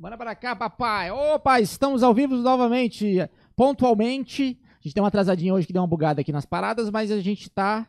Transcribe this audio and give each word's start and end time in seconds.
Bora 0.00 0.16
pra 0.16 0.34
cá, 0.34 0.56
papai. 0.56 1.10
Opa, 1.10 1.60
estamos 1.60 2.02
ao 2.02 2.14
vivo 2.14 2.34
novamente, 2.36 3.18
pontualmente. 3.54 4.58
A 4.72 4.82
gente 4.82 4.94
tem 4.94 5.02
uma 5.02 5.08
atrasadinha 5.08 5.52
hoje 5.52 5.66
que 5.66 5.74
deu 5.74 5.82
uma 5.82 5.88
bugada 5.88 6.22
aqui 6.22 6.32
nas 6.32 6.46
paradas, 6.46 6.88
mas 6.88 7.10
a 7.10 7.20
gente 7.20 7.50
tá. 7.50 7.86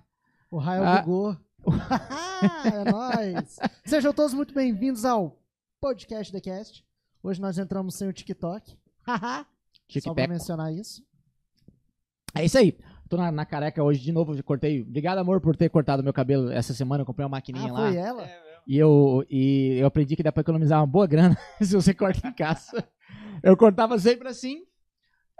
O 0.51 0.57
raio 0.57 0.83
Ah. 0.83 1.01
bugou. 1.01 1.37
é 2.65 2.91
nóis. 2.91 3.57
Sejam 3.85 4.11
todos 4.13 4.33
muito 4.33 4.53
bem-vindos 4.53 5.05
ao 5.05 5.39
podcast 5.79 6.33
The 6.33 6.41
Cast. 6.41 6.85
Hoje 7.23 7.39
nós 7.39 7.57
entramos 7.57 7.95
sem 7.95 8.09
o 8.09 8.13
TikTok. 8.13 8.77
Só 10.01 10.13
pra 10.13 10.27
mencionar 10.27 10.73
isso. 10.73 11.01
É 12.35 12.43
isso 12.43 12.57
aí. 12.57 12.77
Tô 13.07 13.15
na, 13.15 13.31
na 13.31 13.45
careca 13.45 13.81
hoje 13.81 14.01
de 14.01 14.11
novo, 14.11 14.41
cortei. 14.43 14.81
Obrigado, 14.81 15.19
amor, 15.19 15.39
por 15.39 15.55
ter 15.55 15.69
cortado 15.69 16.03
meu 16.03 16.11
cabelo 16.13 16.51
essa 16.51 16.73
semana. 16.73 17.03
Eu 17.03 17.05
comprei 17.05 17.23
uma 17.23 17.29
Ah, 17.29 17.37
maquininha 17.37 17.71
lá. 17.71 17.87
foi 17.87 17.95
ela? 17.95 18.27
E 18.67 18.77
eu, 18.77 19.25
e 19.29 19.77
eu 19.79 19.87
aprendi 19.87 20.15
que 20.15 20.23
dá 20.23 20.31
pra 20.31 20.41
economizar 20.41 20.79
uma 20.79 20.87
boa 20.87 21.07
grana 21.07 21.37
se 21.61 21.75
você 21.75 21.93
corta 21.93 22.27
em 22.27 22.33
casa. 22.33 22.87
Eu 23.43 23.57
cortava 23.57 23.97
sempre 23.97 24.27
assim. 24.27 24.63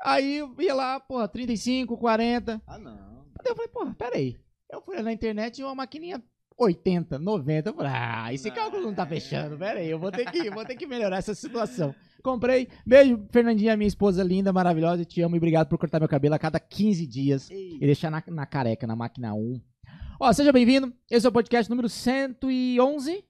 Aí 0.04 0.38
eu 0.38 0.56
ia 0.60 0.74
lá, 0.74 1.00
porra, 1.00 1.28
35, 1.28 1.98
40. 1.98 2.62
Ah, 2.66 2.78
não. 2.78 3.26
Aí 3.40 3.46
eu 3.46 3.56
falei, 3.56 3.70
porra, 3.70 3.94
peraí. 3.94 4.40
Eu 4.70 4.82
fui 4.82 5.00
na 5.02 5.14
internet 5.14 5.60
e 5.60 5.64
uma 5.64 5.76
maquininha 5.76 6.22
80, 6.58 7.20
90. 7.20 7.70
Eu 7.70 7.74
falei, 7.74 7.92
ah, 7.94 8.34
esse 8.34 8.50
cálculo 8.52 8.84
não 8.84 8.94
tá 8.94 9.06
fechando, 9.06 9.58
peraí. 9.58 9.90
Eu 9.90 10.00
vou 10.00 10.12
ter 10.12 10.30
que, 10.32 10.50
vou 10.50 10.66
ter 10.66 10.76
que 10.76 10.88
melhorar 10.88 11.18
essa 11.18 11.36
situação. 11.36 11.94
Comprei. 12.24 12.68
Beijo, 12.86 13.26
Fernandinha, 13.32 13.76
minha 13.76 13.88
esposa 13.88 14.24
linda, 14.24 14.54
maravilhosa. 14.54 15.04
Te 15.04 15.22
amo 15.22 15.36
e 15.36 15.38
obrigado 15.38 15.68
por 15.68 15.78
cortar 15.78 16.00
meu 16.00 16.10
cabelo 16.10 16.36
a 16.36 16.40
cada 16.40 16.60
15 16.60 17.08
dias 17.08 17.50
Ei, 17.50 17.76
e 17.76 17.80
deixar 17.80 18.12
na, 18.12 18.24
na 18.28 18.46
careca, 18.46 18.86
na 18.86 18.96
máquina 18.96 19.34
1. 19.34 19.60
Ó, 20.24 20.32
seja 20.32 20.52
bem-vindo. 20.52 20.94
Esse 21.10 21.26
é 21.26 21.30
o 21.30 21.32
podcast 21.32 21.68
número 21.68 21.90
111. 21.90 23.26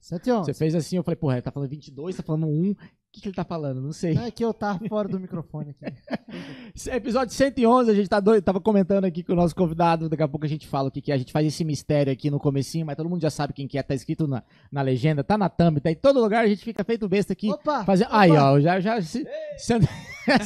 111. 0.00 0.46
Você 0.46 0.54
fez 0.54 0.72
assim, 0.72 0.98
eu 0.98 1.02
falei, 1.02 1.16
porra, 1.16 1.34
ele 1.34 1.42
tá 1.42 1.50
falando 1.50 1.68
22, 1.68 2.14
tá 2.14 2.22
falando 2.22 2.46
1. 2.46 2.70
O 2.70 2.76
que, 3.10 3.20
que 3.20 3.26
ele 3.26 3.34
tá 3.34 3.42
falando? 3.42 3.80
Não 3.80 3.90
sei. 3.90 4.16
É 4.16 4.30
que 4.30 4.44
eu 4.44 4.54
tava 4.54 4.78
fora 4.88 5.08
do 5.08 5.18
microfone 5.18 5.70
aqui. 5.70 5.92
Episódio 6.94 7.34
111, 7.34 7.90
a 7.90 7.94
gente 7.94 8.08
tá 8.08 8.20
doido, 8.20 8.44
tava 8.44 8.60
comentando 8.60 9.04
aqui 9.04 9.24
com 9.24 9.32
o 9.32 9.34
nosso 9.34 9.52
convidado, 9.52 10.08
daqui 10.08 10.22
a 10.22 10.28
pouco 10.28 10.46
a 10.46 10.48
gente 10.48 10.64
fala 10.68 10.90
o 10.90 10.92
que, 10.92 11.02
que 11.02 11.10
é, 11.10 11.16
a 11.16 11.18
gente 11.18 11.32
faz 11.32 11.44
esse 11.44 11.64
mistério 11.64 12.12
aqui 12.12 12.30
no 12.30 12.38
comecinho, 12.38 12.86
mas 12.86 12.94
todo 12.94 13.10
mundo 13.10 13.22
já 13.22 13.30
sabe 13.30 13.52
quem 13.52 13.66
que 13.66 13.76
é, 13.76 13.82
tá 13.82 13.96
escrito 13.96 14.28
na, 14.28 14.44
na 14.70 14.80
legenda, 14.80 15.24
tá 15.24 15.36
na 15.36 15.48
thumb, 15.48 15.80
tá 15.80 15.90
em 15.90 15.96
todo 15.96 16.20
lugar, 16.20 16.44
a 16.44 16.48
gente 16.48 16.62
fica 16.62 16.84
feito 16.84 17.08
besta 17.08 17.32
aqui. 17.32 17.50
Opa! 17.50 17.84
Aí, 18.10 18.30
ó, 18.30 18.60
já, 18.60 18.78
já 18.78 19.02
se, 19.02 19.26
se 19.58 19.74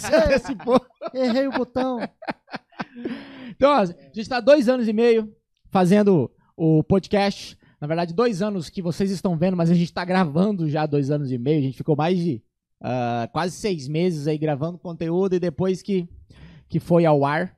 se 0.01 0.15
antecipou. 0.17 0.81
Errei 1.13 1.47
o 1.49 1.53
botão. 1.53 1.99
Então, 3.59 3.73
a 3.73 3.85
gente 3.87 4.29
tá 4.29 4.37
há 4.37 4.41
dois 4.41 4.69
anos 4.69 4.87
e 4.87 4.93
meio 4.93 5.35
fazendo 5.69 6.31
o 6.57 6.85
podcast. 6.85 7.59
Na 7.81 7.89
verdade, 7.89 8.15
dois 8.15 8.41
anos 8.41 8.71
que 8.71 8.81
vocês 8.81 9.11
estão 9.11 9.37
vendo, 9.37 9.57
mas 9.57 9.69
a 9.69 9.75
gente 9.75 9.93
tá 9.93 10.05
gravando 10.05 10.69
já 10.69 10.87
dois 10.87 11.11
anos 11.11 11.33
e 11.33 11.39
meio. 11.39 11.59
A 11.59 11.63
gente 11.63 11.77
ficou 11.77 11.97
mais 11.97 12.17
de 12.17 12.41
ah, 12.81 13.29
quase 13.33 13.57
seis 13.57 13.89
meses 13.89 14.29
aí 14.29 14.39
gravando 14.39 14.79
conteúdo 14.79 15.35
e 15.35 15.41
depois 15.41 15.83
que, 15.83 16.09
que 16.69 16.79
foi 16.79 17.05
ao 17.05 17.25
ar. 17.25 17.53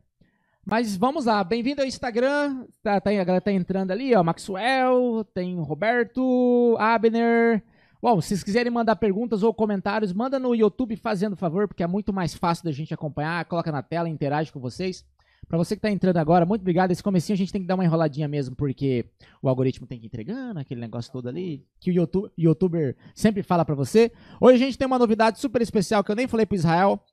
Mas 0.64 0.96
vamos 0.96 1.26
lá, 1.26 1.44
bem-vindo 1.44 1.82
ao 1.82 1.86
Instagram. 1.86 2.64
Tá, 2.82 2.98
tá, 2.98 3.10
a 3.10 3.24
galera 3.24 3.40
tá 3.42 3.52
entrando 3.52 3.90
ali, 3.90 4.14
ó. 4.14 4.22
Maxwell, 4.22 5.22
tem 5.34 5.60
Roberto, 5.60 6.76
Abner. 6.78 7.62
Bom, 8.00 8.22
se 8.22 8.28
vocês 8.28 8.42
quiserem 8.42 8.72
mandar 8.72 8.96
perguntas 8.96 9.42
ou 9.42 9.52
comentários, 9.52 10.14
manda 10.14 10.38
no 10.38 10.54
YouTube 10.54 10.96
fazendo 10.96 11.36
favor, 11.36 11.68
porque 11.68 11.82
é 11.82 11.86
muito 11.86 12.10
mais 12.10 12.34
fácil 12.34 12.64
da 12.64 12.72
gente 12.72 12.94
acompanhar. 12.94 13.44
Coloca 13.44 13.70
na 13.70 13.82
tela, 13.82 14.08
interage 14.08 14.50
com 14.50 14.60
vocês. 14.60 15.04
Pra 15.50 15.58
você 15.58 15.74
que 15.74 15.82
tá 15.82 15.90
entrando 15.90 16.16
agora, 16.18 16.46
muito 16.46 16.60
obrigado. 16.60 16.92
Esse 16.92 17.02
comecinho 17.02 17.34
a 17.34 17.36
gente 17.36 17.52
tem 17.52 17.60
que 17.60 17.66
dar 17.66 17.74
uma 17.74 17.84
enroladinha 17.84 18.28
mesmo, 18.28 18.54
porque 18.54 19.04
o 19.42 19.48
algoritmo 19.48 19.84
tem 19.84 19.98
que 19.98 20.04
ir 20.04 20.06
entregando 20.06 20.60
aquele 20.60 20.80
negócio 20.80 21.10
todo 21.10 21.28
ali, 21.28 21.66
que 21.80 21.90
o 21.90 21.92
YouTube, 21.92 22.30
youtuber 22.38 22.96
sempre 23.16 23.42
fala 23.42 23.64
pra 23.64 23.74
você. 23.74 24.12
Hoje 24.40 24.62
a 24.62 24.66
gente 24.66 24.78
tem 24.78 24.86
uma 24.86 24.96
novidade 24.96 25.40
super 25.40 25.60
especial 25.60 26.04
que 26.04 26.12
eu 26.12 26.14
nem 26.14 26.28
falei 26.28 26.46
pro 26.46 26.54
Israel. 26.54 27.04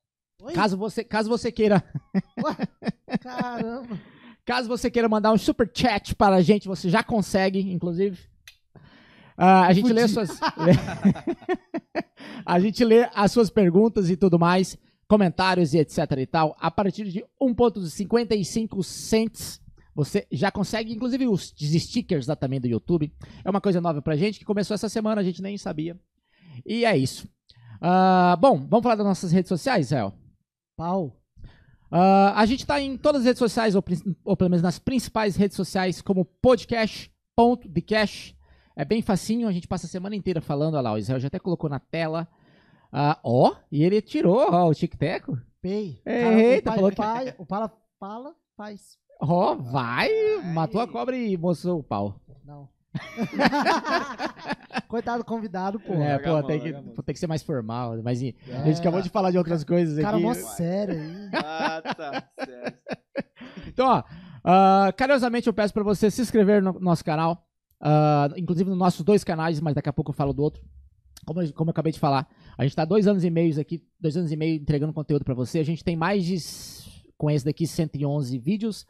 Oi? 0.43 0.53
Caso 0.53 0.77
você, 0.77 1.03
caso 1.03 1.27
você 1.27 1.51
queira, 1.51 1.83
Caramba. 3.21 3.99
caso 4.45 4.67
você 4.69 4.91
queira 4.91 5.09
mandar 5.09 5.33
um 5.33 5.37
super 5.39 5.67
chat 5.73 6.13
para 6.13 6.35
a 6.35 6.41
gente, 6.43 6.67
você 6.67 6.91
já 6.91 7.01
consegue, 7.01 7.59
inclusive. 7.59 8.19
Ah, 9.35 9.65
a 9.65 9.73
gente 9.73 9.91
lê 9.91 10.03
as 10.03 10.11
suas 10.11 10.39
a 12.45 12.59
gente 12.59 12.85
lê 12.85 13.09
as 13.15 13.31
suas 13.31 13.49
perguntas 13.49 14.11
e 14.11 14.15
tudo 14.15 14.37
mais, 14.37 14.77
comentários 15.07 15.73
e 15.73 15.79
etc 15.79 15.99
e 16.17 16.25
tal. 16.25 16.55
A 16.59 16.69
partir 16.69 17.05
de 17.05 17.23
1.55 17.41 18.83
cents, 18.83 19.61
você 19.95 20.27
já 20.31 20.51
consegue, 20.51 20.93
inclusive 20.93 21.27
os 21.27 21.53
stickers 21.57 22.27
lá 22.27 22.35
também 22.35 22.61
do 22.61 22.67
YouTube. 22.67 23.11
É 23.43 23.49
uma 23.49 23.61
coisa 23.61 23.81
nova 23.81 24.01
pra 24.01 24.15
gente 24.15 24.37
que 24.37 24.45
começou 24.45 24.75
essa 24.75 24.89
semana, 24.89 25.21
a 25.21 25.23
gente 25.23 25.41
nem 25.41 25.57
sabia. 25.57 25.97
E 26.65 26.85
é 26.85 26.95
isso. 26.95 27.27
Ah, 27.81 28.37
bom, 28.39 28.65
vamos 28.67 28.83
falar 28.83 28.95
das 28.95 29.05
nossas 29.05 29.31
redes 29.31 29.49
sociais, 29.49 29.87
Israel? 29.87 30.13
Pau. 30.75 31.15
Ah, 31.89 32.39
a 32.39 32.45
gente 32.45 32.65
tá 32.65 32.81
em 32.81 32.97
todas 32.97 33.21
as 33.21 33.25
redes 33.25 33.39
sociais, 33.39 33.75
ou, 33.75 33.83
ou 34.23 34.35
pelo 34.35 34.49
menos 34.49 34.61
nas 34.61 34.77
principais 34.77 35.35
redes 35.35 35.55
sociais, 35.55 36.01
como 36.01 36.25
podcast.thecast. 36.25 38.35
É 38.75 38.85
bem 38.85 39.01
facinho, 39.01 39.47
a 39.47 39.51
gente 39.51 39.67
passa 39.67 39.87
a 39.87 39.89
semana 39.89 40.15
inteira 40.15 40.41
falando, 40.41 40.75
olha 40.75 40.81
lá, 40.81 40.93
o 40.93 40.99
Israel 40.99 41.19
já 41.19 41.27
até 41.27 41.39
colocou 41.39 41.67
na 41.69 41.79
tela. 41.79 42.27
Ah, 42.99 43.19
ó, 43.23 43.53
e 43.71 43.83
ele 43.83 44.01
tirou 44.01 44.37
ó, 44.51 44.69
o 44.69 44.73
tic-teco. 44.73 45.37
Pei. 45.61 46.01
Eita, 46.03 46.71
o 46.71 46.73
falou 46.75 46.91
pai, 46.91 47.25
que- 47.25 47.31
pai, 47.31 47.35
o 47.37 47.45
Pala 47.45 47.71
fala, 47.99 48.33
faz. 48.55 48.97
Ó, 49.21 49.53
vai, 49.55 50.09
matou 50.53 50.81
a 50.81 50.87
cobra 50.87 51.15
e 51.15 51.37
mostrou 51.37 51.79
o 51.79 51.83
pau. 51.83 52.19
Não. 52.43 52.67
Coitado 54.87 55.19
do 55.19 55.25
convidado, 55.25 55.79
pô. 55.79 55.93
é, 55.93 56.17
pô, 56.17 56.41
tem 56.43 56.59
que, 56.59 56.73
pô, 56.73 57.03
tem 57.03 57.13
que 57.13 57.19
ser 57.19 57.27
mais 57.27 57.43
formal. 57.43 58.01
Mas 58.03 58.21
É. 58.23 58.33
a 58.49 58.63
gente 58.65 58.79
acabou 58.79 59.01
de 59.01 59.09
falar 59.09 59.31
de 59.31 59.37
outras 59.37 59.63
coisas 59.63 59.99
Cara 60.01 60.17
aqui. 60.17 60.25
mó 60.25 60.33
sério 60.33 60.95
aí. 60.99 61.29
Ah, 61.33 61.81
tá. 61.95 62.23
Certo. 62.45 62.77
Então, 63.67 63.85
ó, 63.87 64.03
ah, 64.43 64.91
carinhosamente 64.97 65.45
eu 65.45 65.53
peço 65.53 65.71
pra 65.73 65.83
você 65.83 66.09
se 66.09 66.21
inscrever 66.21 66.63
no 66.63 66.79
nosso 66.79 67.03
canal, 67.05 67.45
ah, 67.79 68.29
inclusive 68.35 68.67
nos 68.69 68.79
nossos 68.79 69.03
dois 69.03 69.23
canais, 69.23 69.59
mas 69.59 69.75
daqui 69.75 69.89
a 69.89 69.93
pouco 69.93 70.09
eu 70.11 70.15
falo 70.15 70.33
do 70.33 70.41
outro. 70.41 70.63
Como, 71.25 71.41
eu- 71.43 71.53
como 71.53 71.69
eu 71.69 71.71
acabei 71.71 71.91
de 71.91 71.99
falar, 71.99 72.27
a 72.57 72.63
gente 72.63 72.75
tá 72.75 72.83
dois 72.83 73.07
anos 73.07 73.23
e 73.23 73.29
meio 73.29 73.59
aqui, 73.59 73.83
dois 73.99 74.17
anos 74.17 74.31
e 74.31 74.35
meio 74.35 74.55
entregando 74.55 74.93
conteúdo 74.93 75.23
pra 75.23 75.35
você. 75.35 75.59
A 75.59 75.63
gente 75.63 75.83
tem 75.83 75.95
mais 75.95 76.25
de, 76.25 76.37
com 77.17 77.29
esse 77.29 77.45
daqui, 77.45 77.67
111 77.67 78.37
vídeos. 78.39 78.85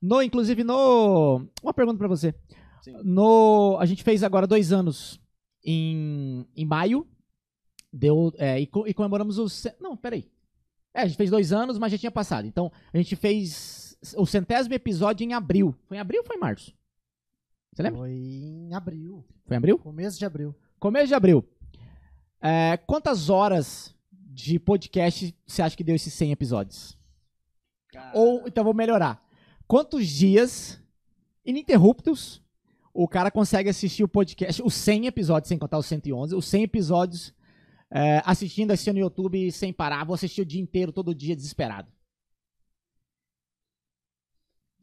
No, 0.00 0.22
inclusive 0.22 0.62
no, 0.62 1.46
uma 1.62 1.72
pergunta 1.72 1.98
pra 1.98 2.08
você. 2.08 2.34
Sim. 2.82 2.92
No, 3.02 3.78
a 3.80 3.86
gente 3.86 4.02
fez 4.04 4.22
agora 4.22 4.46
dois 4.46 4.72
anos 4.72 5.18
em, 5.64 6.46
em 6.54 6.66
maio, 6.66 7.06
deu, 7.92 8.32
é, 8.36 8.60
e, 8.60 8.68
e 8.86 8.94
comemoramos 8.94 9.38
os, 9.38 9.66
não, 9.80 9.96
peraí. 9.96 10.30
É, 10.94 11.02
a 11.02 11.06
gente 11.06 11.16
fez 11.16 11.30
dois 11.30 11.52
anos, 11.52 11.78
mas 11.78 11.92
já 11.92 11.98
tinha 11.98 12.10
passado. 12.10 12.46
Então, 12.46 12.70
a 12.92 12.96
gente 12.98 13.16
fez 13.16 13.98
o 14.16 14.26
centésimo 14.26 14.74
episódio 14.74 15.24
em 15.24 15.32
abril. 15.32 15.74
Foi 15.86 15.96
em 15.96 16.00
abril 16.00 16.20
ou 16.20 16.26
foi 16.26 16.36
em 16.36 16.40
março? 16.40 16.72
Você 17.72 17.82
lembra? 17.82 18.00
Foi 18.00 18.12
em 18.12 18.74
abril. 18.74 19.24
Foi 19.44 19.54
em 19.54 19.58
abril? 19.58 19.78
Começo 19.78 20.18
de 20.18 20.24
abril. 20.24 20.54
Começo 20.78 21.08
de 21.08 21.14
abril. 21.14 21.46
É, 22.46 22.76
quantas 22.76 23.28
horas 23.28 23.92
de 24.12 24.56
podcast 24.56 25.34
você 25.44 25.62
acha 25.62 25.76
que 25.76 25.82
deu 25.82 25.96
esses 25.96 26.14
100 26.14 26.30
episódios? 26.30 26.96
Cara, 27.88 28.16
Ou, 28.16 28.46
então 28.46 28.62
vou 28.62 28.72
melhorar. 28.72 29.20
Quantos 29.66 30.06
dias 30.06 30.80
ininterruptos 31.44 32.40
o 32.94 33.08
cara 33.08 33.32
consegue 33.32 33.68
assistir 33.68 34.04
o 34.04 34.08
podcast, 34.08 34.62
os 34.62 34.74
100 34.74 35.06
episódios, 35.06 35.48
sem 35.48 35.58
contar 35.58 35.76
os 35.76 35.86
111, 35.86 36.36
os 36.36 36.46
100 36.46 36.62
episódios 36.62 37.34
é, 37.90 38.22
assistindo, 38.24 38.70
assistindo 38.70 38.94
no 38.94 39.00
YouTube 39.00 39.50
sem 39.50 39.72
parar. 39.72 40.04
Vou 40.04 40.14
assistir 40.14 40.42
o 40.42 40.46
dia 40.46 40.60
inteiro, 40.60 40.92
todo 40.92 41.12
dia, 41.12 41.34
desesperado. 41.34 41.92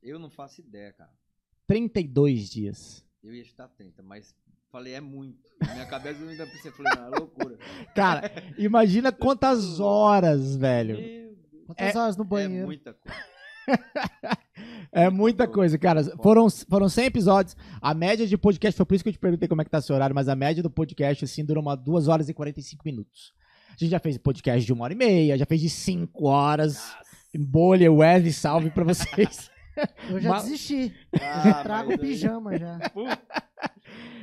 Eu 0.02 0.20
não 0.20 0.30
faço 0.30 0.60
ideia, 0.60 0.92
cara. 0.92 1.14
32 1.66 2.50
dias. 2.50 3.06
Eu 3.24 3.34
ia 3.34 3.42
estar 3.42 3.70
30, 3.70 4.04
mas 4.04 4.36
falei, 4.74 4.96
é 4.96 5.00
muito. 5.00 5.38
Na 5.66 5.74
minha 5.76 5.86
cabeça 5.86 6.20
eu 6.22 6.28
ainda 6.30 6.46
pensei, 6.48 6.72
falei, 6.72 6.92
não, 6.98 7.06
é 7.06 7.20
loucura. 7.20 7.58
Cara, 7.96 8.30
imagina 8.58 9.12
quantas 9.12 9.80
horas, 9.80 10.56
velho. 10.58 10.98
Quantas 11.68 11.96
horas 11.96 12.18
no 12.18 12.24
É 12.24 12.28
banheiro? 12.28 12.66
muita 12.66 12.94
coisa. 12.94 13.18
É 14.96 15.10
muita 15.10 15.48
coisa, 15.48 15.76
cara. 15.76 16.04
Foram, 16.22 16.48
foram 16.70 16.88
100 16.88 17.06
episódios. 17.06 17.58
A 17.82 17.96
média 17.96 18.28
de 18.28 18.38
podcast, 18.38 18.78
foi 18.78 18.86
por 18.86 18.94
isso 18.94 19.04
que 19.04 19.10
eu 19.10 19.14
te 19.14 19.18
perguntei 19.18 19.48
como 19.48 19.60
é 19.60 19.66
que 19.66 19.72
tá 19.72 19.82
seu 19.82 19.96
horário, 19.96 20.14
mas 20.14 20.30
a 20.30 20.36
média 20.36 20.62
do 20.62 20.70
podcast, 20.70 21.26
assim, 21.26 21.44
durou 21.44 21.64
uma 21.64 21.76
2 21.76 22.08
horas 22.08 22.30
e 22.30 22.34
45 22.34 22.84
minutos. 22.86 23.34
A 23.70 23.76
gente 23.78 23.90
já 23.90 23.98
fez 24.00 24.20
podcast 24.20 24.64
de 24.64 24.72
uma 24.72 24.84
hora 24.84 24.94
e 24.94 24.96
meia, 24.96 25.36
já 25.36 25.48
fez 25.48 25.62
de 25.62 25.70
5 25.70 26.28
horas. 26.28 26.96
Bolha, 27.36 27.92
Wesley, 27.92 28.32
salve 28.32 28.70
pra 28.70 28.84
vocês. 28.84 29.50
Eu 30.12 30.20
já 30.20 30.30
Ma- 30.30 30.42
desisti. 30.42 30.94
Ah, 31.20 31.64
trago 31.64 31.90
mas 31.90 32.00
pijama 32.00 32.56
já. 32.56 32.78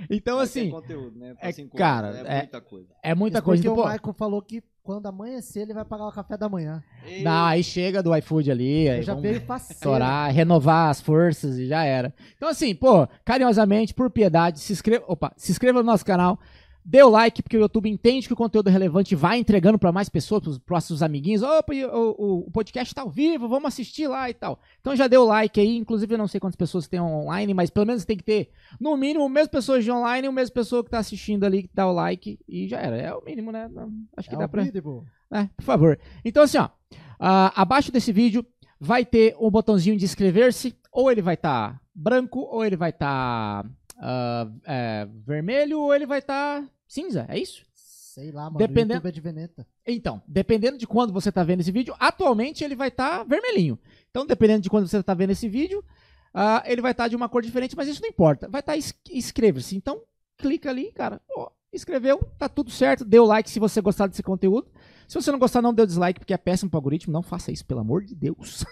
Então, 0.08 0.38
Mas 0.38 0.50
assim, 0.50 0.70
conteúdo, 0.70 1.18
né? 1.18 1.34
Pra 1.34 1.48
é, 1.48 1.52
cinco 1.52 1.76
cara, 1.76 2.08
é- 2.16 2.36
é 2.36 2.38
muita 2.38 2.60
coisa. 2.60 2.88
é 3.02 3.14
muita 3.14 3.38
Isso 3.38 3.44
coisa. 3.44 3.62
Porque 3.62 3.68
Então, 3.72 3.82
o 3.82 3.86
pô, 3.86 3.92
Michael 3.92 4.14
falou 4.14 4.42
que 4.42 4.62
quando 4.82 5.06
amanhecer 5.06 5.62
ele 5.62 5.74
vai 5.74 5.84
pagar 5.84 6.06
o 6.06 6.12
café 6.12 6.36
da 6.36 6.48
manhã. 6.48 6.82
não, 7.22 7.44
aí 7.46 7.62
chega 7.62 8.02
do 8.02 8.14
iFood 8.16 8.50
ali, 8.50 8.88
aí 8.88 8.98
Eu 8.98 9.02
já 9.02 9.14
veio 9.14 9.42
estourar, 9.70 10.32
renovar 10.32 10.90
as 10.90 11.00
forças 11.00 11.58
e 11.58 11.66
já 11.66 11.84
era. 11.84 12.14
Então, 12.36 12.48
assim, 12.48 12.74
pô, 12.74 13.06
carinhosamente, 13.24 13.92
por 13.94 14.10
piedade, 14.10 14.58
se 14.60 14.72
inscreva, 14.72 15.04
opa, 15.06 15.32
se 15.36 15.52
inscreva 15.52 15.80
no 15.80 15.86
nosso 15.86 16.04
canal. 16.04 16.38
Dê 16.84 17.02
o 17.02 17.10
like, 17.10 17.42
porque 17.42 17.56
o 17.56 17.60
YouTube 17.60 17.88
entende 17.90 18.26
que 18.26 18.32
o 18.32 18.36
conteúdo 18.36 18.68
é 18.68 18.72
relevante 18.72 19.12
e 19.12 19.16
vai 19.16 19.38
entregando 19.38 19.78
para 19.78 19.92
mais 19.92 20.08
pessoas, 20.08 20.42
para 20.42 20.50
os 20.50 20.58
próximos 20.58 21.02
amiguinhos. 21.02 21.42
Opa, 21.42 21.72
o, 21.74 22.14
o, 22.18 22.38
o 22.46 22.50
podcast 22.50 22.94
tá 22.94 23.02
ao 23.02 23.10
vivo, 23.10 23.48
vamos 23.48 23.68
assistir 23.68 24.06
lá 24.08 24.30
e 24.30 24.34
tal. 24.34 24.58
Então 24.80 24.96
já 24.96 25.06
dê 25.06 25.16
o 25.16 25.24
like 25.24 25.60
aí. 25.60 25.76
Inclusive, 25.76 26.14
eu 26.14 26.18
não 26.18 26.26
sei 26.26 26.40
quantas 26.40 26.56
pessoas 26.56 26.88
tem 26.88 27.00
online, 27.00 27.52
mas 27.52 27.70
pelo 27.70 27.86
menos 27.86 28.04
tem 28.04 28.16
que 28.16 28.24
ter, 28.24 28.50
no 28.80 28.96
mínimo, 28.96 29.28
mesmo 29.28 29.50
pessoas 29.50 29.84
de 29.84 29.90
online 29.90 30.26
e 30.26 30.30
o 30.30 30.32
mesmo 30.32 30.54
pessoa 30.54 30.82
que 30.82 30.90
tá 30.90 30.98
assistindo 30.98 31.44
ali, 31.44 31.64
que 31.64 31.70
dá 31.74 31.86
o 31.86 31.92
like. 31.92 32.38
E 32.48 32.66
já 32.66 32.78
era. 32.80 32.96
É 32.96 33.14
o 33.14 33.22
mínimo, 33.24 33.52
né? 33.52 33.70
Acho 34.16 34.28
que 34.28 34.34
É 34.34 34.38
dá 34.38 34.46
o 34.46 34.48
pra. 34.48 34.64
mínimo. 34.64 35.04
É, 35.32 35.44
por 35.56 35.62
favor. 35.64 35.98
Então, 36.24 36.42
assim, 36.42 36.58
ó. 36.58 36.68
ah, 37.18 37.52
abaixo 37.60 37.92
desse 37.92 38.10
vídeo 38.12 38.44
vai 38.80 39.04
ter 39.04 39.36
um 39.38 39.50
botãozinho 39.50 39.96
de 39.96 40.04
inscrever-se. 40.04 40.74
Ou 40.92 41.10
ele 41.12 41.22
vai 41.22 41.34
estar 41.34 41.80
branco, 41.94 42.40
ou 42.40 42.64
ele 42.64 42.74
vai 42.76 42.90
estar 42.90 43.64
vermelho, 45.24 45.80
ou 45.80 45.94
ele 45.94 46.06
vai 46.06 46.18
estar 46.18 46.64
cinza. 46.88 47.26
É 47.28 47.38
isso? 47.38 47.64
Sei 47.74 48.32
lá, 48.32 48.44
mano. 48.44 48.58
Dependendo- 48.58 48.94
YouTube 48.94 49.08
é 49.08 49.12
de 49.12 49.20
Veneta. 49.20 49.66
Então, 49.86 50.22
dependendo 50.26 50.78
de 50.78 50.86
quando 50.86 51.12
você 51.12 51.30
tá 51.32 51.42
vendo 51.44 51.60
esse 51.60 51.70
vídeo, 51.72 51.94
atualmente 51.98 52.62
ele 52.64 52.74
vai 52.74 52.88
estar 52.88 53.24
vermelhinho. 53.24 53.78
Então, 54.10 54.26
dependendo 54.26 54.60
de 54.62 54.70
quando 54.70 54.86
você 54.88 55.02
tá 55.02 55.14
vendo 55.14 55.30
esse 55.30 55.48
vídeo, 55.48 55.82
ah, 56.34 56.62
ele 56.66 56.82
vai 56.82 56.90
estar 56.92 57.08
de 57.08 57.16
uma 57.16 57.28
cor 57.28 57.42
diferente, 57.42 57.76
mas 57.76 57.88
isso 57.88 58.02
não 58.02 58.08
importa. 58.08 58.48
Vai 58.48 58.60
estar 58.60 58.76
inscreva-se. 59.12 59.76
Então, 59.76 60.02
clica 60.36 60.70
ali, 60.70 60.92
cara. 60.92 61.20
Escreveu, 61.72 62.18
tá 62.36 62.48
tudo 62.48 62.70
certo. 62.70 63.04
Dê 63.04 63.18
o 63.20 63.24
like 63.24 63.48
se 63.48 63.60
você 63.60 63.80
gostar 63.80 64.08
desse 64.08 64.22
conteúdo. 64.24 64.68
Se 65.06 65.14
você 65.14 65.30
não 65.32 65.38
gostar, 65.38 65.62
não 65.62 65.72
dê 65.74 65.82
o 65.82 65.86
dislike, 65.86 66.18
porque 66.20 66.34
é 66.34 66.36
péssimo 66.38 66.68
pro 66.70 66.78
algoritmo. 66.78 67.12
Não 67.12 67.22
faça 67.22 67.50
isso, 67.52 67.64
pelo 67.64 67.80
amor 67.80 68.04
de 68.04 68.14
Deus. 68.14 68.64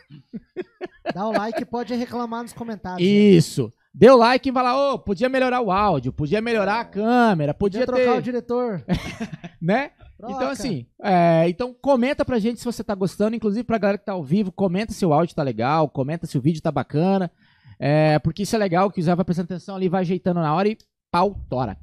Dá 1.15 1.27
o 1.27 1.33
like 1.33 1.63
e 1.63 1.65
pode 1.65 1.95
reclamar 1.95 2.43
nos 2.43 2.53
comentários. 2.53 3.07
né? 3.07 3.13
Isso. 3.15 3.73
Dê 3.73 3.78
o 4.11 4.17
like 4.17 4.49
e 4.49 4.52
vai 4.52 4.62
lá, 4.62 4.94
ô, 4.94 4.99
podia 4.99 5.29
melhorar 5.29 5.61
o 5.61 5.70
áudio, 5.70 6.12
podia 6.12 6.40
melhorar 6.40 6.81
a 6.81 6.85
câmera, 6.85 7.55
Podia 7.55 7.81
podia 7.81 7.87
trocar 7.87 8.12
o 8.12 8.17
ter, 8.17 8.23
diretor. 8.23 8.85
né? 9.61 9.90
Troca. 10.17 10.35
Então, 10.35 10.50
assim, 10.50 10.87
é, 11.02 11.49
então 11.49 11.75
comenta 11.81 12.25
pra 12.25 12.38
gente 12.38 12.58
se 12.58 12.64
você 12.64 12.82
tá 12.82 12.94
gostando, 12.94 13.37
inclusive 13.37 13.64
pra 13.64 13.79
galera 13.79 13.99
que 13.99 14.05
tá 14.05 14.12
ao 14.12 14.23
vivo, 14.23 14.50
comenta 14.50 14.93
se 14.93 15.06
o 15.06 15.12
áudio 15.12 15.35
tá 15.35 15.43
legal, 15.43 15.88
comenta 15.88 16.26
se 16.26 16.37
o 16.37 16.40
vídeo 16.40 16.61
tá 16.61 16.73
bacana, 16.73 17.31
é, 17.79 18.19
porque 18.19 18.43
isso 18.43 18.56
é 18.56 18.58
legal, 18.58 18.90
que 18.90 19.00
o 19.00 19.02
Zé 19.02 19.14
vai 19.14 19.25
prestando 19.25 19.46
atenção 19.46 19.76
ali, 19.76 19.88
vai 19.88 20.00
ajeitando 20.00 20.41
na 20.41 20.52
hora 20.52 20.69
e 20.69 20.79
pau, 21.11 21.41
tora. 21.49 21.76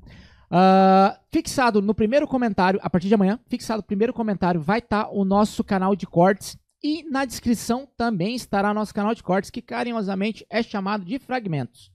Ah, 0.52 1.20
fixado 1.32 1.82
no 1.82 1.94
primeiro 1.94 2.28
comentário, 2.28 2.80
a 2.84 2.90
partir 2.90 3.08
de 3.08 3.14
amanhã, 3.14 3.40
fixado 3.48 3.80
no 3.80 3.84
primeiro 3.84 4.14
comentário, 4.14 4.62
vai 4.62 4.80
estar 4.80 5.10
o 5.12 5.26
nosso 5.26 5.64
canal 5.64 5.96
de 5.96 6.06
cortes 6.06 6.58
e 6.84 7.04
na 7.10 7.26
descrição 7.26 7.88
também 7.98 8.36
estará 8.36 8.74
nosso 8.74 8.94
canal 8.94 9.16
de 9.16 9.24
cortes, 9.24 9.50
que 9.50 9.62
carinhosamente 9.62 10.46
é 10.50 10.62
chamado 10.62 11.04
de 11.04 11.18
Fragmentos. 11.20 11.92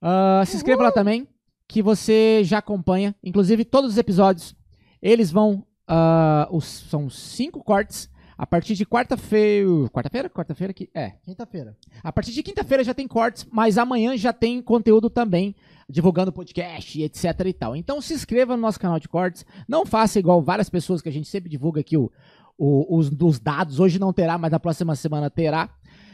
Ah, 0.00 0.42
se 0.46 0.56
inscreva 0.56 0.82
lá 0.84 0.92
também, 0.92 1.26
que 1.68 1.82
você 1.82 2.42
já 2.44 2.58
acompanha, 2.58 3.14
inclusive 3.22 3.64
todos 3.64 3.92
os 3.92 3.98
episódios, 3.98 4.54
eles 5.02 5.30
vão 5.30 5.64
ah, 5.86 6.48
os, 6.50 6.64
são 6.64 7.08
cinco 7.10 7.62
cortes. 7.62 8.08
A 8.38 8.46
partir 8.46 8.74
de 8.74 8.86
quarta-feira. 8.86 9.68
Quarta-feira? 9.92 10.30
Quarta-feira 10.30 10.72
que. 10.72 10.88
É. 10.94 11.10
Quinta-feira. 11.22 11.76
A 12.02 12.10
partir 12.10 12.32
de 12.32 12.42
quinta-feira 12.42 12.82
já 12.82 12.94
tem 12.94 13.06
cortes, 13.06 13.46
mas 13.52 13.76
amanhã 13.76 14.16
já 14.16 14.32
tem 14.32 14.62
conteúdo 14.62 15.10
também, 15.10 15.54
divulgando 15.86 16.32
podcast 16.32 16.98
e 16.98 17.02
etc 17.04 17.26
e 17.44 17.52
tal. 17.52 17.76
Então 17.76 18.00
se 18.00 18.14
inscreva 18.14 18.56
no 18.56 18.62
nosso 18.62 18.80
canal 18.80 18.98
de 18.98 19.10
cortes. 19.10 19.44
Não 19.68 19.84
faça 19.84 20.18
igual 20.18 20.40
várias 20.40 20.70
pessoas 20.70 21.02
que 21.02 21.08
a 21.10 21.12
gente 21.12 21.28
sempre 21.28 21.50
divulga 21.50 21.82
aqui 21.82 21.98
o, 21.98 22.10
o- 22.56 22.96
os 22.96 23.10
dos 23.10 23.38
dados. 23.38 23.78
Hoje 23.78 23.98
não 23.98 24.10
terá, 24.10 24.38
mas 24.38 24.50
na 24.50 24.58
próxima 24.58 24.96
semana 24.96 25.28
terá. 25.28 25.68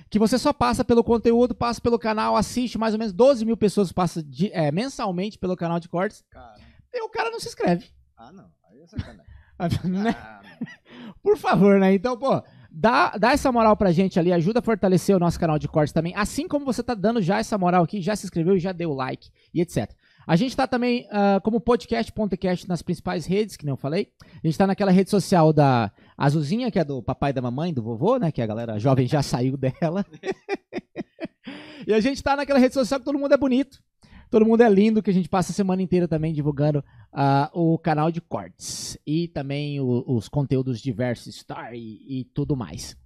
Que 0.09 0.19
você 0.19 0.39
só 0.39 0.53
passa 0.53 0.85
pelo 0.85 1.03
conteúdo, 1.03 1.55
passa 1.55 1.81
pelo 1.81 1.99
canal, 1.99 2.37
assiste 2.37 2.79
mais 2.79 2.95
ou 2.95 2.99
menos 2.99 3.13
12 3.13 3.45
mil 3.45 3.57
pessoas 3.57 3.91
passa 3.93 4.23
de- 4.23 4.53
é, 4.53 4.71
mensalmente 4.71 5.39
pelo 5.39 5.57
canal 5.57 5.81
de 5.81 5.89
cortes. 5.89 6.25
Cara, 6.31 6.55
E 6.95 7.03
o 7.03 7.09
cara 7.09 7.31
não 7.31 7.41
se 7.41 7.49
inscreve. 7.49 7.87
ah, 8.17 8.33
não. 8.33 8.47
Aí 8.71 8.81
é 8.81 8.87
sacanagem. 8.87 9.27
né? 9.85 10.15
Ah, 10.19 10.41
não. 10.43 11.15
Por 11.23 11.37
favor, 11.37 11.79
né? 11.81 11.93
Então, 11.93 12.17
pô, 12.17 12.43
dá, 12.71 13.17
dá 13.19 13.33
essa 13.33 13.51
moral 13.51 13.77
pra 13.77 13.91
gente 13.91 14.19
ali, 14.19 14.33
ajuda 14.33 14.61
a 14.61 14.63
fortalecer 14.63 15.17
o 15.17 15.19
nosso 15.19 15.41
canal 15.41 15.59
de 15.59 15.67
cortes 15.67 15.93
também. 15.93 16.15
Assim 16.17 16.47
como 16.47 16.65
você 16.65 16.83
tá 16.83 16.95
dando 16.95 17.21
já 17.21 17.39
essa 17.39 17.59
moral 17.59 17.83
aqui, 17.85 18.01
já 18.01 18.15
se 18.15 18.25
inscreveu, 18.27 18.59
já 18.59 18.73
deu 18.73 18.93
like 18.95 19.31
e 19.53 19.61
etc. 19.61 19.91
A 20.27 20.37
gente 20.37 20.57
tá 20.57 20.67
também 20.67 21.07
ah, 21.11 21.41
como 21.43 21.61
podcast.cast 21.61 22.69
nas 22.69 22.83
principais 22.83 23.27
redes, 23.27 23.57
que 23.57 23.65
nem 23.65 23.73
eu 23.73 23.77
falei. 23.77 24.09
A 24.43 24.47
gente 24.47 24.57
tá 24.59 24.67
naquela 24.67 24.91
rede 24.91 25.11
social 25.11 25.53
da 25.53 25.91
Azulzinha, 26.17 26.71
que 26.71 26.79
é 26.79 26.85
do 26.85 27.03
papai 27.03 27.33
da 27.33 27.43
mamãe, 27.43 27.73
do 27.75 27.83
vovô, 27.83 28.17
né? 28.19 28.33
Que 28.33 28.41
a 28.43 28.47
galera 28.47 28.79
jovem 28.79 29.07
já 29.07 29.23
saiu 29.23 29.57
dela. 29.57 30.05
e 31.87 31.93
a 31.93 32.01
gente 32.01 32.23
tá 32.23 32.37
naquela 32.37 32.59
rede 32.59 32.75
social 32.75 32.99
que 33.01 33.05
todo 33.07 33.19
mundo 33.19 33.33
é 33.35 33.37
bonito. 33.37 33.83
Todo 34.31 34.45
mundo 34.45 34.61
é 34.63 34.69
lindo, 34.69 35.03
que 35.03 35.11
a 35.11 35.13
gente 35.13 35.29
passa 35.29 35.53
a 35.53 35.55
semana 35.55 35.81
inteira 35.83 36.09
também 36.09 36.33
divulgando 36.33 36.83
ah, 37.13 37.49
o 37.55 37.79
canal 37.79 38.11
de 38.11 38.21
cortes 38.21 38.99
e 39.07 39.29
também 39.29 39.79
o- 39.81 40.05
os 40.07 40.29
conteúdos 40.29 40.81
diversos, 40.81 41.37
Star 41.37 41.75
e, 41.75 42.21
e 42.21 42.25
tudo 42.35 42.57
mais. 42.57 42.97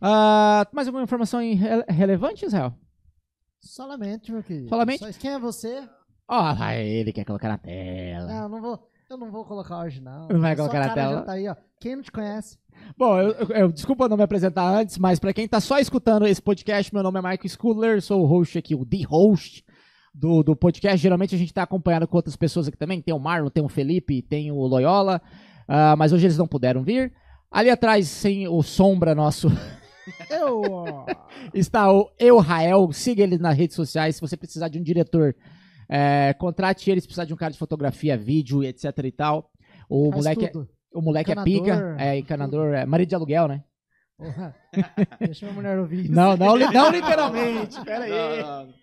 Ah, 0.00 0.66
mais 0.72 0.88
alguma 0.88 1.04
informação 1.04 1.40
relevante, 1.86 2.46
Israel? 2.46 2.74
Solamente, 3.60 4.32
meu 4.32 4.42
querido. 4.42 4.70
Solamente? 4.70 5.00
Só- 5.00 5.12
Quem 5.20 5.32
é 5.32 5.38
você? 5.38 5.86
Ó, 6.26 6.54
vai, 6.54 6.82
ele 6.82 7.12
quer 7.12 7.24
colocar 7.26 7.48
na 7.48 7.58
tela. 7.58 8.26
Não, 8.26 8.48
não 8.48 8.62
vou. 8.62 8.89
Eu 9.10 9.16
não 9.18 9.28
vou 9.30 9.44
colocar 9.44 9.80
hoje, 9.80 10.00
não. 10.00 10.28
Não 10.28 10.40
vai 10.40 10.54
colocar 10.54 10.78
na 10.78 10.94
tela? 10.94 11.22
Tá 11.22 11.32
aí, 11.32 11.48
ó. 11.48 11.56
Quem 11.80 11.96
não 11.96 12.02
te 12.02 12.12
conhece? 12.12 12.56
Bom, 12.96 13.18
eu, 13.18 13.30
eu- 13.32 13.48
eu- 13.56 13.72
desculpa 13.72 14.08
não 14.08 14.16
me 14.16 14.22
apresentar 14.22 14.62
antes, 14.72 14.98
mas 14.98 15.18
pra 15.18 15.32
quem 15.32 15.48
tá 15.48 15.60
só 15.60 15.80
escutando 15.80 16.26
esse 16.28 16.40
podcast, 16.40 16.94
meu 16.94 17.02
nome 17.02 17.18
é 17.18 17.22
Michael 17.22 17.48
Schuller, 17.48 18.00
sou 18.00 18.22
o 18.22 18.26
host 18.26 18.56
aqui, 18.56 18.72
o 18.74 18.86
The 18.86 19.02
Host 19.08 19.64
do, 20.14 20.44
do 20.44 20.54
podcast. 20.54 20.96
Geralmente 20.98 21.34
a 21.34 21.38
gente 21.38 21.52
tá 21.52 21.64
acompanhado 21.64 22.06
com 22.06 22.16
outras 22.16 22.36
pessoas 22.36 22.68
aqui 22.68 22.76
também. 22.76 23.02
Tem 23.02 23.12
o 23.12 23.18
Marlon, 23.18 23.50
tem 23.50 23.64
o 23.64 23.68
Felipe, 23.68 24.22
tem 24.22 24.52
o 24.52 24.60
Loyola, 24.60 25.20
ah, 25.66 25.96
mas 25.96 26.12
hoje 26.12 26.26
eles 26.26 26.38
não 26.38 26.46
puderam 26.46 26.84
vir. 26.84 27.12
Ali 27.50 27.68
atrás, 27.68 28.06
sem 28.06 28.46
o 28.46 28.62
Sombra 28.62 29.12
nosso, 29.12 29.48
Eu. 30.30 31.04
está 31.52 31.92
o 31.92 32.08
Eu 32.16 32.38
Rael. 32.38 32.92
Siga 32.92 33.24
ele 33.24 33.38
nas 33.38 33.56
redes 33.58 33.74
sociais. 33.74 34.14
Se 34.14 34.20
você 34.20 34.36
precisar 34.36 34.68
de 34.68 34.78
um 34.78 34.82
diretor, 34.84 35.34
é, 35.90 36.32
contrate 36.34 36.90
ele. 36.90 37.00
Se 37.00 37.06
precisar 37.06 37.24
de 37.24 37.34
um 37.34 37.36
cara 37.36 37.52
de 37.52 37.58
fotografia, 37.58 38.16
vídeo, 38.16 38.62
etc 38.62 38.96
e 39.04 39.12
tal. 39.12 39.50
O 39.88 40.10
Faz 40.12 40.22
moleque, 40.24 40.44
é, 40.46 40.52
o 40.94 41.02
moleque 41.02 41.30
é 41.30 41.32
Encanador, 41.32 41.62
pica, 41.62 41.96
é 41.98 42.18
encanador, 42.18 42.74
é 42.74 42.86
marido 42.86 43.08
de 43.08 43.14
aluguel, 43.16 43.48
né? 43.48 43.64
Porra. 44.16 44.54
Deixa 45.18 45.46
minha 45.46 45.54
mulher 45.56 45.78
ouvir 45.78 46.04
isso. 46.04 46.12
Não, 46.12 46.36
não, 46.36 46.56
não 46.56 46.90
literalmente. 46.92 47.80
Pera 47.84 48.04
aí. 48.04 48.10
Não, 48.42 48.66
não. 48.66 48.80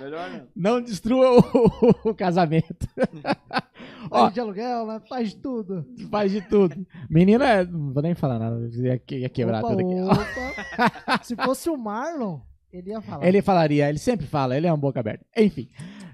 Melhor 0.00 0.30
não. 0.30 0.46
Não 0.56 0.82
destrua 0.82 1.38
o, 1.38 2.08
o 2.10 2.14
casamento. 2.14 2.88
Ó. 4.10 4.20
Faz 4.22 4.34
de 4.34 4.40
aluguel, 4.40 4.86
né? 4.86 5.02
Faz 5.08 5.34
tudo. 5.34 5.84
Faz 6.10 6.32
de 6.32 6.40
tudo. 6.40 6.74
Menina, 7.10 7.44
é- 7.46 7.64
não 7.66 7.92
vou 7.92 8.02
nem 8.02 8.14
falar 8.14 8.38
nada. 8.38 8.68
Ia, 8.72 9.00
ia 9.18 9.28
quebrar 9.28 9.62
Opa, 9.62 9.76
tudo 9.76 9.80
aqui. 9.80 10.00
opa. 10.00 11.22
Se 11.22 11.36
fosse 11.36 11.68
o 11.68 11.76
Marlon, 11.76 12.40
ele 12.72 12.90
ia 12.90 13.00
falar. 13.02 13.26
Ele 13.26 13.42
falaria, 13.42 13.88
ele 13.90 13.98
sempre 13.98 14.26
fala, 14.26 14.56
ele 14.56 14.66
é 14.66 14.72
uma 14.72 14.78
boca 14.78 15.00
aberta. 15.00 15.26
Enfim. 15.36 15.68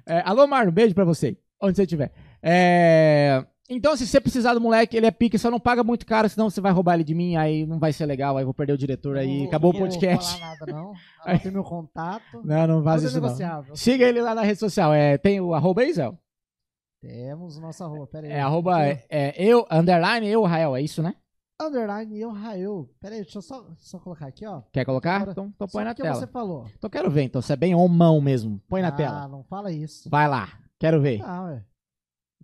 É, 0.07 0.21
alô, 0.25 0.47
Marlon, 0.47 0.73
beijo 0.73 0.95
pra 0.95 1.05
você. 1.05 1.37
Onde 1.61 1.77
você 1.77 1.83
estiver. 1.83 2.13
É, 2.43 3.45
Então, 3.71 3.97
se 3.97 4.07
você 4.07 4.21
precisar 4.21 4.53
do 4.53 4.61
moleque, 4.61 4.97
ele 4.97 5.07
é 5.07 5.11
pique, 5.11 5.39
só 5.39 5.51
não 5.51 5.59
paga 5.59 5.83
muito 5.83 6.05
caro, 6.05 6.29
senão 6.29 6.51
você 6.51 6.61
vai 6.61 6.71
roubar 6.71 6.95
ele 6.95 7.05
de 7.05 7.15
mim, 7.15 7.37
aí 7.37 7.65
não 7.65 7.79
vai 7.79 7.93
ser 7.93 8.05
legal, 8.05 8.37
aí 8.37 8.45
vou 8.45 8.53
perder 8.53 8.75
o 8.75 8.79
diretor, 8.79 9.17
aí 9.17 9.39
Não 9.41 9.47
acabou 9.47 9.71
o 9.71 9.73
vou 9.79 9.89
podcast. 9.89 10.39
falar 10.39 10.51
nada, 10.51 10.73
não. 10.73 10.93
Ela 11.25 11.39
tem 11.39 11.51
meu 11.53 11.65
contato. 11.65 12.43
Não, 12.45 12.67
não 12.67 12.93
é 12.93 12.97
isso 12.97 13.21
não. 13.21 13.75
Siga 13.75 14.05
ele 14.05 14.21
lá 14.21 14.35
na 14.35 14.43
rede 14.43 14.59
social. 14.59 14.93
É, 14.93 15.17
tem 15.17 15.41
o 15.41 15.55
arroba 15.55 15.81
aí, 15.81 15.93
Zé? 15.93 16.13
Temos 17.01 17.59
nossa 17.59 17.87
rua, 17.87 18.07
pera 18.07 18.27
aí. 18.27 18.33
É 18.33 18.41
arroba 18.41 18.77
Aqui, 18.77 19.03
é, 19.11 19.35
eu, 19.43 19.67
underline, 19.71 20.27
eu, 20.27 20.43
Rael, 20.43 20.77
é 20.77 20.83
isso, 20.83 21.03
né? 21.03 21.15
Underline 21.61 22.19
eu, 22.19 22.31
Rael. 22.31 22.91
Pera 23.01 23.15
aí, 23.15 23.23
deixa 23.23 23.39
eu 23.39 23.43
só, 23.43 23.65
só 23.79 23.99
colocar 23.99 24.27
aqui, 24.27 24.45
ó. 24.45 24.63
Quer 24.73 24.85
colocar? 24.85 25.17
Agora, 25.17 25.31
então, 25.31 25.53
então 25.55 25.69
põe 25.69 25.85
na 25.85 25.95
tela. 25.95 26.15
você 26.15 26.27
falou. 26.27 26.67
Então 26.77 26.91
quero 26.91 27.11
ver, 27.11 27.23
então 27.23 27.41
você 27.41 27.53
é 27.53 27.57
bem 27.57 27.75
homão 27.75 28.21
mesmo. 28.21 28.61
Põe 28.69 28.83
na 28.83 28.89
ah, 28.89 28.93
tela. 28.93 29.29
não 29.29 29.45
fala 29.45 29.71
isso. 29.71 30.11
Vai 30.11 30.29
lá, 30.29 30.49
quero 30.79 31.01
ver. 31.01 31.23
Ah, 31.23 31.45
ué. 31.45 31.65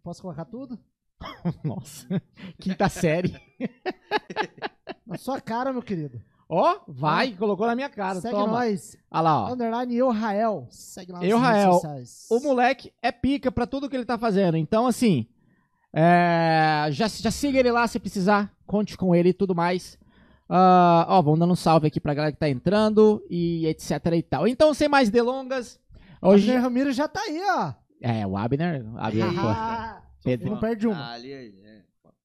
Posso 0.03 0.23
colocar 0.23 0.45
tudo? 0.45 0.79
Nossa, 1.65 2.07
quinta 2.59 2.89
série. 2.89 3.37
Na 5.07 5.19
sua 5.19 5.41
cara, 5.41 5.73
meu 5.73 5.83
querido. 5.83 6.23
Ó, 6.49 6.81
vai, 6.87 7.33
colocou 7.33 7.65
na 7.67 7.77
minha 7.77 7.89
cara, 7.89 8.21
Segue 8.21 8.35
toma. 8.35 8.59
nós. 8.59 8.97
Olha 9.11 9.21
lá, 9.21 9.45
ó. 9.45 9.53
Underline 9.53 9.97
eu, 9.97 10.11
Rael. 10.11 10.67
Segue 10.71 11.13
lá 11.13 11.21
Rael. 11.21 11.73
sociais. 11.75 12.27
O 12.31 12.41
moleque 12.41 12.93
é 13.01 13.13
pica 13.13 13.53
pra 13.53 13.67
tudo 13.67 13.89
que 13.89 13.97
ele 13.97 14.05
tá 14.05 14.19
fazendo. 14.19 14.57
Então, 14.57 14.87
assim, 14.87 15.29
é, 15.93 16.89
já, 16.91 17.09
já 17.09 17.31
siga 17.31 17.59
ele 17.59 17.71
lá 17.71 17.87
se 17.87 17.99
precisar. 17.99 18.53
Conte 18.71 18.97
com 18.97 19.13
ele 19.13 19.31
e 19.31 19.33
tudo 19.33 19.53
mais. 19.53 19.99
Ah, 20.49 21.05
ó, 21.09 21.21
vamos 21.21 21.41
dando 21.41 21.53
um 21.53 21.57
salve 21.57 21.89
aqui 21.89 21.99
pra 21.99 22.15
galera 22.15 22.33
que 22.33 22.39
tá 22.39 22.49
entrando 22.49 23.21
e 23.29 23.67
etc 23.67 23.91
e 24.15 24.23
tal. 24.23 24.47
Então, 24.47 24.73
sem 24.73 24.89
mais 24.89 25.11
delongas, 25.11 25.81
hoje... 26.23 26.45
Abner 26.49 26.63
Ramiro 26.63 26.93
já 26.93 27.09
tá 27.09 27.21
aí, 27.21 27.41
ó. 27.51 27.73
É, 28.01 28.25
o 28.25 28.37
Abner, 28.37 28.87
o 28.87 28.97
Abner 28.97 29.27
Ah, 29.41 30.03
Pedro. 30.23 30.51
não 30.53 30.61
perde 30.61 30.87
uma. 30.87 30.97
Ah, 30.97 31.13
ali, 31.15 31.35
aí, 31.35 31.55
é. 31.65 31.81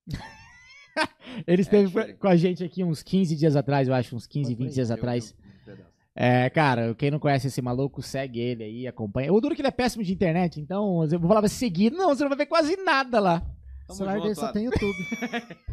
ele 1.47 1.63
esteve 1.63 1.87
diferente. 1.87 2.17
com 2.19 2.27
a 2.27 2.35
gente 2.35 2.63
aqui 2.63 2.83
uns 2.83 3.01
15 3.01 3.35
dias 3.35 3.55
atrás, 3.55 3.87
eu 3.87 3.93
acho, 3.95 4.15
uns 4.15 4.27
15, 4.27 4.49
Foi 4.49 4.55
por 4.55 4.59
20 4.65 4.69
aí. 4.69 4.73
dias 4.75 4.91
atrás. 4.91 5.35
um. 5.67 5.73
É, 6.15 6.47
cara, 6.51 6.93
quem 6.93 7.09
não 7.09 7.17
conhece 7.19 7.47
esse 7.47 7.61
maluco, 7.61 8.03
segue 8.03 8.39
ele 8.39 8.63
aí, 8.63 8.87
acompanha. 8.87 9.33
O 9.33 9.41
duro 9.41 9.53
é 9.53 9.55
que 9.55 9.61
ele 9.61 9.67
é 9.67 9.71
péssimo 9.71 10.03
de 10.03 10.13
internet, 10.13 10.61
então 10.61 11.03
eu 11.11 11.19
vou 11.19 11.27
falar, 11.27 11.41
vai 11.41 11.49
seguir. 11.49 11.91
Não, 11.91 12.09
você 12.15 12.21
não 12.21 12.29
vai 12.29 12.37
ver 12.37 12.45
quase 12.45 12.77
nada 12.77 13.19
lá. 13.19 13.43
Tamo 13.87 13.97
celular 13.97 14.13
junto, 14.15 14.23
dele 14.23 14.35
só 14.35 14.41
Adam. 14.43 14.53
tem 14.53 14.65
YouTube. 14.65 14.95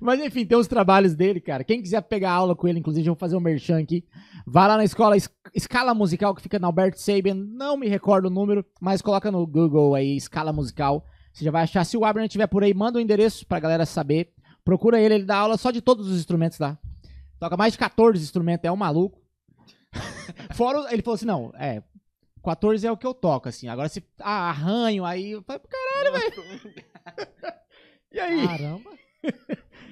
Mas 0.00 0.20
enfim, 0.20 0.46
tem 0.46 0.56
os 0.56 0.66
trabalhos 0.66 1.14
dele, 1.14 1.40
cara. 1.40 1.62
Quem 1.64 1.82
quiser 1.82 2.00
pegar 2.02 2.32
aula 2.32 2.54
com 2.56 2.66
ele, 2.66 2.78
inclusive, 2.78 3.06
eu 3.08 3.14
vou 3.14 3.18
fazer 3.18 3.36
um 3.36 3.40
merchan 3.40 3.78
aqui. 3.80 4.04
Vai 4.46 4.66
lá 4.68 4.76
na 4.76 4.84
escola 4.84 5.16
Es- 5.16 5.28
Escala 5.54 5.92
Musical, 5.94 6.34
que 6.34 6.42
fica 6.42 6.58
na 6.58 6.66
Alberto 6.68 6.98
Sabian. 7.00 7.34
Não 7.34 7.76
me 7.76 7.88
recordo 7.88 8.26
o 8.26 8.30
número, 8.30 8.64
mas 8.80 9.02
coloca 9.02 9.30
no 9.30 9.46
Google 9.46 9.94
aí, 9.94 10.16
Escala 10.16 10.52
Musical. 10.52 11.04
Você 11.32 11.44
já 11.44 11.50
vai 11.50 11.64
achar. 11.64 11.84
Se 11.84 11.96
o 11.96 12.04
Abner 12.04 12.24
estiver 12.26 12.46
por 12.46 12.62
aí, 12.64 12.72
manda 12.72 12.98
o 12.98 13.00
endereço 13.00 13.46
pra 13.46 13.60
galera 13.60 13.84
saber. 13.84 14.32
Procura 14.64 15.00
ele, 15.00 15.14
ele 15.16 15.24
dá 15.24 15.36
aula 15.36 15.56
só 15.58 15.70
de 15.70 15.80
todos 15.82 16.08
os 16.08 16.18
instrumentos 16.18 16.58
lá. 16.58 16.78
Toca 17.38 17.56
mais 17.56 17.72
de 17.72 17.78
14 17.78 18.22
instrumentos, 18.22 18.64
é 18.64 18.72
um 18.72 18.76
maluco. 18.76 19.20
Fora, 20.54 20.92
ele 20.92 21.02
falou 21.02 21.14
assim, 21.16 21.26
não, 21.26 21.52
é, 21.58 21.82
14 22.44 22.86
é 22.86 22.92
o 22.92 22.96
que 22.96 23.06
eu 23.06 23.14
toco, 23.14 23.48
assim. 23.48 23.68
Agora 23.68 23.88
se 23.88 24.02
ah, 24.20 24.50
arranho, 24.50 25.04
aí 25.04 25.32
eu 25.32 25.42
falei, 25.42 25.60
caralho, 26.04 26.12
velho. 26.12 26.74
E 28.12 28.18
aí? 28.18 28.44
Caramba. 28.44 28.90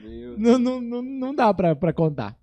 Meu 0.03 0.37
Não, 0.37 0.59
não, 0.59 0.81
não, 0.81 1.03
não 1.03 1.35
dá 1.35 1.55
pra, 1.55 1.77
pra 1.77 1.93
contar. 1.93 2.37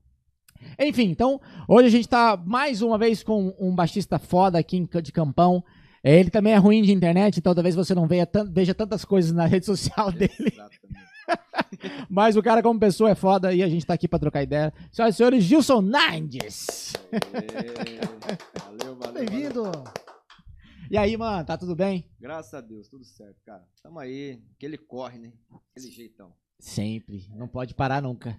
Enfim, 0.80 1.10
então, 1.10 1.42
hoje 1.68 1.88
a 1.88 1.92
gente 1.92 2.08
tá 2.08 2.38
mais 2.38 2.82
uma 2.82 2.98
vez 2.98 3.22
com 3.22 3.54
um 3.60 3.76
baixista 3.76 4.18
foda 4.18 4.58
aqui 4.58 4.88
de 5.04 5.12
Campão. 5.12 5.62
É, 6.02 6.18
Ele 6.18 6.30
também 6.30 6.54
é 6.54 6.58
ruim 6.58 6.82
de 6.82 6.94
internet, 6.94 7.40
então 7.40 7.54
talvez 7.54 7.76
você 7.76 7.94
não 7.94 8.08
veja, 8.08 8.26
veja 8.50 8.74
tantas 8.74 9.04
coisas 9.04 9.34
na 9.34 9.46
rede 9.48 9.66
social 9.66 10.12
dele. 10.12 10.32
Exatamente. 10.40 11.06
Mas 12.10 12.38
o 12.38 12.44
cara, 12.44 12.64
como 12.64 12.80
pessoa, 12.80 13.10
é 13.10 13.16
foda 13.16 13.54
e 13.54 13.62
a 13.62 13.68
gente 13.68 13.86
tá 13.86 13.96
aqui 13.96 14.08
pra 14.08 14.20
trocar 14.20 14.44
ideia. 14.44 14.72
Senhoras 14.92 15.16
e 15.16 15.18
senhores, 15.18 15.44
Gilson 15.44 15.82
Nandes. 15.82 16.94
Valeu, 18.66 18.96
valeu. 18.96 19.14
Bem-vindo. 19.14 19.72
E 20.90 20.98
aí, 20.98 21.18
mano, 21.18 21.46
tá 21.46 21.58
tudo 21.58 21.76
bem? 21.76 22.06
Graças 22.20 22.54
a 22.54 22.62
Deus, 22.62 22.88
tudo 22.88 23.04
certo, 23.04 23.38
cara. 23.46 23.66
Tamo 23.82 24.00
aí. 24.00 24.42
Aquele 24.56 24.78
corre, 24.78 25.18
né? 25.20 25.34
Aquele 25.76 25.92
jeitão. 25.92 26.34
Sempre. 26.60 27.28
Não 27.36 27.48
pode 27.48 27.74
parar 27.74 28.02
nunca. 28.02 28.38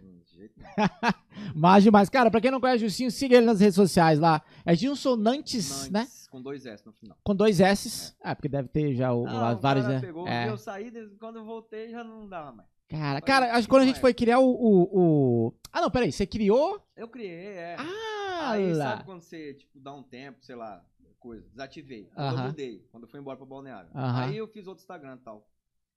Mas 1.54 1.82
demais. 1.84 2.08
Cara, 2.08 2.30
pra 2.30 2.40
quem 2.40 2.50
não 2.50 2.60
conhece 2.60 2.76
o 2.78 2.88
Gilcinho, 2.88 3.10
siga 3.10 3.36
ele 3.36 3.46
nas 3.46 3.60
redes 3.60 3.74
sociais 3.74 4.18
lá. 4.18 4.42
É 4.64 4.74
Gilson 4.74 5.16
Nantes, 5.16 5.90
né? 5.90 6.00
Nantes, 6.00 6.26
Com 6.28 6.40
dois 6.42 6.64
S 6.66 6.84
no 6.86 6.92
final. 6.92 7.16
Com 7.22 7.34
dois 7.34 7.60
S. 7.60 8.14
Ah, 8.22 8.34
porque 8.34 8.48
deve 8.48 8.68
ter 8.68 8.94
já 8.94 9.12
o, 9.12 9.24
Não, 9.24 9.52
o 9.54 9.56
vários, 9.58 9.86
né? 9.86 10.00
pegou, 10.00 10.26
É. 10.28 10.48
eu 10.48 10.56
saí, 10.58 10.90
quando 11.18 11.36
eu 11.36 11.44
voltei 11.44 11.90
já 11.90 12.02
não 12.04 12.28
dava 12.28 12.52
mais. 12.52 12.68
Cara, 12.88 13.20
cara, 13.20 13.52
acho 13.54 13.62
que 13.62 13.68
quando 13.68 13.82
a 13.82 13.86
gente 13.86 14.00
foi 14.00 14.14
criar 14.14 14.38
o, 14.38 14.48
o, 14.48 15.46
o- 15.48 15.54
Ah, 15.72 15.80
não, 15.80 15.90
peraí. 15.90 16.12
Você 16.12 16.24
criou? 16.26 16.80
Eu 16.96 17.08
criei, 17.08 17.30
é. 17.56 17.76
Ah, 17.78 18.50
Aí 18.52 18.72
lá. 18.72 18.90
sabe 18.90 19.04
quando 19.04 19.22
você, 19.22 19.54
tipo, 19.54 19.78
dá 19.80 19.92
um 19.92 20.02
tempo, 20.04 20.38
sei 20.44 20.54
lá, 20.54 20.84
coisa, 21.26 21.48
desativei. 21.50 22.08
Aí 22.14 22.28
Aham. 22.28 22.42
Eu 22.42 22.46
mudei, 22.48 22.86
quando 22.90 23.02
eu 23.04 23.08
fui 23.08 23.18
embora 23.20 23.36
pra 23.36 23.46
Balneário. 23.46 23.90
Aham. 23.94 24.20
Aí 24.24 24.36
eu 24.36 24.46
fiz 24.46 24.66
outro 24.66 24.82
Instagram 24.82 25.16
e 25.16 25.24
tal. 25.24 25.48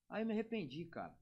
Aí 0.09 0.23
eu 0.23 0.25
me 0.25 0.33
arrependi, 0.33 0.85
cara. 0.85 1.13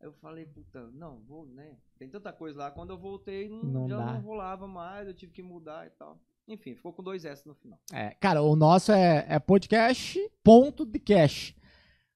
Aí 0.00 0.06
eu 0.08 0.12
falei, 0.14 0.46
puta, 0.46 0.90
não, 0.92 1.20
vou, 1.20 1.46
né? 1.46 1.76
Tem 1.98 2.08
tanta 2.08 2.32
coisa 2.32 2.58
lá. 2.58 2.70
Quando 2.72 2.90
eu 2.90 2.98
voltei, 2.98 3.48
não, 3.48 3.62
Não 3.62 3.88
já 3.88 3.98
dá. 3.98 4.14
não 4.14 4.20
rolava 4.20 4.66
mais, 4.66 5.06
eu 5.06 5.14
tive 5.14 5.32
que 5.32 5.42
mudar 5.42 5.86
e 5.86 5.90
tal. 5.90 6.18
Enfim, 6.48 6.74
ficou 6.74 6.92
com 6.92 7.04
dois 7.04 7.24
S 7.24 7.46
no 7.46 7.54
final. 7.54 7.78
É, 7.92 8.10
cara, 8.20 8.42
o 8.42 8.56
nosso 8.56 8.90
é, 8.90 9.24
é 9.28 9.38
podcast 9.38 10.18
ponto 10.42 10.84
de 10.84 10.98
cash. 10.98 11.54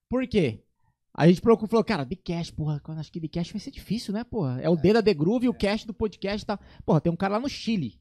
Por 0.08 0.26
quê? 0.26 0.64
A 1.14 1.28
gente 1.28 1.40
procurou, 1.40 1.68
falou, 1.68 1.84
cara, 1.84 2.04
de 2.04 2.16
cash, 2.16 2.50
porra, 2.50 2.82
acho 2.98 3.12
que 3.12 3.20
de 3.20 3.28
cash 3.28 3.50
vai 3.52 3.60
ser 3.60 3.70
difícil, 3.70 4.12
né, 4.12 4.24
porra? 4.24 4.60
É 4.60 4.68
o 4.68 4.76
D 4.76 4.92
da 4.92 5.02
The 5.02 5.14
Groove 5.14 5.46
e 5.46 5.48
o 5.48 5.54
cash 5.54 5.84
do 5.84 5.94
podcast 5.94 6.42
e 6.42 6.46
tal. 6.46 6.58
Porra, 6.84 7.00
tem 7.00 7.10
um 7.10 7.16
cara 7.16 7.34
lá 7.34 7.40
no 7.40 7.48
Chile, 7.48 7.98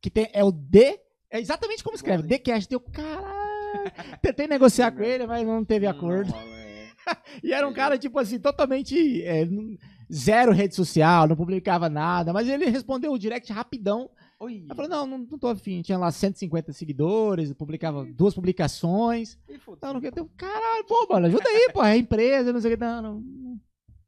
que 0.00 0.10
tem, 0.10 0.28
é 0.32 0.44
o 0.44 0.52
D, 0.52 1.00
é 1.36 1.40
exatamente 1.40 1.82
como 1.84 1.96
escreve. 1.96 2.26
The 2.28 2.38
Cash. 2.38 2.66
Deu, 2.66 2.80
caralho, 2.80 3.92
tentei 4.22 4.46
negociar 4.46 4.90
com 4.96 5.02
ele, 5.02 5.26
mas 5.26 5.46
não 5.46 5.64
teve 5.64 5.86
acordo. 5.86 6.32
É. 6.34 6.64
E 7.42 7.52
era 7.52 7.68
um 7.68 7.72
cara, 7.74 7.98
tipo 7.98 8.18
assim, 8.18 8.38
totalmente 8.38 9.22
é, 9.24 9.46
zero 10.10 10.52
rede 10.52 10.74
social, 10.74 11.28
não 11.28 11.36
publicava 11.36 11.90
nada, 11.90 12.32
mas 12.32 12.48
ele 12.48 12.64
respondeu 12.64 13.12
o 13.12 13.18
direct 13.18 13.52
rapidão. 13.52 14.08
Oi. 14.40 14.64
Eu 14.70 14.74
falei, 14.74 14.90
não, 14.90 15.06
não, 15.06 15.18
não 15.18 15.38
tô 15.38 15.48
afim. 15.48 15.82
Tinha 15.82 15.98
lá 15.98 16.10
150 16.10 16.72
seguidores, 16.72 17.52
publicava 17.52 18.06
duas 18.06 18.34
publicações. 18.34 19.38
E. 19.50 19.60
Não, 19.82 19.92
não 19.94 20.00
quero 20.00 20.14
ter. 20.14 20.24
Caralho, 20.34 20.84
pô, 20.86 21.06
mano, 21.10 21.26
ajuda 21.26 21.46
aí, 21.46 21.70
pô. 21.74 21.84
É 21.84 21.94
empresa, 21.96 22.54
não 22.54 22.60
sei 22.62 22.72
o 22.72 22.78
que. 22.78 22.82
Não, 22.82 23.02
não. 23.02 23.20
não. 23.20 23.60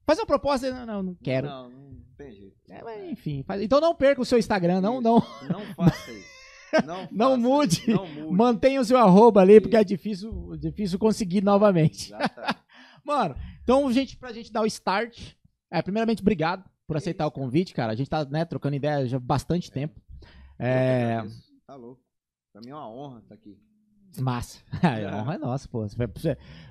Faz 0.06 0.18
uma 0.18 0.26
proposta. 0.26 0.70
Não, 0.70 0.86
não, 0.86 1.02
não 1.02 1.14
quero. 1.22 1.48
Não, 1.48 1.68
não 1.68 1.96
tem 2.16 2.32
jeito. 2.32 2.56
É, 2.70 2.82
mas, 2.82 3.10
enfim. 3.10 3.42
faz- 3.46 3.60
Então 3.60 3.78
não 3.78 3.94
perca 3.94 4.22
o 4.22 4.24
seu 4.24 4.38
Instagram, 4.38 4.80
não, 4.80 5.02
não. 5.02 5.22
Não 5.50 5.60
faça 5.76 6.10
isso. 6.12 6.35
Não, 6.84 7.08
Não 7.12 7.36
mude. 7.36 7.82
Não 7.88 8.06
mude. 8.06 8.36
Mantenha 8.36 8.80
o 8.80 8.84
seu 8.84 8.98
arroba 8.98 9.40
ali, 9.40 9.60
porque 9.60 9.76
é 9.76 9.84
difícil, 9.84 10.56
difícil 10.56 10.98
conseguir 10.98 11.42
novamente. 11.42 12.12
Exatamente. 12.12 12.56
Mano, 13.04 13.36
então, 13.62 13.92
gente, 13.92 14.16
pra 14.16 14.32
gente 14.32 14.52
dar 14.52 14.62
o 14.62 14.66
start, 14.66 15.34
é, 15.70 15.80
primeiramente, 15.80 16.22
obrigado 16.22 16.64
por 16.86 16.96
aceitar 16.96 17.26
o 17.26 17.30
convite, 17.30 17.74
cara. 17.74 17.92
A 17.92 17.96
gente 17.96 18.10
tá, 18.10 18.24
né, 18.24 18.44
trocando 18.44 18.76
ideia 18.76 19.06
já 19.06 19.16
há 19.16 19.20
bastante 19.20 19.70
tempo. 19.70 20.00
Eu 20.10 20.26
que 20.26 20.32
É. 20.58 21.24
Tá 21.66 21.74
louco. 21.74 22.00
Pra 22.52 22.62
mim 22.62 22.70
é 22.70 22.74
uma 22.74 22.88
honra 22.88 23.18
estar 23.20 23.34
aqui. 23.34 23.58
Massa. 24.18 24.60
A 24.82 25.16
honra 25.16 25.34
é 25.34 25.38
nossa, 25.38 25.68
pô. 25.68 25.86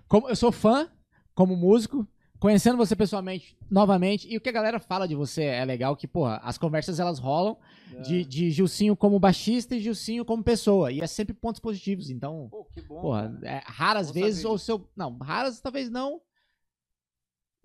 Como, 0.08 0.30
eu 0.30 0.36
sou 0.36 0.52
fã, 0.52 0.90
como 1.34 1.56
músico, 1.56 2.08
conhecendo 2.46 2.78
você 2.78 2.96
pessoalmente, 2.96 3.58
novamente, 3.72 4.32
e 4.32 4.38
o 4.38 4.40
que 4.40 4.50
a 4.50 4.52
galera 4.52 4.80
fala 4.80 5.08
de 5.08 5.16
você 5.16 5.46
é 5.46 5.66
legal, 5.66 5.96
que, 5.96 6.08
porra, 6.08 6.40
as 6.44 6.60
conversas 6.60 7.00
elas 7.00 7.18
rolam 7.18 7.58
de, 8.04 8.24
de 8.24 8.52
Gilcinho 8.52 8.96
como 8.96 9.18
baixista 9.18 9.76
e 9.76 9.80
Gilcinho 9.80 10.24
como 10.24 10.44
pessoa, 10.44 10.92
e 10.92 11.02
é 11.02 11.08
sempre 11.08 11.34
pontos 11.34 11.60
positivos, 11.60 12.12
então, 12.12 12.48
Pô, 12.52 12.64
que 12.66 12.84
bom. 12.84 13.02
porra, 13.02 13.36
é, 13.42 13.64
raras 13.66 14.12
Bom 14.12 14.14
vezes, 14.14 14.44
saber 14.44 14.52
ou 14.52 14.60
seu... 14.60 14.88
Não, 14.96 15.18
raras 15.18 15.60
talvez 15.60 15.90
não. 15.90 16.22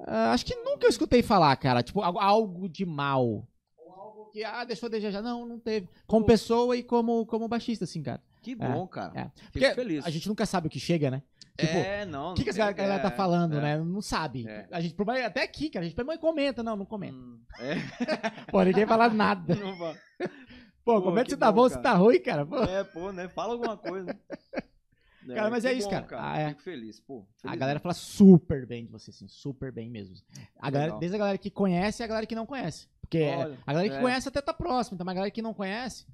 Ah, 0.00 0.32
acho 0.32 0.46
que 0.46 0.54
nunca 0.54 0.86
eu 0.86 0.90
escutei 0.90 1.22
falar, 1.22 1.54
cara, 1.56 1.82
tipo, 1.82 2.00
algo, 2.00 2.66
de 2.66 2.86
mal. 2.86 3.46
Ou 3.76 3.92
algo 3.92 4.30
que, 4.30 4.42
ah, 4.42 4.64
deixou 4.64 4.88
de 4.88 4.96
desejar. 4.96 5.20
Não, 5.20 5.44
não 5.44 5.58
teve. 5.58 5.90
Como 6.06 6.24
pessoa 6.24 6.74
e 6.74 6.82
como, 6.82 7.26
como 7.26 7.46
baixista, 7.48 7.84
assim, 7.84 8.02
cara. 8.02 8.22
Que 8.40 8.54
bom, 8.54 8.86
cara. 8.86 9.12
é. 9.14 9.24
Fico 9.24 9.52
Porque 9.52 9.74
feliz. 9.74 10.06
A 10.06 10.08
gente 10.08 10.26
nunca 10.26 10.46
sabe 10.46 10.68
o 10.68 10.70
que 10.70 10.80
chega, 10.80 11.10
né? 11.10 11.22
Tipo, 11.60 11.78
é, 11.78 12.06
não. 12.06 12.32
o 12.32 12.34
que, 12.34 12.44
que 12.44 12.50
essa 12.50 12.66
tem- 12.66 12.74
galera 12.74 13.02
tá 13.02 13.08
é, 13.08 13.16
falando, 13.16 13.58
é. 13.58 13.60
né? 13.60 13.78
Não 13.78 14.00
sabe. 14.00 14.48
É. 14.48 14.66
A 14.70 14.80
gente, 14.80 14.94
até 15.24 15.42
aqui, 15.42 15.70
cara, 15.70 15.84
a 15.84 15.88
gente 15.88 15.96
pega 15.96 16.14
e 16.14 16.18
comenta. 16.18 16.62
Não, 16.62 16.76
não 16.76 16.86
comenta. 16.86 17.16
Hum, 17.16 17.40
é. 17.60 18.50
Pô, 18.50 18.62
ninguém 18.62 18.86
fala 18.86 19.08
nada. 19.08 19.54
Não 19.54 19.76
Pô, 20.84 20.94
Pô, 20.94 21.02
comenta 21.02 21.30
se 21.30 21.36
tá 21.36 21.52
bom, 21.52 21.68
se 21.68 21.74
cara. 21.74 21.82
tá 21.82 21.94
ruim, 21.94 22.20
cara. 22.20 22.46
Pô. 22.46 22.62
É, 22.62 22.84
pô, 22.84 23.12
né? 23.12 23.28
Fala 23.28 23.52
alguma 23.52 23.76
coisa. 23.76 24.18
Cara, 25.34 25.50
mas 25.50 25.64
é 25.64 25.72
isso, 25.72 25.88
bom, 25.88 26.02
cara. 26.02 26.06
Ah, 26.32 26.38
é. 26.38 26.48
Fico 26.48 26.62
feliz, 26.62 26.98
pô. 26.98 27.20
A 27.20 27.42
Feliz 27.42 27.58
galera 27.60 27.76
mesmo. 27.78 27.82
fala 27.82 27.94
super 27.94 28.66
bem 28.66 28.86
de 28.86 28.90
você, 28.90 29.10
assim, 29.10 29.28
super 29.28 29.70
bem 29.70 29.90
mesmo. 29.90 30.16
A 30.58 30.70
galera, 30.70 30.98
desde 30.98 31.14
a 31.14 31.18
galera 31.18 31.38
que 31.38 31.50
conhece 31.50 32.02
e 32.02 32.04
a 32.04 32.06
galera 32.06 32.26
que 32.26 32.34
não 32.34 32.46
conhece. 32.46 32.88
Porque 33.02 33.22
Olha, 33.24 33.58
a 33.66 33.72
galera 33.72 33.90
que 33.92 33.98
é. 33.98 34.00
conhece 34.00 34.28
até 34.28 34.40
tá 34.40 34.54
próxima, 34.54 34.94
então, 34.94 35.04
mas 35.04 35.12
a 35.12 35.16
galera 35.16 35.30
que 35.30 35.42
não 35.42 35.52
conhece, 35.52 36.06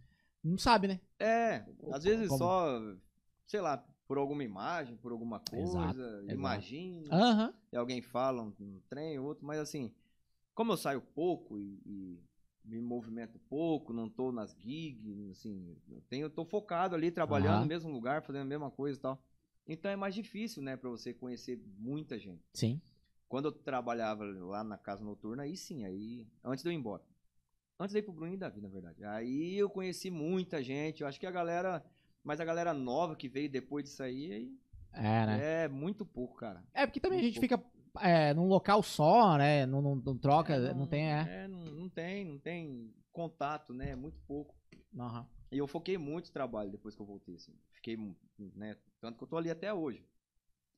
não 0.43 0.59
sabe, 0.59 0.89
né? 0.89 1.01
É, 1.21 1.63
às 1.93 2.05
vezes 2.05 2.27
Como? 2.29 2.39
só, 2.39 2.81
sei 3.47 3.61
lá, 3.61 3.83
por 4.07 4.19
alguma 4.19 4.45
imagem, 4.45 4.97
por 4.97 5.13
alguma 5.13 5.41
coisa, 5.41 6.25
imagina, 6.29 7.15
Aham. 7.15 7.55
e 7.73 7.77
alguém 7.77 8.01
fala 8.01 8.43
um, 8.43 8.53
um 8.61 8.81
trem, 8.89 9.19
outro, 9.19 9.45
mas 9.45 9.59
assim, 9.59 9.93
como 10.55 10.73
eu 10.73 10.77
saio 10.77 11.01
pouco 11.01 11.59
e, 11.59 11.81
e 11.85 12.21
me 12.65 12.81
movimento 12.81 13.39
pouco, 13.49 13.93
não 13.93 14.09
tô 14.09 14.33
nas 14.33 14.55
gigs, 14.59 15.31
assim, 15.31 15.77
eu 15.89 16.01
tenho, 16.09 16.31
tô 16.31 16.45
focado 16.45 16.95
ali, 16.95 17.11
trabalhando 17.11 17.55
Aham. 17.55 17.61
no 17.63 17.67
mesmo 17.67 17.91
lugar, 17.91 18.23
fazendo 18.23 18.43
a 18.43 18.47
mesma 18.47 18.71
coisa 18.71 18.99
e 18.99 19.03
tal. 19.03 19.23
Então 19.67 19.91
é 19.91 19.97
mais 19.97 20.15
difícil, 20.15 20.63
né, 20.63 20.77
pra 20.77 20.89
você 20.89 21.13
conhecer 21.13 21.61
muita 21.77 22.19
gente. 22.19 22.45
Sim. 22.53 22.81
Quando 23.29 23.47
eu 23.47 23.53
trabalhava 23.53 24.25
lá 24.25 24.63
na 24.63 24.79
casa 24.79 25.05
noturna, 25.05 25.43
aí 25.43 25.57
sim, 25.57 25.85
aí. 25.85 26.27
Antes 26.45 26.63
de 26.63 26.69
eu 26.69 26.73
ir 26.73 26.77
embora. 26.77 27.03
Antes 27.79 27.93
de 27.93 27.99
ir 27.99 28.03
pro 28.03 28.13
Bruno 28.13 28.33
e 28.33 28.37
Davi, 28.37 28.61
na 28.61 28.69
verdade. 28.69 29.05
Aí 29.05 29.57
eu 29.59 29.69
conheci 29.69 30.11
muita 30.11 30.63
gente. 30.63 31.03
Eu 31.03 31.09
acho 31.09 31.19
que 31.19 31.27
a 31.27 31.31
galera. 31.31 31.85
Mas 32.27 32.41
a 32.41 32.45
galera 32.45 32.75
nova 32.75 33.15
que 33.15 33.29
veio 33.29 33.49
depois 33.49 33.85
disso 33.85 34.03
aí, 34.03 34.33
aí 34.33 34.59
É, 34.93 35.27
né? 35.27 35.65
é 35.65 35.69
muito 35.69 36.05
pouco, 36.05 36.35
cara. 36.37 36.61
É, 36.75 36.85
porque 36.85 36.99
também 36.99 37.21
a 37.21 37.23
Muito 37.23 37.35
gente 37.35 37.41
fica 37.41 37.63
é, 38.01 38.35
num 38.35 38.49
local 38.49 38.83
só, 38.83 39.39
né? 39.39 39.65
Não, 39.65 39.81
não, 39.81 39.95
não 39.95 40.19
troca, 40.19 40.55
É, 40.55 40.75
não, 40.75 40.89
tem, 40.89 41.09
é. 41.09 41.45
É, 41.45 41.49
não, 41.49 41.61
não 41.65 41.89
tem, 41.89 42.25
não 42.25 42.39
tem 42.39 42.93
contato, 43.13 43.73
né? 43.73 43.95
Muito 43.95 44.19
pouco. 44.27 44.57
Aham. 44.99 45.25
E 45.53 45.59
eu 45.59 45.69
foquei 45.69 45.97
muito 45.97 46.27
no 46.27 46.33
trabalho 46.33 46.71
depois 46.73 46.97
que 46.97 47.01
eu 47.01 47.07
voltei, 47.07 47.37
assim. 47.37 47.55
Fiquei, 47.71 47.97
né? 48.57 48.77
Tanto 49.01 49.17
que 49.19 49.23
eu 49.23 49.29
tô 49.29 49.37
ali 49.37 49.49
até 49.49 49.73
hoje. 49.73 50.05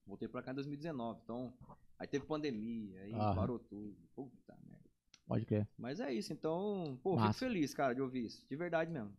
Voltei 0.07 0.29
pra 0.29 0.43
cá 0.43 0.51
em 0.53 0.55
2019. 0.55 1.21
Então, 1.25 1.55
aí 1.99 2.07
teve 2.07 2.27
pandemia, 2.27 3.01
aí 3.01 3.13
Aham. 3.15 3.35
parou 3.35 3.59
tudo. 3.59 3.97
Puta 4.15 4.55
merda. 4.69 4.85
Pode 5.27 5.47
crer. 5.47 5.67
Mas 5.79 5.99
é 5.99 6.13
isso, 6.13 6.33
então, 6.33 6.99
pô, 7.03 7.17
Massa. 7.17 7.29
fico 7.39 7.47
feliz, 7.47 7.73
cara, 7.73 7.95
de 7.95 8.03
ouvir 8.03 8.27
isso. 8.27 8.47
De 8.49 8.57
verdade 8.57 8.91
mesmo. 8.91 9.13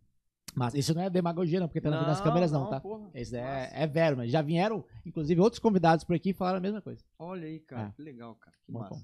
Mas 0.59 0.73
isso 0.73 0.93
não 0.93 1.01
é 1.01 1.09
demagogia, 1.09 1.57
não, 1.57 1.67
porque 1.69 1.79
tá 1.79 1.89
na 1.89 1.95
frente 1.99 2.09
das 2.09 2.19
câmeras, 2.21 2.51
não, 2.51 2.69
tá? 2.69 2.81
porra. 2.81 3.09
Esse 3.13 3.37
é, 3.37 3.69
é 3.73 3.87
vero, 3.87 4.17
mas 4.17 4.29
já 4.29 4.41
vieram, 4.41 4.83
inclusive, 5.05 5.39
outros 5.39 5.57
convidados 5.57 6.03
por 6.03 6.15
aqui 6.17 6.31
e 6.31 6.33
falaram 6.33 6.57
a 6.57 6.61
mesma 6.61 6.81
coisa. 6.81 7.01
Olha 7.17 7.47
aí, 7.47 7.59
cara, 7.61 7.87
É. 7.87 7.91
que 7.95 8.01
legal, 8.01 8.35
cara. 8.35 8.55
Que 8.65 8.71
Bom, 8.73 8.79
massa. 8.79 8.95
bom. 8.95 9.01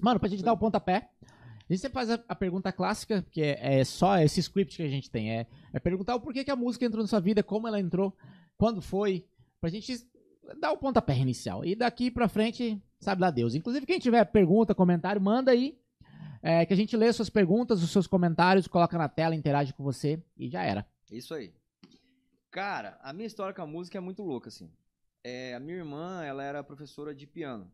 Mano, 0.00 0.18
pra 0.18 0.28
gente 0.28 0.42
dar 0.42 0.52
o 0.52 0.58
pontapé, 0.58 1.08
a 1.22 1.72
gente 1.72 1.80
sempre 1.80 1.94
faz 1.94 2.10
a, 2.10 2.18
a 2.28 2.34
pergunta 2.34 2.72
clássica, 2.72 3.24
que 3.30 3.40
é, 3.40 3.78
é 3.80 3.84
só 3.84 4.18
esse 4.18 4.40
script 4.40 4.76
que 4.78 4.82
a 4.82 4.88
gente 4.88 5.08
tem. 5.08 5.30
É, 5.30 5.46
é 5.72 5.78
perguntar 5.78 6.16
o 6.16 6.20
porquê 6.20 6.42
que 6.42 6.50
a 6.50 6.56
música 6.56 6.84
entrou 6.84 7.02
na 7.04 7.08
sua 7.08 7.20
vida, 7.20 7.40
como 7.40 7.68
ela 7.68 7.78
entrou, 7.78 8.12
quando 8.58 8.82
foi. 8.82 9.24
Pra 9.60 9.70
gente 9.70 9.94
dá 10.58 10.72
o 10.72 10.76
pontapé 10.78 11.16
inicial. 11.16 11.64
E 11.64 11.76
daqui 11.76 12.10
pra 12.10 12.26
frente, 12.28 12.82
sabe 12.98 13.22
lá 13.22 13.30
Deus. 13.30 13.54
Inclusive, 13.54 13.86
quem 13.86 14.00
tiver 14.00 14.24
pergunta, 14.24 14.74
comentário, 14.74 15.20
manda 15.22 15.52
aí. 15.52 15.78
É, 16.42 16.64
que 16.66 16.72
a 16.72 16.76
gente 16.76 16.96
lê 16.96 17.12
suas 17.12 17.28
perguntas, 17.30 17.82
os 17.82 17.90
seus 17.90 18.06
comentários, 18.06 18.66
coloca 18.66 18.96
na 18.98 19.08
tela, 19.08 19.34
interage 19.34 19.72
com 19.72 19.82
você 19.84 20.22
e 20.36 20.48
já 20.48 20.62
era. 20.62 20.86
Isso 21.10 21.34
aí. 21.34 21.52
Cara, 22.50 22.98
a 23.02 23.12
minha 23.12 23.26
história 23.26 23.54
com 23.54 23.62
a 23.62 23.66
música 23.66 23.98
é 23.98 24.00
muito 24.00 24.22
louca, 24.22 24.48
assim. 24.48 24.70
É, 25.22 25.54
a 25.54 25.60
minha 25.60 25.76
irmã, 25.76 26.24
ela 26.24 26.42
era 26.42 26.64
professora 26.64 27.14
de 27.14 27.26
piano. 27.26 27.70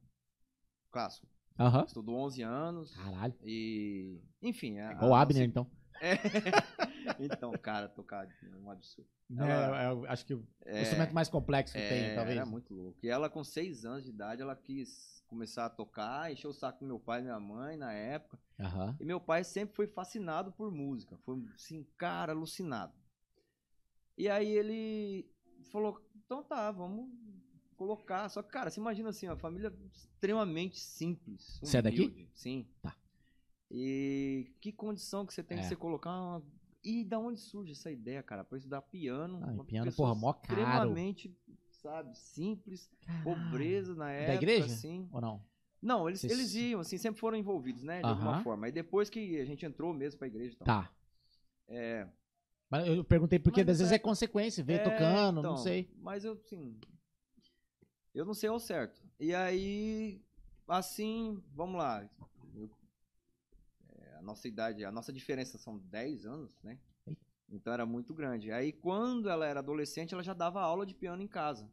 Clássico. 0.91 1.27
Aham. 1.59 1.85
Estudou 1.87 2.17
11 2.17 2.43
anos. 2.43 2.95
Caralho. 2.95 3.35
E. 3.43 4.21
Enfim. 4.43 4.79
É, 4.79 4.93
Igual 4.93 5.11
o 5.13 5.15
a 5.15 5.21
Abner, 5.23 5.49
nossa- 5.49 5.49
então. 5.51 5.71
É. 6.01 6.13
então, 7.19 7.53
cara, 7.53 7.89
tocar 7.89 8.27
é 8.27 8.57
um 8.59 8.71
absurdo. 8.71 9.09
É, 9.39 9.43
Ela- 9.51 9.85
eu 9.85 10.05
acho 10.07 10.27
que 10.27 10.35
o 10.35 10.47
É, 10.67 10.83
instrumento 10.83 11.15
mais 11.15 11.29
complexo 11.31 11.73
que 11.75 11.81
tem, 11.81 12.05
é, 12.05 12.15
talvez. 12.15 12.37
Era 12.37 12.45
muito 12.47 12.75
louco. 12.75 12.99
E 13.03 13.09
ela, 13.09 13.31
com 13.31 13.43
6 13.43 13.85
anos 13.87 14.05
de 14.05 14.11
idade, 14.11 14.43
ela 14.43 14.55
quis 14.55 15.16
começar 15.27 15.67
a 15.67 15.71
tocar, 15.71 16.33
encheu 16.33 16.51
o 16.51 16.55
saco 16.55 16.81
do 16.81 16.87
meu 16.87 16.99
pai 16.99 17.21
e 17.21 17.25
minha 17.25 17.39
mãe 17.41 17.77
na 17.77 17.93
época. 17.93 18.39
Aham. 18.59 18.97
E 18.99 19.05
meu 19.05 19.21
pai 19.21 19.45
sempre 19.45 19.75
foi 19.75 19.87
fascinado 19.87 20.53
por 20.53 20.71
música. 20.73 21.17
Foi, 21.19 21.43
assim, 21.55 21.87
cara, 21.99 22.33
alucinado. 22.33 22.95
E 24.17 24.29
aí 24.29 24.49
ele 24.49 25.31
falou, 25.71 26.01
então 26.25 26.43
tá, 26.43 26.71
vamos 26.71 27.11
colocar. 27.77 28.29
Só 28.29 28.43
que, 28.43 28.51
cara, 28.51 28.71
você 28.71 28.81
imagina 28.81 29.11
assim, 29.11 29.29
uma 29.29 29.37
família 29.37 29.73
extremamente 29.93 30.81
simples. 30.81 31.59
Você 31.63 31.79
é 31.79 31.83
daqui? 31.83 32.07
humilde. 32.07 32.31
Sim. 32.35 32.67
Tá. 32.81 32.97
E 33.71 34.53
que 34.61 34.73
condição 34.73 35.27
que 35.27 35.35
você 35.35 35.43
tem 35.43 35.59
É. 35.59 35.61
de 35.61 35.69
você 35.69 35.77
colocar 35.77 36.11
uma... 36.11 36.43
E 36.83 37.05
da 37.05 37.19
onde 37.19 37.41
surge 37.41 37.73
essa 37.73 37.91
ideia, 37.91 38.23
cara? 38.23 38.45
Pra 38.45 38.57
estudar 38.57 38.81
piano. 38.81 39.41
Ah, 39.43 39.65
piano, 39.65 39.87
pessoa 39.87 40.11
porra, 40.11 40.21
mó 40.21 40.33
caro. 40.33 40.61
Extremamente, 40.61 41.37
sabe, 41.87 42.19
simples, 42.19 42.91
pobreza 43.23 43.95
na 43.95 44.11
época, 44.11 44.35
igreja? 44.35 44.65
assim. 44.67 45.09
Ou 45.13 45.21
não? 45.21 45.41
Não, 45.81 46.09
eles, 46.09 46.21
Vocês- 46.21 46.33
eles 46.33 46.55
iam, 46.55 46.81
assim, 46.81 46.99
sempre 46.99 47.21
foram 47.21 47.37
envolvidos, 47.37 47.85
né? 47.85 48.01
De 48.03 48.07
alguma 48.09 48.33
Aham. 48.33 48.43
forma. 48.43 48.67
Aí 48.67 48.73
depois 48.73 49.09
que 49.09 49.39
a 49.41 49.45
gente 49.45 49.65
entrou 49.65 49.93
mesmo 49.95 50.19
pra 50.19 50.27
igreja 50.27 50.53
e 50.53 50.57
tal. 50.57 50.67
Tá. 50.67 50.93
É, 51.69 52.09
Mas 52.69 52.89
eu 52.89 53.05
perguntei 53.05 53.39
porque 53.39 53.61
Mas 53.61 53.69
às 53.71 53.79
vezes 53.79 53.93
nessa 53.93 53.95
é 53.95 53.99
consequência, 54.01 54.65
veio 54.65 54.81
é, 54.81 54.83
tocando, 54.83 55.39
então, 55.39 55.53
não 55.53 55.57
sei. 55.57 55.89
Mas 55.99 56.25
eu, 56.25 56.33
assim. 56.33 56.77
Eu 58.13 58.25
não 58.25 58.35
sei 58.35 58.49
ao 58.49 58.59
certo. 58.59 59.01
E 59.21 59.33
aí, 59.35 60.21
assim, 60.67 61.41
vamos 61.55 61.77
lá. 61.79 62.09
Eu- 62.55 62.71
é, 63.97 64.15
a 64.17 64.23
nossa 64.23 64.49
idade, 64.49 64.85
a 64.85 64.91
nossa 64.91 65.13
diferença 65.13 65.57
são 65.59 65.79
10 65.79 66.27
anos, 66.27 66.51
né? 66.65 66.79
Então 67.49 67.73
era 67.73 67.87
muito 67.87 68.13
grande. 68.13 68.51
Aí 68.51 68.73
quando 68.73 69.29
ela 69.29 69.47
era 69.47 69.61
adolescente, 69.61 70.13
ela 70.13 70.23
já 70.23 70.35
dava 70.35 70.61
aula 70.61 70.85
de 70.85 70.95
piano 70.95 71.23
em 71.23 71.29
casa. 71.29 71.71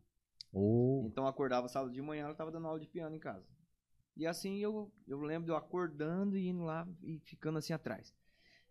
Ou 0.51 1.05
Então 1.07 1.27
acordava 1.27 1.67
sábado 1.67 1.91
de 1.91 2.01
manhã, 2.01 2.25
ela 2.25 2.35
tava 2.35 2.51
dando 2.51 2.67
aula 2.67 2.79
de 2.79 2.87
piano 2.87 3.15
em 3.15 3.19
casa. 3.19 3.47
E 4.15 4.27
assim 4.27 4.59
eu, 4.59 4.91
eu 5.07 5.19
lembro 5.21 5.45
de 5.45 5.51
eu 5.51 5.55
acordando 5.55 6.37
e 6.37 6.47
indo 6.47 6.63
lá 6.63 6.87
e 7.01 7.19
ficando 7.19 7.57
assim 7.57 7.73
atrás. 7.73 8.13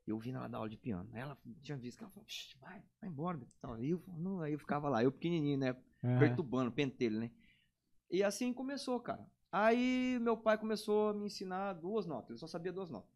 Eu 0.07 0.17
ouvindo 0.17 0.39
ela 0.39 0.49
dar 0.49 0.59
aula 0.59 0.69
de 0.71 0.77
piano. 0.77 1.09
Aí 1.13 1.21
ela 1.21 1.37
tinha 1.61 1.77
visto 1.77 1.99
que 1.99 2.05
ela 2.05 2.13
falou, 2.13 2.29
"Shh, 2.29 2.57
vai, 2.61 2.83
vai 3.01 3.11
embora. 3.11 3.39
Então, 3.59 3.73
aí, 3.75 3.91
eu, 3.91 4.03
não, 4.19 4.41
aí 4.41 4.53
eu 4.53 4.59
ficava 4.59 4.89
lá, 4.89 5.03
eu 5.03 5.13
pequenininho, 5.13 5.59
né? 5.59 5.77
Perturbando, 6.19 6.73
pentelho, 6.73 7.21
né? 7.21 7.31
E 8.11 8.23
assim 8.23 8.53
começou, 8.53 9.01
cara. 9.01 9.27
Aí 9.51 10.19
meu 10.21 10.37
pai 10.37 10.59
começou 10.59 11.11
a 11.11 11.15
me 11.15 11.27
ensinar 11.27 11.75
duas 11.75 12.07
notas. 12.07 12.31
Ele 12.31 12.39
só 12.39 12.47
sabia 12.47 12.73
duas 12.73 12.91
notas. 12.91 13.12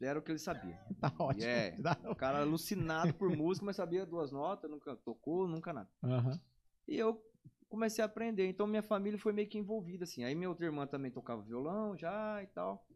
Era 0.00 0.18
o 0.18 0.22
que 0.22 0.30
ele 0.32 0.38
sabia. 0.38 0.78
tá 1.00 1.12
ótimo. 1.18 1.44
É. 1.44 1.72
Dá- 1.80 1.96
O 2.10 2.14
cara 2.14 2.40
alucinado 2.40 3.14
por 3.14 3.30
música, 3.34 3.64
mas 3.66 3.76
sabia 3.76 4.04
duas 4.06 4.30
notas, 4.32 4.70
nunca 4.70 4.94
tocou, 4.96 5.48
nunca 5.48 5.72
nada. 5.72 5.88
Aham. 6.02 6.40
E 6.86 6.96
eu 6.96 7.20
comecei 7.68 8.02
a 8.02 8.06
aprender. 8.06 8.46
Então 8.48 8.66
minha 8.66 8.82
família 8.82 9.18
foi 9.18 9.32
meio 9.32 9.48
que 9.48 9.58
envolvida, 9.58 10.04
assim. 10.04 10.24
Aí 10.24 10.34
minha 10.34 10.48
outra 10.48 10.66
irmã 10.66 10.86
também 10.86 11.10
tocava 11.10 11.42
violão 11.42 11.96
já 11.96 12.42
e 12.42 12.46
tal. 12.48 12.86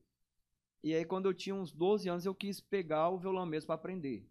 E 0.83 0.95
aí 0.95 1.05
quando 1.05 1.27
eu 1.27 1.35
tinha 1.35 1.55
uns 1.55 1.73
12 1.73 2.09
anos 2.09 2.25
eu 2.25 2.35
quis 2.35 2.61
pegar 2.61 3.09
o 3.11 3.19
violão 3.19 3.45
mesmo 3.47 3.67
pra 3.67 3.75
aprender. 3.75 4.27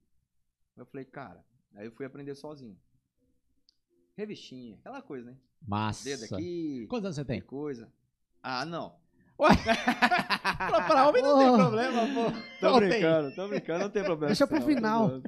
Eu 0.77 0.85
falei, 0.85 1.05
cara, 1.05 1.43
aí 1.75 1.85
eu 1.87 1.91
fui 1.91 2.05
aprender 2.05 2.35
sozinho. 2.35 2.79
Revistinha, 4.15 4.77
aquela 4.77 5.01
coisa, 5.01 5.31
né? 5.31 5.37
Massa. 5.65 6.03
Dedo 6.03 6.23
aqui, 6.35 6.87
Quantos 6.89 7.05
anos 7.05 7.15
você 7.15 7.25
tem? 7.25 7.39
tem 7.39 7.47
coisa. 7.47 7.91
Ah, 8.41 8.65
não. 8.65 8.97
pra, 10.69 10.81
pra 10.87 11.07
homem 11.07 11.21
não 11.21 11.37
tem 11.39 11.53
problema, 11.53 12.01
pô. 12.13 12.31
Tô 12.59 12.69
Não 12.71 12.79
tem. 12.79 12.89
brincando, 12.89 13.35
tô 13.35 13.47
brincando, 13.47 13.79
não 13.79 13.89
tem 13.89 14.03
problema. 14.03 14.27
Deixa 14.27 14.45
pro 14.47 14.59
não, 14.59 14.65
final. 14.65 15.21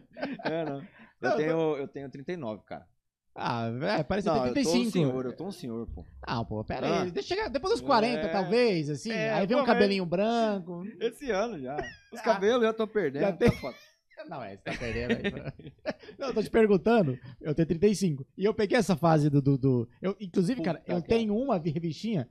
É, 0.43 0.65
não. 0.65 0.77
Eu 1.21 1.29
Não, 1.29 1.37
tenho, 1.37 1.77
eu 1.77 1.87
tenho 1.87 2.09
39, 2.09 2.63
cara. 2.65 2.85
Ah, 3.33 3.67
é, 3.97 4.03
parece 4.03 4.27
Não, 4.27 4.33
ter 4.33 4.39
eu 4.39 4.43
tô 4.43 4.49
um 4.49 4.63
35. 4.63 4.91
senhor, 4.91 5.25
eu 5.25 5.33
tô 5.35 5.45
um 5.45 5.51
senhor, 5.51 5.87
pô. 5.87 6.03
Não, 6.27 6.43
pô, 6.45 6.63
pera 6.65 6.87
Ah. 6.87 7.01
aí. 7.03 7.11
Deixa 7.11 7.29
chegar 7.29 7.47
depois 7.49 7.73
dos 7.75 7.81
40, 7.81 8.19
É. 8.19 8.27
talvez, 8.27 8.89
assim. 8.89 9.11
É, 9.11 9.31
aí 9.31 9.47
vem 9.47 9.55
pô, 9.55 9.63
um 9.63 9.65
cabelinho 9.65 10.05
branco. 10.05 10.83
Esse 10.99 11.31
ano 11.31 11.57
já. 11.59 11.77
Os 12.11 12.19
Ah. 12.19 12.23
cabelos 12.23 12.63
eu 12.63 12.67
já 12.69 12.73
tô 12.73 12.85
perdendo. 12.87 13.21
Já 13.21 13.31
tem- 13.31 13.49
tá 13.49 13.57
foda. 13.57 13.75
Não, 14.29 14.43
é, 14.43 14.51
você 14.51 14.57
tá 14.63 14.73
perdendo 14.77 15.11
aí. 15.13 15.71
Não, 16.19 16.27
eu 16.27 16.33
tô 16.33 16.43
te 16.43 16.49
perguntando. 16.49 17.17
Eu 17.39 17.55
tenho 17.55 17.67
35. 17.67 18.27
E 18.37 18.43
eu 18.43 18.53
peguei 18.53 18.77
essa 18.77 18.95
fase 18.97 19.29
do. 19.29 19.41
do, 19.41 19.57
do- 19.57 19.89
eu, 20.01 20.15
inclusive, 20.19 20.57
Puta, 20.59 20.73
cara, 20.73 20.83
eu 20.85 20.95
cara. 20.95 21.07
tenho 21.07 21.35
uma 21.35 21.57
revistinha. 21.57 22.27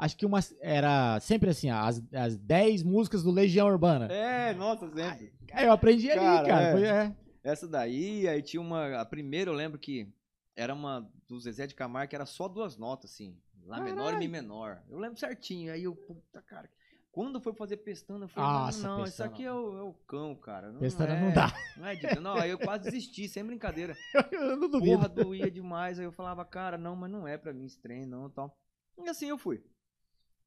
Acho 0.00 0.16
que 0.16 0.24
uma. 0.24 0.40
Era 0.60 1.20
sempre 1.20 1.50
assim, 1.50 1.68
as, 1.68 2.02
as 2.14 2.38
10 2.38 2.82
músicas 2.82 3.22
do 3.22 3.30
Legião 3.30 3.68
Urbana. 3.68 4.06
É, 4.06 4.54
nossa, 4.54 4.88
sempre. 4.88 5.30
Aí 5.52 5.66
eu 5.66 5.72
aprendi 5.72 6.10
ali, 6.10 6.20
Cara, 6.20 6.48
cara. 6.48 6.62
é. 6.62 6.72
Foi, 6.72 6.84
é. 6.84 7.16
Essa 7.44 7.68
daí, 7.68 8.26
aí 8.26 8.40
tinha 8.40 8.62
uma. 8.62 8.98
A 8.98 9.04
primeira 9.04 9.50
eu 9.50 9.54
lembro 9.54 9.78
que 9.78 10.08
era 10.56 10.72
uma 10.72 11.06
do 11.28 11.38
Zezé 11.38 11.66
de 11.66 11.74
Camargo 11.74 12.08
que 12.08 12.16
era 12.16 12.24
só 12.24 12.48
duas 12.48 12.78
notas, 12.78 13.10
assim. 13.10 13.36
Lá 13.66 13.78
menor 13.78 14.14
e 14.14 14.16
Mi 14.16 14.26
menor. 14.26 14.82
Eu 14.88 14.98
lembro 14.98 15.18
certinho. 15.18 15.70
Aí 15.70 15.84
eu, 15.84 15.94
puta, 15.94 16.40
cara. 16.42 16.70
Quando 17.12 17.40
foi 17.40 17.52
fazer 17.52 17.78
pestana, 17.78 18.24
eu 18.24 18.28
falei, 18.28 18.50
Nossa, 18.50 18.88
não, 18.88 18.98
não, 18.98 19.04
isso 19.04 19.22
aqui 19.22 19.44
é 19.44 19.52
o, 19.52 19.78
é 19.78 19.82
o 19.82 19.92
cão, 20.06 20.34
cara. 20.34 20.70
Não 20.70 20.80
Pestana 20.80 21.14
é, 21.14 21.20
não 21.20 21.32
dá. 21.32 21.52
Não 21.76 21.86
é 21.86 21.94
dica. 21.94 22.20
Não, 22.20 22.34
aí 22.34 22.50
eu 22.50 22.58
quase 22.58 22.84
desisti, 22.84 23.28
sem 23.28 23.44
brincadeira. 23.44 23.96
Eu 24.32 24.56
não 24.56 24.70
duvido. 24.70 24.96
Porra, 24.96 25.08
doía 25.08 25.50
demais. 25.50 25.98
Aí 25.98 26.04
eu 26.04 26.12
falava, 26.12 26.44
cara, 26.44 26.78
não, 26.78 26.94
mas 26.94 27.10
não 27.10 27.26
é 27.26 27.36
pra 27.36 27.52
mim 27.52 27.66
esse 27.66 27.78
trem, 27.80 28.06
não, 28.06 28.30
tal. 28.30 28.56
E 28.96 29.08
assim 29.08 29.28
eu 29.28 29.36
fui. 29.36 29.62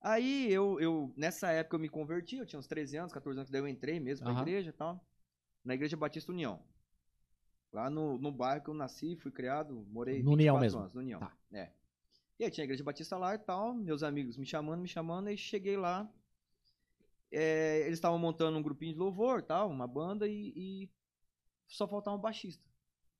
Aí 0.03 0.51
eu, 0.51 0.81
eu, 0.81 1.13
nessa 1.15 1.49
época 1.51 1.77
eu 1.77 1.79
me 1.79 1.87
converti, 1.87 2.35
eu 2.35 2.45
tinha 2.45 2.59
uns 2.59 2.67
13 2.67 2.97
anos, 2.97 3.13
14 3.13 3.39
anos, 3.39 3.49
daí 3.49 3.61
eu 3.61 3.67
entrei 3.67 4.01
mesmo 4.01 4.25
pra 4.25 4.33
Aham. 4.33 4.41
igreja 4.41 4.69
e 4.69 4.73
tal. 4.73 5.01
Na 5.63 5.73
igreja 5.73 5.95
Batista 5.95 6.29
União. 6.29 6.61
Lá 7.71 7.89
no, 7.89 8.17
no 8.17 8.29
bairro 8.31 8.61
que 8.63 8.69
eu 8.69 8.73
nasci, 8.73 9.15
fui 9.15 9.31
criado, 9.31 9.73
morei 9.89 10.21
No 10.21 10.33
União 10.33 10.59
24 10.59 10.59
mesmo. 10.59 10.79
anos, 10.81 10.93
no 10.93 10.99
União. 10.99 11.19
Tá. 11.21 11.31
É. 11.53 11.71
E 12.37 12.43
aí 12.43 12.51
tinha 12.51 12.63
a 12.63 12.65
igreja 12.65 12.83
Batista 12.83 13.17
lá 13.17 13.33
e 13.33 13.39
tal, 13.39 13.73
meus 13.73 14.03
amigos 14.03 14.35
me 14.37 14.45
chamando, 14.45 14.81
me 14.81 14.87
chamando, 14.89 15.27
aí 15.29 15.37
cheguei 15.37 15.77
lá. 15.77 16.11
é, 17.31 17.79
eles 17.85 17.93
estavam 17.93 18.19
montando 18.19 18.57
um 18.57 18.61
grupinho 18.61 18.93
de 18.93 18.99
louvor 18.99 19.41
tal, 19.41 19.69
uma 19.69 19.87
banda 19.87 20.27
e, 20.27 20.53
e 20.55 20.89
só 21.67 21.87
faltava 21.87 22.17
um 22.17 22.19
baixista. 22.21 22.63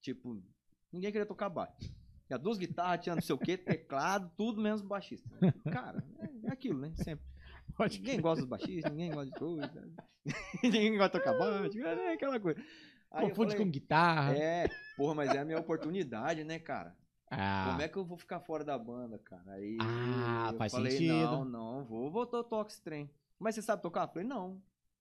Tipo, 0.01 0.43
ninguém 0.91 1.11
queria 1.11 1.25
tocar 1.25 1.49
baixo. 1.49 1.89
Tinha 2.33 2.39
duas 2.39 2.57
guitarras, 2.57 3.03
tinha 3.03 3.15
não 3.15 3.21
sei 3.21 3.35
o 3.35 3.37
que, 3.37 3.55
teclado, 3.57 4.31
tudo 4.35 4.59
menos 4.59 4.81
baixista. 4.81 5.29
Cara, 5.71 6.03
é, 6.19 6.47
é 6.47 6.51
aquilo, 6.51 6.79
né? 6.79 6.91
Sempre. 6.95 7.23
Pode 7.77 7.99
Ninguém 7.99 8.19
gosta 8.19 8.41
dos 8.41 8.49
baixistas, 8.49 8.91
ninguém 8.91 9.11
gosta 9.11 9.31
de 9.31 9.39
coisa. 9.39 9.91
ninguém 10.63 10.97
gosta 10.97 11.17
de 11.19 11.23
tocar 11.23 11.37
baixo, 11.37 11.79
é 11.79 12.13
aquela 12.13 12.39
coisa. 12.39 12.59
Aí 13.11 13.23
eu 13.25 13.29
Confunde 13.29 13.51
falei, 13.51 13.65
com 13.65 13.71
guitarra. 13.71 14.35
É, 14.35 14.67
porra, 14.97 15.13
mas 15.13 15.29
é 15.29 15.39
a 15.39 15.45
minha 15.45 15.59
oportunidade, 15.59 16.43
né, 16.43 16.57
cara? 16.57 16.95
Ah, 17.29 17.65
Como 17.69 17.81
é 17.83 17.87
que 17.87 17.97
eu 17.97 18.05
vou 18.05 18.17
ficar 18.17 18.39
fora 18.39 18.63
da 18.63 18.77
banda, 18.77 19.19
cara? 19.19 19.51
Aí 19.53 19.77
Ah, 19.79 20.49
eu 20.51 20.57
faz 20.57 20.71
falei, 20.71 20.91
sentido. 20.91 21.13
não, 21.13 21.45
não, 21.45 21.83
vou, 21.85 22.11
vou 22.11 22.25
to- 22.25 22.43
tocar 22.43 22.69
esse 22.69 22.81
trem. 22.81 23.09
Mas 23.39 23.53
você 23.55 23.61
sabe 23.61 23.81
tocar? 23.81 24.03
Eu 24.03 24.07
falei, 24.07 24.27
não. 24.27 24.59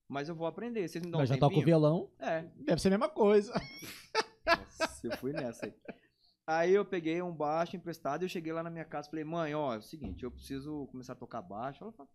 Mas 0.09 0.29
eu 0.29 0.35
vou 0.35 0.47
aprender. 0.47 0.87
Vocês 0.87 1.03
me 1.05 1.11
dão 1.11 1.21
eu 1.21 1.25
um 1.25 1.27
já 1.27 1.37
toco 1.38 1.62
violão. 1.62 2.11
É. 2.18 2.42
Deve 2.57 2.81
ser 2.81 2.88
a 2.88 2.90
mesma 2.90 3.09
coisa. 3.09 3.53
Nossa, 4.47 5.07
eu 5.07 5.16
fui 5.16 5.33
nessa 5.33 5.66
aí. 5.66 5.75
Aí 6.59 6.73
eu 6.75 6.85
peguei 6.85 7.23
um 7.23 7.33
baixo 7.35 7.77
emprestado 7.77 8.23
e 8.23 8.25
eu 8.25 8.29
cheguei 8.29 8.53
lá 8.53 8.62
na 8.62 8.71
minha 8.71 8.85
casa 8.85 9.09
e 9.09 9.11
falei, 9.11 9.25
mãe, 9.25 9.55
ó, 9.55 9.75
é 9.75 9.79
o 9.79 9.83
seguinte, 9.83 10.25
eu 10.25 10.31
preciso 10.31 10.87
começar 10.88 11.12
a 11.15 11.17
tocar 11.17 11.41
baixo. 11.43 11.83
Ela 11.83 11.93
falou, 11.93 12.11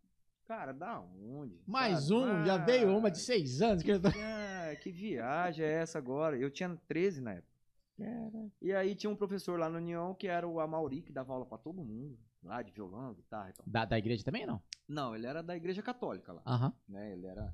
cara, 0.46 0.72
da 0.74 1.00
onde? 1.00 1.60
Mais 1.66 2.08
Sabe? 2.10 2.14
um, 2.14 2.46
já 2.46 2.56
Ah, 2.56 2.58
veio 2.66 2.96
uma 2.96 3.10
de 3.10 3.20
seis 3.20 3.62
anos. 3.62 3.84
Que... 3.84 3.92
Ah, 3.94 4.76
que 4.82 4.92
viagem 4.92 5.66
é 5.66 5.72
essa 5.82 5.98
agora? 5.98 6.38
Eu 6.38 6.52
tinha 6.52 6.76
13 6.88 7.22
na 7.22 7.34
época. 7.34 7.58
E 8.62 8.72
aí 8.74 8.94
tinha 8.96 9.10
um 9.10 9.16
professor 9.16 9.60
lá 9.60 9.68
no 9.70 9.78
União 9.78 10.14
que 10.14 10.28
era 10.28 10.48
o 10.48 10.60
Amauri, 10.60 11.02
que 11.02 11.12
dava 11.12 11.34
aula 11.34 11.46
pra 11.46 11.58
todo 11.58 11.84
mundo, 11.84 12.18
lá 12.44 12.62
de 12.62 12.72
violão, 12.72 13.14
guitarra 13.14 13.50
e 13.50 13.54
tal. 13.54 13.66
Da, 13.68 13.86
da 13.86 13.98
igreja 13.98 14.24
também, 14.24 14.46
não? 14.46 14.62
Não, 14.88 15.16
ele 15.16 15.26
era 15.26 15.42
da 15.42 15.56
igreja 15.58 15.82
católica 15.82 16.32
lá, 16.32 16.42
Aham. 16.46 16.74
né? 16.88 17.12
Ele 17.14 17.26
era 17.26 17.54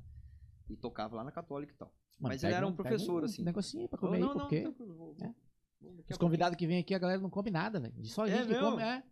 e 0.70 0.76
tocava 0.76 1.16
lá 1.16 1.24
na 1.24 1.32
católica 1.32 1.72
e 1.74 1.78
tal. 1.78 1.88
Mano, 2.20 2.34
Mas 2.34 2.44
ele 2.44 2.54
era 2.54 2.68
um 2.68 2.74
professor, 2.76 3.22
um 3.22 3.26
assim. 3.26 3.44
negocinho 3.44 3.88
pra 3.88 3.98
Oh, 3.98 4.02
comer 4.02 4.20
não, 4.20 4.32
aí, 4.32 4.36
não, 4.38 4.50
vou- 4.74 4.88
É. 4.88 4.94
vou 4.94 5.14
daqui 5.16 5.26
a 5.26 5.34
os 6.10 6.18
convidados 6.18 6.58
que 6.58 6.66
vêm 6.68 6.80
aqui, 6.80 6.94
a 6.94 7.00
galera 7.00 7.20
não 7.22 7.30
come 7.30 7.50
nada, 7.52 7.80
velho. 7.80 7.94
Só 8.06 8.24
a 8.24 8.30
É 8.30 8.32
gente 8.38 8.48
que 8.48 8.54
mesmo? 8.54 8.70
come, 8.72 8.84
é. 8.84 9.04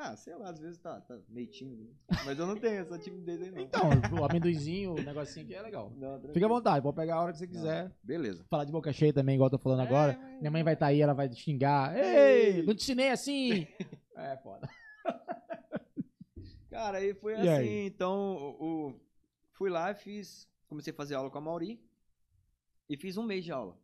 Ah, 0.00 0.14
sei 0.16 0.36
lá, 0.36 0.50
às 0.50 0.60
vezes 0.60 0.78
tá, 0.78 1.00
tá 1.00 1.18
meio 1.28 1.48
tímido. 1.48 1.92
Mas 2.24 2.38
eu 2.38 2.46
não 2.46 2.56
tenho 2.56 2.76
essa 2.82 2.96
timidez 2.98 3.42
aí, 3.42 3.50
não. 3.50 3.62
Então, 3.62 3.90
o 4.20 4.24
amendoizinho, 4.24 4.92
o 4.92 5.02
negocinho 5.02 5.44
aqui 5.44 5.54
é 5.56 5.60
legal. 5.62 5.90
Não, 5.96 6.10
tranquilo. 6.12 6.34
Fica 6.34 6.46
à 6.46 6.48
vontade, 6.48 6.82
pode 6.84 6.94
pegar 6.96 7.16
a 7.16 7.22
hora 7.22 7.32
que 7.32 7.38
você 7.38 7.48
quiser. 7.48 7.92
Beleza. 8.02 8.44
Falar 8.48 8.64
de 8.64 8.70
boca 8.70 8.92
cheia 8.92 9.12
também, 9.12 9.34
igual 9.34 9.48
eu 9.48 9.50
tô 9.50 9.58
falando 9.58 9.80
agora. 9.80 10.12
É, 10.12 10.16
mas- 10.16 10.38
Minha 10.40 10.50
mãe 10.52 10.62
vai 10.62 10.74
estar 10.74 10.86
aí, 10.86 11.00
ela 11.00 11.14
vai 11.14 11.32
xingar. 11.32 11.96
Ei, 11.98 12.62
não 12.62 12.74
te 12.74 12.82
ensinei 12.82 13.10
assim. 13.10 13.66
É, 14.16 14.36
foda. 14.38 14.68
Cara, 16.70 16.98
aí 16.98 17.14
foi 17.14 17.32
E 17.32 17.36
assim, 17.36 17.48
aí? 17.48 17.86
então 17.86 18.36
o, 18.36 18.88
o- 18.90 19.00
fui 19.52 19.70
lá 19.70 19.90
e 19.90 19.94
fiz, 19.94 20.48
comecei 20.68 20.92
a 20.92 20.96
fazer 20.96 21.14
aula 21.14 21.30
com 21.30 21.38
a 21.38 21.40
Mauri 21.40 21.80
e 22.88 22.96
fiz 22.96 23.16
um 23.16 23.22
mês 23.24 23.44
de 23.44 23.52
aula. 23.52 23.76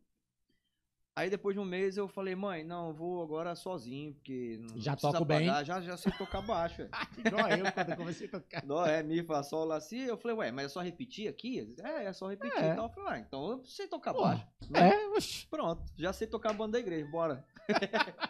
Aí 1.17 1.29
depois 1.29 1.55
de 1.55 1.61
um 1.61 1.65
mês 1.65 1.95
eu 1.95 2.09
falei, 2.09 2.35
mãe, 2.35 2.61
não, 2.65 2.89
eu 2.89 2.93
vou 2.93 3.23
agora 3.23 3.55
sozinho, 3.55 4.13
porque 4.15 4.57
não 4.59 4.77
Já 4.77 4.97
toco 4.97 5.23
bem. 5.23 5.45
Já, 5.63 5.79
já 5.79 5.95
sei 5.95 6.11
tocar 6.11 6.41
baixo. 6.41 6.81
é. 6.81 6.89
Igual 7.25 7.49
eu 7.51 7.71
quando 7.73 7.95
comecei 7.95 8.27
a 8.27 8.31
tocar. 8.31 8.65
Dó, 8.65 8.85
é, 8.85 9.01
mi, 9.01 9.23
fá, 9.23 9.41
sol, 9.41 9.63
lá, 9.65 9.79
si. 9.79 9.97
Eu 9.97 10.17
falei, 10.17 10.35
ué, 10.35 10.51
mas 10.51 10.65
é 10.65 10.69
só 10.69 10.81
repetir 10.81 11.29
aqui? 11.29 11.73
É, 11.81 12.03
é 12.05 12.11
só 12.13 12.27
repetir 12.27 12.61
É. 12.61 12.73
e 12.73 12.75
tal. 12.75 12.87
Eu 12.87 12.89
falei, 12.89 13.09
ah, 13.13 13.19
então 13.19 13.51
eu 13.51 13.63
sei 13.65 13.87
tocar 13.87 14.13
Pô, 14.13 14.23
baixo. 14.23 14.45
né? 14.69 14.89
É, 14.93 15.07
oxi. 15.15 15.47
Pronto, 15.47 15.83
já 15.95 16.11
sei 16.11 16.27
tocar 16.27 16.49
a 16.49 16.53
banda 16.53 16.73
da 16.73 16.79
igreja, 16.79 17.09
bora. 17.09 17.45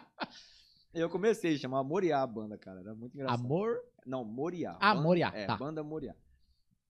eu 0.94 1.10
comecei 1.10 1.54
a 1.54 1.58
chamar 1.58 1.82
Moriá 1.82 2.22
a 2.22 2.26
banda, 2.26 2.56
cara, 2.56 2.80
era 2.80 2.94
muito 2.94 3.14
engraçado. 3.16 3.44
Amor. 3.44 3.80
Não, 4.06 4.24
Moriá. 4.24 4.76
Ah, 4.80 4.94
Banda- 4.94 5.02
Moriá, 5.02 5.32
É, 5.34 5.46
tá. 5.46 5.56
banda 5.56 5.82
Moriá. 5.82 6.14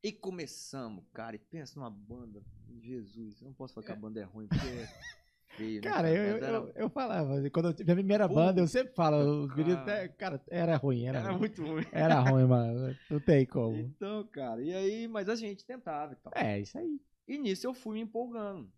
E 0.02 0.12
começamos, 0.12 1.02
cara, 1.14 1.34
e 1.34 1.38
pensa 1.38 1.80
numa 1.80 1.88
banda, 1.90 2.42
Jesus, 2.82 3.40
eu 3.40 3.46
não 3.46 3.54
posso 3.54 3.72
falar 3.72 3.86
que 3.86 3.92
a 3.92 3.96
banda 3.96 4.20
é 4.20 4.24
ruim, 4.24 4.46
porque 4.46 4.58
né, 5.62 5.80
Cara, 5.80 6.10
eu, 6.10 6.36
era, 6.36 6.46
eu, 6.48 6.72
eu 6.74 6.88
falava, 6.90 7.50
quando 7.50 7.68
eu 7.68 7.74
tive 7.74 7.92
a 7.92 7.94
primeira 7.94 8.28
Pô, 8.28 8.34
banda, 8.34 8.60
eu 8.60 8.66
sempre 8.66 8.94
falo, 8.94 9.42
os 9.44 9.48
cara. 9.48 9.58
meninos, 9.58 9.80
até- 9.82 10.08
cara, 10.08 10.42
era 10.48 10.76
ruim, 10.76 11.04
era, 11.06 11.18
era 11.18 11.28
ruim. 11.30 11.38
muito 11.38 11.62
ruim. 11.64 11.84
Era 11.92 12.20
ruim, 12.20 12.44
mano. 12.48 12.96
Não 13.10 13.20
tem 13.20 13.46
como. 13.46 13.76
Então, 13.76 14.24
cara, 14.26 14.62
e 14.62 14.74
aí, 14.74 15.08
mas 15.08 15.28
a 15.28 15.34
gente 15.36 15.64
tentava 15.64 16.12
e 16.12 16.16
tal. 16.16 16.32
É, 16.36 16.60
isso 16.60 16.78
aí. 16.78 17.00
E 17.28 17.38
nisso 17.38 17.66
eu 17.66 17.74
fui 17.74 17.94
me 17.94 18.00
empolgando. 18.02 18.70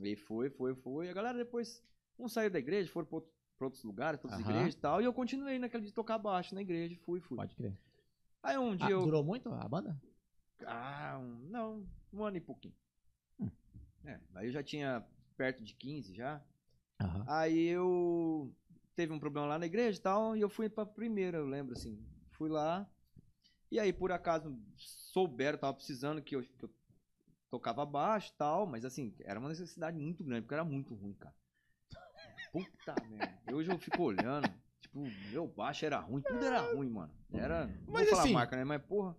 E 0.00 0.16
foi, 0.16 0.48
foi, 0.50 0.74
foi. 0.74 1.08
A 1.08 1.12
galera 1.12 1.36
depois, 1.38 1.82
um 2.18 2.28
saiu 2.28 2.50
da 2.50 2.58
igreja, 2.58 2.90
foram 2.90 3.06
pra 3.06 3.20
outros 3.66 3.82
lugares, 3.84 4.20
pra 4.20 4.30
outras 4.30 4.46
igrejas 4.48 4.74
e 4.74 4.78
tal. 4.78 5.00
E 5.00 5.04
eu 5.04 5.12
continuei 5.12 5.58
naquele 5.58 5.84
de 5.84 5.92
tocar 5.92 6.18
baixo 6.18 6.54
na 6.54 6.60
igreja, 6.62 6.96
fui, 7.04 7.20
fui. 7.20 7.36
Pode 7.36 7.54
crer. 7.56 7.76
Aí 8.42 8.56
um 8.56 8.76
dia 8.76 8.86
Ah, 8.86 8.90
eu. 8.90 9.02
Durou 9.02 9.24
muito 9.24 9.48
a 9.52 9.68
banda? 9.68 10.00
Ah, 10.64 11.18
um- 11.20 11.48
não, 11.50 11.86
um 12.12 12.24
ano 12.24 12.36
e 12.36 12.40
pouquinho. 12.40 12.74
Hum. 13.40 13.50
É, 14.04 14.18
aí 14.34 14.46
eu 14.46 14.52
já 14.52 14.62
tinha 14.62 15.04
perto 15.38 15.62
de 15.64 15.74
15 15.74 16.12
já. 16.14 16.42
Aham. 17.00 17.24
Aí 17.28 17.68
eu 17.68 18.52
teve 18.96 19.12
um 19.12 19.18
problema 19.20 19.46
lá 19.46 19.58
na 19.58 19.66
igreja 19.66 19.98
e 19.98 20.02
tal, 20.02 20.36
e 20.36 20.40
eu 20.40 20.48
fui 20.50 20.68
pra 20.68 20.84
primeira, 20.84 21.38
eu 21.38 21.46
lembro 21.46 21.72
assim. 21.74 22.04
Fui 22.32 22.50
lá. 22.50 22.86
E 23.70 23.78
aí, 23.78 23.92
por 23.92 24.10
acaso, 24.10 24.58
souberam, 24.76 25.56
tava 25.58 25.74
precisando 25.74 26.20
que 26.20 26.34
eu, 26.34 26.42
que 26.42 26.64
eu 26.64 26.70
tocava 27.50 27.86
baixo 27.86 28.32
e 28.34 28.36
tal, 28.36 28.66
mas 28.66 28.84
assim, 28.84 29.14
era 29.20 29.38
uma 29.38 29.48
necessidade 29.48 29.96
muito 29.96 30.24
grande, 30.24 30.42
porque 30.42 30.54
era 30.54 30.64
muito 30.64 30.94
ruim, 30.94 31.14
cara. 31.14 31.34
Puta 32.52 32.94
merda. 33.08 33.54
Hoje 33.54 33.70
eu 33.70 33.78
fico 33.78 34.02
olhando, 34.02 34.48
tipo, 34.80 35.00
meu 35.30 35.46
baixo 35.46 35.84
era 35.84 36.00
ruim, 36.00 36.22
tudo 36.22 36.44
era 36.44 36.60
ruim, 36.74 36.88
mano. 36.88 37.12
Era. 37.32 37.66
Não 37.66 37.92
Mas 37.92 38.02
vou 38.02 38.10
falar 38.10 38.22
assim- 38.24 38.32
marca, 38.32 38.56
né? 38.56 38.64
Mas, 38.64 38.82
porra. 38.82 39.16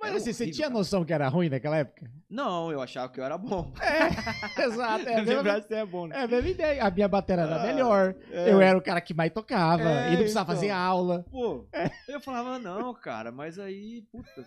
Mas 0.00 0.14
assim, 0.16 0.32
você 0.32 0.44
horrível, 0.44 0.54
tinha 0.56 0.68
cara. 0.68 0.78
noção 0.78 1.04
que 1.04 1.12
era 1.12 1.28
ruim 1.28 1.48
naquela 1.48 1.76
época? 1.78 2.10
Não, 2.30 2.70
eu 2.70 2.80
achava 2.80 3.12
que 3.12 3.18
eu 3.20 3.24
era 3.24 3.36
bom. 3.36 3.72
É, 3.80 4.62
exato. 4.64 5.08
É 5.08 5.14
a 5.14 5.16
mesma, 5.24 5.42
verdade, 5.42 5.66
você 5.66 5.74
é 5.74 5.86
bom, 5.86 6.06
né? 6.06 6.16
é 6.16 6.22
a 6.22 6.28
mesma 6.28 6.50
ideia. 6.50 6.84
A 6.84 6.90
minha 6.90 7.08
bateria 7.08 7.44
era 7.44 7.60
Ah, 7.62 7.66
melhor. 7.66 8.14
é. 8.30 8.52
Eu 8.52 8.60
era 8.60 8.78
o 8.78 8.82
cara 8.82 9.00
que 9.00 9.12
mais 9.14 9.32
tocava. 9.32 9.82
É, 9.82 10.08
e 10.08 10.10
não 10.12 10.18
precisava 10.18 10.52
então. 10.52 10.54
fazer 10.60 10.70
aula. 10.70 11.24
Pô, 11.30 11.66
eu 12.08 12.20
falava, 12.20 12.58
não, 12.58 12.94
cara, 12.94 13.32
mas 13.32 13.58
aí, 13.58 14.02
puta. 14.12 14.46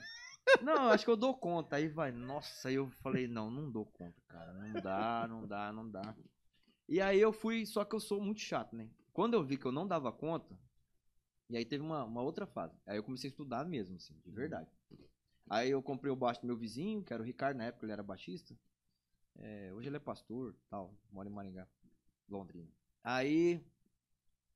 Não, 0.62 0.90
acho 0.90 1.06
que 1.06 1.12
eu 1.12 1.18
dou 1.18 1.34
conta. 1.36 1.76
Aí 1.76 1.88
vai, 1.88 2.12
nossa, 2.12 2.68
aí 2.68 2.76
eu 2.76 2.90
falei, 3.04 3.28
não, 3.28 3.52
não 3.52 3.70
dou 3.70 3.86
conta, 3.86 4.22
cara. 4.28 4.54
Não 4.54 4.82
dá, 4.82 5.28
não 5.30 5.48
dá, 5.48 5.72
não 5.72 5.90
dá. 5.90 6.16
E 6.90 7.00
aí 7.00 7.20
eu 7.20 7.32
fui, 7.32 7.66
só 7.66 7.84
que 7.86 7.96
eu 7.96 8.00
sou 8.00 8.22
muito 8.22 8.42
chato, 8.42 8.76
né? 8.76 8.88
Quando 9.14 9.34
eu 9.34 9.44
vi 9.44 9.58
que 9.58 9.66
eu 9.66 9.72
não 9.72 9.88
dava 9.88 10.12
conta, 10.12 10.58
e 11.50 11.58
aí 11.58 11.66
teve 11.66 11.84
uma, 11.84 12.04
uma 12.06 12.22
outra 12.22 12.46
fase. 12.48 12.74
Aí 12.88 12.98
eu 12.98 13.04
comecei 13.04 13.30
a 13.30 13.32
estudar 13.32 13.66
mesmo, 13.66 13.96
assim, 13.98 14.14
de 14.26 14.32
verdade. 14.32 14.68
Aí 15.52 15.70
eu 15.70 15.84
comprei 15.84 16.10
o 16.10 16.16
baixo 16.16 16.40
do 16.40 16.48
meu 16.48 16.56
vizinho, 16.56 17.04
que 17.04 17.14
era 17.14 17.22
o 17.22 17.26
Ricardo, 17.26 17.58
na 17.58 17.66
época 17.66 17.86
ele 17.86 17.92
era 17.92 18.02
baixista. 18.02 18.58
É, 19.38 19.70
hoje 19.74 19.90
ele 19.90 19.98
é 19.98 20.00
pastor, 20.00 20.56
tal, 20.70 20.94
mora 21.12 21.28
em 21.28 21.32
Maringá, 21.32 21.68
Londrina. 22.30 22.70
Aí 23.04 23.62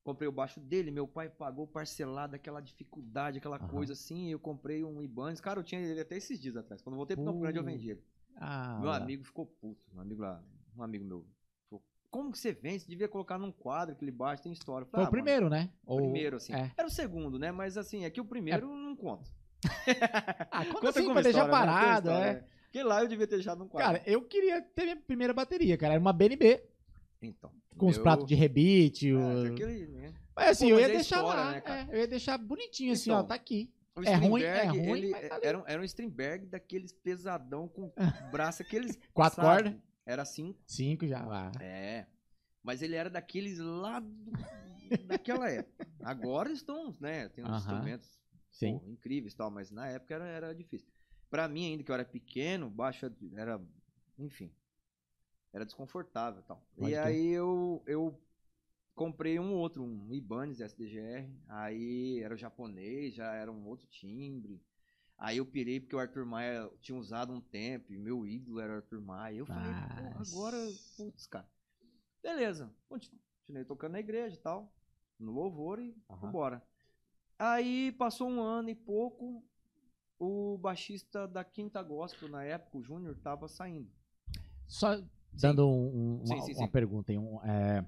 comprei 0.06 0.26
o 0.26 0.32
baixo 0.32 0.58
dele, 0.62 0.92
meu 0.92 1.06
pai 1.06 1.28
pagou 1.30 1.68
parcelado, 1.68 2.38
aquela 2.38 2.62
dificuldade, 2.62 3.40
aquela 3.40 3.58
Aham. 3.58 3.68
coisa 3.68 3.92
assim. 3.92 4.32
Eu 4.32 4.40
comprei 4.40 4.86
um 4.86 5.02
Ibanez, 5.02 5.42
cara, 5.42 5.60
eu 5.60 5.66
tinha 5.66 5.82
ele 5.82 6.00
até 6.00 6.16
esses 6.16 6.40
dias 6.40 6.56
atrás. 6.56 6.82
Quando 6.82 6.94
eu 6.94 6.98
voltei 6.98 7.18
pro 7.18 7.26
Campo 7.26 7.42
Grande, 7.42 7.58
eu 7.60 7.64
vendi 7.66 7.90
ele. 7.90 8.04
Ah, 8.38 8.80
meu 8.80 8.90
amigo 8.90 9.26
ficou 9.26 9.46
puto, 9.46 9.82
um 9.94 10.00
amigo 10.00 10.22
lá, 10.22 10.42
um 10.78 10.82
amigo 10.82 11.04
meu. 11.04 11.26
falou, 11.70 11.84
Como 12.10 12.32
que 12.32 12.40
você 12.40 12.54
vende? 12.54 12.84
Você 12.84 12.88
devia 12.90 13.10
colocar 13.10 13.38
num 13.38 13.52
quadro 13.52 13.96
aquele 13.96 14.12
baixo, 14.12 14.44
tem 14.44 14.54
história. 14.54 14.86
Eu 14.86 14.90
Foi 14.90 14.92
falei, 14.92 15.06
o 15.06 15.08
"Ah, 15.08 15.12
mano, 15.12 15.24
primeiro, 15.24 15.50
né? 15.50 15.70
Ou- 15.86 16.00
primeiro, 16.00 16.38
assim. 16.38 16.54
É. 16.54 16.72
Era 16.78 16.88
o 16.88 16.92
segundo, 16.92 17.38
né? 17.38 17.52
Mas 17.52 17.78
assim, 17.78 18.06
aqui 18.06 18.22
o 18.22 18.26
primeiro 18.26 18.74
não 18.74 18.96
conta. 18.96 19.30
Ah, 20.52 20.66
conta 20.66 20.80
Conta 20.80 20.90
assim 21.00 21.12
pra 21.14 21.22
deixar 21.22 21.46
né? 21.46 21.52
Parado, 21.52 22.08
história, 22.10 22.30
é. 22.30 22.34
né? 22.34 22.44
Porque 22.64 22.84
lá 22.84 23.02
eu 23.02 23.08
devia 23.08 23.28
ter 23.28 23.36
deixado 23.36 23.60
num 23.60 23.68
quadro. 23.68 23.88
Cara, 24.00 24.04
eu 24.10 24.22
queria 24.22 24.62
ter 24.62 24.84
minha 24.84 24.96
primeira 24.98 25.34
bateria, 25.34 25.78
cara. 25.78 25.94
Era 25.94 26.02
uma 26.02 26.12
BNB, 26.14 26.62
então. 27.22 27.52
com 27.78 27.88
os 27.88 27.98
eu- 27.98 28.04
pratos 28.04 28.26
de 28.26 28.36
rebite. 28.36 29.10
É, 29.10 29.14
o- 29.14 29.54
aquele, 29.54 29.88
né? 29.88 30.14
Mas 30.36 30.50
assim, 30.50 30.66
Pô, 30.70 30.74
eu 30.76 30.80
ia 30.80 30.86
é 30.86 30.90
deixar 30.90 31.18
história, 31.18 31.42
lá. 31.42 31.52
né, 31.52 31.88
é, 31.90 31.96
eu 31.96 32.00
ia 32.02 32.08
deixar 32.08 32.38
bonitinho 32.38 32.92
assim, 32.94 33.10
Então, 33.10 33.20
ó, 33.22 33.24
tá 33.24 33.36
aqui. 33.36 33.72
É 34.06 34.16
ruim, 34.16 34.44
é 34.44 34.64
ruim, 34.66 34.92
ele 35.04 35.14
tá 35.16 35.40
era, 35.42 35.58
um- 35.58 35.64
era 35.66 35.82
um 35.82 35.86
Strindberg 35.86 36.46
daqueles 36.48 36.92
pesadão 36.92 37.66
com 37.70 37.94
braço, 38.32 38.62
aqueles. 38.62 39.00
Quatro 39.14 39.38
sabe? 39.42 39.48
cordas? 39.64 39.82
Era 40.06 40.26
cinco. 40.26 40.60
Cinco 40.68 41.08
já. 41.08 41.20
Ah. 41.22 41.52
É. 41.62 42.06
Mas 42.62 42.82
ele 42.82 42.96
era 42.96 43.10
daqueles 43.10 43.58
lá 43.60 44.02
do- 44.02 44.32
daquela 45.08 45.50
época. 45.50 45.88
Agora 46.04 46.52
estão, 46.52 46.94
né? 47.00 47.30
Tem 47.30 47.44
uns 47.46 47.48
Aham. 47.50 47.58
instrumentos 47.60 48.20
Sim. 48.56 48.80
pô, 48.80 48.88
incríveis 48.88 49.34
e 49.34 49.38
tal, 49.38 49.52
mas 49.52 49.70
na 49.70 49.88
época 49.88 50.16
era, 50.16 50.26
era 50.26 50.56
difícil. 50.56 50.88
Pra 51.30 51.48
mim, 51.48 51.66
ainda 51.72 51.84
que 51.84 51.92
eu 51.92 51.96
era 51.96 52.06
pequeno, 52.06 52.70
baixo 52.70 53.06
era. 53.36 53.62
Enfim. 54.18 54.52
Era 55.54 55.66
desconfortável 55.66 56.42
e 56.42 56.44
tal. 56.44 56.66
Pode 56.78 56.92
e 56.92 56.98
aí 56.98 57.28
eu, 57.28 57.84
eu 57.86 58.22
comprei 58.94 59.40
um 59.40 59.54
outro, 59.54 59.84
um 59.84 60.14
Ibanez 60.14 60.60
SDGR. 60.62 61.30
Aí 61.48 62.20
era 62.22 62.36
japonês, 62.38 63.14
já 63.14 63.34
era 63.34 63.52
um 63.52 63.66
outro 63.68 63.88
timbre. 63.88 64.62
Aí 65.18 65.38
eu 65.38 65.46
pirei 65.46 65.80
porque 65.80 65.96
o 65.96 66.00
Arthur 66.00 66.26
Maia 66.26 66.70
tinha 66.82 66.98
usado 66.98 67.34
um 67.34 67.42
tempo 67.42 67.94
e 67.94 67.98
meu 67.98 68.26
ídolo 68.26 68.60
era 68.60 68.74
o 68.74 68.76
Arthur 68.78 69.02
Maia. 69.02 69.38
Eu 69.38 69.46
falei, 69.46 69.74
pô, 69.96 70.02
Nossa. 70.14 70.32
agora, 70.32 70.58
putz, 70.98 71.28
cara. 71.28 71.48
Beleza, 72.22 72.74
continu- 72.90 73.22
continuei 73.40 73.66
tocando 73.66 73.94
na 73.94 74.00
igreja 74.00 74.36
e 74.36 74.40
tal, 74.40 74.74
no 75.20 75.32
louvor 75.32 75.80
e 75.80 75.96
Aham. 76.10 76.32
bora. 76.32 76.62
Aí 77.38 77.92
passou 77.94 78.30
um 78.30 78.42
ano 78.42 78.70
e 78.70 78.76
pouco, 78.76 79.44
o 80.20 80.58
baixista 80.58 81.28
da 81.28 81.44
Quinta 81.44 81.82
Gospel 81.84 82.30
na 82.30 82.44
época, 82.44 82.78
o 82.78 82.84
Júnior, 82.84 83.16
tava 83.22 83.48
saindo. 83.48 83.90
Só 84.68 85.02
dando 85.32 85.68
um- 85.68 86.22
um- 86.22 86.26
Sim, 86.26 86.36
uma, 86.36 86.46
sim, 86.46 86.54
uma 86.56 86.68
pergunta. 86.68 87.12
um, 87.14 87.42
é, 87.44 87.86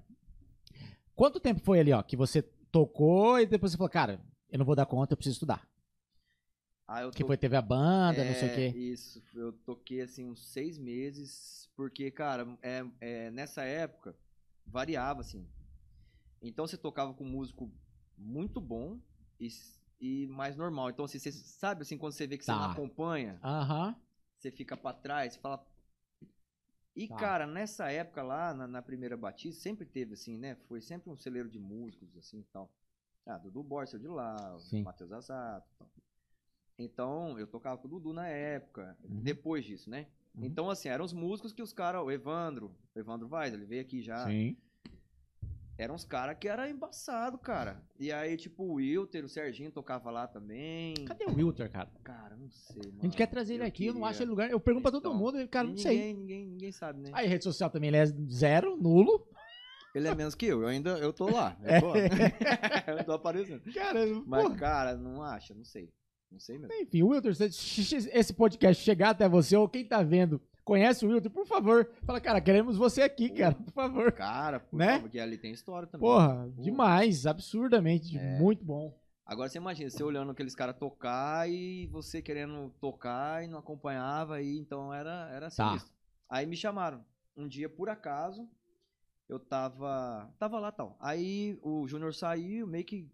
Quanto 1.16 1.40
tempo 1.40 1.62
foi 1.62 1.80
ali, 1.80 1.92
ó, 1.92 2.04
que 2.04 2.16
você 2.16 2.44
tocou 2.72 3.40
e 3.40 3.46
depois 3.48 3.72
você 3.72 3.78
falou, 3.78 3.90
cara, 3.90 4.22
eu 4.52 4.60
não 4.60 4.66
vou 4.66 4.76
dar 4.76 4.86
conta, 4.86 5.14
eu 5.14 5.18
preciso 5.18 5.36
estudar. 5.36 5.68
Aí 6.88 7.04
eu 7.04 7.10
Que 7.12 7.24
to- 7.24 7.28
foi, 7.28 7.38
teve 7.38 7.56
a 7.56 7.62
banda, 7.62 8.24
não 8.24 8.34
sei 8.36 8.48
o 8.48 8.52
É, 8.52 8.56
quê. 8.72 8.78
Isso, 8.78 9.24
eu 9.34 9.52
toquei 9.52 10.02
assim 10.02 10.26
uns 10.26 10.48
seis 10.48 10.78
meses, 10.78 11.70
porque, 11.76 12.12
cara, 12.12 12.48
é, 12.62 12.86
é, 13.02 13.32
nessa 13.32 13.64
época 13.64 14.16
variava 14.66 15.22
assim. 15.22 15.48
Então 16.42 16.68
você 16.68 16.78
tocava 16.78 17.14
com 17.16 17.24
um 17.24 17.30
músico 17.32 17.72
muito 18.16 18.62
bom 18.62 19.00
e, 19.40 19.48
e 20.00 20.28
mais 20.28 20.56
normal. 20.56 20.90
Então, 20.90 21.06
assim, 21.06 21.20
você 21.20 21.32
sabe 21.32 21.82
assim, 21.84 21.98
quando 21.98 22.14
você 22.14 22.28
vê 22.28 22.38
que 22.38 22.46
você 22.46 22.52
Tá. 22.52 22.58
não 22.58 22.72
acompanha, 22.72 23.40
Aham. 23.44 23.96
você 24.38 24.52
fica 24.52 24.76
pra 24.78 24.94
trás, 24.94 25.34
você 25.34 25.40
fala. 25.40 25.66
E, 26.96 27.08
Tá. 27.08 27.16
cara, 27.16 27.46
nessa 27.46 27.92
época 27.92 28.24
lá, 28.24 28.54
na, 28.54 28.68
na 28.68 28.82
primeira 28.82 29.16
batista, 29.16 29.62
sempre 29.62 29.86
teve, 29.86 30.14
assim, 30.14 30.38
né? 30.38 30.56
Foi 30.68 30.82
sempre 30.82 31.12
um 31.12 31.18
celeiro 31.18 31.50
de 31.50 31.60
músicos, 31.60 32.16
assim 32.18 32.40
e 32.40 32.44
tal. 32.46 32.72
Ah, 33.26 33.38
Dudu 33.38 33.62
Borcel 33.62 34.00
de 34.00 34.08
lá, 34.08 34.58
Sim. 34.60 34.84
Matheus 34.84 35.12
Azato 35.12 35.68
tal. 35.78 35.92
Então, 36.80 37.38
eu 37.40 37.48
tocava 37.48 37.78
com 37.78 37.88
o 37.88 37.90
Dudu 37.92 38.14
na 38.14 38.28
época, 38.28 38.98
Uhum. 39.04 39.22
depois 39.22 39.66
disso, 39.66 39.90
né? 39.90 40.08
Uhum. 40.36 40.46
Então, 40.46 40.70
assim, 40.70 40.90
eram 40.90 41.04
os 41.04 41.14
músicos 41.14 41.52
que 41.52 41.62
os 41.62 41.74
caras, 41.74 42.02
o 42.02 42.12
Evandro, 42.12 42.76
o 42.96 43.00
Evandro 43.00 43.28
Vaz, 43.28 43.54
ele 43.54 43.66
veio 43.66 43.82
aqui 43.82 44.02
já. 44.02 44.24
Sim. 44.30 44.56
Eram 45.78 45.94
uns 45.94 46.04
caras 46.04 46.36
que 46.40 46.48
era 46.48 46.68
embaçado, 46.70 47.38
cara. 47.38 47.80
E 48.00 48.12
aí, 48.12 48.36
tipo, 48.36 48.64
o 48.64 48.74
Wilter, 48.76 49.24
o 49.24 49.30
Serginho 49.30 49.72
tocava 49.72 50.10
lá 50.10 50.28
também. 50.28 50.96
Cadê 51.06 51.26
o 51.26 51.36
Wilter, 51.36 51.70
cara? 51.72 51.90
Cara, 52.04 52.36
não 52.36 52.50
sei, 52.50 52.82
mano. 52.88 52.98
A 53.02 53.06
gente 53.06 53.16
quer 53.18 53.28
trazer 53.28 53.54
ele 53.54 53.64
Eu 53.64 53.68
aqui, 53.68 53.86
eu 53.86 53.94
não 53.94 54.04
acho 54.04 54.24
ele 54.24 54.32
queria. 54.32 54.32
lugar. 54.32 54.52
Eu 54.52 54.60
pergunto 54.60 54.82
pra 54.82 54.92
todo 54.92 55.02
Então, 55.08 55.14
mundo, 55.18 55.38
ele, 55.38 55.48
cara, 55.48 55.68
não 55.68 55.76
ninguém, 55.76 55.84
sei. 55.98 56.14
Ninguém, 56.14 56.46
ninguém 56.48 56.72
sabe, 56.72 57.00
né? 57.02 57.12
Aí, 57.14 57.28
rede 57.28 57.44
social 57.44 57.70
também, 57.70 57.90
ele 57.90 57.98
é 57.98 58.06
zero, 58.06 58.76
nulo. 58.76 59.28
Ele 59.94 60.08
é 60.08 60.16
menos 60.16 60.34
que 60.36 60.46
eu, 60.48 60.62
eu 60.62 60.68
ainda 60.68 60.98
eu 60.98 61.14
tô 61.14 61.30
lá. 61.30 61.56
Eu 61.64 61.80
tô, 61.82 61.96
eu 63.00 63.04
tô 63.06 63.12
aparecendo. 63.14 63.62
Cara, 63.74 64.00
Mas, 64.26 64.44
porra. 64.44 64.56
cara, 64.56 64.96
não 64.98 65.22
acha, 65.22 65.54
não 65.54 65.64
sei. 65.64 65.90
Não 66.32 66.40
sei 66.40 66.58
mesmo. 66.58 66.74
Enfim, 66.74 67.04
Wilter, 67.04 67.34
se 67.36 67.96
esse 68.12 68.34
podcast 68.34 68.84
chegar 68.84 69.12
até 69.12 69.30
você, 69.30 69.56
ou 69.56 69.70
quem 69.70 69.86
tá 69.88 70.02
vendo 70.04 70.42
conhece 70.68 71.06
o 71.06 71.10
Wilton, 71.10 71.30
por 71.30 71.46
favor, 71.48 71.90
fala, 72.04 72.20
cara, 72.20 72.42
queremos 72.42 72.76
você 72.76 73.02
aqui, 73.02 73.30
cara, 73.30 73.56
por 73.56 73.72
favor. 73.72 74.12
Cara, 74.12 74.60
por 74.60 74.78
Né? 74.78 75.00
porque 75.00 75.18
ali 75.18 75.38
tem 75.38 75.54
história 75.54 75.88
também. 75.88 76.06
Porra, 76.06 76.52
Pô. 76.54 76.62
demais, 76.62 77.26
absurdamente, 77.26 78.18
É. 78.18 78.38
muito 78.38 78.66
bom. 78.66 78.94
Agora 79.26 79.48
você 79.50 79.58
imagina, 79.58 79.90
você 79.90 80.04
olhando 80.04 80.32
aqueles 80.32 80.54
caras 80.56 80.76
tocar 80.78 81.50
e 81.50 81.88
você 81.88 82.22
querendo 82.22 82.70
tocar 82.82 83.44
e 83.44 83.48
não 83.48 83.60
acompanhava, 83.60 84.36
aí 84.36 84.58
então 84.58 84.94
era, 84.94 85.30
era 85.32 85.50
Tá. 85.50 85.70
sinistro. 85.70 85.94
Aí 86.30 86.46
me 86.46 86.56
chamaram. 86.58 87.04
Um 87.36 87.48
dia, 87.48 87.70
por 87.70 87.88
acaso, 87.90 88.48
eu 89.30 89.40
tava. 89.40 90.30
Tava 90.40 90.60
lá 90.60 90.72
tal. 90.72 90.98
Aí 91.00 91.58
o 91.62 91.88
Júnior 91.88 92.14
saiu, 92.14 92.66
meio 92.68 92.84
que 92.84 93.10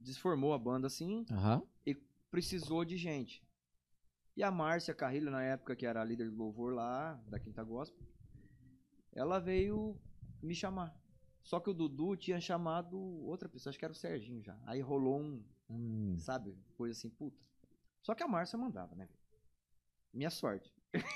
desformou 0.00 0.54
a 0.54 0.58
banda 0.58 0.86
assim, 0.86 1.26
Aham. 1.30 1.62
precisou 2.30 2.84
de 2.84 2.96
gente. 2.96 3.42
E 4.36 4.42
a 4.42 4.50
Márcia 4.50 4.94
Carrilho, 4.94 5.30
na 5.30 5.42
época 5.42 5.74
que 5.74 5.86
era 5.86 6.00
a 6.00 6.04
líder 6.04 6.30
do 6.30 6.36
louvor 6.36 6.74
lá, 6.74 7.14
da 7.28 7.38
Quinta 7.38 7.62
Gospel, 7.64 7.98
ela 9.14 9.38
veio 9.38 9.98
me 10.42 10.54
chamar. 10.54 10.94
Só 11.42 11.58
que 11.60 11.70
o 11.70 11.74
Dudu 11.74 12.16
tinha 12.16 12.40
chamado 12.40 12.98
outra 13.24 13.48
pessoa, 13.48 13.70
acho 13.70 13.78
que 13.78 13.84
era 13.84 13.92
o 13.92 13.96
Serginho 13.96 14.42
já. 14.42 14.56
Aí 14.66 14.80
rolou 14.80 15.20
um, 15.20 15.42
Hum. 15.70 16.16
sabe, 16.18 16.54
coisa 16.76 16.92
assim, 16.92 17.08
puta. 17.08 17.36
Só 18.02 18.14
que 18.14 18.22
a 18.22 18.28
Márcia 18.28 18.58
mandava, 18.58 18.94
né? 18.94 19.08
Minha 20.12 20.30
sorte. 20.30 20.72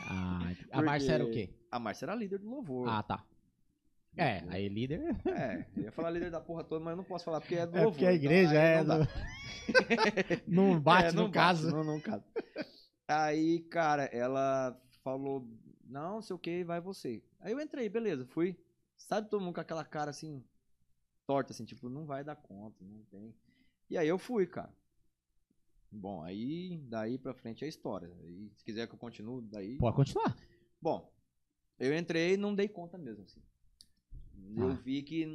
Ah, 0.08 0.40
a 0.72 0.82
Márcia 0.82 1.12
era 1.12 1.24
o 1.24 1.30
quê? 1.30 1.50
A 1.70 1.78
Márcia 1.78 2.06
era 2.06 2.12
a 2.12 2.16
líder 2.16 2.38
do 2.38 2.48
louvor. 2.48 2.88
Ah, 2.88 3.02
tá. 3.02 3.24
É, 4.16 4.42
aí 4.48 4.68
líder. 4.68 5.00
É, 5.26 5.66
eu 5.76 5.82
ia 5.84 5.92
falar 5.92 6.10
líder 6.10 6.30
da 6.30 6.40
porra 6.40 6.64
toda, 6.64 6.84
mas 6.84 6.92
eu 6.92 6.96
não 6.96 7.04
posso 7.04 7.24
falar 7.24 7.40
porque 7.40 7.54
é 7.54 7.66
do 7.66 7.76
É 7.76 7.82
louvor. 7.84 7.92
porque 7.92 8.06
a 8.06 8.12
então 8.14 8.24
igreja 8.24 8.50
aí 8.50 8.56
é. 8.56 8.82
não 8.82 8.98
do- 9.00 9.08
Não 10.48 10.80
bate 10.80 11.08
É, 11.08 11.12
no 11.12 11.22
não 11.22 11.30
caso. 11.30 11.70
Não, 11.70 11.84
não 11.84 12.00
casa. 12.00 12.24
Aí, 13.10 13.60
cara, 13.60 14.04
ela 14.04 14.80
falou, 15.02 15.44
não, 15.84 16.22
sei 16.22 16.36
o 16.36 16.38
que, 16.38 16.62
vai 16.62 16.80
você. 16.80 17.22
Aí 17.40 17.52
eu 17.52 17.60
entrei, 17.60 17.88
beleza, 17.88 18.24
fui. 18.24 18.56
Sabe 18.96 19.28
todo 19.28 19.40
mundo 19.40 19.54
com 19.54 19.60
aquela 19.60 19.84
cara 19.84 20.10
assim, 20.10 20.44
torta, 21.26 21.52
assim, 21.52 21.64
tipo, 21.64 21.88
não 21.88 22.06
vai 22.06 22.22
dar 22.22 22.36
conta, 22.36 22.84
não 22.84 23.02
tem. 23.06 23.34
E 23.88 23.98
aí 23.98 24.06
eu 24.06 24.16
fui, 24.16 24.46
cara. 24.46 24.72
Bom, 25.90 26.22
aí, 26.22 26.78
daí 26.84 27.18
pra 27.18 27.34
frente 27.34 27.64
é 27.64 27.68
história. 27.68 28.14
Aí, 28.20 28.48
se 28.54 28.64
quiser 28.64 28.86
que 28.86 28.94
eu 28.94 28.98
continue, 28.98 29.42
daí... 29.42 29.76
Pode 29.76 29.96
continuar. 29.96 30.36
Bom, 30.80 31.12
eu 31.80 31.96
entrei 31.98 32.34
e 32.34 32.36
não 32.36 32.54
dei 32.54 32.68
conta 32.68 32.96
mesmo, 32.96 33.24
assim. 33.24 33.42
Eu 34.56 34.70
Ah. 34.70 34.74
vi 34.74 35.02
que 35.02 35.26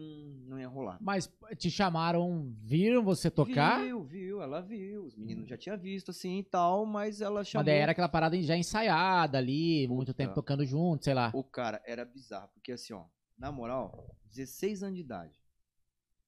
não, 0.48 0.60
ia 0.60 0.68
rolar. 0.68 0.98
Mas 1.02 1.32
te 1.58 1.72
chamaram, 1.72 2.54
viram 2.62 3.04
você 3.04 3.32
tocar? 3.32 3.82
Viu, 3.82 4.04
viu, 4.04 4.41
ela 4.41 4.62
viu. 4.62 5.06
Os 5.06 5.15
meninos 5.15 5.48
já 5.48 5.58
tinham 5.58 5.78
visto 5.78 6.12
assim 6.12 6.39
e 6.39 6.44
tal, 6.44 6.86
mas 6.86 7.22
ela 7.22 7.44
chamou. 7.44 7.63
Mas 7.63 7.74
daí 7.74 7.82
era 7.82 7.91
aquela 7.94 8.10
parada 8.10 8.39
já 8.41 8.58
ensaiada 8.58 9.38
ali, 9.38 9.88
muito 9.88 10.08
Puta. 10.08 10.18
tempo 10.18 10.34
tocando 10.34 10.65
junto, 10.65 11.06
sei 11.06 11.13
lá. 11.13 11.32
O 11.34 11.44
cara 11.44 11.82
era 11.86 12.04
bizarro, 12.04 12.50
porque 12.54 12.74
assim, 12.74 12.94
ó, 12.94 13.06
na 13.38 13.52
moral, 13.52 14.15
16 14.26 14.84
anos 14.84 14.96
de 14.96 15.02
idade, 15.02 15.39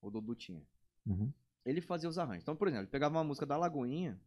o 0.01 0.09
Dudu 0.09 0.33
tinha. 0.35 0.63
Uhum. 1.05 1.31
Ele 1.65 1.81
fazia 1.81 2.09
os 2.09 2.17
arranjos. 2.17 2.43
Então, 2.43 2.55
por 2.55 2.67
exemplo, 2.69 2.83
ele 2.85 2.91
pegava 2.91 3.17
uma 3.17 3.23
música 3.23 3.45
da 3.45 3.57
Lagoinha. 3.57 4.17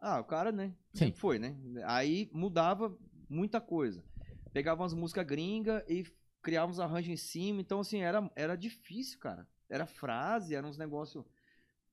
Ah, 0.00 0.18
o 0.20 0.24
cara, 0.24 0.50
né? 0.50 0.74
Sim. 0.92 1.12
Foi, 1.12 1.38
né? 1.38 1.56
Aí 1.84 2.28
mudava 2.32 2.96
muita 3.28 3.60
coisa. 3.60 4.04
Pegava 4.52 4.82
umas 4.82 4.92
músicas 4.94 5.24
gringa 5.26 5.84
e 5.88 6.04
criava 6.44 6.70
uns 6.70 6.78
arranjos 6.78 7.10
em 7.10 7.16
cima. 7.16 7.60
Então, 7.60 7.80
assim, 7.80 8.02
era, 8.02 8.30
era 8.36 8.54
difícil, 8.54 9.18
cara. 9.18 9.48
Era 9.68 9.86
frase, 9.86 10.54
era 10.54 10.64
uns 10.64 10.76
negócios, 10.76 11.24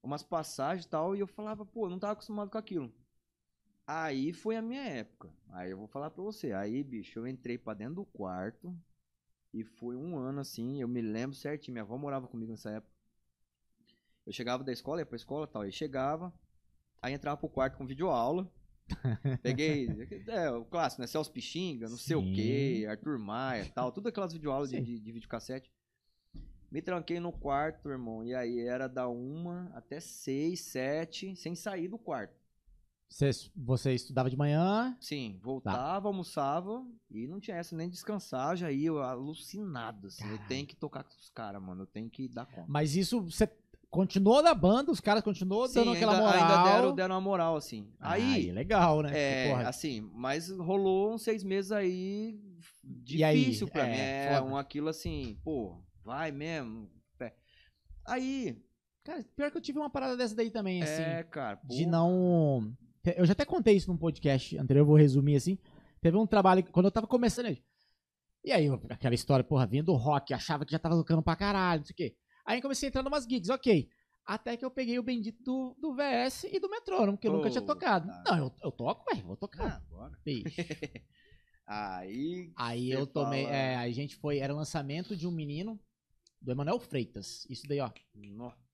umas 0.03 0.21
passagens 0.21 0.85
e 0.85 0.89
tal. 0.89 1.15
E 1.15 1.21
eu 1.21 1.27
falava, 1.27 1.65
pô, 1.65 1.85
eu 1.85 1.89
não 1.89 1.97
tava 1.97 2.13
acostumado 2.13 2.51
com 2.51 2.57
aquilo. 2.57 2.93
Aí 3.87 4.31
foi 4.33 4.57
a 4.57 4.61
minha 4.61 4.83
época. 4.83 5.33
Aí 5.49 5.71
eu 5.71 5.77
vou 5.77 5.87
falar 5.87 6.11
pra 6.11 6.21
você. 6.21 6.51
Aí, 6.51 6.83
bicho, 6.83 7.17
eu 7.17 7.25
entrei 7.25 7.57
pra 7.57 7.73
dentro 7.73 7.95
do 7.95 8.05
quarto. 8.05 8.77
E 9.53 9.63
foi 9.63 9.95
um 9.95 10.17
ano 10.17 10.41
assim, 10.41 10.81
eu 10.81 10.87
me 10.87 11.01
lembro 11.01 11.35
certinho. 11.35 11.73
Minha 11.73 11.83
avó 11.83 11.97
morava 11.97 12.27
comigo 12.27 12.51
nessa 12.51 12.69
época. 12.71 12.93
Eu 14.25 14.33
chegava 14.33 14.63
da 14.63 14.71
escola, 14.71 15.01
ia 15.01 15.05
pra 15.05 15.15
escola 15.15 15.47
tal. 15.47 15.63
Aí 15.63 15.71
chegava, 15.71 16.31
aí 17.01 17.13
entrava 17.13 17.37
pro 17.37 17.49
quarto 17.49 17.77
com 17.77 17.87
videoaula. 17.87 18.51
Peguei, 19.41 19.87
é, 20.27 20.49
o 20.51 20.65
clássico, 20.65 21.01
né? 21.01 21.07
Celso 21.07 21.31
Pixinga, 21.31 21.89
não 21.89 21.97
sei 21.97 22.15
o 22.15 22.21
Sim. 22.21 22.33
que, 22.33 22.85
Arthur 22.85 23.19
Maia 23.19 23.65
tal. 23.73 23.91
Tudo 23.91 24.09
aquelas 24.09 24.33
videoaulas 24.33 24.69
de, 24.69 24.77
Sim. 24.77 24.83
de, 24.83 24.99
de 24.99 25.11
videocassete. 25.11 25.71
Me 26.71 26.81
tranquei 26.81 27.19
no 27.19 27.31
quarto, 27.33 27.89
irmão. 27.89 28.23
E 28.23 28.33
aí 28.33 28.59
era 28.59 28.87
da 28.87 29.07
uma 29.07 29.69
até 29.73 29.99
seis, 29.99 30.61
sete, 30.61 31.35
sem 31.35 31.53
sair 31.53 31.87
do 31.87 31.97
quarto. 31.97 32.39
Você, 33.09 33.29
você 33.53 33.93
estudava 33.93 34.29
de 34.29 34.37
manhã, 34.37 34.95
Sim, 35.01 35.37
voltava, 35.43 36.07
almoçava 36.07 36.81
e 37.09 37.27
não 37.27 37.41
tinha 37.41 37.57
essa 37.57 37.75
nem 37.75 37.89
descansar. 37.89 38.55
Já 38.55 38.71
ia 38.71 38.89
alucinado, 38.89 40.07
assim. 40.07 40.25
Eu 40.29 40.39
tenho 40.47 40.65
que 40.65 40.77
tocar 40.77 41.03
com 41.03 41.09
os 41.09 41.29
caras, 41.29 41.61
mano. 41.61 41.81
Eu 41.83 41.87
tenho 41.87 42.09
que 42.09 42.29
dar 42.29 42.45
conta. 42.45 42.67
mas 42.69 42.95
isso 42.95 43.21
você 43.21 43.45
continuou 43.91 44.41
na 44.41 44.53
banda, 44.55 44.91
os 44.91 44.99
caras 44.99 45.21
continuou 45.23 45.67
Sim, 45.67 45.75
dando 45.75 45.91
ainda, 45.91 45.97
aquela 46.07 46.17
moral. 46.17 46.41
ainda 46.41 46.63
deram, 46.63 46.95
deram 46.95 47.15
uma 47.15 47.21
moral, 47.21 47.55
assim. 47.57 47.91
Aí, 47.99 48.51
legal, 48.51 49.01
né? 49.03 49.11
é, 49.13 49.49
Porra, 49.49 49.67
assim, 49.69 50.09
mas 50.13 50.49
rolou 50.49 51.13
uns 51.13 51.21
seis 51.21 51.43
meses 51.43 51.71
aí 51.71 52.39
E 53.07 53.23
aí? 53.23 53.39
difícil 53.41 53.67
pra 53.67 53.85
É, 53.85 53.91
mim. 53.91 53.97
É, 53.99 54.39
foda. 54.39 54.51
um 54.51 54.57
aquilo 54.57 54.87
assim, 54.89 55.37
pô, 55.43 55.77
vai 56.03 56.31
mesmo. 56.31 56.89
é. 57.19 57.33
Aí, 58.07 58.57
Cara, 59.03 59.23
pior 59.35 59.49
que 59.51 59.57
eu 59.57 59.61
tive 59.61 59.79
uma 59.79 59.89
parada 59.89 60.15
dessa 60.15 60.35
daí 60.35 60.49
também, 60.51 60.81
assim. 60.83 61.01
é, 61.01 61.23
cara, 61.23 61.57
pô, 61.57 61.67
de 61.67 61.85
não. 61.85 62.71
Eu 63.15 63.25
já 63.25 63.33
até 63.33 63.43
contei 63.43 63.75
isso 63.75 63.91
num 63.91 63.97
podcast 63.97 64.55
anterior, 64.57 64.83
eu 64.83 64.85
vou 64.87 64.95
resumir 64.95 65.35
assim. 65.35 65.57
Teve 65.99 66.17
um 66.17 66.25
trabalho, 66.27 66.63
quando 66.71 66.85
eu 66.85 66.91
tava 66.91 67.07
começando. 67.07 67.57
E 68.43 68.51
aí, 68.51 68.67
aquela 68.89 69.13
história, 69.15 69.43
porra, 69.43 69.65
vinha 69.67 69.83
do 69.83 69.93
rock, 69.93 70.33
achava 70.33 70.65
que 70.65 70.71
já 70.71 70.79
tava 70.79 70.95
tocando 70.95 71.21
pra 71.23 71.35
caralho, 71.35 71.79
não 71.81 71.85
sei 71.85 71.93
o 71.93 71.97
quê. 71.97 72.15
Aí 72.51 72.61
comecei 72.61 72.87
a 72.87 72.89
entrar 72.89 73.03
numas 73.03 73.23
gigs, 73.25 73.49
ok. 73.49 73.89
Até 74.25 74.55
que 74.57 74.63
eu 74.63 74.69
peguei 74.71 74.99
o 74.99 75.03
bendito 75.03 75.41
do, 75.43 75.75
do 75.79 75.93
VS 75.95 76.43
e 76.51 76.59
do 76.59 76.69
Metrônomo, 76.69 77.17
que 77.17 77.27
eu 77.27 77.31
nunca 77.33 77.49
tinha 77.49 77.61
tocado. 77.61 78.07
Não, 78.25 78.37
eu, 78.37 78.51
eu 78.63 78.71
toco, 78.71 79.03
velho, 79.09 79.25
vou 79.25 79.35
tocar. 79.37 79.77
Ah, 79.77 79.81
bora. 79.89 80.11
Bicho. 80.23 80.45
Aí, 81.67 82.51
Aí 82.55 82.91
eu 82.91 83.07
tomei. 83.07 83.45
fala- 83.45 83.55
É, 83.55 83.75
aí 83.77 83.91
a 83.91 83.93
gente 83.93 84.15
foi. 84.17 84.39
Era 84.39 84.53
o 84.53 84.57
lançamento 84.57 85.15
de 85.15 85.25
um 85.25 85.31
menino, 85.31 85.79
do 86.41 86.51
Emanuel 86.51 86.79
Freitas. 86.79 87.45
Isso 87.49 87.65
daí, 87.67 87.79
ó. 87.79 87.89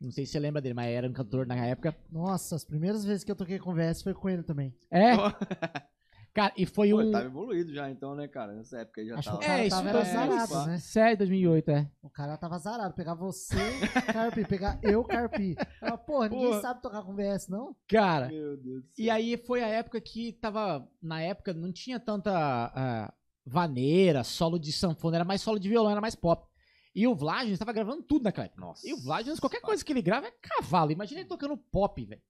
Não 0.02 0.12
sei 0.12 0.26
se 0.26 0.32
você 0.32 0.40
lembra 0.40 0.62
dele, 0.62 0.74
mas 0.74 0.88
era 0.90 1.08
um 1.08 1.13
cantor 1.13 1.46
na 1.46 1.56
época. 1.66 1.96
Nossa, 2.12 2.56
as 2.56 2.63
primeiras 2.66 3.06
vezes 3.06 3.24
que 3.24 3.32
eu 3.32 3.36
toquei 3.36 3.60
com 3.60 3.72
o 3.72 3.76
VS 3.76 4.02
foi 4.02 4.13
com 4.13 4.30
ele 4.30 4.42
também. 4.44 4.74
É, 4.90 5.12
cara, 6.38 6.54
e 6.56 6.65
foi 6.67 6.91
pô, 6.91 7.02
um. 7.02 7.12
tava 7.12 7.26
evoluído 7.26 7.73
já 7.73 7.89
então, 7.89 8.13
né, 8.13 8.28
cara? 8.28 8.54
Nessa 8.54 8.80
época 8.82 9.02
aí 9.02 9.08
já 9.08 9.17
Acho 9.17 9.30
tava. 9.30 9.39
que 9.39 9.43
o 9.43 9.47
cara 9.47 9.62
É, 9.62 9.67
isso 9.67 9.76
tava 9.76 9.89
foi 9.89 10.00
era 10.00 10.10
zarado, 10.10 10.67
né? 10.67 10.78
Sério, 10.78 11.17
2008, 11.17 11.71
é. 11.71 11.91
O 12.02 12.10
cara 12.10 12.38
tava 12.38 12.58
zarado. 12.60 12.93
Pegar 12.93 13.15
você, 13.15 13.56
Carpi, 14.13 14.45
pegar 14.47 14.80
eu, 14.84 15.04
Carpi. 15.04 15.56
Ela, 15.82 15.97
porra, 15.97 16.30
ninguém 16.30 16.47
Porra. 16.50 16.62
sabe 16.62 16.82
tocar 16.82 17.02
com 17.02 17.15
VS, 17.15 17.47
não? 17.47 17.76
Cara, 17.88 18.28
Meu 18.28 18.56
Deus 18.58 18.84
do 18.84 18.89
E 18.97 19.06
céu. 19.06 19.13
aí 19.15 19.36
foi 19.38 19.63
a 19.63 19.67
época 19.67 20.00
que 20.00 20.34
tava. 20.34 20.88
Na 21.02 21.21
época 21.21 21.54
não 21.54 21.71
tinha 21.71 22.00
tanta 22.00 22.32
ah, 22.32 23.13
vaneira, 23.45 24.23
solo 24.23 24.60
de 24.60 24.71
sanfona, 24.71 25.17
era 25.17 25.26
mais 25.26 25.41
solo 25.41 25.58
de 25.60 25.67
violão, 25.67 25.91
era 25.91 26.02
mais 26.02 26.15
pop. 26.15 26.45
E 26.93 27.08
o 27.08 27.15
Vlagens 27.15 27.60
tava 27.60 27.73
gravando 27.73 28.04
tudo 28.04 28.23
naquela 28.23 28.45
época. 28.45 28.62
Nossa. 28.62 28.88
E 28.88 28.93
o 28.93 28.97
Vlagens, 28.97 29.39
qualquer 29.39 29.62
coisa 29.62 29.84
que 29.84 29.91
ele 29.93 30.02
grava 30.02 30.28
é 30.28 30.32
cavalo. 30.41 30.91
Imagina 30.91 31.21
ele 31.21 31.30
tocando 31.30 31.56
pop, 31.56 32.04
velho. 32.06 32.21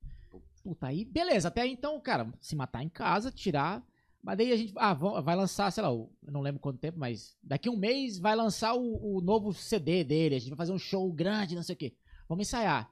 Puta, 0.63 0.87
aí 0.87 1.05
beleza. 1.05 1.47
Até 1.47 1.61
aí, 1.61 1.71
então, 1.71 1.97
cara, 2.01 2.29
se 2.41 2.53
matar 2.55 2.83
em 2.83 2.89
casa, 2.89 3.31
tirar. 3.31 3.81
Mas 4.27 4.37
daí 4.39 4.51
a 4.51 4.57
gente. 4.57 4.73
Ah, 4.75 4.93
vai 4.93 5.37
lançar, 5.37 5.71
sei 5.71 5.81
lá, 5.81 5.87
eu 5.87 6.11
não 6.21 6.41
lembro 6.41 6.59
quanto 6.59 6.77
tempo, 6.79 6.99
mas 6.99 7.37
daqui 7.41 7.69
um 7.69 7.77
mês 7.77 8.19
vai 8.19 8.35
lançar 8.35 8.73
o, 8.73 9.15
o 9.15 9.21
novo 9.21 9.53
CD 9.53 10.03
dele. 10.03 10.35
A 10.35 10.39
gente 10.39 10.49
vai 10.49 10.57
fazer 10.57 10.73
um 10.73 10.77
show 10.77 11.09
grande, 11.13 11.55
não 11.55 11.63
sei 11.63 11.75
o 11.75 11.77
quê. 11.77 11.95
Vamos 12.27 12.45
ensaiar. 12.45 12.91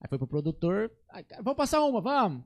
Aí 0.00 0.08
foi 0.08 0.18
pro 0.18 0.26
produtor. 0.26 0.90
"Ai, 1.08 1.22
cara, 1.22 1.40
vamos 1.40 1.56
passar 1.56 1.84
uma, 1.84 2.00
vamos. 2.00 2.44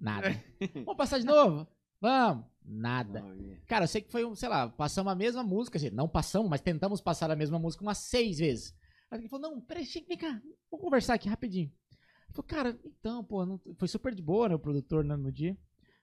Nada. 0.00 0.28
vamos 0.72 0.96
passar 0.96 1.18
de 1.18 1.26
novo? 1.26 1.66
Vamos. 2.00 2.44
Nada. 2.64 3.24
Cara, 3.66 3.84
eu 3.84 3.88
sei 3.88 4.02
que 4.02 4.12
foi, 4.12 4.24
um, 4.24 4.36
sei 4.36 4.48
lá, 4.48 4.68
passamos 4.68 5.10
a 5.12 5.16
mesma 5.16 5.42
música, 5.42 5.80
dizer, 5.80 5.90
não 5.92 6.08
passamos, 6.08 6.48
mas 6.48 6.60
tentamos 6.60 7.00
passar 7.00 7.28
a 7.28 7.34
mesma 7.34 7.58
música 7.58 7.82
umas 7.82 7.98
seis 7.98 8.38
vezes. 8.38 8.72
Aí 9.10 9.18
ele 9.18 9.28
falou, 9.28 9.50
não, 9.50 9.60
peraí, 9.60 9.84
vem 10.06 10.16
cá, 10.16 10.40
vamos 10.70 10.84
conversar 10.84 11.14
aqui 11.14 11.28
rapidinho. 11.28 11.72
Ele 11.90 12.32
falou, 12.34 12.44
cara, 12.46 12.78
então, 12.84 13.24
pô, 13.24 13.44
não- 13.44 13.60
foi 13.76 13.88
super 13.88 14.14
de 14.14 14.22
boa, 14.22 14.48
né, 14.48 14.54
o 14.54 14.60
produtor 14.60 15.02
né, 15.02 15.16
no 15.16 15.32
dia. 15.32 15.58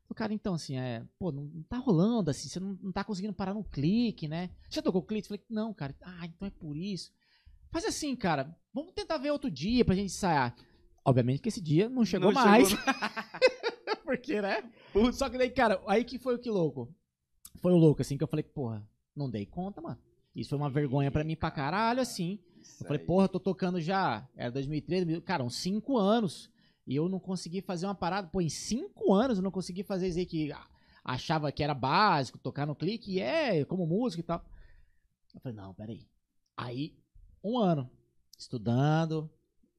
Falou, 0.08 0.16
cara, 0.16 0.34
então, 0.34 0.54
assim, 0.54 0.78
é, 0.78 1.04
pô, 1.18 1.32
não, 1.32 1.44
não 1.46 1.64
tá 1.64 1.78
rolando, 1.78 2.30
assim, 2.30 2.48
você 2.48 2.60
não, 2.60 2.78
não 2.82 2.92
tá 2.92 3.04
conseguindo 3.04 3.34
parar 3.34 3.54
no 3.54 3.64
clique, 3.64 4.28
né? 4.28 4.50
Já 4.70 4.82
tocou 4.82 5.02
o 5.02 5.06
clique? 5.06 5.28
Falei, 5.28 5.44
não, 5.50 5.74
cara, 5.74 5.96
ah, 6.02 6.26
então 6.26 6.48
é 6.48 6.52
por 6.52 6.78
isso. 6.78 7.12
Faz 7.72 7.86
assim, 7.86 8.16
cara, 8.16 8.56
vamos 8.74 8.94
tentar 8.94 9.18
ver 9.18 9.32
outro 9.32 9.50
dia 9.50 9.84
pra 9.84 9.96
gente 9.96 10.06
ensaiar. 10.14 10.56
Obviamente 11.04 11.42
que 11.42 11.50
esse 11.50 11.62
dia 11.62 11.90
não 11.90 12.06
chegou 12.06 12.32
Não 12.32 12.42
mais. 12.42 12.70
chegou- 12.70 12.84
Porque, 14.06 14.42
né? 14.42 14.64
Só 15.14 15.30
que 15.30 15.38
daí, 15.38 15.50
cara, 15.50 15.82
aí 15.88 16.04
que 16.04 16.20
foi 16.20 16.36
o 16.36 16.40
que 16.40 16.50
louco. 16.50 16.94
Foi 17.62 17.72
o 17.72 17.78
louco, 17.78 18.02
assim, 18.02 18.18
que 18.18 18.24
eu 18.24 18.28
falei, 18.28 18.44
porra, 18.44 18.88
não 19.16 19.30
dei 19.30 19.46
conta, 19.46 19.82
mano. 19.82 19.98
Isso 20.36 20.50
foi 20.50 20.58
uma 20.60 20.70
vergonha 20.70 21.10
pra 21.12 21.24
mim 21.24 21.36
pra 21.36 21.50
caralho, 21.50 22.02
assim. 22.02 22.40
Isso 22.62 22.84
Eu 22.84 22.88
falei, 22.88 23.02
aí. 23.02 23.08
porra, 23.08 23.26
eu 23.26 23.30
tô 23.30 23.40
tocando 23.40 23.80
já. 23.82 24.28
Era 24.36 24.52
2013, 24.52 25.22
cara, 25.22 25.44
uns 25.44 25.56
5 25.56 25.98
anos. 25.98 26.52
E 26.88 26.96
eu 26.96 27.10
não 27.10 27.20
consegui 27.20 27.62
fazer 27.62 27.86
uma 27.88 27.96
parada. 27.96 28.28
Pô, 28.28 28.40
em 28.42 28.50
5 28.50 29.14
anos 29.14 29.38
eu 29.38 29.44
não 29.44 29.52
consegui 29.52 29.84
fazer 29.84 30.08
isso 30.08 30.20
aí 30.20 30.26
que. 30.26 30.52
ah, 30.52 30.68
achava 31.04 31.52
que 31.52 31.64
era 31.64 31.74
básico 31.74 32.38
tocar 32.40 32.66
no 32.66 32.76
clique, 32.76 33.14
e 33.14 33.20
é, 33.20 33.64
como 33.66 33.86
música 33.86 34.20
e 34.22 34.24
tal. 34.24 34.44
Eu 35.34 35.40
falei, 35.42 35.56
não, 35.58 35.74
peraí. 35.74 36.08
Aí, 36.58 36.96
um 37.44 37.58
ano, 37.58 37.90
estudando, 38.38 39.30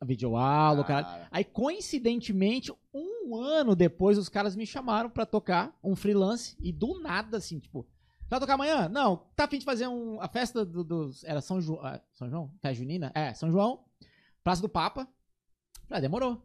videoaula, 0.05 0.85
cara. 0.85 1.29
Aí, 1.31 1.45
coincidentemente, 1.45 2.73
um 2.92 3.37
ano 3.37 3.75
depois, 3.75 4.19
os 4.19 4.29
caras 4.29 4.55
me 4.55 4.66
chamaram 4.66 5.09
pra 5.11 5.25
tocar 5.27 5.77
um 5.83 5.97
freelance 5.97 6.57
e 6.61 6.73
do 6.73 7.01
nada, 7.01 7.38
assim, 7.38 7.59
tipo, 7.59 7.87
vai 8.29 8.38
tocar 8.38 8.55
amanhã? 8.55 8.88
Não, 8.88 9.16
tá 9.35 9.45
a 9.45 9.49
fim 9.49 9.59
de 9.59 9.64
fazer 9.64 9.87
um, 9.88 10.21
a 10.21 10.29
festa 10.29 10.64
do- 10.64 10.85
dos. 10.85 11.25
Era 11.25 11.40
São 11.40 11.61
João. 11.61 11.81
São 12.12 12.29
João? 12.29 12.51
Festa 12.61 12.75
junina? 12.75 13.11
É, 13.14 13.33
São 13.35 13.51
João, 13.51 13.85
Praça 14.45 14.61
do 14.62 14.69
Papa. 14.69 15.09
Ah, 15.90 16.01
demorou. 16.01 16.42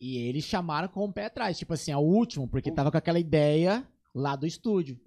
E 0.00 0.16
eles 0.18 0.44
chamaram 0.44 0.88
com 0.88 1.04
o 1.04 1.12
pé 1.12 1.26
atrás, 1.26 1.58
tipo 1.58 1.74
assim, 1.74 1.92
é 1.92 1.96
o 1.96 2.00
último, 2.00 2.48
porque 2.48 2.70
tava 2.72 2.90
com 2.90 2.96
aquela 2.96 3.18
ideia 3.20 3.86
lá 4.14 4.34
do 4.34 4.46
estúdio. 4.46 4.98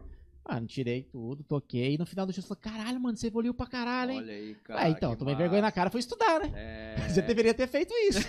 Mano, 0.48 0.68
tirei 0.68 1.04
tudo, 1.04 1.42
toquei, 1.42 1.96
e 1.96 1.98
no 1.98 2.06
final 2.06 2.26
do 2.26 2.34
show 2.34 2.44
eu 2.44 2.48
falei, 2.48 2.62
caralho, 2.78 3.00
mano, 3.00 3.16
você 3.16 3.28
evoluiu 3.28 3.54
pra 3.54 3.66
caralho, 3.66 4.12
hein? 4.12 4.18
olha 4.20 4.34
aí, 4.34 4.56
cara. 4.56 4.82
Ah, 4.82 4.90
então, 4.90 5.16
tomei 5.16 5.34
massa. 5.34 5.42
vergonha 5.42 5.62
na 5.62 5.72
cara, 5.72 5.90
foi 5.90 6.02
estudar, 6.02 6.42
né? 6.42 6.52
É. 6.54 6.96
Você 7.10 7.22
deveria 7.22 7.54
ter 7.54 7.66
feito 7.68 7.94
isso. 8.10 8.20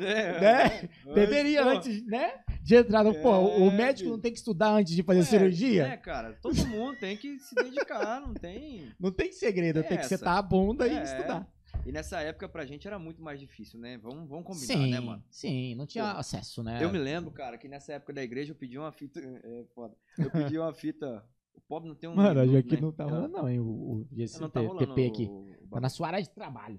É, 0.00 0.40
Né? 0.40 0.88
mas, 1.04 1.14
Deveria 1.14 1.62
pô, 1.62 1.68
antes, 1.70 2.04
né? 2.06 2.32
De 2.62 2.74
entrar 2.74 3.04
no. 3.04 3.14
Pô, 3.14 3.38
o 3.38 3.68
É, 3.70 3.76
médico 3.76 4.10
não 4.10 4.18
tem 4.18 4.32
que 4.32 4.38
estudar 4.38 4.70
antes 4.72 4.94
de 4.94 5.02
fazer 5.02 5.20
é, 5.20 5.24
cirurgia? 5.24 5.86
É, 5.86 5.96
cara, 5.96 6.36
todo 6.42 6.54
mundo 6.66 6.96
tem 6.98 7.16
que 7.16 7.38
se 7.38 7.54
dedicar, 7.54 8.20
não 8.20 8.34
tem. 8.34 8.88
Não 8.98 9.10
tem 9.10 9.32
segredo, 9.32 9.80
É 9.80 9.82
tem 9.82 9.96
que 9.98 10.04
essa. 10.04 10.16
setar 10.16 10.36
a 10.36 10.42
bunda 10.42 10.86
e 10.86 10.94
É. 10.96 11.02
estudar. 11.02 11.46
E 11.84 11.90
nessa 11.92 12.20
época 12.20 12.48
pra 12.48 12.64
gente 12.64 12.86
era 12.86 12.98
muito 12.98 13.20
mais 13.22 13.40
difícil, 13.40 13.78
né? 13.80 13.98
Vamos, 13.98 14.28
vamos 14.28 14.44
combinar, 14.46 14.66
sim, 14.66 14.90
né, 14.90 15.00
mano? 15.00 15.24
sim, 15.30 15.74
não 15.74 15.84
tinha 15.86 16.12
Pô, 16.12 16.18
acesso, 16.20 16.62
né? 16.62 16.78
Eu 16.82 16.92
me 16.92 16.98
lembro, 16.98 17.30
cara, 17.32 17.58
que 17.58 17.66
nessa 17.68 17.94
época 17.94 18.12
da 18.12 18.22
igreja 18.22 18.52
eu 18.52 18.56
pedi 18.56 18.78
uma 18.78 18.92
fita. 18.92 19.20
É 19.44 19.64
foda. 19.74 19.96
Eu 20.16 20.30
pedi 20.30 20.58
uma 20.58 20.72
fita. 20.72 21.24
O 21.54 21.60
pobre 21.60 21.88
não 21.88 21.96
tem 21.96 22.08
um. 22.08 22.14
Mano, 22.14 22.40
minuto, 22.40 22.58
aqui 22.58 22.74
né? 22.76 22.80
não 22.80 22.92
tá 22.92 23.04
Eu- 23.04 23.08
rolando, 23.10 23.28
não, 23.36 23.48
hein? 23.48 23.58
O, 23.60 23.64
o 23.64 24.08
esse 24.16 24.40
Não 24.40 24.48
tá 24.48 24.60
rolando 24.60 24.94
TP 24.94 25.06
aqui. 25.06 25.26
o- 25.28 25.52
Tá 25.70 25.80
na 25.80 25.88
sua 25.88 26.06
área 26.08 26.22
de 26.22 26.30
trabalho. 26.30 26.78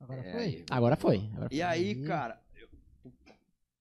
Agora 0.00 0.20
É, 0.26 0.32
foi? 0.32 0.40
aí- 0.42 0.64
Agora 0.70 0.96
foi. 0.96 1.16
agora 1.34 1.48
E 1.52 1.56
foi. 1.56 1.62
aí, 1.62 2.02
cara, 2.04 2.40
eu, 2.56 2.68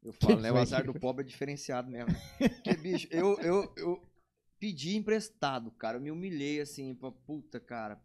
eu 0.03 0.13
Que 0.13 0.19
falo, 0.25 0.41
né? 0.41 0.51
O 0.51 0.57
azar 0.57 0.85
do 0.85 0.93
pobre 0.93 1.23
é 1.23 1.27
diferenciado 1.27 1.89
mesmo. 1.89 2.13
Porque, 2.37 2.75
bicho, 2.75 3.07
eu, 3.09 3.39
eu, 3.39 3.73
eu 3.77 4.01
pedi 4.59 4.95
emprestado, 4.97 5.71
cara. 5.71 5.97
Eu 5.97 6.01
me 6.01 6.11
humilhei 6.11 6.59
assim, 6.59 6.93
pra 6.93 7.09
puta, 7.11 7.59
cara. 7.59 7.99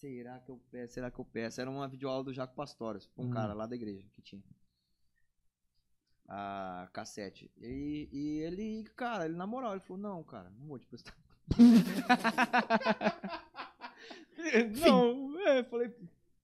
Será 0.00 0.38
que 0.40 0.50
eu 0.50 0.58
peço? 0.70 0.94
Será 0.94 1.10
que 1.10 1.18
eu 1.18 1.24
peço? 1.26 1.60
Era 1.60 1.70
uma 1.70 1.86
videoaula 1.86 2.24
do 2.24 2.32
Jaco 2.32 2.54
Pastores, 2.54 3.10
um 3.18 3.26
Hum. 3.26 3.30
cara 3.30 3.52
lá 3.52 3.66
da 3.66 3.76
igreja 3.76 4.08
que 4.14 4.22
tinha. 4.22 4.42
A 6.26 6.88
cassete. 6.92 7.50
E, 7.60 8.08
e 8.10 8.38
ele, 8.38 8.84
cara, 8.96 9.26
ele 9.26 9.36
na 9.36 9.46
moral, 9.46 9.72
ele 9.72 9.80
falou: 9.80 10.00
Não, 10.00 10.22
cara, 10.24 10.48
não 10.58 10.66
vou 10.68 10.78
te 10.78 10.86
prestar. 10.86 11.14
não, 14.80 15.38
é, 15.40 15.58
eu 15.60 15.64
falei, 15.64 15.92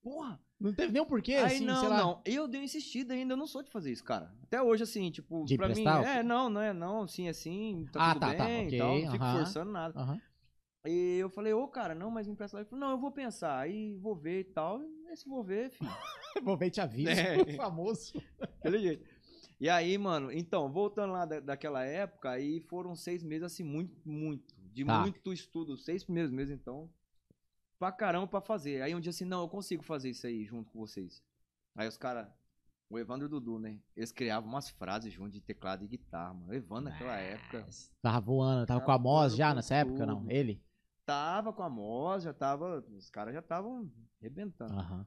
porra. 0.03 0.39
Não 0.59 0.73
teve 0.73 0.91
nem 0.91 1.01
um 1.01 1.05
porquê, 1.05 1.35
Aí 1.35 1.55
assim, 1.55 1.65
não, 1.65 1.79
sei 1.79 1.89
lá. 1.89 1.97
não. 1.97 2.21
Eu 2.25 2.47
dei 2.47 2.63
insistida 2.63 3.13
ainda, 3.13 3.33
eu 3.33 3.37
não 3.37 3.47
sou 3.47 3.63
de 3.63 3.71
fazer 3.71 3.91
isso, 3.91 4.03
cara. 4.03 4.31
Até 4.43 4.61
hoje, 4.61 4.83
assim, 4.83 5.09
tipo, 5.11 5.45
De 5.45 5.55
pra 5.55 5.69
mim. 5.69 5.85
É, 5.85 6.21
não, 6.21 6.49
não 6.49 6.61
é 6.61 6.73
não, 6.73 7.03
assim, 7.03 7.29
assim, 7.29 7.87
tá 7.91 7.99
Ah, 7.99 8.13
tudo 8.13 8.21
tá, 8.21 8.33
tá, 8.33 8.45
bem 8.45 8.67
ok, 8.67 8.75
e 8.75 8.79
tal. 8.79 8.99
Não 8.99 9.11
fico 9.11 9.23
aham. 9.23 9.37
forçando 9.37 9.71
nada. 9.71 9.99
Aham. 9.99 10.21
E 10.85 11.17
eu 11.17 11.29
falei, 11.29 11.53
ô, 11.53 11.67
cara, 11.67 11.93
não, 11.93 12.09
mas 12.09 12.27
me 12.27 12.33
empresta 12.33 12.55
lá. 12.57 12.61
Ele 12.61 12.69
falou, 12.69 12.85
não, 12.85 12.91
eu 12.91 12.99
vou 12.99 13.11
pensar, 13.11 13.59
aí 13.59 13.95
vou 13.95 14.15
ver 14.15 14.39
e 14.41 14.43
tal. 14.45 14.81
E 14.81 15.07
esse 15.11 15.27
vou 15.27 15.43
ver, 15.43 15.69
filho. 15.71 15.89
Vou 16.43 16.55
ver 16.55 16.69
te 16.69 16.79
aviso, 16.79 17.09
É. 17.09 17.43
famoso. 17.57 18.13
Aquele 18.39 18.77
jeito. 18.77 19.03
E 19.59 19.67
aí, 19.67 19.97
mano, 19.97 20.31
então, 20.31 20.71
voltando 20.71 21.13
lá 21.13 21.25
da, 21.25 21.39
daquela 21.39 21.83
época, 21.83 22.29
aí 22.29 22.59
foram 22.61 22.95
seis 22.95 23.23
meses, 23.23 23.43
assim, 23.43 23.63
muito, 23.63 24.07
muito. 24.07 24.53
De 24.71 24.85
Tá. 24.85 24.99
muito 25.01 25.33
estudo. 25.33 25.75
Seis 25.77 26.03
primeiros 26.03 26.31
meses, 26.31 26.53
então. 26.55 26.87
Pra 27.79 27.91
caramba 27.91 28.27
pra 28.27 28.39
fazer. 28.39 28.83
Aí 28.83 28.93
um 28.93 28.99
dia 28.99 29.09
assim, 29.09 29.25
não, 29.25 29.41
eu 29.41 29.49
consigo 29.49 29.81
fazer 29.81 30.11
isso 30.11 30.27
aí 30.27 30.45
junto 30.45 30.69
com 30.69 30.77
vocês. 30.79 31.23
Aí 31.75 31.87
os 31.87 31.97
caras. 31.97 32.27
O 32.87 32.99
Evandro 32.99 33.25
e 33.25 33.27
o 33.27 33.29
Dudu, 33.29 33.57
né? 33.59 33.79
Eles 33.95 34.11
criavam 34.11 34.47
umas 34.47 34.69
frases 34.69 35.11
junto 35.11 35.31
de 35.31 35.41
teclado 35.41 35.83
e 35.83 35.87
guitarra, 35.87 36.35
mano. 36.35 36.51
O 36.51 36.53
Evandro 36.53 36.91
naquela 36.91 37.17
época. 37.17 37.65
Tava 38.01 38.19
voando, 38.21 38.65
tava 38.67 38.79
Tava 38.79 38.85
com 38.85 38.91
a 38.91 38.99
Moz 38.99 39.35
já 39.35 39.55
nessa 39.55 39.73
época, 39.75 40.05
não? 40.05 40.19
tudo. 40.19 40.31
Ele? 40.31 40.63
Tava 41.07 41.53
com 41.53 41.63
a 41.63 41.69
Moz, 41.69 42.23
já 42.23 42.33
tava. 42.33 42.83
Os 42.95 43.09
caras 43.09 43.33
já 43.33 43.39
estavam 43.39 43.89
arrebentando. 44.21 44.73
Aham. 44.73 45.05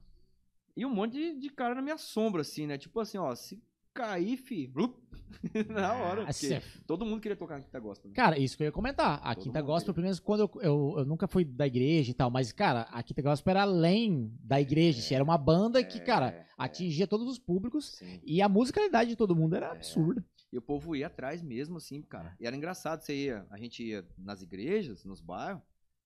E 0.75 0.85
um 0.85 0.89
monte 0.93 1.13
de, 1.13 1.39
de 1.39 1.49
cara 1.49 1.75
na 1.75 1.81
minha 1.81 1.97
sombra, 1.97 2.41
assim, 2.41 2.65
né? 2.65 2.77
Tipo 2.77 2.99
assim, 2.99 3.17
ó, 3.19 3.33
se 3.35 3.61
cair, 3.93 4.35
fi, 4.37 4.65
blup, 4.65 4.97
na 5.69 5.93
hora. 5.93 6.23
Ah, 6.23 6.27
porque 6.27 6.61
todo 6.87 7.05
mundo 7.05 7.21
queria 7.21 7.35
tocar 7.35 7.57
na 7.57 7.63
Quinta 7.63 7.79
Gospel. 7.79 8.09
Né? 8.09 8.15
Cara, 8.15 8.39
isso 8.39 8.57
que 8.57 8.63
eu 8.63 8.65
ia 8.65 8.71
comentar. 8.71 9.19
A 9.21 9.35
Todo 9.35 9.43
Quinta 9.43 9.61
Gospel, 9.61 9.93
queria. 9.93 9.93
pelo 9.95 10.03
menos 10.05 10.19
quando 10.19 10.39
eu, 10.41 10.61
eu, 10.61 10.95
eu 10.99 11.05
nunca 11.05 11.27
fui 11.27 11.43
da 11.45 11.67
igreja 11.67 12.09
e 12.09 12.13
tal, 12.15 12.31
mas, 12.31 12.51
cara, 12.51 12.83
a 12.83 13.03
Quinta 13.03 13.21
Gospel 13.21 13.51
era 13.51 13.61
além 13.61 14.33
da 14.41 14.59
igreja. 14.59 14.99
assim, 14.99 15.13
era 15.13 15.23
uma 15.23 15.37
banda 15.37 15.83
que, 15.83 15.99
cara, 15.99 16.29
É, 16.29 16.45
atingia 16.57 17.05
todos 17.05 17.27
os 17.27 17.37
públicos 17.37 17.97
sim. 17.97 18.19
e 18.25 18.41
a 18.41 18.49
musicalidade 18.49 19.09
de 19.11 19.15
todo 19.17 19.35
mundo 19.35 19.55
era 19.55 19.67
É. 19.67 19.71
absurda. 19.71 20.25
E 20.53 20.57
o 20.57 20.61
povo 20.61 20.95
ia 20.95 21.07
atrás 21.07 21.41
mesmo, 21.43 21.77
assim, 21.77 22.01
cara. 22.01 22.35
E 22.39 22.47
era 22.47 22.55
engraçado, 22.55 23.01
você 23.01 23.13
ia, 23.25 23.45
a 23.51 23.57
gente 23.57 23.83
ia 23.83 24.05
nas 24.17 24.41
igrejas, 24.41 25.03
nos 25.05 25.21
bairros, 25.21 25.61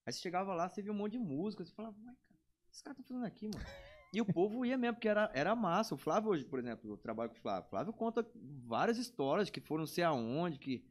aí 0.06 0.14
você 0.14 0.20
chegava 0.20 0.54
lá, 0.54 0.70
você 0.70 0.82
via 0.82 0.92
um 0.92 0.96
monte 0.96 1.14
de 1.14 1.20
música, 1.20 1.64
você 1.66 1.74
falava, 1.74 1.96
ué, 2.00 2.06
cara, 2.06 2.40
o 2.40 2.68
que 2.68 2.74
esse 2.74 2.84
cara 2.84 2.96
tá 2.96 3.04
fazendo 3.04 3.26
aqui, 3.26 3.48
mano? 3.48 3.66
E 4.14 4.22
o 4.22 4.26
povo 4.26 4.66
ia 4.66 4.78
mesmo, 4.78 4.96
porque 4.96 5.10
era, 5.10 5.30
era 5.34 5.54
massa. 5.56 5.94
O 5.94 5.98
Flávio 5.98 6.30
hoje, 6.32 6.46
por 6.46 6.58
exemplo, 6.58 6.90
eu 6.92 6.98
trabalho 6.98 7.30
com 7.32 7.36
o 7.36 7.40
Flávio. 7.42 7.68
O 7.68 7.70
Flávio 7.70 7.94
conta 7.94 8.26
várias 8.66 8.98
histórias 8.98 9.50
que 9.50 9.60
foram 9.60 9.86
sei 9.86 10.06
aonde, 10.06 10.58
que, 10.58 10.86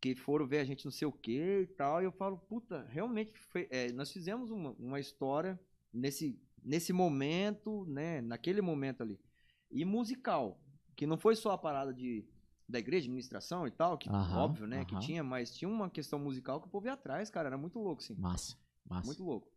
que 0.00 0.16
foram 0.16 0.48
ver 0.48 0.58
a 0.58 0.64
gente 0.64 0.84
não 0.84 0.90
sei 0.90 1.06
o 1.06 1.12
que 1.12 1.60
e 1.60 1.66
tal. 1.68 2.02
E 2.02 2.06
eu 2.06 2.10
falo, 2.12 2.38
puta, 2.38 2.84
realmente 2.88 3.38
foi- 3.38 3.68
é, 3.70 3.92
nós 3.92 4.10
fizemos 4.10 4.50
uma, 4.50 4.70
uma 4.72 4.98
história 4.98 5.60
nesse, 5.92 6.40
nesse 6.64 6.92
momento, 6.92 7.84
né? 7.86 8.20
Naquele 8.20 8.60
momento 8.60 9.02
ali. 9.02 9.20
E 9.70 9.84
musical, 9.84 10.60
que 10.96 11.06
não 11.06 11.16
foi 11.16 11.36
só 11.36 11.52
a 11.52 11.58
parada 11.58 11.94
de, 11.94 12.26
da 12.68 12.78
igreja, 12.78 13.04
de 13.04 13.10
ministração 13.10 13.66
e 13.66 13.70
tal, 13.70 13.96
que 13.96 14.08
Aham, 14.08 14.38
óbvio, 14.38 14.66
né? 14.66 14.84
Que 14.84 14.94
aham. 14.94 15.00
tinha, 15.04 15.22
mas 15.24 15.50
tinha 15.54 15.68
uma 15.68 15.88
questão 15.88 16.18
musical 16.18 16.60
que 16.60 16.66
o 16.66 16.70
povo 16.70 16.86
ia 16.86 16.94
atrás, 16.94 17.30
cara. 17.30 17.48
Era 17.48 17.58
muito 17.58 17.78
louco, 17.78 18.02
assim. 18.02 18.14
Massa, 18.16 18.56
massa. 18.88 19.06
Muito 19.06 19.22
louco. 19.24 19.48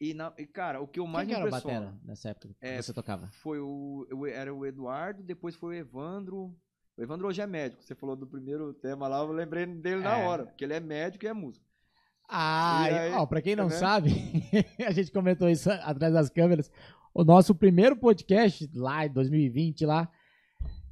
E, 0.00 0.12
na- 0.12 0.32
e, 0.36 0.46
cara, 0.46 0.80
o 0.80 0.86
que 0.88 0.98
eu 1.00 1.04
Quem 1.04 1.12
mais 1.12 1.26
que 1.28 1.34
me 1.34 1.40
era 1.40 1.48
o 1.48 1.50
batera 1.50 1.94
nessa 2.04 2.28
época 2.30 2.48
que 2.48 2.54
É, 2.60 2.82
você 2.82 2.92
tocava? 2.92 3.28
foi 3.28 3.58
o, 3.60 4.06
o- 4.12 4.26
Era 4.26 4.52
o 4.54 4.66
Eduardo, 4.66 5.22
depois 5.22 5.54
foi 5.54 5.76
o 5.76 5.78
Evandro. 5.78 6.54
O 6.96 7.02
Evandro 7.02 7.26
hoje 7.28 7.40
é 7.40 7.46
médico. 7.46 7.82
Você 7.82 7.94
falou 7.94 8.14
do 8.16 8.26
primeiro 8.26 8.72
tema 8.74 9.08
lá, 9.08 9.18
eu 9.18 9.32
lembrei 9.32 9.64
dele 9.66 10.02
na 10.02 10.18
É. 10.18 10.24
hora, 10.26 10.44
porque 10.46 10.64
ele 10.64 10.74
é 10.74 10.80
médico 10.80 11.24
e 11.24 11.28
é 11.28 11.32
músico. 11.32 11.64
Ah, 12.28 12.86
e- 12.90 12.94
aí, 12.98 13.12
ó, 13.12 13.26
pra 13.26 13.40
quem 13.42 13.54
não 13.56 13.68
né? 13.68 13.76
sabe, 13.76 14.10
a 14.86 14.90
gente 14.90 15.10
comentou 15.12 15.48
isso 15.48 15.70
atrás 15.70 16.12
das 16.12 16.28
câmeras. 16.30 16.70
O 17.12 17.22
nosso 17.24 17.54
primeiro 17.54 17.96
podcast 17.96 18.68
lá 18.74 19.06
em 19.06 19.10
2020 19.10 19.86
lá 19.86 20.10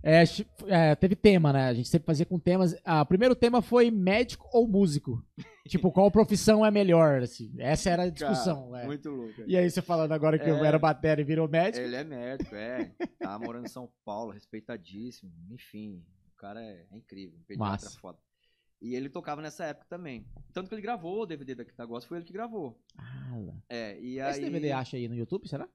é, 0.03 0.25
é, 0.67 0.95
teve 0.97 1.15
tema, 1.15 1.53
né? 1.53 1.69
A 1.69 1.75
gente 1.75 1.89
sempre 1.89 2.07
fazia 2.07 2.27
com 2.27 2.39
temas. 2.39 2.75
Ah, 2.85 3.03
o 3.03 3.07
primeiro 3.07 3.35
tema 3.35 3.63
foi 3.63 3.91
médico 3.91 4.49
ou 4.53 4.67
músico. 4.67 5.25
tipo, 5.69 5.93
qual 5.93 6.11
profissão 6.11 6.67
é 6.67 6.71
melhor? 6.71 7.23
Assim. 7.23 7.53
Essa 7.59 7.91
era 7.91 8.03
a 8.05 8.11
discussão. 8.11 8.71
Cara, 8.71 8.83
é. 8.83 8.87
Muito 8.87 9.11
louco. 9.11 9.43
E 9.47 9.57
aí 9.57 9.71
você 9.71 9.81
falando 9.81 10.13
agora 10.13 10.39
que 10.39 10.49
eu 10.49 10.57
É. 10.65 10.67
era 10.67 10.79
batera 10.79 11.21
e 11.21 11.25
virou 11.25 11.49
médico. 11.49 11.85
Ele 11.85 11.97
é 11.97 12.05
médico, 12.05 12.55
é. 12.55 12.91
Tá 13.19 13.39
morando 13.39 13.67
em 13.67 13.71
São 13.71 13.89
Paulo, 14.05 14.33
respeitadíssimo. 14.33 15.31
Enfim, 15.51 16.03
o 16.35 16.37
cara 16.37 16.61
é, 16.61 16.85
é 16.91 16.97
incrível. 16.97 17.39
Um 17.39 17.45
pediatra 17.45 17.71
Massa. 17.71 17.99
foda. 18.01 18.19
E 18.81 18.97
ele 18.97 19.09
tocava 19.09 19.41
nessa 19.41 19.65
época 19.67 19.87
também. 19.89 20.27
Tanto 20.53 20.69
que 20.69 20.75
ele 20.75 20.83
gravou 20.83 21.23
o 21.23 21.27
DVD 21.27 21.55
da 21.55 21.65
Quinta 21.65 21.87
Gospel, 21.87 22.09
foi 22.09 22.19
ele 22.19 22.25
que 22.27 22.33
gravou. 22.33 22.77
Ah. 22.99 23.39
É, 23.69 24.01
e 24.01 24.21
aí... 24.21 24.33
Esse 24.33 24.41
DVD 24.41 24.73
acha 24.73 24.97
aí 24.97 25.07
no 25.07 25.15
YouTube, 25.15 25.49
será? 25.49 25.69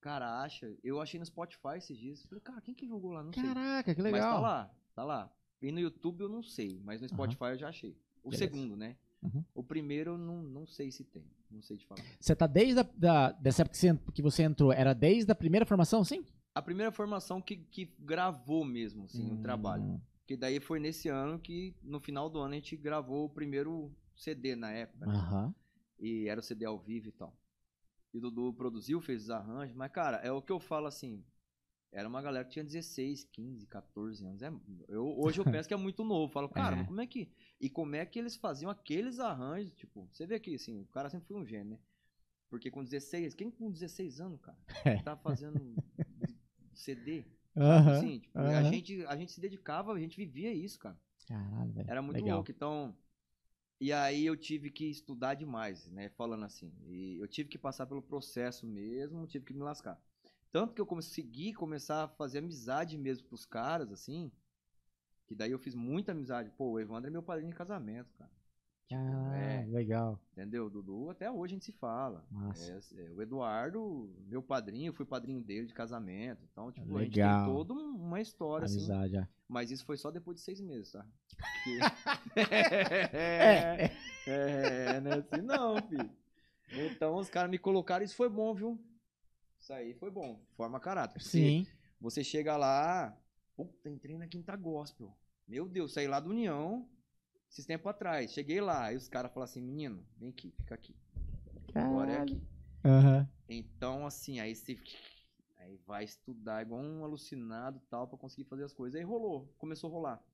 Cara, 0.00 0.42
acha. 0.42 0.74
Eu 0.82 1.00
achei 1.00 1.18
no 1.20 1.26
Spotify 1.26 1.76
esses 1.76 1.96
dias. 1.96 2.24
Falei, 2.24 2.40
cara, 2.40 2.60
quem 2.60 2.74
que 2.74 2.86
jogou 2.86 3.12
lá? 3.12 3.22
Não 3.22 3.32
sei. 3.32 3.42
Caraca, 3.42 3.94
que 3.94 4.02
Mas 4.02 4.12
legal. 4.12 4.34
tá 4.34 4.40
lá, 4.40 4.74
tá 4.94 5.04
lá. 5.04 5.32
E 5.60 5.70
no 5.70 5.78
YouTube 5.80 6.22
eu 6.22 6.28
não 6.28 6.42
sei, 6.42 6.80
mas 6.84 7.00
no. 7.02 7.08
Spotify 7.08 7.44
eu 7.50 7.58
já 7.58 7.68
achei. 7.68 7.96
O 8.22 8.30
Beleza. 8.30 8.50
segundo, 8.50 8.76
né? 8.76 8.96
Uhum. 9.22 9.44
O 9.54 9.62
primeiro 9.62 10.12
eu 10.12 10.18
não, 10.18 10.42
não 10.42 10.66
sei 10.66 10.90
se 10.90 11.04
tem. 11.04 11.26
Não 11.50 11.60
sei 11.60 11.76
te 11.76 11.86
falar. 11.86 12.02
Você 12.18 12.34
tá 12.34 12.46
desde 12.46 12.80
a, 12.80 12.82
da, 12.96 13.32
dessa 13.32 13.62
época 13.62 13.74
que 13.74 13.78
você, 13.78 13.98
que 14.14 14.22
você 14.22 14.42
entrou, 14.42 14.72
era 14.72 14.94
desde 14.94 15.30
a 15.30 15.34
primeira 15.34 15.66
formação, 15.66 16.02
sim? 16.02 16.24
A 16.54 16.62
primeira 16.62 16.90
formação 16.90 17.40
que, 17.42 17.56
que 17.56 17.94
gravou 17.98 18.64
mesmo, 18.64 19.04
assim, 19.04 19.30
o 19.30 19.34
Hum. 19.34 19.42
trabalho. 19.42 20.00
Que 20.26 20.36
daí 20.36 20.60
foi 20.60 20.80
nesse 20.80 21.08
ano 21.08 21.38
que, 21.38 21.74
no 21.82 22.00
final 22.00 22.30
do 22.30 22.38
ano, 22.38 22.52
a 22.52 22.56
gente 22.56 22.76
gravou 22.76 23.26
o 23.26 23.30
primeiro 23.30 23.92
CD 24.16 24.56
na 24.56 24.70
época. 24.70 25.04
né? 25.06 25.12
Aham. 25.14 25.54
E 25.98 26.26
era 26.28 26.40
o 26.40 26.42
CD 26.42 26.64
ao 26.64 26.78
vivo 26.78 27.08
e 27.08 27.12
tal. 27.12 27.36
E 28.12 28.18
o 28.18 28.20
Dudu 28.20 28.52
produziu, 28.54 29.00
fez 29.00 29.24
os 29.24 29.30
arranjos. 29.30 29.74
Mas, 29.76 29.90
cara, 29.92 30.16
é 30.18 30.32
o 30.32 30.42
que 30.42 30.50
eu 30.52 30.58
falo 30.60 30.86
assim. 30.86 31.24
Era 31.92 32.08
uma 32.08 32.22
galera 32.22 32.44
que 32.44 32.52
tinha 32.52 32.64
16, 32.64 33.24
15, 33.24 33.66
14 33.66 34.24
anos. 34.24 34.42
É, 34.42 34.52
eu, 34.88 35.06
hoje 35.18 35.40
eu 35.40 35.44
penso 35.44 35.66
que 35.68 35.74
é 35.74 35.76
muito 35.76 36.04
novo. 36.04 36.32
Falo, 36.32 36.48
cara, 36.50 36.74
É. 36.76 36.78
mas 36.78 36.86
como 36.86 37.00
é 37.00 37.06
que. 37.06 37.32
E 37.60 37.68
como 37.68 37.94
é 37.96 38.06
que 38.06 38.18
eles 38.18 38.36
faziam 38.36 38.70
aqueles 38.70 39.18
arranjos? 39.18 39.72
Tipo, 39.74 40.08
você 40.12 40.26
vê 40.26 40.38
que 40.38 40.54
assim, 40.54 40.80
o 40.80 40.86
cara 40.86 41.08
sempre 41.10 41.26
foi 41.28 41.36
um 41.36 41.44
gênio, 41.46 41.70
né? 41.72 41.78
Porque 42.48 42.70
com 42.70 42.82
16, 42.82 43.34
quem 43.34 43.50
com 43.50 43.70
16 43.70 44.20
anos, 44.20 44.40
cara, 44.40 44.58
É. 44.84 45.00
tá 45.02 45.16
fazendo 45.16 45.74
CD? 46.74 47.24
Assim, 47.54 48.20
tipo, 48.20 48.38
a, 48.38 48.62
gente, 48.62 49.04
a 49.06 49.16
gente 49.16 49.32
se 49.32 49.40
dedicava, 49.40 49.92
a 49.92 49.98
gente 49.98 50.16
vivia 50.16 50.52
isso, 50.52 50.78
cara. 50.78 50.98
Caralho, 51.26 51.72
velho. 51.72 51.90
Era 51.90 52.02
muito 52.02 52.16
Legal. 52.16 52.36
louco. 52.38 52.50
Então, 52.50 52.96
e 53.80 53.92
aí 53.94 54.26
eu 54.26 54.36
tive 54.36 54.70
que 54.70 54.84
estudar 54.84 55.34
demais, 55.34 55.88
né? 55.88 56.10
Falando 56.10 56.44
assim. 56.44 56.70
E 56.86 57.18
eu 57.18 57.26
tive 57.26 57.48
que 57.48 57.56
passar 57.56 57.86
pelo 57.86 58.02
processo 58.02 58.66
mesmo, 58.66 59.26
tive 59.26 59.46
que 59.46 59.54
me 59.54 59.62
lascar. 59.62 59.98
Tanto 60.52 60.74
que 60.74 60.80
eu 60.80 60.86
consegui 60.86 61.54
começar 61.54 62.04
a 62.04 62.08
fazer 62.08 62.38
amizade 62.38 62.98
mesmo 62.98 63.26
com 63.28 63.34
os 63.34 63.46
caras, 63.46 63.90
assim. 63.90 64.30
Que 65.26 65.34
daí 65.34 65.52
eu 65.52 65.58
fiz 65.58 65.74
muita 65.74 66.12
amizade. 66.12 66.50
Pô, 66.50 66.72
o 66.72 66.80
Evandro 66.80 67.08
é 67.08 67.10
meu 67.10 67.22
padrinho 67.22 67.50
de 67.50 67.56
casamento, 67.56 68.12
cara. 68.18 68.30
Ah, 68.92 69.36
É. 69.36 69.66
legal. 69.66 70.20
Entendeu? 70.32 70.66
O 70.66 70.70
Dudu, 70.70 71.10
até 71.10 71.30
hoje 71.30 71.52
a 71.52 71.56
gente 71.56 71.64
se 71.64 71.72
fala. 71.72 72.24
É, 72.58 73.02
é, 73.06 73.10
o 73.12 73.22
Eduardo, 73.22 74.12
meu 74.26 74.42
padrinho, 74.42 74.88
eu 74.88 74.92
fui 74.92 75.06
padrinho 75.06 75.40
dele 75.40 75.66
de 75.66 75.74
casamento. 75.74 76.44
Então, 76.50 76.72
tipo, 76.72 76.96
a 76.96 77.02
gente 77.04 77.12
Legal. 77.12 77.44
tem 77.46 77.54
toda 77.54 77.74
um- 77.74 77.94
uma 77.96 78.20
história, 78.20 78.64
assim. 78.64 78.78
Amizade, 78.78 79.16
é. 79.16 79.28
Mas 79.48 79.70
isso 79.70 79.84
foi 79.84 79.96
só 79.96 80.10
depois 80.10 80.36
de 80.38 80.42
seis 80.42 80.60
meses, 80.60 80.90
tá? 80.92 81.06
Porque- 81.28 81.78
É, 83.12 83.84
é, 84.26 84.96
é, 84.96 85.00
não 85.00 85.12
é 85.12 85.18
assim 85.18 85.42
não, 85.42 85.76
filho. 85.88 86.10
Então 86.72 87.16
os 87.16 87.28
caras 87.28 87.50
me 87.50 87.58
colocaram, 87.58 88.04
isso 88.04 88.14
foi 88.16 88.28
bom, 88.28 88.54
viu? 88.54 88.78
Isso 89.58 89.72
aí 89.72 89.94
foi 89.94 90.10
bom, 90.10 90.40
forma 90.56 90.80
caráter. 90.80 91.20
Sim. 91.22 91.66
Você 92.00 92.24
chega 92.24 92.56
lá, 92.56 93.16
puta, 93.56 93.88
entrei 93.90 94.16
na 94.16 94.26
Quinta 94.26 94.56
Gospel. 94.56 95.12
Meu 95.46 95.68
Deus, 95.68 95.92
saí 95.92 96.06
lá 96.06 96.20
do 96.20 96.30
União, 96.30 96.88
esses 97.50 97.66
tempos 97.66 97.90
atrás. 97.90 98.30
Cheguei 98.32 98.60
lá, 98.60 98.86
aí 98.86 98.96
os 98.96 99.08
caras 99.08 99.32
falaram 99.32 99.50
assim, 99.50 99.60
menino, 99.60 100.06
vem 100.16 100.30
aqui, 100.30 100.52
fica 100.58 100.74
aqui. 100.74 100.94
Agora 101.74 102.12
é 102.12 102.14
Caralho. 102.14 102.22
aqui. 102.22 102.42
Aham. 102.84 103.28
Então, 103.48 104.06
assim, 104.06 104.38
aí 104.38 104.54
você 104.54 104.78
aí 105.58 105.76
vai 105.86 106.04
estudar 106.04 106.62
igual 106.62 106.80
um 106.80 107.04
alucinado 107.04 107.78
e 107.78 107.88
tal 107.90 108.06
pra 108.06 108.16
conseguir 108.16 108.48
fazer 108.48 108.64
as 108.64 108.72
coisas. 108.72 108.98
Aí 108.98 109.04
rolou, 109.04 109.52
começou 109.58 109.90
a 109.90 109.92
rolar. 109.92 110.24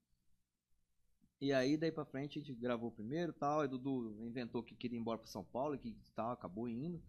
E 1.41 1.53
aí, 1.53 1.77
daí 1.77 1.93
pra 1.93 2.05
frente, 2.05 2.39
a 2.39 2.43
gente 2.43 2.55
gravou 2.55 2.89
o 2.89 2.93
primeiro 2.93 3.33
e 3.33 3.35
tal. 3.35 3.61
Aí 3.61 3.69
Dudu 3.69 4.17
inventou 4.23 4.63
que 4.63 4.75
queria 4.75 4.97
ir 4.97 5.01
embora 5.01 5.19
pra 5.19 5.27
São 5.27 5.45
Paulo 5.45 5.75
e 5.75 5.79
que 5.79 5.97
tal, 6.15 6.31
acabou 6.31 6.69
indo. 6.69 7.03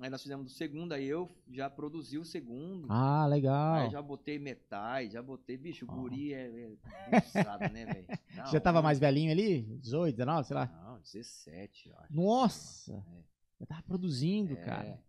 Aí 0.00 0.08
nós 0.08 0.22
fizemos 0.22 0.50
o 0.50 0.54
segundo, 0.54 0.92
aí 0.92 1.04
eu 1.04 1.30
já 1.50 1.68
produzi 1.68 2.16
o 2.16 2.24
segundo. 2.24 2.86
Ah, 2.90 3.26
legal. 3.26 3.74
Aí 3.74 3.90
já 3.90 4.00
botei 4.00 4.38
metais, 4.38 5.12
já 5.12 5.22
botei. 5.22 5.58
Bicho, 5.58 5.84
o 5.84 5.88
guri 5.88 6.32
é, 6.32 6.70
é 7.10 7.20
buçado, 7.20 7.72
né, 7.72 7.84
velho? 7.84 8.06
Já 8.50 8.60
tava 8.60 8.80
mais 8.80 8.98
velhinho 8.98 9.30
ali? 9.30 9.62
18, 9.78 10.16
19, 10.16 10.46
sei 10.46 10.56
lá. 10.56 10.66
Não, 10.66 10.98
17, 11.00 11.90
eu 11.90 11.98
acho. 11.98 12.16
Nossa! 12.16 12.94
É. 12.94 13.22
Eu 13.60 13.66
tava 13.66 13.82
produzindo, 13.82 14.54
É, 14.54 14.64
cara. 14.64 15.02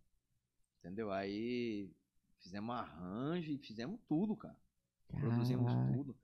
Entendeu? 0.80 1.10
Aí 1.10 1.90
fizemos 2.38 2.74
arranjo 2.74 3.50
e 3.50 3.56
fizemos 3.56 3.98
tudo, 4.06 4.36
cara. 4.36 4.56
Produzimos 5.08 5.72
tudo. 5.72 6.16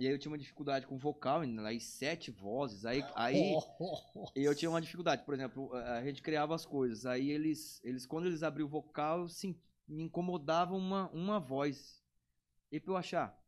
E 0.00 0.06
aí 0.06 0.14
eu 0.14 0.18
tinha 0.18 0.32
uma 0.32 0.38
dificuldade 0.38 0.86
com 0.86 0.96
vocal, 0.96 1.42
aí 1.42 1.78
sete 1.78 2.30
vozes. 2.30 2.86
Aí, 2.86 3.04
aí 3.14 3.54
eu 4.34 4.54
tinha 4.54 4.70
uma 4.70 4.80
dificuldade, 4.80 5.22
por 5.26 5.34
exemplo, 5.34 5.74
a 5.74 6.02
gente 6.02 6.22
criava 6.22 6.54
as 6.54 6.64
coisas. 6.64 7.04
Aí 7.04 7.30
eles, 7.30 7.82
eles 7.84 8.06
quando 8.06 8.26
eles 8.26 8.42
abriam 8.42 8.66
o 8.66 8.70
vocal, 8.70 9.28
sen- 9.28 9.54
me 9.86 10.04
incomodava 10.04 10.74
uma, 10.74 11.10
uma 11.10 11.38
voz. 11.38 12.02
E 12.72 12.80
pra 12.80 12.92
eu 12.94 12.96
achar, 12.96 13.38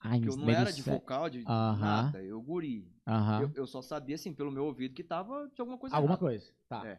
Ai, 0.00 0.20
que 0.20 0.28
eu 0.28 0.36
não 0.36 0.50
era 0.50 0.70
de 0.70 0.82
vocal, 0.82 1.30
de 1.30 1.46
Aham. 1.48 1.78
nada, 1.80 2.22
eu 2.22 2.42
guri. 2.42 2.86
Aham. 3.06 3.40
Eu, 3.42 3.50
eu 3.54 3.66
só 3.66 3.80
sabia, 3.80 4.16
assim, 4.16 4.34
pelo 4.34 4.52
meu 4.52 4.66
ouvido, 4.66 4.94
que 4.94 5.02
tava 5.02 5.48
de 5.54 5.62
alguma 5.62 5.78
coisa 5.78 5.96
Alguma 5.96 6.14
errada. 6.14 6.20
coisa. 6.20 6.52
Tá. 6.68 6.86
É. 6.86 6.98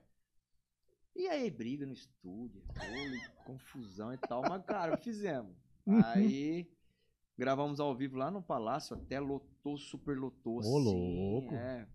E 1.16 1.28
aí, 1.28 1.51
briga 1.51 1.86
no 1.86 1.93
estúdio, 1.93 2.64
rolo, 2.80 3.14
e 3.16 3.22
confusão 3.45 4.11
e 4.11 4.18
tal, 4.18 4.41
mas, 4.49 4.66
cara, 4.66 4.97
fizemos. 4.97 5.55
Uhum. 5.86 6.01
Aí, 6.01 6.68
gravamos 7.38 7.79
ao 7.79 7.95
vivo 7.95 8.17
lá 8.17 8.29
no 8.31 8.41
Palácio, 8.41 8.95
até 8.95 9.19
lotou, 9.19 9.77
super 9.77 10.17
lotou, 10.17 10.57
Ô, 10.57 10.59
assim. 10.59 10.84
louco. 10.84 11.53
É, 11.55 11.88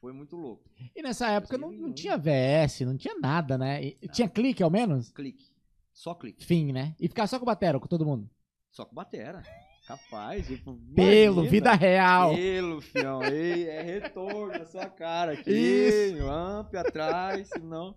foi 0.00 0.12
muito 0.12 0.36
louco. 0.36 0.68
E 0.94 1.02
nessa 1.02 1.28
época 1.30 1.56
não, 1.58 1.68
não 1.70 1.90
2001. 1.90 1.94
tinha 1.94 2.16
VS, 2.18 2.80
não 2.82 2.96
tinha 2.96 3.18
nada, 3.18 3.56
né? 3.58 3.82
E- 3.84 3.98
Tinha 4.08 4.28
clique 4.28 4.62
ao 4.62 4.70
menos? 4.70 5.10
Clique, 5.12 5.50
só 5.92 6.14
clique, 6.14 6.44
Fim, 6.44 6.72
né? 6.72 6.94
E 7.00 7.08
ficar 7.08 7.26
só 7.26 7.38
com 7.38 7.44
o 7.44 7.46
batera, 7.46 7.78
com 7.80 7.86
todo 7.86 8.06
mundo. 8.06 8.28
só 8.70 8.84
com 8.84 8.94
batera. 8.94 9.42
Capaz, 9.86 10.44
tipo, 10.48 10.74
Pelo, 10.96 11.34
imagina. 11.42 11.50
vida 11.50 11.72
real. 11.74 12.34
Pelo, 12.34 12.80
fião, 12.80 13.22
ei, 13.22 13.68
é 13.68 13.82
retorno 13.82 14.58
na 14.58 14.64
sua 14.66 14.86
cara 14.90 15.32
aqui, 15.34 15.50
Isso. 15.50 16.28
amp 16.28 16.74
atrás, 16.74 17.48
senão... 17.48 17.96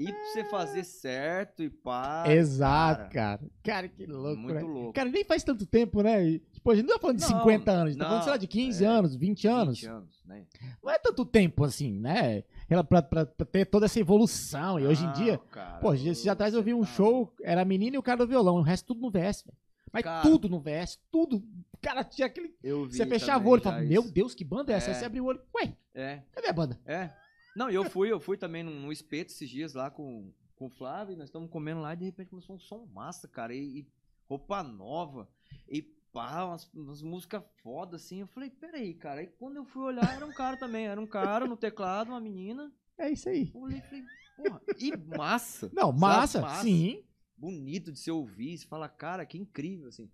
E 0.00 0.12
pra 0.12 0.24
você 0.24 0.44
fazer 0.44 0.84
certo 0.84 1.62
e 1.62 1.68
pá... 1.68 2.24
Exato, 2.26 3.12
cara. 3.12 3.40
Cara, 3.62 3.86
que 3.88 4.06
louco, 4.06 4.40
Muito 4.40 4.54
né? 4.54 4.62
louco. 4.62 4.92
Cara, 4.94 5.10
nem 5.10 5.24
faz 5.24 5.44
tanto 5.44 5.66
tempo, 5.66 6.02
né? 6.02 6.24
E, 6.26 6.38
tipo, 6.38 6.70
a 6.70 6.74
gente 6.74 6.86
não 6.86 6.94
tá 6.94 7.00
falando 7.00 7.16
de 7.18 7.22
Não, 7.30 7.38
50 7.38 7.70
anos, 7.70 7.84
a 7.84 7.88
gente 7.90 7.98
tá 7.98 8.04
não, 8.04 8.08
falando, 8.10 8.22
sei 8.24 8.30
lá, 8.32 8.36
de 8.38 8.46
15 8.46 8.84
é, 8.84 8.88
anos, 8.88 9.14
20 9.14 9.46
anos. 9.48 9.80
20 9.80 9.86
anos, 9.90 10.22
né? 10.24 10.46
Não 10.82 10.90
é 10.90 10.98
tanto 10.98 11.24
tempo 11.26 11.64
assim, 11.64 11.92
né? 12.00 12.44
Pra, 12.88 13.02
pra- 13.02 13.26
pra 13.26 13.44
ter 13.46 13.66
toda 13.66 13.86
essa 13.86 14.00
evolução. 14.00 14.80
E 14.80 14.86
hoje 14.86 15.04
em 15.04 15.12
dia, 15.12 15.38
cara, 15.50 15.78
pô, 15.78 15.92
esses 15.92 16.22
dias 16.22 16.28
atrás 16.28 16.54
eu 16.54 16.62
vi 16.62 16.72
um 16.72 16.80
tá 16.80 16.86
show, 16.86 17.32
era 17.42 17.60
a 17.62 17.64
menina 17.64 17.96
e 17.96 17.98
o 17.98 18.02
cara 18.02 18.18
do 18.18 18.26
violão, 18.28 18.56
o 18.56 18.62
resto 18.62 18.86
tudo 18.94 19.00
no 19.02 19.10
VS, 19.10 19.42
velho. 19.44 19.56
Mas 19.92 20.04
Cara. 20.04 20.22
tudo 20.22 20.48
no 20.48 20.60
VS, 20.60 21.00
tudo. 21.10 21.42
Cara, 21.82 22.04
tinha 22.04 22.24
aquele. 22.28 22.54
Eu 22.62 22.86
vi 22.86 22.96
Você 22.96 23.04
fechava 23.06 23.44
o 23.44 23.50
olho 23.50 23.60
e 23.60 23.64
falava, 23.64 23.82
meu 23.82 24.02
Deus, 24.08 24.34
que 24.36 24.44
banda 24.44 24.72
é 24.72 24.76
essa? 24.76 24.90
Aí 24.90 24.96
É. 24.96 24.98
você 25.00 25.04
abriu 25.04 25.24
o 25.24 25.26
olho, 25.26 25.40
ué, 25.56 25.72
É, 25.92 26.20
cadê 26.30 26.46
a 26.46 26.52
banda? 26.52 26.78
é. 26.86 27.10
Não, 27.56 27.70
e 27.70 27.74
eu 27.74 27.88
fui, 27.88 28.10
eu 28.10 28.20
fui 28.20 28.36
também 28.36 28.62
num, 28.62 28.80
num 28.80 28.92
espeto 28.92 29.32
esses 29.32 29.48
dias 29.48 29.74
lá 29.74 29.90
com, 29.90 30.32
com 30.54 30.66
o 30.66 30.70
Flávio, 30.70 31.14
e 31.14 31.16
nós 31.16 31.28
estamos 31.28 31.50
comendo 31.50 31.80
lá 31.80 31.92
e 31.94 31.96
de 31.96 32.04
repente 32.04 32.30
começou 32.30 32.56
um 32.56 32.60
som 32.60 32.86
massa, 32.92 33.26
cara, 33.26 33.54
e, 33.54 33.80
e 33.80 33.88
roupa 34.28 34.62
nova, 34.62 35.28
e 35.68 35.82
pá, 36.12 36.44
umas, 36.44 36.72
umas 36.72 37.02
músicas 37.02 37.42
foda 37.62 37.96
assim. 37.96 38.20
Eu 38.20 38.26
falei, 38.28 38.50
peraí, 38.50 38.94
cara. 38.94 39.20
Aí 39.20 39.26
quando 39.26 39.56
eu 39.56 39.64
fui 39.64 39.82
olhar, 39.82 40.14
era 40.14 40.26
um 40.26 40.32
cara 40.32 40.56
também, 40.56 40.86
era 40.86 41.00
um 41.00 41.06
cara 41.06 41.46
no 41.46 41.56
teclado, 41.56 42.10
uma 42.10 42.20
menina. 42.20 42.72
É 42.98 43.10
isso 43.10 43.28
aí. 43.28 43.50
Eu 43.54 43.60
olhei 43.60 43.78
e 43.78 43.82
falei, 43.82 44.04
porra, 44.36 44.60
e 44.78 44.96
massa. 45.16 45.70
Não, 45.72 45.88
sabe? 45.88 46.00
massa, 46.00 46.62
sim. 46.62 47.04
bonito 47.36 47.90
de 47.92 47.98
se 47.98 48.10
ouvir, 48.10 48.58
você 48.58 48.66
fala, 48.66 48.88
cara, 48.88 49.24
que 49.24 49.38
incrível, 49.38 49.88
assim. 49.88 50.10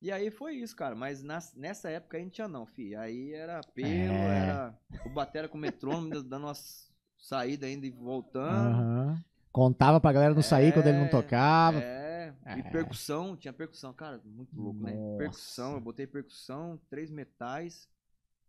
E 0.00 0.10
aí 0.10 0.30
foi 0.30 0.54
isso, 0.54 0.74
cara, 0.74 0.94
mas 0.94 1.22
nas- 1.22 1.54
nessa 1.54 1.90
época 1.90 2.16
aí 2.16 2.22
não 2.24 2.30
tinha 2.30 2.48
não, 2.48 2.64
fi. 2.66 2.94
Aí 2.96 3.34
era 3.34 3.60
pelo, 3.74 4.14
É. 4.14 4.48
era 4.48 4.74
o 5.04 5.10
batera 5.10 5.48
com 5.48 5.58
o 5.58 5.60
metrônomo 5.60 6.22
dando 6.22 6.46
umas 6.46 6.90
saídas 7.18 7.68
ainda 7.68 7.86
e 7.86 7.90
voltando. 7.90 8.80
Aham. 8.80 9.24
Contava 9.52 10.00
pra 10.00 10.12
galera 10.12 10.32
não 10.32 10.42
sair 10.42 10.72
quando 10.72 10.86
ele 10.86 10.98
não 10.98 11.06
É, 11.06 11.10
tocava. 11.10 11.80
É, 11.80 12.32
e 12.56 12.60
É. 12.60 12.62
percussão, 12.62 13.36
tinha 13.36 13.52
percussão, 13.52 13.92
cara, 13.92 14.20
muito 14.24 14.56
louco, 14.58 14.80
né? 14.84 14.92
Nossa. 14.94 15.18
Percussão, 15.18 15.74
eu 15.74 15.80
botei 15.80 16.06
percussão, 16.06 16.80
três 16.88 17.10
metais, 17.10 17.88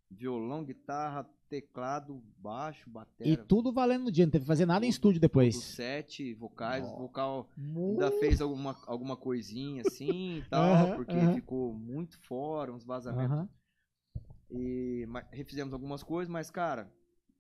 violão, 0.10 0.64
guitarra, 0.64 1.28
teclado, 1.52 2.24
baixo, 2.38 2.90
batera. 2.90 3.30
E 3.30 3.36
tudo 3.36 3.74
valendo 3.74 4.06
no 4.06 4.12
dia, 4.12 4.26
não 4.26 4.32
teve 4.32 4.46
que 4.46 4.48
fazer 4.48 4.66
nada 4.66 4.86
em 4.86 4.90
estúdio 4.90 5.20
Tudo 5.20 5.28
depois. 5.28 5.54
sete 5.58 6.34
vocais, 6.34 6.86
Nossa. 6.86 6.96
vocal 6.98 7.50
ainda 7.68 8.10
fez 8.14 8.40
alguma, 8.40 8.82
alguma 8.88 9.18
coisinha 9.18 9.82
assim 9.86 10.38
e 10.38 10.46
tal, 10.50 10.96
porque 10.96 11.18
ficou 11.36 11.74
muito 11.74 12.18
fora, 12.22 12.72
uns 12.72 12.86
vazamentos. 12.86 13.50
E 14.50 15.06
ma- 15.10 15.26
refizemos 15.30 15.74
algumas 15.74 16.02
coisas, 16.04 16.32
mas, 16.32 16.50
cara, 16.50 16.90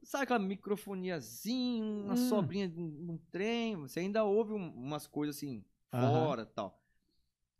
Sabe 0.03 0.23
aquela 0.23 0.39
microfoniazinha, 0.39 1.83
uma 1.83 2.13
Hum. 2.13 2.17
sobrinha 2.17 2.67
de 2.69 2.79
um, 2.79 3.11
um 3.11 3.17
trem, 3.31 3.75
você 3.75 3.99
ainda 3.99 4.23
ouve 4.23 4.53
um- 4.53 4.71
umas 4.73 5.05
coisas 5.07 5.35
assim, 5.37 5.63
fora 5.91 6.43
e 6.43 6.45
tal. 6.45 6.81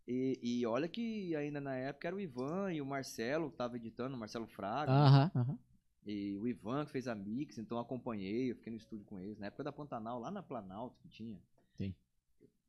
E, 0.07 0.39
e 0.41 0.65
olha 0.65 0.87
que 0.87 1.35
ainda 1.35 1.61
na 1.61 1.75
época 1.75 2.07
era 2.07 2.15
o 2.15 2.19
Ivan 2.19 2.73
e 2.73 2.81
o 2.81 2.85
Marcelo 2.85 3.51
que 3.51 3.57
tava 3.57 3.75
editando, 3.75 4.15
o 4.15 4.19
Marcelo 4.19 4.47
Fraga. 4.47 4.91
Aham, 4.91 5.31
aham. 5.35 5.59
E 6.05 6.35
o 6.37 6.47
Ivan 6.47 6.85
que 6.85 6.91
fez 6.91 7.07
a 7.07 7.13
mix, 7.13 7.57
então 7.57 7.77
eu 7.77 7.81
acompanhei, 7.81 8.51
eu 8.51 8.55
fiquei 8.55 8.71
no 8.71 8.77
estúdio 8.77 9.05
com 9.05 9.19
eles. 9.19 9.37
Na 9.37 9.47
época 9.47 9.63
da 9.63 9.71
Pantanal, 9.71 10.19
lá 10.19 10.31
na 10.31 10.41
Planalto 10.41 10.97
que 11.01 11.07
tinha. 11.09 11.39
Sim. 11.75 11.93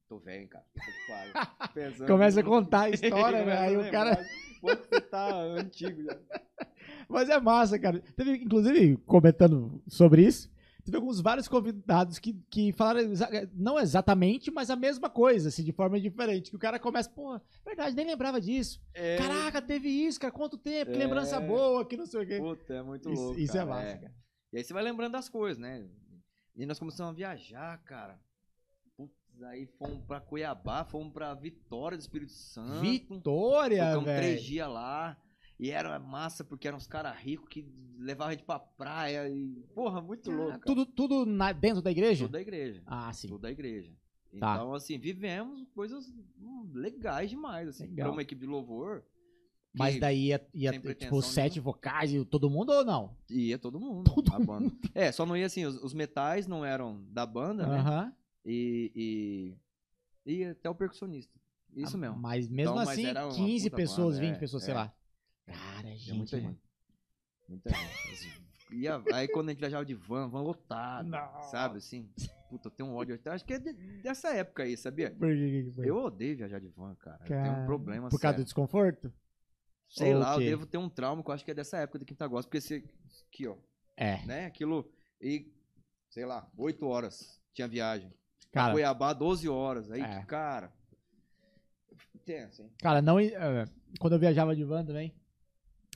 Tô 0.09 0.18
velho, 0.18 0.43
hein, 0.43 0.49
cara. 0.49 0.66
Pesando 1.73 2.09
Começa 2.09 2.41
a 2.41 2.45
contar 2.45 2.83
a 2.83 2.91
história, 2.91 3.39
Começa 3.41 3.45
né? 3.47 3.59
Aí 3.59 3.77
o 3.77 3.91
cara. 3.91 4.27
você 4.61 5.01
tá 5.01 5.41
antigo 5.43 6.03
já. 6.03 6.18
Mas 7.11 7.29
é 7.29 7.39
massa, 7.41 7.79
cara. 7.79 8.01
Teve, 8.17 8.37
inclusive, 8.37 8.97
comentando 8.99 9.83
sobre 9.89 10.23
isso, 10.27 10.51
teve 10.85 10.97
alguns 10.97 11.21
vários 11.21 11.49
convidados 11.49 12.19
que, 12.19 12.33
que 12.49 12.73
falaram 12.73 13.01
exa- 13.01 13.29
não 13.53 13.79
exatamente, 13.79 14.51
mas 14.51 14.71
a 14.71 14.77
mesma 14.77 15.11
coisa, 15.11 15.49
assim, 15.49 15.65
de 15.65 15.73
forma 15.73 16.01
diferente. 16.01 16.51
Que 16.51 16.57
o 16.57 16.61
cara 16.61 16.79
começa, 16.79 17.11
pô, 17.11 17.39
verdade, 17.65 17.95
nem 17.97 18.07
lembrava 18.07 18.41
disso. 18.41 18.81
É, 18.95 19.17
Caraca, 19.19 19.61
teve 19.61 19.89
isso, 19.89 20.21
cara, 20.21 20.33
quanto 20.33 20.57
tempo, 20.57 20.93
que 20.93 20.97
É. 20.97 21.01
lembrança 21.01 21.41
boa, 21.41 21.85
que 21.85 21.97
não 21.97 22.07
sei 22.07 22.23
o 22.23 22.27
quê. 22.27 22.39
Puta, 22.39 22.75
é 22.75 22.83
muito 22.83 23.11
Isso, 23.13 23.23
louco. 23.23 23.39
isso 23.41 23.53
é 23.57 23.61
cara, 23.61 23.71
massa, 23.71 23.99
cara. 23.99 24.15
E 24.53 24.57
aí 24.59 24.65
você 24.65 24.73
vai 24.73 24.83
lembrando 24.83 25.13
das 25.13 25.29
coisas, 25.29 25.59
né? 25.59 25.85
E 26.57 26.65
nós 26.67 26.79
começamos 26.79 27.13
a 27.13 27.17
viajar, 27.17 27.79
cara. 27.85 28.19
Putz, 28.97 29.15
aí 29.45 29.67
fomos 29.79 30.05
pra 30.07 30.21
Cuiabá, 30.21 30.85
fomos 30.85 31.13
pra 31.13 31.33
Vitória 31.35 31.97
do 31.97 32.01
Espírito 32.01 32.33
Santo. 32.33 32.81
Vitória, 32.81 33.85
Ficamos 33.87 34.05
três 34.05 34.35
velho. 34.37 34.43
dias 34.45 34.69
lá. 34.69 35.17
E 35.61 35.71
era 35.71 35.99
massa 35.99 36.43
porque 36.43 36.67
eram 36.67 36.79
uns 36.79 36.87
caras 36.87 37.15
ricos 37.19 37.47
que 37.47 37.67
levavam 37.99 38.29
a 38.29 38.35
gente 38.35 38.45
pra 38.45 38.59
praia 38.59 39.29
e. 39.29 39.63
Porra, 39.75 40.01
muito 40.01 40.31
louco. 40.31 40.53
cara. 40.53 40.63
Tudo, 40.65 40.87
tudo 40.87 41.27
na- 41.27 41.53
dentro 41.53 41.83
da 41.83 41.91
igreja? 41.91 42.25
Tudo 42.25 42.33
da 42.33 42.41
igreja. 42.41 42.83
Ah, 42.87 43.13
sim. 43.13 43.29
Tudo 43.29 43.43
da 43.43 43.51
igreja. 43.51 43.93
Tá. 44.39 44.55
Então, 44.55 44.73
assim, 44.73 44.99
vivemos 44.99 45.63
coisas 45.75 46.11
hum, 46.41 46.71
legais 46.73 47.29
demais, 47.29 47.69
assim. 47.69 47.89
Legal. 47.89 48.07
Pra 48.07 48.13
uma 48.13 48.23
equipe 48.23 48.41
de 48.41 48.47
louvor. 48.47 49.05
Mas 49.75 50.01
daí 50.01 50.29
ia, 50.29 50.49
ia 50.55 50.73
tipo, 50.73 51.23
sete 51.23 51.61
vocais 51.61 52.13
e 52.13 52.25
todo 52.25 52.49
mundo 52.49 52.71
ou 52.73 52.85
não? 52.85 53.15
Ia 53.29 53.59
todo 53.59 53.79
mundo 53.79 54.11
Todo 54.11 54.45
banda. 54.45 54.73
É, 54.95 55.13
só 55.13 55.27
não 55.27 55.37
ia 55.37 55.47
assim, 55.47 55.67
os, 55.67 55.77
os 55.83 55.93
metais 55.93 56.47
não 56.47 56.65
eram 56.65 57.05
da 57.11 57.27
banda, 57.27 57.67
né? 57.67 57.79
Aham. 57.79 58.13
E, 58.47 59.55
e. 60.27 60.33
E 60.33 60.45
até 60.45 60.71
o 60.71 60.75
percuncionista. 60.75 61.39
Isso 61.77 61.97
Ah, 61.97 62.01
mesmo. 62.01 62.17
Mas 62.17 62.49
mesmo 62.49 62.73
Então, 62.73 62.75
mas 62.77 62.89
assim, 62.89 63.11
uma 63.11 63.29
15 63.29 63.71
puta 63.71 63.77
pessoas, 63.77 64.15
banda, 64.17 64.27
20 64.27 64.37
é, 64.37 64.39
pessoas, 64.39 64.63
sei 64.65 64.73
é. 64.73 64.77
lá. 64.77 64.95
Cara, 65.47 65.88
é 65.88 65.97
gente. 65.97 66.12
muita 66.16 66.36
né? 66.36 66.43
gente. 66.43 66.61
Muita 67.49 67.70
gente. 67.70 68.12
Assim, 68.12 68.51
Ia, 68.72 69.03
aí 69.12 69.26
quando 69.26 69.49
a 69.49 69.53
gente 69.53 69.59
viajava 69.61 69.84
de 69.84 69.95
van, 69.95 70.28
van 70.28 70.43
lotado, 70.43 71.11
sabe, 71.51 71.78
assim. 71.78 72.09
Puta, 72.49 72.68
eu 72.68 72.70
tenho 72.70 72.88
um 72.88 72.95
ódio. 72.95 73.18
Acho 73.26 73.45
que 73.45 73.55
é 73.55 73.59
de- 73.59 73.72
dessa 74.03 74.28
época 74.34 74.62
aí, 74.62 74.76
sabia? 74.76 75.11
Por 75.11 75.28
que 75.28 75.64
que 75.64 75.72
foi? 75.72 75.88
Eu 75.91 75.97
odeio 75.97 76.36
viajar 76.36 76.61
de 76.61 76.68
van, 76.68 76.95
cara. 76.95 77.18
Eu 77.22 77.26
tenho 77.26 77.43
Cara, 77.43 77.62
um 77.62 77.66
problema 77.66 78.09
Por 78.09 78.20
causa 78.20 78.34
do 78.34 78.38
sério. 78.38 78.45
desconforto? 78.45 79.12
Sei 79.88 80.14
Ou 80.14 80.20
lá, 80.20 80.34
eu 80.34 80.38
devo 80.41 80.66
ter 80.66 80.78
um 80.78 80.88
trauma 80.88 81.20
que 81.22 81.28
eu 81.30 81.34
acho 81.34 81.45
que 81.45 81.51
é 81.51 81.55
dessa 81.55 81.78
época 81.78 81.99
do 81.99 82.05
Quinta 82.05 82.26
Gospel, 82.28 82.49
porque 82.49 82.59
esse 82.59 82.84
aqui, 83.28 83.49
ó, 83.49 83.57
É. 83.97 84.24
né? 84.24 84.47
Aquilo. 84.47 84.88
E, 85.20 85.53
sei 86.09 86.24
lá, 86.24 86.49
8 86.57 86.86
horas 86.86 87.41
tinha 87.53 87.66
viagem. 87.66 88.12
Cara, 88.53 88.72
Cuiabá, 88.72 89.12
12 89.12 89.49
horas. 89.49 89.91
Aí, 89.91 90.01
É. 90.01 90.22
cara. 90.26 90.72
Tenso, 92.24 92.62
hein? 92.62 92.70
cara 92.78 93.03
não, 93.03 93.18
eh, 93.18 93.64
quando 93.99 94.12
eu 94.12 94.18
viajava 94.20 94.55
de 94.55 94.62
van 94.62 94.84
também. 94.84 95.12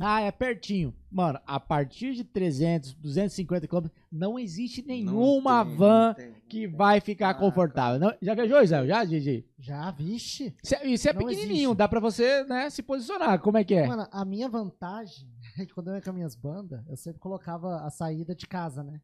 Ah, 0.00 0.20
é 0.20 0.32
pertinho. 0.32 0.92
Mano, 1.10 1.38
a 1.46 1.60
partir 1.60 2.14
de 2.14 2.24
300, 2.24 2.94
250 2.94 3.68
quilômetros, 3.68 3.96
não 4.10 4.36
existe 4.36 4.82
nenhuma 4.84 5.58
Não 5.62 5.66
tem, 5.70 5.76
van 5.76 6.06
não 6.08 6.14
tem, 6.14 6.28
não 6.30 6.34
que 6.48 6.66
tem. 6.66 6.76
vai 6.76 7.00
ficar 7.00 7.30
Ah, 7.30 7.34
confortável. 7.34 8.00
Não- 8.00 8.12
já 8.20 8.34
viajou, 8.34 8.60
Israel? 8.60 8.86
Já, 8.88 9.04
Gigi? 9.04 9.46
Já, 9.56 9.90
vixe. 9.92 10.52
Cê- 10.64 10.78
você 10.96 11.10
é 11.10 11.12
Não 11.12 11.20
pequenininho, 11.20 11.68
existe. 11.68 11.76
dá 11.76 11.88
pra 11.88 12.00
você, 12.00 12.42
né, 12.44 12.68
se 12.70 12.82
posicionar. 12.82 13.38
Como 13.40 13.56
é 13.56 13.62
que 13.62 13.74
é? 13.74 13.86
Mano, 13.86 14.08
a 14.10 14.24
minha 14.24 14.48
vantagem 14.48 15.28
é 15.60 15.64
que 15.64 15.72
quando 15.72 15.88
eu 15.88 15.94
ia 15.94 16.02
com 16.02 16.10
as 16.10 16.16
minhas 16.16 16.34
bandas, 16.34 16.82
eu 16.88 16.96
sempre 16.96 17.20
colocava 17.20 17.76
a 17.86 17.90
saída 17.90 18.34
de 18.34 18.46
casa, 18.48 18.82
né? 18.82 19.00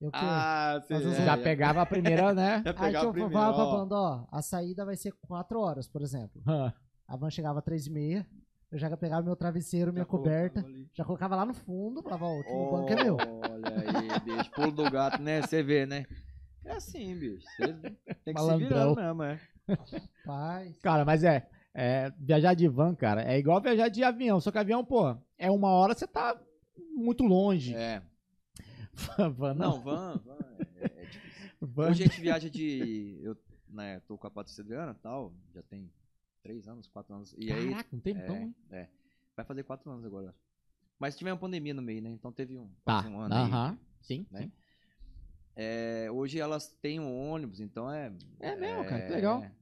Eu 0.00 0.10
que. 0.10 0.18
Ah, 0.20 0.82
vezes 0.88 1.20
é, 1.20 1.24
já 1.24 1.38
pegava 1.38 1.80
a 1.82 1.86
primeira, 1.86 2.34
né? 2.34 2.62
já 2.66 2.74
Aí 2.78 2.90
que 2.90 3.20
eu 3.20 3.30
falava 3.30 3.54
pra 3.54 3.78
banda, 3.78 3.94
ó, 3.94 4.26
a 4.32 4.42
saída 4.42 4.84
vai 4.84 4.96
ser 4.96 5.12
4 5.28 5.60
horas, 5.60 5.86
por 5.86 6.02
exemplo. 6.02 6.42
A 7.06 7.16
van 7.16 7.30
chegava 7.30 7.60
às 7.60 7.64
3 7.64 7.86
e 7.86 7.90
meia, 7.90 8.26
eu 8.72 8.78
já 8.78 8.96
pegava 8.96 9.22
meu 9.22 9.36
travesseiro, 9.36 9.92
minha 9.92 10.02
Já 10.04 10.08
coberta, 10.10 10.60
ali. 10.60 10.88
já 10.92 11.04
colocava 11.04 11.36
lá 11.36 11.44
no 11.46 11.54
fundo, 11.54 12.02
falava, 12.02 12.24
ó, 12.24 12.28
o 12.32 12.36
último 12.38 12.70
banco 12.72 12.88
é 12.92 13.04
meu. 13.04 13.16
Olha 13.16 13.68
aí, 14.00 14.20
bicho. 14.36 14.50
Pulo 14.52 14.72
do 14.72 14.90
gato, 14.90 15.20
né? 15.22 15.42
Você 15.42 15.62
vê, 15.62 15.86
né? 15.86 16.06
É 16.64 16.72
assim, 16.72 17.14
bicho. 17.16 17.44
Você 17.56 17.72
tem 18.24 18.34
que 18.34 18.40
se 18.40 18.46
Malandrão. 18.46 18.94
virar 18.94 19.14
mesmo, 19.14 19.22
é. 19.24 19.40
Paz. 20.24 20.78
Cara, 20.80 21.04
mas 21.04 21.22
é, 21.22 21.46
é, 21.74 22.10
Viajar 22.18 22.54
de 22.54 22.66
van, 22.68 22.94
cara, 22.94 23.22
é 23.22 23.38
igual 23.38 23.60
viajar 23.60 23.88
de 23.88 24.02
avião. 24.02 24.40
Só 24.40 24.50
que 24.50 24.58
avião, 24.58 24.84
pô, 24.84 25.16
é 25.38 25.50
uma 25.50 25.68
hora 25.70 25.94
você 25.94 26.06
tá 26.06 26.40
muito 26.94 27.24
longe. 27.24 27.74
É. 27.74 28.02
van 29.36 29.54
não. 29.54 29.70
Não, 29.76 29.80
van, 29.82 30.20
van. 30.24 30.38
É, 30.76 30.84
é 30.84 31.04
difícil. 31.06 31.50
Van- 31.60 31.90
Hoje 31.90 32.02
a 32.02 32.06
gente 32.06 32.20
viaja 32.20 32.48
de. 32.50 33.20
Eu, 33.22 33.36
né, 33.68 34.00
tô 34.06 34.16
com 34.18 34.26
a 34.26 34.30
Patrícia 34.30 34.62
Adriana 34.62 34.92
e 34.92 35.02
tal. 35.02 35.32
Já 35.54 35.62
tem 35.62 35.90
três 36.42 36.68
anos, 36.68 36.86
quatro 36.88 37.14
anos. 37.14 37.34
E 37.38 37.52
aí. 37.52 37.70
Caraca, 37.70 37.88
não 37.92 38.00
tem 38.00 38.16
É, 38.16 38.18
então, 38.18 38.36
hein? 38.36 38.54
é. 38.70 38.88
Vai 39.36 39.44
fazer 39.44 39.62
quatro 39.62 39.90
anos 39.90 40.04
agora. 40.04 40.34
Mas 40.98 41.16
tive 41.16 41.30
uma 41.30 41.36
pandemia 41.36 41.74
no 41.74 41.82
meio, 41.82 42.02
né? 42.02 42.10
Então 42.10 42.30
teve 42.30 42.58
um, 42.58 42.70
Tá, 42.84 43.06
um 43.08 43.18
ano 43.20 43.34
aí. 43.34 43.40
aham, 43.42 43.78
sim, 44.00 44.26
né? 44.30 44.42
sim. 44.42 44.52
É, 45.54 46.08
hoje 46.10 46.38
elas 46.38 46.68
têm 46.80 47.00
um 47.00 47.30
ônibus, 47.30 47.60
então 47.60 47.90
é. 47.90 48.12
É 48.40 48.56
mesmo, 48.56 48.84
cara, 48.84 49.02
que 49.02 49.12
legal. 49.12 49.42
é, 49.42 49.52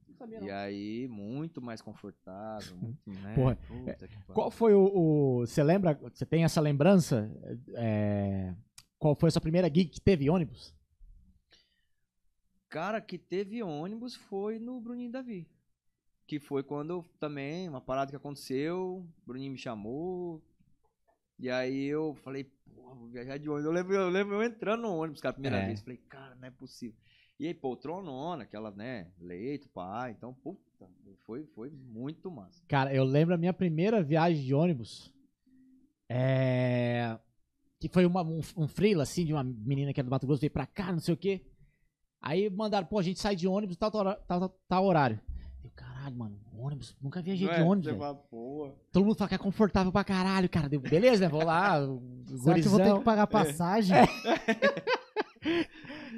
E 0.43 0.51
aí, 0.51 1.07
muito 1.07 1.61
mais 1.61 1.81
confortável. 1.81 2.75
Muito, 2.77 3.09
né? 3.23 3.35
Porra, 3.35 3.55
Puta 3.55 3.97
pariu. 3.97 4.33
Qual 4.33 4.51
foi 4.51 4.73
o. 4.73 5.39
Você 5.39 5.63
lembra? 5.63 5.95
Você 5.95 6.25
tem 6.25 6.43
essa 6.43 6.61
lembrança? 6.61 7.29
É, 7.75 8.53
qual 8.99 9.15
foi 9.15 9.29
a 9.29 9.31
sua 9.31 9.41
primeira 9.41 9.67
gig 9.67 9.85
que 9.89 9.99
teve 9.99 10.29
ônibus? 10.29 10.73
Cara, 12.69 13.01
que 13.01 13.17
teve 13.17 13.61
ônibus 13.63 14.15
foi 14.15 14.59
no 14.59 14.79
Bruninho 14.79 15.11
Davi. 15.11 15.47
Que 16.31 16.39
foi 16.39 16.63
quando 16.63 17.03
também, 17.19 17.67
uma 17.67 17.81
parada 17.81 18.09
que 18.09 18.15
aconteceu, 18.15 18.99
o 18.99 19.25
Bruninho 19.27 19.51
me 19.51 19.57
chamou. 19.57 20.41
E 21.37 21.49
aí 21.49 21.87
eu 21.87 22.15
falei, 22.23 22.45
porra, 22.73 22.95
vou 22.95 23.09
viajar 23.09 23.37
de 23.37 23.49
ônibus. 23.49 23.65
Eu 23.65 23.71
lembro, 23.73 23.93
eu 23.95 24.09
lembro 24.09 24.35
eu 24.35 24.43
entrando 24.43 24.83
no 24.83 24.95
ônibus, 24.95 25.19
cara, 25.19 25.31
a 25.31 25.33
primeira 25.33 25.57
É. 25.57 25.65
vez. 25.65 25.81
Falei, 25.81 25.97
cara, 26.07 26.33
não 26.35 26.47
é 26.47 26.51
possível. 26.51 26.95
E 27.37 27.47
aí, 27.47 27.53
poltronona, 27.53 28.43
aquela, 28.43 28.71
né, 28.71 29.11
leito, 29.19 29.67
pai. 29.73 30.11
Então, 30.11 30.33
puta, 30.33 30.87
foi, 31.25 31.43
foi 31.47 31.69
muito 31.69 32.31
massa. 32.31 32.63
Cara, 32.65 32.95
eu 32.95 33.03
lembro 33.03 33.35
a 33.35 33.37
minha 33.37 33.51
primeira 33.51 34.01
viagem 34.01 34.41
de 34.41 34.53
ônibus. 34.53 35.13
É. 36.07 37.19
Que 37.77 37.89
foi 37.89 38.05
uma, 38.05 38.23
um, 38.23 38.39
um 38.55 38.67
freela, 38.69 39.03
assim, 39.03 39.25
de 39.25 39.33
uma 39.33 39.43
menina 39.43 39.91
que 39.91 39.99
é 39.99 40.03
do 40.03 40.09
Mato 40.09 40.25
Grosso, 40.25 40.39
veio 40.39 40.51
pra 40.53 40.65
cá, 40.65 40.93
não 40.93 40.99
sei 40.99 41.13
o 41.13 41.17
quê. 41.17 41.41
Aí 42.21 42.49
mandaram, 42.49 42.87
pô, 42.87 42.99
a 42.99 43.03
gente 43.03 43.19
sai 43.19 43.35
de 43.35 43.49
ônibus, 43.49 43.75
tal, 43.75 43.91
tal, 43.91 44.15
tal, 44.15 44.49
tal 44.69 44.85
horário. 44.85 45.19
Eu, 45.63 45.69
caralho, 45.75 46.15
mano, 46.15 46.35
ônibus, 46.57 46.95
nunca 47.01 47.21
viajei 47.21 47.47
Não 47.47 47.53
de 47.53 47.59
é? 47.59 47.63
ônibus, 47.63 48.17
porra. 48.29 48.71
Todo 48.91 49.05
mundo 49.05 49.15
fala 49.17 49.29
que 49.29 49.35
é 49.35 49.37
confortável 49.37 49.91
pra 49.91 50.03
caralho, 50.03 50.49
cara. 50.49 50.67
Deu, 50.67 50.79
beleza, 50.79 51.25
né? 51.25 51.29
Vou 51.29 51.43
lá, 51.45 51.79
Será 52.43 52.59
que 52.59 52.65
eu 52.65 52.71
vou 52.71 52.79
ter 52.79 52.93
que 52.97 53.03
pagar 53.03 53.27
passagem? 53.27 53.95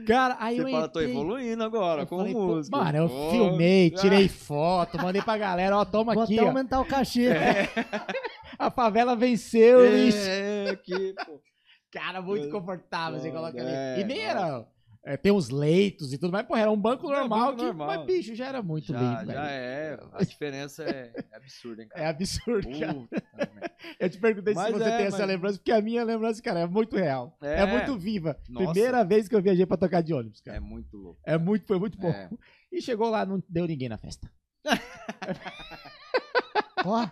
Cara, 0.08 0.36
aí 0.40 0.58
Você 0.58 0.64
eu 0.64 0.70
fala, 0.72 0.90
tô 0.90 1.00
entrei, 1.00 1.14
evoluindo 1.16 1.64
agora, 1.64 2.02
eu 2.02 2.08
com 2.08 2.18
falei, 2.18 2.34
música. 2.34 2.76
Mano, 2.78 2.98
eu 2.98 3.08
Pô. 3.10 3.32
filmei, 3.32 3.90
tirei 3.96 4.28
foto, 4.28 4.98
mandei 4.98 5.22
pra 5.22 5.38
galera, 5.38 5.78
ó, 5.78 5.86
toma 5.86 6.14
Vou 6.14 6.24
aqui, 6.24 6.34
até 6.38 6.44
ó. 6.44 6.50
aumentar 6.50 6.82
o 6.82 6.86
cachê. 6.86 7.30
A 8.60 8.70
favela 8.70 9.16
venceu, 9.16 9.80
bicho. 9.90 10.18
É, 10.28 10.70
aqui, 10.72 11.14
pô. 11.26 11.40
Cara, 11.90 12.22
muito 12.22 12.48
É, 12.48 12.50
confortável, 12.52 13.20
você 13.20 13.32
coloca 13.32 13.58
ali. 13.62 13.70
é, 13.72 14.00
e 14.02 14.04
nem 14.04 14.20
era. 14.20 14.66
É, 15.06 15.18
tem 15.18 15.32
uns 15.32 15.50
leitos 15.50 16.14
e 16.14 16.18
tudo 16.18 16.32
mais, 16.32 16.46
porra, 16.48 16.62
era 16.62 16.72
um 16.72 16.80
banco 16.80 17.10
normal, 17.10 17.48
banco 17.48 17.58
que, 17.58 17.64
normal. 17.66 17.88
mas, 17.88 18.06
bicho, 18.06 18.34
já 18.36 18.48
era 18.48 18.62
muito 18.64 18.88
já, 18.94 19.00
lindo, 19.00 19.32
já 19.32 19.42
velho. 19.44 19.54
é. 19.54 20.00
A 20.14 20.24
diferença 20.24 20.84
é, 20.84 21.12
é 21.32 21.36
absurda, 21.36 21.82
hein, 21.84 21.90
É 21.94 21.98
cara. 21.98 22.10
absurdo, 22.10 22.80
cara. 22.80 22.94
Puta 22.94 23.52
merda. 23.54 23.72
Eu 24.00 24.10
te 24.10 24.18
perguntei 24.18 24.54
Mas 24.54 24.68
se 24.68 24.72
você 24.74 24.90
é, 24.90 24.98
tem 24.98 25.06
essa 25.08 25.18
mas- 25.18 25.28
lembrança, 25.28 25.58
porque 25.58 25.72
a 25.74 25.82
minha 25.82 26.04
lembrança, 26.04 26.42
cara, 26.42 26.62
é 26.62 26.68
muito 26.68 26.96
real. 26.96 27.38
É, 27.42 27.62
É. 27.62 27.66
muito 27.66 27.98
viva. 28.00 28.38
Nossa. 28.48 28.72
Primeira 28.72 29.04
vez 29.04 29.28
que 29.28 29.36
eu 29.36 29.42
viajei 29.42 29.66
pra 29.66 29.76
tocar 29.78 30.02
de 30.02 30.14
ônibus, 30.14 30.40
É 30.42 30.52
cara. 30.52 30.62
muito 30.62 30.96
louco. 30.98 31.20
É, 31.26 31.38
muito, 31.38 31.66
foi 31.68 31.78
muito. 31.80 32.02
É. 32.06 32.30
E 32.72 32.82
chegou 32.82 33.10
lá, 33.10 33.26
não 33.26 33.44
deu 33.50 33.68
ninguém 33.68 33.90
na 33.90 33.98
festa. 33.98 34.32
Ó, 36.86 37.08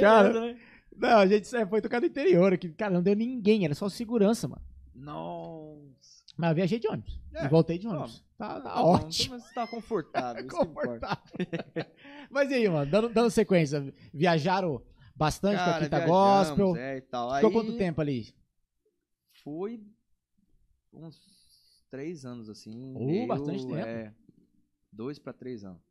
Cara, 0.00 0.28
Beleza, 0.32 0.40
né? 0.40 0.58
Não, 0.96 1.18
a 1.18 1.26
gente 1.26 1.48
foi 1.68 1.80
tocar 1.80 2.00
no 2.00 2.06
interior 2.06 2.52
aqui. 2.52 2.68
Cara, 2.70 2.94
não 2.94 3.02
deu 3.02 3.14
ninguém, 3.14 3.64
era 3.64 3.74
só 3.74 3.88
segurança, 3.88 4.48
mano. 4.48 4.62
Nossa. 4.94 6.15
Mas 6.36 6.50
eu 6.50 6.54
viajei 6.54 6.78
de 6.78 6.88
ônibus. 6.88 7.20
É, 7.32 7.44
e 7.44 7.48
voltei 7.48 7.78
de 7.78 7.86
ônibus. 7.86 8.24
Tá, 8.36 8.60
tá 8.60 8.60
Tá 8.60 8.82
bom, 8.82 8.88
ótimo. 8.88 9.34
Mas 9.34 9.44
você 9.44 9.54
tá 9.54 9.66
confortável. 9.66 10.44
importa. 10.44 10.64
Confortável. 10.64 11.86
Mas 12.30 12.50
e 12.50 12.54
aí, 12.54 12.68
mano, 12.68 12.90
dando, 12.90 13.08
dando 13.08 13.30
sequência, 13.30 13.94
viajaram 14.12 14.82
bastante 15.14 15.56
com 15.56 15.62
a 15.62 15.64
Cara, 15.64 15.84
Quinta 15.84 15.96
viajamos, 15.98 16.48
Gospel. 16.48 16.76
É, 16.76 16.96
e 16.98 17.00
tal. 17.00 17.34
Ficou 17.34 17.48
Aí 17.48 17.54
quanto 17.54 17.78
tempo 17.78 18.00
ali? 18.00 18.34
Foi 19.42 19.82
uns 20.92 21.18
três 21.90 22.24
anos, 22.26 22.50
assim. 22.50 22.94
Uh, 22.94 23.06
meio, 23.06 23.26
bastante 23.26 23.66
tempo. 23.66 23.76
É, 23.76 24.14
dois 24.92 25.18
pra 25.18 25.32
três 25.32 25.64
anos. 25.64 25.85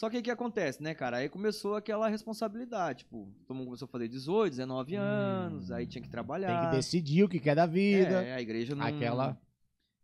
Só 0.00 0.08
que 0.08 0.16
o 0.16 0.22
que 0.22 0.30
acontece, 0.30 0.82
né, 0.82 0.94
cara? 0.94 1.18
Aí 1.18 1.28
começou 1.28 1.76
aquela 1.76 2.08
responsabilidade. 2.08 3.00
Tipo, 3.00 3.30
todo 3.46 3.54
mundo 3.54 3.66
começou 3.66 3.84
a 3.84 3.88
fazer 3.90 4.08
18, 4.08 4.52
19 4.52 4.94
anos, 4.94 5.70
aí 5.70 5.86
tinha 5.86 6.00
que 6.00 6.08
trabalhar. 6.08 6.50
Hum. 6.50 6.60
Tem 6.62 6.70
que 6.70 6.76
decidir 6.76 7.22
o 7.22 7.28
que 7.28 7.38
quer 7.38 7.54
da 7.54 7.66
vida. 7.66 8.22
É, 8.24 8.32
a 8.32 8.40
igreja 8.40 8.74
não. 8.74 8.86
Aquela. 8.86 9.38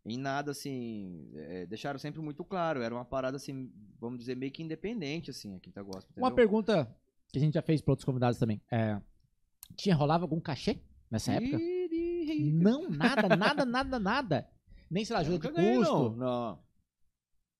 Em 0.05 0.15
nada, 0.15 0.51
assim. 0.51 1.31
é, 1.33 1.65
deixaram 1.65 1.97
sempre 1.97 2.21
muito 2.21 2.45
claro. 2.45 2.83
Era 2.83 2.93
uma 2.93 3.05
parada, 3.05 3.37
assim, 3.37 3.71
vamos 3.99 4.19
dizer, 4.19 4.35
meio 4.35 4.51
que 4.51 4.61
independente, 4.61 5.31
assim, 5.31 5.55
a 5.55 5.59
Quinta 5.59 5.81
Gospel. 5.81 6.13
Uma 6.15 6.27
entendeu? 6.27 6.35
pergunta 6.35 6.95
que 7.31 7.39
a 7.39 7.41
gente 7.41 7.55
já 7.55 7.63
fez 7.63 7.81
para 7.81 7.93
outros 7.93 8.05
convidados 8.05 8.37
também. 8.37 8.61
É, 8.71 9.01
tinha, 9.75 9.95
rolava 9.95 10.25
algum 10.25 10.39
cachê 10.39 10.79
nessa 11.09 11.31
época? 11.31 11.57
Não, 12.53 12.87
nada, 12.87 13.35
nada, 13.35 13.65
nada, 13.65 13.99
nada. 13.99 14.47
Nem, 14.91 15.03
sei 15.03 15.15
lá, 15.15 15.21
ajuda 15.21 15.39
de 15.39 15.53
custo. 15.53 16.09
Não, 16.11 16.15
não. 16.15 16.66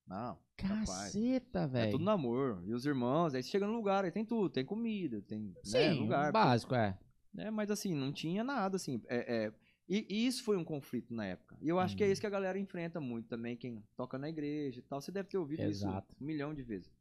Não. 0.08 0.38
Caceta, 0.56 1.60
É 1.62 1.68
velho. 1.68 1.92
tudo 1.92 2.04
namoro. 2.04 2.62
E 2.66 2.74
os 2.74 2.86
irmãos, 2.86 3.34
aí 3.36 3.44
você 3.44 3.50
chega 3.50 3.68
no 3.68 3.74
lugar, 3.74 4.06
aí 4.06 4.12
tem 4.12 4.26
tudo, 4.26 4.50
tem 4.50 4.66
comida, 4.66 5.22
tem 5.22 5.54
Sim, 5.64 5.78
né, 5.78 5.94
lugar. 5.94 6.32
básico, 6.32 6.74
é. 6.74 6.98
né, 7.34 7.52
mas 7.52 7.70
assim, 7.70 7.94
não 7.94 8.12
tinha 8.12 8.44
nada, 8.44 8.76
assim. 8.78 9.02
É, 9.08 9.46
é, 9.46 9.54
e, 9.88 10.06
e 10.10 10.26
isso 10.28 10.44
foi 10.44 10.58
um 10.58 10.64
conflito 10.64 11.14
na 11.14 11.26
época. 11.26 11.58
E 11.62 11.68
eu 11.70 11.80
acho 11.80 11.96
que 11.96 12.04
é 12.04 12.08
Uhum. 12.08 12.12
isso 12.14 12.22
que 12.22 12.28
a 12.28 12.32
galera 12.32 12.58
enfrenta 12.58 13.00
muito 13.00 13.28
também, 13.28 13.56
quem 13.56 13.84
toca 13.96 14.18
na 14.18 14.30
igreja 14.30 14.80
e 14.80 14.84
tal. 14.84 15.00
Você 15.02 15.12
deve 15.12 15.30
ter 15.30 15.38
ouvido 15.38 15.62
Exato. 15.62 16.08
isso 16.12 16.24
um 16.24 16.26
milhão 16.26 16.54
de 16.54 16.64
vezes. 16.64 16.92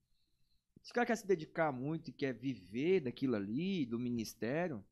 Se 0.82 0.90
o 0.90 0.94
cara 0.94 1.06
quer 1.06 1.16
se 1.16 1.26
dedicar 1.26 1.72
muito 1.72 2.10
e 2.10 2.12
quer 2.12 2.32
viver 2.34 3.00
daquilo 3.00 3.34
ali, 3.34 3.84
do 3.86 3.98
ministério, 3.98 4.84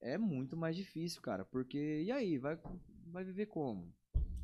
é 0.00 0.16
muito 0.18 0.56
mais 0.56 0.76
difícil, 0.76 1.20
cara. 1.22 1.44
Porque, 1.44 2.02
e 2.04 2.12
aí, 2.12 2.38
vai, 2.38 2.56
vai 3.06 3.24
viver 3.24 3.46
como? 3.46 3.92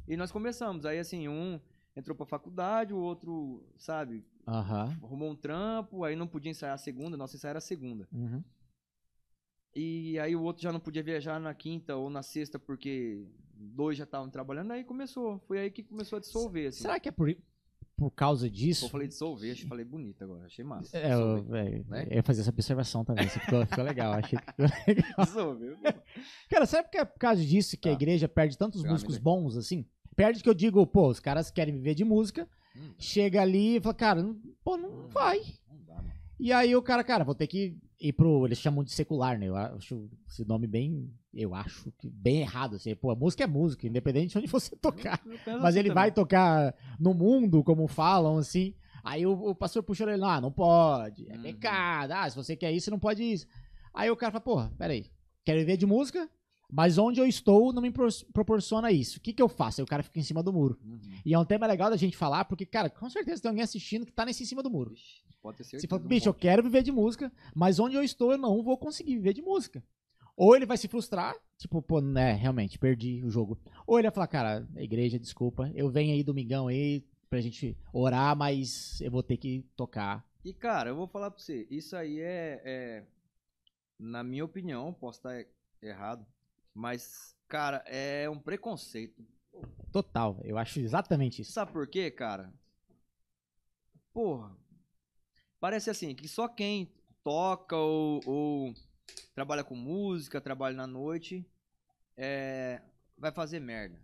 E 0.09 0.17
nós 0.17 0.33
começamos. 0.33 0.85
Aí, 0.85 0.99
assim, 0.99 1.29
um 1.29 1.61
entrou 1.97 2.17
pra 2.17 2.27
faculdade, 2.27 2.93
o 2.93 2.99
outro, 2.99 3.63
sabe, 3.77 4.25
arrumou 4.47 5.31
um 5.31 5.37
trampo, 5.37 6.05
aí 6.05 6.17
não 6.17 6.27
podia 6.27 6.51
ensaiar 6.51 6.75
a 6.75 6.79
segunda, 6.79 7.17
nossa 7.17 7.37
ensaio 7.37 7.51
era 7.51 7.59
a 7.59 7.63
segunda. 7.63 8.09
Uhum. 8.13 8.43
E 9.75 10.19
aí 10.21 10.37
o 10.37 10.43
outro 10.43 10.63
já 10.63 10.73
não 10.73 10.79
podia 10.81 11.03
viajar 11.03 11.41
na 11.41 11.53
quinta 11.53 11.97
ou 11.97 12.09
na 12.09 12.23
sexta 12.23 12.59
porque 12.59 13.27
dois 13.57 13.97
já 13.99 14.05
estavam 14.05 14.31
trabalhando, 14.31 14.71
aí 14.73 14.85
começou. 14.85 15.39
Foi 15.49 15.59
aí 15.59 15.71
que 15.71 15.83
começou 15.83 16.17
a 16.17 16.21
dissolver, 16.21 16.69
assim. 16.69 16.83
Será 16.83 17.01
que 17.01 17.09
é 17.09 17.13
por, 17.13 17.37
por 17.97 18.11
causa 18.13 18.49
disso? 18.49 18.85
Eu 18.85 18.89
falei 18.91 19.09
dissolver, 19.09 19.51
acho 19.51 19.63
que 19.63 19.69
falei 19.69 19.85
bonito 19.85 20.23
agora, 20.23 20.45
achei 20.47 20.65
massa. 20.65 20.97
É, 20.97 21.13
eu, 21.13 21.39
é, 21.57 21.83
né? 21.89 22.07
eu 22.09 22.17
ia 22.17 22.23
fazer 22.23 22.43
essa 22.43 22.51
observação 22.51 23.05
também. 23.05 23.27
Isso 23.27 23.41
ficou, 23.41 23.67
ficou 23.67 23.83
legal. 23.83 24.13
Achei 24.13 24.39
que 24.39 24.47
ficou 24.47 24.67
legal. 24.87 25.25
Dissolveu. 25.25 25.77
Cara, 26.49 26.67
sabe 26.67 26.89
que 26.89 26.99
é 26.99 27.05
por 27.05 27.19
causa 27.19 27.45
disso 27.45 27.77
que 27.77 27.89
a 27.89 27.93
Tá. 27.93 27.97
igreja 27.97 28.29
perde 28.29 28.57
tantos 28.57 28.81
Legal, 28.83 28.93
músicos 28.95 29.19
bons 29.19 29.57
assim? 29.57 29.85
Perde 30.17 30.43
que 30.43 30.49
eu 30.49 30.55
digo, 30.55 30.87
pô, 30.87 31.09
os 31.09 31.21
caras 31.21 31.51
querem 31.51 31.75
viver 31.75 31.95
de 31.95 32.05
música, 32.05 32.49
Hum. 32.77 32.93
chega 32.99 33.41
ali 33.43 33.77
e 33.77 33.81
fala, 33.81 33.95
cara, 33.95 34.23
não- 34.23 34.37
pô, 34.65 34.77
não 34.77 34.89
Hum. 34.91 35.09
vai. 35.09 35.41
Não 35.71 35.83
dá, 35.87 36.03
né? 36.03 36.13
E 36.41 36.53
aí 36.53 36.75
o 36.75 36.83
cara, 36.83 37.05
cara, 37.05 37.25
vou 37.25 37.35
ter 37.35 37.47
que 37.47 37.77
ir 38.01 38.13
pro. 38.13 38.45
Eles 38.45 38.59
chamam 38.59 38.83
de 38.83 38.91
secular, 38.93 39.39
né? 39.39 39.47
Eu 39.49 39.57
acho 39.57 40.11
esse 40.29 40.45
nome 40.45 40.67
bem. 40.67 41.09
Eu 41.33 41.55
acho 41.55 41.93
que 41.99 42.11
bem 42.11 42.41
errado. 42.41 42.75
Assim. 42.77 42.95
Pô, 42.97 43.11
a 43.11 43.15
música 43.17 43.45
é 43.45 43.47
música, 43.47 43.87
independente 43.87 44.33
de 44.33 44.39
onde 44.39 44.47
você 44.49 44.75
tocar. 44.77 45.21
Mas 45.25 45.47
assim 45.47 45.79
ele 45.79 45.89
também. 45.89 45.95
vai 45.95 46.11
tocar 46.13 46.75
no 46.99 47.15
mundo, 47.15 47.63
como 47.63 47.87
falam, 47.87 48.37
assim. 48.39 48.75
Aí 49.05 49.25
o, 49.27 49.33
o 49.33 49.55
pastor 49.55 49.83
puxou 49.83 50.09
ele, 50.09 50.25
ah, 50.25 50.41
não 50.41 50.51
pode, 50.51 51.29
é 51.31 51.37
Uhum. 51.37 51.43
pecado. 51.43 52.13
Ah, 52.13 52.29
se 52.29 52.35
você 52.35 52.57
quer 52.57 52.73
isso, 52.73 52.91
não 52.91 52.99
pode 52.99 53.23
isso. 53.23 53.47
Aí 53.93 54.11
o 54.11 54.17
cara 54.17 54.33
fala, 54.33 54.43
porra, 54.45 54.73
peraí, 54.79 55.07
quero 55.45 55.61
viver 55.61 55.77
de 55.77 55.87
música, 55.87 56.29
mas 56.75 56.99
onde 56.99 57.21
eu 57.21 57.27
estou 57.27 57.73
não 57.73 57.81
me 57.81 57.93
pro- 57.93 58.09
proporciona 58.33 58.91
isso. 58.91 59.19
O 59.19 59.21
que 59.21 59.33
que 59.33 59.41
eu 59.41 59.49
faço? 59.49 59.81
Aí 59.81 59.85
o 59.85 59.87
cara 59.87 60.03
fica 60.03 60.19
em 60.19 60.25
cima 60.25 60.43
do 60.43 60.53
muro. 60.53 60.77
Uhum. 60.85 61.01
E 61.25 61.33
é 61.33 61.39
um 61.39 61.45
tema 61.45 61.67
legal 61.69 61.89
da 61.89 61.97
gente 61.97 62.17
falar, 62.17 62.45
porque, 62.47 62.67
cara, 62.67 62.91
com 62.91 63.09
certeza 63.09 63.41
tem 63.41 63.49
alguém 63.49 63.63
assistindo 63.63 64.05
que 64.05 64.13
tá 64.13 64.25
nesse 64.25 64.43
em 64.43 64.47
cima 64.47 64.61
do 64.63 64.71
muro. 64.71 64.91
Vixe, 64.91 65.23
Pode 65.41 65.59
ter 65.59 65.65
certeza. 65.65 65.83
Você 65.83 65.87
fala, 65.89 66.03
bicho, 66.03 66.29
eu 66.29 66.35
quero 66.35 66.63
viver 66.65 66.83
de 66.83 66.91
música, 66.91 67.31
mas 67.55 67.79
onde 67.79 67.95
eu 67.95 68.03
estou 68.03 68.33
eu 68.33 68.39
não 68.39 68.61
vou 68.63 68.77
conseguir 68.77 69.15
viver 69.15 69.35
de 69.35 69.43
música. 69.43 69.85
Ou 70.37 70.57
ele 70.57 70.67
vai 70.67 70.77
se 70.77 70.89
frustrar, 70.89 71.33
tipo, 71.57 71.81
pô, 71.81 72.01
né, 72.01 72.33
realmente, 72.33 72.77
perdi 72.77 73.23
o 73.25 73.31
jogo. 73.31 73.57
Ou 73.87 73.99
ele 74.01 74.09
vai 74.09 74.15
falar, 74.15 74.27
cara, 74.27 74.69
igreja, 74.77 75.17
desculpa, 75.17 75.71
eu 75.77 75.89
venho 75.89 76.13
aí 76.13 76.25
domingão 76.25 76.67
aí 76.67 77.05
pra 77.31 77.41
gente 77.41 77.77
orar, 77.93 78.37
mas 78.37 79.01
eu 79.01 79.13
vou 79.13 79.23
ter 79.23 79.37
que 79.37 79.65
tocar. 79.77 80.27
E, 80.45 80.53
cara, 80.53 80.91
eu 80.91 80.97
vou 80.97 81.07
falar 81.07 81.31
pra 81.31 81.39
você, 81.41 81.69
isso 81.71 81.95
aí 81.97 82.19
é, 82.21 82.61
é, 82.65 83.05
na 83.99 84.25
minha 84.25 84.45
opinião, 84.45 84.93
posso 84.93 85.21
estar 85.21 85.45
errado, 85.81 86.27
mas, 86.75 87.37
cara, 87.49 87.85
é 87.87 88.29
um 88.29 88.39
preconceito. 88.39 89.25
Total, 89.93 90.41
eu 90.43 90.59
acho 90.59 90.81
exatamente 90.81 91.43
isso. 91.43 91.53
Sabe 91.53 91.73
por 91.73 91.87
quê, 91.87 92.11
cara? 92.11 92.53
Porra, 94.13 94.57
parece 95.61 95.89
assim, 95.89 96.15
que 96.15 96.27
só 96.27 96.49
quem 96.49 96.93
toca 97.23 97.77
ou, 97.77 98.21
ou 98.27 98.75
trabalha 99.35 99.63
com 99.65 99.75
música, 99.75 100.41
trabalha 100.41 100.77
na 100.77 100.87
noite, 100.87 101.49
é, 102.17 102.83
vai 103.17 103.33
fazer 103.33 103.61
merda, 103.61 104.01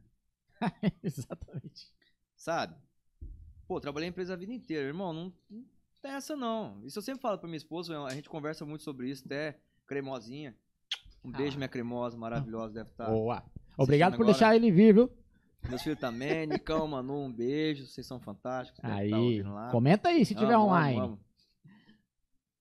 exatamente. 1.03 1.93
sabe? 2.37 2.77
Pô, 3.67 3.81
trabalhei 3.81 4.09
em 4.09 4.11
empresa 4.11 4.35
a 4.35 4.37
vida 4.37 4.53
inteira, 4.53 4.87
irmão, 4.87 5.13
não, 5.13 5.33
não 5.49 5.65
tem 6.03 6.13
essa 6.13 6.35
não. 6.35 6.85
Isso 6.85 6.99
eu 6.99 7.03
sempre 7.03 7.21
falo 7.21 7.39
pra 7.39 7.47
minha 7.47 7.57
esposa, 7.57 8.01
a 8.05 8.15
gente 8.15 8.29
conversa 8.29 8.65
muito 8.65 8.83
sobre 8.83 9.09
isso, 9.09 9.25
até 9.27 9.61
cremosinha. 9.87 10.57
Um 11.25 11.31
beijo, 11.31 11.55
Ah. 11.57 11.59
minha 11.59 11.69
cremosa, 11.69 12.17
maravilhosa, 12.17 12.73
deve 12.75 12.91
estar. 12.91 13.07
Boa. 13.07 13.45
Obrigado 13.77 14.13
por 14.13 14.23
agora? 14.23 14.33
deixar 14.33 14.55
ele 14.57 14.71
vir, 14.71 14.95
viu? 14.95 15.11
Meus 15.69 15.83
filhos 15.83 15.99
também, 15.99 16.47
Nicão, 16.47 16.87
Manu, 16.87 17.25
um 17.25 17.33
beijo, 17.33 17.87
vocês 17.87 18.07
são 18.07 18.19
fantásticos. 18.19 18.81
Aí, 18.83 19.43
tá 19.43 19.51
lá. 19.53 19.71
comenta 19.71 20.09
aí 20.09 20.25
se 20.25 20.35
tiver 20.35 20.55
Amo, 20.55 20.65
online. 20.65 20.99
amo. 21.01 21.21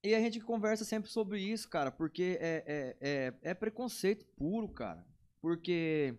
E 0.04 0.14
a 0.16 0.20
gente 0.20 0.40
conversa 0.42 0.84
sempre 0.86 1.10
sobre 1.10 1.40
isso, 1.42 1.70
cara, 1.70 1.92
porque 1.92 2.38
é, 2.42 2.64
é, 2.66 2.98
é, 3.02 3.52
é 3.52 3.54
preconceito 3.54 4.26
puro, 4.38 4.68
cara. 4.70 5.06
Porque 5.42 6.18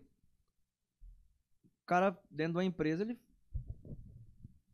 o 1.83 1.85
cara 1.85 2.17
dentro 2.29 2.53
de 2.53 2.57
uma 2.57 2.65
empresa, 2.65 3.03
ele 3.03 3.19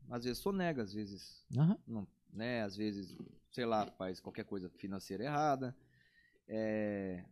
às 0.09 0.23
vezes 0.23 0.39
sonega, 0.39 0.83
às 0.83 0.93
vezes 0.93 1.45
Aham. 1.57 1.77
não, 1.85 2.07
né? 2.31 2.63
Às 2.63 2.75
vezes, 2.77 3.15
sei 3.51 3.65
lá, 3.65 3.85
faz 3.97 4.19
qualquer 4.21 4.45
coisa 4.45 4.69
financeira 4.77 5.23
errada. 5.25 5.75
É, 6.47 7.23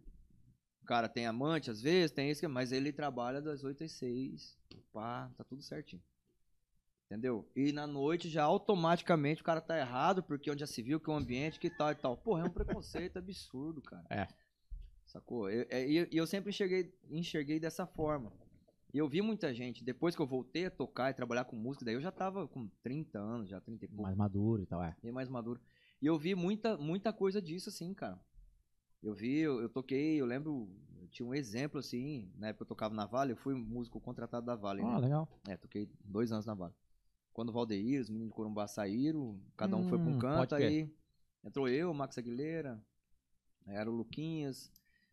o 0.85 0.87
cara 0.87 1.09
tem 1.09 1.25
amante, 1.25 1.71
às 1.71 1.81
vezes, 1.81 2.11
tem 2.11 2.29
isso, 2.29 2.47
mas 2.47 2.71
ele 2.71 2.93
trabalha 2.93 3.41
das 3.41 3.63
8 3.63 3.83
às 3.83 3.91
6. 3.93 4.55
Pá, 4.93 5.31
tá 5.35 5.43
tudo 5.43 5.63
certinho. 5.63 6.01
Entendeu? 7.07 7.49
E 7.55 7.71
na 7.71 7.87
noite 7.87 8.29
já 8.29 8.43
automaticamente 8.43 9.41
o 9.41 9.45
cara 9.45 9.59
tá 9.61 9.77
errado, 9.77 10.21
porque 10.21 10.49
onde 10.49 10.59
já 10.59 10.67
se 10.67 10.81
viu 10.83 10.99
que 10.99 11.09
o 11.09 11.13
ambiente, 11.13 11.59
que 11.59 11.69
tal 11.71 11.91
e 11.91 11.95
tal. 11.95 12.15
Porra, 12.15 12.41
é 12.41 12.45
um 12.45 12.51
preconceito 12.51 13.17
absurdo, 13.19 13.81
cara. 13.81 14.05
É. 14.11 14.27
Sacou? 15.07 15.49
Eu- 15.49 15.65
é, 15.69 15.87
E 15.87 15.97
eu, 15.97 16.07
eu 16.11 16.27
sempre 16.27 16.51
enxerguei, 16.51 16.93
enxerguei 17.09 17.59
dessa 17.59 17.87
forma. 17.87 18.31
E 18.93 18.97
eu 18.99 19.09
vi 19.09 19.21
muita 19.23 19.53
gente, 19.53 19.83
depois 19.83 20.15
que 20.15 20.21
eu 20.21 20.27
voltei 20.27 20.67
a 20.67 20.71
tocar 20.71 21.09
e 21.09 21.13
trabalhar 21.15 21.45
com 21.45 21.55
música, 21.55 21.83
daí 21.83 21.95
eu 21.95 22.01
já 22.01 22.11
tava 22.11 22.47
com 22.47 22.67
30 22.81 23.19
anos, 23.19 23.49
já 23.49 23.59
30 23.59 23.85
e 23.85 23.87
pouco 23.87 24.03
Mais 24.03 24.15
maduro 24.15 24.61
e 24.61 24.65
tal, 24.67 24.81
é. 24.83 24.95
bem 25.01 25.11
mais 25.11 25.27
maduro. 25.29 25.59
E 26.01 26.05
eu 26.05 26.17
vi 26.17 26.35
muita, 26.35 26.77
muita 26.77 27.11
coisa 27.11 27.41
disso, 27.41 27.69
assim, 27.69 27.93
cara. 27.93 28.19
Eu 29.05 29.13
vi, 29.13 29.37
eu, 29.39 29.61
eu 29.61 29.69
toquei, 29.69 30.19
eu 30.19 30.25
lembro, 30.25 30.67
eu 30.99 31.07
tinha 31.09 31.25
um 31.27 31.33
exemplo, 31.33 31.79
assim, 31.79 32.27
na 32.37 32.47
época 32.47 32.63
eu 32.63 32.67
tocava 32.67 32.93
na 32.95 33.05
Vale, 33.05 33.33
eu 33.33 33.37
fui 33.37 33.53
músico 33.53 33.99
contratado 34.01 34.45
da 34.45 34.55
Vale, 34.55 34.83
Ah, 34.83 34.97
né? 34.97 35.01
legal. 35.01 35.27
É, 35.47 35.55
toquei 35.55 35.87
dois 36.03 36.31
anos 36.31 36.45
na 36.45 36.55
Vale. 36.55 36.73
Quando 37.33 37.49
o 37.49 37.51
Valdeir, 37.53 38.01
os 38.01 38.09
meninos 38.09 38.31
de 38.31 38.35
Corumbá 38.35 38.67
saíram, 38.67 39.39
cada 39.55 39.77
um 39.77 39.83
foi 39.83 39.99
pra 39.99 40.09
Hum, 40.09 40.15
um 40.15 40.19
pode 40.19 40.19
canto, 40.19 40.55
aí 40.55 40.89
entrou 41.43 41.69
eu, 41.69 41.91
o 41.91 41.93
Max 41.93 42.17
Aguilera, 42.17 42.81
era 43.67 43.89
o 43.91 43.95
Luquinhas, 43.95 44.71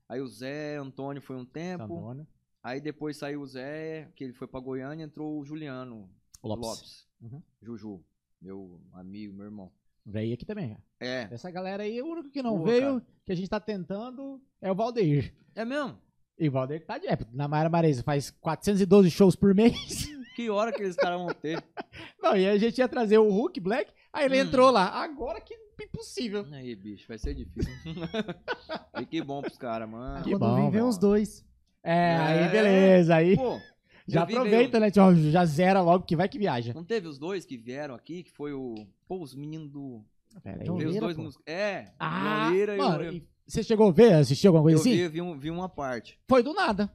aí 0.08 0.20
o 0.20 0.26
Zé, 0.26 0.76
Antônio 0.76 1.20
foi 1.20 1.36
um 1.36 1.44
tempo, 1.44 1.84
Antônio. 1.84 2.26
aí 2.62 2.80
depois 2.80 3.18
saiu 3.18 3.42
o 3.42 3.46
Zé, 3.46 4.10
que 4.16 4.24
ele 4.24 4.32
foi 4.32 4.46
pra 4.48 4.60
Goiânia, 4.60 5.04
entrou 5.04 5.38
o 5.38 5.44
Juliano 5.44 6.08
Lopes. 6.42 6.62
Lopes, 6.62 7.08
Uhum. 7.20 7.42
Juju, 7.60 8.02
meu 8.40 8.80
amigo, 8.92 9.34
meu 9.34 9.44
irmão. 9.46 9.70
Veio 10.04 10.34
aqui 10.34 10.44
também. 10.44 10.76
É, 11.00 11.28
Essa 11.30 11.50
galera 11.50 11.82
aí, 11.84 12.00
o 12.02 12.06
único 12.06 12.30
que 12.30 12.42
não 12.42 12.56
Boa, 12.58 12.70
veio, 12.70 13.00
cara. 13.00 13.06
que 13.24 13.32
a 13.32 13.34
gente 13.36 13.48
tá 13.48 13.60
tentando, 13.60 14.40
é 14.60 14.70
o 14.70 14.74
Valdeir. 14.74 15.32
é 15.54 15.64
mesmo? 15.64 15.96
E 16.38 16.48
o 16.48 16.52
Valdeir 16.52 16.84
tá 16.84 16.98
de 16.98 17.06
época. 17.06 17.30
Na 17.32 17.46
Mara 17.46 17.68
Mareza 17.68 18.02
faz 18.02 18.30
412 18.30 19.10
shows 19.10 19.36
por 19.36 19.54
mês. 19.54 19.74
Que 20.34 20.48
hora 20.48 20.72
que 20.72 20.80
eles 20.82 20.96
caras 20.96 21.18
vão 21.20 21.28
ter? 21.28 21.62
Não, 22.18 22.34
e 22.34 22.48
a 22.48 22.56
gente 22.56 22.78
ia 22.78 22.88
trazer 22.88 23.18
o 23.18 23.28
Hulk 23.30 23.60
Black, 23.60 23.92
aí 24.10 24.24
ele 24.24 24.38
Hum. 24.38 24.46
entrou 24.46 24.70
lá. 24.70 24.86
Agora 24.88 25.38
que 25.42 25.54
impossível. 25.78 26.46
Aí, 26.52 26.74
bicho, 26.74 27.06
vai 27.06 27.18
ser 27.18 27.34
difícil. 27.34 27.70
e 28.98 29.04
que 29.04 29.20
bom 29.22 29.42
pros 29.42 29.58
caras, 29.58 29.86
mano. 29.88 30.24
Que 30.24 30.30
Quando 30.30 30.40
bom, 30.40 30.56
vem, 30.62 30.70
vem 30.70 30.82
os 30.82 30.96
dois. 30.96 31.44
É, 31.84 32.16
aí 32.16 32.38
É. 32.44 32.48
beleza. 32.48 33.14
Aí 33.16 33.36
Pô, 33.36 33.60
já 34.06 34.20
eu 34.20 34.24
aproveita, 34.24 34.80
né? 34.80 34.90
tio? 34.90 35.14
Já 35.30 35.44
zera 35.44 35.80
logo 35.80 36.04
que 36.04 36.16
vai 36.16 36.28
que 36.28 36.38
viaja. 36.38 36.72
não 36.74 36.84
teve 36.84 37.06
os 37.08 37.18
dois 37.18 37.44
que 37.44 37.56
vieram 37.56 37.94
aqui, 37.94 38.22
que 38.22 38.30
foi 38.30 38.52
o. 38.52 38.74
Pô, 39.06 39.20
os 39.22 39.34
meninos 39.34 39.70
do. 39.70 40.02
Pera 40.42 40.60
aí. 40.60 40.66
John 40.66 40.76
Veio 40.76 40.88
os 40.88 40.94
Lira, 40.94 41.06
dois 41.06 41.16
pô. 41.16 41.22
músicos. 41.24 41.44
É, 41.46 41.92
Ah, 41.98 42.48
Lira 42.50 42.74
e 42.76 42.80
o- 42.80 42.82
mano, 42.82 43.12
e 43.12 43.26
você 43.46 43.62
chegou 43.62 43.88
a 43.88 43.92
ver, 43.92 44.14
assistiu 44.14 44.48
alguma 44.48 44.62
coisa 44.64 44.78
Eu 44.78 44.80
assim? 44.80 44.90
vi, 45.02 45.08
vi, 45.08 45.20
um- 45.22 45.38
vi 45.38 45.50
uma 45.50 45.68
parte. 45.68 46.18
Foi 46.28 46.42
do 46.42 46.52
nada. 46.54 46.90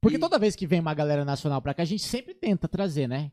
Porque 0.00 0.16
E- 0.16 0.20
toda 0.20 0.38
vez 0.38 0.56
que 0.56 0.66
vem 0.66 0.80
uma 0.80 0.94
galera 0.94 1.24
nacional 1.24 1.60
pra 1.60 1.74
cá, 1.74 1.82
a 1.82 1.86
gente 1.86 2.02
sempre 2.02 2.32
tenta 2.34 2.66
trazer, 2.66 3.06
né? 3.06 3.30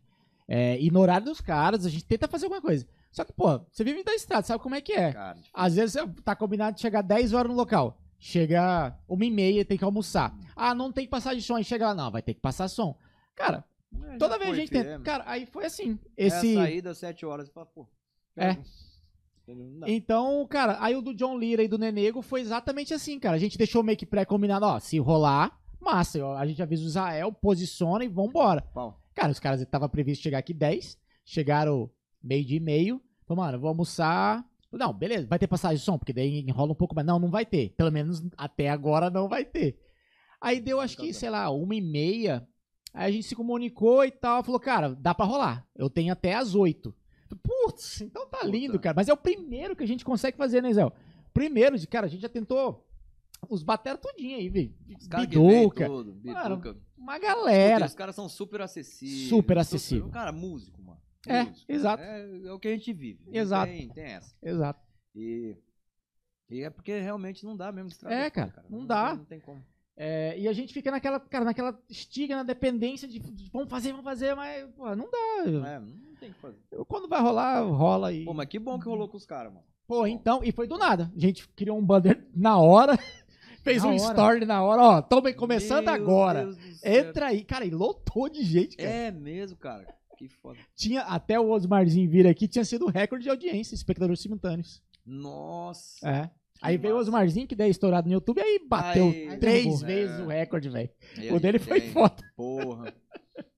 É, 0.49 0.79
e 0.81 0.91
no 0.91 0.99
horário 0.99 1.25
dos 1.25 1.39
caras, 1.41 1.85
a 1.85 1.89
gente 1.89 2.03
tenta 2.05 2.27
fazer 2.27 2.45
alguma 2.45 2.61
coisa. 2.61 2.85
Só 3.11 3.23
que, 3.23 3.31
pô, 3.33 3.59
você 3.71 3.83
vive 3.85 4.03
da 4.03 4.13
estrada, 4.13 4.45
sabe 4.45 4.61
como 4.61 4.75
é 4.75 4.81
que 4.81 4.91
é. 4.93 5.13
Cara, 5.13 5.37
Às 5.53 5.75
vezes 5.75 5.93
você 5.93 6.07
tá 6.23 6.35
combinado 6.35 6.75
de 6.75 6.81
chegar 6.81 7.01
10 7.01 7.33
horas 7.33 7.49
no 7.49 7.57
local. 7.57 7.97
Chega 8.19 8.95
uma 9.07 9.23
e 9.25 9.31
meia, 9.31 9.63
tem 9.63 9.77
que 9.77 9.83
almoçar. 9.83 10.35
Ah, 10.55 10.73
não 10.75 10.91
tem 10.91 11.07
passagem 11.07 11.39
de 11.39 11.45
som. 11.45 11.55
Aí 11.55 11.63
chega 11.63 11.87
lá, 11.87 11.95
não, 11.95 12.11
vai 12.11 12.21
ter 12.21 12.33
que 12.33 12.41
passar 12.41 12.67
som. 12.67 12.97
Cara, 13.37 13.63
é, 14.09 14.17
toda 14.17 14.37
vez 14.37 14.51
a 14.51 14.55
gente 14.55 14.71
tenta. 14.71 14.89
é, 14.89 14.99
Cara, 14.99 15.23
aí 15.27 15.45
foi 15.45 15.65
assim. 15.65 15.97
É 16.17 16.25
Esse. 16.25 16.57
a 16.57 16.63
saída 16.63 16.89
às 16.91 16.97
7 16.97 17.25
horas. 17.25 17.49
Fala, 17.49 17.67
pô. 17.67 17.87
É. 18.35 18.57
Não 19.47 19.79
dá. 19.79 19.89
Então, 19.89 20.45
cara, 20.47 20.77
aí 20.81 20.93
o 20.95 21.01
do 21.01 21.13
John 21.13 21.37
Lira 21.37 21.63
e 21.63 21.67
do 21.69 21.77
Nenego 21.77 22.21
foi 22.21 22.41
exatamente 22.41 22.93
assim, 22.93 23.17
cara. 23.17 23.35
A 23.35 23.39
gente 23.39 23.57
deixou 23.57 23.81
meio 23.81 23.97
que 23.97 24.05
pré-combinado, 24.05 24.65
ó, 24.65 24.77
se 24.79 24.99
rolar, 24.99 25.57
massa. 25.79 26.19
ó, 26.25 26.35
A 26.35 26.45
gente 26.45 26.61
avisa 26.61 26.83
o 26.83 26.87
Israel, 26.87 27.31
posiciona 27.31 28.03
e 28.03 28.09
vambora. 28.09 28.61
Pau. 28.73 28.99
Cara, 29.15 29.31
os 29.31 29.39
caras 29.39 29.61
estavam 29.61 29.87
previsto 29.87 30.21
chegar 30.23 30.39
aqui 30.39 30.53
10, 30.53 30.97
chegaram 31.23 31.89
meio 32.21 32.43
dia 32.43 32.57
e 32.57 32.59
meio. 32.59 33.01
Falei, 33.25 33.43
mano, 33.43 33.59
vou 33.59 33.69
almoçar. 33.69 34.43
Não, 34.71 34.91
beleza, 34.93 35.27
vai 35.27 35.39
ter 35.39 35.47
passagem 35.47 35.77
de 35.77 35.83
som, 35.83 35.97
porque 35.97 36.11
daí 36.11 36.39
enrola 36.41 36.73
um 36.73 36.75
pouco 36.75 36.93
mais. 36.93 37.07
Não, 37.07 37.17
não 37.17 37.29
vai 37.31 37.45
ter. 37.45 37.69
Pelo 37.77 37.91
menos 37.91 38.21
até 38.35 38.67
agora 38.69 39.09
não 39.09 39.29
vai 39.29 39.45
ter. 39.45 39.79
Aí 40.41 40.59
deu, 40.59 40.79
acho 40.81 40.97
que, 40.97 41.13
sei 41.13 41.29
lá, 41.29 41.49
uma 41.49 41.73
e 41.73 41.81
meia. 41.81 42.45
Aí 42.97 43.09
a 43.09 43.11
gente 43.11 43.27
se 43.27 43.35
comunicou 43.35 44.03
e 44.03 44.11
tal. 44.11 44.43
Falou, 44.43 44.59
cara, 44.59 44.95
dá 44.95 45.13
pra 45.13 45.25
rolar. 45.25 45.67
Eu 45.75 45.89
tenho 45.89 46.11
até 46.11 46.33
as 46.33 46.55
oito. 46.55 46.95
Putz, 47.43 48.01
então 48.01 48.27
tá 48.27 48.39
Puta. 48.39 48.49
lindo, 48.49 48.79
cara. 48.79 48.95
Mas 48.95 49.07
é 49.07 49.13
o 49.13 49.17
primeiro 49.17 49.75
que 49.75 49.83
a 49.83 49.87
gente 49.87 50.03
consegue 50.03 50.35
fazer, 50.37 50.61
né, 50.63 50.73
Zé? 50.73 50.81
Primeiro, 51.33 51.77
de 51.77 51.85
cara, 51.85 52.07
a 52.07 52.09
gente 52.09 52.21
já 52.21 52.29
tentou 52.29 52.87
os 53.49 53.61
bateram 53.61 53.99
tudinho 53.99 54.37
aí, 54.37 54.49
velho. 54.49 54.73
Biduca, 54.87 55.85
tudo, 55.85 56.15
Mano, 56.23 56.55
Biduca. 56.57 56.77
uma 56.97 57.19
galera. 57.19 57.85
Os 57.85 57.93
caras 57.93 58.15
são 58.15 58.27
super 58.27 58.61
acessíveis. 58.61 59.29
Super 59.29 59.57
acessível. 59.59 60.09
Cara, 60.09 60.31
músico, 60.31 60.81
mano. 60.81 60.99
É, 61.27 61.43
Músico. 61.43 61.71
exato. 61.71 62.01
É, 62.03 62.47
é 62.47 62.51
o 62.51 62.59
que 62.59 62.67
a 62.69 62.71
gente 62.71 62.91
vive. 62.93 63.21
Não 63.27 63.33
Exato. 63.35 63.71
Tem, 63.71 63.89
tem 63.89 64.03
essa. 64.05 64.35
Exato. 64.41 64.79
E, 65.13 65.55
e 66.49 66.61
é 66.63 66.69
porque 66.69 66.97
realmente 66.99 67.45
não 67.45 67.55
dá 67.55 67.71
mesmo 67.71 67.89
estragar. 67.89 68.19
É, 68.19 68.29
cara, 68.29 68.65
não 68.69 68.85
dá. 68.85 69.15
Não 69.15 69.25
tem 69.25 69.39
como. 69.39 69.63
É, 69.99 70.37
e 70.37 70.47
a 70.47 70.53
gente 70.53 70.71
fica 70.73 70.91
naquela, 70.91 71.19
cara, 71.19 71.43
naquela 71.43 71.75
estiga, 71.89 72.35
na 72.35 72.43
dependência 72.43 73.07
de, 73.07 73.17
de 73.17 73.49
vamos 73.51 73.67
fazer, 73.67 73.89
vamos 73.89 74.05
fazer, 74.05 74.35
mas 74.35 74.63
pô, 74.75 74.95
não 74.95 75.09
dá. 75.09 75.69
É, 75.71 75.79
não 75.79 76.15
tem 76.19 76.31
que 76.31 76.39
fazer. 76.39 76.59
Quando 76.87 77.07
vai 77.07 77.19
rolar, 77.19 77.61
rola 77.63 78.13
e. 78.13 78.23
Pô, 78.23 78.33
mas 78.33 78.47
que 78.47 78.59
bom 78.59 78.79
que 78.79 78.85
rolou 78.85 79.07
com 79.07 79.17
os 79.17 79.25
caras, 79.25 79.51
mano. 79.51 79.65
Pô, 79.87 80.05
então, 80.05 80.43
e 80.43 80.51
foi 80.51 80.67
do 80.67 80.77
nada. 80.77 81.11
A 81.15 81.19
gente 81.19 81.47
criou 81.49 81.79
um 81.79 81.83
banner 81.83 82.27
na 82.35 82.59
hora, 82.59 82.95
fez 83.63 83.81
Na 83.81 83.89
um 83.89 83.93
hora. 83.93 84.03
story 84.11 84.45
na 84.45 84.61
hora, 84.61 84.81
ó, 84.83 84.99
estamos 84.99 85.33
começando 85.33 85.85
Meu 85.85 85.93
agora. 85.95 86.55
Entra 86.83 87.27
aí, 87.27 87.43
cara, 87.43 87.65
e 87.65 87.71
lotou 87.71 88.29
de 88.29 88.43
gente, 88.43 88.77
cara. 88.77 88.89
É 88.89 89.11
mesmo, 89.11 89.57
cara. 89.57 89.87
Que 90.15 90.27
foda. 90.27 90.59
Tinha 90.75 91.01
até 91.01 91.39
o 91.39 91.49
Osmarzinho 91.49 92.09
vir 92.09 92.27
aqui, 92.27 92.47
tinha 92.47 92.65
sido 92.65 92.87
recorde 92.87 93.23
de 93.23 93.29
audiência, 93.31 93.73
espectadores 93.73 94.19
simultâneos. 94.19 94.81
Nossa. 95.05 96.07
É. 96.07 96.29
Aí 96.61 96.75
Que 96.77 96.81
veio 96.81 96.95
o. 96.95 96.99
Osmarzinho, 96.99 97.47
que 97.47 97.55
daí 97.55 97.69
estourado 97.69 98.07
no 98.07 98.13
YouTube, 98.13 98.41
aí 98.41 98.59
bateu 98.67 99.07
Aí 99.09 99.37
três 99.37 99.63
derrubou. 99.65 99.85
vezes 99.87 100.19
É. 100.19 100.23
o 100.23 100.27
recorde, 100.27 100.69
velho. 100.69 100.89
O 101.17 101.21
ele 101.21 101.39
dele 101.39 101.59
foi 101.59 101.81
tem, 101.81 101.91
foda. 101.91 102.15
Porra. 102.35 102.93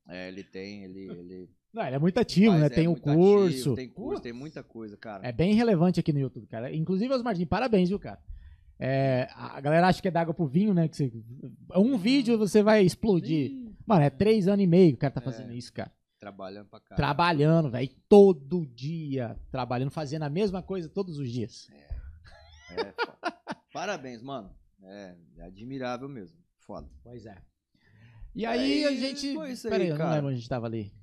É, 0.08 0.28
ele 0.28 0.44
tem, 0.44 0.84
ele. 0.84 1.08
ele 1.10 1.50
Não, 1.74 1.86
ele 1.86 1.96
é 1.96 2.00
muito 2.00 2.20
ativo, 2.20 2.50
faz, 2.52 2.60
né? 2.62 2.66
é 2.68 2.70
tem 2.70 2.88
o 2.88 2.96
curso. 2.96 3.46
ativo, 3.72 3.76
tem 3.76 3.90
curso, 3.90 4.22
tem 4.24 4.34
muita 4.34 4.64
coisa, 4.64 4.98
cara. 4.98 5.26
É 5.28 5.32
bem 5.32 5.54
relevante 5.54 6.00
aqui 6.00 6.12
no 6.12 6.20
YouTube, 6.20 6.48
cara. 6.48 6.74
Inclusive, 6.76 7.14
Osmarzinho, 7.14 7.48
parabéns, 7.48 7.90
viu, 7.90 8.00
cara? 8.00 8.20
É, 8.82 9.28
a 9.36 9.60
galera 9.60 9.88
acha 9.88 10.02
que 10.02 10.08
é 10.08 10.12
d'água 10.12 10.34
pro 10.34 10.48
vinho, 10.48 10.74
né? 10.74 10.88
Que 10.88 10.96
você, 10.96 11.12
um 11.76 11.98
vídeo 11.98 12.38
você 12.38 12.64
vai 12.64 12.82
explodir. 12.84 13.52
Mano, 13.86 14.02
é 14.04 14.10
três 14.10 14.48
anos 14.48 14.64
e 14.64 14.68
meio 14.68 14.90
que 14.92 14.96
o 14.96 14.98
cara 15.00 15.14
tá 15.14 15.20
É. 15.22 15.24
fazendo 15.24 15.54
isso, 15.54 15.72
cara. 15.74 15.92
Trabalhando 16.20 16.68
pra 16.68 16.80
caralho. 16.80 16.98
Trabalhando, 16.98 17.70
velho. 17.70 17.90
Todo 18.08 18.66
dia. 18.66 19.38
Trabalhando, 19.52 19.92
fazendo 19.92 20.24
a 20.24 20.30
mesma 20.30 20.62
coisa 20.62 20.88
todos 20.90 21.18
os 21.18 21.32
dias. 21.32 21.70
É, 21.72 21.88
foda. 22.70 22.94
Parabéns, 23.74 24.22
mano. 24.22 24.56
É, 24.84 25.16
é 25.38 25.42
admirável 25.44 26.08
mesmo. 26.10 26.38
Foda. 26.60 26.90
Pois 27.04 27.26
é. 27.26 27.36
E 28.36 28.46
aí, 28.46 28.86
a 28.86 28.90
Aí, 28.90 28.98
gente. 29.00 29.34
foi 29.34 29.52
isso 29.52 29.68
aí, 29.68 29.72
Peraí, 29.72 29.88
eu 29.90 29.98
não 29.98 30.10
lembro 30.12 30.28
onde 30.28 30.36
a 30.36 30.40
gente 30.40 30.50
tava 30.50 30.66
ali. 30.68 30.94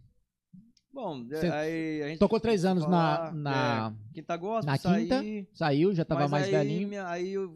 Bom, 0.93 1.27
Você 1.27 1.47
aí 1.49 2.03
a 2.03 2.09
gente. 2.09 2.19
Tocou 2.19 2.41
três 2.41 2.65
anos 2.65 2.85
na. 2.85 2.89
falar, 2.89 3.35
na 3.35 3.95
é, 4.11 4.15
quinta 4.15 4.37
gospel, 4.37 4.73
na 4.73 4.79
saí, 4.79 5.09
quinta, 5.09 5.51
Saiu, 5.53 5.95
já 5.95 6.05
tava 6.05 6.27
mais 6.29 6.45
aí, 6.47 6.51
velhinho. 6.53 6.89
minha- 6.89 7.07
aí 7.09 7.33
eu- 7.33 7.55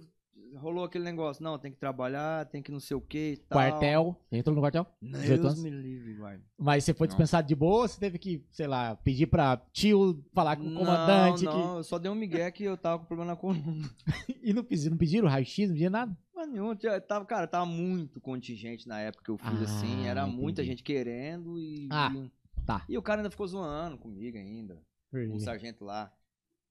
rolou 0.56 0.84
aquele 0.84 1.04
negócio, 1.04 1.42
não, 1.42 1.58
tem 1.58 1.70
que 1.72 1.78
trabalhar, 1.78 2.44
tem 2.46 2.62
que 2.62 2.70
não 2.72 2.80
sei 2.80 2.96
o 2.96 3.00
que 3.00 3.32
e 3.32 3.36
tal. 3.36 3.58
Quartel. 3.58 4.16
Entrou 4.32 4.54
no 4.54 4.62
quartel? 4.62 4.86
18 5.02 5.26
Deus 5.42 5.44
anos? 5.52 5.62
me 5.62 5.70
livre, 5.70 6.14
guarda. 6.14 6.42
Mas 6.58 6.84
você 6.84 6.92
foi 6.94 7.06
Não. 7.06 7.10
dispensado 7.10 7.46
de 7.48 7.54
boa 7.54 7.82
ou 7.82 7.88
você 7.88 7.98
teve 8.00 8.18
que, 8.18 8.44
sei 8.50 8.66
lá, 8.66 8.96
pedir 8.96 9.26
pra 9.26 9.56
tio 9.72 10.24
falar 10.34 10.56
com 10.56 10.66
o 10.66 10.74
comandante? 10.74 11.44
Não, 11.44 11.52
não, 11.58 11.76
eu 11.78 11.84
só 11.84 11.98
dei 11.98 12.10
um 12.10 12.14
migué 12.14 12.50
que 12.50 12.64
eu 12.64 12.76
tava 12.76 12.98
com 13.00 13.06
problema 13.06 13.32
na 13.32 13.36
coluna. 13.36 13.88
Que... 14.26 14.40
E 14.42 14.52
não 14.52 14.64
pediram, 14.64 14.90
não 14.92 14.98
pediram 14.98 15.28
raio-x, 15.28 15.68
não 15.68 15.74
pediram 15.74 15.90
nada? 15.92 16.16
Mas 16.34 16.48
nenhum, 16.48 16.74
tava, 17.06 17.24
cara, 17.26 17.46
tava 17.46 17.66
muito 17.66 18.20
contingente 18.20 18.88
na 18.88 18.98
época 19.00 19.24
que 19.24 19.30
eu 19.30 19.36
fiz 19.36 19.60
Ah, 19.60 19.64
assim, 19.64 20.06
era 20.06 20.26
muita 20.26 20.62
entendi. 20.62 20.68
gente 20.70 20.82
querendo 20.82 21.58
e. 21.58 21.88
Ah, 21.92 22.10
e- 22.14 22.30
tá. 22.64 22.84
E 22.88 22.96
o 22.96 23.02
cara 23.02 23.20
ainda 23.20 23.30
ficou 23.30 23.46
zoando 23.46 23.98
comigo 23.98 24.36
ainda. 24.38 24.78
o 25.12 25.38
sargento 25.40 25.84
lá. 25.84 26.10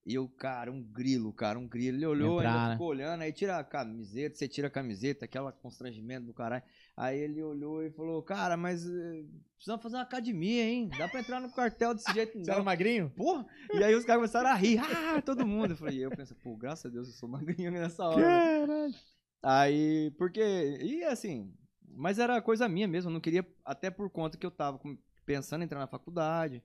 E 0.04 0.18
o 0.18 0.26
cara, 0.28 0.72
um 0.72 0.82
grilo, 0.82 1.32
cara, 1.32 1.58
um 1.58 1.68
grilo. 1.68 1.98
Ele 1.98 2.06
olhou, 2.06 2.38
Entrar, 2.38 2.52
ainda 2.54 2.68
né? 2.68 2.72
ficou 2.74 2.88
olhando, 2.88 3.20
aí 3.20 3.32
tira 3.32 3.58
a 3.58 3.64
camiseta, 3.64 4.34
você 4.34 4.48
tira 4.48 4.68
a 4.68 4.70
camiseta, 4.70 5.26
aquela 5.26 5.52
constrangimento 5.52 6.26
do 6.26 6.32
caralho. 6.34 6.62
Aí 6.96 7.18
ele 7.18 7.42
olhou 7.42 7.84
e 7.84 7.90
falou, 7.90 8.22
cara, 8.22 8.56
mas 8.56 8.86
eh, 8.88 9.24
precisamos 9.54 9.82
fazer 9.82 9.96
uma 9.96 10.02
academia, 10.02 10.64
hein? 10.64 10.88
Dá 10.96 11.06
pra 11.06 11.20
entrar 11.20 11.38
no 11.40 11.50
quartel 11.50 11.94
desse 11.94 12.12
jeito 12.14 12.38
Você 12.38 12.50
era 12.50 12.58
não. 12.58 12.64
magrinho? 12.64 13.10
Porra! 13.10 13.46
E 13.74 13.84
aí 13.84 13.94
os 13.94 14.04
caras 14.04 14.20
começaram 14.20 14.48
a 14.50 14.54
rir, 14.54 14.78
ah, 14.78 15.20
todo 15.20 15.46
mundo. 15.46 15.72
Eu 15.72 15.76
falei, 15.76 16.04
eu 16.04 16.10
pensei, 16.10 16.36
pô, 16.42 16.56
graças 16.56 16.86
a 16.86 16.88
Deus 16.88 17.06
eu 17.08 17.14
sou 17.14 17.28
magrinho 17.28 17.70
nessa 17.70 18.04
hora. 18.04 18.22
Caralho. 18.22 18.94
Aí, 19.42 20.10
porque, 20.18 20.40
e 20.40 21.04
assim, 21.04 21.54
mas 21.94 22.18
era 22.18 22.40
coisa 22.42 22.68
minha 22.68 22.88
mesmo, 22.88 23.10
eu 23.10 23.14
não 23.14 23.20
queria, 23.20 23.46
até 23.64 23.90
por 23.90 24.08
conta 24.10 24.36
que 24.36 24.44
eu 24.46 24.50
tava 24.50 24.80
pensando 25.24 25.62
em 25.62 25.64
entrar 25.64 25.78
na 25.78 25.86
faculdade, 25.86 26.62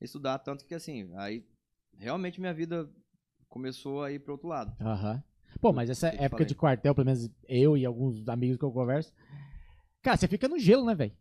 estudar, 0.00 0.38
tanto 0.38 0.64
que 0.64 0.74
assim, 0.74 1.12
aí 1.16 1.44
realmente 1.98 2.40
minha 2.40 2.54
vida 2.54 2.88
começou 3.48 4.02
a 4.02 4.12
ir 4.12 4.20
pro 4.20 4.32
outro 4.32 4.48
lado. 4.48 4.74
Aham. 4.80 5.22
Pô, 5.60 5.72
mas 5.72 5.90
essa 5.90 6.08
época 6.08 6.28
falei. 6.28 6.46
de 6.46 6.54
quartel, 6.54 6.94
pelo 6.94 7.06
menos 7.06 7.30
eu 7.48 7.76
e 7.76 7.84
alguns 7.84 8.28
amigos 8.28 8.58
que 8.58 8.64
eu 8.64 8.70
converso, 8.70 9.12
cara, 10.02 10.16
você 10.16 10.28
fica 10.28 10.46
no 10.46 10.58
gelo, 10.58 10.84
né, 10.84 10.94
velho? 10.94 11.12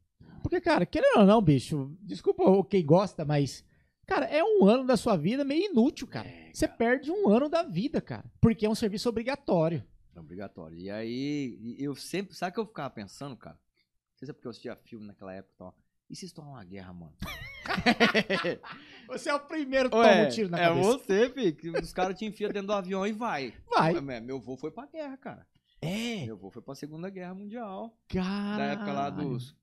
Porque, 0.43 0.61
cara, 0.61 0.85
querendo 0.85 1.19
ou 1.19 1.25
não, 1.25 1.41
bicho, 1.41 1.97
desculpa 2.01 2.43
o 2.43 2.63
quem 2.63 2.85
gosta, 2.85 3.25
mas, 3.25 3.65
cara, 4.05 4.25
é 4.25 4.43
um 4.43 4.65
ano 4.65 4.85
da 4.85 4.95
sua 4.95 5.17
vida 5.17 5.43
meio 5.43 5.71
inútil, 5.71 6.07
cara. 6.07 6.27
É, 6.27 6.51
Você 6.53 6.67
perde 6.67 7.11
um 7.11 7.29
ano 7.29 7.49
da 7.49 7.63
vida, 7.63 7.99
cara. 7.99 8.25
Porque 8.39 8.65
é 8.65 8.69
um 8.69 8.75
serviço 8.75 9.09
obrigatório. 9.09 9.83
É 10.15 10.19
obrigatório. 10.19 10.77
E 10.77 10.89
aí, 10.89 11.75
eu 11.79 11.95
sempre, 11.95 12.35
sabe 12.35 12.51
o 12.51 12.53
que 12.53 12.59
eu 12.59 12.67
ficava 12.67 12.89
pensando, 12.89 13.35
cara? 13.35 13.55
Não 13.55 14.17
sei 14.17 14.25
se 14.27 14.31
é 14.31 14.33
porque 14.33 14.47
eu 14.47 14.51
assistia 14.51 14.75
filme 14.75 15.05
naquela 15.07 15.33
época 15.33 15.53
e 15.53 15.57
tal. 15.57 15.75
E 16.09 16.15
se 16.15 16.25
estourar 16.25 16.51
uma 16.51 16.63
guerra, 16.63 16.93
mano? 16.93 17.13
Você 19.07 19.29
é 19.29 19.33
o 19.33 19.39
primeiro 19.39 19.89
que 19.89 19.95
toma 19.95 20.21
um 20.23 20.29
tiro 20.29 20.49
na 20.49 20.59
é 20.59 20.67
cabeça. 20.67 20.91
você, 20.91 21.29
filho, 21.29 21.79
os 21.81 21.93
caras 21.93 22.17
te 22.17 22.25
enfiam 22.25 22.49
dentro 22.51 22.67
do 22.67 22.73
avião 22.73 23.05
e 23.07 23.11
vai. 23.13 23.53
Vai. 23.69 23.99
Meu, 24.21 24.37
avô 24.37 24.55
foi 24.57 24.71
pra 24.71 24.85
guerra, 24.85 25.17
cara. 25.17 25.47
É, 25.81 26.25
Meu 26.25 26.35
avô 26.35 26.49
foi 26.49 26.61
pra 26.61 26.73
Segunda 26.75 27.09
Guerra 27.09 27.33
Mundial. 27.35 27.95
cara. 28.09 28.57
da 28.57 28.63
época 28.73 28.93
lá 28.93 29.09
dos. 29.09 29.55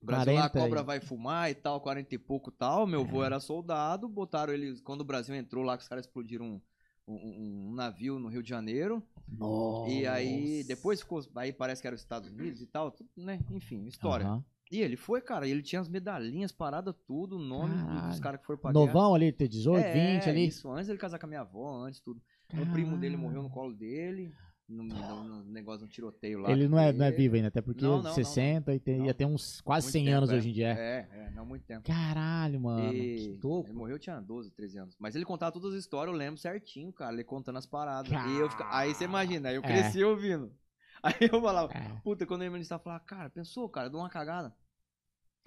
Brasil 0.00 0.34
lá, 0.34 0.44
a 0.44 0.48
40 0.48 0.58
cobra 0.68 0.80
aí. 0.80 0.86
vai 0.86 1.00
fumar 1.00 1.50
e 1.50 1.54
tal, 1.54 1.80
40 1.80 2.14
e 2.14 2.18
pouco 2.18 2.50
e 2.50 2.52
tal. 2.52 2.86
Meu 2.86 3.00
avô 3.02 3.22
era 3.24 3.40
soldado, 3.40 4.08
botaram 4.08 4.52
ele. 4.52 4.80
Quando 4.82 5.00
o 5.00 5.04
Brasil 5.04 5.34
entrou 5.34 5.64
lá, 5.64 5.76
que 5.76 5.82
os 5.82 5.88
caras 5.88 6.06
explodiram 6.06 6.44
um, 6.46 6.60
um- 7.06 7.68
um 7.70 7.74
navio 7.74 8.18
no 8.18 8.28
Rio 8.28 8.42
de 8.42 8.48
Janeiro. 8.48 9.02
Nossa. 9.28 9.90
E 9.90 10.06
aí, 10.06 10.62
depois 10.64 11.00
ficou. 11.00 11.20
Aí 11.34 11.52
parece 11.52 11.82
que 11.82 11.88
era 11.88 11.96
os 11.96 12.00
Estados 12.02 12.30
Unidos 12.30 12.62
e 12.62 12.66
tal, 12.66 12.94
né? 13.16 13.40
Enfim, 13.50 13.84
história. 13.86 14.24
Aham. 14.26 14.44
E 14.70 14.80
ele 14.80 14.96
foi, 14.96 15.20
cara, 15.20 15.48
ele 15.48 15.62
tinha 15.62 15.80
as 15.80 15.88
medalhinhas 15.88 16.52
paradas, 16.52 16.94
tudo, 17.06 17.36
o 17.36 17.38
nome 17.38 17.74
do- 17.74 17.84
dos 17.84 17.94
Caralho. 17.94 18.20
caras 18.20 18.40
que 18.40 18.46
foram 18.46 18.58
pra 18.60 18.72
guerra. 18.72 18.84
Novão 18.86 19.14
ali, 19.14 19.32
ter 19.32 19.48
18, 19.48 19.84
É, 19.84 19.92
20 20.18 20.28
ali. 20.28 20.46
Isso, 20.46 20.70
antes 20.70 20.86
dele 20.86 20.98
casar 20.98 21.18
com 21.18 21.26
a 21.26 21.28
minha 21.28 21.40
avó, 21.40 21.84
antes 21.84 22.00
tudo. 22.00 22.20
O 22.52 22.72
primo 22.72 22.96
dele 22.96 23.16
morreu 23.16 23.42
no 23.42 23.50
colo 23.50 23.72
dele, 23.74 24.32
no, 24.68 24.82
no- 24.84 25.24
no 25.24 25.44
negócio, 25.44 25.82
no 25.86 25.88
tiroteio 25.90 26.40
lá. 26.40 26.50
Ele 26.50 26.68
não 26.68 26.78
é, 26.78 26.92
não 26.92 27.06
é 27.06 27.10
vivo 27.10 27.36
ainda, 27.36 27.48
até 27.48 27.62
porque 27.62 27.82
Não, 27.82 27.96
não, 27.98 28.02
não, 28.04 28.12
60 28.14 28.74
e 28.74 28.78
tem, 28.78 28.98
Não. 28.98 29.06
ia 29.06 29.14
ter 29.14 29.24
uns 29.24 29.62
quase 29.62 29.86
Muito 29.86 29.92
100 29.92 30.04
tempo, 30.04 30.16
anos 30.18 30.30
é. 30.30 30.36
hoje 30.36 30.48
em 30.50 30.52
dia. 30.52 30.68
É, 30.78 31.08
é, 31.10 31.30
não 31.30 31.46
muito 31.46 31.64
tempo. 31.64 31.86
Caralho, 31.86 32.60
mano. 32.60 32.92
E 32.92 33.16
Que 33.38 33.46
louco. 33.46 33.70
Ele 33.70 33.78
morreu, 33.78 33.98
tinha 33.98 34.20
12, 34.20 34.50
13 34.50 34.78
anos. 34.78 34.94
Mas 34.98 35.14
ele 35.14 35.24
contava 35.24 35.50
todas 35.52 35.72
as 35.72 35.80
histórias, 35.80 36.12
eu 36.12 36.18
lembro 36.18 36.38
certinho, 36.38 36.92
cara. 36.92 37.14
Ele 37.14 37.24
contando 37.24 37.56
as 37.56 37.64
paradas. 37.66 38.10
E 38.10 38.38
eu 38.38 38.50
fica- 38.50 38.68
Aí 38.70 38.94
você 38.94 39.04
imagina, 39.04 39.48
aí 39.48 39.56
eu 39.56 39.62
cresci 39.62 40.04
ouvindo. 40.04 40.52
Aí 41.20 41.28
eu 41.32 41.40
falava, 41.40 41.72
É. 41.72 42.00
puta, 42.02 42.26
quando 42.26 42.40
ministrar, 42.50 42.78
eu 42.80 42.82
falava, 42.84 43.04
cara, 43.04 43.30
pensou, 43.30 43.68
cara, 43.68 43.88
dou 43.88 44.00
uma 44.00 44.08
cagada. 44.10 44.54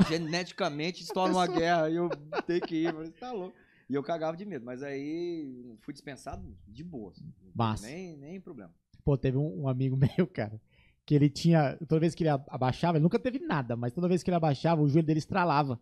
Geneticamente 0.07 1.03
estoura 1.03 1.31
uma 1.31 1.45
guerra 1.47 1.89
e 1.89 1.95
eu 1.95 2.09
tenho 2.47 2.61
que 2.61 2.75
ir. 2.75 2.85
Eu 2.85 2.93
falei, 2.95 3.11
tá 3.11 3.31
louco. 3.31 3.55
E 3.89 3.93
eu 3.93 4.01
cagava 4.01 4.35
de 4.37 4.45
medo, 4.45 4.65
mas 4.65 4.81
aí 4.81 5.75
fui 5.81 5.93
dispensado 5.93 6.57
de 6.67 6.83
boa. 6.83 7.11
assim. 7.11 7.31
Massa. 7.53 7.85
Nem, 7.87 8.15
nem 8.17 8.39
problema. 8.41 8.73
Pô, 9.03 9.17
teve 9.17 9.37
um, 9.37 9.63
um 9.63 9.67
amigo 9.67 9.97
meu, 10.17 10.25
cara, 10.27 10.59
que 11.05 11.13
ele 11.13 11.29
tinha. 11.29 11.77
Toda 11.87 11.99
vez 11.99 12.15
que 12.15 12.23
ele 12.23 12.29
a- 12.29 12.43
abaixava, 12.47 12.97
ele 12.97 13.03
nunca 13.03 13.19
teve 13.19 13.39
nada, 13.39 13.75
mas 13.75 13.91
toda 13.91 14.07
vez 14.07 14.23
que 14.23 14.29
ele 14.29 14.37
abaixava, 14.37 14.81
o 14.81 14.87
joelho 14.87 15.05
dele 15.05 15.19
estralava. 15.19 15.79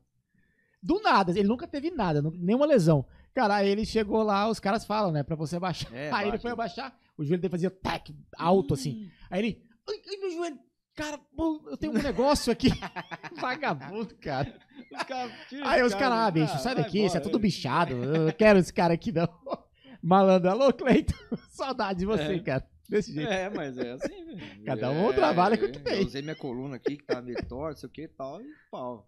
Do 0.81 1.01
nada, 1.01 1.31
ele 1.31 1.47
nunca 1.47 1.67
teve 1.67 1.91
nada, 1.91 2.21
nenhuma 2.21 2.65
lesão. 2.65 3.05
Cara, 3.33 3.55
aí 3.57 3.69
ele 3.69 3.85
chegou 3.85 4.23
lá, 4.23 4.49
os 4.49 4.59
caras 4.61 4.85
falam, 4.85 5.11
né, 5.11 5.23
pra 5.23 5.35
você 5.35 5.57
abaixar. 5.57 5.93
É, 5.93 6.09
aí 6.11 6.23
ele 6.23 6.31
baixa. 6.31 6.41
foi 6.41 6.51
abaixar, 6.51 6.99
o 7.19 7.23
joelho 7.25 7.41
dele 7.41 7.51
fazia 7.51 7.69
tac, 7.69 8.15
alto 8.37 8.73
assim. 8.73 9.09
Aí 9.29 9.39
ele, 9.41 9.61
ai, 9.87 9.95
ai, 10.09 10.17
meu 10.17 10.31
joelho, 10.31 10.59
cara, 10.95 11.17
pô, 11.35 11.61
eu 11.69 11.77
tenho 11.77 11.93
um 11.93 12.01
negócio 12.01 12.51
aqui. 12.51 12.69
Vagabundo, 13.39 14.15
cara. 14.15 14.57
Os 14.91 15.03
caras, 15.03 15.31
tira 15.49 15.69
Aí 15.69 15.83
os 15.83 15.93
caras, 15.93 16.17
ah, 16.17 16.31
bicho, 16.31 16.57
sai 16.59 16.75
daqui, 16.75 17.05
isso 17.05 17.17
é 17.17 17.19
tudo 17.19 17.37
bichado. 17.37 17.93
Eu 17.93 18.25
não 18.25 18.31
quero 18.31 18.59
esse 18.59 18.73
cara 18.73 18.93
aqui, 18.93 19.11
não. 19.11 19.27
Malandro, 20.01 20.49
alô, 20.49 20.71
Cleiton. 20.73 21.13
Saudade 21.51 21.99
de 21.99 22.05
você, 22.05 22.23
É. 22.35 22.39
cara. 22.39 22.67
Desse 22.87 23.13
jeito. 23.13 23.29
É, 23.29 23.47
mas 23.51 23.77
é 23.77 23.91
assim, 23.91 24.25
velho. 24.25 24.63
Cada 24.65 24.89
um 24.89 25.11
É, 25.11 25.13
trabalha 25.13 25.55
com 25.57 25.65
o 25.65 25.71
que 25.71 25.77
tem. 25.79 25.99
Eu 26.01 26.07
usei 26.07 26.23
minha 26.23 26.35
coluna 26.35 26.77
aqui, 26.77 26.97
que 26.97 27.03
tá 27.05 27.21
meio 27.21 27.37
torta, 27.47 27.81
sei 27.81 27.87
o 27.87 27.91
que 27.91 28.01
e 28.03 28.07
tal, 28.07 28.41
e 28.41 28.47
pau. 28.71 29.05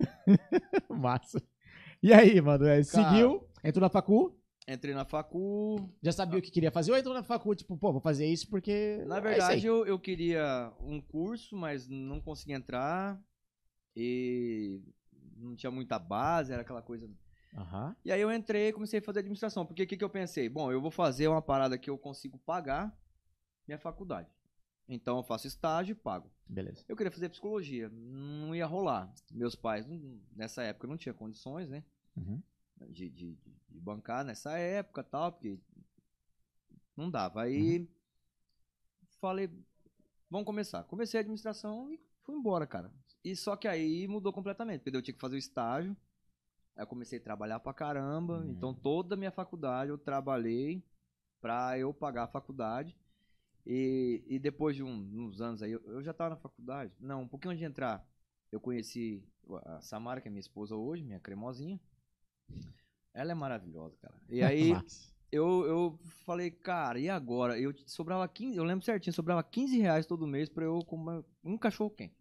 Massa. 0.87 1.41
E 2.03 2.13
aí, 2.13 2.39
mano? 2.41 2.67
é, 2.67 2.83
seguiu, 2.83 3.47
entrou 3.63 3.81
na 3.81 3.89
facu, 3.89 4.37
Entrei 4.67 4.93
na 4.93 5.05
facu. 5.05 5.89
já 6.01 6.11
sabia 6.11 6.37
o 6.37 6.41
que 6.41 6.51
queria 6.51 6.71
fazer, 6.71 6.91
ou 6.91 6.97
entrou 6.97 7.13
na 7.13 7.23
facu, 7.23 7.55
tipo, 7.55 7.75
pô, 7.77 7.91
vou 7.91 8.01
fazer 8.01 8.27
isso 8.27 8.47
porque. 8.47 9.03
Na 9.07 9.17
é 9.17 9.21
verdade, 9.21 9.53
aí. 9.53 9.65
eu, 9.65 9.85
eu 9.85 9.99
queria 9.99 10.71
um 10.79 11.01
curso, 11.01 11.55
mas 11.55 11.87
não 11.87 12.21
consegui 12.21 12.53
entrar. 12.53 13.19
E 13.95 14.81
não 15.35 15.55
tinha 15.55 15.71
muita 15.71 15.99
base, 15.99 16.53
era 16.53 16.61
aquela 16.61 16.81
coisa. 16.81 17.09
Aham. 17.55 17.95
E 18.05 18.11
aí 18.11 18.21
eu 18.21 18.31
entrei 18.31 18.69
e 18.69 18.73
comecei 18.73 18.99
a 18.99 19.01
fazer 19.01 19.19
administração. 19.19 19.65
Porque 19.65 19.83
o 19.83 19.87
que, 19.87 19.97
que 19.97 20.03
eu 20.03 20.09
pensei? 20.09 20.47
Bom, 20.47 20.71
eu 20.71 20.81
vou 20.81 20.91
fazer 20.91 21.27
uma 21.27 21.41
parada 21.41 21.77
que 21.77 21.89
eu 21.89 21.97
consigo 21.97 22.37
pagar 22.37 22.95
minha 23.67 23.77
faculdade. 23.77 24.29
Então 24.87 25.17
eu 25.17 25.23
faço 25.23 25.47
estágio 25.47 25.93
e 25.93 25.95
pago. 25.95 26.31
Beleza. 26.47 26.83
Eu 26.87 26.95
queria 26.95 27.11
fazer 27.11 27.29
psicologia. 27.29 27.89
Não 27.89 28.55
ia 28.55 28.65
rolar. 28.65 29.13
Meus 29.31 29.55
pais, 29.55 29.85
nessa 30.35 30.63
época, 30.63 30.87
não 30.87 30.97
tinham 30.97 31.15
condições, 31.15 31.69
né? 31.69 31.83
Uhum. 32.15 32.41
De, 32.89 33.09
de, 33.09 33.35
de 33.69 33.79
bancar 33.79 34.23
nessa 34.23 34.57
época 34.57 35.03
tal, 35.03 35.31
porque 35.31 35.57
não 36.95 37.09
dava. 37.09 37.43
Aí 37.43 37.87
falei, 39.19 39.49
vamos 40.29 40.45
começar. 40.45 40.83
Comecei 40.85 41.19
a 41.19 41.21
administração 41.21 41.91
e 41.91 41.99
fui 42.23 42.35
embora, 42.35 42.65
cara. 42.65 42.91
E 43.23 43.35
só 43.35 43.55
que 43.55 43.67
aí 43.67 44.07
mudou 44.07 44.33
completamente, 44.33 44.81
porque 44.81 44.97
eu 44.97 45.01
tinha 45.01 45.13
que 45.13 45.21
fazer 45.21 45.35
o 45.35 45.39
estágio. 45.39 45.95
Aí 46.75 46.83
eu 46.83 46.87
comecei 46.87 47.19
a 47.19 47.23
trabalhar 47.23 47.59
pra 47.59 47.73
caramba. 47.73 48.39
Hum. 48.39 48.49
Então 48.51 48.73
toda 48.73 49.15
a 49.15 49.17
minha 49.17 49.31
faculdade 49.31 49.91
eu 49.91 49.97
trabalhei 49.97 50.83
pra 51.39 51.77
eu 51.77 51.93
pagar 51.93 52.23
a 52.23 52.27
faculdade. 52.27 52.97
E, 53.65 54.23
e 54.27 54.39
depois 54.39 54.75
de 54.75 54.81
um- 54.83 55.27
uns 55.27 55.39
anos 55.39 55.61
aí, 55.61 55.71
eu, 55.71 55.81
eu 55.85 56.01
já 56.03 56.13
tava 56.13 56.31
na 56.31 56.37
faculdade. 56.37 56.91
Não, 56.99 57.21
um 57.21 57.27
pouquinho 57.27 57.51
antes 57.51 57.59
de 57.59 57.65
entrar, 57.65 58.03
eu 58.51 58.59
conheci 58.59 59.23
a 59.65 59.79
Samara, 59.81 60.19
que 60.19 60.27
é 60.27 60.31
minha 60.31 60.39
esposa 60.39 60.75
hoje, 60.75 61.03
minha 61.03 61.19
cremosinha. 61.19 61.79
Ela 63.13 63.31
é 63.31 63.35
maravilhosa, 63.35 63.95
cara. 64.01 64.15
E 64.29 64.41
aí 64.43 64.73
eu, 65.31 65.65
eu 65.65 65.99
falei, 66.25 66.51
cara, 66.51 66.99
e 66.99 67.09
agora? 67.09 67.59
Eu 67.59 67.73
sobrava 67.85 68.27
15, 68.27 68.57
eu 68.57 68.63
lembro 68.63 68.85
certinho, 68.85 69.13
sobrava 69.13 69.43
15 69.43 69.77
reais 69.79 70.05
todo 70.05 70.27
mês 70.27 70.49
pra 70.49 70.65
eu 70.65 70.79
comer 70.85 71.23
um 71.43 71.57
cachorro 71.57 71.89
quente. 71.91 72.15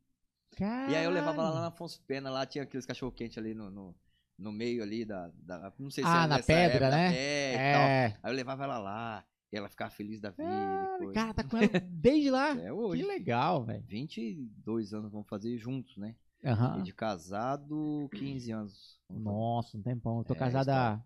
E 0.90 0.96
aí 0.96 1.04
eu 1.04 1.10
levava 1.10 1.42
lá, 1.42 1.50
lá 1.50 1.60
na 1.62 1.66
Afonso 1.68 2.00
Pena, 2.06 2.28
lá 2.30 2.44
tinha 2.44 2.64
aqueles 2.64 2.84
cachorro 2.84 3.12
quente 3.12 3.38
ali 3.38 3.54
no, 3.54 3.70
no, 3.70 3.94
no 4.36 4.52
meio 4.52 4.82
ali 4.82 5.04
da, 5.04 5.30
da- 5.34 5.72
Não 5.78 5.90
sei 5.90 6.02
se 6.04 6.10
Ah, 6.10 6.18
era 6.18 6.26
na 6.26 6.36
nessa 6.36 6.46
pedra, 6.46 6.86
época, 6.86 6.90
né? 6.90 7.16
É. 7.16 7.54
É. 7.54 8.06
Aí 8.22 8.32
eu 8.32 8.36
levava 8.36 8.64
ela 8.64 8.78
lá, 8.78 9.24
e 9.52 9.56
ela 9.56 9.68
ficava 9.68 9.90
feliz 9.90 10.20
da 10.20 10.30
vida. 10.30 10.48
Ah, 10.48 10.98
cara, 11.14 11.34
tá 11.34 11.44
com 11.44 11.56
ela 11.56 11.68
desde 11.88 12.30
lá. 12.30 12.50
É 12.60 12.72
hoje. 12.72 13.02
Que 13.02 13.08
legal, 13.08 13.64
velho. 13.64 13.82
22 13.86 14.92
anos 14.92 15.10
vamos 15.10 15.28
fazer 15.28 15.56
juntos, 15.56 15.96
né? 15.96 16.14
E 16.42 16.82
de 16.82 16.92
casado, 16.94 18.08
15 18.12 18.50
anos. 18.52 18.98
Nossa, 19.10 19.76
um 19.76 19.82
tempão. 19.82 20.18
Eu 20.18 20.24
tô 20.24 20.34
É, 20.34 20.36
casado 20.36 20.70
há. 20.70 21.04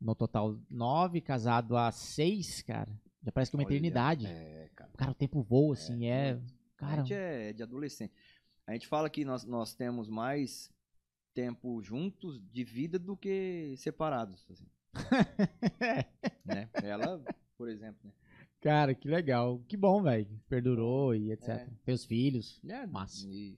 No 0.00 0.14
total, 0.14 0.58
nove, 0.70 1.20
casado 1.20 1.76
há 1.76 1.90
seis, 1.92 2.62
cara. 2.62 2.90
Já 3.22 3.30
parece 3.30 3.50
que 3.50 3.56
é 3.56 3.58
uma 3.58 3.64
Olha, 3.64 3.72
eternidade. 3.74 4.26
É, 4.26 4.68
cara. 4.74 4.90
Cara, 4.96 5.10
o 5.12 5.14
tempo 5.14 5.42
voa, 5.42 5.74
assim, 5.74 6.06
é. 6.06 6.32
A 6.32 6.40
Cara, 6.76 6.96
gente 7.02 7.14
é 7.14 7.52
de 7.52 7.62
adolescente. 7.62 8.12
A 8.66 8.72
gente 8.72 8.88
fala 8.88 9.08
que 9.08 9.24
nós, 9.24 9.44
nós 9.44 9.74
temos 9.74 10.08
mais 10.08 10.72
tempo 11.34 11.80
juntos 11.82 12.40
de 12.52 12.64
vida 12.64 12.98
do 12.98 13.16
que 13.16 13.74
separados. 13.76 14.44
assim, 14.50 14.66
né? 16.44 16.68
Ela, 16.82 17.22
por 17.56 17.68
exemplo, 17.68 18.00
né? 18.04 18.12
cara, 18.60 18.94
que 18.94 19.08
legal. 19.08 19.60
Que 19.68 19.76
bom, 19.76 20.02
velho. 20.02 20.28
Perdurou 20.48 21.14
e 21.14 21.30
etc. 21.32 21.48
É. 21.48 21.68
Tem 21.84 21.94
os 21.94 22.04
filhos. 22.04 22.60
É, 22.68 22.86
Massa. 22.86 23.26
E, 23.28 23.56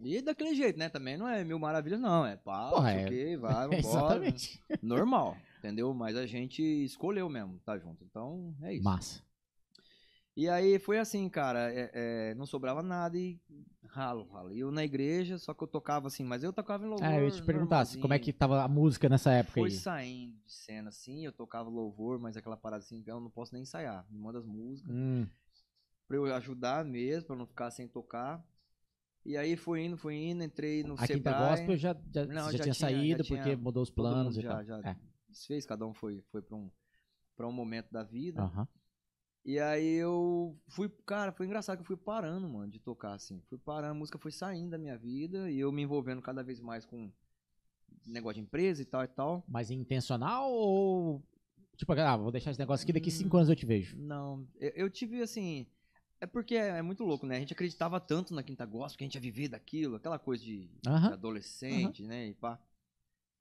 e 0.00 0.20
daquele 0.20 0.54
jeito, 0.54 0.78
né? 0.78 0.88
Também 0.88 1.16
não 1.16 1.28
é 1.28 1.44
mil 1.44 1.58
maravilhas, 1.58 2.00
não. 2.00 2.26
É 2.26 2.36
Porra, 2.36 2.92
sei 3.08 3.34
é- 3.34 3.36
vai, 3.36 3.66
vambora. 3.68 3.78
Exatamente. 3.78 4.62
Normal, 4.82 5.36
entendeu? 5.58 5.94
Mas 5.94 6.16
a 6.16 6.26
gente 6.26 6.62
escolheu 6.62 7.28
mesmo 7.28 7.58
tá 7.64 7.78
junto. 7.78 8.04
Então, 8.04 8.54
é 8.62 8.74
isso. 8.74 8.84
Massa. 8.84 9.22
E 10.36 10.48
aí 10.48 10.80
foi 10.80 10.98
assim, 10.98 11.28
cara, 11.28 11.72
é- 11.72 11.90
é, 11.94 12.34
não 12.34 12.44
sobrava 12.44 12.82
nada 12.82 13.16
e 13.16 13.38
ralo, 13.86 14.26
ralo. 14.32 14.52
E 14.52 14.58
eu 14.58 14.72
na 14.72 14.84
igreja, 14.84 15.38
só 15.38 15.54
que 15.54 15.62
eu 15.62 15.68
tocava 15.68 16.08
assim, 16.08 16.24
mas 16.24 16.42
eu 16.42 16.52
tocava 16.52 16.84
em 16.84 16.88
louvor. 16.88 17.06
Ah, 17.06 17.16
eu 17.16 17.24
ia 17.26 17.30
te 17.30 17.42
perguntar 17.42 17.86
como 18.00 18.12
é 18.12 18.18
que 18.18 18.32
tava 18.32 18.60
a 18.62 18.66
música 18.68 19.08
nessa 19.08 19.30
época 19.30 19.60
Foi 19.60 19.70
aí. 19.70 19.76
saindo 19.76 20.36
de 20.44 20.52
cena 20.52 20.88
assim, 20.88 21.24
eu 21.24 21.30
tocava 21.30 21.70
louvor, 21.70 22.18
mas 22.18 22.36
aquela 22.36 22.56
parada 22.56 22.82
assim, 22.82 23.02
eu 23.06 23.20
não 23.20 23.30
posso 23.30 23.52
nem 23.52 23.62
ensaiar. 23.62 24.04
Me 24.10 24.18
manda 24.18 24.40
as 24.40 24.44
músicas 24.44 24.92
Hum, 24.92 25.26
pra 26.08 26.16
eu 26.16 26.24
ajudar 26.34 26.84
mesmo, 26.84 27.28
pra 27.28 27.36
não 27.36 27.46
ficar 27.46 27.70
sem 27.70 27.86
tocar. 27.86 28.44
E 29.24 29.36
aí 29.36 29.56
foi 29.56 29.84
indo, 29.84 29.96
foi 29.96 30.14
indo, 30.16 30.42
entrei 30.44 30.82
no 30.82 30.94
a 30.94 30.98
Quinta 30.98 31.06
Sebrae. 31.30 31.48
Gospel 31.50 31.76
já, 31.76 31.96
já, 32.12 32.26
Não, 32.26 32.50
já 32.50 32.58
já 32.58 32.62
tinha 32.64 32.74
saído 32.74 33.18
já 33.22 33.24
tinha- 33.24 33.38
porque 33.42 33.56
mudou 33.56 33.82
os 33.82 33.90
planos 33.90 34.36
e 34.36 34.42
já, 34.42 34.50
tal. 34.56 34.64
já 34.64 34.80
É. 34.90 34.96
desfez, 35.28 35.64
cada 35.64 35.86
um 35.86 35.94
foi, 35.94 36.20
foi 36.30 36.42
pra 36.42 36.56
um, 36.56 36.70
pra 37.36 37.48
um 37.48 37.52
momento 37.52 37.90
da 37.90 38.02
vida. 38.02 38.42
Aham. 38.42 38.68
E 39.46 39.58
aí 39.58 39.94
eu 39.96 40.58
fui, 40.68 40.88
cara, 41.06 41.30
foi 41.32 41.44
engraçado 41.46 41.76
que 41.76 41.82
eu 41.82 41.86
fui 41.86 41.96
parando, 41.96 42.48
mano, 42.48 42.70
de 42.70 42.78
tocar 42.80 43.12
assim. 43.14 43.42
Fui 43.48 43.58
parando, 43.58 43.92
a 43.92 43.98
música 43.98 44.18
foi 44.18 44.30
saindo 44.32 44.70
da 44.70 44.78
minha 44.78 44.96
vida 44.96 45.50
e 45.50 45.58
eu 45.58 45.70
me 45.70 45.82
envolvendo 45.82 46.22
cada 46.22 46.42
vez 46.42 46.60
mais 46.60 46.84
com 46.86 47.10
negócio 48.06 48.36
de 48.36 48.40
empresa 48.40 48.80
e 48.82 48.84
tal 48.86 49.04
e 49.04 49.08
tal. 49.08 49.44
Mas 49.48 49.70
intencional 49.70 50.50
ou. 50.50 51.22
Tipo, 51.76 51.92
ah, 51.92 52.16
vou 52.16 52.30
deixar 52.30 52.52
esse 52.52 52.60
negócio 52.60 52.84
aqui, 52.84 52.92
daqui 52.92 53.10
cinco 53.10 53.36
anos 53.36 53.48
eu 53.50 53.56
te 53.56 53.66
vejo. 53.66 53.98
Não, 53.98 54.46
eu, 54.56 54.70
eu 54.76 54.90
tive 54.90 55.20
assim. 55.20 55.66
É 56.24 56.26
porque 56.26 56.54
é, 56.54 56.78
é 56.78 56.82
muito 56.82 57.04
louco, 57.04 57.26
né? 57.26 57.36
A 57.36 57.38
gente 57.38 57.52
acreditava 57.52 58.00
tanto 58.00 58.32
na 58.32 58.42
Quinta 58.42 58.64
Gospel 58.64 58.96
que 58.96 59.04
a 59.04 59.06
gente 59.06 59.16
ia 59.16 59.20
viver 59.20 59.48
daquilo, 59.48 59.96
aquela 59.96 60.18
coisa 60.18 60.42
de, 60.42 60.70
adolescente, 61.12 62.02
né? 62.02 62.28
E 62.28 62.34
pá. 62.34 62.58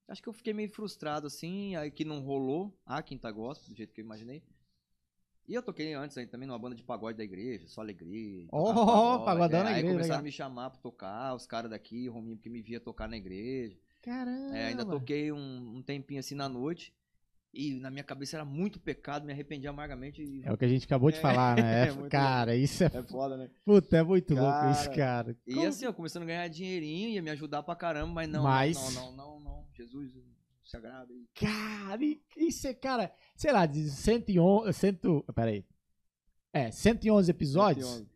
Acho 0.05 0.21
que 0.21 0.27
eu 0.27 0.33
fiquei 0.33 0.53
meio 0.53 0.69
frustrado 0.69 1.25
assim, 1.25 1.77
aí 1.77 1.89
que 1.89 2.03
não 2.03 2.19
rolou 2.19 2.77
a 2.85 3.01
Quinta 3.01 3.31
Gospel 3.31 3.69
do 3.69 3.77
jeito 3.77 3.93
que 3.93 4.01
eu 4.01 4.05
imaginei. 4.05 4.43
E 5.47 5.53
eu 5.53 5.63
toquei 5.63 5.93
antes 5.93 6.17
aí 6.17 6.27
também 6.27 6.45
numa 6.45 6.59
banda 6.59 6.75
de 6.75 6.83
pagode 6.83 7.17
da 7.17 7.23
igreja, 7.23 7.69
só 7.69 7.79
alegria. 7.79 8.49
Oh, 8.51 8.73
tocava 8.73 9.23
pagodão 9.23 9.63
na 9.63 9.69
Aí 9.69 9.75
igreja, 9.75 9.93
começaram 9.93 10.01
legal. 10.01 10.19
a 10.19 10.23
me 10.23 10.31
chamar 10.31 10.69
pra 10.69 10.81
tocar, 10.81 11.35
os 11.35 11.45
caras 11.45 11.71
daqui, 11.71 12.09
o 12.09 12.11
Rominho, 12.11 12.35
porque 12.35 12.49
me 12.49 12.61
via 12.61 12.81
tocar 12.81 13.07
na 13.07 13.15
igreja. 13.15 13.77
Caramba. 14.01 14.57
É, 14.57 14.67
ainda 14.67 14.85
toquei 14.85 15.31
um, 15.31 15.77
um 15.77 15.81
tempinho 15.81 16.19
assim 16.19 16.35
na 16.35 16.49
noite. 16.49 16.93
E 17.53 17.75
na 17.75 17.91
minha 17.91 18.03
cabeça 18.03 18.35
era 18.35 18.43
muito 18.43 18.79
pecado, 18.79 19.25
me 19.25 19.31
arrependi 19.31 19.67
amargamente. 19.67 20.23
E... 20.23 20.41
É 20.43 20.51
o 20.51 20.57
que 20.57 20.65
a 20.65 20.67
gente 20.67 20.85
acabou 20.85 21.11
de 21.11 21.17
É, 21.17 21.21
falar, 21.21 21.55
né? 21.55 21.87
é 21.89 21.91
muito 21.91 22.09
cara, 22.09 22.55
isso 22.55 22.83
é. 22.83 22.87
É 22.87 23.03
foda, 23.03 23.37
né? 23.37 23.49
Puta, 23.63 23.97
é 23.97 24.03
muito 24.03 24.33
louco 24.33 24.49
Cara, 24.49 24.71
isso, 24.71 24.91
cara. 24.91 25.37
E 25.45 25.53
Como- 25.53 25.67
assim, 25.67 25.85
eu 25.85 25.93
começando 25.93 26.23
a 26.23 26.25
ganhar 26.25 26.47
dinheirinho, 26.47 27.09
ia 27.09 27.21
me 27.21 27.29
ajudar 27.29 27.61
pra 27.61 27.75
caramba, 27.75 28.11
mas 28.11 28.27
não, 28.27 28.43
Mas- 28.43 28.95
não, 28.95 29.11
não, 29.11 29.15
não, 29.15 29.39
não, 29.39 29.65
Jesus 29.75 30.11
se 30.63 30.75
agrada. 30.77 31.13
E... 31.13 31.27
Cara, 31.35 31.99
isso 32.37 32.67
é, 32.67 32.73
cara, 32.73 33.11
sei 33.35 33.51
lá, 33.51 33.67
de 33.67 33.87
111. 33.87 34.73
Cento, 34.73 35.23
peraí. 35.35 35.63
É, 36.51 36.71
111 36.71 37.29
episódios. 37.29 37.87
111. 37.87 38.13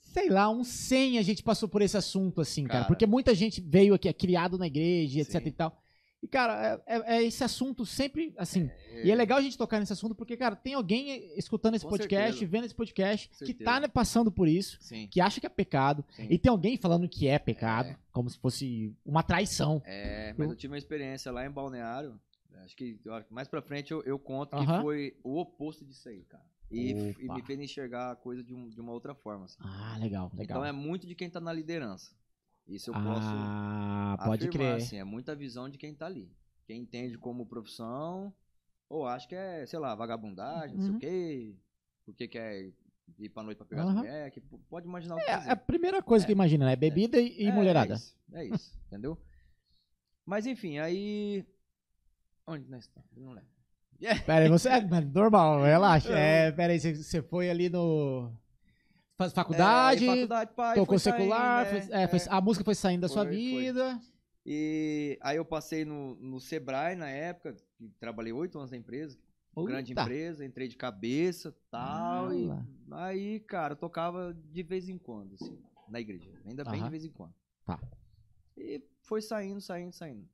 Sei 0.00 0.28
lá, 0.28 0.50
uns 0.50 0.68
100 0.68 1.18
a 1.18 1.22
gente 1.22 1.42
passou 1.42 1.68
por 1.68 1.80
esse 1.80 1.96
assunto, 1.96 2.40
assim, 2.40 2.64
cara. 2.64 2.80
Cara. 2.80 2.86
Porque 2.86 3.06
muita 3.06 3.34
gente 3.34 3.60
veio 3.60 3.94
aqui, 3.94 4.08
é 4.08 4.12
criado 4.12 4.58
na 4.58 4.66
igreja, 4.66 5.20
etc 5.20 5.42
Sim. 5.42 5.48
e 5.48 5.52
tal. 5.52 5.81
E, 6.22 6.28
cara, 6.28 6.80
é, 6.86 6.96
é- 6.98 7.16
é 7.16 7.22
esse 7.24 7.42
assunto 7.42 7.84
sempre, 7.84 8.32
assim. 8.38 8.70
E 9.02 9.10
é 9.10 9.14
legal 9.14 9.38
a 9.38 9.42
gente 9.42 9.58
tocar 9.58 9.80
nesse 9.80 9.92
assunto 9.92 10.14
porque, 10.14 10.36
cara, 10.36 10.54
tem 10.54 10.74
alguém 10.74 11.36
escutando 11.36 11.74
esse 11.74 11.84
Com 11.84 11.90
podcast, 11.90 12.30
certeza. 12.38 12.50
vendo 12.50 12.64
esse 12.64 12.74
podcast, 12.74 13.28
Com 13.28 13.32
que 13.38 13.46
certeza. 13.46 13.64
tá 13.64 13.80
né, 13.80 13.88
passando 13.88 14.30
por 14.30 14.46
isso, 14.46 14.78
Sim. 14.80 15.08
que 15.10 15.20
acha 15.20 15.40
que 15.40 15.46
é 15.46 15.48
pecado. 15.48 16.04
sim. 16.12 16.28
E 16.30 16.38
tem 16.38 16.48
alguém 16.50 16.76
falando 16.76 17.08
que 17.08 17.26
é 17.26 17.38
pecado, 17.40 17.88
É. 17.88 17.96
como 18.12 18.30
se 18.30 18.38
fosse 18.38 18.94
uma 19.04 19.22
traição. 19.24 19.82
É, 19.84 20.32
mas 20.38 20.48
eu 20.48 20.54
tive 20.56 20.72
uma 20.72 20.78
experiência 20.78 21.32
lá 21.32 21.44
em 21.44 21.50
Balneário. 21.50 22.18
Acho 22.64 22.76
que 22.76 23.00
mais 23.28 23.48
pra 23.48 23.60
frente 23.60 23.90
eu, 23.90 24.00
eu 24.04 24.16
conto 24.18 24.54
Aham. 24.54 24.76
que 24.76 24.82
foi 24.82 25.16
o 25.24 25.40
oposto 25.40 25.84
disso 25.84 26.08
aí, 26.08 26.22
cara. 26.28 26.44
E, 26.70 26.92
e 27.18 27.28
me 27.28 27.42
fez 27.42 27.58
enxergar 27.58 28.12
a 28.12 28.16
coisa 28.16 28.42
de, 28.44 28.54
um- 28.54 28.68
de 28.70 28.80
uma 28.80 28.92
outra 28.92 29.14
forma. 29.14 29.46
assim. 29.46 29.56
Ah, 29.60 29.96
legal, 29.98 30.30
legal. 30.34 30.58
Então 30.58 30.64
é 30.64 30.70
muito 30.70 31.04
de 31.06 31.14
quem 31.16 31.28
tá 31.28 31.40
na 31.40 31.52
liderança. 31.52 32.12
Isso 32.68 32.90
eu 32.90 32.94
posso 32.94 33.34
ah, 33.34 34.16
pode 34.24 34.48
crer. 34.48 34.76
assim, 34.76 34.96
é 34.96 35.04
muita 35.04 35.34
visão 35.34 35.68
de 35.68 35.78
quem 35.78 35.94
tá 35.94 36.06
ali. 36.06 36.30
Quem 36.66 36.80
entende 36.82 37.18
como 37.18 37.46
profissão, 37.46 38.32
ou 38.88 39.06
acha 39.06 39.26
que 39.28 39.34
é, 39.34 39.66
sei 39.66 39.78
lá, 39.78 39.94
vagabundagem, 39.94 40.76
não 40.76 40.82
sei 40.82 40.90
Uhum. 40.90 40.96
o 40.96 41.00
quê, 41.00 41.54
porque 42.06 42.28
quer 42.28 42.72
ir 43.18 43.28
pra 43.28 43.42
noite 43.42 43.58
pra 43.58 43.66
pegar 43.66 43.82
Aham. 43.82 43.98
mulher, 43.98 44.30
que 44.30 44.40
pode 44.40 44.86
imaginar 44.86 45.16
o 45.16 45.20
que 45.20 45.26
É 45.30 45.34
quiser. 45.34 45.50
a 45.52 45.56
primeira 45.56 46.02
coisa 46.02 46.24
que 46.24 46.32
imagina, 46.32 46.66
né? 46.66 46.76
Bebida 46.76 47.18
e, 47.20 47.42
e 47.42 47.46
É, 47.48 47.52
mulherada. 47.52 47.94
É 47.94 47.96
isso, 47.96 48.16
é 48.32 48.44
isso, 48.46 48.78
entendeu? 48.86 49.18
Mas 50.24 50.46
enfim, 50.46 50.78
aí. 50.78 51.44
Onde 52.46 52.68
nós 52.68 52.84
estamos? 52.84 53.08
Eu 53.16 53.22
Não 53.22 53.32
lembro. 53.32 53.50
Pera 54.24 54.44
aí, 54.44 54.48
você. 54.48 54.68
É 54.68 54.80
normal, 55.00 55.62
relaxa. 55.64 56.12
É, 56.12 56.52
pera 56.52 56.72
aí, 56.72 56.80
você, 56.80 56.94
você 56.94 57.22
foi 57.22 57.50
ali 57.50 57.68
no. 57.68 58.32
Faz 59.22 59.32
faculdade, 59.32 60.04
É, 60.04 60.06
e 60.06 60.14
faculdade, 60.16 60.50
pai, 60.54 60.74
tocou 60.74 60.86
foi 60.86 60.98
saindo, 60.98 61.16
secular, 61.18 61.64
né? 61.64 61.80
foi- 61.82 61.94
é, 61.94 62.08
foi- 62.08 62.20
a 62.28 62.40
música 62.40 62.64
foi 62.64 62.74
saindo 62.74 63.00
da 63.02 63.08
sua 63.08 63.24
vida. 63.24 64.00
E 64.44 65.18
aí 65.22 65.36
eu 65.36 65.44
passei 65.44 65.84
no, 65.84 66.16
no 66.16 66.40
Sebrae 66.40 66.96
na 66.96 67.08
época, 67.08 67.54
que 67.78 67.88
trabalhei 68.00 68.32
oito 68.32 68.58
anos 68.58 68.70
na 68.70 68.76
empresa, 68.76 69.16
grande 69.56 69.92
Puta. 69.94 70.02
empresa, 70.02 70.44
entrei 70.44 70.66
de 70.66 70.76
cabeça 70.76 71.54
tal. 71.70 72.32
E 72.34 72.46
Ala. 72.50 72.66
aí, 72.90 73.38
cara, 73.40 73.72
eu 73.74 73.76
tocava 73.76 74.34
de 74.50 74.62
vez 74.62 74.88
em 74.88 74.98
quando, 74.98 75.34
assim, 75.34 75.56
na 75.88 76.00
igreja. 76.00 76.28
Ainda 76.44 76.64
bem 76.64 76.74
Aham. 76.80 76.84
de 76.84 76.90
vez 76.90 77.04
em 77.04 77.10
quando. 77.10 77.34
Tá. 77.64 77.78
E 78.56 78.82
foi 79.02 79.22
saindo, 79.22 79.60
saindo, 79.60 79.92
saindo. 79.92 80.28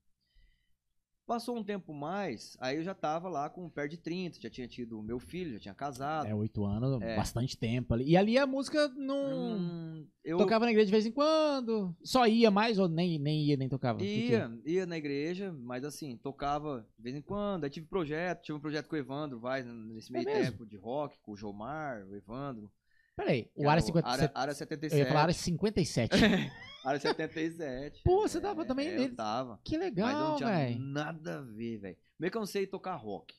Passou 1.29 1.59
um 1.59 1.63
tempo 1.63 1.93
mais, 1.93 2.57
aí 2.59 2.79
eu 2.79 2.83
já 2.83 2.95
tava 2.95 3.29
lá 3.29 3.51
com 3.51 3.69
perto 3.69 3.91
de 3.91 3.99
30, 3.99 4.41
já 4.41 4.49
tinha 4.49 4.67
tido 4.67 5.03
meu 5.03 5.19
filho, 5.21 5.53
já 5.53 5.59
tinha 5.59 5.75
casado. 5.75 6.27
É, 6.27 6.35
oito 6.35 6.65
anos, 6.65 7.03
É. 7.03 7.15
bastante 7.17 7.55
tempo 7.55 7.93
ali. 7.93 8.05
E 8.09 8.17
ali 8.17 8.39
a 8.39 8.47
música 8.47 8.89
não. 8.97 9.59
Hum, 9.59 10.07
eu 10.25 10.39
Tocava 10.39 10.65
na 10.65 10.71
igreja 10.71 10.87
de 10.87 10.93
vez 10.93 11.05
em 11.05 11.13
quando? 11.13 11.95
Só 12.03 12.27
ia 12.27 12.51
mais 12.51 12.79
ou 12.79 12.89
nem, 12.89 13.19
nem 13.19 13.45
ia, 13.45 13.59
nem 13.59 13.69
tocava? 13.69 13.99
O 13.99 14.01
que 14.01 14.29
que 14.29 14.35
é? 14.35 14.39
ia, 14.39 14.61
ia 14.65 14.87
na 14.87 14.97
igreja, 14.97 15.53
mas 15.53 15.85
assim, 15.85 16.17
tocava 16.17 16.87
de 16.97 17.03
vez 17.03 17.15
em 17.15 17.21
quando. 17.21 17.65
Aí 17.65 17.69
tive 17.71 17.85
projeto, 17.87 18.41
tive 18.45 18.57
um 18.57 18.61
projeto 18.61 18.89
com 18.89 18.97
o 18.97 18.99
Evandro, 18.99 19.39
vai, 19.39 19.63
nesse 19.63 20.11
meio 20.11 20.27
É 20.27 20.45
tempo 20.45 20.65
de 20.65 20.79
rock, 20.79 21.19
com 21.21 21.33
o 21.33 21.37
Jomar, 21.37 22.07
o 22.07 22.15
Evandro. 22.17 22.71
Peraí, 23.19 23.51
o 23.57 23.69
área 23.69 23.83
50, 23.83 24.09
Área, 24.09 24.31
área 24.33 24.51
Eu 24.53 24.55
77. 24.55 24.97
ia 25.01 25.07
falar 25.09 25.23
área 25.23 25.35
57. 25.35 26.13
Área 26.85 27.01
77. 27.01 28.01
Pô, 28.05 28.21
você 28.23 28.41
tava 28.41 28.65
também 28.65 28.87
é, 28.87 28.91
nele. 28.93 29.13
Eu 29.13 29.17
tava. 29.17 29.61
que 29.65 29.77
legal, 29.77 30.31
não 30.31 30.37
tinha 30.37 30.49
velho. 30.49 30.79
nada 30.79 31.39
a 31.39 31.43
ver, 31.43 31.79
velho. 31.79 31.97
Meio 32.19 32.31
que 32.31 32.37
eu 32.37 32.41
não 32.41 32.47
sei 32.47 32.67
tocar 32.69 32.95
rock. 32.95 33.35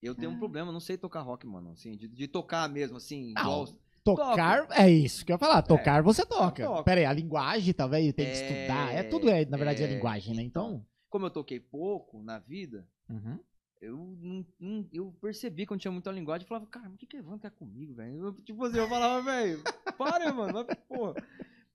Eu 0.00 0.14
tenho 0.14 0.30
um 0.30 0.36
Ah. 0.36 0.38
problema, 0.38 0.68
eu 0.68 0.72
não 0.72 0.80
sei 0.80 0.96
tocar 0.96 1.20
rock, 1.22 1.44
mano. 1.46 1.72
Assim, 1.72 1.96
de, 1.96 2.06
de 2.06 2.28
tocar 2.28 2.68
mesmo, 2.68 2.96
assim, 2.96 3.34
Ah, 3.36 3.42
igual. 3.42 3.68
Tocar, 4.04 4.66
é 4.70 4.88
isso 4.88 5.26
que 5.26 5.32
eu 5.32 5.34
ia 5.34 5.38
falar. 5.38 5.60
Tocar 5.62 6.02
você 6.02 6.24
toca. 6.24 6.82
Peraí, 6.84 7.04
a 7.04 7.12
linguagem 7.12 7.74
talvez 7.74 8.14
tem 8.14 8.24
que 8.26 8.30
É, 8.30 8.62
estudar. 8.62 8.94
É 8.94 9.02
tudo, 9.02 9.28
é, 9.28 9.44
na 9.44 9.56
verdade, 9.56 9.82
é, 9.82 9.86
é, 9.86 9.88
linguagem, 9.92 10.34
né? 10.36 10.42
Então. 10.42 10.86
Como 11.10 11.26
eu 11.26 11.30
toquei 11.30 11.58
pouco 11.58 12.22
na 12.22 12.38
vida, 12.38 12.86
Uhum. 13.10 13.38
Eu 13.80 13.96
não, 13.96 14.46
não- 14.58 14.88
eu 14.92 15.12
percebi 15.20 15.64
que 15.66 15.72
eu 15.72 15.74
não 15.74 15.80
tinha 15.80 15.90
muita 15.90 16.12
linguagem. 16.12 16.44
Eu 16.44 16.48
falava, 16.48 16.66
cara, 16.66 16.86
mas 16.86 16.96
o 16.96 16.98
que 16.98 17.06
que 17.06 17.16
Evandro 17.16 17.40
quer 17.40 17.50
comigo, 17.50 17.94
velho? 17.94 18.32
Tipo 18.44 18.64
assim, 18.64 18.76
eu 18.78 18.88
falava, 18.88 19.22
velho, 19.22 19.62
para, 19.96 20.32
mano, 20.32 20.52
vai, 20.52 20.76
porra. 20.76 21.14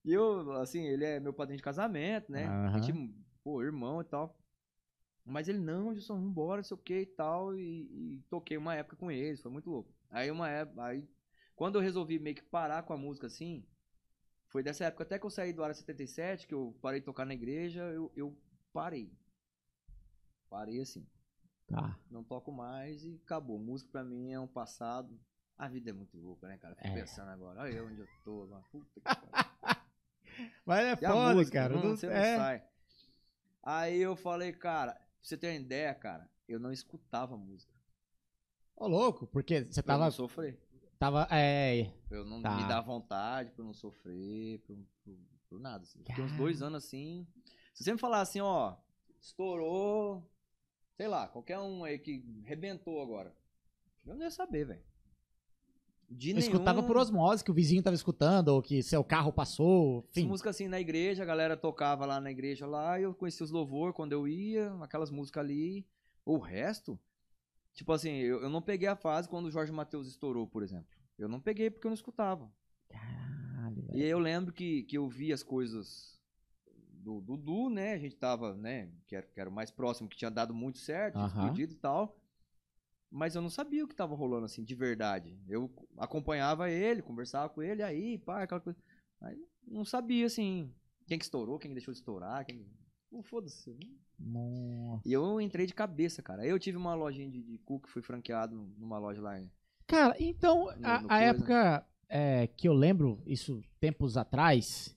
E 0.03 0.13
eu, 0.13 0.51
assim, 0.61 0.83
ele 0.85 1.03
é 1.03 1.19
meu 1.19 1.33
padrinho 1.33 1.57
de 1.57 1.63
casamento, 1.63 2.31
né? 2.31 2.45
A 2.67 2.79
gente, 2.79 2.93
pô, 3.43 3.63
irmão 3.63 4.01
e 4.01 4.03
tal. 4.03 4.37
Mas 5.25 5.47
ele, 5.47 5.57
não, 5.57 5.91
Gilson, 5.95 6.21
vambora, 6.21 6.57
não 6.57 6.63
sei 6.63 6.75
o 6.75 6.79
que 6.79 6.99
e 7.01 7.05
tal. 7.07 7.57
E, 7.57 8.17
e 8.17 8.23
toquei 8.29 8.55
uma 8.55 8.75
época 8.75 8.95
com 8.95 9.09
eles, 9.09 9.41
foi 9.41 9.51
muito 9.51 9.67
louco. 9.67 9.91
Aí 10.11 10.29
uma 10.29 10.47
época, 10.47 10.83
aí, 10.83 11.03
quando 11.55 11.75
eu 11.75 11.81
resolvi 11.81 12.19
meio 12.19 12.35
que 12.35 12.43
parar 12.43 12.83
com 12.83 12.93
a 12.93 12.97
música 12.97 13.25
assim, 13.25 13.65
foi 14.49 14.61
dessa 14.61 14.85
época 14.85 15.01
até 15.03 15.17
que 15.17 15.25
eu 15.25 15.31
saí 15.31 15.51
do 15.51 15.63
Área 15.63 15.73
77, 15.73 16.45
que 16.45 16.53
eu 16.53 16.77
parei 16.83 16.99
de 16.99 17.05
tocar 17.07 17.25
na 17.25 17.33
igreja, 17.33 17.81
eu, 17.91 18.11
eu 18.15 18.37
parei. 18.71 19.11
Parei 20.47 20.79
assim 20.79 21.03
Tá. 21.67 21.99
não 22.11 22.23
toco 22.23 22.51
mais 22.51 23.03
e 23.03 23.19
acabou. 23.23 23.57
Música 23.59 23.91
pra 23.91 24.03
mim 24.03 24.31
é 24.31 24.39
um 24.39 24.47
passado. 24.47 25.19
A 25.57 25.67
vida 25.67 25.89
é 25.89 25.93
muito 25.93 26.17
louca, 26.17 26.47
né, 26.47 26.57
cara? 26.57 26.75
Fico 26.75 26.87
É. 26.87 26.93
pensando 26.93 27.29
agora, 27.29 27.61
olha 27.61 27.71
eu 27.73 27.87
onde 27.87 27.99
eu 28.01 28.07
tô, 28.23 28.45
mano. 28.45 28.63
Puta 28.71 28.87
que 28.93 28.99
pariu. 29.01 29.29
Mas 30.65 30.85
é 30.85 30.91
E 30.93 30.97
foda, 30.97 31.33
música, 31.33 31.59
cara. 31.59 31.77
hum, 31.77 31.83
não- 31.83 31.95
você 31.95 32.07
não 32.07 32.13
é. 32.15 32.37
sai. 32.37 32.63
Aí 33.63 33.97
eu 34.01 34.15
falei, 34.15 34.51
cara, 34.53 34.93
pra 34.93 35.03
você 35.21 35.37
ter 35.37 35.47
uma 35.47 35.55
ideia, 35.55 35.93
cara, 35.95 36.29
eu 36.47 36.59
não 36.59 36.71
escutava 36.71 37.35
música. 37.37 37.73
Ô, 38.75 38.87
louco, 38.87 39.25
porque 39.27 39.63
você 39.63 39.81
Pra 39.81 39.93
eu 39.93 39.97
tava. 39.97 40.03
não 40.05 40.11
sofrer. 40.11 40.59
tava 40.99 41.27
é, 41.31 41.91
Pra 42.09 42.17
eu 42.17 42.25
não 42.25 42.41
Tá. 42.41 42.55
me 42.57 42.67
dar 42.67 42.81
vontade, 42.81 43.51
pra 43.51 43.61
eu 43.61 43.65
não 43.65 43.73
sofrer, 43.73 44.59
por, 44.59 44.77
por- 45.03 45.17
por 45.49 45.59
nada. 45.59 45.83
Assim. 45.83 45.99
Fiquei 46.03 46.23
uns 46.23 46.35
dois 46.37 46.61
anos 46.61 46.83
assim. 46.85 47.25
Se 47.73 47.83
você 47.83 47.93
me 47.93 47.97
falar 47.99 48.21
assim, 48.21 48.41
ó, 48.41 48.75
estourou, 49.21 50.29
sei 50.95 51.07
lá, 51.07 51.27
qualquer 51.27 51.59
um 51.59 51.83
aí 51.83 51.99
que 51.99 52.23
rebentou 52.43 53.01
agora. 53.01 53.33
Eu 54.05 54.15
não 54.15 54.23
ia 54.23 54.31
saber, 54.31 54.65
velho. 54.65 54.83
De 56.07 56.31
eu 56.31 56.37
escutava 56.37 56.79
nenhum- 56.81 56.87
por 56.87 56.97
osmose 56.97 57.43
que 57.43 57.49
o 57.49 57.53
vizinho 57.53 57.81
tava 57.81 57.95
escutando, 57.95 58.49
ou 58.49 58.61
que 58.61 58.83
seu 58.83 59.03
carro 59.03 59.33
passou, 59.33 60.05
enfim. 60.11 60.27
música 60.27 60.51
assim 60.51 60.67
na 60.67 60.79
igreja, 60.79 61.23
a 61.23 61.25
galera 61.25 61.57
tocava 61.57 62.05
lá 62.05 62.21
na 62.21 62.29
igreja 62.29 62.67
lá, 62.67 62.99
eu 63.01 63.13
conhecia 63.13 63.43
os 63.43 63.49
louvor 63.51 63.91
quando 63.91 64.11
eu 64.11 64.27
ia, 64.27 64.71
aquelas 64.83 65.09
músicas 65.09 65.43
ali. 65.43 65.85
O 66.23 66.37
resto, 66.37 66.99
tipo 67.73 67.91
assim, 67.91 68.17
eu, 68.17 68.41
eu 68.43 68.49
não 68.49 68.61
peguei 68.61 68.87
a 68.87 68.95
fase 68.95 69.27
quando 69.27 69.47
o 69.47 69.51
Jorge 69.51 69.71
Matheus 69.71 70.07
estourou, 70.07 70.45
por 70.47 70.61
exemplo. 70.61 70.87
Eu 71.17 71.27
não 71.27 71.39
peguei 71.39 71.71
porque 71.71 71.87
eu 71.87 71.89
não 71.89 71.95
escutava. 71.95 72.51
Caralho, 72.87 73.81
velho. 73.81 73.97
E 73.97 74.03
aí 74.03 74.09
eu 74.09 74.19
lembro 74.19 74.53
que, 74.53 74.83
que 74.83 74.97
eu 74.97 75.07
vi 75.09 75.33
as 75.33 75.41
coisas 75.41 76.14
do 77.05 77.21
Dudu, 77.21 77.69
né? 77.69 77.93
A 77.93 77.97
gente 77.99 78.15
tava, 78.15 78.55
né? 78.55 78.89
Que 79.07 79.15
era, 79.15 79.25
que 79.27 79.39
era 79.39 79.49
o 79.49 79.53
mais 79.53 79.69
próximo, 79.69 80.09
que 80.09 80.17
tinha 80.17 80.31
dado 80.31 80.53
muito 80.55 80.79
certo, 80.79 81.17
explodido 81.27 81.73
e 81.73 81.75
tal. 81.77 82.17
Mas 83.11 83.35
eu 83.35 83.41
não 83.41 83.49
sabia 83.49 83.85
o 83.85 83.87
que 83.87 83.95
tava 83.95 84.15
rolando, 84.15 84.45
assim, 84.45 84.63
de 84.63 84.73
verdade. 84.75 85.37
Eu 85.47 85.71
acompanhava 85.97 86.69
ele, 86.69 87.01
conversava 87.03 87.47
com 87.47 87.61
ele, 87.61 87.83
aí, 87.83 88.17
pá, 88.17 88.41
aquela 88.43 88.59
coisa. 88.59 88.77
Aí 89.21 89.39
não 89.67 89.85
sabia, 89.85 90.25
assim, 90.25 90.73
quem 91.07 91.17
que 91.17 91.23
estourou, 91.25 91.59
quem 91.59 91.69
que 91.69 91.75
deixou 91.75 91.93
de 91.93 91.99
estourar, 91.99 92.43
quem. 92.45 92.65
Não 93.11 93.21
foda-se. 93.23 93.77
Nossa. 94.19 95.07
E 95.07 95.13
eu 95.13 95.39
entrei 95.39 95.65
de 95.65 95.73
cabeça, 95.73 96.21
cara. 96.21 96.45
Eu 96.45 96.57
tive 96.59 96.77
uma 96.77 96.95
lojinha 96.95 97.29
de, 97.29 97.41
de 97.41 97.57
cookie, 97.59 97.89
fui 97.89 98.01
franqueado 98.01 98.55
numa 98.77 98.97
loja 98.97 99.21
lá. 99.21 99.39
Cara, 99.87 100.15
então, 100.19 100.65
No- 100.77 100.87
a, 100.87 100.99
no 101.01 101.11
a 101.11 101.21
época 101.21 101.85
é, 102.09 102.47
que 102.47 102.67
eu 102.67 102.73
lembro, 102.73 103.21
isso 103.25 103.63
tempos 103.79 104.17
atrás, 104.17 104.94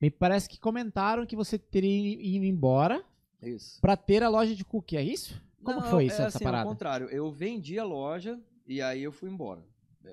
me 0.00 0.10
parece 0.10 0.48
que 0.48 0.58
comentaram 0.58 1.26
que 1.26 1.36
você 1.36 1.58
teria 1.58 2.16
ido 2.20 2.44
embora 2.44 3.04
Isso. 3.42 3.80
pra 3.80 3.96
ter 3.96 4.22
a 4.22 4.28
loja 4.28 4.54
de 4.54 4.64
cookie, 4.64 4.96
é 4.96 5.02
isso? 5.02 5.40
Como 5.62 5.80
Não, 5.80 5.90
foi 5.90 6.04
é 6.04 6.06
isso, 6.06 6.16
essa 6.22 6.36
assim, 6.36 6.44
parada? 6.44 6.64
Ao 6.64 6.68
contrário, 6.70 7.08
eu 7.10 7.30
vendi 7.30 7.78
a 7.78 7.84
loja 7.84 8.40
e 8.66 8.80
aí 8.80 9.02
eu 9.02 9.12
fui 9.12 9.28
embora. 9.28 9.62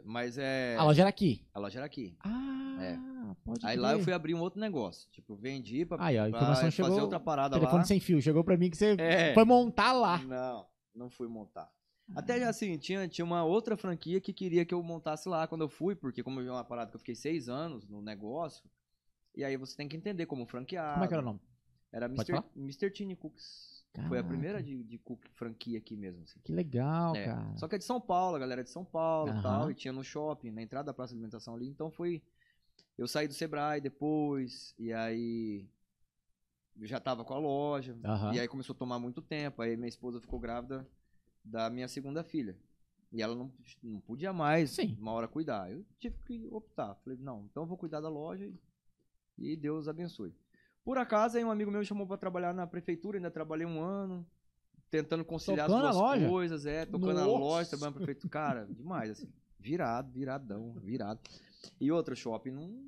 Mas 0.04 0.38
é. 0.38 0.76
A 0.76 0.84
loja 0.84 1.02
era 1.02 1.10
aqui. 1.10 1.46
a 1.54 1.60
loja 1.60 1.80
era 1.80 1.86
aqui. 1.86 2.14
Ah, 2.22 3.34
pode 3.46 3.66
Aí 3.66 3.72
crer. 3.78 3.80
lá 3.82 3.94
eu 3.94 4.00
fui 4.02 4.12
abrir 4.12 4.34
um 4.36 4.42
outro 4.42 4.60
negócio. 4.60 5.10
Tipo, 5.10 5.34
vendi 5.36 5.86
pra, 5.86 6.04
Aí, 6.04 6.18
ó, 6.18 6.22
a 6.26 6.30
pra 6.30 6.38
informação 6.38 6.64
fazer 6.64 6.72
chegou. 6.72 7.00
outra 7.00 7.20
parada 7.20 7.56
Telefone 7.56 7.80
lá. 7.80 7.86
sem 7.86 8.00
fio, 8.00 8.22
chegou 8.22 8.44
pra 8.44 8.58
mim 8.58 8.70
que 8.70 8.76
você 8.76 8.96
É. 9.00 9.34
foi 9.34 9.46
montar 9.46 9.94
lá. 9.94 10.18
Não, 10.20 10.66
não 10.94 11.10
fui 11.10 11.28
montar. 11.30 11.72
Até 12.16 12.42
assim, 12.44 12.78
tinha, 12.78 13.08
tinha 13.08 13.24
uma 13.26 13.44
outra 13.46 13.76
franquia 13.78 14.20
que 14.22 14.32
queria 14.34 14.66
que 14.66 14.74
eu 14.74 14.82
montasse 14.84 15.28
lá 15.28 15.46
quando 15.48 15.62
eu 15.62 15.70
fui, 15.70 15.94
porque 15.96 16.22
como 16.24 16.40
é 16.42 16.52
uma 16.52 16.64
parada 16.64 16.90
que 16.90 16.96
eu 16.96 17.00
fiquei 17.00 17.16
seis 17.16 17.48
anos 17.50 17.88
no 17.88 18.02
negócio, 18.02 18.64
e 19.38 19.44
aí 19.46 19.56
você 19.56 19.78
tem 19.78 19.88
que 19.88 19.96
entender 19.96 20.26
como 20.26 20.46
franqueado. 20.46 20.94
Como 20.94 21.06
é 21.06 21.08
que 21.08 21.14
era 21.14 21.22
o 21.22 21.26
nome? 21.26 21.40
Era 21.92 22.10
Pode 22.10 22.32
Mr. 22.32 22.44
Mr. 22.56 22.92
Tiny 22.92 23.16
Cooks. 23.16 23.86
Foi 23.94 24.20
a 24.20 24.22
Caraca. 24.22 24.28
primeira 24.28 24.62
de, 24.62 24.84
de 24.84 24.98
cookie 25.00 25.30
franquia 25.32 25.78
aqui 25.78 25.96
mesmo. 25.96 26.24
Assim. 26.24 26.40
Que 26.44 26.52
legal, 26.52 27.16
É, 27.16 27.26
cara. 27.26 27.58
Só 27.58 27.68
que 27.68 27.76
é 27.76 27.78
de 27.78 27.84
São 27.84 28.00
Paulo, 28.00 28.36
a 28.36 28.40
galera 28.40 28.62
é 28.62 28.64
de 28.64 28.70
São 28.70 28.86
Paulo 28.86 29.32
Aham. 29.32 29.40
e 29.40 29.44
tal, 29.44 29.72
e 29.72 29.74
tinha 29.74 29.92
no 29.94 30.04
shopping, 30.04 30.52
na 30.52 30.62
entrada 30.62 30.88
da 30.88 30.94
praça 30.94 31.14
de 31.14 31.16
alimentação 31.16 31.56
ali, 31.56 31.68
então 31.68 31.90
foi. 31.90 32.22
Eu 32.98 33.08
saí 33.08 33.28
do 33.28 33.34
Sebrae 33.34 33.80
depois, 33.82 34.76
e 34.78 34.92
aí. 34.94 35.66
Eu 36.80 36.86
já 36.86 37.00
tava 37.00 37.24
com 37.26 37.34
a 37.34 37.40
loja, 37.40 37.98
Aham. 38.06 38.34
e 38.34 38.40
aí 38.40 38.48
começou 38.48 38.76
a 38.76 38.78
tomar 38.78 39.00
muito 39.00 39.20
tempo, 39.22 39.62
aí 39.64 39.76
minha 39.76 39.88
esposa 39.90 40.22
ficou 40.22 40.40
grávida 40.40 40.88
da 41.44 41.70
minha 41.70 41.88
segunda 41.88 42.24
filha. 42.24 42.56
E 43.12 43.22
ela 43.22 43.34
não, 43.34 43.52
não 43.82 44.00
podia 44.02 44.32
mais 44.34 44.72
Sim. 44.72 44.96
uma 45.00 45.12
hora 45.14 45.28
cuidar. 45.28 45.72
Eu 45.72 45.84
tive 45.98 46.16
que 46.26 46.48
optar. 46.52 46.94
Falei, 47.04 47.18
não, 47.20 47.46
então 47.50 47.64
eu 47.64 47.68
vou 47.68 47.78
cuidar 47.78 48.02
da 48.02 48.10
loja 48.10 48.46
e, 48.46 48.54
e 49.38 49.56
Deus 49.56 49.88
abençoe. 49.88 50.34
Por 50.84 50.98
acaso, 50.98 51.38
aí 51.38 51.44
um 51.44 51.52
amigo 51.52 51.70
meu 51.70 51.80
me 51.82 51.86
chamou 51.86 52.08
pra 52.08 52.18
trabalhar 52.18 52.54
na 52.54 52.66
prefeitura, 52.66 53.18
ainda 53.18 53.30
trabalhei 53.30 53.66
um 53.66 53.82
ano, 53.82 54.26
tentando 54.90 55.26
conciliar 55.26 55.68
Tocando 55.68 55.86
a 55.86 55.90
as 55.90 55.96
duas 55.96 56.08
loja? 56.20 56.30
coisas, 56.30 56.66
é, 56.66 56.86
tocando 56.86 57.14
na 57.16 57.26
Nossa. 57.26 57.38
loja, 57.40 57.70
trabalhando 57.70 57.94
na 57.96 58.06
prefeitura. 58.06 58.30
Cara, 58.32 58.66
demais, 58.66 59.12
assim. 59.12 59.28
Virado, 59.60 60.12
viradão, 60.14 60.74
virado. 60.82 61.20
E 61.82 61.92
outro 61.92 62.16
shopping 62.16 62.52
não. 62.52 62.88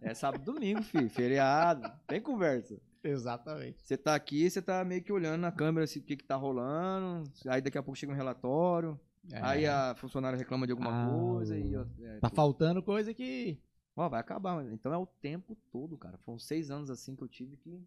É 0.00 0.14
sábado 0.14 0.40
e 0.40 0.44
domingo, 0.44 0.82
filho. 0.82 1.10
Feriado. 1.10 1.90
Tem 2.06 2.18
conversa. 2.20 2.80
Exatamente. 3.04 3.76
Você 3.82 3.96
tá 3.96 4.14
aqui, 4.14 4.48
você 4.48 4.62
tá 4.62 4.82
meio 4.84 5.02
que 5.02 5.12
olhando 5.12 5.40
na 5.42 5.52
câmera 5.52 5.84
assim, 5.84 5.98
o 6.00 6.02
que 6.02 6.16
que 6.16 6.24
tá 6.24 6.34
rolando. 6.34 7.30
Aí 7.46 7.60
daqui 7.60 7.76
a 7.76 7.82
pouco 7.82 7.98
chega 7.98 8.10
um 8.10 8.16
relatório. 8.16 8.98
Aí 9.42 9.66
a 9.66 9.94
funcionária 9.96 10.38
reclama 10.38 10.66
de 10.66 10.72
alguma 10.72 10.90
É. 10.90 10.94
Ah, 11.04 11.08
coisa 11.10 11.58
e. 11.58 11.74
é, 11.74 12.18
Tá 12.20 12.28
tudo. 12.30 12.36
faltando 12.36 12.82
coisa 12.82 13.12
que. 13.12 13.60
Ó, 13.96 14.08
vai 14.10 14.20
acabar. 14.20 14.62
Então 14.70 14.92
é 14.92 14.98
o 14.98 15.06
tempo 15.06 15.56
todo, 15.72 15.96
cara. 15.96 16.18
Foram 16.18 16.38
seis 16.38 16.70
anos 16.70 16.90
assim 16.90 17.16
que 17.16 17.22
eu 17.22 17.28
tive 17.28 17.56
que. 17.56 17.82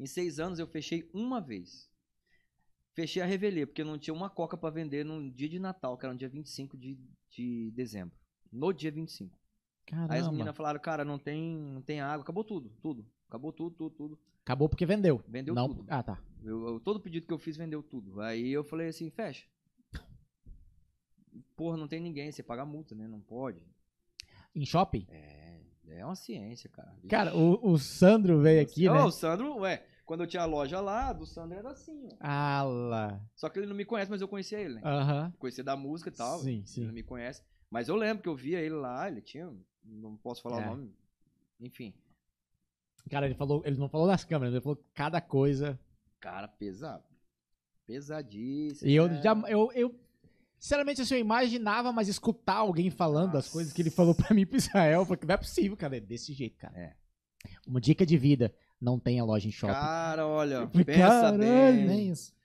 Em 0.00 0.06
seis 0.06 0.40
anos 0.40 0.58
eu 0.58 0.66
fechei 0.66 1.08
uma 1.12 1.40
vez. 1.40 1.90
Fechei 2.94 3.22
a 3.22 3.26
Revelia, 3.26 3.66
porque 3.66 3.84
não 3.84 3.98
tinha 3.98 4.14
uma 4.14 4.30
coca 4.30 4.56
pra 4.56 4.70
vender 4.70 5.04
no 5.04 5.30
dia 5.30 5.48
de 5.48 5.58
Natal, 5.58 5.96
que 5.96 6.06
era 6.06 6.12
no 6.12 6.18
dia 6.18 6.28
25 6.28 6.76
de, 6.76 6.98
de 7.30 7.70
dezembro. 7.72 8.16
No 8.50 8.72
dia 8.72 8.90
25. 8.90 9.38
Caramba. 9.86 10.14
Aí 10.14 10.20
as 10.20 10.28
meninas 10.28 10.56
falaram, 10.56 10.80
cara, 10.80 11.04
não 11.04 11.18
tem, 11.18 11.56
não 11.56 11.82
tem 11.82 12.00
água. 12.00 12.22
Acabou 12.22 12.42
tudo, 12.42 12.70
tudo. 12.80 13.06
Acabou 13.28 13.52
tudo, 13.52 13.76
tudo, 13.76 13.94
tudo. 13.94 14.18
Acabou 14.42 14.68
porque 14.68 14.86
vendeu. 14.86 15.22
Vendeu 15.28 15.54
Não... 15.54 15.68
tudo. 15.68 15.84
Ah, 15.88 16.02
tá. 16.02 16.22
Eu, 16.42 16.66
eu- 16.66 16.80
todo 16.80 17.00
pedido 17.00 17.26
que 17.26 17.32
eu 17.32 17.38
fiz 17.38 17.56
vendeu 17.56 17.82
tudo. 17.82 18.20
Aí 18.20 18.50
eu 18.50 18.64
falei 18.64 18.88
assim, 18.88 19.10
fecha. 19.10 19.46
Porra, 21.54 21.76
não 21.76 21.86
tem 21.86 22.00
ninguém, 22.00 22.32
você 22.32 22.42
paga 22.42 22.64
multa, 22.64 22.94
né? 22.94 23.06
Não 23.06 23.20
pode. 23.20 23.62
Em 24.54 24.64
shopping? 24.64 25.06
É, 25.10 25.60
é 25.88 26.04
uma 26.04 26.14
ciência, 26.16 26.68
cara. 26.70 26.94
Cara, 27.08 27.36
o, 27.36 27.72
o 27.72 27.78
Sandro 27.78 28.40
veio 28.40 28.60
aqui, 28.62 28.88
Ô, 28.88 28.94
né? 28.94 29.02
o 29.04 29.10
Sandro, 29.10 29.58
ué, 29.58 29.84
quando 30.04 30.22
eu 30.24 30.26
tinha 30.26 30.42
a 30.42 30.46
loja 30.46 30.80
lá, 30.80 31.12
do 31.12 31.26
Sandro 31.26 31.58
era 31.58 31.70
assim, 31.70 32.08
ó. 32.12 32.16
Ah 32.20 32.62
lá. 32.64 33.20
Só 33.36 33.48
que 33.48 33.58
ele 33.58 33.66
não 33.66 33.76
me 33.76 33.84
conhece, 33.84 34.10
mas 34.10 34.20
eu 34.20 34.28
conhecia 34.28 34.58
ele, 34.60 34.74
né? 34.74 34.80
Aham. 34.84 35.32
Conhecia 35.38 35.62
da 35.64 35.76
música 35.76 36.10
e 36.10 36.12
tal. 36.12 36.38
Sim, 36.40 36.56
Ele 36.58 36.66
sim. 36.66 36.84
não 36.86 36.92
me 36.92 37.02
conhece. 37.02 37.42
Mas 37.70 37.88
eu 37.88 37.96
lembro 37.96 38.22
que 38.22 38.28
eu 38.28 38.34
via 38.34 38.60
ele 38.60 38.74
lá, 38.74 39.08
ele 39.08 39.20
tinha. 39.20 39.52
Não 39.84 40.16
posso 40.16 40.42
falar 40.42 40.62
É. 40.62 40.66
o 40.66 40.70
nome. 40.76 40.94
Enfim. 41.60 41.94
Cara, 43.10 43.26
ele 43.26 43.34
falou, 43.34 43.62
ele 43.64 43.78
não 43.78 43.88
falou 43.88 44.06
nas 44.06 44.24
câmeras, 44.24 44.52
ele 44.54 44.62
falou 44.62 44.82
cada 44.94 45.20
coisa. 45.20 45.78
Cara, 46.20 46.46
pesado. 46.48 47.04
Pesadíssimo. 47.86 48.90
E 48.90 48.94
eu 48.94 49.08
né? 49.08 49.20
já. 49.22 49.32
Eu, 49.48 49.70
eu, 49.72 49.94
sinceramente, 50.58 51.02
assim, 51.02 51.14
eu 51.14 51.20
imaginava, 51.20 51.92
mas 51.92 52.08
escutar 52.08 52.56
alguém 52.56 52.90
falando 52.90 53.36
as 53.36 53.48
coisas 53.48 53.72
que 53.72 53.82
ele 53.82 53.90
falou 53.90 54.14
pra 54.14 54.34
mim 54.34 54.44
pro 54.46 54.56
Israel, 54.56 55.06
porque 55.06 55.26
não 55.26 55.34
é 55.34 55.38
possível, 55.38 55.76
cara. 55.76 55.96
É 55.96 56.00
desse 56.00 56.32
jeito, 56.32 56.56
cara. 56.58 56.78
É. 56.78 56.94
Uma 57.66 57.80
dica 57.80 58.04
de 58.04 58.16
vida: 58.16 58.54
não 58.80 58.98
tenha 58.98 59.24
loja 59.24 59.48
em 59.48 59.52
shopping. 59.52 59.74
Cara, 59.74 60.26
olha, 60.26 60.66
falei, 60.68 60.84
pensa 60.86 61.32
bem. 61.32 61.86
Nem 61.86 62.10
isso. 62.10 62.36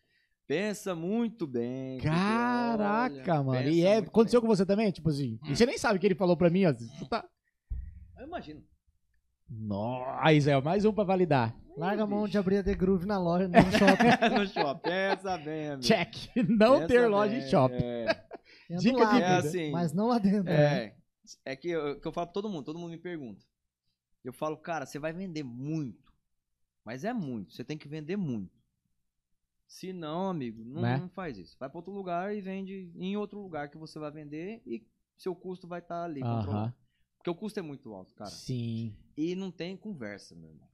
Pensa 0.46 0.94
muito 0.94 1.48
bem. 1.48 2.00
Caraca, 2.00 3.34
olha, 3.34 3.44
mano. 3.44 3.70
E 3.70 3.86
é, 3.86 3.98
aconteceu 3.98 4.42
bem. 4.42 4.50
com 4.50 4.56
você 4.56 4.66
também? 4.66 4.92
Tipo 4.92 5.10
assim, 5.10 5.40
e 5.46 5.56
você 5.56 5.66
nem 5.66 5.78
sabe 5.78 5.98
o 5.98 6.00
que 6.00 6.08
ele 6.08 6.16
falou 6.16 6.36
pra 6.36 6.50
mim, 6.50 6.66
ó. 6.66 6.74
Você 6.74 7.06
tá... 7.06 7.26
Eu 8.18 8.28
imagino. 8.28 8.62
Nossa, 9.50 10.34
Israel, 10.34 10.62
mais 10.62 10.86
um 10.86 10.94
pra 10.94 11.04
validar. 11.04 11.56
Larga 11.76 12.04
a 12.04 12.08
mão 12.08 12.28
de 12.28 12.38
abrir 12.38 12.58
a 12.58 12.64
The 12.64 12.76
Groove 12.76 13.06
na 13.06 13.18
loja, 13.20 13.48
no 13.48 13.54
shopping. 13.78 14.40
no 14.40 14.48
shopping. 14.48 14.82
Pensa 14.90 15.38
bem, 15.38 15.68
amigo. 15.70 15.82
Check. 15.88 16.16
Não 16.48 16.76
Pensa 16.76 16.88
ter 16.88 17.08
loja 17.08 17.36
em 17.36 17.40
bem, 17.40 17.50
shopping. 17.50 17.84
É, 17.84 18.24
Dica 18.78 18.98
lá, 19.04 19.12
de 19.18 19.22
é 19.24 19.36
vida. 19.36 19.48
assim. 19.50 19.72
Mas 19.72 19.92
não 19.94 20.08
lá 20.08 20.20
dentro. 20.20 20.52
É, 20.52 20.96
é 21.46 21.56
que 21.56 21.70
eu, 21.70 22.00
que 22.00 22.08
eu 22.08 22.12
falo 22.12 22.28
pra 22.28 22.34
todo 22.34 22.50
mundo, 22.50 22.64
todo 22.66 22.78
mundo 22.80 22.92
me 22.92 22.98
pergunta. 22.98 23.44
Eu 24.24 24.32
falo, 24.34 24.56
cara, 24.58 24.86
você 24.86 25.00
vai 25.00 25.12
vender 25.12 25.44
muito. 25.44 26.14
Mas 26.86 27.04
é 27.04 27.14
muito, 27.14 27.54
você 27.54 27.64
tem 27.64 27.78
que 27.78 27.88
vender 27.88 28.18
muito. 28.18 28.52
Se 29.68 29.92
não, 29.94 30.30
amigo, 30.30 30.64
não, 30.64 30.82
Né? 30.82 30.98
não 30.98 31.10
faz 31.10 31.38
isso. 31.38 31.56
Vai 31.60 31.70
pra 31.70 31.80
outro 31.80 31.92
lugar 31.94 32.36
e 32.36 32.42
vende 32.42 32.92
em 32.96 33.18
outro 33.18 33.40
lugar 33.42 33.70
que 33.70 33.78
você 33.78 33.98
vai 33.98 34.12
vender 34.12 34.62
e 34.66 34.86
seu 35.18 35.34
custo 35.36 35.68
vai 35.68 35.80
estar 35.80 36.04
ali 36.04 36.22
Aham. 36.22 36.36
controlado. 36.38 36.74
Porque 37.18 37.30
o 37.30 37.36
custo 37.36 37.60
é 37.60 37.64
muito 37.64 37.92
alto, 37.94 38.14
cara. 38.14 38.30
Sim. 38.30 38.96
E 39.18 39.36
não 39.36 39.52
tem 39.52 39.76
conversa, 39.78 40.36
meu 40.36 40.50
irmão. 40.50 40.68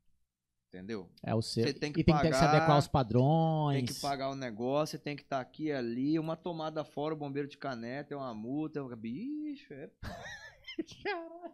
Entendeu? 0.69 1.09
É 1.23 1.33
o 1.33 1.41
seu. 1.41 1.63
Você 1.63 1.73
tem 1.73 1.91
que 1.91 2.01
e 2.01 2.03
tem 2.03 2.15
que 2.15 2.21
se 2.21 2.29
pagar, 2.31 2.49
adequar 2.49 2.71
aos 2.75 2.87
padrões. 2.87 3.77
Tem 3.85 3.85
que 3.95 3.99
pagar 3.99 4.29
o 4.29 4.35
negócio, 4.35 4.97
você 4.97 5.03
tem 5.03 5.15
que 5.15 5.23
estar 5.23 5.39
aqui 5.39 5.65
e 5.65 5.71
ali, 5.71 6.19
uma 6.19 6.35
tomada 6.35 6.83
fora, 6.83 7.15
o 7.15 7.17
bombeiro 7.17 7.47
de 7.47 7.57
caneta, 7.57 8.13
é 8.13 8.17
uma 8.17 8.33
multa. 8.35 8.77
é 8.77 8.83
um- 8.83 8.95
Bicho, 8.95 9.73
é 9.73 9.89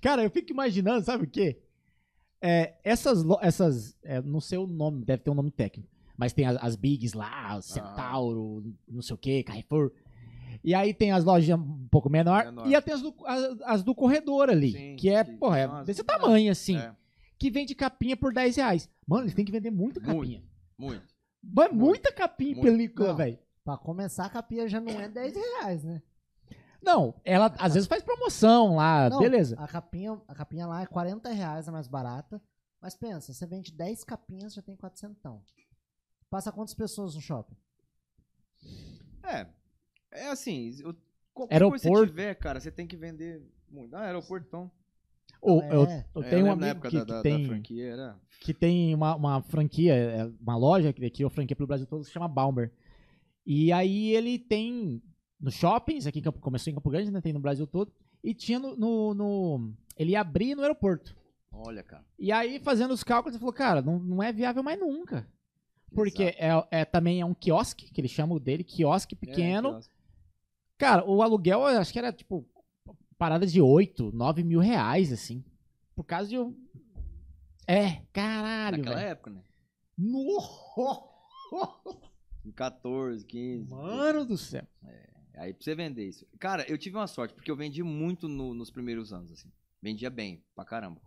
Cara, 0.00 0.22
eu 0.22 0.30
fico 0.30 0.52
imaginando, 0.52 1.04
sabe 1.04 1.24
o 1.24 1.30
quê? 1.30 1.60
É, 2.40 2.74
essas, 2.82 3.24
essas 3.40 3.96
é, 4.02 4.20
não 4.20 4.40
sei 4.40 4.58
o 4.58 4.66
nome, 4.66 5.04
deve 5.04 5.22
ter 5.22 5.30
um 5.30 5.34
nome 5.34 5.50
técnico, 5.50 5.88
mas 6.16 6.32
tem 6.32 6.44
as, 6.44 6.56
as 6.62 6.76
bigs 6.76 7.14
lá, 7.14 7.56
o 7.56 7.62
Centauro, 7.62 8.74
não 8.88 9.02
sei 9.02 9.14
o 9.14 9.18
quê, 9.18 9.42
Carrefour. 9.44 9.92
E 10.64 10.74
aí 10.74 10.94
tem 10.94 11.10
as 11.12 11.24
lojas 11.24 11.58
um 11.58 11.88
pouco 11.88 12.08
menor, 12.08 12.44
Menor. 12.44 12.66
e 12.70 12.80
tem 12.82 12.94
as 12.94 13.02
do, 13.02 13.14
as, 13.26 13.60
as 13.62 13.82
do 13.82 13.94
corredor 13.94 14.48
ali, 14.48 14.72
Sim, 14.72 14.96
que 14.96 15.08
é, 15.08 15.24
que 15.24 15.32
porra, 15.32 15.58
é 15.58 15.64
as- 15.64 15.86
desse 15.86 16.04
tamanho 16.04 16.52
assim, 16.52 16.76
é, 16.78 16.94
que 17.38 17.50
vende 17.50 17.74
capinha 17.74 18.16
por 18.16 18.32
10 18.32 18.54
reais. 18.56 18.88
Mano, 19.06 19.24
eles 19.24 19.34
têm 19.34 19.44
que 19.44 19.50
vender 19.52 19.70
muita 19.72 20.00
Muito. 20.00 20.16
capinha. 20.20 20.42
muito. 20.78 21.02
Mano, 21.42 21.74
muita 21.74 22.12
capinha 22.12 22.52
em 22.52 22.54
Muito. 22.54 22.64
película, 22.70 23.14
velho. 23.14 23.38
Pra 23.64 23.76
começar, 23.76 24.26
a 24.26 24.30
capinha 24.30 24.68
já 24.68 24.80
não 24.80 24.92
é 25.00 25.08
10 25.08 25.34
reais, 25.34 25.82
né? 25.82 26.00
Não, 26.80 27.14
ela 27.24 27.52
às 27.58 27.74
vezes 27.74 27.88
faz 27.88 28.02
promoção 28.02 28.76
lá, 28.76 29.08
Não, 29.10 29.18
beleza. 29.18 29.56
A 29.58 29.66
capinha, 29.68 30.20
a 30.28 30.34
capinha 30.34 30.66
lá 30.66 30.82
é 30.82 30.86
40 30.86 31.28
reais, 31.30 31.68
a 31.68 31.72
mais 31.72 31.86
barata. 31.88 32.40
Mas 32.80 32.94
pensa, 32.96 33.32
você 33.32 33.46
vende 33.46 33.72
10 33.72 34.02
capinhas, 34.04 34.54
já 34.54 34.62
tem 34.62 34.76
400. 34.76 35.20
Passa 36.30 36.50
quantas 36.52 36.74
pessoas 36.74 37.14
no 37.14 37.20
shopping? 37.20 37.56
É. 39.24 39.46
É 40.12 40.28
assim, 40.28 40.74
eu, 40.80 40.94
qualquer 41.34 41.54
Aeroporto. 41.54 41.82
coisa 41.88 41.94
que 42.00 42.06
você 42.06 42.10
tiver, 42.10 42.34
cara, 42.36 42.60
você 42.60 42.70
tem 42.70 42.86
que 42.86 42.96
vender 42.96 43.42
muito. 43.70 43.94
Ah, 43.96 44.02
aeroporto, 44.02 44.46
então. 44.46 44.70
Ou, 45.40 45.62
eu, 45.64 45.84
É. 45.84 46.06
eu 46.14 46.22
É, 46.22 46.28
tenho 46.30 46.46
um 46.46 46.48
lembro 46.50 46.60
na 46.60 46.70
amigo 46.70 46.86
época 46.86 46.90
que, 46.90 46.96
da, 46.98 47.02
que 47.04 47.08
da- 47.10 47.16
da 47.16 47.22
tem, 47.22 47.46
franquia, 47.46 47.84
era. 47.86 48.16
que 48.40 48.54
tem 48.54 48.94
uma, 48.94 49.16
uma 49.16 49.42
franquia, 49.42 49.94
é, 49.94 50.30
uma 50.40 50.56
loja 50.56 50.92
que 50.92 51.10
criou 51.10 51.30
franquia 51.30 51.56
pelo 51.56 51.66
Brasil 51.66 51.86
todo, 51.86 52.00
que 52.00 52.06
se 52.06 52.12
chama 52.12 52.28
Balmer. 52.28 52.70
E 53.44 53.72
aí 53.72 54.14
ele 54.14 54.38
tem 54.38 55.02
nos 55.40 55.54
shoppings, 55.54 56.06
aqui 56.06 56.20
em 56.20 56.22
Campo, 56.22 56.38
começou 56.38 56.70
em 56.70 56.74
Campo 56.74 56.90
Grande, 56.90 57.10
né? 57.10 57.20
Tem 57.20 57.32
no 57.32 57.40
Brasil 57.40 57.66
todo. 57.66 57.92
E 58.22 58.32
tinha 58.34 58.58
no. 58.60 58.76
no- 58.76 59.14
no- 59.14 59.72
ele 59.96 60.12
ia 60.12 60.20
abrir 60.20 60.54
no 60.54 60.62
aeroporto. 60.62 61.16
Olha, 61.50 61.82
cara. 61.82 62.04
E 62.18 62.30
aí, 62.30 62.60
fazendo 62.60 62.92
os 62.94 63.02
cálculos, 63.02 63.34
ele 63.34 63.40
falou, 63.40 63.52
cara, 63.52 63.82
não, 63.82 63.98
não 63.98 64.22
é 64.22 64.32
viável 64.32 64.62
mais 64.62 64.78
nunca. 64.78 65.26
Porque 65.94 66.22
é, 66.38 66.50
é, 66.70 66.84
também 66.84 67.20
é 67.20 67.26
um 67.26 67.34
quiosque, 67.34 67.90
que 67.92 68.00
eles 68.00 68.10
chamam 68.12 68.38
dele, 68.38 68.62
quiosque 68.64 69.14
pequeno. 69.16 69.68
É, 69.68 69.72
quiosque. 69.72 69.91
Cara, 70.78 71.04
o 71.08 71.22
aluguel, 71.22 71.60
eu 71.60 71.80
acho 71.80 71.92
que 71.92 71.98
era, 71.98 72.12
tipo, 72.12 72.44
parada 73.16 73.46
de 73.46 73.60
8, 73.60 74.10
9 74.12 74.42
mil 74.42 74.60
reais, 74.60 75.12
assim. 75.12 75.44
Por 75.94 76.04
causa 76.04 76.28
de 76.28 76.38
um... 76.38 76.56
É, 77.66 78.02
caralho, 78.12 78.78
Naquela 78.78 78.96
velho. 78.96 79.08
época, 79.10 79.30
né? 79.30 79.42
No... 79.96 80.38
Em 82.44 82.50
14, 82.50 83.24
15. 83.24 83.70
Mano 83.70 84.24
do 84.24 84.36
céu. 84.36 84.66
Aí 85.36 85.54
pra 85.54 85.62
você 85.62 85.74
vender 85.74 86.08
isso. 86.08 86.26
Cara, 86.38 86.64
eu 86.68 86.76
tive 86.76 86.96
uma 86.96 87.06
sorte, 87.06 87.34
porque 87.34 87.50
eu 87.50 87.56
vendi 87.56 87.82
muito 87.82 88.28
no- 88.28 88.52
nos 88.54 88.70
primeiros 88.70 89.12
anos, 89.12 89.30
assim. 89.32 89.50
Vendia 89.80 90.10
bem, 90.10 90.42
pra 90.54 90.64
caramba. 90.64 91.00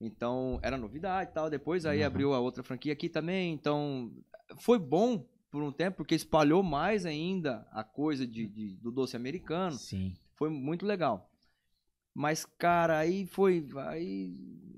Então, 0.00 0.58
era 0.62 0.76
novidade 0.76 1.30
e 1.30 1.32
tal. 1.34 1.48
Depois 1.48 1.86
aí 1.86 2.00
Aham. 2.00 2.06
abriu 2.08 2.34
a 2.34 2.40
outra 2.40 2.62
franquia 2.64 2.92
aqui 2.92 3.08
também. 3.08 3.52
Então, 3.52 4.12
foi 4.58 4.78
bom 4.78 5.24
por 5.52 5.62
um 5.62 5.70
tempo, 5.70 5.98
porque 5.98 6.14
espalhou 6.14 6.62
mais 6.62 7.04
ainda 7.04 7.68
a 7.70 7.84
coisa 7.84 8.26
de, 8.26 8.46
de- 8.48 8.76
do 8.78 8.90
doce 8.90 9.14
americano. 9.14 9.76
Sim. 9.76 10.16
Foi 10.34 10.48
muito 10.48 10.86
legal. 10.86 11.30
Mas, 12.14 12.44
cara, 12.44 12.98
aí 12.98 13.26
foi. 13.26 13.68
Aí, 13.86 14.34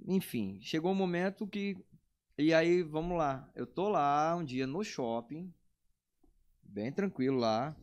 enfim, 0.07 0.59
chegou 0.61 0.91
um 0.91 0.97
momento 0.97 1.47
que. 1.47 1.77
E 2.37 2.53
aí, 2.53 2.83
vamos 2.83 3.17
lá. 3.17 3.49
Eu 3.55 3.67
tô 3.67 3.89
lá 3.89 4.35
um 4.35 4.45
dia 4.45 4.67
no 4.67 4.83
shopping, 4.83 5.55
bem 6.63 6.93
tranquilo 6.93 7.39
lá. 7.39 7.75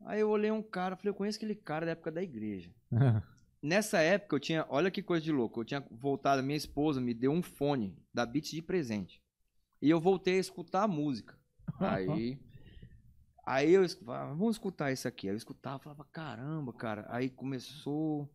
Aí 0.00 0.20
eu 0.20 0.28
olhei 0.30 0.50
um 0.50 0.62
cara, 0.62 0.96
falei, 0.96 1.10
eu 1.10 1.14
conheço 1.14 1.38
aquele 1.38 1.54
cara 1.54 1.86
da 1.86 1.92
época 1.92 2.10
da 2.10 2.22
igreja. 2.22 2.72
Nessa 3.62 3.98
época 4.00 4.36
eu 4.36 4.40
tinha, 4.40 4.66
olha 4.68 4.90
que 4.90 5.02
coisa 5.02 5.24
de 5.24 5.32
louco, 5.32 5.60
eu 5.60 5.64
tinha 5.64 5.84
voltado, 5.90 6.42
minha 6.42 6.56
esposa 6.56 7.00
me 7.00 7.12
deu 7.12 7.32
um 7.32 7.42
fone 7.42 7.96
da 8.14 8.24
Beats 8.24 8.50
de 8.50 8.62
presente. 8.62 9.20
E 9.80 9.90
eu 9.90 10.00
voltei 10.00 10.36
a 10.36 10.40
escutar 10.40 10.84
a 10.84 10.88
música. 10.88 11.38
Aí, 11.78 12.40
aí 13.46 13.70
eu 13.72 13.84
escutava, 13.84 14.34
vamos 14.34 14.56
escutar 14.56 14.92
isso 14.92 15.06
aqui. 15.06 15.28
Aí 15.28 15.34
eu 15.34 15.36
escutava, 15.36 15.78
falava, 15.78 16.04
caramba, 16.04 16.72
cara. 16.72 17.06
Aí 17.08 17.30
começou, 17.30 18.28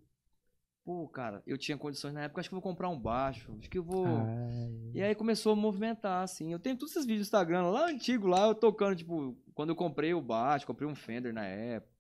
pô, 0.85 1.07
cara, 1.09 1.43
eu 1.45 1.57
tinha 1.57 1.77
condições 1.77 2.13
na 2.13 2.23
época, 2.23 2.39
acho 2.39 2.49
que 2.49 2.55
eu 2.55 2.61
vou 2.61 2.69
comprar 2.69 2.89
um 2.89 2.99
baixo, 2.99 3.53
acho 3.59 3.69
que 3.69 3.77
eu 3.77 3.83
vou... 3.83 4.05
Ai. 4.05 4.91
E 4.93 5.01
aí 5.01 5.15
começou 5.15 5.53
a 5.53 5.55
movimentar, 5.55 6.23
assim. 6.23 6.51
Eu 6.51 6.59
tenho 6.59 6.77
todos 6.77 6.95
esses 6.95 7.05
vídeos 7.05 7.27
no 7.27 7.27
Instagram 7.27 7.63
lá 7.63 7.87
antigo, 7.87 8.27
lá 8.27 8.47
eu 8.47 8.55
tocando, 8.55 8.95
tipo, 8.95 9.37
quando 9.53 9.69
eu 9.69 9.75
comprei 9.75 10.13
o 10.13 10.21
baixo, 10.21 10.67
comprei 10.67 10.87
um 10.87 10.95
Fender 10.95 11.33
na 11.33 11.45
época. 11.45 11.91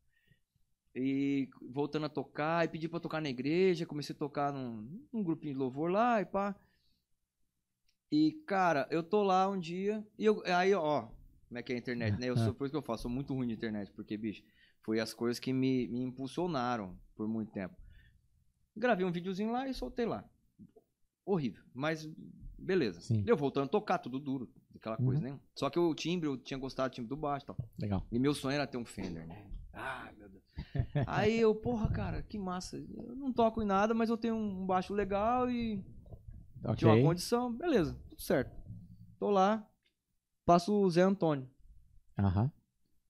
E 0.95 1.49
voltando 1.71 2.05
a 2.05 2.09
tocar, 2.09 2.63
e 2.63 2.67
pedi 2.67 2.87
pra 2.87 2.99
tocar 2.99 3.19
na 3.19 3.29
igreja, 3.29 3.85
comecei 3.85 4.15
a 4.15 4.19
tocar 4.19 4.53
num, 4.53 5.01
num 5.11 5.23
grupinho 5.23 5.53
de 5.53 5.59
louvor 5.59 5.89
lá 5.89 6.21
e 6.21 6.25
pá. 6.25 6.55
E, 8.13 8.31
cara, 8.45 8.87
eu 8.91 9.01
tô 9.01 9.23
lá 9.23 9.49
um 9.49 9.59
dia, 9.59 10.05
e 10.19 10.25
eu, 10.25 10.43
aí, 10.45 10.71
ó, 10.75 11.07
como 11.47 11.57
é 11.57 11.63
que 11.63 11.73
é 11.73 11.75
a 11.75 11.79
internet, 11.79 12.19
né? 12.19 12.29
Eu 12.29 12.37
sou, 12.37 12.53
por 12.53 12.65
isso 12.65 12.71
que 12.71 12.77
eu 12.77 12.83
falo, 12.83 12.99
sou 12.99 13.09
muito 13.09 13.33
ruim 13.33 13.47
de 13.47 13.55
internet, 13.55 13.91
porque, 13.91 14.15
bicho, 14.15 14.43
foi 14.83 14.99
as 14.99 15.15
coisas 15.15 15.39
que 15.39 15.51
me, 15.51 15.87
me 15.87 16.03
impulsionaram 16.03 16.95
por 17.15 17.27
muito 17.27 17.51
tempo. 17.51 17.75
Gravei 18.77 19.03
um 19.03 19.11
videozinho 19.11 19.51
lá 19.51 19.67
e 19.67 19.73
soltei 19.73 20.05
lá. 20.05 20.23
Horrível, 21.25 21.63
mas 21.73 22.07
beleza. 22.55 23.01
Sim. 23.01 23.23
Eu 23.25 23.35
voltando 23.35 23.65
a 23.65 23.69
tocar, 23.69 23.97
tudo 23.97 24.19
duro, 24.19 24.47
aquela 24.75 24.97
coisa, 24.97 25.19
né? 25.19 25.39
Só 25.55 25.71
que 25.71 25.79
o 25.79 25.95
timbre, 25.95 26.29
eu 26.29 26.37
tinha 26.37 26.59
gostado 26.59 26.91
do 26.91 26.93
timbre 26.93 27.09
do 27.09 27.17
baixo 27.17 27.45
e 27.45 27.47
tal. 27.47 27.57
Legal. 27.79 28.05
E 28.11 28.19
meu 28.19 28.35
sonho 28.35 28.53
era 28.53 28.67
ter 28.67 28.77
um 28.77 28.85
Fender, 28.85 29.25
né? 29.25 29.43
Ah, 29.73 30.11
meu 30.15 30.29
Deus. 30.29 30.43
Aí 31.07 31.39
eu, 31.39 31.55
porra, 31.55 31.89
cara, 31.89 32.21
que 32.21 32.37
massa. 32.37 32.77
Eu 32.77 33.15
não 33.15 33.33
toco 33.33 33.59
em 33.59 33.65
nada, 33.65 33.95
mas 33.95 34.11
eu 34.11 34.17
tenho 34.17 34.35
um 34.35 34.67
baixo 34.67 34.93
legal 34.93 35.49
e 35.49 35.83
Ok. 36.63 36.75
tinha 36.75 36.91
uma 36.91 37.01
condição. 37.01 37.53
Beleza, 37.53 37.97
tudo 38.09 38.21
certo. 38.21 38.55
Tô 39.19 39.29
lá, 39.29 39.67
passo 40.45 40.73
o 40.73 40.89
Zé 40.89 41.01
Antônio. 41.01 41.49
Aham. 42.17 42.51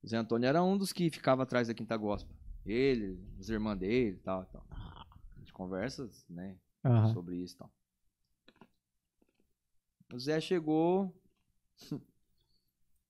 O 0.02 0.08
Zé 0.08 0.18
Antônio 0.18 0.48
era 0.48 0.64
um 0.64 0.78
dos 0.78 0.92
que 0.92 1.10
ficava 1.10 1.44
atrás 1.44 1.68
da 1.68 1.74
Quinta 1.74 1.96
Gospel. 1.96 2.36
Ele, 2.66 3.20
os 3.40 3.50
irmãos 3.50 3.76
dele 3.76 4.18
e 4.18 4.20
tal, 4.20 4.46
tal. 4.46 4.66
A 4.72 5.40
gente 5.40 5.54
conversa, 5.54 6.10
né, 6.30 6.58
Aham. 6.84 7.14
sobre 7.14 7.38
isso 7.38 7.56
e 7.56 7.58
tal. 7.58 7.72
O 10.14 10.20
Zé 10.20 10.40
chegou. 10.40 11.14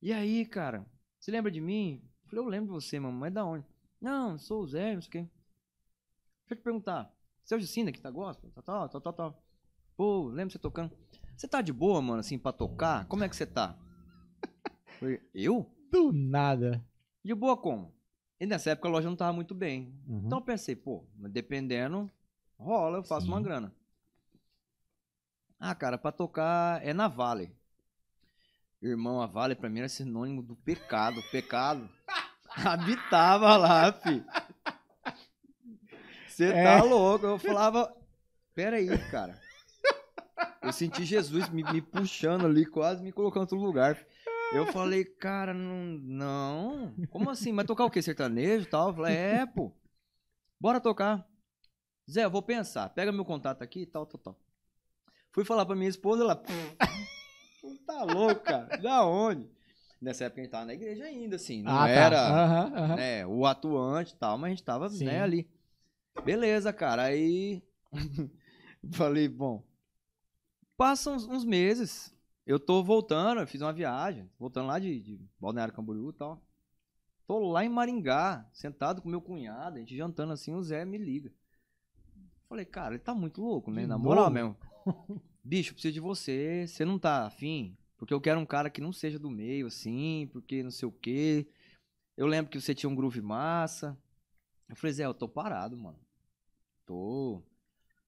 e 0.01 0.13
aí, 0.13 0.45
cara? 0.45 0.85
Você 1.19 1.31
lembra 1.31 1.51
de 1.51 1.61
mim? 1.61 2.01
Eu 2.23 2.29
falei, 2.29 2.45
eu 2.45 2.49
lembro 2.49 2.67
de 2.67 2.73
você, 2.73 2.99
mano, 2.99 3.17
mas 3.17 3.33
da 3.33 3.45
onde? 3.45 3.65
Não, 3.99 4.37
sou 4.37 4.63
o 4.63 4.67
Zé, 4.67 4.93
não 4.93 5.01
sei 5.01 5.07
o 5.07 5.11
quê. 5.11 5.19
Deixa 5.19 6.51
eu 6.51 6.57
te 6.57 6.63
perguntar. 6.63 7.13
Você 7.43 7.53
é 7.53 7.57
o 7.57 7.59
Justina 7.59 7.91
que 7.91 8.01
tá 8.01 8.09
gospel? 8.09 8.51
Tal, 8.51 8.63
tal, 8.63 8.89
tal, 8.89 9.01
tal, 9.01 9.13
tal. 9.13 9.42
Pô, 9.95 10.27
lembro 10.27 10.51
você 10.51 10.59
tocando. 10.59 10.91
Você 11.35 11.47
tá 11.47 11.61
de 11.61 11.73
boa, 11.73 12.01
mano, 12.01 12.19
assim, 12.19 12.37
pra 12.37 12.51
tocar? 12.51 13.05
Como 13.07 13.23
é 13.23 13.29
que 13.29 13.35
você 13.35 13.45
tá? 13.45 13.77
Eu? 15.33 15.69
Do 15.91 16.11
nada. 16.11 16.83
De 17.23 17.33
boa 17.33 17.55
como? 17.57 17.93
E 18.39 18.45
nessa 18.45 18.71
época 18.71 18.87
a 18.87 18.91
loja 18.91 19.09
não 19.09 19.15
tava 19.15 19.33
muito 19.33 19.53
bem. 19.53 19.93
Uhum. 20.07 20.23
Então 20.25 20.39
eu 20.39 20.43
pensei, 20.43 20.75
pô, 20.75 21.03
dependendo, 21.15 22.09
rola, 22.57 22.97
eu 22.97 23.03
faço 23.03 23.25
Sim. 23.25 23.31
uma 23.31 23.41
grana. 23.41 23.73
Ah, 25.59 25.73
cara, 25.73 25.97
pra 25.97 26.11
tocar 26.11 26.85
é 26.85 26.93
na 26.93 27.07
Vale. 27.07 27.55
Irmão, 28.81 29.21
a 29.21 29.27
Vale 29.27 29.55
pra 29.55 29.69
mim 29.69 29.79
era 29.79 29.87
sinônimo 29.87 30.41
do 30.41 30.55
pecado. 30.57 31.21
Pecado 31.31 31.89
habitava 32.49 33.55
lá, 33.55 33.93
fi. 33.93 34.23
Você 36.27 36.51
É. 36.51 36.63
tá 36.63 36.83
louco? 36.83 37.25
Eu 37.25 37.39
falava, 37.39 37.95
peraí, 38.53 38.89
cara. 39.09 39.39
Eu 40.63 40.71
senti 40.71 41.03
Jesus 41.03 41.49
me, 41.49 41.63
me 41.63 41.81
puxando 41.81 42.45
ali, 42.45 42.65
quase 42.65 43.03
me 43.03 43.11
colocando 43.11 43.41
outro 43.41 43.57
lugar. 43.57 43.97
Eu 44.53 44.65
falei, 44.67 45.03
cara, 45.03 45.53
não, 45.53 45.97
não. 46.01 46.95
Como 47.09 47.29
assim? 47.29 47.51
Mas 47.51 47.65
tocar 47.65 47.85
o 47.85 47.89
quê? 47.89 48.01
Sertanejo 48.01 48.63
e 48.65 48.69
tal? 48.69 48.89
Eu 48.89 48.93
falei, 48.95 49.15
é, 49.15 49.45
pô. 49.45 49.71
Bora 50.59 50.79
tocar. 50.79 51.27
Zé, 52.09 52.23
eu 52.23 52.29
vou 52.31 52.41
pensar. 52.41 52.89
Pega 52.89 53.11
meu 53.11 53.25
contato 53.25 53.61
aqui 53.61 53.81
e 53.81 53.85
tal, 53.85 54.05
tal, 54.05 54.19
tal. 54.19 54.39
Fui 55.31 55.43
falar 55.43 55.65
pra 55.65 55.75
minha 55.75 55.89
esposa, 55.89 56.23
ela. 56.23 56.35
tá 57.85 58.03
louco, 58.03 58.41
cara. 58.43 58.77
Da 58.77 59.05
onde? 59.05 59.49
Nessa 59.99 60.25
época 60.25 60.41
a 60.41 60.43
gente 60.43 60.51
tava 60.51 60.65
na 60.65 60.73
igreja 60.73 61.05
ainda, 61.05 61.37
assim. 61.37 61.63
Não 61.63 61.71
Ah, 61.71 61.85
tá. 61.85 61.91
era 61.91 62.29
Aham, 62.29 62.73
aham. 62.75 62.95
né, 62.95 63.25
o 63.25 63.45
atuante 63.45 64.13
e 64.13 64.17
tal, 64.17 64.37
mas 64.37 64.47
a 64.47 64.49
gente 64.49 64.63
tava, 64.63 64.89
né, 64.89 65.21
ali. 65.21 65.49
Beleza, 66.23 66.71
cara. 66.71 67.03
Aí. 67.03 67.63
falei, 68.91 69.27
bom. 69.27 69.63
Passam 70.83 71.15
uns, 71.15 71.25
uns 71.25 71.45
meses. 71.45 72.13
Eu 72.45 72.59
tô 72.59 72.83
voltando, 72.83 73.39
eu 73.39 73.47
fiz 73.47 73.61
uma 73.61 73.71
viagem, 73.71 74.29
voltando 74.37 74.67
lá 74.67 74.79
de, 74.79 74.99
de 74.99 75.19
Balneário 75.39 75.73
Camboriú 75.73 76.09
e 76.09 76.13
tal. 76.13 76.45
Tô 77.25 77.39
lá 77.39 77.63
em 77.63 77.69
Maringá, 77.69 78.45
sentado 78.51 79.01
com 79.01 79.07
meu 79.07 79.21
cunhado, 79.21 79.77
a 79.77 79.79
gente 79.79 79.95
jantando 79.95 80.33
assim, 80.33 80.53
o 80.53 80.61
Zé 80.61 80.83
me 80.83 80.97
liga. 80.97 81.31
Falei, 82.49 82.65
cara, 82.65 82.95
ele 82.95 82.99
tá 83.01 83.15
muito 83.15 83.41
louco, 83.41 83.71
né? 83.71 83.83
De 83.83 83.87
Na 83.87 83.97
moral 83.97 84.29
mesmo. 84.29 84.57
Bicho, 85.41 85.69
eu 85.69 85.73
preciso 85.75 85.93
de 85.93 86.01
você. 86.01 86.67
Você 86.67 86.83
não 86.83 86.99
tá 86.99 87.27
afim? 87.27 87.77
Porque 87.95 88.13
eu 88.13 88.19
quero 88.19 88.41
um 88.41 88.45
cara 88.45 88.69
que 88.69 88.81
não 88.81 88.91
seja 88.91 89.17
do 89.17 89.31
meio, 89.31 89.67
assim, 89.67 90.29
porque 90.33 90.63
não 90.63 90.71
sei 90.71 90.89
o 90.89 90.91
quê. 90.91 91.47
Eu 92.17 92.27
lembro 92.27 92.51
que 92.51 92.59
você 92.59 92.75
tinha 92.75 92.89
um 92.89 92.95
groove 92.95 93.21
massa. 93.21 93.97
Eu 94.67 94.75
falei, 94.75 94.91
Zé, 94.91 95.05
eu 95.05 95.13
tô 95.13 95.29
parado, 95.29 95.77
mano. 95.77 95.97
Tô. 96.85 97.41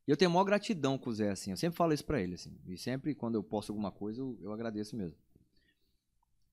E 0.07 0.11
eu 0.11 0.17
tenho 0.17 0.29
maior 0.31 0.43
gratidão 0.43 0.97
com 0.97 1.09
o 1.09 1.13
Zé, 1.13 1.31
assim. 1.31 1.51
Eu 1.51 1.57
sempre 1.57 1.77
falo 1.77 1.93
isso 1.93 2.05
pra 2.05 2.21
ele, 2.21 2.35
assim. 2.35 2.55
E 2.67 2.77
sempre, 2.77 3.15
quando 3.15 3.35
eu 3.35 3.43
posto 3.43 3.71
alguma 3.71 3.91
coisa, 3.91 4.21
eu, 4.21 4.37
eu 4.41 4.51
agradeço 4.53 4.95
mesmo. 4.95 5.17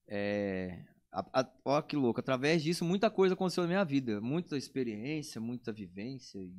É. 0.06 0.84
a- 1.10 1.40
a- 1.40 1.52
ó, 1.64 1.82
que 1.82 1.94
louco. 1.96 2.20
Através 2.20 2.62
disso, 2.62 2.84
muita 2.84 3.10
coisa 3.10 3.34
aconteceu 3.34 3.62
na 3.64 3.68
minha 3.68 3.84
vida. 3.84 4.20
Muita 4.20 4.56
experiência, 4.56 5.40
muita 5.40 5.70
vivência. 5.72 6.38
E, 6.38 6.54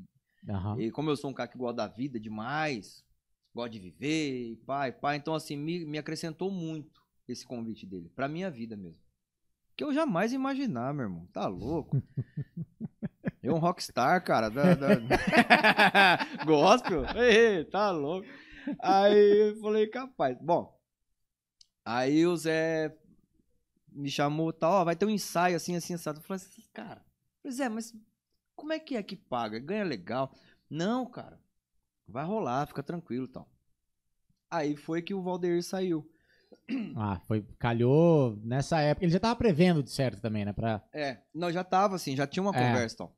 Aham. 0.50 0.80
e 0.80 0.92
como 0.92 1.10
eu 1.10 1.18
sou 1.18 1.32
um 1.32 1.34
cara 1.34 1.50
que 1.50 1.58
gosta 1.58 1.78
da 1.78 1.88
vida 1.88 2.20
demais, 2.20 3.04
gosta 3.54 3.72
de 3.72 3.80
viver, 3.80 4.52
e 4.52 4.56
pai, 4.58 4.92
pai, 4.92 5.18
então 5.18 5.34
assim, 5.34 5.56
me, 5.58 5.84
me 5.86 5.98
acrescentou 5.98 6.52
muito 6.52 7.02
esse 7.28 7.46
convite 7.46 7.86
dele, 7.88 8.10
pra 8.16 8.28
minha 8.28 8.52
vida 8.52 8.76
mesmo. 8.78 9.00
Que 9.76 9.84
eu 9.84 9.92
jamais 9.94 10.34
imaginar, 10.34 10.94
meu 10.94 11.06
irmão. 11.06 11.26
Tá 11.34 11.48
louco? 11.48 11.98
Eu 13.44 13.56
um 13.56 13.60
rockstar, 13.60 14.24
cara. 14.24 14.50
Da, 14.50 14.74
da... 14.74 14.96
Gospel? 16.46 17.04
Ei, 17.16 17.66
tá 17.66 17.92
louco. 17.92 18.28
Aí 18.80 19.50
eu 19.50 19.60
falei, 19.60 19.88
capaz. 19.88 20.38
Bom, 20.42 20.80
aí 21.84 22.26
o 22.26 22.36
Zé 22.38 22.96
me 23.92 24.10
chamou 24.10 24.50
e 24.50 24.54
tal, 24.54 24.72
ó, 24.72 24.84
vai 24.86 24.96
ter 24.96 25.06
um 25.06 25.10
ensaio 25.10 25.56
assim, 25.56 25.76
assim, 25.76 25.94
assado. 25.94 26.20
Eu 26.20 26.24
falei 26.24 26.42
assim, 26.42 26.64
cara, 26.74 27.04
Zé, 27.50 27.68
mas 27.68 27.94
como 28.56 28.72
é 28.72 28.80
que 28.80 28.96
é 28.96 29.04
que 29.04 29.16
paga? 29.16 29.60
Ganha 29.60 29.84
legal? 29.84 30.34
Não, 30.70 31.06
cara. 31.06 31.40
Vai 32.08 32.26
rolar, 32.26 32.68
fica 32.68 32.82
tranquilo 32.82 33.26
e 33.26 33.30
tal. 33.30 33.50
Aí 34.50 34.76
foi 34.76 35.02
que 35.02 35.14
o 35.14 35.22
Valdeir 35.22 35.62
saiu. 35.64 36.10
Ah, 36.96 37.20
foi, 37.28 37.46
calhou 37.60 38.38
nessa 38.44 38.80
época. 38.80 39.06
Ele 39.06 39.12
já 39.12 39.20
tava 39.20 39.36
prevendo 39.36 39.84
de 39.84 39.92
certo 39.92 40.22
também, 40.22 40.46
né? 40.46 40.54
Pra... 40.54 40.82
É, 40.94 41.18
não, 41.34 41.52
já 41.52 41.64
tava 41.64 41.96
assim, 41.96 42.16
já 42.16 42.26
tinha 42.26 42.44
uma 42.44 42.56
É. 42.56 42.68
conversa 42.68 42.98
tal. 42.98 43.16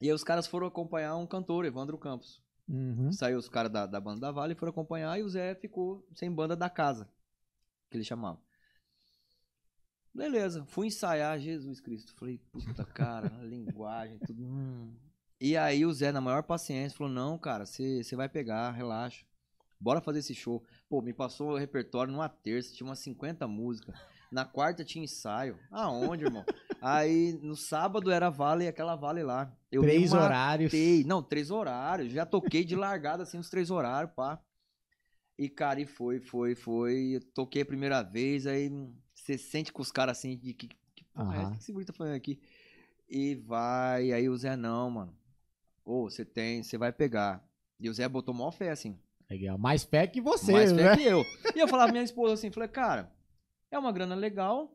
E 0.00 0.06
aí 0.08 0.12
os 0.12 0.24
caras 0.24 0.46
foram 0.46 0.66
acompanhar 0.66 1.16
um 1.16 1.26
cantor, 1.26 1.64
Evandro 1.64 1.96
Campos. 1.98 2.42
Uhum. 2.68 3.12
Saiu 3.12 3.38
os 3.38 3.48
caras 3.48 3.70
da, 3.70 3.86
da 3.86 4.00
banda 4.00 4.20
da 4.20 4.30
Vale 4.32 4.52
e 4.52 4.56
foram 4.56 4.70
acompanhar 4.70 5.18
e 5.18 5.22
o 5.22 5.28
Zé 5.28 5.54
ficou 5.54 6.06
sem 6.14 6.30
banda 6.30 6.56
da 6.56 6.68
casa, 6.68 7.08
que 7.90 7.96
ele 7.96 8.04
chamava. 8.04 8.40
Beleza, 10.12 10.64
fui 10.66 10.86
ensaiar, 10.86 11.38
Jesus 11.38 11.80
Cristo. 11.80 12.14
Falei, 12.14 12.38
puta 12.50 12.84
cara, 12.84 13.28
linguagem, 13.44 14.18
tudo. 14.18 14.42
hum. 14.42 14.94
E 15.38 15.56
aí 15.56 15.84
o 15.84 15.92
Zé, 15.92 16.10
na 16.10 16.20
maior 16.20 16.42
paciência, 16.42 16.96
falou: 16.96 17.12
Não, 17.12 17.38
cara, 17.38 17.66
você 17.66 18.16
vai 18.16 18.28
pegar, 18.28 18.70
relaxa. 18.70 19.24
Bora 19.78 20.00
fazer 20.00 20.20
esse 20.20 20.34
show. 20.34 20.64
Pô, 20.88 21.02
me 21.02 21.12
passou 21.12 21.50
o 21.50 21.58
repertório 21.58 22.10
numa 22.10 22.28
terça, 22.28 22.74
tinha 22.74 22.86
umas 22.88 22.98
50 23.00 23.46
músicas. 23.46 23.94
Na 24.32 24.46
quarta 24.46 24.82
tinha 24.82 25.04
ensaio. 25.04 25.58
Aonde, 25.70 26.24
irmão? 26.24 26.44
Aí 26.86 27.38
no 27.42 27.56
sábado 27.56 28.10
era 28.10 28.30
Vale, 28.30 28.68
aquela 28.68 28.96
Vale 28.96 29.22
lá. 29.22 29.52
Eu 29.70 29.82
Três 29.82 30.12
horários. 30.12 30.72
Não, 31.06 31.22
três 31.22 31.50
horários. 31.50 32.12
Já 32.12 32.24
toquei 32.24 32.64
de 32.64 32.76
largada, 32.76 33.22
assim, 33.22 33.38
os 33.38 33.50
três 33.50 33.70
horários, 33.70 34.12
pá. 34.14 34.40
E, 35.38 35.48
cara, 35.48 35.80
e 35.80 35.86
foi, 35.86 36.20
foi, 36.20 36.54
foi. 36.54 37.16
Eu 37.16 37.20
toquei 37.34 37.62
a 37.62 37.66
primeira 37.66 38.02
vez, 38.02 38.46
aí 38.46 38.70
você 39.14 39.36
sente 39.36 39.72
com 39.72 39.82
os 39.82 39.92
caras 39.92 40.18
assim, 40.18 40.36
de 40.36 40.54
que, 40.54 40.68
que 40.68 41.04
porra 41.12 41.34
é 41.34 41.38
essa? 41.38 41.46
Aham. 41.46 41.52
O 41.52 41.58
que 41.58 41.72
esse 41.72 41.84
tá 41.84 41.92
falando 41.92 42.14
aqui? 42.14 42.40
E 43.08 43.34
vai, 43.34 44.12
aí 44.12 44.28
o 44.28 44.36
Zé, 44.36 44.56
não, 44.56 44.90
mano. 44.90 45.16
Ô, 45.84 46.04
você 46.04 46.24
tem, 46.24 46.62
você 46.62 46.78
vai 46.78 46.92
pegar. 46.92 47.46
E 47.78 47.90
o 47.90 47.94
Zé 47.94 48.08
botou 48.08 48.34
mó 48.34 48.50
fé, 48.50 48.70
assim. 48.70 48.98
Legal. 49.28 49.58
Mais 49.58 49.84
fé 49.84 50.06
que 50.06 50.20
você, 50.20 50.52
mais 50.52 50.72
né? 50.72 50.90
fé 50.90 50.96
que 50.96 51.04
eu. 51.04 51.22
E 51.54 51.58
eu 51.58 51.68
falava 51.68 51.88
pra 51.88 51.92
minha 51.92 52.04
esposa 52.04 52.34
assim, 52.34 52.50
falei, 52.50 52.68
cara, 52.68 53.12
é 53.70 53.78
uma 53.78 53.92
grana 53.92 54.14
legal. 54.14 54.72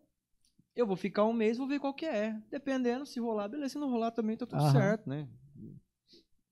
Eu 0.76 0.88
vou 0.88 0.96
ficar 0.96 1.26
um 1.26 1.34
mês, 1.34 1.58
vou 1.58 1.68
ver 1.68 1.80
qual 1.80 1.94
que 1.94 2.06
é. 2.06 2.40
Dependendo, 2.50 3.06
se 3.06 3.20
rolar, 3.20 3.48
beleza. 3.50 3.74
Se 3.74 3.78
não 3.80 3.90
rolar 3.90 4.12
também, 4.12 4.38
tá 4.38 4.46
tudo 4.46 4.62
Aham. 4.62 4.72
certo, 4.72 5.08
né? 5.10 5.28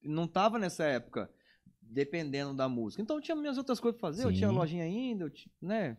Não 0.03 0.27
tava 0.27 0.57
nessa 0.59 0.83
época 0.83 1.29
dependendo 1.81 2.53
da 2.53 2.69
música. 2.69 3.01
Então 3.01 3.17
eu 3.17 3.21
tinha 3.21 3.35
minhas 3.35 3.57
outras 3.57 3.79
coisas 3.79 3.99
pra 3.99 4.09
fazer. 4.09 4.25
Eu 4.25 4.33
tinha 4.33 4.49
lojinha 4.51 4.83
ainda, 4.83 5.23
eu 5.25 5.29
ti- 5.29 5.51
né? 5.61 5.97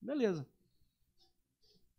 Beleza. 0.00 0.46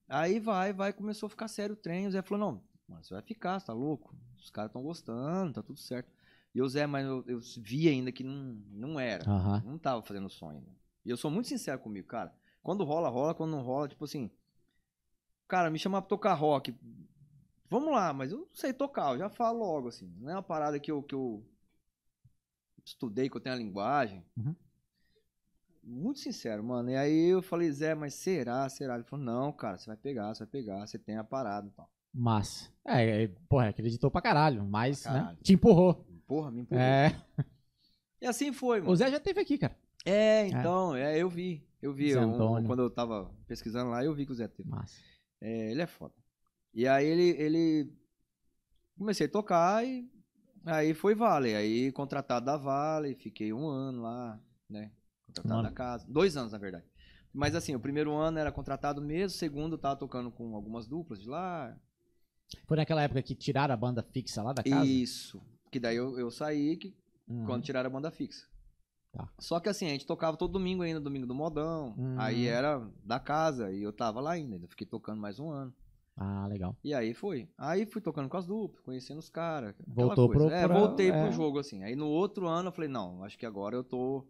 Aí 0.07 0.39
vai, 0.39 0.73
vai, 0.73 0.91
começou 0.93 1.27
a 1.27 1.29
ficar 1.29 1.47
sério 1.47 1.73
o 1.73 1.77
trem. 1.77 2.07
O 2.07 2.11
Zé 2.11 2.21
falou, 2.21 2.45
não, 2.53 2.63
mano, 2.87 3.03
você 3.03 3.13
vai 3.13 3.23
ficar, 3.23 3.59
você 3.59 3.67
tá 3.67 3.73
louco? 3.73 4.15
Os 4.37 4.49
caras 4.49 4.69
estão 4.69 4.83
gostando, 4.83 5.53
tá 5.53 5.63
tudo 5.63 5.79
certo. 5.79 6.11
E 6.53 6.61
o 6.61 6.67
Zé, 6.69 6.85
mas 6.85 7.05
eu, 7.05 7.23
eu 7.27 7.39
vi 7.57 7.87
ainda 7.87 8.11
que 8.11 8.23
não, 8.23 8.61
não 8.69 8.99
era. 8.99 9.27
Aham. 9.29 9.63
Não 9.65 9.77
tava 9.77 10.01
fazendo 10.03 10.29
sonho. 10.29 10.57
ainda. 10.59 10.71
E 11.05 11.09
eu 11.09 11.17
sou 11.17 11.31
muito 11.31 11.47
sincero 11.47 11.79
comigo, 11.79 12.07
cara. 12.07 12.33
Quando 12.61 12.83
rola, 12.83 13.09
rola. 13.09 13.33
Quando 13.33 13.51
não 13.51 13.61
rola, 13.61 13.87
tipo 13.87 14.03
assim. 14.05 14.29
Cara, 15.47 15.69
me 15.69 15.77
chamar 15.79 16.01
pra 16.01 16.09
tocar 16.09 16.33
rock. 16.33 16.75
Vamos 17.69 17.91
lá, 17.91 18.13
mas 18.13 18.31
eu 18.31 18.39
não 18.39 18.47
sei 18.53 18.71
tocar. 18.73 19.13
Eu 19.13 19.19
já 19.19 19.29
falo 19.29 19.59
logo, 19.59 19.87
assim. 19.87 20.11
Não 20.19 20.29
é 20.29 20.35
uma 20.35 20.43
parada 20.43 20.79
que 20.79 20.91
eu, 20.91 21.01
que 21.01 21.15
eu 21.15 21.43
estudei, 22.85 23.29
que 23.29 23.37
eu 23.37 23.41
tenho 23.41 23.55
a 23.55 23.57
linguagem. 23.57 24.23
Uhum. 24.37 24.55
Muito 25.83 26.19
sincero, 26.19 26.63
mano. 26.63 26.89
E 26.89 26.95
aí 26.95 27.29
eu 27.29 27.41
falei, 27.41 27.71
Zé, 27.71 27.93
mas 27.93 28.13
será? 28.13 28.67
Será? 28.69 28.95
Ele 28.95 29.03
falou, 29.03 29.25
não, 29.25 29.51
cara, 29.51 29.77
você 29.77 29.87
vai 29.87 29.97
pegar, 29.97 30.33
você 30.33 30.39
vai 30.45 30.51
pegar. 30.51 30.85
Você 30.87 30.97
tem 30.97 31.17
a 31.17 31.23
parada 31.23 31.67
e 31.67 31.71
tal. 31.71 31.89
Massa. 32.13 32.71
É, 32.85 33.23
é, 33.23 33.27
porra, 33.49 33.69
acreditou 33.69 34.09
pra 34.11 34.21
caralho, 34.21 34.63
mas, 34.63 35.01
Pra 35.03 35.11
né? 35.13 35.19
caralho. 35.19 35.37
Te 35.41 35.53
empurrou. 35.53 36.05
Porra, 36.27 36.51
me 36.51 36.61
empurrou. 36.61 36.81
É. 36.83 37.21
E 38.21 38.25
assim 38.25 38.53
foi, 38.53 38.79
mano. 38.79 38.91
O 38.91 38.95
Zé 38.95 39.11
já 39.11 39.19
teve 39.19 39.41
aqui, 39.41 39.57
cara. 39.57 39.75
É, 40.05 40.47
então, 40.47 40.95
é, 40.95 41.17
eu 41.17 41.29
vi. 41.29 41.67
Eu 41.81 41.93
vi. 41.93 42.11
Eu- 42.11 42.31
quando 42.65 42.81
eu 42.81 42.89
tava 42.89 43.29
pesquisando 43.47 43.89
lá, 43.89 44.03
eu 44.05 44.13
vi 44.13 44.25
que 44.25 44.31
o 44.31 44.35
Zé 44.35 44.47
teve. 44.47 44.69
Massa. 44.69 45.01
É, 45.45 45.71
ele 45.71 45.81
é 45.81 45.87
foda. 45.87 46.13
E 46.73 46.87
aí 46.87 47.05
ele, 47.05 47.29
ele. 47.41 47.93
Comecei 48.97 49.27
a 49.27 49.29
tocar 49.29 49.85
e. 49.85 50.09
Aí 50.65 50.93
foi 50.93 51.13
Vale. 51.13 51.53
Aí 51.53 51.91
contratado 51.91 52.45
da 52.45 52.55
Vale, 52.55 53.15
fiquei 53.15 53.51
um 53.51 53.67
ano 53.67 54.01
lá, 54.03 54.39
né? 54.69 54.91
Contratado 55.27 55.53
Um 55.55 55.59
ano. 55.59 55.69
da 55.69 55.75
casa. 55.75 56.05
Dois 56.09 56.37
anos, 56.37 56.53
na 56.53 56.57
verdade. 56.57 56.85
Mas 57.33 57.55
assim, 57.55 57.75
o 57.75 57.79
primeiro 57.79 58.13
ano 58.15 58.39
era 58.39 58.51
contratado 58.51 59.01
mesmo, 59.01 59.35
o 59.35 59.39
segundo 59.39 59.77
tava 59.77 59.97
tocando 59.97 60.31
com 60.31 60.55
algumas 60.55 60.87
duplas 60.87 61.19
de 61.19 61.27
lá. 61.27 61.75
Foi 62.67 62.77
naquela 62.77 63.01
época 63.01 63.21
que 63.23 63.35
tiraram 63.35 63.73
a 63.73 63.77
banda 63.77 64.03
fixa 64.03 64.41
lá 64.43 64.53
da 64.53 64.63
casa? 64.63 64.85
Isso. 64.85 65.41
Que 65.71 65.79
daí 65.79 65.97
eu, 65.97 66.17
eu 66.19 66.29
saí 66.31 66.77
que, 66.77 66.95
Uhum. 67.27 67.45
quando 67.45 67.63
tiraram 67.63 67.87
a 67.89 67.93
banda 67.93 68.11
fixa. 68.11 68.45
Tá. 69.13 69.29
Só 69.39 69.59
que 69.59 69.69
assim, 69.69 69.85
a 69.85 69.89
gente 69.89 70.07
tocava 70.07 70.35
todo 70.35 70.53
domingo 70.53 70.81
ainda, 70.81 70.99
domingo 70.99 71.27
do 71.27 71.35
modão. 71.35 71.93
Hum. 71.97 72.15
Aí 72.17 72.47
era 72.47 72.81
da 73.03 73.19
casa 73.19 73.71
e 73.71 73.81
eu 73.83 73.93
tava 73.93 74.19
lá 74.19 74.31
ainda. 74.31 74.55
ainda 74.55 74.67
Fiquei 74.67 74.87
tocando 74.87 75.21
mais 75.21 75.39
um 75.39 75.51
ano. 75.51 75.71
Ah, 76.17 76.47
legal. 76.47 76.75
E 76.83 76.93
aí 76.95 77.13
foi. 77.13 77.47
Aí 77.57 77.85
fui 77.85 78.01
tocando 78.01 78.27
com 78.27 78.37
as 78.37 78.45
duplas, 78.47 78.83
conhecendo 78.83 79.19
os 79.19 79.29
caras. 79.29 79.75
Voltou 79.87 80.27
coisa. 80.27 80.47
pro- 80.47 80.55
É, 80.55 80.67
pra- 80.67 80.79
voltei 80.79 81.11
é. 81.11 81.23
pro 81.23 81.31
jogo, 81.31 81.59
assim. 81.59 81.83
Aí 81.83 81.95
no 81.95 82.07
outro 82.07 82.47
ano 82.47 82.69
eu 82.69 82.73
falei, 82.73 82.89
não, 82.89 83.23
acho 83.23 83.37
que 83.37 83.45
agora 83.45 83.75
eu 83.75 83.83
tô. 83.83 84.27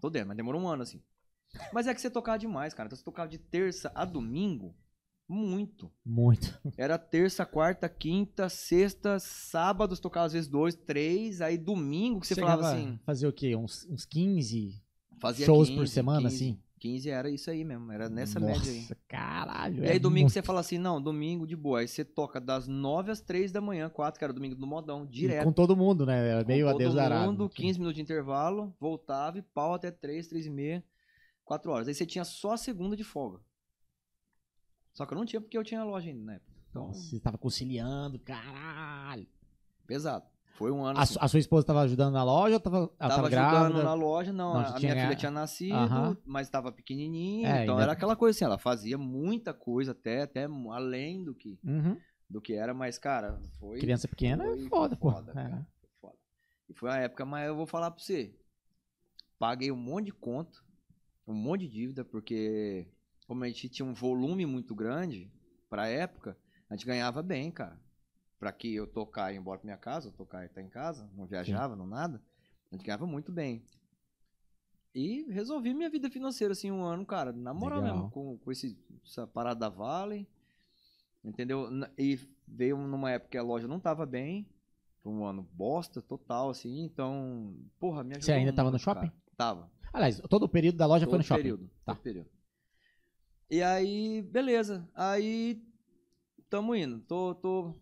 Tô 0.00 0.10
dentro, 0.10 0.28
mas 0.28 0.36
demorou 0.36 0.60
um 0.60 0.68
ano, 0.68 0.82
assim. 0.82 1.00
Mas 1.72 1.86
é 1.86 1.94
que 1.94 2.00
você 2.00 2.10
tocava 2.10 2.38
demais, 2.38 2.74
cara. 2.74 2.86
Então 2.88 2.96
você 2.96 3.04
tocava 3.04 3.28
de 3.28 3.38
terça 3.38 3.92
a 3.94 4.04
domingo. 4.04 4.74
Muito. 5.30 5.88
Muito. 6.04 6.58
Era 6.76 6.98
terça, 6.98 7.46
quarta, 7.46 7.88
quinta, 7.88 8.48
sexta, 8.48 9.20
sábados 9.20 10.00
tocava 10.00 10.26
às 10.26 10.32
vezes 10.32 10.48
dois, 10.48 10.74
três. 10.74 11.40
Aí 11.40 11.56
domingo 11.56 12.18
que 12.20 12.26
você 12.26 12.34
Chegava 12.34 12.60
falava 12.62 12.76
assim. 12.76 12.98
Fazer 13.06 13.28
o 13.28 13.32
quê? 13.32 13.54
Uns, 13.54 13.86
uns 13.88 14.04
15 14.04 14.82
Fazia 15.20 15.46
shows 15.46 15.68
15, 15.68 15.78
por 15.78 15.86
semana, 15.86 16.28
15. 16.28 16.34
assim? 16.34 16.58
15 16.80 17.10
era 17.10 17.30
isso 17.30 17.50
aí 17.50 17.62
mesmo, 17.62 17.92
era 17.92 18.08
nessa 18.08 18.40
Nossa, 18.40 18.52
média 18.54 18.72
aí. 18.72 18.88
caralho. 19.06 19.84
E 19.84 19.86
é 19.86 19.92
aí 19.92 19.98
domingo 19.98 20.24
muito. 20.24 20.32
você 20.32 20.42
fala 20.42 20.60
assim, 20.60 20.78
não, 20.78 21.00
domingo 21.00 21.46
de 21.46 21.54
boa. 21.54 21.80
Aí 21.80 21.86
você 21.86 22.04
toca 22.04 22.40
das 22.40 22.66
9 22.66 23.12
às 23.12 23.20
3 23.20 23.52
da 23.52 23.60
manhã, 23.60 23.88
4, 23.88 24.18
que 24.18 24.24
era 24.24 24.32
domingo 24.32 24.56
do 24.56 24.66
modão, 24.66 25.04
E 25.04 25.08
direto. 25.08 25.44
Com 25.44 25.52
todo 25.52 25.76
mundo, 25.76 26.06
né? 26.06 26.26
Era 26.30 26.44
meio 26.44 26.66
todo 26.66 26.74
adeus 26.74 26.96
arado. 26.96 27.26
mundo, 27.30 27.48
15 27.50 27.78
minutos 27.78 27.96
de 27.96 28.02
intervalo, 28.02 28.74
voltava 28.80 29.38
e 29.38 29.42
pau 29.42 29.74
até 29.74 29.90
3, 29.90 30.26
3 30.26 30.46
e 30.46 30.50
meia, 30.50 30.84
4 31.44 31.70
horas. 31.70 31.86
Aí 31.86 31.94
você 31.94 32.06
tinha 32.06 32.24
só 32.24 32.54
a 32.54 32.56
segunda 32.56 32.96
de 32.96 33.04
folga. 33.04 33.38
Só 34.92 35.06
que 35.06 35.12
eu 35.14 35.18
não 35.18 35.24
tinha 35.24 35.40
porque 35.40 35.56
eu 35.56 35.64
tinha 35.64 35.82
loja 35.84 36.08
ainda 36.10 36.24
na 36.24 36.34
época. 36.34 36.50
Então, 36.70 36.86
Nossa, 36.88 37.00
você 37.00 37.20
tava 37.20 37.38
conciliando, 37.38 38.18
caralho. 38.18 39.26
pesado. 39.86 40.24
Foi 40.54 40.70
um 40.70 40.84
ano 40.84 40.98
A, 40.98 41.02
assim. 41.02 41.16
a 41.18 41.26
sua 41.26 41.40
esposa 41.40 41.66
tava 41.66 41.80
ajudando 41.82 42.12
na 42.12 42.22
loja 42.22 42.54
ou 42.56 42.60
tava, 42.60 42.76
ela 42.76 42.88
tava, 42.98 43.14
Tava 43.16 43.28
grávida? 43.30 43.64
ajudando 43.64 43.82
na 43.84 43.94
loja, 43.94 44.32
não. 44.32 44.54
Não, 44.54 44.76
a 44.76 44.78
minha 44.78 44.94
filha 44.94 45.16
tinha 45.16 45.30
nascido, 45.30 45.74
Aham. 45.74 46.16
mas 46.24 46.46
estava 46.48 46.70
pequenininha. 46.70 47.48
É, 47.48 47.62
então 47.62 47.74
ainda- 47.74 47.84
era 47.84 47.92
aquela 47.92 48.14
coisa 48.14 48.36
assim, 48.36 48.44
ela 48.44 48.58
fazia 48.58 48.98
muita 48.98 49.54
coisa, 49.54 49.92
até, 49.92 50.22
até 50.22 50.44
além 50.70 51.24
do 51.24 51.34
que, 51.34 51.58
Uhum. 51.64 51.96
do 52.28 52.40
que 52.42 52.52
era, 52.52 52.74
mas, 52.74 52.98
cara, 52.98 53.40
foi. 53.58 53.78
Criança 53.80 54.06
pequena 54.06 54.44
foi 54.44 54.64
é 54.66 54.68
foda, 54.68 54.96
pô. 54.96 55.10
foda, 55.12 55.30
É. 55.30 55.34
cara, 55.34 55.66
foi 55.80 55.90
foda. 56.00 56.18
E 56.68 56.74
foi 56.74 56.90
a 56.90 56.96
época, 56.96 57.24
mas 57.24 57.46
eu 57.48 57.56
vou 57.56 57.66
falar 57.66 57.90
pra 57.90 58.02
você. 58.02 58.36
Paguei 59.38 59.72
um 59.72 59.76
monte 59.76 60.06
de 60.06 60.12
conta, 60.12 60.58
um 61.26 61.32
monte 61.34 61.62
de 61.62 61.68
dívida, 61.68 62.04
porque 62.04 62.86
como 63.30 63.44
a 63.44 63.46
gente 63.46 63.68
tinha 63.68 63.86
um 63.86 63.94
volume 63.94 64.44
muito 64.44 64.74
grande 64.74 65.30
pra 65.68 65.86
época, 65.86 66.36
a 66.68 66.74
gente 66.74 66.84
ganhava 66.84 67.22
bem, 67.22 67.48
cara. 67.48 67.80
Pra 68.40 68.50
que 68.50 68.74
eu 68.74 68.88
tocar 68.88 69.30
e 69.30 69.36
ir 69.36 69.38
embora 69.38 69.60
pra 69.60 69.66
minha 69.66 69.76
casa, 69.76 70.08
eu 70.08 70.12
tocar 70.12 70.42
e 70.42 70.46
estar 70.46 70.60
em 70.60 70.68
casa, 70.68 71.08
não 71.14 71.26
viajava, 71.26 71.76
não 71.76 71.86
nada, 71.86 72.20
a 72.72 72.74
gente 72.74 72.84
ganhava 72.84 73.06
muito 73.06 73.30
bem. 73.30 73.64
E 74.92 75.30
resolvi 75.30 75.72
minha 75.72 75.88
vida 75.88 76.10
financeira, 76.10 76.50
assim, 76.50 76.72
um 76.72 76.82
ano, 76.82 77.06
cara, 77.06 77.32
na 77.32 77.54
moral 77.54 77.80
Legal. 77.82 77.94
mesmo, 77.98 78.10
com, 78.10 78.36
com 78.38 78.50
esse, 78.50 78.76
essa 79.06 79.28
parada 79.28 79.60
da 79.60 79.68
Vale, 79.68 80.26
entendeu? 81.22 81.68
E 81.96 82.18
veio 82.48 82.76
numa 82.78 83.12
época 83.12 83.30
que 83.30 83.38
a 83.38 83.44
loja 83.44 83.68
não 83.68 83.78
tava 83.78 84.04
bem, 84.04 84.44
foi 85.04 85.12
um 85.12 85.24
ano 85.24 85.48
bosta 85.52 86.02
total, 86.02 86.50
assim, 86.50 86.80
então, 86.82 87.54
porra, 87.78 88.02
me 88.02 88.16
ajudou 88.16 88.26
Você 88.26 88.32
ainda 88.32 88.52
tava 88.52 88.70
no 88.70 88.72
muito, 88.72 88.82
shopping? 88.82 89.06
cara. 89.06 89.14
Tava. 89.36 89.70
Aliás, 89.92 90.18
todo 90.28 90.42
o 90.42 90.48
período 90.48 90.78
da 90.78 90.86
loja 90.86 91.06
foi 91.06 91.16
no 91.16 91.22
Todo 91.22 91.28
shopping. 91.28 91.42
período, 91.42 91.70
Tá. 91.84 91.94
todo 91.94 92.02
período. 92.02 92.39
E 93.50 93.62
aí, 93.62 94.22
beleza. 94.22 94.88
Aí, 94.94 95.60
tamo 96.48 96.74
indo. 96.74 97.00
Tô, 97.00 97.34
tô... 97.34 97.74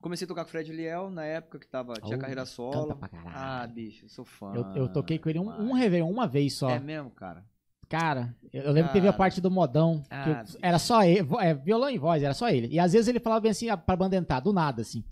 Comecei 0.00 0.26
a 0.26 0.28
tocar 0.28 0.44
com 0.44 0.48
o 0.48 0.50
Fred 0.50 0.70
Liel 0.70 1.08
na 1.10 1.24
época 1.24 1.58
que 1.58 1.66
tava, 1.66 1.94
tinha 1.94 2.16
Oh, 2.16 2.20
carreira 2.20 2.44
solo. 2.44 2.98
Ah, 3.26 3.66
bicho, 3.66 4.04
eu 4.04 4.08
sou 4.10 4.24
fã. 4.24 4.52
eu, 4.54 4.64
eu 4.82 4.92
toquei 4.92 5.18
com 5.18 5.30
ele 5.30 5.38
um, 5.38 5.48
um. 5.48 5.72
Réveillon 5.72 6.10
uma 6.10 6.26
vez 6.26 6.52
só. 6.54 6.68
É 6.68 6.78
mesmo, 6.78 7.10
cara? 7.10 7.42
Cara, 7.88 8.36
eu 8.52 8.70
lembro 8.70 8.88
que 8.88 8.94
teve 8.94 9.06
a 9.08 9.12
Cara. 9.12 9.18
parte 9.18 9.40
do 9.40 9.50
modão. 9.50 10.02
Ah, 10.10 10.44
eu- 10.46 10.58
era 10.62 10.78
só 10.78 11.02
ele, 11.04 11.26
é, 11.40 11.54
violão 11.54 11.88
e 11.90 11.96
voz, 11.98 12.22
era 12.22 12.34
só 12.34 12.48
ele. 12.50 12.68
E 12.68 12.78
às 12.78 12.92
vezes 12.92 13.08
ele 13.08 13.18
falava 13.20 13.40
bem 13.42 13.50
assim 13.50 13.66
pra 13.86 13.96
banda 13.96 14.14
entrar, 14.16 14.40
do 14.40 14.52
nada, 14.52 14.82
assim. 14.82 15.02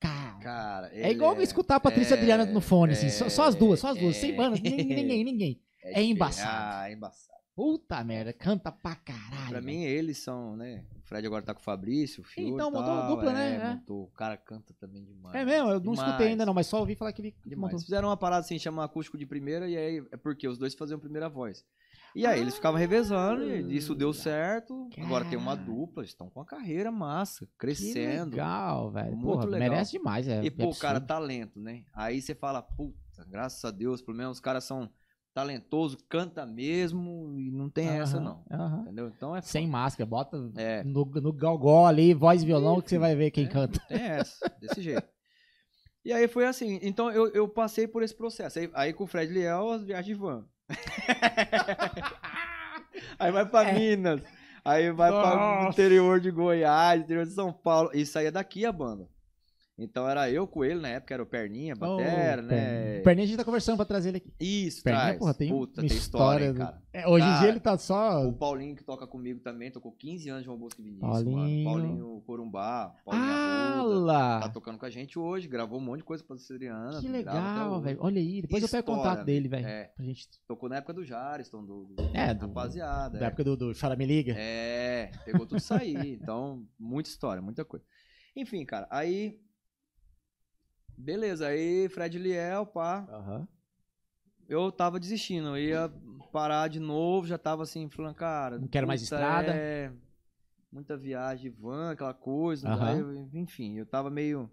Cara, 0.00 0.38
Cara, 0.40 0.90
é 0.94 1.10
igual 1.10 1.34
ele 1.34 1.42
escutar 1.42 1.76
a 1.76 1.80
Patrícia 1.80 2.14
é- 2.14 2.18
Adriana 2.18 2.46
no 2.46 2.60
fone, 2.60 2.92
assim. 2.92 3.10
Só, 3.10 3.28
só 3.28 3.44
as 3.44 3.54
duas, 3.54 3.80
só 3.80 3.88
as 3.88 3.98
duas, 3.98 4.16
é- 4.16 4.20
sem 4.20 4.34
banda, 4.36 4.56
ninguém, 4.62 4.84
ninguém, 4.86 5.24
ninguém. 5.24 5.62
É 5.82 5.88
diferente. 5.88 6.10
embaçado. 6.12 6.50
Ah, 6.74 6.88
é 6.88 6.92
embaçado. 6.94 7.35
Puta 7.56 8.04
merda, 8.04 8.34
canta 8.34 8.70
pra 8.70 8.94
caralho. 8.94 9.48
Pra 9.48 9.60
mim, 9.62 9.82
eles 9.82 10.18
são, 10.18 10.54
né? 10.56 10.84
O 10.94 11.00
Fred 11.08 11.26
agora 11.26 11.42
tá 11.42 11.54
com 11.54 11.60
o 11.60 11.64
Fabrício, 11.64 12.20
o 12.20 12.24
Fiore 12.24 12.50
Então, 12.50 12.70
mudou 12.70 12.84
tal, 12.84 13.08
dupla, 13.16 13.32
né? 13.32 13.52
é, 13.52 13.54
É. 13.54 13.68
montou. 13.74 14.02
O 14.04 14.10
cara 14.10 14.36
canta 14.36 14.74
também 14.78 15.02
demais. 15.04 15.34
É 15.34 15.42
mesmo, 15.42 15.70
eu 15.70 15.80
não 15.80 15.92
Demais. 15.92 16.00
escutei 16.00 16.28
ainda 16.28 16.44
não, 16.44 16.52
mas 16.52 16.66
só 16.66 16.78
ouvi 16.80 16.94
falar 16.94 17.14
que 17.14 17.22
ele 17.22 17.34
Demais. 17.46 17.72
montou. 17.72 17.80
Fizeram 17.84 18.08
uma 18.08 18.16
parada 18.16 18.40
assim, 18.44 18.58
chama 18.58 18.84
acústico 18.84 19.16
de 19.16 19.24
primeira, 19.24 19.66
e 19.68 19.74
aí 19.76 20.06
é 20.12 20.16
porque 20.18 20.46
os 20.46 20.58
dois 20.58 20.74
faziam 20.74 21.00
primeira 21.00 21.30
voz. 21.30 21.64
E 22.14 22.26
aí 22.26 22.40
eles 22.40 22.54
ficavam 22.56 22.78
revezando, 22.78 23.42
e 23.44 23.74
isso 23.76 23.94
deu 23.94 24.12
certo. 24.12 24.88
Agora 24.98 25.24
tem 25.24 25.38
uma 25.38 25.54
Cara. 25.56 25.66
dupla, 25.66 26.02
eles 26.02 26.10
estão 26.10 26.28
com 26.28 26.40
a 26.40 26.44
carreira 26.46 26.90
massa, 26.90 27.46
Que 27.46 27.52
crescendo. 27.58 28.30
legal, 28.32 28.90
velho. 28.90 29.16
Muito 29.16 29.22
Porra, 29.24 29.44
legal. 29.46 29.70
merece 29.70 29.92
demais, 29.92 30.28
é. 30.28 30.42
E, 30.42 30.46
é 30.48 30.50
pô, 30.50 30.74
cara, 30.74 30.96
absurdo. 30.98 31.06
talento, 31.06 31.58
né? 31.60 31.84
Aí 31.94 32.20
você 32.20 32.34
fala, 32.34 32.60
puta, 32.60 33.24
graças 33.28 33.62
a 33.64 33.70
Deus, 33.70 34.00
pelo 34.02 34.16
menos 34.16 34.36
os 34.38 34.40
caras 34.40 34.64
são 34.64 34.90
talentosos, 35.36 35.98
canta 36.08 36.46
mesmo, 36.46 37.38
e 37.38 37.50
não 37.50 37.68
tem 37.68 37.88
essa, 37.90 38.18
não. 38.18 38.42
aham. 38.50 38.80
Entendeu? 38.84 39.12
Então 39.14 39.36
é 39.36 39.42
Sem 39.42 39.68
máscara, 39.68 40.08
bota 40.08 40.50
É. 40.56 40.82
no, 40.82 41.04
no 41.04 41.84
ali, 41.84 42.14
voz 42.14 42.42
e 42.42 42.46
violão, 42.46 42.80
que 42.80 42.88
você 42.88 42.98
vai 42.98 43.14
ver 43.14 43.30
quem 43.30 43.44
É. 43.44 43.48
canta. 43.48 43.78
Tem 43.86 44.00
essa, 44.00 44.50
desse 44.58 44.80
jeito. 44.80 45.06
E 46.02 46.10
aí 46.10 46.26
foi 46.26 46.46
assim. 46.46 46.78
Então 46.80 47.10
eu, 47.10 47.28
eu 47.34 47.46
passei 47.46 47.86
por 47.86 48.02
esse 48.02 48.14
processo. 48.14 48.58
Aí, 48.58 48.70
aí 48.72 48.92
com 48.94 49.04
o 49.04 49.06
Fred 49.06 49.30
Liel, 49.30 49.72
as 49.72 49.84
viagens 49.84 50.06
de 50.06 50.14
van. 50.14 50.46
aí 53.18 53.30
vai 53.30 53.44
pra 53.44 53.68
É. 53.68 53.74
Minas. 53.74 54.22
Aí 54.64 54.90
vai 54.90 55.10
Nossa. 55.10 55.68
interior 55.68 56.18
de 56.18 56.30
Goiás, 56.30 57.02
interior 57.02 57.26
de 57.26 57.32
São 57.32 57.52
Paulo. 57.52 57.90
E 57.92 58.06
saía 58.06 58.32
daqui 58.32 58.64
a 58.64 58.72
banda. 58.72 59.06
Então 59.78 60.08
era 60.08 60.30
eu 60.30 60.46
com 60.46 60.64
ele, 60.64 60.80
na 60.80 60.88
época 60.88 61.12
era 61.12 61.22
o 61.22 61.26
Perninha, 61.26 61.74
Batera, 61.76 62.40
Ô, 62.40 62.46
né? 62.46 62.56
Perninha. 62.76 63.02
Perninha 63.02 63.24
a 63.24 63.28
gente 63.28 63.36
tá 63.36 63.44
conversando 63.44 63.76
pra 63.76 63.84
trazer 63.84 64.08
ele 64.08 64.16
aqui. 64.16 64.32
Isso, 64.40 64.82
Perninha, 64.82 65.04
traz. 65.04 65.18
porra, 65.18 65.34
tem 65.34 65.48
Puta, 65.50 65.80
tem 65.82 65.86
história, 65.86 66.52
do- 66.54 66.58
cara. 66.60 66.82
É, 66.94 67.06
hoje 67.06 67.26
em 67.26 67.38
dia 67.40 67.48
ele 67.48 67.60
tá 67.60 67.76
só. 67.76 68.26
O 68.26 68.32
Paulinho 68.32 68.74
que 68.74 68.82
toca 68.82 69.06
comigo 69.06 69.38
também, 69.40 69.70
tocou 69.70 69.92
15 69.92 70.30
anos 70.30 70.40
de 70.42 70.46
João 70.46 70.56
Bosco 70.56 70.82
Vinícius, 70.82 71.06
Paulinho. 71.10 71.36
mano. 71.36 71.64
Paulinho 71.88 72.22
Corumbá, 72.26 72.94
Paulinho 73.04 73.26
Ah 73.26 73.74
Arruda. 73.80 73.94
lá! 74.00 74.40
Tá 74.40 74.48
tocando 74.48 74.78
com 74.78 74.86
a 74.86 74.90
gente 74.90 75.18
hoje, 75.18 75.46
gravou 75.46 75.78
um 75.78 75.82
monte 75.84 75.98
de 75.98 76.04
coisa 76.04 76.24
pra 76.24 76.36
Adriana. 76.50 76.98
Que 76.98 77.08
legal, 77.08 77.78
velho. 77.82 77.98
Olha 78.00 78.18
aí, 78.18 78.40
depois 78.40 78.62
eu 78.62 78.68
pego 78.70 78.90
o 78.90 78.94
História, 78.94 79.10
contato 79.10 79.26
dele, 79.26 79.46
velho. 79.46 79.66
É, 79.66 79.90
gente. 80.00 80.26
tocou 80.48 80.70
na 80.70 80.76
época 80.76 80.94
do 80.94 81.04
Jariston, 81.04 81.62
do, 81.62 81.84
do 81.84 82.02
É, 82.14 82.32
do- 82.32 82.46
rapaziada. 82.46 83.18
Da 83.18 83.26
é. 83.26 83.28
época 83.28 83.44
do, 83.44 83.54
do 83.58 83.72
Chora 83.78 83.94
Me 83.94 84.06
Liga. 84.06 84.34
É, 84.38 85.10
pegou 85.26 85.46
tudo 85.46 85.58
isso 85.58 85.74
aí. 85.74 85.94
Então, 86.26 86.64
muita 86.80 87.10
história, 87.10 87.42
muita 87.42 87.62
coisa. 87.62 87.84
Enfim, 88.34 88.64
cara, 88.64 88.86
aí. 88.90 89.38
Beleza, 90.96 91.48
aí 91.48 91.88
Fred 91.88 92.18
Liel, 92.18 92.66
pá. 92.66 93.06
Aham. 93.10 93.48
Eu 94.48 94.70
tava 94.70 95.00
desistindo, 95.00 95.48
eu 95.48 95.58
ia 95.58 95.92
parar 96.32 96.68
de 96.68 96.78
novo, 96.78 97.26
já 97.26 97.36
tava 97.36 97.64
assim, 97.64 97.88
falando, 97.88 98.14
cara. 98.14 98.58
Não 98.58 98.68
quero 98.68 98.86
mais 98.86 99.02
estrada. 99.02 99.52
É, 99.52 99.92
muita 100.70 100.96
viagem, 100.96 101.50
van, 101.50 101.90
aquela 101.90 102.14
coisa. 102.14 102.68
Aham. 102.68 102.86
aí 102.92 102.98
eu- 103.00 103.28
enfim, 103.34 103.76
eu 103.76 103.86
tava 103.86 104.08
meio. 104.10 104.50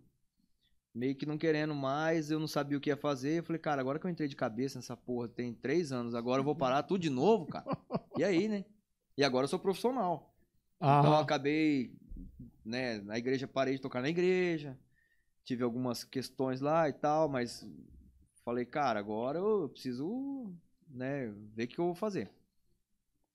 Meio 0.95 1.15
que 1.15 1.25
não 1.25 1.39
querendo 1.39 1.73
mais, 1.73 2.29
eu 2.29 2.39
não 2.39 2.47
sabia 2.47 2.77
o 2.77 2.81
que 2.81 2.89
ia 2.91 2.97
fazer. 2.97 3.39
Eu 3.39 3.43
falei, 3.43 3.59
cara, 3.59 3.81
agora 3.81 3.97
que 3.97 4.05
eu 4.05 4.11
entrei 4.11 4.27
de 4.27 4.35
cabeça 4.35 4.77
nessa 4.77 4.95
porra, 4.95 5.27
tem 5.27 5.51
três 5.51 5.91
anos, 5.91 6.13
agora 6.13 6.39
eu 6.39 6.43
vou 6.43 6.55
parar 6.55 6.83
tudo 6.83 7.01
de 7.01 7.09
novo, 7.09 7.47
cara. 7.47 7.65
E 8.15 8.23
aí, 8.23 8.47
né? 8.47 8.63
E 9.17 9.23
agora 9.23 9.45
eu 9.45 9.47
sou 9.47 9.57
profissional. 9.57 10.35
Então 10.99 11.13
eu 11.13 11.19
acabei, 11.19 11.95
né, 12.63 12.99
na 13.01 13.17
igreja, 13.17 13.47
parei 13.47 13.73
de 13.75 13.81
tocar 13.81 14.01
na 14.03 14.09
igreja. 14.09 14.77
Tive 15.43 15.63
algumas 15.63 16.03
questões 16.03 16.61
lá 16.61 16.87
e 16.87 16.93
tal, 16.93 17.27
mas 17.27 17.67
falei, 18.43 18.65
cara, 18.65 18.99
agora 18.99 19.39
eu 19.39 19.69
preciso, 19.69 20.53
né, 20.87 21.27
ver 21.53 21.65
o 21.65 21.67
que 21.67 21.79
eu 21.79 21.85
vou 21.85 21.95
fazer. 21.95 22.31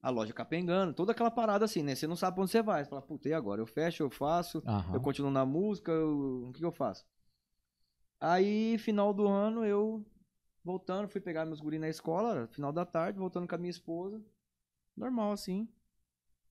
A 0.00 0.10
loja 0.10 0.32
capengando, 0.32 0.94
toda 0.94 1.12
aquela 1.12 1.30
parada 1.30 1.64
assim, 1.64 1.82
né? 1.82 1.94
Você 1.94 2.06
não 2.06 2.14
sabe 2.16 2.36
pra 2.36 2.42
onde 2.44 2.52
você 2.52 2.62
vai. 2.62 2.84
Você 2.84 2.88
fala, 2.90 3.02
puta, 3.02 3.28
e 3.28 3.32
agora? 3.34 3.60
Eu 3.60 3.66
fecho, 3.66 4.02
eu 4.02 4.10
faço, 4.10 4.62
Aham. 4.64 4.94
eu 4.94 5.00
continuo 5.00 5.30
na 5.30 5.44
música, 5.44 5.90
eu- 5.90 6.46
o 6.48 6.52
que, 6.52 6.60
que 6.60 6.64
eu 6.64 6.70
faço? 6.72 7.04
Aí, 8.20 8.78
final 8.78 9.12
do 9.12 9.26
ano, 9.26 9.64
eu 9.64 10.04
voltando, 10.64 11.08
fui 11.08 11.20
pegar 11.20 11.44
meus 11.44 11.60
guris 11.60 11.80
na 11.80 11.88
escola, 11.88 12.46
final 12.48 12.72
da 12.72 12.84
tarde, 12.84 13.18
voltando 13.18 13.48
com 13.48 13.54
a 13.54 13.58
minha 13.58 13.70
esposa. 13.70 14.20
Normal, 14.96 15.32
assim. 15.32 15.68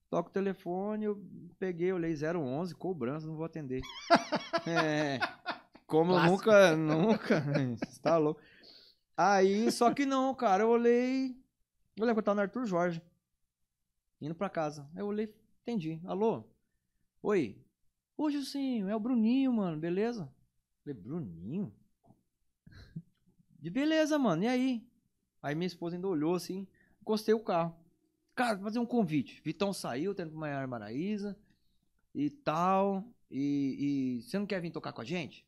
Toco 0.09 0.29
o 0.29 0.34
telefone, 0.34 1.05
eu 1.05 1.21
peguei, 1.59 1.91
olhei 1.91 2.13
011, 2.15 2.73
cobrança, 2.75 3.27
não 3.27 3.35
vou 3.35 3.45
atender. 3.45 3.81
é. 4.65 5.19
Como 5.85 6.11
eu 6.11 6.15
Clássico. 6.15 6.31
nunca, 6.31 6.75
nunca. 6.75 7.39
Você 7.85 8.01
tá 8.01 8.17
louco. 8.17 8.41
Aí, 9.15 9.71
só 9.71 9.93
que 9.93 10.05
não, 10.05 10.34
cara, 10.34 10.63
eu 10.63 10.69
olhei. 10.69 11.31
Eu 11.95 12.05
lembro 12.05 12.15
que 12.15 12.19
eu 12.19 12.23
tava 12.23 12.35
no 12.35 12.41
Arthur 12.41 12.65
Jorge. 12.65 13.01
Indo 14.21 14.35
pra 14.35 14.49
casa. 14.49 14.89
Aí 14.93 15.01
eu 15.01 15.07
olhei, 15.07 15.34
entendi. 15.61 15.99
Alô? 16.05 16.43
Oi. 17.21 17.61
Ô, 18.15 18.29
Gilcinho, 18.29 18.89
é 18.89 18.95
o 18.95 18.99
Bruninho, 18.99 19.51
mano, 19.53 19.77
beleza? 19.77 20.31
Falei, 20.84 20.93
Bruninho? 20.99 21.73
De 23.59 23.69
beleza, 23.69 24.17
mano, 24.17 24.43
e 24.43 24.47
aí? 24.47 24.88
Aí 25.41 25.53
minha 25.55 25.67
esposa 25.67 25.95
ainda 25.95 26.07
olhou 26.07 26.35
assim, 26.35 26.67
encostei 27.01 27.34
o 27.34 27.39
carro. 27.39 27.75
Cara, 28.38 28.53
vou 28.53 28.65
fazer 28.65 28.77
um 28.77 28.85
convite. 28.85 29.41
Vitão 29.43 29.73
saiu, 29.73 30.14
tendo 30.14 30.31
com 30.31 30.38
Maior 30.38 30.68
Maraíza 30.68 31.35
e 32.14 32.30
tal. 32.30 33.03
E, 33.31 34.19
e 34.19 34.22
você 34.22 34.38
não 34.38 34.45
quer 34.45 34.61
vir 34.61 34.69
tocar 34.69 34.93
com 34.93 35.01
a 35.01 35.03
gente? 35.03 35.43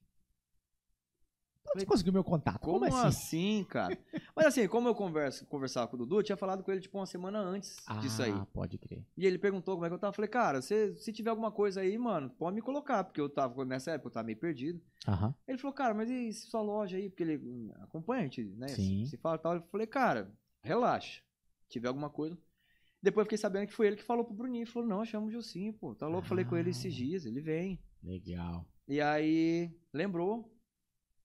Você 1.76 1.86
conseguiu 1.86 2.12
meu 2.12 2.24
contato? 2.24 2.60
Como, 2.62 2.80
Como, 2.80 2.96
assim? 2.96 3.08
assim, 3.08 3.64
cara? 3.66 3.96
Mas 4.36 4.48
assim, 4.48 4.68
como 4.68 4.88
eu 4.88 4.96
converso, 4.96 5.46
conversava 5.46 5.88
com 5.88 5.98
o 5.98 6.00
Dudu, 6.00 6.18
eu 6.18 6.24
tinha 6.24 6.36
falado 6.36 6.64
com 6.64 6.72
ele 6.72 6.82
tipo 6.82 6.98
uma 6.98 7.06
semana 7.06 7.38
antes 7.40 7.78
disso 8.02 8.24
aí. 8.24 8.32
Ah, 8.32 8.48
pode 8.52 8.80
crer. 8.80 9.06
E 9.16 9.24
ele 9.24 9.38
perguntou 9.38 9.76
como 9.76 9.86
é 9.86 9.90
que 9.90 9.94
eu 9.94 10.00
tava. 10.00 10.10
Eu 10.10 10.16
falei, 10.16 10.30
cara, 10.30 10.60
se, 10.60 10.98
se 10.98 11.14
tiver 11.14 11.30
alguma 11.30 11.52
coisa 11.52 11.82
aí, 11.82 11.96
mano, 11.96 12.32
pode 12.32 12.56
me 12.56 12.62
colocar, 12.64 13.04
porque 13.04 13.22
eu 13.22 13.30
tava, 13.30 13.64
nessa 13.66 13.92
época 13.92 14.08
eu 14.08 14.14
tava 14.14 14.26
meio 14.26 14.40
perdido. 14.40 14.82
Aham. 15.08 15.36
Ele 15.48 15.60
falou, 15.60 15.76
cara, 15.76 15.94
mas 15.94 16.10
e 16.10 16.34
sua 16.34 16.62
loja 16.62 16.98
aí? 16.98 17.08
Porque 17.08 17.22
ele 17.22 17.38
hum, 17.38 17.72
acompanha 17.82 18.22
a 18.22 18.24
gente, 18.24 18.44
né? 18.56 18.70
Sim. 18.70 19.06
Se 19.06 19.16
fala 19.16 19.36
e 19.36 19.40
tal. 19.40 19.56
Eu 19.58 19.62
falei, 19.72 19.86
cara, 19.86 20.34
relaxa. 20.64 21.22
tiver 21.70 21.88
alguma 21.88 22.10
coisa. 22.10 22.36
Depois 23.02 23.24
eu 23.24 23.26
fiquei 23.26 23.38
sabendo 23.38 23.68
que 23.68 23.74
foi 23.74 23.88
ele 23.88 23.96
que 23.96 24.04
falou 24.04 24.26
pro 24.26 24.34
Bruninho. 24.34 24.68
Falou, 24.68 24.88
não, 24.88 25.06
chama 25.06 25.28
o 25.28 25.32
Gilcinho, 25.32 25.74
pô. 25.74 25.96
Tá 25.96 26.08
louco? 26.08 26.28
Falei 26.28 26.44
com 26.46 26.58
ele 26.58 26.70
esses 26.72 26.94
Ah. 26.94 26.96
dias, 26.98 27.26
ele 27.26 27.40
vem. 27.42 27.80
Legal. 28.04 28.66
E 28.88 29.00
aí, 29.00 29.72
lembrou. 29.94 30.40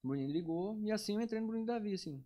O 0.03 0.09
Bruninho 0.09 0.31
ligou. 0.33 0.79
E 0.83 0.93
assim 0.93 1.15
eu 1.15 1.21
entrei 1.21 1.41
no 1.41 1.47
Bruninho 1.47 1.67
Davi, 1.67 1.95
assim. 1.95 2.23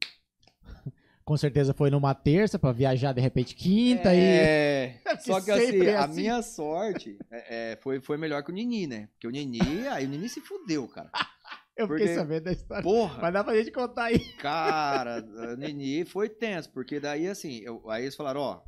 Com 1.25 1.37
certeza 1.37 1.75
foi 1.75 1.91
numa 1.91 2.15
terça 2.15 2.59
pra 2.59 2.73
viajar 2.73 3.13
de 3.13 3.21
repente 3.21 3.55
quinta 3.55 4.15
e. 4.15 4.19
É, 4.19 5.01
só 5.21 5.41
que 5.43 5.51
assim, 5.51 5.83
é 5.85 5.95
a 5.97 6.05
assim. 6.07 6.21
minha 6.23 6.41
sorte 6.43 7.19
é, 7.31 7.73
é, 7.73 7.77
foi, 7.77 8.01
foi 8.01 8.17
melhor 8.17 8.43
que 8.43 8.51
o 8.51 8.55
Nini, 8.55 8.87
né? 8.87 9.09
Porque 9.13 9.27
o 9.27 9.31
Nini, 9.31 9.61
aí 9.89 10.07
o 10.07 10.09
Nini 10.09 10.27
se 10.29 10.41
fudeu, 10.41 10.89
cara. 10.89 11.11
Eu 11.77 11.87
fiquei 11.87 12.07
porque- 12.07 12.15
sabendo 12.17 12.43
da 12.45 12.51
história. 12.53 12.83
Porra, 12.83 13.21
Mas 13.23 13.33
dá 13.33 13.45
pra 13.45 13.55
gente 13.57 13.71
contar 13.71 14.07
aí. 14.07 14.19
cara, 14.39 15.23
o 15.53 15.55
Nini 15.57 16.05
foi 16.05 16.29
tenso, 16.29 16.73
porque 16.73 16.99
daí 16.99 17.29
assim, 17.29 17.59
eu- 17.59 17.89
aí 17.89 18.03
eles 18.03 18.17
falaram, 18.17 18.41
ó, 18.41 18.63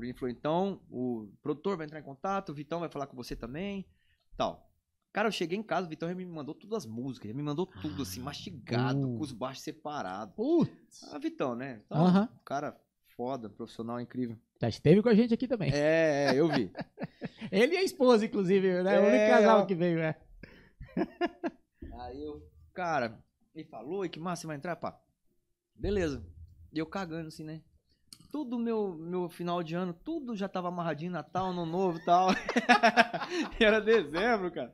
o 0.00 0.14
falou, 0.14 0.30
então, 0.30 0.80
o 0.90 1.28
produtor 1.42 1.76
vai 1.76 1.86
entrar 1.86 2.00
em 2.00 2.04
contato, 2.04 2.50
o 2.50 2.54
Vitão 2.54 2.80
vai 2.80 2.88
falar 2.88 3.06
com 3.06 3.16
você 3.16 3.34
também, 3.36 3.86
tal. 4.36 4.68
Cara, 5.12 5.26
eu 5.28 5.32
cheguei 5.32 5.58
em 5.58 5.62
casa, 5.62 5.86
o 5.86 5.90
Vitão 5.90 6.08
já 6.08 6.14
me 6.14 6.24
mandou 6.24 6.54
todas 6.54 6.78
as 6.84 6.86
músicas, 6.86 7.28
já 7.30 7.36
me 7.36 7.42
mandou 7.42 7.66
tudo, 7.66 8.02
assim, 8.02 8.20
mastigado, 8.20 9.00
Uh. 9.14 9.16
com 9.18 9.24
os 9.24 9.32
baixos 9.32 9.64
separados. 9.64 10.34
Putz. 10.36 11.12
Ah, 11.12 11.18
Vitão, 11.18 11.54
né? 11.56 11.82
Então, 11.84 12.06
Aham. 12.06 12.28
cara 12.44 12.80
foda, 13.16 13.48
profissional 13.50 14.00
incrível. 14.00 14.38
Já 14.60 14.68
esteve 14.68 15.02
com 15.02 15.08
a 15.08 15.14
gente 15.14 15.34
aqui 15.34 15.48
também. 15.48 15.70
É, 15.72 16.28
é, 16.28 16.34
eu 16.36 16.48
vi. 16.48 16.70
Ele 17.50 17.74
e 17.74 17.78
a 17.78 17.82
esposa, 17.82 18.24
inclusive, 18.24 18.82
né? 18.82 18.98
o 18.98 19.02
único 19.02 19.16
É, 19.16 19.28
casal 19.30 19.66
que 19.66 19.74
veio, 19.74 19.98
é. 19.98 20.16
Aí 22.00 22.22
eu, 22.22 22.48
cara, 22.72 23.22
ele 23.54 23.64
falou, 23.68 24.04
e 24.04 24.08
que 24.08 24.18
massa, 24.20 24.42
você 24.42 24.46
vai 24.46 24.56
entrar, 24.56 24.76
pá. 24.76 24.98
Beleza. 25.74 26.24
E 26.72 26.78
eu 26.78 26.86
cagando 26.86 27.28
assim, 27.28 27.42
né? 27.44 27.62
Tudo 28.30 28.58
meu, 28.58 28.94
meu 28.94 29.28
final 29.28 29.62
de 29.62 29.74
ano, 29.74 29.92
tudo 29.92 30.36
já 30.36 30.48
tava 30.48 30.68
amarradinho, 30.68 31.10
Natal, 31.12 31.46
Ano 31.50 31.66
Novo 31.66 31.98
e 31.98 32.04
tal. 32.04 32.28
E 33.58 33.64
Era 33.64 33.80
dezembro, 33.80 34.50
cara. 34.52 34.72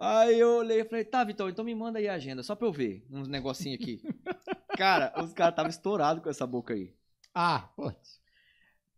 Aí 0.00 0.38
eu 0.40 0.56
olhei 0.56 0.80
e 0.80 0.84
falei, 0.84 1.04
tá, 1.04 1.22
Vitão, 1.22 1.48
então 1.48 1.64
me 1.64 1.74
manda 1.74 1.98
aí 1.98 2.08
a 2.08 2.14
agenda, 2.14 2.42
só 2.42 2.56
pra 2.56 2.66
eu 2.66 2.72
ver 2.72 3.04
uns 3.10 3.28
negocinhos 3.28 3.80
aqui. 3.80 4.00
cara, 4.76 5.12
os 5.22 5.32
caras 5.32 5.52
estavam 5.52 5.70
estourados 5.70 6.22
com 6.22 6.30
essa 6.30 6.46
boca 6.46 6.74
aí. 6.74 6.94
Ah, 7.34 7.68
putz. 7.76 8.20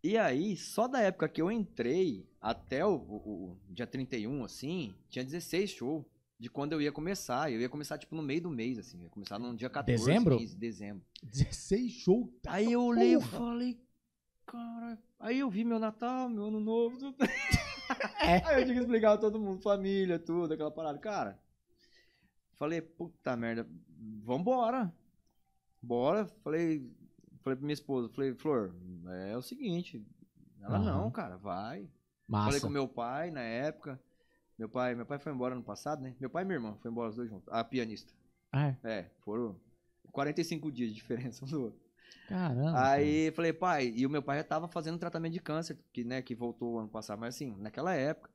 E 0.03 0.17
aí, 0.17 0.55
só 0.55 0.87
da 0.87 1.01
época 1.01 1.27
que 1.27 1.41
eu 1.41 1.51
entrei 1.51 2.27
até 2.39 2.85
o, 2.85 2.93
o- 2.95 3.51
o 3.53 3.73
dia 3.73 3.87
31, 3.87 4.43
assim, 4.45 4.95
tinha 5.09 5.23
16 5.25 5.71
shows 5.71 6.05
de 6.39 6.49
quando 6.49 6.73
eu 6.73 6.81
ia 6.81 6.91
começar. 6.91 7.51
Eu 7.51 7.59
ia 7.61 7.69
começar, 7.69 7.97
tipo, 7.97 8.15
no 8.15 8.21
meio 8.21 8.41
do 8.41 8.49
mês, 8.49 8.77
assim. 8.77 9.03
Ia 9.03 9.09
começar 9.09 9.39
no 9.39 9.55
dia 9.55 9.69
14, 9.69 10.05
Dezembro? 10.05 10.37
15 10.37 10.53
de 10.53 10.59
dezembro. 10.59 11.05
16 11.23 11.91
shows. 11.91 12.29
Aí 12.47 12.71
eu 12.71 12.83
olhei 12.83 13.15
e 13.15 13.21
falei, 13.21 13.79
cara... 14.45 14.97
Aí 15.19 15.39
eu 15.39 15.49
vi 15.49 15.63
meu 15.63 15.79
Natal, 15.79 16.29
meu 16.29 16.45
Ano 16.45 16.59
Novo, 16.59 16.97
tudo. 16.97 17.17
É. 18.19 18.43
Aí 18.47 18.61
eu 18.61 18.65
tinha 18.65 18.73
que 18.73 18.81
explicar 18.81 19.11
pra 19.11 19.29
todo 19.29 19.39
mundo, 19.39 19.61
família, 19.61 20.17
tudo, 20.17 20.51
aquela 20.51 20.71
parada. 20.71 20.97
Cara, 20.97 21.39
falei, 22.55 22.81
puta 22.81 23.35
merda, 23.37 23.69
vambora. 24.23 24.91
Bora. 25.79 26.25
Falei, 26.43 26.91
falei 27.43 27.55
pra 27.57 27.65
minha 27.65 27.73
esposa, 27.73 28.09
falei, 28.09 28.33
Flor, 28.33 28.73
é 29.27 29.37
o 29.37 29.41
seguinte. 29.43 30.03
Ela, 30.59 30.77
Aham. 30.77 30.85
não, 30.85 31.11
cara, 31.11 31.37
vai. 31.37 31.87
Massa. 32.27 32.45
Falei 32.45 32.61
com 32.61 32.69
meu 32.69 32.87
pai 32.87 33.29
na 33.29 33.41
época. 33.41 34.01
Meu 34.57 34.69
pai, 34.69 34.95
meu 34.95 35.05
pai 35.05 35.19
foi 35.19 35.33
embora 35.33 35.53
no 35.53 35.63
passado, 35.63 36.01
né? 36.01 36.15
Meu 36.19 36.29
pai 36.29 36.43
e 36.43 36.45
minha 36.45 36.57
irmã 36.57 36.75
foram 36.75 36.91
embora 36.91 37.09
os 37.09 37.15
dois 37.15 37.29
juntos. 37.29 37.47
A 37.51 37.63
pianista. 37.63 38.13
Ah, 38.51 38.67
é. 38.67 38.77
É, 38.83 39.11
foram 39.19 39.59
45 40.11 40.71
dias 40.71 40.89
de 40.89 40.95
diferença 40.95 41.43
um 41.43 41.47
do 41.47 41.63
outro. 41.63 41.79
Caramba. 42.27 42.89
Aí 42.89 43.31
falei, 43.31 43.53
pai, 43.53 43.93
e 43.95 44.05
o 44.05 44.09
meu 44.09 44.23
pai 44.23 44.37
já 44.37 44.43
tava 44.43 44.67
fazendo 44.67 44.97
tratamento 44.97 45.33
de 45.33 45.39
câncer, 45.39 45.77
que, 45.91 46.03
né, 46.03 46.21
que 46.21 46.33
voltou 46.33 46.79
ano 46.79 46.89
passado, 46.89 47.19
mas 47.19 47.35
assim, 47.35 47.55
naquela 47.57 47.93
época. 47.93 48.31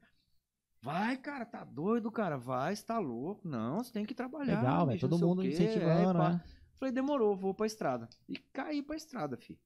Vai, 0.82 1.16
cara, 1.16 1.44
tá 1.44 1.62
doido, 1.62 2.10
cara, 2.10 2.38
vai, 2.38 2.74
você 2.74 2.84
tá 2.84 2.98
louco. 2.98 3.46
Não, 3.46 3.82
você 3.82 3.92
tem 3.92 4.04
que 4.04 4.14
trabalhar. 4.14 4.60
Legal, 4.60 4.86
velho. 4.86 4.96
bicho, 4.96 5.08
Todo 5.08 5.26
mundo 5.26 5.44
incentivando, 5.44 6.22
é, 6.22 6.28
né? 6.30 6.44
Falei, 6.78 6.94
demorou, 6.94 7.36
vou 7.36 7.52
pra 7.52 7.66
estrada. 7.66 8.08
E 8.26 8.38
caí 8.38 8.82
pra 8.82 8.96
estrada, 8.96 9.36
fi. 9.36 9.58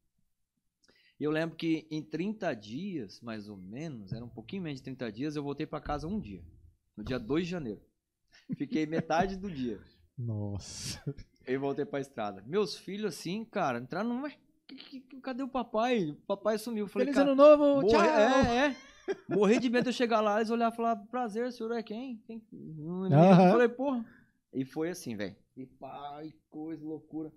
E 1.19 1.25
eu 1.25 1.31
lembro 1.31 1.57
que 1.57 1.87
em 1.91 2.03
30 2.03 2.53
dias, 2.55 3.21
mais 3.21 3.49
ou 3.49 3.57
menos, 3.57 4.13
era 4.13 4.25
um 4.25 4.29
pouquinho 4.29 4.63
menos 4.63 4.81
de 4.81 4.85
30 4.85 5.13
dias, 5.13 5.37
eu 5.37 5.43
voltei 5.43 5.67
pra 5.67 5.81
casa 5.81 6.07
um 6.09 6.19
dia. 6.21 6.43
No 6.97 7.05
dia 7.05 7.19
2 7.19 7.45
de 7.45 7.51
janeiro. 7.51 7.81
Fiquei 8.57 8.85
metade 8.87 9.37
do 9.37 9.51
dia. 9.51 9.81
Nossa. 10.19 11.03
E 11.47 11.57
voltei 11.57 11.85
pra 11.85 12.01
estrada. 12.01 12.43
Meus 12.47 12.77
filhos, 12.77 13.15
assim, 13.15 13.45
cara, 13.45 13.79
entraram 13.79 14.09
numa. 14.09 14.31
Cadê 15.23 15.43
o 15.43 15.49
papai? 15.49 16.11
O 16.11 16.15
papai 16.27 16.57
sumiu. 16.59 16.85
Eu 16.85 16.89
Falei, 16.89 17.07
Feliz 17.07 17.17
cara, 17.19 17.31
ano 17.33 17.37
novo, 17.43 17.83
morre- 17.83 17.89
tchau. 17.89 18.01
É, 18.03 18.67
é. 18.69 18.77
Morri 19.29 19.59
de 19.61 19.69
medo 19.69 19.85
de 19.85 19.89
eu 19.91 19.93
chegar 19.93 20.21
lá, 20.21 20.39
eles 20.39 20.51
olhar 20.51 20.73
e 20.73 20.77
falar, 20.77 20.97
prazer, 20.97 21.47
o 21.47 21.53
senhor 21.53 21.71
é 21.73 21.83
quem? 21.83 22.17
Quem- 22.27 22.43
Aham. 23.13 23.45
Eu 23.47 23.53
falei, 23.53 23.69
porra. 23.69 24.05
E 24.53 24.65
foi 24.65 24.89
assim, 24.89 25.15
velho. 25.17 25.37
E 25.57 25.67
pá, 25.67 26.23
e 26.25 26.33
coisa, 26.49 26.83
loucura. 26.85 27.31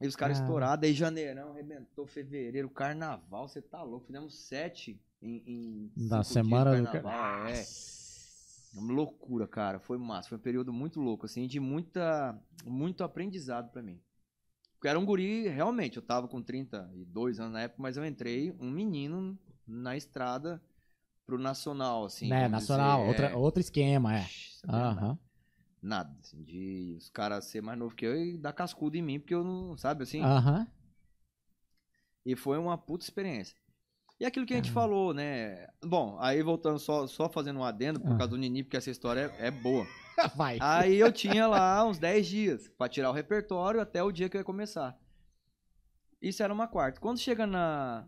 E 0.00 0.06
os 0.06 0.14
caras 0.14 0.38
Cara. 0.38 0.46
estourados, 0.46 0.88
aí 0.88 0.94
janeirão, 0.94 1.50
arrebentou, 1.50 2.06
fevereiro, 2.06 2.70
carnaval, 2.70 3.48
você 3.48 3.60
tá 3.60 3.82
louco. 3.82 4.06
Fizemos 4.06 4.34
sete 4.46 5.00
em, 5.20 5.42
em 5.46 5.92
Na 5.96 6.22
semana 6.22 6.70
dias 6.70 6.82
do 6.82 6.86
de 6.86 6.92
carnaval. 6.92 7.48
É. 7.48 7.66
Uma 8.74 8.92
loucura, 8.92 9.48
cara. 9.48 9.80
Foi 9.80 9.98
massa. 9.98 10.28
Foi 10.28 10.38
um 10.38 10.40
período 10.42 10.72
muito 10.72 11.00
louco, 11.00 11.26
assim, 11.26 11.48
de 11.48 11.58
muita, 11.58 12.38
muito 12.64 13.02
aprendizado 13.02 13.70
pra 13.72 13.82
mim. 13.82 14.00
Porque 14.74 14.86
era 14.86 14.98
um 14.98 15.04
guri, 15.04 15.48
realmente, 15.48 15.96
eu 15.96 16.02
tava 16.02 16.28
com 16.28 16.40
32 16.40 17.40
anos 17.40 17.52
na 17.52 17.62
época, 17.62 17.82
mas 17.82 17.96
eu 17.96 18.06
entrei 18.06 18.52
um 18.60 18.70
menino 18.70 19.36
na 19.66 19.96
estrada 19.96 20.62
pro 21.26 21.36
nacional, 21.36 22.04
assim. 22.04 22.28
né, 22.28 22.46
nacional, 22.46 23.00
dizer, 23.00 23.08
outra, 23.08 23.26
é. 23.26 23.34
outro 23.34 23.60
esquema, 23.60 24.16
é. 24.16 24.26
Nada. 24.64 25.00
Aham. 25.00 25.18
Nada, 25.80 26.14
assim, 26.20 26.42
de 26.42 26.96
os 26.98 27.08
caras 27.08 27.44
ser 27.44 27.62
mais 27.62 27.78
novo 27.78 27.94
que 27.94 28.04
eu 28.04 28.16
e 28.16 28.36
dar 28.36 28.52
cascudo 28.52 28.96
em 28.96 29.02
mim, 29.02 29.20
porque 29.20 29.34
eu 29.34 29.44
não, 29.44 29.76
sabe, 29.76 30.02
assim. 30.02 30.20
Aham. 30.22 30.66
E 32.26 32.34
foi 32.36 32.58
uma 32.58 32.76
puta 32.76 33.04
experiência. 33.04 33.56
E 34.20 34.26
aquilo 34.26 34.44
que 34.44 34.52
a 34.52 34.56
gente 34.56 34.70
Ah. 34.70 34.74
falou, 34.74 35.14
né? 35.14 35.68
Bom, 35.82 36.16
aí 36.20 36.42
voltando 36.42 36.78
só, 36.78 37.06
só 37.06 37.28
fazendo 37.28 37.60
um 37.60 37.64
adendo 37.64 38.00
por 38.00 38.12
Ah. 38.12 38.16
causa 38.18 38.28
do 38.30 38.36
Nini, 38.36 38.64
porque 38.64 38.76
essa 38.76 38.90
história 38.90 39.32
é, 39.38 39.46
é 39.46 39.50
boa. 39.50 39.86
Vai. 40.36 40.58
Aí 40.60 40.96
eu 40.96 41.12
tinha 41.12 41.46
lá 41.46 41.84
uns 41.86 41.98
10 41.98 42.26
dias 42.26 42.68
pra 42.76 42.88
tirar 42.88 43.10
o 43.10 43.14
repertório 43.14 43.80
até 43.80 44.02
o 44.02 44.10
dia 44.10 44.28
que 44.28 44.36
eu 44.36 44.40
ia 44.40 44.44
começar. 44.44 44.98
Isso 46.20 46.42
era 46.42 46.52
uma 46.52 46.66
quarta. 46.66 47.00
Quando 47.00 47.18
chega 47.20 47.46
na 47.46 48.06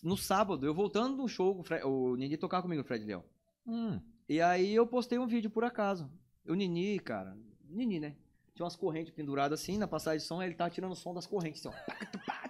no 0.00 0.16
sábado, 0.16 0.64
eu 0.64 0.72
voltando 0.72 1.16
do 1.16 1.26
show, 1.26 1.58
o, 1.58 1.64
Fre- 1.64 1.82
o 1.82 2.14
Nini 2.14 2.36
tocava 2.36 2.62
comigo, 2.62 2.82
o 2.82 2.84
Fred 2.84 3.04
Leão. 3.04 3.24
Hum. 3.66 4.00
E 4.28 4.40
aí 4.40 4.72
eu 4.72 4.86
postei 4.86 5.18
um 5.18 5.26
vídeo 5.26 5.50
por 5.50 5.64
acaso. 5.64 6.08
O 6.46 6.54
Nini, 6.54 6.98
cara, 6.98 7.36
Nini, 7.68 8.00
né? 8.00 8.16
Tinha 8.54 8.64
umas 8.64 8.76
correntes 8.76 9.12
penduradas 9.12 9.60
assim 9.60 9.78
na 9.78 9.86
passagem 9.86 10.18
de 10.18 10.24
som, 10.24 10.40
aí 10.40 10.48
ele 10.48 10.54
tava 10.56 10.70
tirando 10.70 10.92
o 10.92 10.96
som 10.96 11.14
das 11.14 11.26
correntes, 11.26 11.64
assim, 11.64 11.76
ó. 11.76 11.98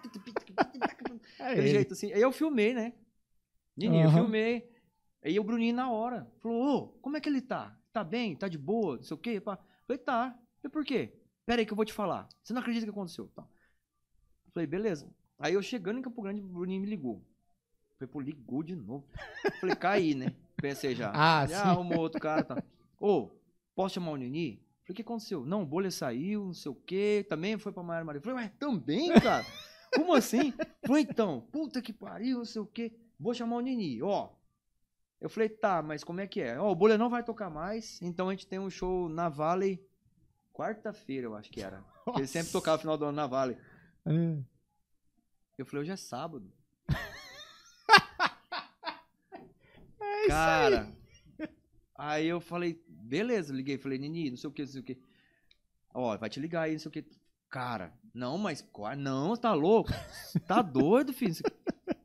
É 1.38 1.52
Aquele 1.52 1.68
jeito 1.68 1.92
assim. 1.92 2.12
Aí 2.12 2.20
eu 2.20 2.32
filmei, 2.32 2.74
né? 2.74 2.92
Nini, 3.76 4.00
eu 4.00 4.08
Aham. 4.08 4.22
filmei. 4.22 4.70
Aí 5.22 5.38
o 5.38 5.44
Bruninho 5.44 5.74
na 5.74 5.90
hora 5.90 6.26
falou: 6.40 6.76
Ô, 6.76 6.88
como 7.00 7.16
é 7.16 7.20
que 7.20 7.28
ele 7.28 7.40
tá? 7.40 7.76
Tá 7.92 8.02
bem? 8.02 8.34
Tá 8.34 8.48
de 8.48 8.58
boa? 8.58 8.96
Não 8.96 9.02
sei 9.02 9.14
o 9.14 9.18
quê? 9.18 9.40
Pá. 9.40 9.58
Falei: 9.86 9.98
Tá. 10.02 10.30
Falei: 10.62 10.72
Por 10.72 10.84
quê? 10.84 11.12
Pera 11.46 11.60
aí 11.62 11.66
que 11.66 11.72
eu 11.72 11.76
vou 11.76 11.84
te 11.84 11.92
falar. 11.92 12.28
Você 12.42 12.52
não 12.52 12.60
acredita 12.60 12.86
que 12.86 12.90
aconteceu? 12.90 13.28
Tá. 13.28 13.46
Falei: 14.52 14.66
Beleza. 14.66 15.08
Aí 15.38 15.54
eu 15.54 15.62
chegando 15.62 15.98
em 15.98 16.02
Campo 16.02 16.22
Grande, 16.22 16.40
o 16.40 16.48
Bruninho 16.48 16.80
me 16.80 16.88
ligou. 16.88 17.22
Falei: 17.98 18.10
Pô, 18.12 18.20
ligou 18.20 18.62
de 18.62 18.74
novo. 18.74 19.06
Falei: 19.60 19.76
Caí, 19.76 20.14
né? 20.14 20.34
Pensei 20.56 20.94
já. 20.94 21.12
Ah, 21.14 21.46
já 21.46 21.62
sim. 21.62 21.68
arrumou 21.68 21.98
outro 21.98 22.20
cara. 22.20 22.42
Tá. 22.42 22.62
Ô, 23.00 23.30
posso 23.78 23.94
chamar 23.94 24.10
o 24.10 24.16
Nini? 24.16 24.60
Falei: 24.82 24.90
O 24.90 24.94
que 24.94 25.02
aconteceu? 25.02 25.46
Não, 25.46 25.62
o 25.62 25.66
bolha 25.66 25.88
saiu, 25.88 26.46
não 26.46 26.52
sei 26.52 26.72
o 26.72 26.74
quê. 26.74 27.24
Também 27.28 27.56
foi 27.56 27.70
pra 27.70 27.80
Maiara 27.80 28.04
Maria. 28.04 28.20
Falei: 28.20 28.38
Ué, 28.38 28.52
também, 28.58 29.12
cara? 29.20 29.46
Como 29.94 30.14
assim? 30.14 30.52
Falei, 30.84 31.06
então, 31.08 31.46
puta 31.52 31.80
que 31.80 31.92
pariu, 31.92 32.38
não 32.38 32.44
sei 32.44 32.60
o 32.60 32.66
quê. 32.66 32.92
Vou 33.20 33.32
chamar 33.32 33.56
o 33.56 33.60
Nini, 33.60 34.02
ó. 34.02 34.30
Eu 35.20 35.30
falei, 35.30 35.48
tá, 35.48 35.80
mas 35.80 36.02
como 36.02 36.20
é 36.20 36.26
que 36.26 36.40
é? 36.40 36.58
Ó, 36.58 36.70
o 36.70 36.74
Bolha 36.74 36.98
não 36.98 37.08
vai 37.08 37.22
tocar 37.22 37.48
mais, 37.48 38.00
então 38.02 38.28
a 38.28 38.32
gente 38.32 38.46
tem 38.46 38.58
um 38.58 38.70
show 38.70 39.08
na 39.08 39.28
Valley, 39.28 39.82
quarta-feira, 40.52 41.26
eu 41.26 41.34
acho 41.34 41.50
que 41.50 41.62
era. 41.62 41.84
Ele 42.16 42.26
sempre 42.26 42.52
tocava 42.52 42.76
no 42.76 42.80
final 42.80 42.98
do 42.98 43.04
ano 43.06 43.16
na 43.16 43.26
Valley. 43.26 43.56
É. 44.06 44.38
Eu 45.56 45.66
falei, 45.66 45.82
hoje 45.82 45.92
é 45.92 45.96
sábado. 45.96 46.52
É 50.00 50.26
Cara, 50.28 50.97
aí. 51.98 52.26
eu 52.28 52.40
falei, 52.40 52.82
beleza, 52.88 53.52
liguei, 53.52 53.76
falei, 53.76 53.98
Nini, 53.98 54.30
não 54.30 54.36
sei 54.36 54.48
o 54.48 54.52
que, 54.52 54.62
não 54.62 54.68
sei 54.68 54.80
o 54.80 54.84
que. 54.84 54.98
Ó, 55.92 56.16
vai 56.16 56.30
te 56.30 56.38
ligar 56.38 56.62
aí, 56.62 56.72
não 56.72 56.78
sei 56.78 56.88
o 56.88 56.92
que. 56.92 57.04
Cara, 57.50 57.92
não, 58.14 58.38
mas, 58.38 58.64
não, 58.96 59.36
tá 59.36 59.52
louco? 59.52 59.90
Tá 60.46 60.60
doido, 60.62 61.12
filho? 61.12 61.34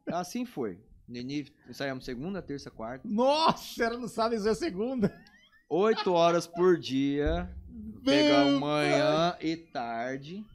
Assim 0.07 0.45
foi. 0.45 0.79
Nini, 1.07 1.51
saímos 1.71 2.05
segunda, 2.05 2.41
terça, 2.41 2.71
quarta. 2.71 3.07
Nossa, 3.07 3.83
ela 3.83 3.97
não 3.97 4.07
sabe 4.07 4.35
isso 4.35 4.47
é 4.47 4.55
segunda. 4.55 5.13
Oito 5.69 6.13
horas 6.13 6.47
por 6.47 6.77
dia. 6.77 7.49
Pegamos 8.03 8.59
manhã 8.59 9.35
e 9.41 9.57
tarde. 9.57 10.45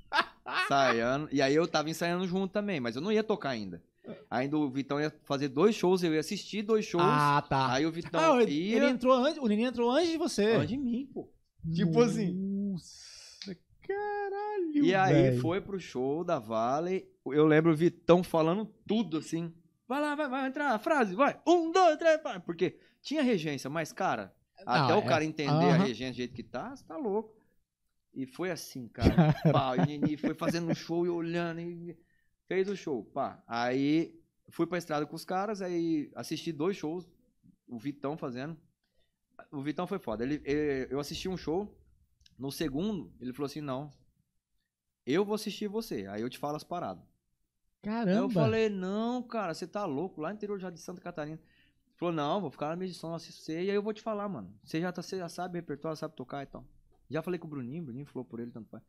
Ensaiando. 0.64 1.28
E 1.32 1.42
aí 1.42 1.54
eu 1.54 1.66
tava 1.66 1.90
ensaiando 1.90 2.26
junto 2.26 2.52
também, 2.52 2.80
mas 2.80 2.96
eu 2.96 3.02
não 3.02 3.12
ia 3.12 3.24
tocar 3.24 3.50
ainda. 3.50 3.82
Ainda 4.30 4.56
o 4.56 4.70
Vitão 4.70 5.00
ia 5.00 5.10
fazer 5.24 5.48
dois 5.48 5.74
shows, 5.74 6.02
eu 6.02 6.12
ia 6.14 6.20
assistir 6.20 6.62
dois 6.62 6.84
shows. 6.84 7.04
Ah, 7.06 7.42
tá. 7.48 7.72
Aí 7.72 7.86
o 7.86 7.92
Vitão 7.92 8.36
Ah, 8.36 8.42
ele, 8.42 8.52
ia. 8.52 8.76
ele 8.76 8.86
entrou 8.86 9.12
antes, 9.14 9.38
o 9.40 9.46
Nenê 9.46 9.64
entrou 9.64 9.90
antes 9.90 10.10
de 10.10 10.16
você. 10.18 10.52
Antes 10.52 10.68
de 10.68 10.76
mim, 10.76 11.06
pô. 11.12 11.30
Tipo 11.74 12.00
assim. 12.02 12.32
Nossa, 12.32 13.56
caralho. 13.86 14.84
E 14.84 14.94
aí 14.94 15.38
foi 15.40 15.60
pro 15.60 15.78
show 15.80 16.22
da 16.24 16.38
Vale. 16.38 17.06
Eu 17.26 17.46
lembro 17.46 17.72
o 17.72 17.76
Vitão 17.76 18.22
falando 18.22 18.64
tudo 18.86 19.18
assim. 19.18 19.52
Vai 19.86 20.00
lá, 20.00 20.14
vai, 20.14 20.28
vai 20.28 20.46
entrar 20.48 20.70
a 20.72 20.78
frase, 20.78 21.14
vai. 21.14 21.40
Um, 21.46 21.70
dois, 21.72 21.96
três, 21.96 22.22
vai. 22.22 22.38
Porque 22.40 22.78
tinha 23.02 23.22
regência, 23.22 23.70
mas, 23.70 23.92
cara, 23.92 24.34
até 24.66 24.92
Não, 24.92 25.00
o 25.00 25.02
é- 25.02 25.06
cara 25.06 25.24
entender 25.24 25.50
a 25.50 25.74
aham. 25.76 25.84
regência 25.84 26.12
do 26.12 26.16
jeito 26.16 26.34
que 26.34 26.42
tá, 26.42 26.74
você 26.76 26.84
tá 26.84 26.96
louco. 26.96 27.34
E 28.14 28.26
foi 28.26 28.50
assim, 28.50 28.88
cara. 28.88 29.08
pá, 29.52 29.76
e 29.76 29.80
o 29.80 29.86
Nini 29.86 30.16
foi 30.16 30.34
fazendo 30.34 30.68
um 30.70 30.74
show 30.74 31.06
e 31.06 31.08
olhando 31.08 31.60
e 31.60 31.96
fez 32.48 32.68
o 32.68 32.76
show, 32.76 33.04
pá. 33.04 33.40
Aí 33.46 34.20
fui 34.48 34.66
pra 34.66 34.78
estrada 34.78 35.06
com 35.06 35.14
os 35.14 35.24
caras, 35.24 35.62
aí 35.62 36.10
assisti 36.16 36.50
dois 36.52 36.76
shows, 36.76 37.08
o 37.68 37.78
Vitão 37.78 38.16
fazendo. 38.16 38.56
O 39.52 39.62
Vitão 39.62 39.86
foi 39.86 39.98
foda. 40.00 40.24
Ele, 40.24 40.40
ele- 40.44 40.88
eu 40.92 40.98
assisti 40.98 41.28
um 41.28 41.36
show, 41.36 41.78
no 42.36 42.50
segundo, 42.50 43.12
ele 43.20 43.32
falou 43.32 43.46
assim: 43.46 43.60
não, 43.60 43.90
eu 45.06 45.24
vou 45.24 45.34
assistir 45.34 45.68
você, 45.68 46.06
aí 46.06 46.20
eu 46.22 46.28
te 46.28 46.38
falo 46.38 46.56
as 46.56 46.64
paradas. 46.64 47.04
Caramba. 47.82 48.18
eu 48.18 48.28
falei: 48.30 48.68
não, 48.68 49.22
cara, 49.22 49.54
você 49.54 49.66
tá 49.66 49.84
louco, 49.84 50.20
lá 50.20 50.30
no 50.30 50.34
interior 50.34 50.58
já 50.58 50.70
de 50.70 50.80
Santa 50.80 51.00
Catarina. 51.00 51.36
Ele 51.38 51.96
falou: 51.96 52.14
não, 52.14 52.40
vou 52.40 52.50
ficar 52.50 52.68
na 52.68 52.76
minha 52.76 52.88
edição, 52.88 53.14
assisto 53.14 53.42
você, 53.42 53.52
e 53.54 53.70
aí 53.70 53.76
eu 53.76 53.82
vou 53.82 53.92
te 53.92 54.02
falar, 54.02 54.28
mano. 54.28 54.52
Você 54.64 54.80
já, 54.80 54.90
tá, 54.92 55.02
você 55.02 55.18
já 55.18 55.28
sabe 55.28 55.58
repertório, 55.58 55.96
sabe 55.96 56.14
tocar 56.16 56.42
e 56.42 56.46
tal. 56.46 56.66
Já 57.10 57.22
falei 57.22 57.38
com 57.38 57.46
o 57.46 57.50
Bruninho, 57.50 57.82
o 57.82 57.86
Bruninho 57.86 58.06
falou 58.06 58.24
por 58.24 58.40
ele, 58.40 58.50
tanto 58.50 58.68
faz. 58.68 58.82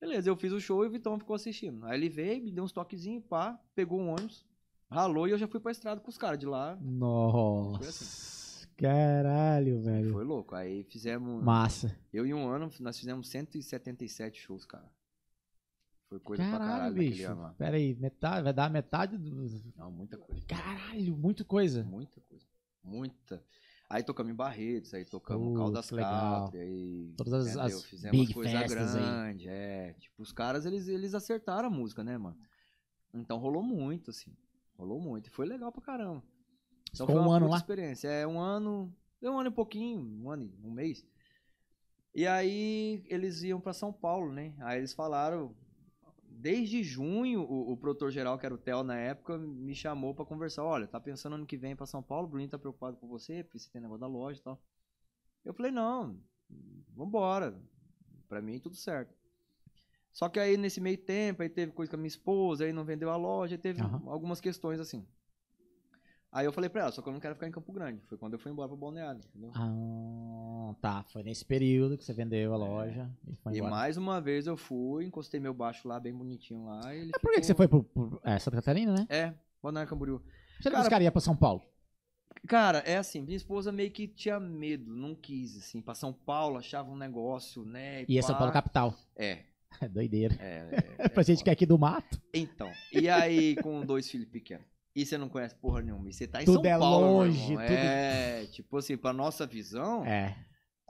Beleza, 0.00 0.28
eu 0.28 0.36
fiz 0.36 0.52
o 0.52 0.60
show 0.60 0.84
e 0.84 0.88
o 0.88 0.90
Vitão 0.90 1.18
ficou 1.18 1.34
assistindo. 1.34 1.84
Aí 1.86 1.98
ele 1.98 2.08
veio, 2.08 2.42
me 2.42 2.50
deu 2.52 2.64
uns 2.64 2.72
toquezinhos, 2.72 3.24
pá, 3.24 3.58
pegou 3.74 3.98
um 4.00 4.10
ônibus, 4.10 4.44
ralou 4.90 5.26
e 5.26 5.30
eu 5.30 5.38
já 5.38 5.48
fui 5.48 5.58
pra 5.58 5.72
estrada 5.72 6.00
com 6.00 6.10
os 6.10 6.18
caras 6.18 6.38
de 6.38 6.46
lá. 6.46 6.76
Nossa. 6.80 7.78
Foi 7.78 7.88
assim. 7.88 8.36
Caralho, 8.76 9.80
velho. 9.80 10.12
Foi 10.12 10.24
louco. 10.24 10.54
Aí 10.54 10.84
fizemos. 10.84 11.42
Massa. 11.42 11.96
Eu 12.12 12.26
em 12.26 12.34
um 12.34 12.46
ano, 12.48 12.70
nós 12.80 12.98
fizemos 12.98 13.28
177 13.28 14.38
shows, 14.38 14.66
cara. 14.66 14.90
Foi 16.08 16.20
coisa 16.20 16.42
pra 16.42 16.52
Caralho, 16.52 16.70
caralho 16.72 16.94
naquele 16.94 17.10
bicho. 17.10 17.32
ano. 17.32 17.54
Pera 17.56 17.76
aí, 17.76 17.94
metade, 17.94 18.44
vai 18.44 18.52
dar 18.52 18.70
metade 18.70 19.16
do... 19.18 19.72
Não, 19.76 19.90
muita 19.90 20.16
coisa. 20.18 20.46
Caralho, 20.46 21.16
muita 21.16 21.42
coisa. 21.42 21.82
Muita 21.82 22.20
coisa. 22.20 22.44
Muita. 22.84 23.42
Aí 23.88 24.02
tocamos 24.02 24.32
em 24.32 24.34
Barretos, 24.34 24.92
aí 24.94 25.04
tocamos 25.04 25.46
Putz, 25.46 25.58
Caldas. 25.58 25.90
Country, 25.90 26.58
aí. 26.58 27.14
Todas 27.16 27.32
as- 27.34 27.46
entendeu? 27.56 27.78
as 27.78 27.84
Fizemos 27.84 28.18
big 28.18 28.34
coisa 28.34 28.50
festas 28.58 28.96
aí. 28.96 29.02
grande, 29.02 29.48
é. 29.48 29.92
Tipo, 29.94 30.22
os 30.22 30.32
caras, 30.32 30.66
eles, 30.66 30.88
eles 30.88 31.14
acertaram 31.14 31.68
a 31.68 31.70
música, 31.70 32.02
né, 32.02 32.18
mano? 32.18 32.36
Então 33.14 33.38
rolou 33.38 33.62
muito, 33.62 34.10
assim. 34.10 34.32
Rolou 34.76 35.00
muito. 35.00 35.28
E 35.28 35.30
foi 35.30 35.46
legal 35.46 35.70
pra 35.70 35.80
caramba. 35.82 36.22
Então 36.92 37.06
Ficou 37.06 37.14
foi 37.14 37.16
um 37.16 37.28
uma 37.28 37.36
ano 37.36 37.46
puta 37.46 37.52
lá? 37.52 37.58
experiência. 37.58 38.08
É, 38.08 38.26
um 38.26 38.40
ano. 38.40 38.92
Deu 39.20 39.32
um 39.32 39.38
ano 39.38 39.50
e 39.50 39.52
pouquinho, 39.52 40.00
um 40.00 40.30
ano, 40.30 40.42
e- 40.42 40.66
um 40.66 40.70
mês. 40.70 41.06
E 42.14 42.26
aí 42.26 43.04
eles 43.08 43.42
iam 43.42 43.60
pra 43.60 43.72
São 43.72 43.92
Paulo, 43.92 44.32
né? 44.32 44.52
Aí 44.60 44.78
eles 44.78 44.92
falaram. 44.92 45.54
Desde 46.46 46.80
junho, 46.80 47.40
o, 47.42 47.72
o 47.72 47.76
produtor 47.76 48.12
geral, 48.12 48.38
que 48.38 48.46
era 48.46 48.54
o 48.54 48.58
Theo 48.58 48.84
na 48.84 48.96
época, 48.96 49.36
me 49.36 49.74
chamou 49.74 50.14
pra 50.14 50.24
conversar. 50.24 50.62
Olha, 50.62 50.86
tá 50.86 51.00
pensando 51.00 51.34
ano 51.34 51.44
que 51.44 51.56
vem 51.56 51.74
pra 51.74 51.86
São 51.86 52.00
Paulo, 52.00 52.28
o 52.28 52.30
Bruninho 52.30 52.48
tá 52.48 52.56
preocupado 52.56 52.96
com 52.98 53.08
você, 53.08 53.42
porque 53.42 53.58
você 53.58 53.68
tem 53.68 53.80
negócio 53.80 54.02
da 54.02 54.06
loja 54.06 54.38
e 54.38 54.42
tal. 54.44 54.62
Eu 55.44 55.52
falei, 55.52 55.72
não, 55.72 56.16
vambora. 56.94 57.60
Pra 58.28 58.40
mim, 58.40 58.60
tudo 58.60 58.76
certo. 58.76 59.12
Só 60.12 60.28
que 60.28 60.38
aí, 60.38 60.56
nesse 60.56 60.80
meio 60.80 60.98
tempo, 60.98 61.42
aí 61.42 61.48
teve 61.48 61.72
coisa 61.72 61.90
com 61.90 61.96
a 61.96 61.98
minha 61.98 62.06
esposa, 62.06 62.64
aí 62.64 62.72
não 62.72 62.84
vendeu 62.84 63.10
a 63.10 63.16
loja, 63.16 63.56
aí 63.56 63.58
teve 63.58 63.80
Aham. 63.80 64.08
algumas 64.08 64.40
questões 64.40 64.78
assim. 64.78 65.04
Aí 66.36 66.44
eu 66.44 66.52
falei 66.52 66.68
pra 66.68 66.82
ela, 66.82 66.92
só 66.92 67.00
que 67.00 67.08
eu 67.08 67.14
não 67.14 67.18
quero 67.18 67.34
ficar 67.34 67.48
em 67.48 67.50
Campo 67.50 67.72
Grande. 67.72 67.98
Foi 68.04 68.18
quando 68.18 68.34
eu 68.34 68.38
fui 68.38 68.52
embora 68.52 68.68
pro 68.68 68.76
Balneário, 68.76 69.22
entendeu? 69.26 69.50
Ah, 69.54 70.74
tá. 70.82 71.02
Foi 71.04 71.22
nesse 71.22 71.42
período 71.42 71.96
que 71.96 72.04
você 72.04 72.12
vendeu 72.12 72.52
a 72.52 72.58
loja 72.58 73.10
e 73.26 73.34
foi 73.36 73.54
É. 73.54 73.56
E 73.56 73.62
mais 73.62 73.96
uma 73.96 74.20
vez 74.20 74.46
eu 74.46 74.54
fui, 74.54 75.06
encostei 75.06 75.40
meu 75.40 75.54
baixo 75.54 75.88
lá, 75.88 75.98
bem 75.98 76.12
bonitinho 76.12 76.66
lá. 76.66 76.94
E 76.94 76.98
ele 76.98 77.10
Mas 77.10 77.22
por 77.22 77.32
que, 77.32 77.40
que 77.40 77.46
você 77.46 77.54
foi 77.54 77.66
pro, 77.66 77.84
pro 77.84 78.20
é, 78.22 78.38
Santa 78.38 78.58
Catarina, 78.58 78.92
né? 78.92 79.06
É, 79.08 79.32
Balneário 79.62 79.88
Camboriú. 79.88 80.22
Você 80.58 80.64
Cara- 80.64 80.76
cara, 80.76 80.90
cara 80.90 81.04
ia 81.04 81.10
pra 81.10 81.22
São 81.22 81.34
Paulo. 81.34 81.62
Cara, 82.46 82.80
é 82.80 82.98
assim, 82.98 83.22
minha 83.22 83.38
esposa 83.38 83.72
meio 83.72 83.90
que 83.90 84.06
tinha 84.06 84.38
medo, 84.38 84.94
não 84.94 85.14
quis, 85.14 85.56
assim, 85.56 85.80
pra 85.80 85.94
São 85.94 86.12
Paulo, 86.12 86.58
achava 86.58 86.90
um 86.90 86.96
negócio, 86.98 87.64
né? 87.64 88.04
E 88.06 88.18
é. 88.18 88.20
São 88.20 88.36
Paulo 88.36 88.52
capital. 88.52 88.94
É, 89.16 89.38
É 89.80 89.88
doideira. 89.88 90.36
é. 90.38 90.96
É, 90.98 91.08
pra 91.08 91.22
gente 91.22 91.42
que 91.42 91.48
é 91.48 91.54
aqui 91.54 91.64
do 91.64 91.78
mato. 91.78 92.20
Então, 92.34 92.70
e 92.92 93.08
aí 93.08 93.56
com 93.56 93.80
dois 93.86 94.10
filhos 94.10 94.28
pequenos? 94.28 94.75
E 94.96 95.04
você 95.04 95.18
não 95.18 95.28
conhece 95.28 95.54
porra 95.56 95.82
nenhuma, 95.82 96.08
e 96.08 96.12
você 96.14 96.26
tá 96.26 96.40
em 96.42 96.46
Tudo 96.46 96.62
São 96.62 96.64
é 96.72 96.78
Paulo, 96.78 97.18
longe, 97.18 97.48
tudo- 97.48 97.60
É, 97.60 98.46
tipo 98.46 98.78
assim, 98.78 98.96
pra 98.96 99.12
nossa 99.12 99.46
visão, 99.46 100.06
É. 100.06 100.34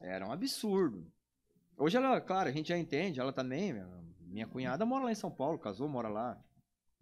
era 0.01 0.25
um 0.25 0.31
absurdo. 0.31 1.05
Hoje 1.77 1.97
ela, 1.97 2.21
claro, 2.21 2.49
a 2.49 2.53
gente 2.53 2.69
já 2.69 2.79
entende, 2.79 3.19
ela 3.19 3.33
também, 3.33 3.75
minha, 4.21 4.47
cunhada 4.47 4.87
mora 4.87 5.07
lá 5.07 5.11
em 5.11 5.17
São 5.17 5.31
Paulo, 5.31 5.59
casou, 5.59 5.89
mora 5.89 6.09
lá. 6.09 6.41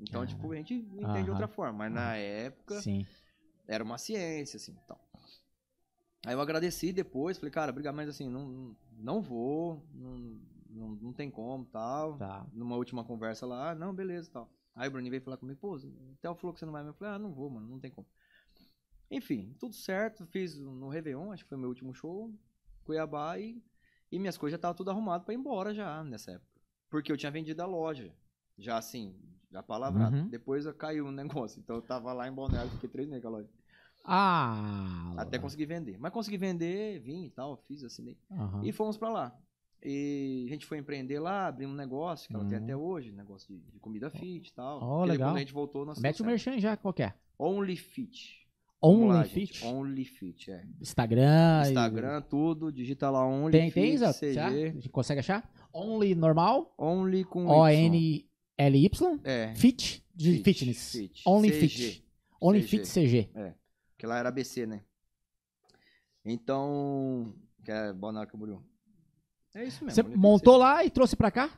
Então, 0.01 0.23
Ah. 0.23 0.27
tipo, 0.27 0.51
a 0.51 0.57
gente 0.57 0.73
entende 0.75 1.05
Aham. 1.05 1.23
de 1.25 1.31
outra 1.31 1.47
forma, 1.47 1.75
mas 1.81 1.93
na 1.93 2.17
época 2.17 2.81
Sim. 2.81 3.07
era 3.69 3.85
uma 3.85 3.99
ciência, 3.99 4.57
assim, 4.57 4.75
então. 4.83 4.99
Aí 6.25 6.33
eu 6.33 6.41
agradeci 6.41 6.91
depois, 6.91 7.37
falei, 7.37 7.53
cara, 7.53 7.71
obrigado, 7.71 7.95
mas 7.95 8.09
assim, 8.09 8.31
não, 8.31 8.75
não 8.97 9.21
vou, 9.21 9.87
não, 9.93 10.41
não, 10.71 10.89
não 10.97 11.13
tem 11.13 11.31
como, 11.31 11.67
tal. 11.67 12.17
Tá. 12.17 12.47
Numa 12.51 12.77
última 12.77 13.05
conversa 13.05 13.45
lá, 13.45 13.73
ah, 13.73 13.75
não, 13.75 13.95
beleza, 13.95 14.31
tal. 14.33 14.51
Aí 14.75 14.89
o 14.89 14.91
Bruninho 14.91 15.11
veio 15.11 15.23
falar 15.23 15.37
comigo, 15.37 15.59
pô, 15.61 15.77
o 15.77 16.17
Theo 16.21 16.35
falou 16.35 16.53
que 16.53 16.59
você 16.59 16.67
não 16.67 16.73
vai, 16.73 16.83
mas 16.83 16.89
eu 16.89 16.95
falei, 16.95 17.15
ah, 17.15 17.19
não 17.19 17.33
vou, 17.33 17.49
mano, 17.49 17.69
não 17.69 17.79
tem 17.79 17.91
como. 17.91 18.07
Enfim, 19.11 19.55
tudo 19.59 19.75
certo, 19.75 20.27
fiz 20.27 20.59
no 20.59 20.89
Réveillon, 20.89 21.31
acho 21.31 21.45
que 21.45 21.49
foi 21.49 21.59
meu 21.59 21.69
último 21.69 21.95
show, 21.95 22.33
Cuiabá, 22.85 23.39
e, 23.39 23.63
e 24.11 24.19
minhas 24.19 24.37
coisas 24.37 24.53
já 24.53 24.57
estavam 24.57 24.75
tudo 24.75 24.91
arrumado 24.91 25.25
pra 25.25 25.33
ir 25.33 25.37
embora 25.37 25.73
já, 25.73 26.03
nessa 26.03 26.33
época. 26.33 26.61
Porque 26.91 27.13
eu 27.13 27.17
tinha 27.17 27.31
vendido 27.31 27.63
a 27.63 27.67
loja, 27.67 28.13
já 28.59 28.77
assim, 28.77 29.17
já 29.51 29.63
palavrado. 29.63 30.17
Uhum. 30.17 30.29
Depois 30.29 30.67
caiu 30.73 31.07
o 31.07 31.13
negócio, 31.13 31.61
então 31.61 31.77
eu 31.77 31.83
tava 31.83 32.13
lá 32.13 32.27
em 32.27 32.33
Balneário, 32.33 32.71
fiquei 32.73 32.89
três 32.89 33.09
meses 33.09 33.23
com 33.23 33.29
a 33.29 33.33
loja. 33.33 33.49
Ah. 34.05 35.15
Até 35.17 35.39
conseguir 35.39 35.67
vender. 35.67 35.97
Mas 35.99 36.13
consegui 36.13 36.37
vender, 36.37 37.01
vim 37.01 37.25
e 37.25 37.31
tal, 37.31 37.57
fiz, 37.57 37.83
assinei. 37.83 38.19
Aham. 38.31 38.63
E 38.65 38.73
fomos 38.73 38.99
pra 38.99 39.09
lá. 39.09 39.41
E 39.85 40.45
a 40.47 40.49
gente 40.51 40.65
foi 40.65 40.79
empreender 40.79 41.19
lá, 41.21 41.47
abrimos 41.49 41.75
um 41.75 41.77
negócio, 41.77 42.27
que 42.29 42.35
ela 42.35 42.45
tem 42.47 42.57
Uhum. 42.59 42.65
até 42.65 42.77
hoje, 42.77 43.13
negócio 43.13 43.47
de, 43.55 43.61
de 43.71 43.79
comida 43.79 44.09
fit 44.09 44.49
e 44.49 44.53
tal. 44.55 44.81
Porque 44.81 45.11
legal. 45.13 45.29
Quando 45.31 45.37
a 45.37 45.41
gente 45.41 45.53
voltou, 45.53 45.85
nós 45.85 45.99
Mete 46.01 46.23
o 46.23 46.25
merchan 46.25 46.59
já, 46.59 46.77
qualquer. 46.77 47.19
Only 47.39 47.77
Fit. 47.77 48.43
Vamos 48.81 49.09
lá, 49.09 49.17
Only 49.21 49.29
gente. 49.29 49.47
Fit. 49.59 49.65
Only 49.67 50.05
Fit, 50.05 50.51
é. 50.51 50.65
Instagram. 50.81 51.63
e- 51.65 51.69
Instagram, 51.69 52.23
tudo, 52.23 52.71
digita 52.73 53.11
lá 53.11 53.27
Only 53.27 53.53
Tem, 53.53 53.71
Fit, 53.71 53.99
tem? 53.99 54.13
CG. 54.13 54.33
Já? 54.35 54.47
A 54.49 54.51
gente 54.51 54.89
consegue 54.89 55.21
achar? 55.21 55.53
Only 55.73 56.15
normal. 56.15 56.75
Only 56.79 57.25
com. 57.25 57.47
O-N-L-Y. 57.47 59.21
É, 59.25 59.55
Fit. 59.55 60.05
De 60.15 60.33
Fit, 60.43 60.45
fitness. 60.61 60.93
fit. 60.93 61.23
Only 61.27 61.51
CG. 61.51 61.69
Fit. 61.69 62.05
Only 62.41 62.61
CG. 62.63 62.69
Fit 62.69 62.87
CG. 62.89 63.31
que 63.99 64.07
lá 64.07 64.19
era 64.19 64.29
ABC, 64.29 64.65
né? 64.67 64.83
Então, 66.25 67.35
que 67.65 67.71
é 67.71 67.93
Balneário 67.93 68.31
Camboriú. 68.31 68.63
É 69.55 69.65
isso 69.65 69.85
mesmo. 69.85 70.03
Você 70.11 70.17
montou 70.17 70.57
lá 70.57 70.85
e 70.85 70.91
trouxe 70.91 71.15
pra 71.17 71.31
cá? 71.31 71.51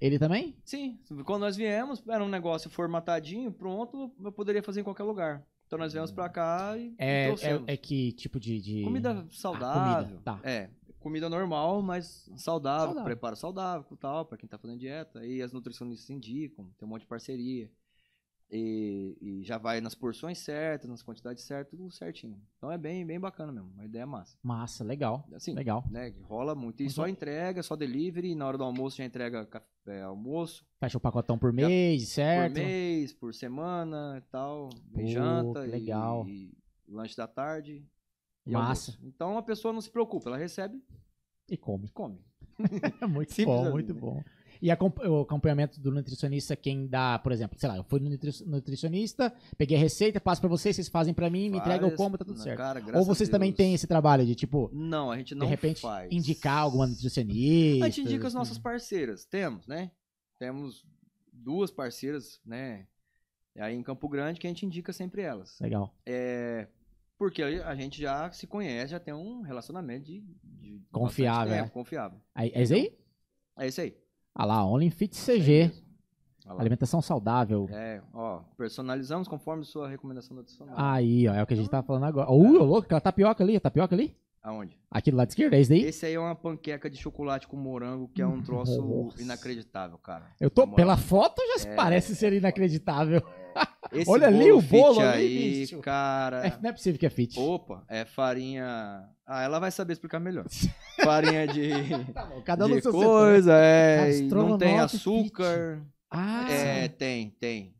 Ele 0.00 0.18
também? 0.18 0.56
Sim, 0.64 0.98
quando 1.24 1.42
nós 1.42 1.56
viemos, 1.56 2.02
era 2.08 2.22
um 2.24 2.28
negócio 2.28 2.70
formatadinho, 2.70 3.52
pronto, 3.52 4.12
eu 4.22 4.32
poderia 4.32 4.62
fazer 4.62 4.80
em 4.80 4.84
qualquer 4.84 5.02
lugar. 5.04 5.44
Então 5.66 5.78
nós 5.78 5.92
viemos 5.92 6.12
pra 6.12 6.28
cá 6.28 6.76
e 6.76 6.94
É, 6.98 7.28
é, 7.30 7.62
é 7.66 7.76
que 7.76 8.12
tipo 8.12 8.38
de. 8.38 8.60
de- 8.60 8.82
Comida 8.84 9.26
saudável. 9.30 10.20
tá. 10.22 10.38
É, 10.42 10.68
comida 11.00 11.28
normal, 11.28 11.80
mas 11.82 12.28
saudável, 12.36 12.86
Saudável. 12.86 13.04
preparo 13.04 13.36
saudável 13.36 13.86
e 13.90 13.96
tal, 13.96 14.24
pra 14.26 14.36
quem 14.38 14.48
tá 14.48 14.58
fazendo 14.58 14.78
dieta. 14.78 15.24
E 15.24 15.40
as 15.42 15.52
nutricionistas 15.52 16.10
indicam, 16.10 16.68
tem 16.78 16.86
um 16.86 16.90
monte 16.90 17.02
de 17.02 17.06
parceria. 17.08 17.70
E, 18.54 19.16
e 19.18 19.42
já 19.44 19.56
vai 19.56 19.80
nas 19.80 19.94
porções 19.94 20.36
certas, 20.38 20.90
nas 20.90 21.02
quantidades 21.02 21.42
certas, 21.42 21.70
tudo 21.78 21.90
certinho. 21.90 22.38
Então 22.58 22.70
é 22.70 22.76
bem, 22.76 23.04
bem 23.06 23.18
bacana 23.18 23.50
mesmo, 23.50 23.70
uma 23.72 23.84
ideia 23.86 24.06
massa. 24.06 24.36
Massa, 24.42 24.84
legal. 24.84 25.26
Assim, 25.32 25.54
Legal. 25.54 25.82
né, 25.90 26.12
rola 26.24 26.54
muito. 26.54 26.80
E 26.82 26.84
Mas 26.84 26.92
só 26.92 27.08
entrega, 27.08 27.62
só 27.62 27.74
delivery, 27.74 28.32
e 28.32 28.34
na 28.34 28.46
hora 28.46 28.58
do 28.58 28.64
almoço 28.64 28.98
já 28.98 29.06
entrega 29.06 29.46
café, 29.46 30.02
almoço, 30.02 30.66
Fecha 30.78 30.98
o 30.98 31.00
pacotão 31.00 31.38
por 31.38 31.50
mês, 31.50 32.10
certo? 32.10 32.52
por 32.54 32.60
mês, 32.60 33.12
por 33.14 33.32
semana 33.32 34.18
e 34.18 34.30
tal. 34.30 34.68
Pô, 34.92 35.00
e 35.00 35.06
janta 35.06 35.62
que 35.62 35.68
e- 35.68 35.70
legal. 35.70 36.26
E, 36.28 36.52
lanche 36.86 37.16
da 37.16 37.26
tarde. 37.26 37.82
Massa. 38.44 38.90
almoço. 38.92 38.98
Então 39.02 39.38
a 39.38 39.42
pessoa 39.42 39.72
não 39.72 39.80
se 39.80 39.88
preocupa, 39.90 40.28
ela 40.28 40.36
recebe 40.36 40.82
E 41.48 41.56
come. 41.56 41.86
e 41.86 41.90
come. 41.90 42.20
muito 43.08 43.32
Simples 43.32 43.46
bom, 43.46 43.62
assim, 43.62 43.70
muito 43.72 43.94
né? 43.94 44.00
bom. 44.00 44.22
E 44.62 44.70
acomp- 44.70 45.00
o 45.04 45.22
acompanhamento 45.22 45.80
do 45.80 45.90
nutricionista, 45.90 46.54
quem 46.54 46.86
dá, 46.86 47.18
por 47.18 47.32
exemplo, 47.32 47.58
sei 47.58 47.68
lá, 47.68 47.76
eu 47.76 47.82
fui 47.82 47.98
no 47.98 48.08
nutri- 48.08 48.44
nutricionista, 48.46 49.34
peguei 49.58 49.76
a 49.76 49.80
receita, 49.80 50.20
passo 50.20 50.40
pra 50.40 50.48
vocês, 50.48 50.76
vocês 50.76 50.88
fazem 50.88 51.12
pra 51.12 51.28
mim, 51.28 51.50
me 51.50 51.58
entrega, 51.58 51.78
eu 51.78 51.80
Várias- 51.90 51.96
como, 51.96 52.16
tá 52.16 52.24
tudo 52.24 52.38
certo. 52.38 52.58
cara, 52.58 52.80
Ou 52.96 53.04
vocês 53.04 53.28
a 53.28 53.32
também 53.32 53.52
têm 53.52 53.74
esse 53.74 53.88
trabalho 53.88 54.24
de, 54.24 54.36
tipo, 54.36 54.70
Não, 54.72 55.10
a 55.10 55.18
gente 55.18 55.34
não 55.34 55.46
de 55.46 55.50
repente, 55.50 55.80
faz. 55.80 56.12
indicar 56.12 56.58
alguma 56.58 56.86
nutricionista? 56.86 57.84
A 57.84 57.88
gente 57.88 58.02
indica 58.02 58.20
as 58.20 58.26
assim. 58.28 58.36
nossas 58.38 58.56
parceiras. 58.58 59.24
Temos, 59.24 59.66
né? 59.66 59.90
Temos 60.38 60.86
duas 61.32 61.72
parceiras, 61.72 62.40
né? 62.46 62.86
É 63.56 63.62
aí 63.64 63.74
em 63.74 63.82
Campo 63.82 64.08
Grande 64.08 64.38
que 64.38 64.46
a 64.46 64.50
gente 64.50 64.64
indica 64.64 64.92
sempre 64.92 65.22
elas. 65.22 65.58
Legal. 65.60 65.92
É, 66.06 66.68
porque 67.18 67.42
a 67.42 67.74
gente 67.74 68.00
já 68.00 68.30
se 68.30 68.46
conhece, 68.46 68.92
já 68.92 69.00
tem 69.00 69.12
um 69.12 69.40
relacionamento 69.42 70.04
de, 70.06 70.20
de 70.44 70.80
Confiável, 70.92 71.52
tempo, 71.52 71.66
é. 71.66 71.70
confiável. 71.70 72.20
Aí, 72.32 72.52
é 72.54 72.62
isso 72.62 72.74
aí? 72.74 72.96
É 73.58 73.66
isso 73.66 73.80
aí. 73.80 73.96
Ah 74.34 74.44
lá, 74.44 74.64
Only 74.64 74.90
Fit 74.90 75.14
Isso 75.14 75.30
aí 75.30 75.40
CG. 75.40 75.72
Alimentação 76.58 77.00
saudável. 77.00 77.68
É, 77.70 78.02
ó, 78.12 78.40
personalizamos 78.56 79.28
conforme 79.28 79.64
sua 79.64 79.88
recomendação 79.88 80.36
nutricional. 80.36 80.74
Aí, 80.76 81.26
ó, 81.28 81.34
é 81.34 81.42
o 81.42 81.46
que 81.46 81.54
a 81.54 81.56
gente 81.56 81.70
tá 81.70 81.82
falando 81.82 82.04
agora. 82.04 82.30
Uh, 82.30 82.60
ô, 82.60 82.64
louco, 82.64 82.84
aquela 82.86 83.00
tapioca 83.00 83.42
ali, 83.42 83.56
a 83.56 83.60
tapioca 83.60 83.94
ali. 83.94 84.14
Aonde? 84.42 84.76
Aquilo 84.90 85.16
lá 85.16 85.24
de 85.24 85.32
esquerda, 85.32 85.56
é 85.56 85.60
isso 85.60 85.70
daí? 85.70 85.82
Esse 85.84 86.04
aí 86.04 86.14
é 86.14 86.18
uma 86.20 86.34
panqueca 86.34 86.90
de 86.90 86.96
chocolate 86.96 87.46
com 87.46 87.56
morango, 87.56 88.08
que 88.08 88.20
é 88.20 88.26
um 88.26 88.42
troço 88.42 88.82
Nossa. 88.82 89.22
inacreditável, 89.22 89.96
cara. 89.98 90.26
Eu 90.40 90.50
tô, 90.50 90.62
moral. 90.62 90.74
pela 90.76 90.96
foto 90.96 91.40
já 91.58 91.70
É. 91.70 91.74
parece 91.76 92.16
ser 92.16 92.32
inacreditável. 92.32 93.22
Esse 93.92 94.10
Olha 94.10 94.28
ali 94.28 94.38
bolo 94.50 94.58
o 94.58 94.62
bolo 94.62 94.94
fit 94.94 95.02
ali, 95.04 95.26
aí, 95.26 95.60
bicho. 95.60 95.78
cara. 95.80 96.46
É, 96.46 96.58
não 96.62 96.70
é 96.70 96.72
possível 96.72 96.98
que 96.98 97.04
é 97.06 97.10
fit. 97.10 97.38
Opa, 97.38 97.84
é 97.88 98.04
farinha. 98.06 99.06
Ah, 99.26 99.42
ela 99.42 99.58
vai 99.58 99.70
saber 99.70 99.92
explicar 99.92 100.18
melhor. 100.18 100.46
Farinha 101.04 101.46
de, 101.46 101.70
Tá 102.14 102.24
bom, 102.24 102.40
cada 102.42 102.66
um 102.66 102.74
de 102.74 102.80
seu 102.82 102.92
coisa, 102.92 103.52
é. 103.54 104.20
Não 104.22 104.56
tem 104.56 104.78
açúcar. 104.78 105.82
Ah, 106.10 106.50
É, 106.50 106.88
tem, 106.88 107.30
tem. 107.38 107.74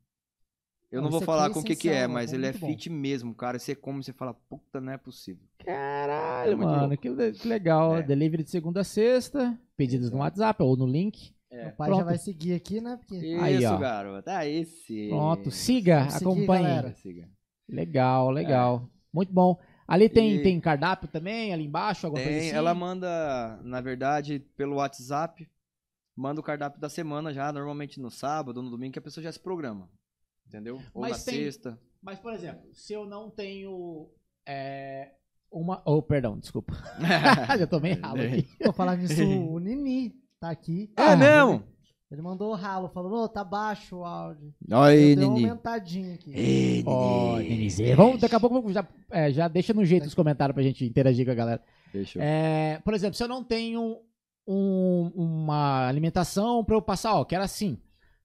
Eu 0.90 1.01
Não, 1.01 1.05
não 1.05 1.11
vou 1.12 1.23
falar 1.23 1.47
é 1.49 1.51
com 1.55 1.61
o 1.61 1.65
que, 1.65 1.74
que 1.74 1.89
é, 1.89 2.07
mas 2.07 2.32
é 2.32 2.36
ele 2.36 2.44
é 2.44 2.51
muito 2.51 2.61
bom. 2.61 2.66
fit 2.66 2.90
mesmo, 2.90 3.35
cara. 3.35 3.59
Você 3.59 3.74
come 3.74 4.01
e 4.01 4.05
você 4.05 4.12
fala, 4.12 4.35
puta, 4.35 4.78
não 4.78 4.93
é 4.93 4.99
possível. 4.99 5.43
caralho, 5.65 6.53
É 6.53 6.55
mano, 6.55 6.99
que, 6.99 7.09
le- 7.09 7.32
que 7.32 7.49
legal. 7.49 7.97
É. 7.97 8.03
Delivery 8.03 8.43
de 8.44 8.51
segunda 8.51 8.82
a 8.82 8.85
sexta, 8.85 9.59
pedidos 9.74 10.11
no. 10.11 10.19
WhatsApp 10.19 10.62
ou 10.62 10.77
no 10.77 10.86
link. 10.86 11.35
É. 11.53 11.69
O 11.69 11.73
pai 11.77 11.89
Pronto. 11.89 11.99
já 12.01 12.05
vai 12.05 12.19
seguir 12.19 12.55
aqui, 12.55 12.81
né? 12.81 12.97
Porque 12.97 13.37
Aí, 13.41 13.59
Isso, 13.59 13.66
ó. 13.73 13.77
garoto. 13.77 14.29
Ah, 14.31 14.47
esse. 14.47 15.09
Pronto, 15.11 15.51
siga, 15.51 15.99
Vamos 15.99 16.15
seguir, 16.15 16.24
acompanhe. 16.24 16.95
Siga. 16.95 17.29
Legal, 17.69 18.31
legal. 18.31 18.89
Muito 19.12 19.33
bom. 19.33 19.59
Ali 19.87 20.09
tem, 20.09 20.37
E- 20.37 20.43
tem 20.43 20.59
cardápio 20.59 21.09
também, 21.09 21.53
ali 21.53 21.66
embaixo, 21.66 22.07
alguma 22.07 22.23
coisa 22.23 22.39
Tem, 22.39 22.49
assim? 22.49 22.57
ela 22.57 22.74
manda, 22.74 23.61
na 23.62 23.81
verdade, 23.83 24.39
pelo 24.57 24.77
WhatsApp, 24.77 25.47
manda 26.16 26.41
o 26.41 26.45
cardápio 26.45 26.81
da 26.81 26.89
semana 26.89 27.35
já, 27.35 27.53
normalmente 27.53 28.01
no 28.01 28.11
sábado 28.11 28.57
ou 28.59 28.62
no 28.62 28.70
domingo, 28.70 28.95
que 28.95 28.99
a 28.99 29.03
pessoa 29.03 29.23
já 29.23 29.31
se 29.31 29.39
programa. 29.41 29.91
Entendeu? 30.47 30.81
Ou 30.95 31.03
Mas 31.03 31.19
na 31.19 31.33
tem- 31.33 31.45
sexta. 31.45 31.79
Mas, 32.01 32.19
por 32.19 32.33
exemplo, 32.33 32.62
se 32.73 32.93
eu 32.95 33.05
não 33.05 33.29
tenho 33.31 34.09
é, 34.47 35.11
uma... 35.51 35.83
Oh, 35.85 36.01
perdão, 36.03 36.39
desculpa. 36.39 36.73
Já 37.59 37.66
tô 37.66 37.79
meio 37.79 38.01
ralo 38.01 38.23
aqui. 38.23 38.49
Vou 38.65 38.73
falar 38.73 38.97
nisso, 38.97 39.23
o 39.23 39.59
Nini 39.59 40.15
tá 40.43 40.51
aqui. 40.51 40.90
É 40.97 41.14
mesmo? 41.16 41.62
Ele 42.10 42.20
mandou 42.20 42.51
o 42.51 42.55
ralo, 42.55 42.89
falou, 42.90 43.24
ô, 43.24 43.28
tá 43.28 43.43
baixo 43.43 43.97
o 43.98 44.05
áudio. 44.05 44.52
Olha 44.70 44.93
aí, 44.93 45.10
Eu 45.12 45.16
dei 45.16 45.24
uma 45.24 45.35
Nini. 45.35 45.48
aumentadinha 45.48 46.14
aqui. 46.14 46.31
Ei, 46.35 46.82
Ó, 46.85 47.39
Nini. 47.39 47.69
Vamos, 47.94 48.20
daqui 48.20 48.35
a 48.35 48.40
pouco 48.40 48.56
vamos 48.56 48.73
já, 48.74 48.86
é, 49.10 49.31
já 49.32 49.48
deixa 49.48 49.73
no 49.73 49.82
jeito 49.85 50.06
os 50.06 50.14
comentários 50.14 50.52
pra 50.55 50.62
gente 50.62 50.85
interagir 50.85 51.24
com 51.24 51.32
a 51.32 51.35
galera. 51.35 51.62
Deixa 51.93 52.19
eu... 52.19 52.23
É, 52.23 52.81
por 52.85 52.93
exemplo, 52.93 53.14
se 53.16 53.23
eu 53.24 53.28
não 53.28 53.43
tenho 53.43 53.98
um- 54.47 55.10
uma 55.14 55.86
alimentação 55.89 56.62
pra 56.64 56.74
eu 56.77 56.82
passar, 56.82 57.14
ó, 57.14 57.24
quero 57.24 57.44
assim. 57.44 57.78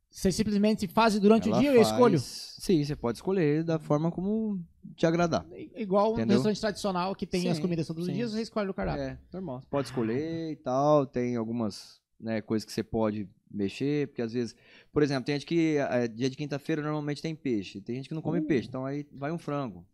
Você 0.09 0.31
simplesmente 0.31 0.87
faz 0.87 1.17
durante 1.19 1.47
Ela 1.47 1.57
o 1.57 1.61
dia 1.61 1.69
eu 1.71 1.75
faz- 1.83 1.91
escolho. 1.91 2.19
Sim, 2.19 2.83
você 2.83 2.95
pode 2.95 3.17
escolher 3.19 3.63
da 3.63 3.77
forma 3.79 4.09
como 4.11 4.59
te 4.95 5.05
agradar. 5.05 5.45
Igual 5.75 6.09
um 6.09 6.13
Entendeu? 6.15 6.35
restaurante 6.37 6.59
tradicional 6.59 7.13
que 7.15 7.25
tem 7.27 7.47
as 7.49 7.55
Sim, 7.57 7.61
comidas 7.61 7.87
todos 7.87 8.03
os 8.03 8.07
sim. 8.09 8.15
dias, 8.15 8.31
você 8.31 8.41
escolhe 8.41 8.69
o 8.69 8.73
cardápio. 8.73 9.01
É, 9.03 9.17
normal. 9.31 9.61
Você 9.61 9.67
pode 9.69 9.87
escolher 9.87 10.51
e 10.51 10.55
tal. 10.57 11.05
Tem 11.05 11.35
algumas 11.35 12.01
né, 12.19 12.41
coisas 12.41 12.65
que 12.65 12.71
você 12.71 12.83
pode 12.83 13.29
mexer, 13.49 14.07
porque 14.07 14.21
às 14.21 14.33
vezes, 14.33 14.55
por 14.91 15.03
exemplo, 15.03 15.25
tem 15.25 15.35
gente 15.35 15.45
que 15.45 15.77
é, 15.77 16.07
dia 16.07 16.29
de 16.29 16.35
quinta-feira 16.35 16.81
normalmente 16.81 17.21
tem 17.21 17.35
peixe. 17.35 17.81
Tem 17.81 17.95
gente 17.95 18.09
que 18.09 18.15
não 18.15 18.21
come 18.21 18.39
Uh. 18.39 18.45
peixe, 18.45 18.67
então 18.67 18.85
aí 18.85 19.07
vai 19.11 19.31
um 19.31 19.37
frango. 19.37 19.85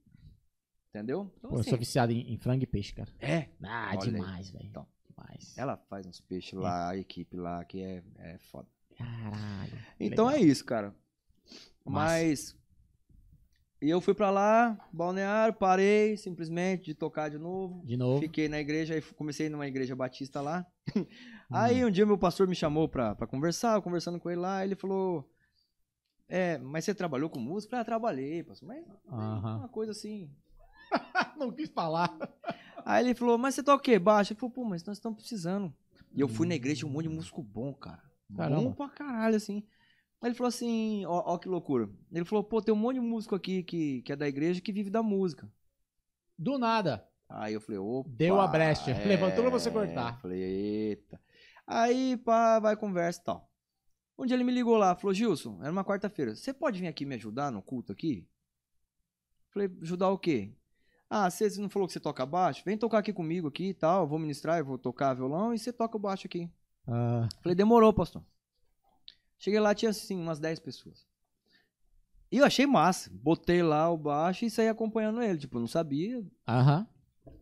Entendeu? 0.90 1.32
Então, 1.38 1.50
Pô, 1.50 1.56
eu 1.56 1.62
assim, 1.62 1.70
sou 1.72 1.80
viciado 1.80 2.12
em, 2.12 2.34
em 2.34 2.38
frango 2.38 2.64
e 2.64 2.68
peixe, 2.68 2.94
cara. 2.94 3.12
É. 3.20 3.50
Ah, 3.64 3.96
Olha 3.98 4.12
demais, 4.12 4.52
velho. 4.52 4.66
Então. 4.66 4.88
Demais. 5.10 5.58
Ela 5.58 5.78
faz 5.90 6.06
uns 6.06 6.20
peixes 6.20 6.54
lá, 6.54 6.90
a 6.90 6.98
equipe 6.98 7.36
lá, 7.36 7.64
que 7.66 7.82
é, 7.82 8.04
é 8.20 8.38
foda. 8.38 8.68
Caralho. 8.96 9.74
Então 10.00 10.30
é 10.30 10.40
isso, 10.40 10.64
cara. 10.64 10.96
Mas. 11.84 12.56
E 13.82 13.90
eu 13.90 14.00
fui 14.00 14.14
pra 14.14 14.30
lá, 14.30 14.80
balneário, 14.94 15.54
parei 15.54 16.16
simplesmente 16.16 16.86
de 16.86 16.94
tocar 16.94 17.30
de 17.30 17.38
novo. 17.38 17.86
De 17.86 17.98
novo. 17.98 18.22
Fiquei 18.22 18.48
na 18.48 18.60
igreja, 18.60 18.94
aí 18.94 19.02
comecei 19.02 19.50
numa 19.50 19.68
igreja 19.68 19.96
batista 19.96 20.40
lá. 20.42 20.66
Hum. 21.50 21.56
Aí 21.56 21.86
um 21.86 21.92
dia 21.92 22.06
meu 22.06 22.18
pastor 22.18 22.48
me 22.48 22.56
chamou 22.56 22.88
pra, 22.88 23.16
pra 23.16 23.28
conversar, 23.28 23.76
eu 23.76 23.82
conversando 23.82 24.20
com 24.20 24.30
ele 24.30 24.40
lá, 24.40 24.64
ele 24.64 24.76
falou: 24.76 25.30
É, 26.28 26.58
mas 26.58 26.86
você 26.86 26.94
trabalhou 26.94 27.30
com 27.30 27.40
música? 27.40 27.68
Eu 27.68 27.72
falei, 27.72 27.82
ah, 27.82 27.86
trabalhei, 27.86 28.44
pastor, 28.44 28.68
mas 28.68 28.86
uma 29.08 29.70
coisa 29.70 29.92
assim. 29.92 30.30
Não 31.38 31.52
quis 31.52 31.70
falar. 31.70 32.16
Aí 32.86 33.06
ele 33.06 33.16
falou, 33.16 33.38
mas 33.38 33.56
você 33.56 33.64
toca 33.64 33.78
o 33.78 33.84
quê? 33.84 33.98
Baixo? 33.98 34.34
Ele 34.34 34.40
falou, 34.40 34.52
pô, 34.52 34.64
mas 34.64 34.84
nós 34.84 34.98
estamos 34.98 35.20
precisando. 35.20 35.74
E 36.14 36.22
eu 36.22 36.28
fui 36.28 36.48
na 36.48 36.56
igreja, 36.56 36.80
tinha 36.80 36.90
um 36.90 36.94
monte 36.94 37.08
de 37.08 37.16
músico 37.16 37.42
bom, 37.42 37.74
cara. 37.74 38.04
Caramba. 38.36 38.62
Bom 38.62 38.74
pra 38.74 38.90
caralho, 38.90 39.36
assim. 39.36 39.64
Aí 40.22 40.30
ele 40.30 40.36
falou 40.36 40.50
assim, 40.50 41.06
ó, 41.06 41.34
ó 41.34 41.38
que 41.38 41.50
loucura. 41.50 41.90
Ele 42.12 42.26
falou, 42.26 42.44
pô, 42.44 42.62
tem 42.62 42.74
um 42.74 42.78
monte 42.78 42.96
de 42.96 43.02
músico 43.02 43.36
aqui 43.36 43.64
que, 43.64 44.02
que 44.04 44.12
é 44.12 44.16
da 44.16 44.28
igreja 44.28 44.62
que 44.62 44.72
vive 44.72 44.90
da 44.90 45.04
música. 45.04 45.52
Do 46.38 46.58
nada. 46.58 47.08
Aí 47.28 47.54
eu 47.54 47.62
falei, 47.62 47.80
opa. 47.80 48.10
Deu 48.14 48.40
a 48.40 48.48
brecha. 48.48 48.94
Levantou 49.06 49.44
pra 49.44 49.52
você 49.52 49.72
cortar. 49.72 50.20
Falei, 50.22 50.42
eita. 50.42 51.20
Aí, 51.66 52.18
pá, 52.18 52.60
vai 52.60 52.76
conversa 52.76 53.22
e 53.22 53.24
tal. 53.24 53.52
Um 54.18 54.26
dia 54.26 54.36
ele 54.36 54.44
me 54.44 54.52
ligou 54.52 54.78
lá, 54.78 54.96
falou, 54.96 55.14
Gilson, 55.14 55.60
era 55.62 55.72
uma 55.72 55.84
quarta-feira, 55.84 56.36
você 56.36 56.54
pode 56.54 56.80
vir 56.80 56.88
aqui 56.88 57.06
me 57.06 57.16
ajudar 57.16 57.52
no 57.52 57.62
culto 57.62 57.92
aqui? 57.92 58.28
Falei, 59.50 59.70
ajudar 59.82 60.10
o 60.10 60.18
quê? 60.18 60.56
Ah, 61.10 61.30
você 61.30 61.48
não 61.60 61.70
falou 61.70 61.88
que 61.88 61.94
você 61.94 62.00
toca 62.00 62.26
baixo? 62.26 62.64
Vem 62.66 62.78
tocar 62.78 63.00
aqui 63.00 63.14
comigo 63.14 63.48
aqui 63.48 63.70
e 63.70 63.74
tal, 63.74 64.04
eu 64.04 64.08
vou 64.08 64.20
ministrar, 64.20 64.60
eu 64.60 64.66
vou 64.66 64.78
tocar 64.78 65.14
violão 65.14 65.54
e 65.54 65.60
você 65.60 65.72
toca 65.72 65.98
o 65.98 66.00
baixo 66.00 66.28
aqui. 66.28 66.50
Ah, 66.88 67.28
Falei, 67.42 67.56
demorou, 67.56 67.94
pastor. 67.94 68.24
Cheguei 69.38 69.60
lá, 69.60 69.76
tinha 69.76 69.92
assim, 69.92 70.18
umas 70.18 70.40
10 70.40 70.60
pessoas. 70.60 71.06
E 72.32 72.38
eu 72.38 72.46
achei 72.46 72.66
massa. 72.66 73.12
Botei 73.14 73.62
lá 73.62 73.92
o 73.92 73.98
baixo 73.98 74.44
e 74.44 74.50
saí 74.50 74.68
acompanhando 74.68 75.22
ele. 75.22 75.38
Tipo, 75.38 75.58
eu 75.58 75.60
não 75.62 75.68
sabia. 75.68 76.26
Aham. 76.48 76.88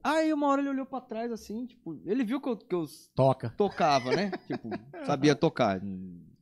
Aí 0.03 0.33
uma 0.33 0.47
hora 0.47 0.61
ele 0.61 0.69
olhou 0.69 0.85
pra 0.85 1.01
trás 1.01 1.31
assim, 1.31 1.65
tipo, 1.65 1.99
ele 2.05 2.23
viu 2.23 2.41
que 2.41 2.49
eu, 2.49 2.57
que 2.57 2.75
eu 2.75 2.85
Toca. 3.15 3.49
tocava, 3.51 4.15
né? 4.15 4.31
tipo, 4.47 4.69
sabia 5.05 5.35
tocar. 5.35 5.81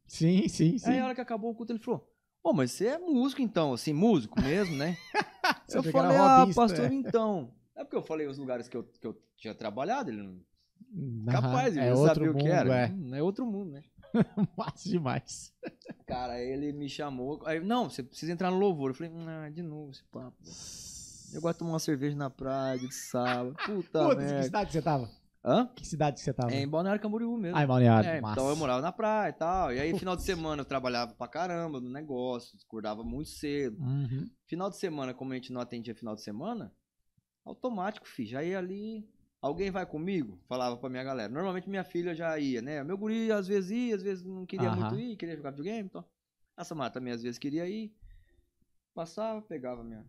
Sim, 0.08 0.48
sim, 0.48 0.78
sim. 0.78 0.90
Aí 0.90 1.00
a 1.00 1.06
hora 1.06 1.16
que 1.16 1.22
acabou 1.22 1.52
o 1.52 1.56
culto, 1.56 1.72
ele 1.74 1.80
falou: 1.80 2.10
Ô, 2.44 2.54
mas 2.54 2.72
você 2.72 2.88
é 2.88 2.98
músico 2.98 3.42
então, 3.42 3.74
assim, 3.74 3.94
músico 3.94 4.42
mesmo, 4.42 4.76
né? 4.76 4.98
Eu 5.72 5.84
falei, 5.84 6.18
ah, 6.18 6.40
robista, 6.40 6.62
pastor, 6.62 6.92
é. 6.92 6.94
então. 6.94 7.54
É 7.76 7.84
porque 7.84 7.96
eu 7.96 8.02
falei 8.02 8.28
os 8.28 8.38
lugares 8.38 8.68
que 8.68 8.76
eu, 8.76 8.84
que 8.84 9.06
eu 9.08 9.16
tinha 9.38 9.54
trabalhado, 9.56 10.10
ele 10.10 10.22
não. 10.22 10.42
Aham. 11.28 11.42
Capaz, 11.42 11.78
ele 11.78 11.86
é 11.86 11.90
não 11.92 12.06
sabia 12.06 12.28
mundo, 12.28 12.36
o 12.36 12.44
que 12.44 12.50
era. 12.50 12.76
É. 12.76 12.88
Hum, 12.88 13.16
É 13.16 13.22
outro 13.24 13.46
mundo, 13.46 13.72
né? 13.72 13.84
Massa 14.58 14.90
demais. 14.90 15.54
Cara, 16.08 16.42
ele 16.42 16.74
me 16.74 16.90
chamou. 16.90 17.42
Aí, 17.46 17.60
não, 17.60 17.90
você 17.90 18.04
precisa 18.04 18.32
entrar 18.32 18.52
no 18.52 18.58
louvor. 18.58 18.90
Eu 18.92 18.94
falei, 18.96 19.12
ah, 19.28 19.50
de 19.50 19.62
novo 19.62 19.92
esse 19.92 20.04
papo. 20.06 20.36
Eu 21.34 21.42
gosto 21.42 21.56
de 21.56 21.60
tomar 21.60 21.72
uma 21.74 21.80
cerveja 21.80 22.16
na 22.16 22.30
praia 22.30 22.78
de 22.80 22.94
sábado. 22.94 23.56
Puta 23.66 24.04
Putz, 24.06 24.16
que 24.16 24.24
merda. 24.26 24.44
cidade 24.44 24.72
você 24.72 24.82
tava? 24.82 25.10
Hã? 25.44 25.68
Que 25.68 25.88
cidade 25.88 26.18
que 26.18 26.22
você 26.22 26.34
tava? 26.34 26.52
É 26.52 26.62
em 26.62 26.68
Balneário 26.68 27.02
Camboriú 27.02 27.38
mesmo. 27.38 27.58
Ai, 27.58 27.66
Balneário. 27.66 28.10
É, 28.10 28.20
massa. 28.20 28.34
então 28.34 28.50
eu 28.50 28.56
morava 28.56 28.82
na 28.82 28.92
praia 28.92 29.30
e 29.30 29.34
tal. 29.34 29.74
E 29.74 29.80
aí, 29.80 29.98
final 29.98 30.16
de 30.16 30.24
semana, 30.24 30.62
eu 30.62 30.66
trabalhava 30.66 31.14
pra 31.14 31.28
caramba 31.28 31.80
no 31.80 31.90
negócio, 31.90 32.58
acordava 32.66 33.04
muito 33.04 33.30
cedo. 33.30 33.80
Uhum. 33.82 34.30
Final 34.46 34.70
de 34.70 34.78
semana, 34.78 35.14
como 35.14 35.32
a 35.32 35.36
gente 35.36 35.54
não 35.54 35.62
atendia 35.62 35.96
final 35.96 36.14
de 36.16 36.22
semana, 36.22 36.74
automático, 37.46 38.08
fi. 38.08 38.26
Já 38.26 38.44
ia 38.44 38.58
ali. 38.58 39.08
Alguém 39.42 39.72
vai 39.72 39.86
comigo? 39.86 40.38
Falava 40.50 40.76
pra 40.76 40.90
minha 40.90 41.04
galera. 41.04 41.32
Normalmente 41.32 41.70
minha 41.70 41.86
filha 41.86 42.14
já 42.14 42.38
ia, 42.38 42.62
né? 42.62 42.84
Meu 42.84 42.98
guri 42.98 43.32
às 43.32 43.48
vezes 43.48 43.72
ia, 43.72 43.96
às 43.96 44.04
vezes 44.04 44.26
não 44.26 44.46
queria 44.46 44.68
Aham. 44.70 44.90
muito 44.90 45.00
ir, 45.00 45.16
queria 45.16 45.38
jogar 45.38 45.52
videogame. 45.52 45.86
Então. 45.86 46.04
A 46.58 46.66
Samara 46.66 46.92
também 46.92 47.14
às 47.14 47.24
vezes 47.24 47.40
queria 47.40 47.66
ir. 47.66 47.96
Passava, 48.94 49.42
pegava 49.42 49.82
minha 49.82 50.06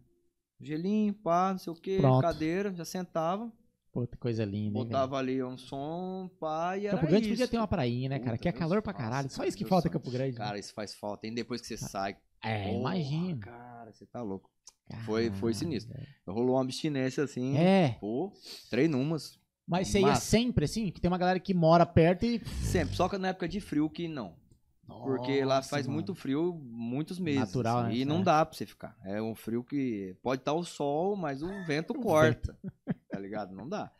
gelinho, 0.60 1.14
pá, 1.14 1.52
não 1.52 1.58
sei 1.58 1.72
o 1.72 1.76
que, 1.76 1.98
Pronto. 1.98 2.22
cadeira, 2.22 2.72
já 2.74 2.84
sentava, 2.84 3.50
Puta, 3.92 4.16
coisa 4.18 4.44
linda, 4.44 4.78
hein, 4.78 4.84
botava 4.84 5.16
ali 5.18 5.42
um 5.42 5.58
som, 5.58 6.30
pá, 6.38 6.76
e 6.78 6.86
era 6.86 6.96
Campo 6.96 7.08
Grande 7.10 7.24
isso. 7.26 7.32
podia 7.32 7.48
ter 7.48 7.56
uma 7.56 7.66
prainha, 7.66 8.08
né, 8.08 8.18
cara? 8.20 8.32
Puta, 8.36 8.42
Que 8.42 8.48
é 8.48 8.52
calor 8.52 8.80
pra 8.82 8.92
caralho. 8.92 9.28
Só 9.28 9.38
cara, 9.38 9.48
isso 9.48 9.58
que 9.58 9.64
falta 9.64 9.88
em. 9.88 9.90
Campo 9.90 10.10
Grande. 10.12 10.38
né? 10.38 10.44
Cara, 10.44 10.58
isso 10.60 10.72
faz 10.72 10.94
falta. 10.94 11.26
E 11.26 11.30
depois 11.34 11.60
que 11.60 11.66
você 11.66 11.76
sai. 11.76 12.16
é, 12.44 12.64
porra, 12.68 12.78
imagina. 12.78 13.38
Cara, 13.40 13.92
você 13.92 14.06
tá 14.06 14.22
louco. 14.22 14.48
Foi- 15.04 15.30
foi 15.32 15.54
sinistro. 15.54 15.92
Rolou 16.26 16.54
uma 16.56 16.62
abstinência 16.62 17.24
assim. 17.24 17.56
É, 17.56 17.96
Pô, 18.00 18.32
três 18.70 18.88
numas. 18.88 19.38
mas 19.66 19.88
você 19.88 20.00
ia 20.00 20.14
sempre 20.14 20.64
assim? 20.66 20.90
Que 20.92 21.00
tem 21.00 21.08
uma 21.10 21.18
galera 21.18 21.40
que 21.40 21.52
mora 21.54 21.84
perto 21.84 22.24
e. 22.24 22.40
Sempre. 22.62 22.94
Só 22.94 23.08
que 23.08 23.18
na 23.18 23.28
época 23.28 23.48
de 23.48 23.60
frio 23.60 23.90
que 23.90 24.06
não. 24.08 24.34
Porque 25.02 25.44
lá 25.44 25.56
Nossa, 25.56 25.68
faz 25.70 25.86
mano. 25.86 25.94
muito 25.94 26.14
frio 26.14 26.54
muitos 26.62 27.18
meses. 27.18 27.40
Natural, 27.40 27.84
né? 27.84 27.94
E 27.94 28.04
não 28.04 28.20
É. 28.20 28.24
dá 28.24 28.44
pra 28.46 28.56
você 28.56 28.66
ficar. 28.66 28.96
É 29.04 29.20
um 29.22 29.34
frio 29.34 29.62
que 29.64 30.16
pode 30.22 30.40
estar 30.42 30.52
o 30.52 30.64
sol, 30.64 31.16
mas 31.16 31.42
o 31.42 31.64
vento 31.66 31.94
corta. 31.94 32.58
tá 33.10 33.18
ligado? 33.18 33.54
Não 33.54 33.68
dá. 33.68 33.92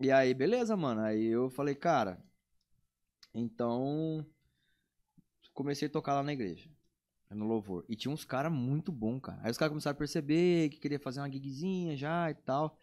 E 0.00 0.10
aí, 0.10 0.32
beleza, 0.34 0.76
mano. 0.76 1.00
Aí 1.02 1.24
eu 1.26 1.50
falei, 1.50 1.74
cara. 1.74 2.22
Então. 3.34 4.24
Comecei 5.52 5.88
a 5.88 5.90
tocar 5.90 6.14
lá 6.14 6.22
na 6.22 6.32
igreja. 6.32 6.70
no 7.30 7.44
louvor. 7.46 7.84
E 7.88 7.94
tinha 7.94 8.12
uns 8.12 8.24
caras 8.24 8.50
muito 8.52 8.90
bons, 8.90 9.20
cara. 9.20 9.40
Aí 9.44 9.50
os 9.50 9.56
caras 9.58 9.70
começaram 9.70 9.94
a 9.94 9.98
perceber 9.98 10.68
que 10.70 10.80
queria 10.80 10.98
fazer 10.98 11.20
uma 11.20 11.30
gigzinha 11.30 11.96
já 11.96 12.28
e 12.30 12.34
tal. 12.34 12.76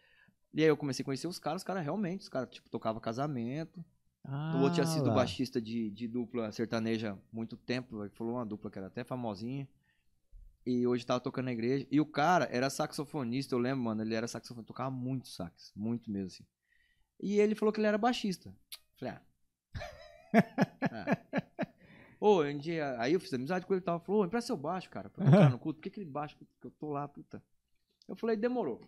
E 0.54 0.62
aí 0.62 0.70
eu 0.70 0.78
comecei 0.78 1.04
a 1.04 1.06
conhecer 1.06 1.28
os 1.28 1.38
caras, 1.38 1.62
os 1.62 1.66
caras 1.66 1.84
realmente, 1.84 2.22
os 2.22 2.30
caras, 2.30 2.50
tipo, 2.50 2.70
tocavam 2.70 3.02
casamento. 3.02 3.84
Ah, 4.28 4.54
o 4.58 4.60
outro 4.60 4.76
tinha 4.76 4.86
sido 4.86 5.08
lá. 5.08 5.16
baixista 5.16 5.62
de, 5.62 5.90
de 5.90 6.08
dupla 6.08 6.52
sertaneja 6.52 7.14
há 7.14 7.18
muito 7.32 7.56
tempo. 7.56 8.04
Ele 8.04 8.10
falou 8.10 8.36
uma 8.36 8.46
dupla 8.46 8.70
que 8.70 8.78
era 8.78 8.88
até 8.88 9.04
famosinha. 9.04 9.68
E 10.66 10.86
hoje 10.86 11.06
tava 11.06 11.22
tocando 11.22 11.46
na 11.46 11.54
igreja. 11.54 11.88
E 11.90 12.02
o 12.02 12.06
cara 12.06 12.46
era 12.52 12.70
saxofonista, 12.70 13.56
eu 13.56 13.60
lembro, 13.60 13.86
mano. 13.86 14.02
Ele 14.02 14.14
era 14.14 14.28
saxofonista, 14.28 14.68
tocava 14.68 14.92
muito 14.92 15.30
sax. 15.30 15.72
Muito 15.74 16.12
mesmo, 16.12 16.28
assim. 16.28 16.46
E 17.22 17.40
ele 17.40 17.56
falou 17.56 17.72
que 17.72 17.80
ele 17.80 17.88
era 17.88 17.98
baixista. 17.98 18.54
Falei, 19.00 19.14
ah. 19.14 19.22
ah. 20.92 21.44
Ô, 22.20 22.44
um 22.44 22.58
dia, 22.58 23.00
aí 23.00 23.14
eu 23.14 23.20
fiz 23.20 23.34
amizade 23.34 23.66
com 23.66 23.74
ele 23.74 23.82
e 23.82 23.84
tal. 23.86 24.00
Falou, 24.02 24.26
empresta 24.26 24.48
seu 24.48 24.58
baixo, 24.58 24.90
cara, 24.90 25.10
pra 25.10 25.24
tocar 25.24 25.50
no 25.50 25.58
culto. 25.60 25.78
Por 25.78 25.84
que 25.84 25.90
aquele 25.90 26.06
baixo 26.06 26.36
que 26.60 26.68
eu 26.68 26.72
tô 26.72 26.90
lá, 26.90 27.08
puta? 27.08 27.42
Eu 28.08 28.16
falei, 28.16 28.36
demorou. 28.36 28.82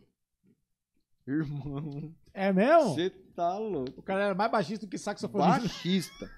Irmão, 1.32 2.14
É 2.34 2.52
mesmo? 2.52 2.96
você 2.96 3.10
tá 3.36 3.58
louco. 3.58 4.00
O 4.00 4.04
cara 4.04 4.24
era 4.26 4.36
mais 4.36 4.52
baixista 4.52 4.86
do 4.86 4.90
que 4.90 4.98
saxofonista. 4.98 5.60
Baixista. 5.60 6.32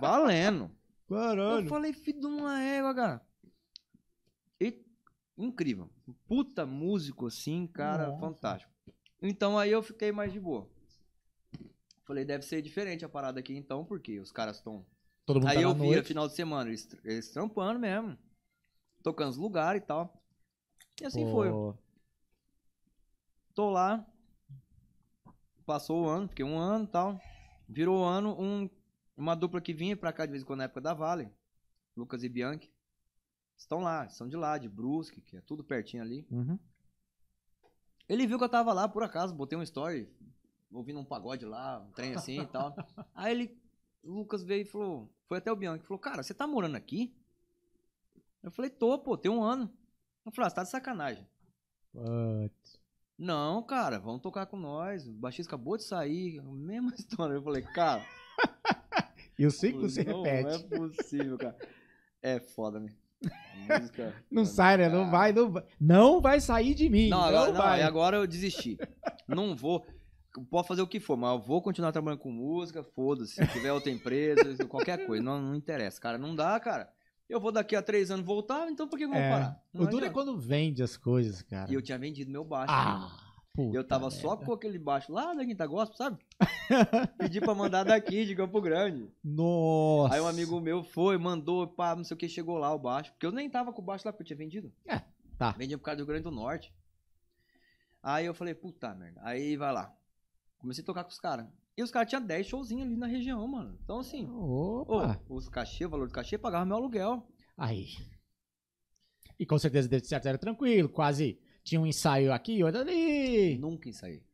Valendo. 0.00 0.70
Eu 1.08 1.16
Caralho. 1.16 1.68
falei, 1.68 1.92
filho 1.92 2.20
de 2.20 2.26
uma 2.26 2.60
égua, 2.62 2.94
cara. 2.94 3.26
E, 4.60 4.84
incrível. 5.36 5.90
Puta 6.26 6.64
músico 6.66 7.26
assim, 7.26 7.66
cara, 7.66 8.08
Nossa. 8.08 8.20
fantástico. 8.20 8.72
Então 9.22 9.58
aí 9.58 9.70
eu 9.70 9.82
fiquei 9.82 10.10
mais 10.12 10.32
de 10.32 10.40
boa. 10.40 10.68
Falei, 12.04 12.24
deve 12.24 12.44
ser 12.44 12.62
diferente 12.62 13.04
a 13.04 13.08
parada 13.08 13.40
aqui 13.40 13.54
então, 13.56 13.84
porque 13.84 14.18
os 14.20 14.30
caras 14.32 14.56
estão. 14.56 14.84
Todo 15.24 15.40
mundo 15.40 15.48
Aí 15.48 15.56
tá 15.56 15.62
eu 15.62 15.74
via 15.74 15.84
noite. 15.86 16.06
final 16.06 16.28
de 16.28 16.34
semana, 16.34 16.70
eles, 16.70 16.88
eles 17.04 17.30
trampando 17.30 17.80
mesmo. 17.80 18.16
Tocando 19.02 19.30
os 19.30 19.36
lugares 19.36 19.82
e 19.82 19.84
tal. 19.86 20.22
E 21.00 21.04
assim 21.06 21.28
foi. 21.32 21.48
Tô 23.56 23.70
lá. 23.70 24.06
Passou 25.64 26.04
o 26.04 26.08
ano, 26.10 26.28
fiquei 26.28 26.44
um 26.44 26.58
ano 26.58 26.84
e 26.84 26.88
tal. 26.88 27.18
Virou 27.66 28.00
o 28.00 28.04
ano, 28.04 28.38
um, 28.38 28.68
uma 29.16 29.34
dupla 29.34 29.62
que 29.62 29.72
vinha 29.72 29.96
pra 29.96 30.12
cá 30.12 30.26
de 30.26 30.32
vez 30.32 30.42
em 30.42 30.46
quando 30.46 30.58
na 30.58 30.64
época 30.64 30.82
da 30.82 30.92
Vale. 30.92 31.32
Lucas 31.96 32.22
e 32.22 32.28
Bianchi. 32.28 32.70
Estão 33.56 33.80
lá, 33.80 34.06
são 34.10 34.28
de 34.28 34.36
lá, 34.36 34.58
de 34.58 34.68
Brusque, 34.68 35.22
que 35.22 35.38
é 35.38 35.40
tudo 35.40 35.64
pertinho 35.64 36.02
ali. 36.02 36.26
Uhum. 36.30 36.58
Ele 38.06 38.26
viu 38.26 38.36
que 38.36 38.44
eu 38.44 38.48
tava 38.48 38.74
lá, 38.74 38.86
por 38.86 39.02
acaso, 39.02 39.34
botei 39.34 39.56
um 39.56 39.62
story, 39.62 40.06
ouvindo 40.70 41.00
um 41.00 41.04
pagode 41.04 41.46
lá, 41.46 41.80
um 41.80 41.90
trem 41.92 42.14
assim 42.14 42.42
e 42.42 42.46
tal. 42.46 42.76
Aí 43.14 43.32
ele, 43.32 43.58
o 44.02 44.12
Lucas 44.12 44.44
veio 44.44 44.62
e 44.62 44.66
falou, 44.66 45.10
foi 45.26 45.38
até 45.38 45.50
o 45.50 45.56
Bianchi, 45.56 45.86
falou, 45.86 45.98
cara, 45.98 46.22
você 46.22 46.34
tá 46.34 46.46
morando 46.46 46.76
aqui? 46.76 47.16
Eu 48.42 48.50
falei, 48.50 48.70
tô, 48.70 48.98
pô, 48.98 49.16
tem 49.16 49.30
um 49.30 49.42
ano. 49.42 49.72
Eu 50.26 50.30
falei, 50.30 50.46
ah, 50.46 50.50
você 50.50 50.56
tá 50.56 50.62
de 50.62 50.70
sacanagem. 50.70 51.26
Putz. 51.90 52.85
Não, 53.18 53.62
cara, 53.62 53.98
vamos 53.98 54.20
tocar 54.20 54.46
com 54.46 54.56
nós. 54.58 55.06
O 55.06 55.12
baixista 55.12 55.50
acabou 55.54 55.76
de 55.76 55.84
sair, 55.84 56.42
mesma 56.42 56.92
história. 56.96 57.34
Eu 57.34 57.42
falei, 57.42 57.62
cara. 57.62 58.04
E 59.38 59.46
o 59.46 59.50
ciclo 59.50 59.88
se 59.88 60.04
não 60.04 60.22
repete. 60.22 60.64
é 60.72 60.78
possível, 60.78 61.38
cara. 61.38 61.56
É 62.22 62.40
foda, 62.40 62.80
né? 62.80 62.92
Música- 63.68 64.14
Não 64.30 64.44
sai, 64.44 64.76
né? 64.76 64.88
Não 64.88 65.10
vai, 65.10 65.32
não 65.32 65.50
vai. 65.50 65.64
Não 65.80 66.20
vai 66.20 66.40
sair 66.40 66.74
de 66.74 66.88
mim. 66.90 67.08
Não, 67.08 67.18
Não, 67.18 67.26
agora, 67.28 67.52
não, 67.52 67.60
vai. 67.60 67.80
e 67.80 67.82
agora 67.82 68.16
eu 68.18 68.26
desisti. 68.26 68.76
Não 69.26 69.56
vou. 69.56 69.86
Pode 70.50 70.68
fazer 70.68 70.82
o 70.82 70.86
que 70.86 71.00
for, 71.00 71.16
mas 71.16 71.30
eu 71.32 71.40
vou 71.40 71.62
continuar 71.62 71.92
trabalhando 71.92 72.20
com 72.20 72.30
música, 72.30 72.82
foda-se. 72.84 73.34
Se 73.36 73.46
tiver 73.48 73.72
outra 73.72 73.90
empresa, 73.90 74.66
qualquer 74.66 75.06
coisa. 75.06 75.22
Não, 75.24 75.40
não 75.40 75.54
interessa, 75.54 75.98
cara. 75.98 76.18
Não 76.18 76.36
dá, 76.36 76.60
cara. 76.60 76.90
Eu 77.28 77.40
vou 77.40 77.50
daqui 77.50 77.74
a 77.74 77.82
três 77.82 78.10
anos 78.10 78.24
voltar, 78.24 78.68
então 78.70 78.86
por 78.88 78.96
que 78.98 79.04
eu 79.04 79.08
vou 79.08 79.18
É. 79.18 79.30
parar? 79.30 79.62
Não 79.72 79.84
O 79.84 79.88
duro 79.88 80.04
é 80.04 80.10
quando 80.10 80.38
vende 80.38 80.82
as 80.82 80.96
coisas, 80.96 81.42
cara. 81.42 81.70
E 81.70 81.74
eu 81.74 81.82
tinha 81.82 81.98
vendido 81.98 82.30
meu 82.30 82.44
baixo. 82.44 82.72
Ah, 82.72 83.10
puta 83.52 83.76
Eu 83.76 83.82
tava 83.82 84.10
só 84.10 84.30
merda. 84.30 84.44
com 84.46 84.52
aquele 84.52 84.78
baixo 84.78 85.12
lá 85.12 85.34
da 85.34 85.44
Quinta 85.44 85.66
Gospel, 85.66 85.96
sabe? 85.96 86.18
Pedi 87.18 87.40
pra 87.40 87.54
mandar 87.54 87.82
daqui, 87.84 88.24
de 88.24 88.36
Campo 88.36 88.60
Grande. 88.60 89.10
Nossa. 89.24 90.14
Aí 90.14 90.20
um 90.20 90.26
amigo 90.28 90.60
meu 90.60 90.84
foi, 90.84 91.18
mandou, 91.18 91.66
pá, 91.66 91.96
não 91.96 92.04
sei 92.04 92.14
o 92.14 92.18
que, 92.18 92.28
chegou 92.28 92.58
lá 92.58 92.72
o 92.72 92.78
baixo. 92.78 93.10
Porque 93.12 93.26
eu 93.26 93.32
nem 93.32 93.50
tava 93.50 93.72
com 93.72 93.82
o 93.82 93.84
baixo 93.84 94.06
lá, 94.06 94.12
porque 94.12 94.22
eu 94.22 94.26
tinha 94.28 94.36
vendido. 94.36 94.72
É, 94.86 95.02
tá. 95.36 95.50
Vendia 95.52 95.76
por 95.78 95.84
causa 95.84 95.96
do 95.96 96.00
Rio 96.02 96.06
Grande 96.06 96.24
do 96.24 96.30
Norte. 96.30 96.72
Aí 98.02 98.24
eu 98.24 98.34
falei, 98.34 98.54
puta 98.54 98.94
merda. 98.94 99.20
Aí 99.24 99.56
vai 99.56 99.72
lá. 99.72 99.92
Comecei 100.58 100.82
a 100.82 100.86
tocar 100.86 101.02
com 101.02 101.10
os 101.10 101.18
caras. 101.18 101.46
E 101.76 101.82
os 101.82 101.90
caras 101.90 102.08
tinham 102.08 102.24
10 102.24 102.46
showzinhos 102.46 102.86
ali 102.86 102.96
na 102.96 103.06
região, 103.06 103.46
mano. 103.46 103.78
Então 103.84 103.98
assim, 104.00 104.26
ô, 104.30 104.80
Opa. 104.82 105.20
os 105.28 105.48
cachê, 105.48 105.84
o 105.84 105.90
valor 105.90 106.08
do 106.08 106.14
cachê, 106.14 106.38
pagava 106.38 106.64
meu 106.64 106.76
aluguel. 106.76 107.26
Aí. 107.56 107.88
E 109.38 109.44
com 109.44 109.58
certeza 109.58 109.88
deve 109.88 110.06
certo, 110.06 110.26
era 110.26 110.38
tranquilo, 110.38 110.88
quase 110.88 111.38
tinha 111.62 111.80
um 111.80 111.86
ensaio 111.86 112.32
aqui, 112.32 112.62
outro 112.64 112.80
ali. 112.80 113.58
Nunca 113.58 113.88
ensaiei. 113.88 114.24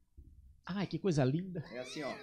Ai, 0.64 0.86
que 0.86 0.98
coisa 0.98 1.24
linda. 1.24 1.64
É 1.72 1.80
assim, 1.80 2.02
ó. 2.04 2.14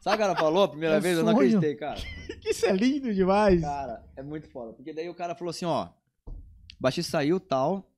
Sabe 0.00 0.22
o 0.22 0.24
ela 0.24 0.36
falou 0.36 0.62
a 0.62 0.68
primeira 0.68 0.96
É 0.96 1.00
vez? 1.00 1.18
Eu 1.18 1.24
não 1.24 1.32
sonho. 1.34 1.46
acreditei, 1.58 1.74
cara. 1.74 2.00
Que 2.40 2.50
isso 2.50 2.64
é 2.64 2.72
lindo 2.72 3.12
demais. 3.12 3.60
Cara, 3.60 4.04
é 4.14 4.22
muito 4.22 4.48
foda. 4.48 4.72
Porque 4.72 4.92
daí 4.92 5.08
o 5.08 5.14
cara 5.14 5.34
falou 5.34 5.50
assim, 5.50 5.64
ó. 5.64 5.88
O 6.28 6.32
baixista 6.78 7.10
saiu, 7.10 7.40
tal. 7.40 7.90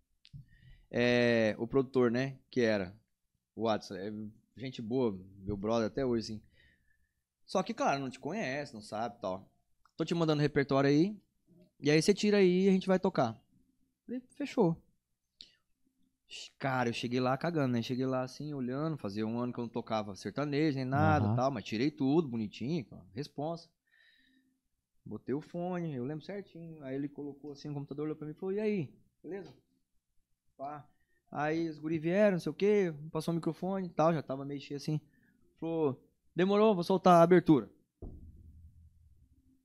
É, 0.91 1.55
o 1.59 1.67
produtor, 1.67 2.11
né? 2.11 2.39
Que 2.51 2.63
era. 2.63 2.97
O 3.55 3.65
Watson. 3.65 3.95
Gente 4.59 4.83
boa, 4.83 5.17
meu 5.39 5.57
brother 5.57 5.87
até 5.87 6.05
hoje, 6.05 6.33
assim. 6.33 6.43
Só 7.47 7.63
que, 7.63 7.73
claro, 7.73 8.01
não 8.01 8.11
te 8.11 8.19
conhece, 8.19 8.75
não 8.75 8.83
sabe 8.83 9.21
tal. 9.21 9.49
Tô 9.97 10.05
te 10.05 10.15
mandando 10.15 10.43
repertório 10.43 10.91
aí. 10.91 11.17
E 11.81 11.91
aí 11.91 12.03
você 12.03 12.13
tira 12.13 12.39
aí 12.39 12.65
e 12.65 12.69
a 12.69 12.73
gente 12.73 12.89
vai 12.89 12.99
tocar. 12.99 13.41
Falei, 14.05 14.21
fechou. 14.35 14.77
Cara, 16.59 16.89
eu 16.89 16.93
cheguei 16.93 17.21
lá 17.21 17.39
cagando, 17.39 17.73
né? 17.73 17.83
Cheguei 17.83 18.05
lá 18.05 18.23
assim, 18.23 18.53
olhando, 18.53 18.99
fazia 18.99 19.25
um 19.25 19.39
ano 19.39 19.53
que 19.53 19.61
eu 19.61 19.63
não 19.63 19.69
tocava 19.71 20.17
sertanejo 20.17 20.77
nem 20.77 20.85
nada 20.85 21.25
Aham. 21.27 21.37
tal, 21.37 21.51
mas 21.53 21.65
tirei 21.65 21.91
tudo, 21.91 22.29
bonitinho, 22.29 22.85
responsa. 23.15 23.71
Botei 25.05 25.35
o 25.35 25.41
fone, 25.41 25.95
eu 25.95 26.05
lembro 26.05 26.25
certinho. 26.25 26.83
Aí 26.83 26.97
ele 26.97 27.09
colocou 27.09 27.53
assim 27.53 27.71
o 27.71 27.75
computador, 27.75 28.07
olhou 28.07 28.17
pra 28.17 28.27
mim 28.27 28.33
e 28.33 28.37
falou, 28.37 28.55
e 28.55 28.61
aí, 28.61 28.93
beleza? 29.23 29.55
Pá. 30.57 30.85
Aí 31.31 31.69
os 31.69 31.79
guri 31.79 31.99
vieram, 31.99 32.33
não 32.33 32.41
sei 32.41 32.51
o 32.51 32.55
que, 32.55 32.93
passou 33.13 33.33
o 33.33 33.35
microfone 33.35 33.87
e 33.87 33.91
tal, 33.91 34.15
já 34.15 34.23
tava 34.23 34.45
meio 34.45 34.61
cheio 34.61 34.79
assim. 34.79 35.01
Falou, 35.61 36.03
demorou, 36.35 36.75
vou 36.75 36.85
soltar 36.85 37.17
a 37.17 37.23
abertura. 37.23 37.71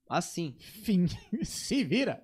Assim, 0.10 0.56
Fim. 0.84 1.06
Se 1.44 1.84
vira. 1.84 2.24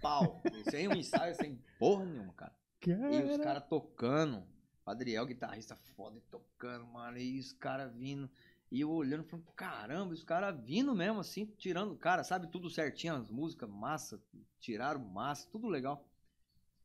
pau. 0.00 0.40
Sem 0.70 0.88
um 0.88 0.92
ensaio, 0.94 1.34
sem 1.34 1.56
porra 1.78 2.04
nenhuma, 2.04 2.32
cara. 2.32 2.54
E 2.86 2.90
os 2.92 3.30
Cara. 3.32 3.38
caras 3.44 3.68
tocando. 3.68 4.42
Adriel, 4.86 5.26
guitarrista 5.26 5.76
foda, 5.94 6.20
tocando, 6.30 6.86
mano. 6.86 7.18
E 7.18 7.38
os 7.38 7.52
caras 7.52 7.92
vindo. 7.94 8.28
E 8.72 8.80
eu 8.80 8.90
olhando, 8.90 9.24
falando, 9.24 9.46
caramba, 9.54 10.14
os 10.14 10.24
caras 10.24 10.58
vindo 10.64 10.94
mesmo, 10.94 11.20
assim, 11.20 11.44
tirando, 11.58 11.94
cara, 11.96 12.22
sabe, 12.24 12.46
tudo 12.46 12.70
certinho, 12.70 13.14
as 13.14 13.28
músicas, 13.28 13.68
massa, 13.68 14.20
tiraram 14.60 15.00
massa, 15.00 15.48
tudo 15.50 15.68
legal. 15.68 16.08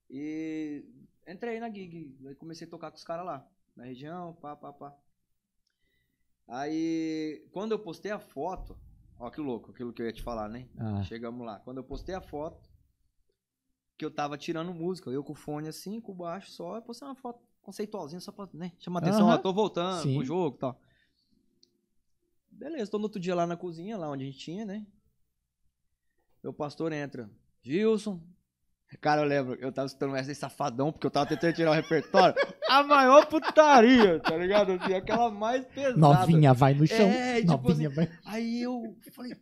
E 0.09 0.83
entrei 1.27 1.59
na 1.59 1.69
gig, 1.69 2.17
aí 2.25 2.35
comecei 2.35 2.67
a 2.67 2.69
tocar 2.69 2.91
com 2.91 2.97
os 2.97 3.03
caras 3.03 3.25
lá, 3.25 3.47
na 3.75 3.85
região, 3.85 4.33
pá, 4.33 4.55
pá, 4.55 4.71
pá. 4.73 4.95
Aí, 6.47 7.43
quando 7.51 7.71
eu 7.71 7.79
postei 7.79 8.11
a 8.11 8.19
foto, 8.19 8.77
ó 9.17 9.29
que 9.29 9.41
louco, 9.41 9.71
aquilo 9.71 9.91
que 9.91 10.01
eu 10.01 10.05
ia 10.05 10.13
te 10.13 10.21
falar, 10.21 10.47
né? 10.47 10.67
Ah, 10.77 11.01
Chegamos 11.03 11.45
lá. 11.45 11.59
Quando 11.59 11.77
eu 11.77 11.83
postei 11.83 12.13
a 12.13 12.21
foto, 12.21 12.69
que 13.97 14.05
eu 14.05 14.11
tava 14.11 14.37
tirando 14.37 14.73
música, 14.73 15.09
eu 15.09 15.23
com 15.23 15.33
o 15.33 15.35
fone 15.35 15.67
assim, 15.67 15.99
com 15.99 16.11
o 16.11 16.15
baixo 16.15 16.51
só, 16.51 16.75
eu 16.75 16.81
postei 16.81 17.07
uma 17.07 17.15
foto 17.15 17.41
conceitualzinha 17.61 18.19
só 18.19 18.31
pra 18.31 18.47
né, 18.53 18.71
chamar 18.77 18.99
atenção, 18.99 19.25
Aham. 19.27 19.35
ó, 19.35 19.37
tô 19.39 19.51
voltando 19.51 20.03
Sim. 20.03 20.15
pro 20.15 20.23
jogo 20.25 20.55
e 20.55 20.59
tal. 20.59 20.79
Beleza, 22.51 22.91
tô 22.91 22.97
no 22.97 23.05
outro 23.05 23.19
dia 23.19 23.33
lá 23.35 23.47
na 23.47 23.57
cozinha, 23.57 23.97
lá 23.97 24.09
onde 24.09 24.23
a 24.23 24.27
gente 24.27 24.37
tinha, 24.37 24.65
né? 24.65 24.85
Meu 26.43 26.53
pastor 26.53 26.93
entra. 26.93 27.29
Gilson. 27.63 28.21
Cara, 29.01 29.21
eu 29.21 29.25
lembro, 29.25 29.55
eu 29.55 29.71
tava 29.71 29.87
escutando 29.87 30.15
essa 30.15 30.33
safadão, 30.33 30.91
porque 30.91 31.05
eu 31.05 31.11
tava 31.11 31.25
tentando 31.25 31.53
tirar 31.53 31.71
o 31.71 31.73
repertório. 31.73 32.35
a 32.69 32.83
maior 32.83 33.25
putaria, 33.25 34.19
tá 34.19 34.37
ligado? 34.37 34.71
Assim, 34.73 34.93
aquela 34.93 35.29
mais 35.29 35.65
pesada. 35.65 35.97
novinha 35.97 36.53
vai 36.53 36.73
no 36.73 36.87
chão. 36.87 37.07
É, 37.09 37.41
tipo 37.41 37.51
novinha 37.51 37.89
vai. 37.89 38.09
Aí 38.25 38.61
eu 38.61 38.95
falei, 39.11 39.35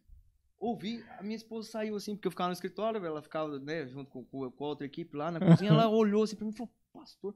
ouvi, 0.59 1.03
a 1.19 1.23
minha 1.23 1.35
esposa 1.35 1.69
saiu 1.69 1.95
assim, 1.95 2.15
porque 2.15 2.27
eu 2.27 2.31
ficava 2.31 2.47
no 2.47 2.53
escritório, 2.53 3.05
ela 3.05 3.21
ficava, 3.21 3.59
né, 3.59 3.85
junto 3.87 4.09
com, 4.09 4.23
com 4.23 4.63
a 4.63 4.67
outra 4.67 4.85
equipe 4.87 5.15
lá 5.15 5.29
na 5.29 5.39
cozinha, 5.45 5.71
ela 5.71 5.87
olhou 5.87 6.23
assim 6.23 6.35
pra 6.35 6.45
mim 6.45 6.51
e 6.51 6.57
falou, 6.57 6.71
pastor. 6.91 7.35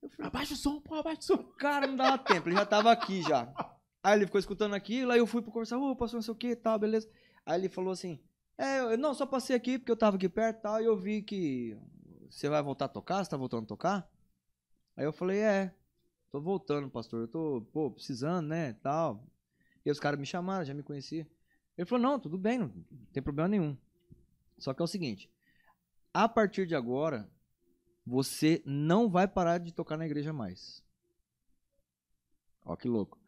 Eu 0.00 0.08
falei, 0.08 0.28
Abaixa 0.28 0.54
o 0.54 0.56
som, 0.56 0.80
pô, 0.80 0.94
abaixa 0.94 1.20
o 1.20 1.24
som. 1.24 1.42
cara, 1.58 1.86
não 1.86 1.96
dava 1.96 2.16
tempo, 2.18 2.48
ele 2.48 2.56
já 2.56 2.64
tava 2.64 2.90
aqui 2.92 3.22
já. 3.22 3.52
Aí 4.02 4.16
ele 4.16 4.26
ficou 4.26 4.38
escutando 4.38 4.74
aquilo, 4.74 5.10
aí 5.10 5.18
eu 5.18 5.26
fui 5.26 5.42
pro 5.42 5.50
conversar, 5.50 5.76
ô, 5.78 5.94
pastor, 5.96 6.18
não 6.18 6.22
sei 6.22 6.32
o 6.32 6.36
que, 6.36 6.54
tal, 6.54 6.78
beleza. 6.78 7.10
Aí 7.44 7.60
ele 7.60 7.68
falou 7.68 7.92
assim, 7.92 8.20
é, 8.58 8.80
eu 8.80 8.98
não, 8.98 9.14
só 9.14 9.24
passei 9.24 9.54
aqui 9.54 9.78
porque 9.78 9.92
eu 9.92 9.96
tava 9.96 10.16
aqui 10.16 10.28
perto 10.28 10.58
e 10.58 10.62
tal, 10.62 10.82
e 10.82 10.84
eu 10.84 10.96
vi 10.96 11.22
que 11.22 11.78
você 12.28 12.48
vai 12.48 12.62
voltar 12.62 12.86
a 12.86 12.88
tocar, 12.88 13.24
você 13.24 13.30
tá 13.30 13.36
voltando 13.36 13.62
a 13.64 13.66
tocar? 13.66 14.10
Aí 14.96 15.04
eu 15.04 15.12
falei, 15.12 15.38
é, 15.38 15.74
tô 16.30 16.40
voltando, 16.40 16.90
pastor, 16.90 17.22
eu 17.22 17.28
tô, 17.28 17.62
pô, 17.72 17.90
precisando, 17.90 18.48
né, 18.48 18.72
tal. 18.74 19.24
E 19.86 19.90
os 19.90 20.00
caras 20.00 20.18
me 20.18 20.26
chamaram, 20.26 20.64
já 20.64 20.74
me 20.74 20.82
conheciam. 20.82 21.26
Ele 21.76 21.86
falou, 21.86 22.02
não, 22.02 22.18
tudo 22.18 22.36
bem, 22.36 22.58
não 22.58 22.72
tem 23.12 23.22
problema 23.22 23.48
nenhum. 23.48 23.76
Só 24.58 24.74
que 24.74 24.82
é 24.82 24.84
o 24.84 24.88
seguinte, 24.88 25.30
a 26.12 26.28
partir 26.28 26.66
de 26.66 26.74
agora, 26.74 27.30
você 28.04 28.60
não 28.66 29.08
vai 29.08 29.28
parar 29.28 29.58
de 29.58 29.72
tocar 29.72 29.96
na 29.96 30.04
igreja 30.04 30.32
mais. 30.32 30.82
Ó, 32.64 32.74
que 32.74 32.88
louco. 32.88 33.18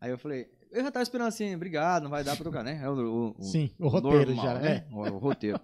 Aí 0.00 0.10
eu 0.10 0.18
falei, 0.18 0.52
eu 0.70 0.82
já 0.82 0.90
tava 0.90 1.02
esperando 1.02 1.28
assim, 1.28 1.54
obrigado, 1.54 2.02
não 2.04 2.10
vai 2.10 2.22
dar 2.24 2.34
pra 2.36 2.44
tocar, 2.44 2.62
né? 2.62 2.80
É 2.82 2.88
o, 2.88 2.94
o- 2.94 3.30
o- 3.38 3.42
Sim, 3.42 3.74
o 3.78 3.88
roteiro 3.88 4.34
normal, 4.34 4.44
já, 4.46 4.60
né? 4.60 4.76
é. 4.76 4.88
O, 4.92 4.98
o 5.14 5.18
roteiro. 5.18 5.60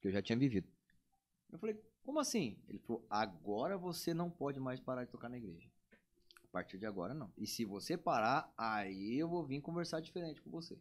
que 0.00 0.08
eu 0.08 0.12
já 0.12 0.22
tinha 0.22 0.38
vivido. 0.38 0.68
Eu 1.50 1.58
falei, 1.58 1.80
como 2.04 2.18
assim? 2.20 2.58
Ele 2.68 2.78
falou, 2.78 3.04
agora 3.10 3.76
você 3.78 4.12
não 4.14 4.30
pode 4.30 4.58
mais 4.60 4.80
parar 4.80 5.04
de 5.04 5.10
tocar 5.10 5.28
na 5.28 5.36
igreja. 5.38 5.68
A 6.44 6.46
partir 6.50 6.78
de 6.78 6.86
agora, 6.86 7.12
não. 7.14 7.30
E 7.36 7.46
se 7.46 7.64
você 7.64 7.96
parar, 7.96 8.52
aí 8.56 9.18
eu 9.18 9.28
vou 9.28 9.44
vir 9.44 9.60
conversar 9.60 10.00
diferente 10.00 10.40
com 10.40 10.50
você. 10.50 10.78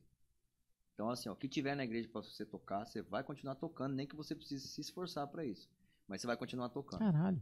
Então, 0.94 1.10
assim, 1.10 1.30
o 1.30 1.36
que 1.36 1.48
tiver 1.48 1.76
na 1.76 1.84
igreja 1.84 2.08
pra 2.10 2.22
você 2.22 2.46
tocar, 2.46 2.86
você 2.86 3.02
vai 3.02 3.24
continuar 3.24 3.56
tocando, 3.56 3.94
nem 3.96 4.08
que 4.08 4.16
você 4.16 4.34
precise 4.34 4.68
se 4.68 4.82
esforçar 4.82 5.28
pra 5.28 5.46
isso. 5.46 5.70
Mas 6.08 6.22
você 6.22 6.28
vai 6.28 6.38
continuar 6.38 6.70
tocando. 6.70 7.00
Caralho. 7.00 7.42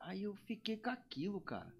Aí 0.00 0.22
eu 0.22 0.34
fiquei 0.34 0.76
com 0.76 0.90
aquilo, 0.90 1.40
cara. 1.40 1.74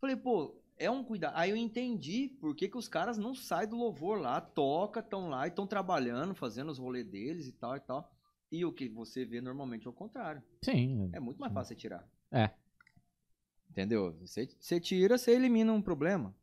Falei, 0.00 0.16
pô, 0.16 0.59
é 0.80 0.90
um 0.90 1.04
cuidado. 1.04 1.34
Aí 1.36 1.50
eu 1.50 1.56
entendi 1.56 2.28
por 2.40 2.56
que, 2.56 2.66
que 2.66 2.78
os 2.78 2.88
caras 2.88 3.18
não 3.18 3.34
saem 3.34 3.68
do 3.68 3.76
louvor 3.76 4.18
lá, 4.18 4.40
toca, 4.40 5.00
estão 5.00 5.28
lá 5.28 5.46
e 5.46 5.50
estão 5.50 5.66
trabalhando, 5.66 6.34
fazendo 6.34 6.70
os 6.70 6.78
rolês 6.78 7.06
deles 7.06 7.46
e 7.46 7.52
tal 7.52 7.76
e 7.76 7.80
tal. 7.80 8.10
E 8.50 8.64
o 8.64 8.72
que 8.72 8.88
você 8.88 9.24
vê 9.24 9.42
normalmente 9.42 9.86
é 9.86 9.90
o 9.90 9.92
contrário. 9.92 10.42
Sim. 10.62 11.10
É 11.12 11.20
muito 11.20 11.38
mais 11.38 11.52
fácil 11.52 11.74
você 11.74 11.80
tirar. 11.80 12.08
É. 12.32 12.50
Entendeu? 13.70 14.16
Você, 14.20 14.48
você 14.58 14.80
tira, 14.80 15.18
você 15.18 15.32
elimina 15.32 15.70
um 15.70 15.82
problema. 15.82 16.34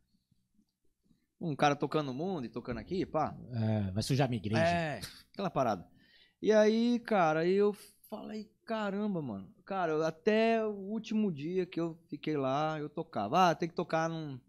Um 1.41 1.55
cara 1.55 1.75
tocando 1.75 2.07
no 2.07 2.13
mundo 2.13 2.45
e 2.45 2.49
tocando 2.49 2.77
aqui, 2.77 3.05
pá. 3.05 3.35
É, 3.51 3.91
vai 3.91 4.03
sujar 4.03 4.29
minha 4.29 4.39
igreja. 4.39 4.61
É, 4.61 5.01
aquela 5.33 5.49
parada. 5.49 5.89
E 6.39 6.51
aí, 6.51 6.99
cara, 6.99 7.45
eu 7.47 7.73
falei, 8.07 8.49
caramba, 8.67 9.21
mano. 9.21 9.47
Cara, 9.65 9.93
eu- 9.93 10.03
até 10.05 10.63
o 10.65 10.69
último 10.71 11.31
dia 11.31 11.65
que 11.65 11.79
eu 11.79 11.97
fiquei 12.09 12.37
lá, 12.37 12.77
eu 12.79 12.89
tocava. 12.89 13.49
Ah, 13.49 13.55
tem 13.55 13.67
que 13.69 13.75
tocar 13.75 14.09
num. 14.09 14.39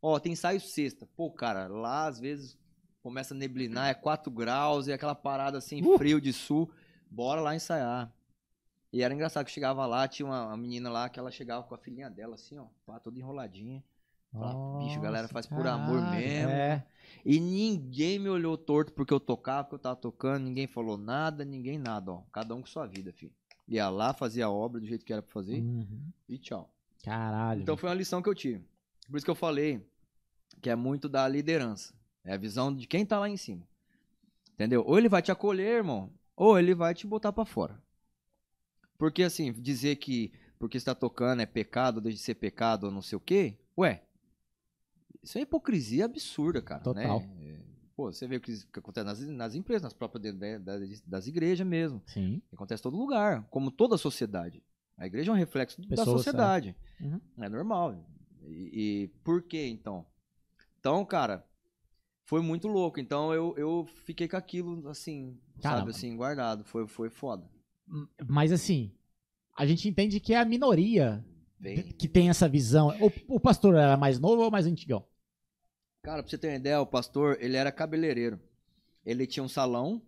Ó, 0.00 0.18
tem 0.18 0.32
ensaio 0.32 0.60
sexta. 0.60 1.06
Pô, 1.16 1.30
cara, 1.30 1.66
lá 1.68 2.06
às 2.06 2.18
vezes 2.20 2.58
começa 3.02 3.34
a 3.34 3.36
neblinar, 3.36 3.88
é 3.90 3.94
4 3.94 4.30
graus, 4.30 4.86
e 4.86 4.92
aquela 4.92 5.14
parada 5.14 5.58
assim, 5.58 5.82
Uh! 5.84 5.98
frio 5.98 6.20
de 6.20 6.32
sul. 6.32 6.70
Bora 7.10 7.40
lá 7.40 7.54
ensaiar. 7.54 8.10
E 8.92 9.02
era 9.02 9.12
engraçado 9.12 9.44
que 9.44 9.50
chegava 9.52 9.84
lá, 9.86 10.06
tinha 10.06 10.24
uma, 10.26 10.46
uma 10.46 10.56
menina 10.56 10.88
lá 10.90 11.08
que 11.08 11.18
ela 11.18 11.30
chegava 11.30 11.64
com 11.64 11.74
a 11.74 11.78
filhinha 11.78 12.08
dela, 12.08 12.36
assim, 12.36 12.58
ó, 12.58 12.66
pá, 12.86 12.98
toda 13.00 13.18
enroladinha. 13.18 13.82
Falava, 14.32 14.78
bicho, 14.78 15.00
galera 15.00 15.28
faz 15.28 15.46
por 15.46 15.66
amor 15.66 16.00
caralho. 16.00 16.16
mesmo. 16.20 16.50
É. 16.50 16.84
E 17.24 17.38
ninguém 17.40 18.18
me 18.18 18.28
olhou 18.28 18.56
torto 18.58 18.92
porque 18.92 19.12
eu 19.14 19.20
tocava, 19.20 19.64
porque 19.64 19.74
eu 19.76 19.78
tava 19.78 19.96
tocando, 19.96 20.44
ninguém 20.44 20.66
falou 20.66 20.96
nada, 20.96 21.44
ninguém 21.44 21.78
nada, 21.78 22.12
ó. 22.12 22.22
Cada 22.32 22.54
um 22.54 22.60
com 22.60 22.66
sua 22.66 22.86
vida, 22.86 23.12
filho. 23.12 23.32
Ia 23.66 23.88
lá, 23.88 24.12
fazia 24.12 24.46
a 24.46 24.50
obra 24.50 24.80
do 24.80 24.86
jeito 24.86 25.04
que 25.04 25.12
era 25.12 25.22
pra 25.22 25.32
fazer 25.32 25.60
Uhum. 25.60 26.10
e 26.28 26.38
tchau. 26.38 26.70
Caralho. 27.02 27.62
Então 27.62 27.76
foi 27.76 27.88
uma 27.88 27.94
lição 27.94 28.22
que 28.22 28.28
eu 28.28 28.34
tive. 28.34 28.64
Por 29.08 29.16
isso 29.16 29.24
que 29.24 29.30
eu 29.30 29.34
falei 29.34 29.86
que 30.60 30.70
é 30.70 30.76
muito 30.76 31.08
da 31.08 31.26
liderança. 31.28 31.94
É 32.24 32.32
a 32.32 32.38
visão 32.38 32.74
de 32.74 32.86
quem 32.86 33.04
tá 33.04 33.18
lá 33.18 33.28
em 33.28 33.36
cima. 33.36 33.66
Entendeu? 34.54 34.82
Ou 34.86 34.98
ele 34.98 35.08
vai 35.08 35.20
te 35.20 35.30
acolher, 35.32 35.76
irmão, 35.78 36.10
ou 36.36 36.58
ele 36.58 36.74
vai 36.74 36.94
te 36.94 37.06
botar 37.06 37.32
pra 37.32 37.44
fora. 37.44 37.82
Porque 38.96 39.22
assim, 39.22 39.52
dizer 39.52 39.96
que 39.96 40.32
porque 40.58 40.76
está 40.78 40.94
tocando 40.94 41.40
é 41.42 41.46
pecado, 41.46 42.00
deixa 42.00 42.16
de 42.16 42.22
ser 42.24 42.36
pecado 42.36 42.84
ou 42.84 42.90
não 42.90 43.02
sei 43.02 43.16
o 43.16 43.20
quê, 43.20 43.58
ué. 43.76 44.02
Isso 45.22 45.36
é 45.36 45.42
hipocrisia 45.42 46.04
absurda, 46.04 46.62
cara. 46.62 46.82
Total. 46.82 47.20
Né? 47.20 47.60
É, 47.94 47.96
Pô, 47.96 48.12
você 48.12 48.26
vê 48.26 48.36
o 48.36 48.40
que, 48.40 48.52
que 48.66 48.78
acontece 48.78 49.06
nas, 49.06 49.20
nas 49.20 49.54
empresas, 49.54 49.82
nas 49.82 49.92
próprias 49.92 50.34
das, 50.60 51.00
das 51.02 51.26
igrejas 51.26 51.66
mesmo. 51.66 52.02
Sim. 52.06 52.42
Acontece 52.52 52.80
em 52.80 52.82
todo 52.82 52.96
lugar, 52.96 53.46
como 53.50 53.70
toda 53.70 53.94
a 53.94 53.98
sociedade. 53.98 54.62
A 54.96 55.06
igreja 55.06 55.30
é 55.30 55.34
um 55.34 55.36
reflexo 55.36 55.80
da 55.82 55.88
Pessoas, 55.88 56.08
sociedade. 56.08 56.76
Uhum. 57.00 57.20
É 57.38 57.48
normal. 57.48 58.04
E, 58.46 58.70
e 59.04 59.08
por 59.22 59.42
quê, 59.42 59.68
então? 59.68 60.06
Então, 60.78 61.04
cara, 61.04 61.44
foi 62.24 62.40
muito 62.40 62.68
louco. 62.68 63.00
Então 63.00 63.32
eu, 63.32 63.54
eu 63.56 63.86
fiquei 64.04 64.28
com 64.28 64.36
aquilo, 64.36 64.88
assim, 64.88 65.38
Caramba. 65.60 65.80
sabe, 65.80 65.90
assim, 65.90 66.16
guardado. 66.16 66.64
Foi, 66.64 66.86
foi 66.86 67.10
foda. 67.10 67.48
Mas 68.26 68.52
assim, 68.52 68.92
a 69.56 69.66
gente 69.66 69.88
entende 69.88 70.20
que 70.20 70.34
é 70.34 70.38
a 70.38 70.44
minoria 70.44 71.24
Bem. 71.58 71.82
que 71.82 72.08
tem 72.08 72.28
essa 72.28 72.48
visão. 72.48 72.88
O, 73.00 73.36
o 73.36 73.40
pastor 73.40 73.74
era 73.74 73.96
mais 73.96 74.18
novo 74.18 74.42
ou 74.42 74.50
mais 74.50 74.66
antigão? 74.66 75.04
Cara, 76.04 76.22
pra 76.22 76.30
você 76.30 76.36
ter 76.36 76.48
uma 76.48 76.56
ideia, 76.56 76.78
o 76.82 76.86
pastor, 76.86 77.38
ele 77.40 77.56
era 77.56 77.72
cabeleireiro. 77.72 78.38
Ele 79.06 79.26
tinha 79.26 79.42
um 79.42 79.48
salão 79.48 80.02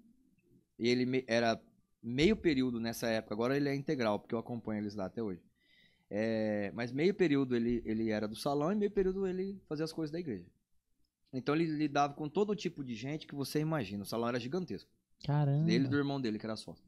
e 0.79 0.89
ele 0.91 1.25
era 1.27 1.59
meio 2.03 2.37
período 2.37 2.79
nessa 2.79 3.09
época. 3.09 3.35
Agora 3.35 3.57
ele 3.57 3.67
é 3.67 3.75
integral, 3.75 4.21
porque 4.21 4.35
eu 4.35 4.39
acompanho 4.39 4.83
eles 4.83 4.95
lá 4.95 5.07
até 5.07 5.23
hoje. 5.23 5.43
É, 6.11 6.71
mas 6.75 6.93
meio 6.93 7.15
período 7.15 7.57
ele, 7.57 7.83
ele 7.87 8.11
era 8.11 8.29
do 8.29 8.37
salão 8.37 8.71
e 8.71 8.77
meio 8.77 8.91
período 8.91 9.27
ele 9.27 9.59
fazia 9.67 9.87
as 9.87 9.93
coisas 9.93 10.13
da 10.13 10.21
igreja. 10.21 10.45
Então 11.33 11.55
ele 11.55 11.65
lidava 11.65 12.13
com 12.13 12.29
todo 12.29 12.55
tipo 12.55 12.85
de 12.85 12.95
gente 12.95 13.27
que 13.27 13.35
você 13.35 13.59
imagina. 13.61 14.03
O 14.03 14.07
salão 14.07 14.29
era 14.29 14.39
gigantesco. 14.39 14.91
Caramba. 15.25 15.65
Dele 15.65 15.87
e 15.87 15.89
do 15.89 15.97
irmão 15.97 16.21
dele, 16.21 16.39
que 16.39 16.45
era 16.45 16.57
sócio. 16.57 16.85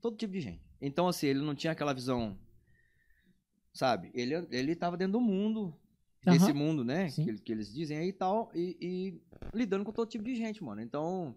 Todo 0.00 0.16
tipo 0.16 0.32
de 0.32 0.40
gente. 0.40 0.62
Então, 0.80 1.06
assim, 1.06 1.26
ele 1.26 1.40
não 1.40 1.54
tinha 1.54 1.72
aquela 1.72 1.92
visão. 1.92 2.38
Sabe? 3.74 4.10
Ele, 4.14 4.34
ele 4.50 4.74
tava 4.74 4.96
dentro 4.96 5.12
do 5.12 5.20
mundo. 5.20 5.78
Desse 6.32 6.52
mundo, 6.52 6.84
né? 6.84 7.10
Que, 7.10 7.34
que 7.38 7.52
eles 7.52 7.72
dizem 7.72 7.98
aí 7.98 8.08
e 8.08 8.12
tal. 8.12 8.50
E, 8.54 8.76
e 8.80 9.22
lidando 9.56 9.84
com 9.84 9.92
todo 9.92 10.08
tipo 10.08 10.24
de 10.24 10.34
gente, 10.34 10.62
mano. 10.64 10.80
Então. 10.80 11.34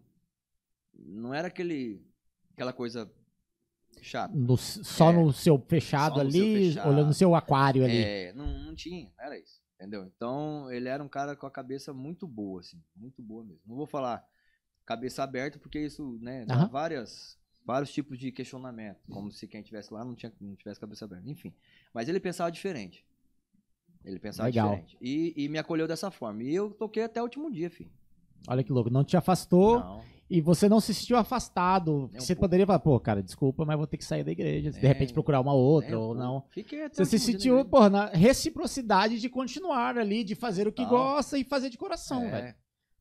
Não 0.97 1.33
era 1.33 1.47
aquele. 1.47 2.01
Aquela 2.53 2.73
coisa 2.73 3.11
chata. 4.01 4.33
No- 4.35 4.57
só 4.57 5.11
É. 5.11 5.13
no 5.13 5.31
seu 5.33 5.59
fechado 5.67 6.23
no 6.23 6.31
seu 6.31 6.41
ali, 6.41 6.65
fechado. 6.69 6.89
olhando 6.89 7.07
no 7.07 7.13
seu 7.13 7.35
aquário 7.35 7.83
ali. 7.83 7.97
É, 7.97 8.33
não, 8.33 8.47
não 8.63 8.75
tinha, 8.75 9.11
não 9.17 9.25
era 9.25 9.37
isso. 9.37 9.61
Entendeu? 9.75 10.05
Então, 10.05 10.71
ele 10.71 10.87
era 10.89 11.03
um 11.03 11.07
cara 11.07 11.35
com 11.35 11.45
a 11.45 11.51
cabeça 11.51 11.93
muito 11.93 12.27
boa, 12.27 12.61
assim. 12.61 12.81
Muito 12.95 13.21
boa 13.21 13.43
mesmo. 13.43 13.61
Não 13.67 13.75
vou 13.75 13.85
falar 13.85 14.25
cabeça 14.85 15.21
aberta, 15.21 15.59
porque 15.59 15.79
isso, 15.79 16.17
né, 16.19 16.45
dá 16.45 16.55
Aham. 16.55 16.67
várias, 16.69 17.37
vários 17.63 17.91
tipos 17.93 18.17
de 18.17 18.31
questionamento. 18.31 18.97
Como 19.07 19.31
se 19.31 19.47
quem 19.47 19.59
estivesse 19.61 19.93
lá 19.93 20.03
não, 20.03 20.15
tinha, 20.15 20.33
não 20.41 20.55
tivesse 20.55 20.79
cabeça 20.79 21.05
aberta. 21.05 21.29
Enfim. 21.29 21.53
Mas 21.93 22.09
ele 22.09 22.19
pensava 22.19 22.51
diferente. 22.51 23.05
Ele 24.07 24.19
pensava 24.19 24.47
Legal. 24.47 24.69
diferente. 24.69 24.97
E, 25.01 25.33
e 25.35 25.49
me 25.49 25.57
acolheu 25.57 25.87
dessa 25.87 26.09
forma. 26.09 26.43
E 26.43 26.55
eu 26.55 26.71
toquei 26.71 27.03
até 27.03 27.19
o 27.19 27.23
último 27.25 27.51
dia, 27.51 27.69
filho. 27.69 27.91
Olha 28.47 28.63
que 28.63 28.71
louco. 28.71 28.89
Não 28.89 29.03
te 29.03 29.17
afastou 29.17 29.79
Não. 29.79 30.01
e 30.29 30.39
você 30.39 30.69
não 30.69 30.79
se 30.79 30.93
sentiu 30.93 31.17
afastado. 31.17 32.07
Nem 32.11 32.17
um 32.17 32.21
você 32.21 32.33
pouco. 32.33 32.41
poderia 32.47 32.65
falar, 32.65 32.79
pô, 32.79 32.99
cara, 32.99 33.21
desculpa, 33.21 33.65
mas 33.65 33.75
vou 33.77 33.85
ter 33.85 33.97
que 33.97 34.05
sair 34.05 34.23
da 34.23 34.31
igreja. 34.31 34.71
De 34.71 34.77
É. 34.77 34.87
repente 34.87 35.11
procurar 35.13 35.41
uma 35.41 35.53
outra 35.53 35.89
Nem 35.89 35.97
um 35.97 36.01
ou 36.01 36.07
pouco. 36.15 36.21
não. 36.21 36.43
Fiquei 36.49 36.85
até 36.85 37.01
o 37.01 37.05
Você 37.05 37.17
se 37.19 37.31
último 37.31 37.39
dia 37.39 37.51
sentiu, 37.51 37.57
na 37.57 37.65
pô, 37.65 37.89
na 37.89 38.05
reciprocidade 38.07 39.19
de 39.19 39.29
continuar 39.29 39.97
ali, 39.97 40.23
de 40.23 40.35
fazer 40.35 40.67
o 40.67 40.71
que 40.71 40.85
gosta 40.85 41.37
e 41.37 41.43
fazer 41.43 41.69
de 41.69 41.77
coração, 41.77 42.23
É. 42.23 42.29
velho. 42.31 42.55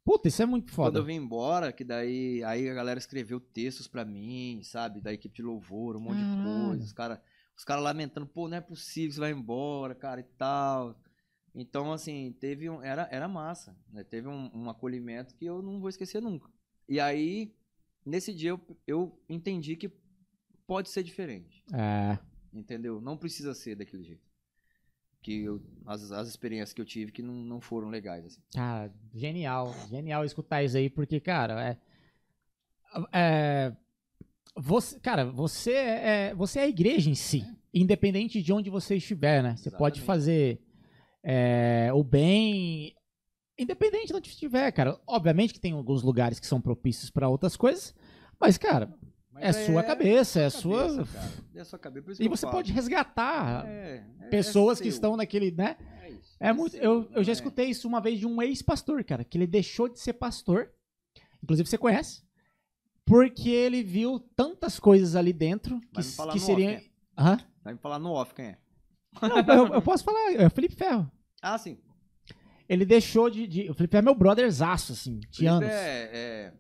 Puta, 0.05 0.29
isso 0.29 0.41
é 0.41 0.47
muito 0.47 0.67
Quando 0.73 0.75
foda. 0.75 0.99
eu 1.01 1.05
vim 1.05 1.15
embora, 1.17 1.73
que 1.73 1.83
daí 1.83 2.43
aí 2.45 2.69
a 2.69 2.75
galera 2.75 2.99
escreveu 2.99 3.41
textos 3.41 3.89
pra 3.89 4.05
mim, 4.05 4.61
sabe? 4.63 5.01
Da 5.01 5.13
equipe 5.13 5.35
de 5.35 5.43
louvor, 5.43 5.97
um 5.97 6.01
monte 6.01 6.19
de 6.19 6.23
Caralho. 6.25 6.67
coisa. 6.69 6.85
Os 6.85 6.93
caras 6.93 7.19
os 7.57 7.65
cara 7.65 7.81
lamentando, 7.81 8.27
pô, 8.27 8.49
não 8.49 8.57
é 8.57 8.61
possível 8.61 9.13
você 9.13 9.21
vai 9.21 9.33
embora, 9.33 9.95
cara, 9.95 10.21
e 10.21 10.25
tal. 10.25 11.01
Então, 11.55 11.91
assim, 11.91 12.37
teve 12.39 12.69
um. 12.69 12.83
Era, 12.83 13.09
era 13.11 13.27
massa, 13.27 13.75
né? 13.91 14.05
Teve 14.05 14.29
um, 14.29 14.51
um 14.55 14.69
acolhimento 14.69 15.35
que 15.35 15.47
eu 15.47 15.63
não 15.63 15.81
vou 15.81 15.89
esquecer 15.89 16.21
nunca. 16.21 16.51
E 16.87 17.01
aí, 17.01 17.55
nesse 18.05 18.35
dia, 18.35 18.51
eu, 18.51 18.61
eu 18.87 19.19
entendi 19.27 19.75
que 19.75 19.91
pode 20.67 20.91
ser 20.91 21.03
diferente. 21.03 21.65
É, 21.73 22.19
Entendeu? 22.53 23.01
Não 23.01 23.17
precisa 23.17 23.55
ser 23.55 23.75
daquele 23.75 24.05
jeito. 24.05 24.27
Que 25.23 25.43
eu, 25.43 25.63
as, 25.87 26.13
as 26.13 26.29
experiências 26.29 26.75
que 26.75 26.81
eu 26.81 26.85
tive 26.85 27.11
que 27.11 27.23
não, 27.23 27.35
não 27.35 27.61
foram 27.61 27.89
legais, 27.89 28.25
assim. 28.27 28.41
cara, 28.53 28.93
genial. 29.15 29.75
Genial 29.89 30.25
escutar 30.25 30.63
isso 30.63 30.77
aí, 30.77 30.91
porque, 30.91 31.19
cara, 31.21 31.71
é. 31.71 31.79
é 33.13 33.77
você, 34.55 34.99
cara, 35.01 35.25
você 35.31 35.73
é, 35.73 36.35
você 36.35 36.61
é 36.61 36.63
a 36.63 36.69
igreja 36.69 37.11
em 37.11 37.15
si, 37.15 37.45
independente 37.73 38.43
de 38.43 38.53
onde 38.53 38.71
você 38.71 38.97
estiver, 38.97 39.43
né? 39.43 39.57
Você 39.57 39.71
pode 39.71 39.99
Exatamente. 39.99 40.01
fazer 40.07 40.61
é, 41.23 41.91
o 41.93 42.03
bem, 42.05 42.95
independente 43.59 44.09
de 44.09 44.15
onde 44.15 44.29
estiver, 44.29 44.71
cara. 44.73 44.99
Obviamente 45.07 45.53
que 45.53 45.61
tem 45.61 45.73
alguns 45.73 46.03
lugares 46.03 46.39
que 46.39 46.47
são 46.47 46.61
propícios 46.61 47.11
pra 47.11 47.29
outras 47.29 47.57
coisas, 47.57 47.95
mas, 48.41 48.57
cara, 48.57 48.95
é, 49.39 49.47
Mas 49.49 49.57
sua 49.67 49.83
cabeça, 49.83 50.41
é 50.41 50.49
sua. 50.51 50.87
cabeça. 50.89 51.43
É 51.55 51.65
sua 51.65 51.79
cabeça. 51.79 52.13
E 52.13 52.17
que 52.25 52.29
você 52.29 52.43
falo. 52.47 52.55
pode 52.55 52.73
resgatar 52.73 53.67
É, 53.67 54.03
é- 54.23 54.29
pessoas 54.29 54.79
é 54.81 54.83
que 54.83 54.91
seu. 54.91 54.97
estão 54.97 55.17
naquele, 55.17 55.51
né? 55.51 55.77
É 56.03 56.11
isso. 56.11 56.37
É 56.41 56.53
muito. 56.55 56.73
seu, 56.73 56.83
Eu, 56.83 57.09
eu 57.17 57.23
já 57.25 57.33
é- 57.33 57.35
escutei 57.35 57.67
isso 57.67 57.87
uma 57.87 58.01
vez 58.01 58.19
de 58.19 58.27
um 58.27 58.41
ex-pastor, 58.41 59.05
cara, 59.05 59.25
que 59.25 59.37
ele 59.37 59.47
deixou 59.47 59.89
de 59.91 60.01
ser 60.01 60.15
pastor. 60.15 60.71
Inclusive 61.43 61.69
você 61.69 61.77
conhece. 61.77 62.23
Porque 63.07 63.49
ele 63.49 63.83
viu 63.85 64.19
tantas 64.35 64.79
coisas 64.81 65.15
ali 65.15 65.33
dentro 65.33 65.81
que, 65.93 66.03
que 66.33 66.41
seriam. 66.41 66.81
Hã? 67.17 67.39
Vai 67.63 67.73
me 67.75 67.79
falar 67.79 67.99
no 67.99 68.11
off 68.11 68.35
quem 68.35 68.47
é. 68.47 68.59
Não, 69.23 69.39
eu, 69.55 69.75
eu 69.75 69.83
posso 69.83 70.05
falar, 70.05 70.33
é 70.35 70.47
o 70.47 70.51
Felipe 70.51 70.75
Ferro. 70.75 71.11
Ah, 71.41 71.57
sim. 71.57 71.79
Ele 72.69 72.85
deixou 72.85 73.31
de. 73.31 73.47
de- 73.47 73.71
o 73.71 73.75
Felipe 73.75 73.97
é 73.97 74.03
meu 74.03 74.15
brotherzaço, 74.15 74.93
assim, 74.93 75.21
de 75.21 75.29
Felipe 75.39 75.47
anos. 75.47 75.69
É, 75.69 76.11
é- 76.13 76.53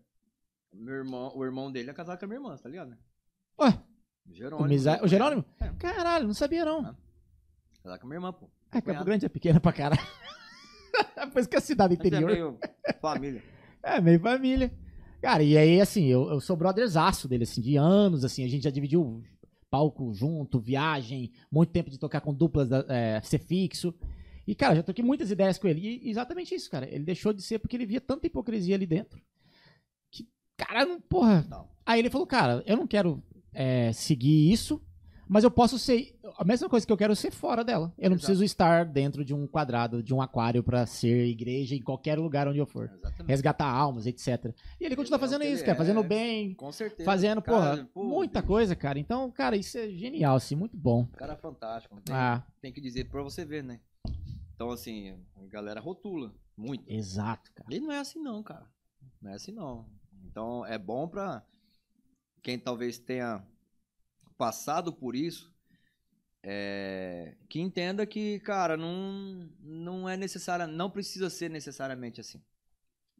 meu 0.73 0.95
irmão, 0.95 1.33
o 1.35 1.45
irmão 1.45 1.71
dele 1.71 1.91
é 1.91 1.93
casado 1.93 2.19
com 2.19 2.25
a 2.25 2.29
minha 2.29 2.39
irmã, 2.39 2.57
tá 2.57 2.69
ligado? 2.69 2.91
né? 2.91 2.99
Ué, 3.61 3.79
Jerônimo. 4.31 4.67
o, 4.67 4.69
Misa... 4.69 5.03
o 5.03 5.09
Jerônimo? 5.09 5.45
É. 5.61 5.69
Caralho, 5.79 6.27
não 6.27 6.35
sabia 6.35 6.65
não. 6.65 6.87
Ah, 6.87 6.95
Casar 7.83 7.99
com 7.99 8.07
a 8.07 8.09
minha 8.09 8.17
irmã, 8.19 8.33
pô. 8.33 8.49
É, 8.73 8.81
Campo. 8.81 9.05
Grande 9.05 9.27
é 9.27 9.29
pequena 9.29 9.59
pra 9.59 9.73
caralho. 9.73 10.01
Por 11.33 11.41
isso 11.41 11.49
que 11.49 11.57
é 11.57 11.61
cidade 11.61 11.95
A 11.95 11.97
gente 11.97 12.05
é 12.05 12.09
interior. 12.19 12.31
meio 12.31 12.59
família. 13.01 13.43
É, 13.83 14.01
meio 14.01 14.21
família. 14.21 14.73
Cara, 15.21 15.43
e 15.43 15.57
aí, 15.57 15.81
assim, 15.81 16.07
eu, 16.07 16.29
eu 16.29 16.41
sou 16.41 16.57
brotherzaço 16.57 17.27
dele, 17.27 17.45
assim, 17.45 17.61
de 17.61 17.77
anos, 17.77 18.25
assim, 18.25 18.45
a 18.45 18.49
gente 18.49 18.65
já 18.65 18.71
dividiu 18.71 19.23
palco 19.71 20.13
junto, 20.15 20.61
viagem, 20.61 21.33
muito 21.51 21.71
tempo 21.71 21.91
de 21.91 21.99
tocar 21.99 22.21
com 22.21 22.33
duplas, 22.33 22.71
é, 22.89 23.21
ser 23.23 23.39
fixo. 23.39 23.95
E, 24.47 24.55
cara, 24.55 24.77
já 24.77 24.83
troquei 24.83 25.05
muitas 25.05 25.31
ideias 25.31 25.59
com 25.59 25.67
ele. 25.67 25.81
E 25.81 26.09
exatamente 26.09 26.55
isso, 26.55 26.71
cara. 26.71 26.89
Ele 26.89 27.05
deixou 27.05 27.33
de 27.33 27.43
ser 27.43 27.59
porque 27.59 27.77
ele 27.77 27.87
via 27.87 28.01
tanta 28.01 28.27
hipocrisia 28.27 28.77
ali 28.77 28.87
dentro. 28.87 29.21
Que, 30.11 30.29
cara, 30.57 30.87
não, 30.87 31.01
porra. 31.01 31.45
Não. 31.51 31.69
Aí 31.85 31.99
ele 31.99 32.11
falou, 32.11 32.27
cara, 32.27 32.63
eu 32.65 32.77
não 32.77 32.87
quero 32.87 33.23
é, 33.53 33.93
seguir 33.93 34.53
isso, 34.53 34.81
mas 35.29 35.45
eu 35.45 35.51
posso 35.51 35.79
ser. 35.79 36.19
A 36.39 36.45
mesma 36.45 36.69
coisa 36.69 36.87
que 36.87 36.93
eu 36.93 36.97
quero 36.97 37.13
é 37.13 37.17
ser 37.17 37.31
fora 37.31 37.65
dela. 37.65 37.93
Eu 37.99 38.11
não 38.11 38.17
Exato. 38.17 38.27
preciso 38.27 38.45
estar 38.45 38.85
dentro 38.85 39.25
de 39.25 39.33
um 39.35 39.47
quadrado, 39.47 40.03
de 40.03 40.13
um 40.15 40.21
aquário 40.21 40.63
pra 40.63 40.85
ser 40.87 41.27
igreja 41.27 41.75
em 41.75 41.83
qualquer 41.83 42.19
lugar 42.19 42.47
onde 42.49 42.59
eu 42.59 42.67
for 42.67 42.91
Exatamente. 42.93 43.29
resgatar 43.29 43.67
almas, 43.69 44.07
etc. 44.07 44.55
E 44.81 44.85
ele 44.85 44.95
continua 44.97 45.17
é 45.17 45.21
fazendo 45.21 45.43
isso, 45.45 45.55
ele 45.63 45.65
cara, 45.65 45.79
fazendo 45.79 46.01
é. 46.01 46.03
bem, 46.07 46.55
Com 46.55 46.71
certeza. 46.73 47.05
fazendo, 47.05 47.41
Cara, 47.43 47.77
porra, 47.77 47.89
pô, 47.95 48.05
muita 48.05 48.43
coisa, 48.43 48.77
cara. 48.77 48.99
Então, 48.99 49.31
cara, 49.31 49.57
isso 49.57 49.79
é 49.79 49.89
genial, 49.91 50.37
assim, 50.37 50.55
muito 50.55 50.77
bom. 50.77 51.07
Cara 51.17 51.33
é 51.33 51.37
fantástico. 51.37 52.01
Tem, 52.03 52.15
Ah, 52.15 52.45
tem 52.61 52.73
que 52.73 52.81
dizer 52.81 53.05
pra 53.11 53.23
você 53.23 53.45
ver, 53.45 53.63
né? 53.65 53.81
Então, 54.55 54.71
assim, 54.71 55.15
a 55.37 55.47
galera 55.49 55.81
rotula 55.81 56.33
muito. 56.57 56.85
exato, 56.91 57.53
cara. 57.55 57.75
E 57.75 57.81
não 57.81 57.93
é 57.93 57.99
assim 57.99 58.21
não, 58.23 58.43
cara. 58.43 58.67
Não 59.21 59.31
é 59.31 59.35
assim 59.35 59.53
não. 59.53 59.87
Então 60.25 60.65
é 60.67 60.79
bom 60.79 61.07
pra 61.09 61.43
quem 62.43 62.59
talvez 62.59 62.99
tenha 62.99 63.43
passado 64.37 64.93
por 64.93 65.15
isso, 65.15 65.53
é, 66.43 67.35
que 67.49 67.61
entenda 67.61 68.07
que, 68.07 68.39
cara, 68.41 68.77
não, 68.77 69.51
não 69.61 70.09
é 70.09 70.17
necessário, 70.17 70.67
não 70.67 70.91
precisa 70.91 71.29
ser 71.29 71.51
necessariamente 71.51 72.21
assim. 72.21 72.43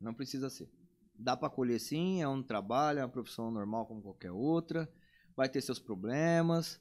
Não 0.01 0.15
precisa 0.15 0.49
ser. 0.49 0.71
Dá 1.19 1.37
pra 1.37 1.51
colher 1.51 1.81
sim, 1.81 2.23
é 2.23 2.29
um 2.29 2.43
trabalho, 2.43 3.01
é 3.01 3.03
uma 3.03 3.11
profissão 3.11 3.51
normal 3.51 3.87
como 3.87 4.03
qualquer 4.03 4.31
outra, 4.31 4.89
vai 5.35 5.49
ter 5.49 5.61
seus 5.61 5.79
problemas, 5.79 6.81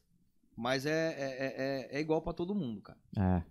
mas 0.56 0.86
é, 0.86 0.92
é, 0.92 1.90
é, 1.92 1.98
é 1.98 2.00
igual 2.00 2.22
pra 2.22 2.34
todo 2.34 2.54
mundo, 2.54 2.82
cara. 2.82 3.00
É. 3.18 3.44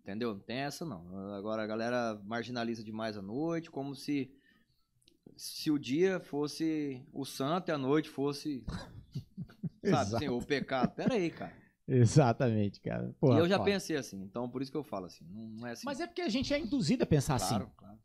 Entendeu? 0.00 0.32
Não 0.32 0.40
tem 0.40 0.58
essa 0.58 0.84
não. 0.84 1.34
Agora 1.34 1.62
a 1.62 1.66
galera 1.66 2.20
marginaliza 2.24 2.84
demais 2.84 3.16
a 3.16 3.22
noite, 3.22 3.70
como 3.70 3.94
se 3.94 4.32
se 5.36 5.70
o 5.70 5.78
dia 5.78 6.18
fosse 6.18 7.06
o 7.12 7.24
santo 7.24 7.68
e 7.68 7.72
a 7.72 7.78
noite 7.78 8.08
fosse 8.08 8.64
sabe, 9.90 10.02
Exato. 10.08 10.16
assim, 10.16 10.28
o 10.28 10.40
pecado. 10.42 10.94
Pera 10.94 11.14
aí, 11.14 11.30
cara. 11.30 11.52
Exatamente, 11.86 12.80
cara. 12.80 13.14
Porra, 13.18 13.36
e 13.36 13.40
eu 13.40 13.48
já 13.48 13.56
foda. 13.58 13.70
pensei 13.70 13.96
assim, 13.96 14.20
então 14.22 14.48
por 14.48 14.60
isso 14.62 14.70
que 14.70 14.76
eu 14.76 14.84
falo 14.84 15.06
assim, 15.06 15.24
não, 15.30 15.48
não 15.48 15.66
é 15.66 15.72
assim. 15.72 15.82
Mas 15.86 16.00
é 16.00 16.06
porque 16.06 16.20
a 16.22 16.28
gente 16.28 16.52
é 16.52 16.58
induzido 16.58 17.02
a 17.02 17.06
pensar 17.06 17.38
claro, 17.38 17.64
assim. 17.64 17.72
claro. 17.76 17.98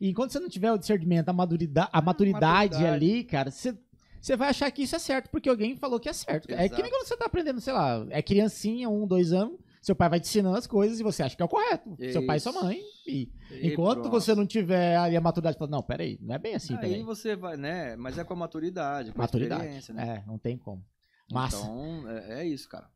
E 0.00 0.08
enquanto 0.10 0.32
você 0.32 0.38
não 0.40 0.48
tiver 0.48 0.72
o 0.72 0.78
discernimento, 0.78 1.28
a 1.28 1.32
maturidade, 1.32 1.88
a 1.92 2.02
maturidade, 2.02 2.72
maturidade. 2.74 2.86
ali, 2.86 3.24
cara, 3.24 3.50
você, 3.50 3.76
você 4.20 4.36
vai 4.36 4.48
achar 4.50 4.70
que 4.70 4.82
isso 4.82 4.94
é 4.96 4.98
certo, 4.98 5.30
porque 5.30 5.48
alguém 5.48 5.76
falou 5.76 5.98
que 6.00 6.08
é 6.08 6.12
certo. 6.12 6.50
É 6.50 6.68
que 6.68 6.74
nem 6.76 6.82
Exato. 6.84 6.90
quando 6.90 7.06
você 7.06 7.16
tá 7.16 7.26
aprendendo, 7.26 7.60
sei 7.60 7.72
lá, 7.72 8.06
é 8.10 8.22
criancinha, 8.22 8.88
um, 8.88 9.06
dois 9.06 9.32
anos, 9.32 9.58
seu 9.82 9.94
pai 9.96 10.08
vai 10.10 10.20
te 10.20 10.24
ensinando 10.28 10.56
as 10.56 10.66
coisas 10.66 11.00
e 11.00 11.02
você 11.02 11.22
acha 11.22 11.34
que 11.36 11.42
é 11.42 11.44
o 11.44 11.48
correto. 11.48 11.96
Seu 12.12 12.24
pai 12.26 12.36
e 12.36 12.40
sua 12.40 12.52
Isso. 12.52 12.62
mãe. 12.64 12.78
E 13.06 13.30
E 13.50 13.68
enquanto 13.72 14.00
pronto. 14.00 14.10
você 14.10 14.34
não 14.34 14.46
tiver 14.46 14.96
ali 14.96 15.16
a 15.16 15.20
maturidade, 15.20 15.56
fala, 15.58 15.70
não, 15.70 15.82
peraí, 15.82 16.18
não 16.20 16.34
é 16.34 16.38
bem 16.38 16.54
assim 16.54 16.74
Aí 16.74 16.80
também. 16.80 17.04
você 17.04 17.34
vai, 17.36 17.56
né? 17.56 17.96
Mas 17.96 18.18
é 18.18 18.24
com 18.24 18.34
a 18.34 18.36
maturidade, 18.36 19.12
com 19.12 19.20
a 19.20 19.24
Maturidade. 19.24 19.62
experiência, 19.62 19.94
né? 19.94 20.22
É, 20.22 20.26
não 20.26 20.38
tem 20.38 20.56
como. 20.58 20.84
Massa. 21.30 21.56
Então, 21.64 22.08
é, 22.08 22.40
é 22.40 22.44
isso, 22.46 22.68
cara. 22.68 22.88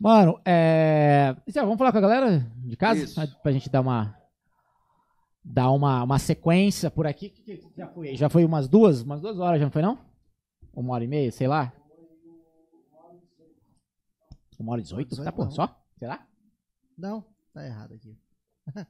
Mano, 0.00 0.40
é. 0.44 1.36
Vamos 1.54 1.78
falar 1.78 1.92
com 1.92 1.98
a 1.98 2.00
galera 2.00 2.38
de 2.58 2.76
casa? 2.76 3.04
Isso. 3.04 3.20
Pra- 3.42 3.52
gente 3.52 3.68
dar 3.70 3.80
uma. 3.80 4.18
Dar 5.44 5.70
uma, 5.70 6.02
uma 6.02 6.18
sequência 6.18 6.90
por 6.90 7.06
aqui. 7.06 7.28
Que 7.28 7.42
que 7.58 7.68
já 7.76 7.86
foi? 7.88 8.08
aí? 8.08 8.16
Já 8.16 8.28
foi 8.30 8.44
umas 8.44 8.66
duas? 8.66 9.02
Umas 9.02 9.20
duas 9.20 9.38
horas, 9.38 9.60
já 9.60 9.66
não 9.66 9.72
foi, 9.72 9.82
não? 9.82 9.98
Uma 10.72 10.94
hora 10.94 11.04
e 11.04 11.06
meia, 11.06 11.30
sei 11.30 11.46
lá. 11.46 11.72
Uma 14.58 14.72
hora 14.72 14.80
e 14.80 14.84
dezoito? 14.84 15.10
Tá, 15.10 15.16
18 15.30 15.34
pô, 15.36 15.44
não. 15.44 15.50
só? 15.50 15.84
Será? 15.98 16.26
Não, 16.96 17.24
tá 17.52 17.64
errado 17.64 17.92
aqui. 17.92 18.16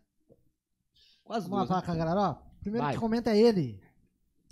Quase 1.24 1.48
Vamos 1.48 1.68
lá 1.68 1.76
duas. 1.76 1.86
falar 1.86 1.96
a 1.96 2.04
galera, 2.04 2.20
ó. 2.20 2.34
Primeiro 2.60 2.84
Vai. 2.84 2.94
que 2.94 3.00
comenta 3.00 3.30
é 3.30 3.38
ele. 3.38 3.82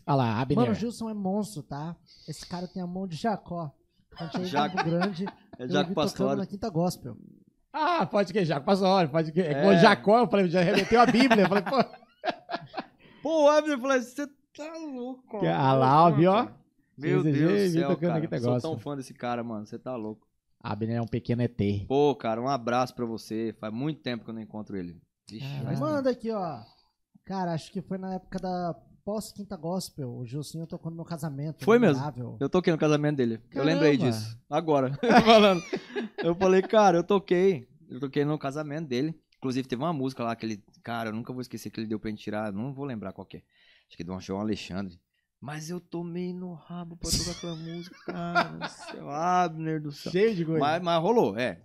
Olha 0.06 0.16
lá, 0.16 0.40
Abner. 0.40 0.56
Mano, 0.58 0.72
o 0.72 0.74
Gilson 0.74 1.08
é 1.08 1.14
monstro, 1.14 1.62
tá? 1.62 1.96
Esse 2.26 2.46
cara 2.46 2.66
tem 2.66 2.82
a 2.82 2.86
mão 2.86 3.06
de 3.06 3.14
Jacó. 3.16 3.72
Quando 4.16 4.40
em 4.42 4.44
Jaco. 4.44 4.76
Grande, 4.84 5.26
É 5.58 5.64
eu 5.64 5.68
Jaco 5.68 5.88
vi 5.90 5.94
tocando 5.94 5.94
Pastor. 5.94 6.36
na 6.36 6.46
Quinta 6.46 6.68
Gospel. 6.70 7.16
Ah, 7.72 8.04
pode 8.06 8.32
que, 8.32 8.44
Jaco, 8.44 8.66
passou 8.66 8.86
hora, 8.86 9.08
pode 9.08 9.32
que. 9.32 9.40
É. 9.40 9.52
É. 9.52 9.78
Jacó, 9.78 10.18
eu 10.20 10.28
falei, 10.28 10.48
já 10.48 10.60
remeteu 10.60 11.00
a 11.00 11.06
Bíblia. 11.06 11.42
Eu 11.44 11.48
falei, 11.48 11.64
pô. 11.64 11.76
Pô, 13.22 13.44
o 13.44 13.48
Abner 13.48 13.78
falou, 13.78 14.00
você 14.02 14.26
tá 14.26 14.76
louco. 14.78 15.40
Que- 15.40 15.46
ah 15.46 15.72
lá, 15.74 16.04
ó, 16.06 16.10
viu, 16.10 16.30
ó? 16.32 16.48
Meu 16.98 17.22
Deus 17.22 17.72
do 17.72 17.78
céu, 17.78 17.88
tocando 17.90 18.08
cara. 18.08 18.18
aqui 18.18 18.28
tá 18.28 18.38
Sou 18.38 18.60
tão 18.60 18.78
fã 18.78 18.96
desse 18.96 19.14
cara, 19.14 19.42
mano. 19.44 19.64
Você 19.66 19.78
tá 19.78 19.94
louco. 19.96 20.26
Abner 20.62 20.96
é 20.96 21.00
um 21.02 21.06
pequeno 21.06 21.42
ET. 21.42 21.56
Pô, 21.88 22.14
cara, 22.14 22.40
um 22.40 22.48
abraço 22.48 22.94
pra 22.94 23.06
você. 23.06 23.54
Faz 23.60 23.72
muito 23.72 24.00
tempo 24.02 24.24
que 24.24 24.30
eu 24.30 24.34
não 24.34 24.40
encontro 24.42 24.76
ele. 24.76 25.00
Vixe, 25.30 25.46
faz 25.64 25.80
Manda 25.80 26.10
aqui, 26.10 26.30
ó. 26.30 26.60
Cara, 27.24 27.52
acho 27.54 27.70
que 27.72 27.80
foi 27.80 27.96
na 27.98 28.14
época 28.14 28.38
da 28.38 28.74
pós-Quinta 29.04 29.56
Gospel. 29.56 30.10
O 30.16 30.24
Gilcinho 30.26 30.66
tocou 30.66 30.90
no 30.90 30.96
meu 30.96 31.04
casamento. 31.04 31.64
Foi 31.64 31.78
mesmo? 31.78 31.94
memorável. 31.96 32.36
Eu 32.40 32.48
toquei 32.48 32.72
no 32.72 32.78
casamento 32.78 33.16
dele. 33.16 33.34
Eu 33.34 33.40
Caramba. 33.50 33.70
lembrei 33.72 33.96
disso. 33.96 34.38
Agora. 34.48 34.98
Falando. 35.24 35.62
Eu 36.18 36.34
falei, 36.34 36.62
cara, 36.62 36.98
eu 36.98 37.04
toquei. 37.04 37.68
Eu 37.88 38.00
toquei 38.00 38.24
no 38.24 38.38
casamento 38.38 38.88
dele. 38.88 39.14
Inclusive, 39.38 39.66
teve 39.66 39.82
uma 39.82 39.92
música 39.92 40.22
lá 40.22 40.36
que 40.36 40.46
ele. 40.46 40.64
Cara, 40.82 41.10
eu 41.10 41.14
nunca 41.14 41.32
vou 41.32 41.42
esquecer 41.42 41.70
que 41.70 41.80
ele 41.80 41.86
deu 41.86 41.98
pra 41.98 42.10
gente 42.10 42.22
tirar. 42.22 42.52
Não 42.52 42.72
vou 42.72 42.84
lembrar 42.84 43.12
qual 43.12 43.26
que 43.26 43.38
é. 43.38 43.42
Acho 43.88 43.96
que 43.96 44.02
é 44.02 44.06
do 44.06 44.18
João 44.20 44.40
Alexandre. 44.40 44.98
Mas 45.40 45.68
eu 45.68 45.80
tomei 45.80 46.32
no 46.32 46.54
rabo 46.54 46.96
pra 46.96 47.10
tocar 47.10 47.32
aquela 47.32 47.56
música, 47.56 47.96
cara. 48.06 48.68
céu. 48.68 49.10
Abner 49.10 49.82
do 49.82 49.90
céu. 49.90 50.12
Cheio 50.12 50.36
de 50.36 50.44
coisa. 50.44 50.60
Mas, 50.60 50.80
mas 50.82 51.02
rolou, 51.02 51.36
é. 51.36 51.60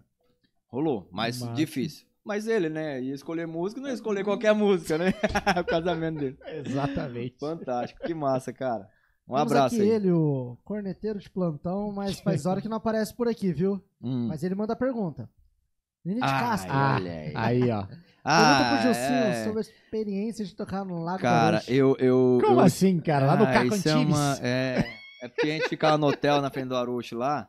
Rolou, 0.68 1.08
mas 1.12 1.40
Massa. 1.40 1.54
difícil. 1.54 2.07
Mas 2.28 2.46
ele, 2.46 2.68
né, 2.68 3.02
ia 3.02 3.16
escolher 3.16 3.48
música, 3.48 3.80
não 3.80 3.88
ia 3.88 3.94
escolher 3.94 4.26
qualquer 4.26 4.54
música, 4.54 4.98
né? 4.98 5.14
o 5.62 5.64
casamento 5.64 6.20
dele. 6.20 6.38
Exatamente. 6.46 7.38
Fantástico, 7.40 8.02
que 8.06 8.14
massa, 8.14 8.52
cara. 8.52 8.86
Um 9.26 9.36
Temos 9.36 9.52
abraço 9.52 9.76
aqui 9.76 9.84
aí. 9.84 9.90
ele, 9.90 10.12
o 10.12 10.58
corneteiro 10.66 11.20
de 11.20 11.30
plantão, 11.30 11.94
mas 11.94 12.20
faz 12.20 12.46
hora 12.46 12.62
que 12.62 12.68
não 12.68 12.76
aparece 12.76 13.16
por 13.16 13.30
aqui, 13.30 13.54
viu? 13.54 13.82
Hum. 14.02 14.28
Mas 14.28 14.44
ele 14.44 14.56
manda 14.56 14.74
a 14.74 14.76
pergunta. 14.76 15.30
Nini 16.04 16.20
de 16.20 16.26
Ai, 16.26 16.40
Castro. 16.40 16.72
Ah, 16.74 16.96
olha 16.96 17.12
aí. 17.12 17.34
Pergunta 17.34 17.42
aí, 17.42 17.72
ó. 17.72 17.84
pro 17.86 18.82
Gilcinho 18.82 19.24
é. 19.24 19.44
sobre 19.46 19.60
a 19.60 19.62
experiência 19.62 20.44
de 20.46 20.54
tocar 20.54 20.84
no 20.84 21.02
Lago 21.02 21.22
Cara, 21.22 21.64
eu. 21.68 21.96
eu 21.98 22.40
Como 22.42 22.60
eu... 22.60 22.66
assim, 22.66 23.00
cara? 23.00 23.26
Lá 23.26 23.38
no 23.38 23.46
Ah, 23.46 23.54
Caco 23.54 23.76
isso 23.76 23.88
é, 23.88 23.96
uma, 23.96 24.38
é, 24.42 24.86
é 25.22 25.28
porque 25.30 25.50
a 25.50 25.54
gente 25.54 25.70
ficava 25.70 25.98
no 25.98 26.08
hotel 26.08 26.42
na 26.42 26.50
frente 26.50 26.68
do 26.68 26.76
Aruxo 26.76 27.18
lá. 27.18 27.48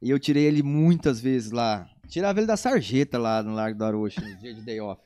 E 0.00 0.10
eu 0.10 0.18
tirei 0.18 0.44
ele 0.44 0.62
muitas 0.62 1.20
vezes 1.20 1.50
lá. 1.50 1.86
Tirava 2.08 2.38
ele 2.40 2.46
da 2.46 2.56
sarjeta 2.56 3.18
lá 3.18 3.42
no 3.42 3.54
Largo 3.54 3.78
do 3.78 3.84
Aruxo, 3.84 4.20
no 4.20 4.36
dia 4.36 4.54
de 4.54 4.60
day 4.62 4.80
off. 4.80 5.00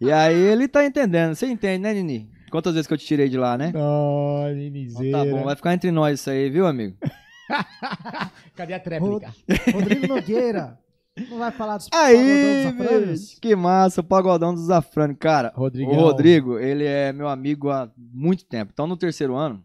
E 0.00 0.10
aí 0.10 0.34
ele 0.34 0.66
tá 0.68 0.84
entendendo. 0.84 1.34
Você 1.34 1.46
entende, 1.46 1.78
né, 1.82 1.94
Nini? 1.94 2.30
Quantas 2.50 2.74
vezes 2.74 2.86
que 2.86 2.92
eu 2.94 2.98
te 2.98 3.06
tirei 3.06 3.28
de 3.28 3.38
lá, 3.38 3.56
né? 3.56 3.68
Então 3.68 4.52
Ninizeira. 4.54 5.18
tá 5.18 5.24
bom, 5.24 5.44
vai 5.44 5.56
ficar 5.56 5.74
entre 5.74 5.90
nós 5.90 6.20
isso 6.20 6.28
aí, 6.30 6.50
viu, 6.50 6.66
amigo? 6.66 6.96
Cadê 8.54 8.74
a 8.74 8.80
tréplica? 8.80 9.34
Rodrigo 9.72 10.06
Nogueira. 10.06 10.78
Não 11.30 11.38
vai 11.38 11.50
falar 11.50 11.76
dos 11.76 11.88
Aí, 11.92 12.16
pagodão 12.16 12.72
dos 12.72 12.80
Afranos? 12.80 13.38
que 13.38 13.54
massa, 13.54 14.00
o 14.00 14.04
pagodão 14.04 14.54
do 14.54 14.60
Zafrano. 14.60 15.14
Cara, 15.14 15.52
Rodrigão. 15.54 15.92
o 15.92 15.96
Rodrigo, 16.00 16.58
ele 16.58 16.84
é 16.86 17.12
meu 17.12 17.28
amigo 17.28 17.68
há 17.68 17.90
muito 17.96 18.46
tempo. 18.46 18.70
Então, 18.72 18.86
no 18.86 18.96
terceiro 18.96 19.36
ano, 19.36 19.62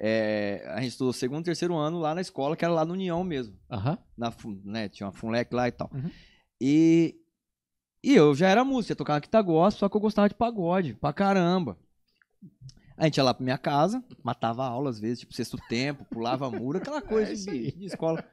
é, 0.00 0.64
a 0.68 0.80
gente 0.80 0.90
estudou 0.90 1.12
segundo 1.12 1.42
e 1.42 1.44
terceiro 1.44 1.76
ano 1.76 1.98
lá 1.98 2.14
na 2.14 2.20
escola, 2.20 2.56
que 2.56 2.64
era 2.64 2.72
lá 2.72 2.84
no 2.84 2.92
União 2.92 3.22
mesmo. 3.24 3.56
Aham. 3.70 3.98
Na, 4.16 4.32
né, 4.64 4.88
tinha 4.88 5.06
uma 5.06 5.12
Funlec 5.12 5.52
lá 5.54 5.66
e 5.68 5.72
tal. 5.72 5.90
Uhum. 5.92 6.10
E, 6.60 7.16
e 8.02 8.14
eu 8.14 8.34
já 8.34 8.48
era 8.48 8.64
músico, 8.64 8.94
tocava 8.94 9.20
guitarra 9.20 9.42
gospel, 9.42 9.80
só 9.80 9.88
que 9.88 9.96
eu 9.96 10.00
gostava 10.00 10.28
de 10.28 10.34
pagode, 10.34 10.94
pra 10.94 11.12
caramba. 11.12 11.76
A 12.96 13.04
gente 13.04 13.16
ia 13.16 13.24
lá 13.24 13.32
pra 13.32 13.44
minha 13.44 13.58
casa, 13.58 14.02
matava 14.22 14.64
aula 14.64 14.90
às 14.90 14.98
vezes, 14.98 15.20
tipo, 15.20 15.34
sexto 15.34 15.56
tempo, 15.68 16.04
pulava 16.04 16.50
muro, 16.50 16.78
aquela 16.78 17.02
coisa 17.02 17.32
É 17.32 17.34
de, 17.34 17.72
de 17.72 17.84
escola. 17.86 18.24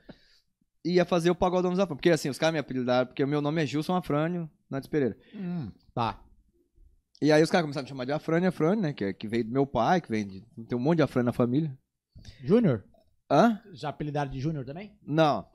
Ia 0.83 1.05
fazer 1.05 1.31
o 1.31 1.35
pagodão 1.35 1.71
dos 1.71 1.79
Afrânio. 1.79 1.97
Porque 1.97 2.09
assim, 2.11 2.29
os 2.29 2.37
caras 2.37 2.53
me 2.53 2.59
apelidaram, 2.59 3.07
porque 3.07 3.23
o 3.23 3.27
meu 3.27 3.41
nome 3.41 3.61
é 3.61 3.65
Gilson 3.65 3.95
Afrânio 3.95 4.49
Nantes 4.69 4.87
Pereira. 4.87 5.17
Hum, 5.33 5.71
tá. 5.93 6.19
E 7.21 7.31
aí 7.31 7.41
os 7.41 7.49
caras 7.49 7.63
começaram 7.63 7.83
a 7.83 7.85
me 7.85 7.89
chamar 7.89 8.05
de 8.05 8.11
Afrânio, 8.11 8.49
Afrânio, 8.49 8.81
né? 8.81 8.93
Que, 8.93 9.05
é- 9.05 9.13
que 9.13 9.27
veio 9.27 9.45
do 9.45 9.51
meu 9.51 9.65
pai, 9.65 10.01
que 10.01 10.09
vem 10.09 10.27
de. 10.27 10.41
Tem 10.67 10.77
um 10.77 10.81
monte 10.81 10.97
de 10.97 11.03
Afrânio 11.03 11.27
na 11.27 11.33
família. 11.33 11.71
Júnior? 12.43 12.83
Hã? 13.31 13.59
Já 13.73 13.89
apelidaram 13.89 14.29
de 14.29 14.39
Júnior 14.39 14.65
também? 14.65 14.91
Não. 15.05 15.45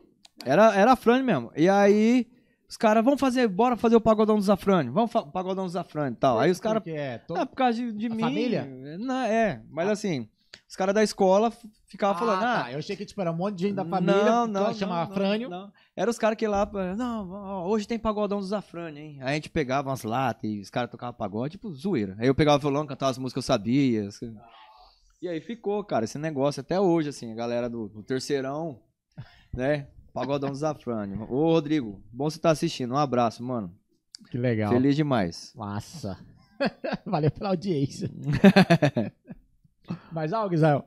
Era, 0.45 0.75
era 0.75 0.93
Afrânio 0.93 1.25
mesmo. 1.25 1.53
E 1.55 1.69
aí, 1.69 2.27
os 2.69 2.77
caras, 2.77 3.05
vamos 3.05 3.21
fazer, 3.21 3.47
bora 3.47 3.77
fazer 3.77 3.97
o 3.97 4.01
pagodão 4.01 4.37
dos 4.37 4.49
Afrânio. 4.49 4.93
Vamos 4.93 5.13
fa- 5.13 5.23
pagodão 5.27 5.65
dos 5.67 5.77
Afrânio 5.77 6.15
e 6.15 6.17
tal. 6.17 6.39
Aí 6.41 6.51
os 6.51 6.59
caras. 6.61 6.83
Porque 6.83 6.97
é. 6.99 7.21
Ah, 7.37 7.45
por 7.47 7.57
causa 7.57 7.75
de, 7.79 7.93
de 7.93 8.07
A 8.07 8.11
mim. 8.11 8.21
família? 8.21 8.65
Não, 8.99 9.21
é, 9.23 9.63
mas 9.71 9.89
assim, 9.89 10.29
Os 10.69 10.77
caras 10.77 10.95
da 10.95 11.03
escola 11.03 11.53
ficavam 11.87 12.19
falando, 12.19 12.45
ah, 12.45 12.65
tá. 12.65 12.73
Eu 12.73 12.79
achei 12.79 12.97
que 12.97 13.05
tipo, 13.05 13.21
era 13.21 13.33
um 13.33 13.37
monte 13.37 13.57
de 13.57 13.63
gente 13.65 13.75
da 13.75 13.85
família. 13.85 14.25
não, 14.25 14.47
não, 14.47 14.61
ela 14.67 14.75
chamava 14.75 15.09
não, 15.09 15.15
Frânio. 15.17 15.49
Não, 15.49 15.61
não. 15.63 15.73
Era 15.97 16.11
os 16.11 16.19
caras 16.19 16.37
que 16.39 16.47
lá, 16.47 16.69
não, 16.97 17.31
ó, 17.31 17.69
hoje 17.69 17.89
tem 17.89 17.99
pagodão 17.99 18.39
dos 18.39 18.53
Afrânio, 18.53 19.03
hein? 19.03 19.19
Aí 19.21 19.33
a 19.33 19.35
gente 19.35 19.51
pegava 19.51 19.89
umas 19.89 20.03
latas 20.05 20.49
e 20.49 20.61
os 20.61 20.71
caras 20.71 20.91
tocavam 20.91 21.15
pagode, 21.15 21.53
tipo, 21.53 21.73
zoeira. 21.75 22.17
Aí 22.19 22.27
eu 22.27 22.35
pegava 22.35 22.57
o 22.57 22.61
violão, 22.61 22.87
cantava 22.87 23.11
as 23.11 23.19
músicas 23.19 23.45
que 23.45 23.51
eu 23.51 23.55
sabia. 23.55 24.09
assim. 24.09 24.35
E 25.21 25.29
aí 25.29 25.41
ficou, 25.41 25.83
cara, 25.85 26.05
esse 26.05 26.19
negócio 26.19 26.61
até 26.61 26.81
hoje, 26.81 27.09
assim, 27.09 27.33
a 27.33 27.35
galera 27.35 27.69
do, 27.69 27.89
do 27.89 28.03
terceirão, 28.03 28.81
né? 29.53 29.89
Pagodão 30.13 30.51
dos 30.51 30.65
Afrânio. 30.65 31.23
Ô, 31.31 31.53
Rodrigo, 31.53 32.03
bom 32.13 32.31
você 32.31 32.39
estar 32.39 32.51
assistindo. 32.51 32.95
Um 32.95 32.97
abraço, 32.99 33.43
mano. 33.43 33.75
Que 34.31 34.39
legal. 34.39 34.73
Feliz 34.73 34.97
demais. 34.97 35.53
Massa. 35.55 36.19
Valeu 37.07 37.31
pela 37.31 37.51
audiência. 37.51 38.11
Mais 40.13 40.33
algo, 40.33 40.55
Israel? 40.55 40.87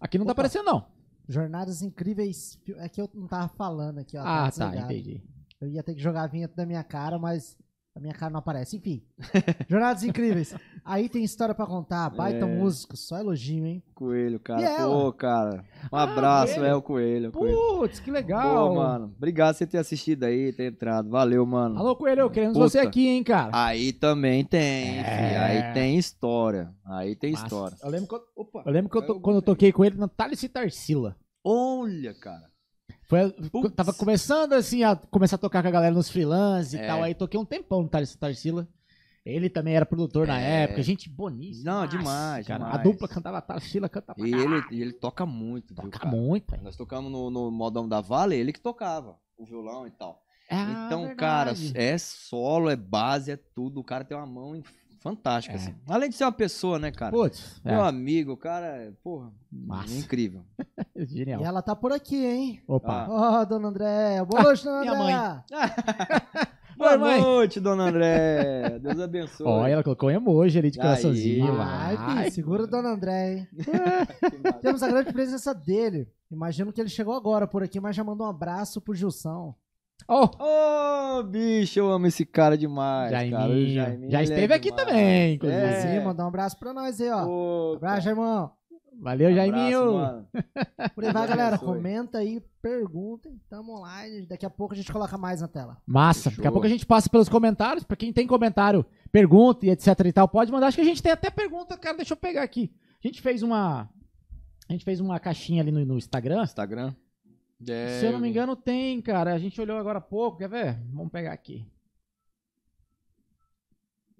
Aqui 0.00 0.16
não 0.16 0.24
tá 0.24 0.32
Opa. 0.32 0.40
aparecendo, 0.42 0.64
não. 0.64 0.86
Jornadas 1.28 1.82
incríveis. 1.82 2.58
É 2.78 2.88
que 2.88 3.00
eu 3.00 3.08
não 3.14 3.28
tava 3.28 3.48
falando 3.48 3.98
aqui, 3.98 4.16
ó. 4.16 4.22
Ah, 4.22 4.50
tá, 4.50 4.66
desligado. 4.68 4.92
entendi. 4.92 5.22
Eu 5.60 5.68
ia 5.68 5.82
ter 5.82 5.94
que 5.94 6.00
jogar 6.00 6.22
a 6.22 6.26
vinheta 6.26 6.54
da 6.56 6.64
minha 6.64 6.82
cara, 6.82 7.18
mas 7.18 7.56
a 8.00 8.02
minha 8.02 8.14
cara 8.14 8.32
não 8.32 8.38
aparece. 8.40 8.78
Enfim. 8.78 9.02
Jornadas 9.68 10.02
incríveis. 10.02 10.54
Aí 10.82 11.06
tem 11.08 11.22
história 11.22 11.54
pra 11.54 11.66
contar. 11.66 12.08
Baita 12.08 12.46
É. 12.46 12.48
músico. 12.48 12.96
Só 12.96 13.18
elogio, 13.18 13.66
hein? 13.66 13.82
Coelho, 13.94 14.40
cara. 14.40 14.62
E 14.62 14.64
ela? 14.64 14.88
Pô, 15.04 15.12
cara. 15.12 15.64
Um 15.92 15.96
Ah, 15.96 16.02
abraço, 16.04 16.58
é 16.64 16.74
o 16.74 16.80
Coelho. 16.80 17.30
Putz, 17.30 18.00
que 18.00 18.10
legal. 18.10 18.70
Pô, 18.70 18.74
mano. 18.76 19.12
Obrigado 19.16 19.52
por 19.54 19.58
você 19.58 19.66
ter 19.66 19.76
assistido 19.78 20.24
aí, 20.24 20.50
ter 20.52 20.72
entrado. 20.72 21.10
Valeu, 21.10 21.44
mano. 21.44 21.78
Alô, 21.78 21.94
Coelho, 21.94 22.30
queremos 22.30 22.54
Puta. 22.56 22.68
você 22.70 22.78
aqui, 22.78 23.06
hein, 23.06 23.22
cara. 23.22 23.50
Aí 23.52 23.92
também 23.92 24.42
tem, 24.44 24.98
É. 25.00 25.36
Aí 25.38 25.74
tem 25.74 25.98
história. 25.98 26.70
Aí 26.86 27.14
tem 27.14 27.32
Massa. 27.32 27.44
história. 27.44 27.76
Eu 27.82 27.90
lembro, 27.90 28.08
que 28.08 28.14
eu, 28.14 28.22
Opa. 28.36 28.62
eu 28.64 28.72
lembro 28.72 28.90
que 28.90 28.96
eu 28.96 29.06
to- 29.06 29.20
quando 29.20 29.36
eu 29.36 29.42
toquei 29.42 29.70
com 29.72 29.84
ele 29.84 29.98
na 29.98 30.08
Thales 30.08 30.42
e 30.42 30.48
Tarsila. 30.48 31.14
Olha, 31.44 32.14
cara. 32.14 32.48
Foi, 33.10 33.70
tava 33.74 33.92
começando 33.92 34.52
assim 34.52 34.84
a 34.84 34.94
começar 34.94 35.34
a 35.36 35.38
tocar 35.38 35.62
com 35.62 35.68
a 35.68 35.70
galera 35.72 35.94
nos 35.94 36.08
freelance 36.08 36.76
e 36.76 36.78
É. 36.78 36.86
tal. 36.86 37.02
Aí 37.02 37.12
toquei 37.14 37.38
um 37.38 37.44
tempão 37.44 37.82
no 37.82 37.88
Thales 37.88 38.14
e 38.14 38.18
Tarsila. 38.18 38.68
Ele 39.26 39.50
também 39.50 39.74
era 39.74 39.84
produtor 39.84 40.26
na 40.26 40.40
É. 40.40 40.62
época, 40.62 40.82
gente 40.82 41.08
boníssima. 41.08 41.70
Não, 41.80 41.86
demais, 41.86 42.46
cara. 42.46 42.58
demais. 42.64 42.80
A 42.80 42.82
dupla 42.82 43.06
cantava 43.08 43.42
Tarsila, 43.42 43.88
canta 43.88 44.14
pra 44.14 44.26
E 44.26 44.32
ele, 44.32 44.64
e 44.70 44.80
ele 44.80 44.92
toca 44.92 45.26
muito, 45.26 45.74
viu, 45.74 45.84
Toca 45.84 45.98
cara? 45.98 46.10
muito. 46.16 46.56
Nós 46.62 46.76
tocamos 46.76 47.10
no, 47.12 47.30
no 47.30 47.50
modão 47.50 47.86
da 47.86 48.00
Vale, 48.00 48.36
ele 48.36 48.52
que 48.52 48.60
tocava 48.60 49.16
o 49.36 49.44
violão 49.44 49.86
e 49.86 49.90
tal. 49.90 50.22
Ah, 50.48 50.84
então, 50.86 51.00
verdade. 51.06 51.16
cara, 51.16 51.54
é 51.74 51.98
solo, 51.98 52.70
é 52.70 52.76
base, 52.76 53.30
é 53.30 53.36
tudo. 53.36 53.78
O 53.80 53.84
cara 53.84 54.04
tem 54.04 54.16
uma 54.16 54.26
mão 54.26 54.56
fantástica, 55.00 55.54
É. 55.56 55.58
assim. 55.58 55.74
Além 55.88 56.08
de 56.10 56.16
ser 56.16 56.24
uma 56.24 56.32
pessoa, 56.32 56.78
né, 56.78 56.90
cara? 56.92 57.10
Putz, 57.10 57.60
é, 57.64 57.72
Meu 57.72 57.82
amigo, 57.82 58.32
o 58.32 58.36
cara, 58.36 58.66
é, 58.66 58.92
porra, 59.02 59.32
Massa. 59.50 59.92
incrível. 59.94 60.42
genial. 60.96 61.40
E 61.40 61.44
ela 61.44 61.62
tá 61.62 61.74
por 61.74 61.92
aqui, 61.92 62.24
hein? 62.24 62.62
Opa. 62.68 63.06
Ó, 63.08 63.44
dona 63.44 63.68
Andréia. 63.68 64.24
Boa 64.24 64.42
noite, 64.42 64.64
dona 64.64 64.80
minha 64.80 64.92
Andréia. 64.94 65.44
Boa 66.80 66.92
Oi, 66.92 66.96
mãe. 66.98 67.20
noite, 67.20 67.60
dona 67.60 67.88
André. 67.88 68.78
Deus 68.78 68.98
abençoe. 69.00 69.46
Ó, 69.46 69.66
ela 69.66 69.82
colocou 69.82 70.08
um 70.08 70.12
emoji 70.12 70.58
ali 70.58 70.70
de 70.70 70.78
coraçãozinho. 70.78 71.54
Vai, 71.54 71.94
vai. 71.96 72.16
filho, 72.22 72.32
segura 72.32 72.62
a 72.62 72.66
dona 72.66 72.88
Andréia, 72.94 73.40
hein? 73.40 73.48
Temos 74.62 74.82
a 74.82 74.88
grande 74.88 75.12
presença 75.12 75.54
dele. 75.54 76.08
Imagino 76.30 76.72
que 76.72 76.80
ele 76.80 76.88
chegou 76.88 77.12
agora 77.12 77.46
por 77.46 77.62
aqui, 77.62 77.78
mas 77.78 77.94
já 77.94 78.02
mandou 78.02 78.26
um 78.26 78.30
abraço 78.30 78.80
pro 78.80 78.94
Gilson. 78.94 79.54
Ó, 80.08 81.18
Ô, 81.18 81.22
bicho, 81.22 81.78
eu 81.78 81.90
amo 81.90 82.06
esse 82.06 82.24
cara 82.24 82.56
demais, 82.56 83.10
cara. 83.10 83.26
O 83.26 83.30
Jaiminho. 83.30 83.74
Jaiminho, 83.74 84.10
Já 84.10 84.20
é 84.20 84.22
esteve 84.24 84.54
aqui 84.54 84.70
demais. 84.70 84.86
também, 84.88 85.34
inclusive. 85.34 85.60
É. 85.62 85.80
Sim, 85.98 86.04
mandar 86.04 86.24
um 86.24 86.28
abraço 86.28 86.58
pra 86.58 86.72
nós 86.72 87.00
aí, 87.00 87.10
ó. 87.10 87.24
Pô, 87.24 87.72
Abraço, 87.76 88.08
irmão. 88.08 88.50
Valeu, 89.02 89.28
abraço, 89.30 89.50
Jaiminho. 89.50 89.94
mano. 89.94 90.28
Por 90.94 91.04
aí 91.04 91.12
vai, 91.12 91.26
galera. 91.26 91.58
Comenta 91.58 92.18
aí, 92.18 92.42
perguntem. 92.60 93.40
Tamo 93.48 93.78
online. 93.78 94.26
Daqui 94.26 94.44
a 94.44 94.50
pouco 94.50 94.74
a 94.74 94.76
gente 94.76 94.92
coloca 94.92 95.16
mais 95.16 95.40
na 95.40 95.48
tela. 95.48 95.78
Massa. 95.86 96.28
Daqui 96.30 96.46
a 96.46 96.52
pouco 96.52 96.66
a 96.66 96.70
gente 96.70 96.84
passa 96.84 97.08
pelos 97.08 97.28
comentários. 97.28 97.82
Pra 97.82 97.96
quem 97.96 98.12
tem 98.12 98.26
comentário, 98.26 98.84
pergunta 99.10 99.64
e 99.64 99.70
etc 99.70 99.86
e 100.04 100.12
tal, 100.12 100.28
pode 100.28 100.52
mandar. 100.52 100.66
Acho 100.66 100.76
que 100.76 100.82
a 100.82 100.84
gente 100.84 101.02
tem 101.02 101.12
até 101.12 101.30
pergunta, 101.30 101.78
cara. 101.78 101.96
Deixa 101.96 102.12
eu 102.12 102.16
pegar 102.18 102.42
aqui. 102.42 102.70
A 103.02 103.06
gente 103.08 103.22
fez 103.22 103.42
uma. 103.42 103.88
A 104.68 104.72
gente 104.72 104.84
fez 104.84 105.00
uma 105.00 105.18
caixinha 105.18 105.62
ali 105.62 105.72
no, 105.72 105.84
no 105.86 105.96
Instagram. 105.96 106.42
Instagram. 106.42 106.94
É, 107.68 108.00
Se 108.00 108.06
eu 108.06 108.12
não 108.12 108.20
me 108.20 108.28
engano, 108.28 108.56
tem, 108.56 109.00
cara. 109.02 109.34
A 109.34 109.38
gente 109.38 109.60
olhou 109.60 109.76
agora 109.76 109.98
há 109.98 110.02
pouco, 110.02 110.38
quer 110.38 110.48
ver? 110.48 110.80
Vamos 110.92 111.12
pegar 111.12 111.32
aqui. 111.32 111.66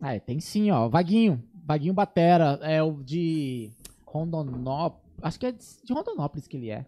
Ah, 0.00 0.14
é, 0.14 0.20
tem 0.20 0.40
sim, 0.40 0.70
ó. 0.70 0.88
Vaguinho. 0.88 1.42
Vaguinho 1.64 1.94
Batera. 1.94 2.58
É 2.62 2.82
o 2.82 3.02
de 3.02 3.70
Rondonópolis. 4.06 5.10
Acho 5.22 5.38
que 5.38 5.46
é 5.46 5.52
de 5.52 5.92
Rondonópolis 5.92 6.46
que 6.46 6.56
ele 6.56 6.70
é. 6.70 6.86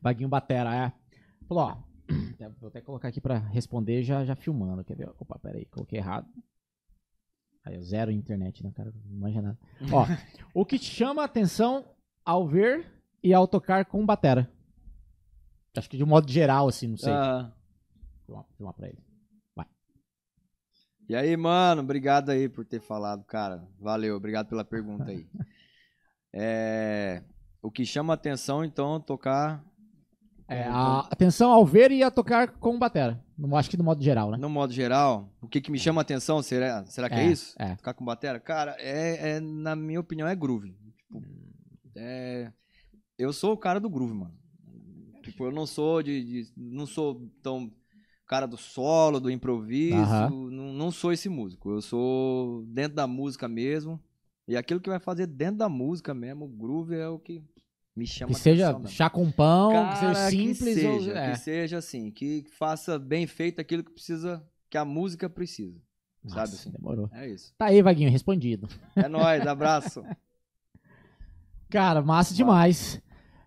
Vaguinho 0.00 0.28
Batera, 0.28 0.74
é. 0.74 0.92
Falou, 1.46 1.64
ó. 1.64 1.92
Vou 2.60 2.68
até 2.68 2.80
colocar 2.80 3.08
aqui 3.08 3.20
pra 3.20 3.38
responder 3.38 4.02
já, 4.02 4.24
já 4.24 4.34
filmando. 4.34 4.84
Quer 4.84 4.96
ver? 4.96 5.08
Opa, 5.18 5.38
pera 5.38 5.58
aí, 5.58 5.64
coloquei 5.66 5.98
errado. 5.98 6.26
Aí, 7.64 7.76
eu 7.76 7.82
zero 7.82 8.10
internet, 8.10 8.62
né, 8.64 8.72
cara? 8.72 8.92
Não 9.06 9.20
manja 9.20 9.40
nada. 9.40 9.58
Ó, 9.92 10.04
o 10.52 10.64
que 10.66 10.78
te 10.78 10.90
chama 10.90 11.22
a 11.22 11.26
atenção 11.26 11.84
ao 12.24 12.46
ver 12.46 12.92
e 13.22 13.32
ao 13.32 13.46
tocar 13.46 13.84
com 13.84 14.04
batera? 14.04 14.51
Acho 15.76 15.88
que 15.88 15.96
de 15.96 16.04
um 16.04 16.08
modo 16.08 16.30
geral, 16.30 16.68
assim, 16.68 16.88
não 16.88 16.96
sei. 16.96 17.12
Ah, 17.12 17.50
Filmar, 18.26 18.44
filmar 18.56 18.74
pra 18.74 18.88
ele. 18.88 18.98
e 21.08 21.14
aí, 21.14 21.36
mano, 21.36 21.82
obrigado 21.82 22.30
aí 22.30 22.48
por 22.48 22.64
ter 22.64 22.80
falado, 22.80 23.24
cara. 23.24 23.66
Valeu, 23.80 24.16
obrigado 24.16 24.48
pela 24.48 24.64
pergunta 24.64 25.10
aí. 25.10 25.26
É, 26.34 27.22
o 27.60 27.70
que 27.70 27.84
chama 27.84 28.14
atenção, 28.14 28.64
então, 28.64 28.96
é 28.96 29.00
tocar 29.00 29.62
É, 30.48 30.62
a 30.64 31.00
atenção 31.10 31.50
ao 31.52 31.66
ver 31.66 31.90
e 31.92 32.02
a 32.02 32.10
tocar 32.10 32.48
com 32.52 32.78
batera. 32.78 33.22
Não 33.36 33.54
acho 33.54 33.68
que 33.68 33.76
do 33.76 33.84
modo 33.84 34.02
geral, 34.02 34.30
né? 34.30 34.38
no 34.38 34.48
modo 34.48 34.72
geral. 34.72 35.28
O 35.42 35.46
que, 35.46 35.60
que 35.60 35.70
me 35.70 35.78
chama 35.78 36.00
atenção, 36.00 36.42
será, 36.42 36.86
será 36.86 37.10
que 37.10 37.16
é, 37.16 37.24
É, 37.24 37.26
isso? 37.26 37.54
é. 37.58 37.76
Tocar 37.76 37.92
com 37.92 38.02
batera? 38.02 38.40
Cara, 38.40 38.74
é, 38.78 39.32
é, 39.32 39.40
na 39.40 39.76
minha 39.76 40.00
opinião, 40.00 40.26
é 40.26 40.34
groove. 40.34 40.74
Tipo, 40.96 41.22
é, 41.96 42.50
eu 43.18 43.30
sou 43.30 43.52
o 43.52 43.58
cara 43.58 43.78
do 43.78 43.90
groove, 43.90 44.14
mano. 44.14 44.34
Tipo, 45.22 45.46
eu 45.46 45.52
não 45.52 45.66
sou 45.66 46.02
de, 46.02 46.22
de- 46.24 46.52
não 46.56 46.86
sou 46.86 47.28
tão 47.42 47.72
cara 48.26 48.46
do 48.46 48.56
solo, 48.56 49.20
do 49.20 49.30
improviso, 49.30 50.28
não, 50.50 50.72
não 50.72 50.90
sou 50.90 51.12
esse 51.12 51.28
músico. 51.28 51.70
Eu 51.70 51.80
sou 51.82 52.64
dentro 52.66 52.94
da 52.96 53.06
música 53.06 53.48
mesmo. 53.48 54.00
E 54.48 54.56
aquilo 54.56 54.80
que 54.80 54.88
vai 54.90 54.98
fazer 54.98 55.26
dentro 55.26 55.58
da 55.58 55.68
música 55.68 56.12
mesmo, 56.12 56.46
o 56.46 56.48
groove 56.48 56.94
é 56.94 57.08
o 57.08 57.18
que 57.18 57.42
me 57.94 58.06
chama 58.06 58.32
Que 58.32 58.38
seja 58.40 58.80
chá 58.86 59.08
com 59.10 59.30
pão, 59.30 59.70
que 59.90 59.98
seja 59.98 60.12
Cara, 60.14 60.30
simples 60.30 60.78
que 60.78 60.86
ou. 60.86 60.98
seja, 61.00 61.18
é. 61.18 61.30
que 61.30 61.38
seja 61.38 61.78
assim, 61.78 62.10
que 62.10 62.44
faça 62.58 62.98
bem 62.98 63.26
feito 63.26 63.60
aquilo 63.60 63.84
que 63.84 63.92
precisa, 63.92 64.42
que 64.68 64.76
a 64.78 64.84
música 64.84 65.28
precisa. 65.30 65.78
Nossa, 66.24 66.34
sabe 66.36 66.54
assim? 66.54 66.70
Demorou. 66.70 67.08
É 67.12 67.28
isso. 67.28 67.52
Tá 67.58 67.66
aí, 67.66 67.82
Vaguinho, 67.82 68.10
respondido. 68.10 68.68
É 68.96 69.08
nóis, 69.08 69.46
abraço. 69.46 70.02
Cara, 71.68 72.02
massa 72.02 72.34
demais. 72.34 73.00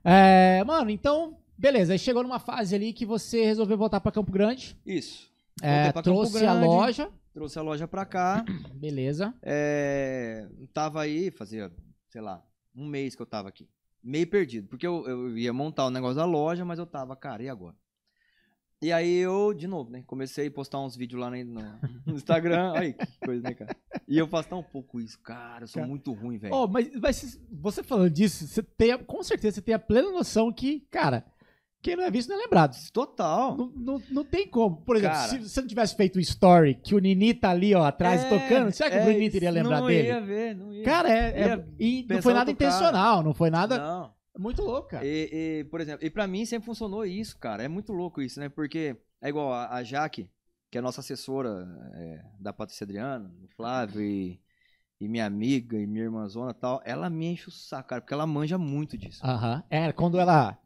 É, 0.04 0.64
mano, 0.64 0.90
então, 0.90 1.38
beleza. 1.58 1.94
Aí 1.94 2.00
chegou 2.00 2.24
numa 2.24 2.40
fase 2.40 2.76
ali 2.76 2.94
que 2.94 3.06
você 3.06 3.46
resolveu 3.46 3.78
voltar 3.78 4.00
pra 4.02 4.12
Campo 4.12 4.32
Grande. 4.32 4.78
Isso. 4.86 5.32
É, 5.62 5.92
trouxe 5.92 6.38
a 6.38 6.54
Grande. 6.54 6.66
loja. 6.66 7.12
Trouxe 7.34 7.60
a 7.60 7.62
loja 7.62 7.88
pra 7.88 8.06
cá. 8.06 8.46
Beleza. 8.76 9.34
É, 9.42 10.48
tava 10.74 11.02
aí, 11.02 11.32
fazia, 11.32 11.72
sei 12.10 12.22
lá, 12.22 12.42
um 12.76 12.86
mês 12.88 13.16
que 13.16 13.22
eu 13.22 13.26
tava 13.26 13.50
aqui. 13.50 13.68
Meio 14.04 14.28
perdido, 14.28 14.68
porque 14.68 14.86
eu, 14.86 15.06
eu 15.08 15.38
ia 15.38 15.52
montar 15.52 15.86
o 15.86 15.90
negócio 15.90 16.16
da 16.16 16.26
loja, 16.26 16.64
mas 16.64 16.78
eu 16.80 16.86
tava, 16.86 17.16
cara, 17.16 17.42
e 17.44 17.50
agora? 17.50 17.76
E 18.82 18.92
aí 18.92 19.16
eu, 19.18 19.54
de 19.54 19.68
novo, 19.68 19.90
né, 19.90 20.04
comecei 20.06 20.48
a 20.48 20.52
postar 20.52 20.80
uns 20.80 20.96
vídeos 20.96 21.20
lá 21.20 21.32
no, 21.32 21.80
Instagram. 22.14 22.74
Aí, 22.76 22.94
que 22.94 23.08
coisa, 23.26 23.42
né, 23.42 23.54
cara? 23.56 23.76
E 24.08 24.18
eu 24.18 24.28
faço 24.28 24.50
tão 24.50 24.62
pouco 24.62 25.00
isso, 25.02 25.18
cara, 25.20 25.64
eu 25.64 25.68
sou 25.68 25.80
Cara. 25.82 25.88
muito 25.90 26.14
ruim, 26.14 26.38
velho. 26.38 26.54
Oh, 26.54 26.68
mas, 26.68 26.90
mas 27.02 27.40
você 27.52 27.82
falando 27.82 28.12
disso, 28.12 28.46
você 28.48 28.62
tem, 28.62 28.92
a- 28.92 28.98
com 29.00 29.24
certeza 29.24 29.56
você 29.56 29.62
tem 29.62 29.74
a 29.74 29.80
plena 29.80 30.12
noção 30.12 30.54
que, 30.54 30.82
cara, 30.92 31.26
quem 31.86 31.96
não 31.96 32.04
é 32.04 32.10
visto 32.10 32.30
não 32.30 32.38
é 32.40 32.42
lembrado. 32.42 32.76
Total. 32.92 33.56
Não, 33.56 33.72
não, 33.76 34.02
não 34.10 34.26
tem 34.26 34.48
como. 34.48 34.78
Por 34.78 34.96
exemplo, 34.96 35.16
Cara. 35.18 35.30
se 35.30 35.38
você 35.38 35.62
não 35.62 35.68
tivesse 35.68 35.96
feito 35.96 36.16
o 36.16 36.20
story 36.20 36.74
que 36.74 36.96
o 36.96 37.00
Nini 37.00 37.32
tá 37.32 37.52
ali, 37.52 37.76
ó, 37.76 37.84
atrás 37.86 38.24
É, 38.24 38.30
tocando, 38.30 38.72
será 38.72 38.90
que 38.90 38.96
é 38.98 39.04
o 39.04 39.08
Nini 39.08 39.30
teria 39.30 39.52
lembrado 39.52 39.82
não 39.82 39.88
dele? 39.88 40.08
Ia 40.08 40.20
ver, 40.22 40.56
não 40.56 40.74
ia. 40.74 40.84
Cara, 40.84 41.10
é, 41.12 41.42
é- 41.42 41.56
Ia 41.56 41.66
e 41.78 42.08
não 42.10 42.22
foi 42.24 42.34
nada 42.34 42.50
intencional, 42.50 43.22
não 43.22 43.36
foi 43.36 43.52
nada 43.52 43.78
Não. 43.78 44.12
muito 44.40 44.64
louco, 44.64 44.90
cara. 44.90 45.06
E, 45.06 45.30
e, 45.60 45.64
por 45.66 45.80
exemplo, 45.80 46.04
e 46.04 46.10
pra 46.10 46.26
mim 46.26 46.44
sempre 46.44 46.66
funcionou 46.66 47.06
isso, 47.06 47.38
cara. 47.38 47.62
É 47.62 47.68
muito 47.68 47.94
louco 47.94 48.20
isso, 48.20 48.40
né? 48.40 48.50
Porque 48.50 48.98
é 49.22 49.30
igual 49.30 49.54
a, 49.54 49.76
a 49.76 49.84
Jaque, 49.84 50.28
que 50.72 50.78
é 50.78 50.80
a 50.80 50.82
nossa 50.82 51.02
assessora 51.02 51.68
é, 51.94 52.22
da 52.40 52.52
Patrícia 52.52 52.84
Adriana, 52.84 53.32
o 53.44 53.48
Flávio 53.56 54.02
e, 54.02 54.42
e 55.00 55.08
minha 55.08 55.28
amiga 55.28 55.78
e 55.78 55.86
minha 55.86 56.06
irmãzona 56.06 56.50
e 56.50 56.56
tal, 56.60 56.82
ela 56.84 57.12
me 57.12 57.28
enche 57.28 57.48
o 57.48 57.52
saco, 57.52 57.90
cara, 57.90 58.02
porque 58.02 58.14
ela 58.14 58.26
manja 58.26 58.58
muito 58.58 58.98
disso. 58.98 59.24
Aham. 59.24 59.64
É, 59.70 59.92
quando 59.92 60.20
ela. 60.20 60.58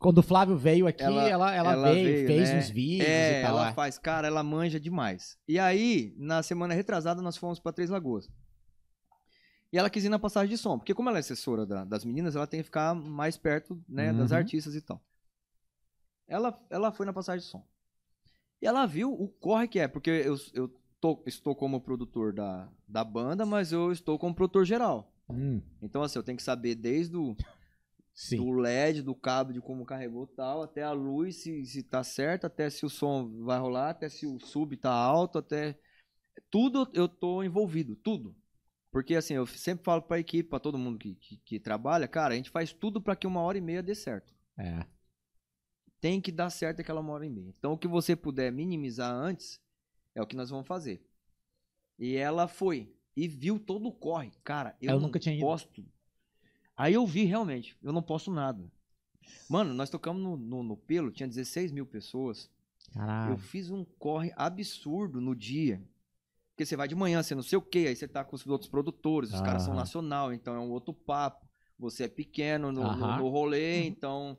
Quando 0.00 0.18
o 0.18 0.22
Flávio 0.22 0.56
veio 0.56 0.86
aqui, 0.86 1.02
ela, 1.02 1.28
Ela- 1.28 1.54
ela, 1.54 1.72
ela 1.72 1.92
veio, 1.92 2.04
veio, 2.06 2.26
fez 2.26 2.50
né? 2.50 2.58
uns 2.58 2.70
vídeos 2.70 3.06
é, 3.08 3.38
e 3.40 3.42
tal. 3.42 3.50
ela 3.50 3.68
é. 3.68 3.72
faz, 3.74 3.98
cara, 3.98 4.26
ela 4.26 4.42
manja 4.42 4.80
demais. 4.80 5.38
E 5.46 5.58
aí, 5.58 6.14
na 6.16 6.42
semana 6.42 6.72
retrasada, 6.72 7.20
nós 7.20 7.36
fomos 7.36 7.60
pra 7.60 7.70
Três 7.70 7.90
Lagoas. 7.90 8.28
E 9.72 9.76
ela 9.78 9.90
quis 9.90 10.02
ir 10.04 10.08
na 10.08 10.18
passagem 10.18 10.48
de 10.48 10.56
som, 10.58 10.78
porque 10.78 10.94
como 10.94 11.08
ela 11.10 11.18
é 11.18 11.20
assessora 11.20 11.64
da- 11.66 11.84
das 11.84 12.04
meninas, 12.04 12.34
ela 12.34 12.46
tem 12.46 12.60
que 12.60 12.64
ficar 12.64 12.94
mais 12.94 13.36
perto, 13.36 13.78
né, 13.88 14.10
das 14.12 14.30
Uhum. 14.30 14.38
artistas 14.38 14.74
e 14.74 14.80
tal. 14.80 15.00
Ela, 16.26 16.58
ela 16.70 16.90
foi 16.92 17.04
na 17.06 17.12
passagem 17.12 17.44
de 17.44 17.50
som. 17.50 17.62
E 18.62 18.66
ela 18.66 18.86
viu 18.86 19.12
o 19.12 19.28
corre 19.28 19.68
que 19.68 19.78
é, 19.78 19.86
porque 19.86 20.10
eu, 20.10 20.36
eu 20.54 20.68
tô- 21.00 21.22
estou 21.26 21.54
como 21.54 21.80
produtor 21.80 22.32
da, 22.32 22.68
da 22.88 23.04
banda, 23.04 23.44
mas 23.44 23.70
eu 23.70 23.92
estou 23.92 24.18
como 24.18 24.34
produtor 24.34 24.64
geral. 24.64 25.12
Hum, 25.28 25.60
Então, 25.82 26.02
assim, 26.02 26.18
eu 26.18 26.22
tenho 26.22 26.36
que 26.36 26.42
saber 26.42 26.74
desde 26.74 27.16
o 27.16 27.36
sim. 28.14 28.36
do 28.36 28.50
LED, 28.52 29.02
do 29.02 29.14
cabo, 29.14 29.52
de 29.52 29.60
como 29.60 29.84
carregou 29.84 30.24
e 30.24 30.34
tal, 30.36 30.62
até 30.62 30.82
a 30.82 30.92
luz, 30.92 31.36
se, 31.42 31.64
se 31.64 31.82
tá 31.82 32.02
certo, 32.02 32.46
até 32.46 32.68
se 32.70 32.84
o 32.84 32.90
som 32.90 33.42
vai 33.44 33.58
rolar, 33.58 33.90
até 33.90 34.08
se 34.08 34.26
o 34.26 34.38
sub 34.40 34.76
tá 34.76 34.92
alto, 34.92 35.38
até. 35.38 35.78
Tudo 36.50 36.88
eu 36.94 37.08
tô 37.08 37.42
envolvido, 37.42 37.94
tudo. 37.96 38.34
Porque 38.90 39.14
assim, 39.14 39.34
eu 39.34 39.46
sempre 39.46 39.84
falo 39.84 40.02
pra 40.02 40.18
equipe, 40.18 40.48
pra 40.48 40.58
todo 40.58 40.76
mundo 40.78 40.98
que, 40.98 41.14
que, 41.14 41.36
que 41.38 41.60
trabalha, 41.60 42.08
cara, 42.08 42.34
a 42.34 42.36
gente 42.36 42.50
faz 42.50 42.72
tudo 42.72 43.00
pra 43.00 43.14
que 43.14 43.26
uma 43.26 43.40
hora 43.40 43.56
e 43.56 43.60
meia 43.60 43.82
dê 43.82 43.94
certo. 43.94 44.34
É. 44.58 44.84
Tem 46.00 46.20
que 46.20 46.32
dar 46.32 46.50
certo 46.50 46.80
aquela 46.80 47.00
uma 47.00 47.12
hora 47.12 47.26
e 47.26 47.30
meia. 47.30 47.54
Então, 47.56 47.72
o 47.72 47.78
que 47.78 47.86
você 47.86 48.16
puder 48.16 48.50
minimizar 48.50 49.12
antes, 49.12 49.60
é 50.14 50.20
o 50.22 50.26
que 50.26 50.34
nós 50.34 50.50
vamos 50.50 50.66
fazer. 50.66 51.04
E 51.98 52.16
ela 52.16 52.48
foi. 52.48 52.92
E 53.14 53.28
viu 53.28 53.58
todo 53.60 53.86
o 53.86 53.92
corre. 53.92 54.32
Cara, 54.42 54.76
eu, 54.80 54.90
Eu 54.90 54.96
não 54.96 55.06
nunca 55.06 55.18
tinha 55.18 55.34
ido. 55.34 55.42
posto. 55.44 55.84
Aí 56.80 56.94
eu 56.94 57.06
vi 57.06 57.24
realmente, 57.24 57.76
eu 57.82 57.92
não 57.92 58.02
posto 58.02 58.30
nada. 58.30 58.64
Mano, 59.50 59.74
nós 59.74 59.90
tocamos 59.90 60.22
no, 60.22 60.34
no, 60.34 60.62
no 60.62 60.76
pelo, 60.78 61.10
tinha 61.10 61.28
16 61.28 61.72
mil 61.72 61.84
pessoas. 61.84 62.50
Caralho. 62.94 63.34
Eu 63.34 63.36
fiz 63.36 63.70
um 63.70 63.84
corre 63.84 64.32
absurdo 64.34 65.20
no 65.20 65.36
dia. 65.36 65.86
Porque 66.48 66.64
você 66.64 66.76
vai 66.76 66.88
de 66.88 66.94
manhã, 66.94 67.22
você 67.22 67.34
não 67.34 67.42
sei 67.42 67.58
o 67.58 67.60
quê, 67.60 67.84
aí 67.88 67.94
você 67.94 68.08
tá 68.08 68.24
com 68.24 68.34
os 68.34 68.46
outros 68.46 68.70
produtores, 68.70 69.30
os 69.30 69.42
caras 69.42 69.64
são 69.64 69.74
nacional, 69.74 70.32
então 70.32 70.54
é 70.54 70.58
um 70.58 70.70
outro 70.70 70.94
papo. 70.94 71.46
Você 71.78 72.04
é 72.04 72.08
pequeno 72.08 72.72
no, 72.72 72.96
no, 72.96 73.16
no 73.18 73.28
rolê, 73.28 73.84
então 73.84 74.38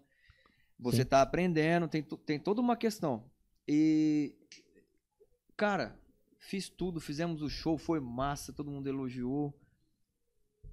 você 0.79 1.03
Sim. 1.03 1.09
tá 1.09 1.21
aprendendo, 1.21 1.87
tem, 1.87 2.01
tem 2.01 2.39
toda 2.39 2.59
uma 2.59 2.75
questão. 2.75 3.23
E, 3.67 4.35
cara, 5.55 5.95
fiz 6.39 6.69
tudo, 6.69 6.99
fizemos 6.99 7.43
o 7.43 7.49
show, 7.49 7.77
foi 7.77 7.99
massa, 7.99 8.51
todo 8.51 8.71
mundo 8.71 8.87
elogiou. 8.87 9.55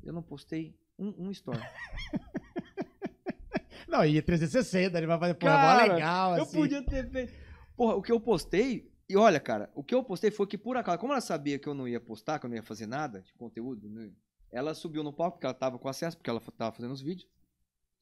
Eu 0.02 0.14
não 0.14 0.22
postei 0.22 0.74
um, 0.98 1.26
um 1.26 1.30
story. 1.30 1.60
Não, 3.88 4.04
e 4.04 4.20
360, 4.20 4.98
ele 4.98 5.06
vai 5.06 5.18
fazer, 5.18 5.34
porra, 5.34 5.52
mó 5.52 5.58
Cara, 5.58 5.94
legal, 5.94 6.36
Eu 6.36 6.42
assim. 6.42 6.58
podia 6.58 6.82
ter 6.82 7.08
feito. 7.10 7.32
Porra, 7.76 7.94
o 7.94 8.02
que 8.02 8.12
eu 8.12 8.20
postei. 8.20 8.92
E 9.08 9.16
olha, 9.16 9.40
cara, 9.40 9.70
o 9.74 9.82
que 9.82 9.94
eu 9.94 10.04
postei 10.04 10.30
foi 10.30 10.46
que 10.46 10.58
por 10.58 10.76
acaso, 10.76 10.98
como 10.98 11.12
ela 11.14 11.22
sabia 11.22 11.58
que 11.58 11.66
eu 11.66 11.72
não 11.72 11.88
ia 11.88 11.98
postar, 11.98 12.38
que 12.38 12.44
eu 12.44 12.50
não 12.50 12.56
ia 12.56 12.62
fazer 12.62 12.86
nada 12.86 13.22
de 13.22 13.32
conteúdo, 13.34 13.88
né, 13.88 14.10
ela 14.52 14.74
subiu 14.74 15.02
no 15.02 15.12
palco, 15.14 15.36
porque 15.38 15.46
ela 15.46 15.54
tava 15.54 15.78
com 15.78 15.88
acesso, 15.88 16.14
porque 16.18 16.28
ela 16.28 16.40
tava 16.58 16.72
fazendo 16.76 16.92
os 16.92 17.00
vídeos. 17.00 17.26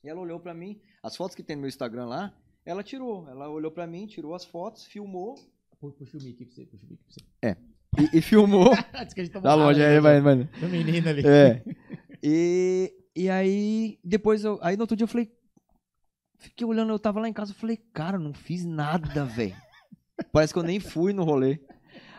E 0.03 0.09
ela 0.09 0.21
olhou 0.21 0.41
pra 0.41 0.53
mim, 0.53 0.81
as 1.03 1.15
fotos 1.17 1.37
que 1.37 1.45
tem 1.45 1.55
no 1.55 1.63
meu 1.63 1.69
Instagram 1.69 2.07
lá, 2.07 2.35
ela 2.65 2.83
tirou. 2.83 3.29
Ela 3.29 3.49
olhou 3.49 3.71
pra 3.71 3.87
mim, 3.87 4.07
tirou 4.09 4.35
as 4.35 4.45
fotos, 4.45 4.85
filmou. 4.85 5.37
Pu- 5.79 5.93
Puxa 5.93 6.17
o 6.17 6.21
mic 6.23 6.45
pra 6.45 6.53
você, 6.55 6.65
puxa 6.65 6.85
o 6.85 6.89
mic 6.89 7.01
pra 7.05 7.13
você. 7.13 7.21
E, 8.13 8.19
e 8.19 8.23
filmou. 8.23 8.75
Diz 9.05 9.15
que 9.15 9.21
a 9.21 9.25
gente 9.25 9.33
tomou 9.33 9.49
tá 9.49 9.55
longe 9.55 9.81
aí, 9.83 10.01
vai, 10.01 10.21
vai. 10.21 10.43
Do 10.45 10.69
menino 10.69 11.09
ali. 11.09 11.23
É. 11.25 11.63
E, 12.23 12.93
e 13.15 13.29
aí, 13.31 13.99
depois 14.05 14.45
eu. 14.45 14.59
Aí 14.63 14.77
no 14.77 14.83
outro 14.83 14.97
dia 14.97 15.05
eu 15.05 15.09
falei. 15.09 15.31
Fiquei 16.39 16.67
olhando, 16.67 16.93
eu 16.93 16.99
tava 16.99 17.19
lá 17.19 17.29
em 17.29 17.33
casa, 17.33 17.53
eu 17.53 17.57
falei, 17.57 17.79
cara, 17.95 18.19
não 18.19 18.35
fiz 18.35 18.65
nada, 18.65 19.25
velho. 19.25 19.57
Parece 20.33 20.53
que 20.53 20.59
eu 20.59 20.63
nem 20.63 20.79
fui 20.79 21.13
no 21.13 21.25
rolê. 21.25 21.59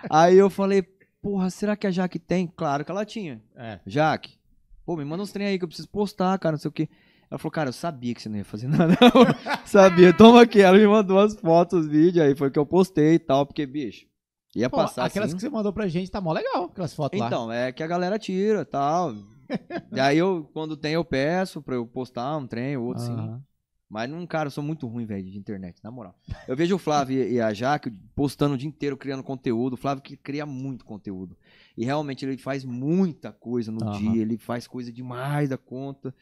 Aí 0.09 0.35
eu 0.37 0.49
falei, 0.49 0.83
porra, 1.21 1.49
será 1.49 1.75
que 1.75 1.85
a 1.85 1.91
Jaque 1.91 2.17
tem? 2.17 2.47
Claro 2.47 2.83
que 2.83 2.91
ela 2.91 3.05
tinha. 3.05 3.41
É. 3.55 3.79
Jaque, 3.85 4.39
pô, 4.85 4.95
me 4.95 5.05
manda 5.05 5.21
uns 5.21 5.31
trem 5.31 5.47
aí 5.47 5.57
que 5.59 5.63
eu 5.63 5.67
preciso 5.67 5.89
postar, 5.89 6.37
cara, 6.39 6.53
não 6.53 6.59
sei 6.59 6.69
o 6.69 6.71
quê. 6.71 6.89
Ela 7.29 7.37
falou, 7.37 7.51
cara, 7.51 7.69
eu 7.69 7.73
sabia 7.73 8.15
que 8.15 8.21
você 8.21 8.29
não 8.29 8.37
ia 8.37 8.45
fazer 8.45 8.67
nada. 8.69 8.95
sabia, 9.65 10.13
toma 10.13 10.41
aqui. 10.41 10.61
Ela 10.61 10.77
me 10.77 10.87
mandou 10.87 11.19
as 11.19 11.35
fotos, 11.35 11.81
os 11.81 11.87
vídeos, 11.87 12.25
aí 12.25 12.35
foi 12.35 12.49
que 12.49 12.57
eu 12.57 12.65
postei 12.65 13.15
e 13.15 13.19
tal, 13.19 13.45
porque, 13.45 13.65
bicho, 13.65 14.05
ia 14.55 14.69
Pô, 14.69 14.77
passar 14.77 15.05
aquelas 15.05 15.29
assim. 15.29 15.37
que 15.37 15.41
você 15.41 15.49
mandou 15.49 15.73
pra 15.73 15.87
gente 15.87 16.09
tá 16.09 16.21
mó 16.21 16.31
legal, 16.31 16.65
aquelas 16.65 16.93
fotos 16.93 17.19
lá. 17.19 17.27
Então, 17.27 17.51
é 17.51 17.71
que 17.71 17.83
a 17.83 17.87
galera 17.87 18.17
tira 18.17 18.65
tal. 18.65 19.13
Daí 19.91 20.17
eu, 20.17 20.49
quando 20.53 20.75
tem, 20.77 20.93
eu 20.93 21.05
peço 21.05 21.61
pra 21.61 21.75
eu 21.75 21.85
postar 21.85 22.37
um 22.37 22.47
trem, 22.47 22.77
outro 22.77 23.03
sim. 23.03 23.41
Mas 23.89 24.09
não, 24.09 24.27
cara, 24.27 24.47
eu 24.47 24.51
sou 24.51 24.63
muito 24.63 24.85
ruim, 24.85 25.05
velho, 25.05 25.23
de 25.23 25.37
internet, 25.37 25.81
na 25.81 25.89
moral. 25.89 26.13
Eu 26.45 26.57
vejo 26.57 26.75
o 26.75 26.79
Flávio 26.79 27.23
e 27.23 27.35
e 27.35 27.41
a 27.41 27.53
Jaque 27.53 27.89
postando 28.13 28.55
o 28.55 28.57
dia 28.57 28.67
inteiro, 28.67 28.97
criando 28.97 29.23
conteúdo. 29.23 29.73
O 29.73 29.77
Flávio 29.77 30.03
que 30.03 30.17
cria 30.17 30.45
muito 30.45 30.83
conteúdo. 30.83 31.37
E 31.77 31.85
realmente 31.85 32.25
ele 32.25 32.37
faz 32.37 32.65
muita 32.65 33.31
coisa 33.31 33.71
no 33.71 33.83
Aham. 33.83 33.97
dia, 33.97 34.21
ele 34.21 34.37
faz 34.37 34.67
coisa 34.67 34.91
demais 34.91 35.49
da 35.49 35.57
conta. 35.57 36.13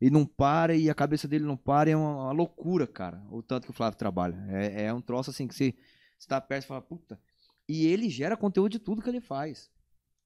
E 0.00 0.10
não 0.10 0.24
para, 0.24 0.74
e 0.74 0.88
a 0.88 0.94
cabeça 0.94 1.28
dele 1.28 1.44
não 1.44 1.56
para, 1.56 1.90
é 1.90 1.96
uma, 1.96 2.24
uma 2.24 2.32
loucura, 2.32 2.86
cara. 2.86 3.22
O 3.30 3.42
tanto 3.42 3.64
que 3.64 3.70
o 3.70 3.74
Flávio 3.74 3.98
trabalha. 3.98 4.42
É, 4.48 4.84
é 4.84 4.94
um 4.94 5.00
troço 5.00 5.30
assim 5.30 5.46
que 5.46 5.54
você, 5.54 5.74
você 6.18 6.26
tá 6.26 6.40
perto 6.40 6.64
e 6.64 6.66
fala, 6.68 6.80
puta. 6.80 7.20
E 7.68 7.86
ele 7.86 8.08
gera 8.08 8.36
conteúdo 8.36 8.72
de 8.72 8.78
tudo 8.78 9.02
que 9.02 9.08
ele 9.08 9.20
faz. 9.20 9.70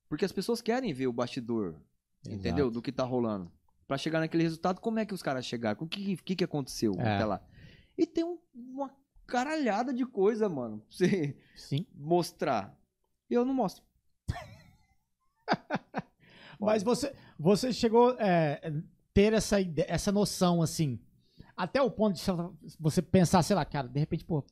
Porque 0.09 0.25
as 0.25 0.33
pessoas 0.33 0.61
querem 0.63 0.93
ver 0.93 1.07
o 1.07 1.13
bastidor, 1.13 1.75
entendeu? 2.27 2.67
Exato. 2.67 2.71
Do 2.73 2.83
que 2.83 2.93
tá 2.93 3.05
rolando. 3.05 3.51
Pra 3.87 3.97
chegar 3.99 4.21
naquele 4.21 4.43
resultado, 4.43 4.81
como 4.81 4.99
é 4.99 5.07
que 5.07 5.15
os 5.15 5.23
caras 5.23 5.47
chegaram? 5.47 5.83
O 5.83 5.87
que, 5.89 6.17
que, 6.19 6.37
que 6.37 6.45
aconteceu 6.45 6.95
É. 6.99 7.15
até 7.17 7.25
lá? 7.25 7.41
E 7.97 8.07
tem 8.07 8.25
um- 8.25 8.39
uma 8.55 8.95
caralhada 9.27 9.93
de 9.93 10.05
coisa, 10.07 10.49
mano, 10.49 10.79
pra 10.81 10.87
você 10.91 11.37
Sim. 11.57 11.87
mostrar. 11.95 12.77
E 13.31 13.35
eu 13.35 13.45
não 13.45 13.55
mostro. 13.55 13.83
Mas 16.61 16.83
você, 16.83 17.15
você 17.39 17.73
chegou 17.73 18.17
é, 18.19 18.73
ter 19.15 19.33
essa, 19.33 19.61
ide- 19.61 19.85
essa 19.89 20.11
noção, 20.13 20.61
assim, 20.63 20.99
até 21.57 21.81
o 21.81 21.91
ponto 21.91 22.17
de 22.17 22.23
você 22.79 23.01
pensar, 23.01 23.43
sei 23.43 23.57
lá, 23.57 23.65
cara, 23.65 23.89
de 23.89 23.99
repente, 23.99 24.25
pô, 24.25 24.45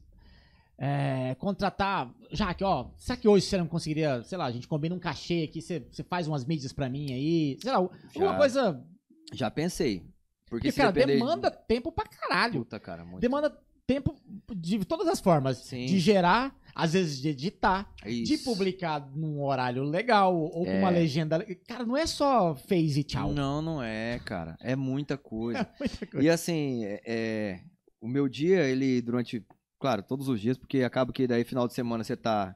é, 0.78 1.34
contratar, 1.38 2.12
já 2.30 2.52
que, 2.54 2.62
ó, 2.64 2.88
será 2.96 3.16
que 3.16 3.26
hoje 3.28 3.46
você 3.46 3.56
não 3.56 3.66
conseguiria, 3.66 4.22
sei 4.24 4.36
lá, 4.36 4.44
a 4.46 4.50
gente 4.50 4.68
combina 4.68 4.94
um 4.94 4.98
cachê 4.98 5.46
aqui, 5.48 5.60
você, 5.62 5.86
você 5.90 6.02
faz 6.04 6.26
umas 6.28 6.44
mídias 6.44 6.72
pra 6.72 6.88
mim 6.88 7.12
aí, 7.12 7.58
sei 7.60 7.70
lá, 7.70 7.78
alguma 7.78 7.98
Já. 8.14 8.36
coisa, 8.36 8.84
Já 9.32 9.50
pensei. 9.50 10.00
Porque, 10.48 10.68
porque, 10.68 10.72
cara, 10.72 10.92
depender 10.92 11.14
demanda 11.18 11.50
tempo 11.50 11.90
pra 11.90 12.04
caralho, 12.06 12.60
Puta, 12.60 12.78
cara, 12.78 13.04
muito. 13.04 13.20
demanda 13.20 13.50
tempo 13.86 14.14
de 14.54 14.84
todas 14.84 15.06
as 15.08 15.18
formas, 15.20 15.58
Sim. 15.58 15.86
de 15.86 15.98
gerar, 15.98 16.56
às 16.74 16.92
vezes 16.92 17.20
de 17.20 17.28
editar, 17.28 17.90
de 18.04 18.34
Isso. 18.34 18.44
publicar 18.44 19.00
num 19.14 19.40
horário 19.42 19.82
legal, 19.84 20.36
ou 20.36 20.64
com 20.64 20.70
É. 20.70 20.78
uma 20.80 20.90
legenda, 20.90 21.44
cara, 21.66 21.84
não 21.84 21.96
é 21.96 22.04
só 22.06 22.54
fez 22.54 22.96
e 22.96 23.02
tchau. 23.04 23.32
Não, 23.32 23.62
não 23.62 23.82
é, 23.82 24.20
cara. 24.24 24.56
É 24.60 24.76
muita 24.76 25.16
coisa. 25.16 25.66
Muita 25.80 26.06
coisa. 26.06 26.26
E 26.26 26.28
assim, 26.30 26.84
é, 26.84 27.00
é, 27.06 27.60
o 28.00 28.06
meu 28.08 28.28
dia, 28.28 28.64
ele 28.64 29.00
durante, 29.02 29.44
claro, 29.78 30.02
todos 30.02 30.28
os 30.28 30.40
dias, 30.40 30.56
porque 30.58 30.82
acaba 30.82 31.12
que 31.12 31.26
daí 31.26 31.44
final 31.44 31.66
de 31.66 31.74
semana 31.74 32.02
você 32.04 32.16
tá. 32.16 32.54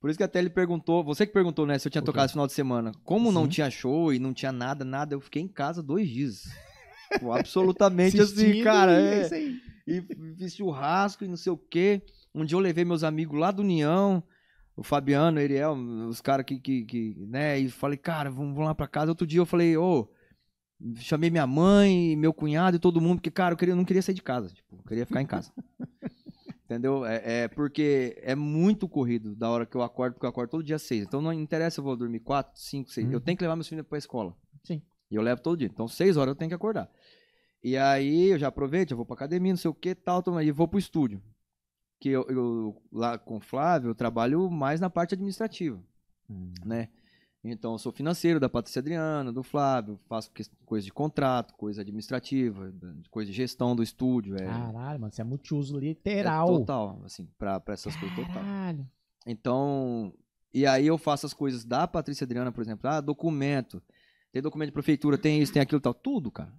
Por 0.00 0.08
isso 0.10 0.16
que 0.16 0.22
até 0.22 0.38
ele 0.38 0.50
perguntou, 0.50 1.02
você 1.02 1.26
que 1.26 1.32
perguntou, 1.32 1.66
né, 1.66 1.76
se 1.78 1.88
eu 1.88 1.90
tinha 1.90 2.00
O 2.00 2.04
quê? 2.04 2.06
tocado 2.06 2.26
esse 2.26 2.32
final 2.34 2.46
de 2.46 2.52
semana. 2.52 2.92
Como 3.02 3.32
não 3.32 3.44
Sim. 3.44 3.48
tinha 3.50 3.70
show 3.70 4.12
e 4.12 4.18
não 4.18 4.32
tinha 4.32 4.52
nada, 4.52 4.84
nada, 4.84 5.14
eu 5.14 5.20
fiquei 5.20 5.42
em 5.42 5.48
casa 5.48 5.82
dois 5.82 6.08
dias. 6.08 6.44
Pô, 7.20 7.32
absolutamente 7.32 8.20
assim, 8.20 8.62
cara. 8.62 8.92
e 9.00 9.04
É, 9.04 9.22
isso 9.22 9.34
aí. 9.34 9.60
e 9.86 10.02
fiz 10.36 10.54
churrasco 10.54 11.24
e 11.24 11.28
não 11.28 11.36
sei 11.36 11.50
o 11.52 11.56
quê. 11.56 12.02
Um 12.34 12.44
dia 12.44 12.54
eu 12.54 12.60
levei 12.60 12.84
meus 12.84 13.02
amigos 13.02 13.40
lá 13.40 13.50
do 13.50 13.62
União, 13.62 14.22
o 14.76 14.84
Fabiano, 14.84 15.38
o 15.38 15.42
Ariel, 15.42 15.72
os 16.08 16.20
caras 16.20 16.46
que, 16.46 16.60
que, 16.60 16.84
que, 16.84 17.16
né, 17.28 17.58
e 17.58 17.68
falei, 17.68 17.96
cara, 17.96 18.30
vamos, 18.30 18.52
vamos 18.52 18.66
lá 18.68 18.74
pra 18.74 18.86
casa. 18.86 19.10
Outro 19.10 19.26
dia 19.26 19.40
eu 19.40 19.46
falei, 19.46 19.76
ô, 19.76 20.08
chamei 20.98 21.30
minha 21.30 21.46
mãe, 21.46 22.14
meu 22.14 22.32
cunhado 22.32 22.76
e 22.76 22.80
todo 22.80 23.00
mundo, 23.00 23.16
porque, 23.16 23.30
cara, 23.32 23.54
eu, 23.54 23.56
queria, 23.56 23.72
eu 23.72 23.76
não 23.76 23.84
queria 23.84 24.02
sair 24.02 24.14
de 24.14 24.22
casa, 24.22 24.48
tipo, 24.50 24.76
eu 24.76 24.82
queria 24.84 25.06
ficar 25.06 25.22
em 25.22 25.26
casa. 25.26 25.50
Entendeu? 26.68 27.06
É, 27.06 27.44
é 27.44 27.48
porque 27.48 28.14
é 28.20 28.34
muito 28.34 28.86
corrido 28.86 29.34
da 29.34 29.48
hora 29.48 29.64
que 29.64 29.74
eu 29.74 29.80
acordo, 29.80 30.12
porque 30.12 30.26
eu 30.26 30.30
acordo 30.30 30.50
todo 30.50 30.62
dia 30.62 30.76
às 30.76 30.82
seis. 30.82 31.02
Então 31.02 31.22
não 31.22 31.32
interessa 31.32 31.80
eu 31.80 31.84
vou 31.84 31.96
dormir 31.96 32.20
quatro, 32.20 32.60
cinco, 32.60 32.90
seis. 32.90 33.06
Uhum. 33.06 33.14
Eu 33.14 33.20
tenho 33.22 33.38
que 33.38 33.42
levar 33.42 33.56
meus 33.56 33.66
filhos 33.66 33.86
pra 33.86 33.96
escola. 33.96 34.36
Sim. 34.62 34.82
E 35.10 35.14
eu 35.14 35.22
levo 35.22 35.40
todo 35.40 35.56
dia. 35.56 35.66
Então 35.66 35.88
seis 35.88 36.18
horas 36.18 36.32
eu 36.32 36.36
tenho 36.36 36.50
que 36.50 36.54
acordar. 36.54 36.90
E 37.64 37.74
aí 37.74 38.32
eu 38.32 38.38
já 38.38 38.48
aproveito, 38.48 38.90
já 38.90 38.96
vou 38.96 39.06
pra 39.06 39.14
academia, 39.14 39.52
não 39.52 39.56
sei 39.56 39.70
o 39.70 39.74
que, 39.74 39.94
tal, 39.94 40.22
tal, 40.22 40.42
e 40.42 40.50
vou 40.50 40.68
pro 40.68 40.78
estúdio. 40.78 41.22
Que 41.98 42.10
eu, 42.10 42.26
eu, 42.28 42.82
lá 42.92 43.16
com 43.16 43.38
o 43.38 43.40
Flávio, 43.40 43.88
eu 43.88 43.94
trabalho 43.94 44.50
mais 44.50 44.78
na 44.78 44.90
parte 44.90 45.14
administrativa, 45.14 45.82
né? 46.64 46.90
Então 47.44 47.72
eu 47.72 47.78
sou 47.78 47.92
financeiro 47.92 48.40
da 48.40 48.48
Patrícia 48.48 48.80
Adriana, 48.80 49.32
do 49.32 49.42
Flávio, 49.42 49.98
faço 50.08 50.30
coisa 50.66 50.84
de 50.84 50.92
contrato, 50.92 51.54
coisa 51.54 51.82
administrativa, 51.82 52.72
coisa 53.10 53.30
de 53.30 53.36
gestão 53.36 53.76
do 53.76 53.82
estúdio. 53.82 54.36
É, 54.36 54.44
Caralho, 54.44 55.00
mano, 55.00 55.12
você 55.12 55.20
é 55.20 55.24
multiuso 55.24 55.76
é 55.76 55.80
literal. 55.80 56.46
total, 56.58 57.00
assim, 57.04 57.28
pra, 57.38 57.60
pra 57.60 57.74
essas 57.74 57.94
coisas 57.96 58.14
total. 58.16 58.42
Caralho. 58.42 58.86
Então, 59.26 60.12
e 60.52 60.66
aí 60.66 60.86
eu 60.86 60.98
faço 60.98 61.26
as 61.26 61.32
coisas 61.34 61.64
da 61.64 61.86
Patrícia 61.86 62.24
Adriana, 62.24 62.50
por 62.50 62.62
exemplo, 62.62 62.88
ah, 62.90 63.00
documento, 63.00 63.80
tem 64.32 64.42
documento 64.42 64.68
de 64.68 64.72
prefeitura, 64.74 65.16
tem 65.16 65.40
isso, 65.40 65.52
tem 65.52 65.62
aquilo, 65.62 65.80
tal, 65.80 65.94
tudo, 65.94 66.30
cara. 66.30 66.52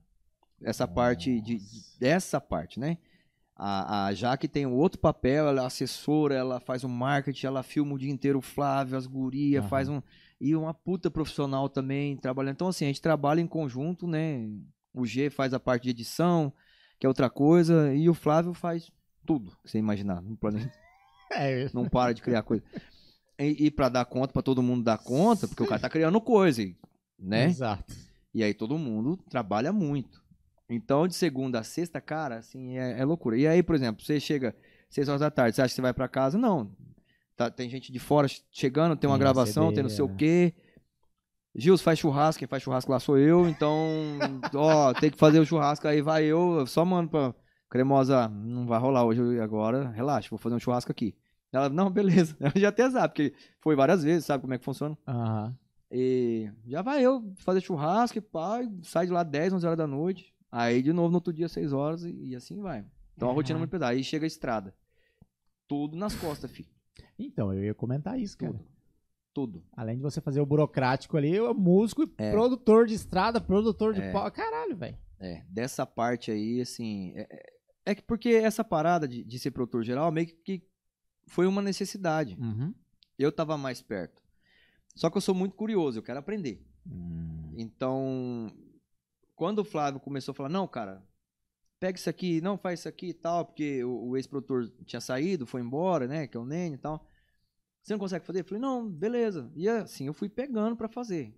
Essa 0.62 0.88
parte 0.88 1.40
de, 1.42 1.58
de- 1.58 1.82
dessa 2.00 2.40
parte, 2.40 2.80
né? 2.80 2.98
A, 3.56 4.06
a 4.06 4.14
Jaque 4.14 4.48
tem 4.48 4.66
um 4.66 4.74
outro 4.76 5.00
papel, 5.00 5.48
ela 5.48 5.64
é 5.64 5.66
assessora, 5.66 6.34
ela 6.36 6.60
faz 6.62 6.84
o 6.86 6.90
marketing, 6.90 7.46
ela 7.46 7.62
filma 7.64 7.94
o 7.94 8.00
dia 8.00 8.10
inteiro 8.12 8.40
o 8.40 8.42
Flávio, 8.42 8.98
as 8.98 9.06
gurias, 9.06 9.62
Aham. 9.62 9.70
faz 9.70 9.90
um. 9.90 10.02
E 10.40 10.56
uma 10.56 10.74
puta 10.74 11.12
profissional 11.12 11.68
também 11.68 12.16
trabalhando. 12.16 12.56
Então, 12.56 12.68
assim, 12.70 12.86
a 12.86 12.88
gente 12.88 13.02
trabalha 13.02 13.42
em 13.42 13.48
conjunto, 13.48 14.08
né? 14.08 14.48
O 14.94 15.06
G 15.06 15.30
faz 15.30 15.54
a 15.54 15.60
parte 15.60 15.84
de 15.84 15.90
edição, 15.90 16.54
que 16.98 17.06
é 17.06 17.10
outra 17.10 17.30
coisa, 17.30 17.94
e 17.94 18.10
o 18.10 18.14
Flávio 18.14 18.54
faz 18.54 18.90
tudo 19.26 19.52
que 19.64 19.70
você 19.70 19.78
imaginar. 19.78 20.22
Não, 20.22 20.36
planeja, 20.36 20.72
É, 21.32 21.70
não 21.74 21.88
para 21.88 22.14
de 22.14 22.22
criar 22.22 22.42
coisa. 22.42 22.64
E, 23.38 23.68
e 23.68 23.72
para 23.72 23.88
dar 23.88 24.06
conta, 24.06 24.34
para 24.34 24.42
todo 24.42 24.64
mundo 24.64 24.84
dar 24.84 24.98
conta, 24.98 25.48
porque 25.48 25.62
o 25.62 25.68
cara 25.68 25.80
tá 25.80 25.90
criando 25.90 26.20
coisa, 26.20 26.64
né? 27.18 27.46
Exato. 27.46 27.94
E 28.34 28.44
aí 28.44 28.54
todo 28.54 28.78
mundo 28.78 29.18
trabalha 29.30 29.72
muito. 29.72 30.24
Então, 30.70 31.08
de 31.08 31.16
segunda 31.16 31.60
a 31.60 31.64
sexta, 31.64 32.00
cara, 32.00 32.38
assim, 32.38 32.78
é, 32.78 33.00
é 33.00 33.06
loucura. 33.06 33.38
E 33.38 33.48
aí, 33.48 33.64
por 33.64 33.76
exemplo, 33.76 34.04
você 34.04 34.20
chega 34.20 34.56
seis 34.90 35.08
horas 35.08 35.22
da 35.22 35.32
tarde, 35.32 35.56
você 35.56 35.62
acha 35.62 35.70
que 35.72 35.76
você 35.76 35.82
vai 35.82 35.94
pra 35.94 36.08
casa? 36.08 36.38
Não. 36.38 36.72
Tá- 37.40 37.50
tem 37.50 37.70
gente 37.70 37.90
de 37.90 38.00
fora 38.00 38.28
chegando, 38.52 38.98
tem 38.98 39.10
uma 39.10 39.16
Tem 39.16 39.22
gravação, 39.22 39.68
CD, 39.70 39.76
tem 39.76 39.84
não 39.84 39.90
sei 39.90 40.02
é. 40.02 40.06
o 40.06 40.14
quê. 40.14 40.54
Gils 41.56 41.82
faz 41.82 41.98
churrasco, 41.98 42.40
quem 42.40 42.48
faz 42.50 42.62
churrasco 42.62 42.92
lá 42.92 43.00
sou 43.00 43.18
eu, 43.18 43.48
então, 43.48 44.42
ó, 44.54 44.94
tem 44.94 45.10
que 45.10 45.18
fazer 45.18 45.40
o 45.40 45.46
churrasco, 45.46 45.88
aí 45.88 46.02
vai 46.02 46.26
eu, 46.26 46.68
só 46.68 46.84
mando 46.84 47.10
pra 47.10 47.34
cremosa, 47.70 48.28
não 48.28 48.68
vai 48.68 48.78
rolar 48.78 49.06
hoje, 49.06 49.40
agora, 49.40 49.90
relaxa, 49.92 50.28
vou 50.30 50.38
fazer 50.38 50.56
um 50.56 50.60
churrasco 50.60 50.92
aqui. 50.92 51.16
Ela, 51.50 51.70
não, 51.70 51.90
beleza, 51.90 52.36
ela 52.42 52.52
já 52.58 52.68
até 52.68 52.90
sabe, 52.92 53.08
porque 53.14 53.34
foi 53.62 53.74
várias 53.74 54.04
vezes, 54.04 54.26
sabe 54.26 54.42
como 54.42 54.54
é 54.54 54.58
que 54.58 54.66
funciona. 54.66 54.98
Aham. 55.08 55.56
E 55.90 56.52
já 56.68 56.82
vai 56.82 57.02
eu 57.02 57.34
fazer 57.38 57.62
churrasco 57.62 58.18
e 58.18 58.22
pá, 58.22 58.60
sai 58.84 59.06
de 59.06 59.14
lá 59.14 59.24
10, 59.24 59.54
11 59.54 59.66
horas 59.66 59.78
da 59.78 59.88
noite. 59.88 60.36
Aí 60.52 60.82
de 60.84 60.92
novo 60.92 61.08
no 61.10 61.16
outro 61.16 61.32
dia 61.32 61.48
6 61.48 61.72
horas 61.72 62.04
e, 62.04 62.12
e 62.32 62.36
assim 62.36 62.60
vai. 62.62 62.84
Então 63.16 63.30
a 63.30 63.34
rotina 63.34 63.54
é 63.54 63.58
Uhum. 63.58 63.60
muito 63.62 63.72
pesada. 63.72 63.92
Aí 63.94 64.04
chega 64.04 64.26
a 64.26 64.28
estrada. 64.28 64.76
Tudo 65.68 65.96
nas 65.98 66.14
costas, 66.16 66.52
filho. 66.52 66.70
Então, 67.18 67.54
eu 67.54 67.64
ia 67.64 67.74
comentar 67.74 68.20
isso, 68.20 68.38
cara. 68.38 68.54
Tudo. 68.54 68.66
Tudo. 69.34 69.64
Além 69.76 69.96
de 69.98 70.02
você 70.02 70.20
fazer 70.20 70.42
o 70.42 70.46
burocrático 70.46 71.16
ali, 71.16 71.34
eu 71.36 71.54
músico 71.54 72.04
e 72.04 72.12
É. 72.18 72.32
produtor 72.32 72.86
de 72.88 72.94
estrada, 72.96 73.40
produtor 73.40 73.94
de 73.94 74.02
É. 74.02 74.12
pau. 74.12 74.30
Caralho, 74.32 74.76
velho. 74.76 74.98
É, 75.20 75.44
dessa 75.50 75.86
parte 75.86 76.32
aí, 76.32 76.62
assim. 76.62 77.12
É, 77.16 77.22
é- 77.30 77.54
é 77.92 77.96
que 77.96 78.02
porque 78.02 78.30
essa 78.30 78.64
parada 78.64 79.08
de, 79.08 79.24
de 79.24 79.40
ser 79.40 79.52
produtor 79.52 79.84
geral 79.84 80.12
meio 80.12 80.28
que 80.28 80.64
foi 81.28 81.46
uma 81.46 81.62
necessidade. 81.62 82.38
Uhum. 82.40 82.74
Eu 83.18 83.32
tava 83.32 83.58
mais 83.58 83.82
perto. 83.82 84.22
Só 84.96 85.10
que 85.10 85.18
eu 85.18 85.22
sou 85.22 85.36
muito 85.36 85.56
curioso, 85.56 86.00
eu 86.00 86.04
quero 86.04 86.20
aprender. 86.20 86.66
Hum. 86.88 87.54
Então, 87.58 88.52
quando 89.36 89.60
o 89.60 89.64
Flávio 89.66 90.00
começou 90.00 90.32
a 90.32 90.36
falar, 90.36 90.50
não, 90.50 90.68
cara, 90.68 91.04
pega 91.80 91.98
isso 91.98 92.10
aqui, 92.10 92.42
não 92.42 92.58
faz 92.58 92.80
isso 92.80 92.90
aqui 92.90 93.10
e 93.10 93.14
tal, 93.14 93.46
porque 93.46 93.84
o, 93.84 94.10
o 94.10 94.18
ex-produtor 94.18 94.70
tinha 94.86 95.00
saído, 95.00 95.46
foi 95.46 95.62
embora, 95.62 96.08
né, 96.08 96.28
que 96.28 96.36
é 96.36 96.40
o 96.40 96.46
Nene 96.46 96.76
e 96.76 96.80
tal. 96.80 97.06
Você 97.82 97.94
não 97.94 98.00
consegue 98.00 98.26
fazer? 98.26 98.42
Eu 98.42 98.46
falei, 98.46 98.62
não, 98.62 98.88
beleza. 98.90 99.50
E 99.56 99.68
assim, 99.68 100.08
eu 100.08 100.14
fui 100.14 100.28
pegando 100.30 100.76
pra 100.76 100.88
fazer. 100.90 101.34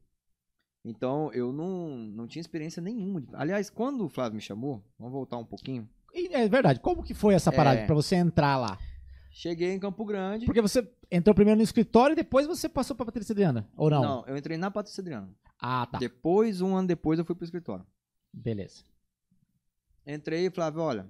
Então, 0.84 1.32
eu 1.34 1.54
não, 1.54 1.90
não 1.96 2.28
tinha 2.28 2.42
experiência 2.42 2.82
nenhuma. 2.82 3.24
Aliás, 3.34 3.70
quando 3.70 4.04
o 4.04 4.10
Flávio 4.10 4.36
me 4.36 4.42
chamou, 4.42 4.84
vamos 4.98 5.14
voltar 5.14 5.38
um 5.38 5.46
pouquinho, 5.46 5.88
E 6.14 6.28
é 6.34 6.50
verdade, 6.50 6.80
como 6.80 7.04
que 7.04 7.14
foi 7.14 7.36
essa 7.36 7.52
parada 7.52 7.82
É. 7.82 7.86
pra 7.86 7.96
você 7.96 8.16
entrar 8.16 8.58
lá? 8.58 8.78
cheguei 9.34 9.72
em 9.72 9.80
Campo 9.80 10.04
Grande. 10.04 10.46
Porque 10.46 10.60
você 10.62 10.86
entrou 11.10 11.34
primeiro 11.34 11.58
no 11.58 11.64
escritório 11.64 12.14
e 12.14 12.18
depois 12.18 12.46
você 12.48 12.68
passou 12.68 12.94
pra 12.96 13.06
Patrícia 13.06 13.32
Adriana, 13.32 13.70
ou 13.78 13.90
não? 13.90 14.02
Não, 14.02 14.28
eu 14.28 14.36
entrei 14.36 14.58
na 14.58 14.70
Patrícia 14.70 15.00
Adriana. 15.02 15.30
Ah, 15.58 15.86
tá. 15.86 16.00
Depois, 16.00 16.60
um 16.60 16.76
ano 16.76 16.88
depois, 16.90 17.18
eu 17.18 17.24
fui 17.24 17.34
pro 17.36 17.46
escritório. 17.46 17.86
Beleza. 18.34 18.84
Entrei 20.06 20.48
e 20.48 20.52
Flávio, 20.52 20.82
olha, 20.82 21.08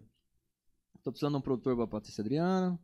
tô 1.03 1.11
precisando 1.11 1.33
de 1.33 1.37
um 1.39 1.41
produtor 1.41 1.75
pra 1.75 1.87
Patrícia 1.87 2.21
Adriana, 2.21 2.79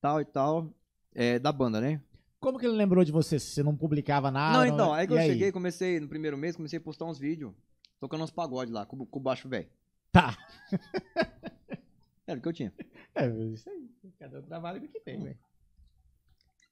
tal 0.00 0.20
e 0.20 0.24
tal, 0.24 0.72
é, 1.14 1.38
da 1.38 1.52
banda, 1.52 1.80
né? 1.80 2.02
Como 2.40 2.58
que 2.58 2.66
ele 2.66 2.74
lembrou 2.76 3.04
de 3.04 3.12
você? 3.12 3.38
Se 3.38 3.52
você 3.52 3.62
não 3.62 3.76
publicava 3.76 4.30
nada? 4.30 4.58
não, 4.58 4.66
então, 4.66 4.92
aí 4.92 5.06
que 5.06 5.12
eu 5.12 5.18
cheguei, 5.20 5.52
comecei, 5.52 6.00
no 6.00 6.08
primeiro 6.08 6.36
mês, 6.36 6.56
comecei 6.56 6.78
a 6.78 6.82
postar 6.82 7.04
uns 7.04 7.18
vídeos, 7.18 7.54
tocando 8.00 8.24
uns 8.24 8.30
pagodes 8.32 8.74
lá, 8.74 8.84
com, 8.84 9.06
com 9.06 9.18
o 9.18 9.22
baixo 9.22 9.48
velho. 9.48 9.68
Tá. 10.10 10.36
Era 12.26 12.38
o 12.38 12.42
que 12.42 12.48
eu 12.48 12.52
tinha. 12.52 12.72
É, 13.14 13.28
isso 13.28 13.68
aí. 13.70 13.88
Cadê 14.18 14.36
o 14.38 14.42
trabalho 14.42 14.80
que 14.80 15.00
tem, 15.00 15.22
velho? 15.22 15.38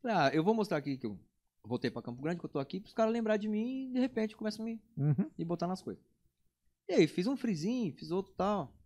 Ah, 0.05 0.31
eu 0.33 0.43
vou 0.43 0.55
mostrar 0.55 0.79
aqui 0.79 0.97
que 0.97 1.07
eu 1.07 1.19
voltei 1.63 1.91
pra 1.91 2.03
Campo 2.03 2.21
Grande, 2.23 2.41
que 2.41 2.47
eu 2.47 2.51
tô 2.51 2.59
aqui, 2.59 2.81
pros 2.81 2.93
caras 2.95 3.13
lembrar 3.13 3.37
de 3.37 3.49
mim 3.49 3.91
e 3.91 3.93
de 3.93 4.01
repente 4.01 4.37
começam 4.37 4.65
a 4.65 4.69
me, 4.69 4.81
Uhum. 4.97 5.31
me 5.39 5.45
botar 5.45 5.67
nas 5.67 5.83
coisas. 5.83 6.03
E 6.91 6.95
aí, 6.95 7.07
fiz 7.07 7.27
um 7.29 7.37
frizinho, 7.37 7.93
fiz 7.95 8.11
outro 8.11 8.33
tal. 8.37 8.77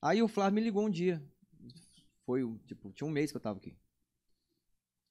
Aí 0.00 0.22
o 0.22 0.28
Flávio 0.28 0.54
me 0.54 0.60
ligou 0.60 0.86
um 0.86 0.90
dia. 0.90 1.20
Foi, 2.24 2.40
tipo, 2.66 2.92
tinha 2.92 3.06
um 3.06 3.10
mês 3.10 3.32
que 3.32 3.36
eu 3.36 3.40
tava 3.40 3.58
aqui. 3.58 3.76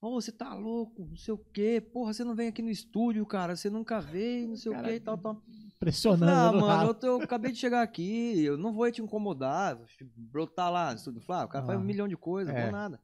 Ô, 0.00 0.20
você 0.20 0.32
tá 0.32 0.54
louco, 0.54 1.04
não 1.06 1.16
sei 1.16 1.34
o 1.34 1.38
quê. 1.38 1.80
Porra, 1.80 2.14
você 2.14 2.24
não 2.24 2.34
vem 2.34 2.48
aqui 2.48 2.62
no 2.62 2.70
estúdio, 2.70 3.24
cara. 3.26 3.54
Você 3.54 3.68
nunca 3.68 4.00
veio, 4.00 4.48
não 4.48 4.56
sei 4.56 4.72
o 4.72 4.74
Cara, 4.74 4.88
quê 4.88 4.94
e 4.94 5.00
tal, 5.00 5.18
tal. 5.18 5.42
Pressionando. 5.78 6.30
ah, 6.32 6.52
no 6.52 6.60
mano, 6.60 6.88
eu, 6.90 6.94
tô- 6.94 7.06
eu 7.06 7.20
acabei 7.22 7.52
de 7.52 7.58
chegar 7.58 7.82
aqui, 7.82 8.42
eu 8.44 8.56
não 8.56 8.72
vou 8.72 8.90
te 8.90 9.02
incomodar, 9.02 9.78
brotar 10.16 10.70
lá 10.72 10.90
no 10.90 10.96
estúdio 10.96 11.20
do 11.20 11.26
Flávio, 11.26 11.46
o 11.48 11.50
cara 11.50 11.66
faz 11.66 11.78
Ah. 11.78 11.82
um 11.82 11.84
milhão 11.84 12.08
de 12.08 12.16
coisas, 12.16 12.52
não 12.52 12.60
É. 12.60 12.64
vou 12.64 12.72
nada. 12.72 12.98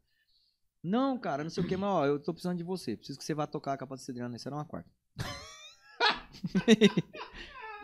Não, 0.82 1.18
cara, 1.18 1.42
não 1.44 1.50
sei 1.50 1.62
o 1.62 1.66
que, 1.68 1.76
mas 1.76 1.90
ó, 1.90 2.06
eu 2.06 2.18
tô 2.18 2.32
precisando 2.32 2.56
de 2.56 2.64
você, 2.64 2.96
preciso 2.96 3.18
que 3.18 3.24
você 3.24 3.34
vá 3.34 3.46
tocar 3.46 3.74
a 3.74 3.76
capa 3.76 3.94
do 3.96 4.00
Cedriano, 4.00 4.34
isso 4.34 4.48
era 4.48 4.56
uma 4.56 4.64
quarta. 4.64 4.90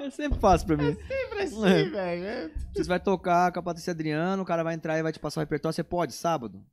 é 0.01 0.11
sempre 0.11 0.39
fácil 0.39 0.67
pra 0.67 0.77
mim. 0.77 0.95
Sempre 0.95 1.43
assim, 1.43 1.67
É. 1.67 1.85
velho. 1.85 2.55
Você 2.75 2.85
vai 2.85 3.01
tocar 3.01 3.53
com 3.53 3.59
a 3.59 3.63
Patrícia 3.63 3.91
Adriano, 3.93 4.43
o 4.43 4.47
cara 4.47 4.63
vai 4.63 4.75
entrar 4.75 4.99
e 4.99 5.03
vai 5.03 5.13
te 5.13 5.19
passar 5.19 5.41
o 5.41 5.43
repertório, 5.43 5.75
você 5.75 5.83
pode, 5.85 6.13
sábado? 6.13 6.65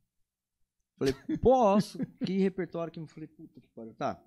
Falei, 0.96 1.14
posso. 1.40 1.98
Que 2.24 2.38
repertório 2.38 2.92
que 2.92 3.00
eu 3.00 3.06
falei, 3.06 3.28
puta 3.28 3.60
que 3.60 3.68
pariu. 3.68 3.94
Tá. 3.94 4.20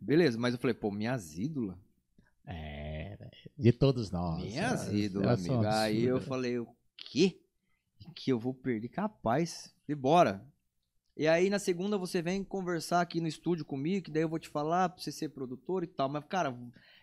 Beleza, 0.00 0.38
mas 0.38 0.54
eu 0.54 0.60
falei, 0.60 0.74
pô, 0.74 0.90
minhas 0.90 1.36
ídolas. 1.36 1.76
É, 2.46 3.16
velho. 3.18 3.30
De 3.58 3.72
todos 3.72 4.10
nós. 4.10 4.42
Minhas 4.42 4.88
ídolas, 4.92 5.40
amigo. 5.40 5.66
Aí 5.66 6.04
eu 6.04 6.20
falei, 6.20 6.58
o 6.58 6.68
quê? 6.96 7.40
Que 8.14 8.30
eu 8.32 8.38
vou 8.38 8.54
perder? 8.54 8.88
Capaz. 8.88 9.74
E 9.88 9.94
bora. 9.94 10.46
E 11.16 11.26
aí 11.26 11.50
na 11.50 11.58
segunda 11.58 11.98
você 11.98 12.22
vem 12.22 12.44
conversar 12.44 13.00
aqui 13.00 13.20
no 13.20 13.26
estúdio 13.26 13.64
comigo, 13.64 14.04
que 14.04 14.10
daí 14.10 14.22
eu 14.22 14.28
vou 14.28 14.38
te 14.38 14.48
falar 14.48 14.88
pra 14.90 15.02
você 15.02 15.10
ser 15.10 15.30
produtor 15.30 15.82
e 15.82 15.88
tal. 15.88 16.08
Mas, 16.08 16.24
cara, 16.26 16.56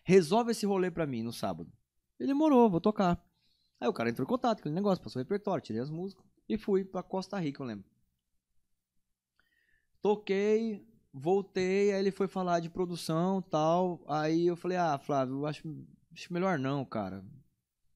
resolve 0.05 0.51
esse 0.51 0.65
rolê 0.65 0.89
pra 0.89 1.05
mim 1.05 1.23
no 1.23 1.33
sábado. 1.33 1.69
Ele 2.17 2.27
demorou, 2.27 2.69
vou 2.69 2.79
tocar. 2.79 3.21
Aí 3.79 3.87
o 3.89 3.93
cara 3.93 4.09
entrou 4.09 4.23
em 4.23 4.29
contato 4.29 4.57
com 4.57 4.61
aquele 4.61 4.75
negócio, 4.75 5.03
passou 5.03 5.19
o 5.19 5.23
repertório, 5.23 5.63
tirei 5.63 5.81
as 5.81 5.89
músicas 5.89 6.23
e 6.47 6.57
fui 6.57 6.85
pra 6.85 7.03
Costa 7.03 7.37
Rica, 7.39 7.61
eu 7.61 7.67
lembro. 7.67 7.85
Toquei, 10.01 10.87
voltei, 11.11 11.91
aí 11.91 11.99
ele 11.99 12.11
foi 12.11 12.27
falar 12.27 12.59
de 12.59 12.69
produção 12.69 13.41
tal. 13.41 14.05
Aí 14.07 14.47
eu 14.47 14.55
falei, 14.55 14.77
ah, 14.77 14.97
Flávio, 14.97 15.45
acho, 15.45 15.67
acho 16.13 16.31
melhor 16.31 16.59
não, 16.59 16.85
cara. 16.85 17.21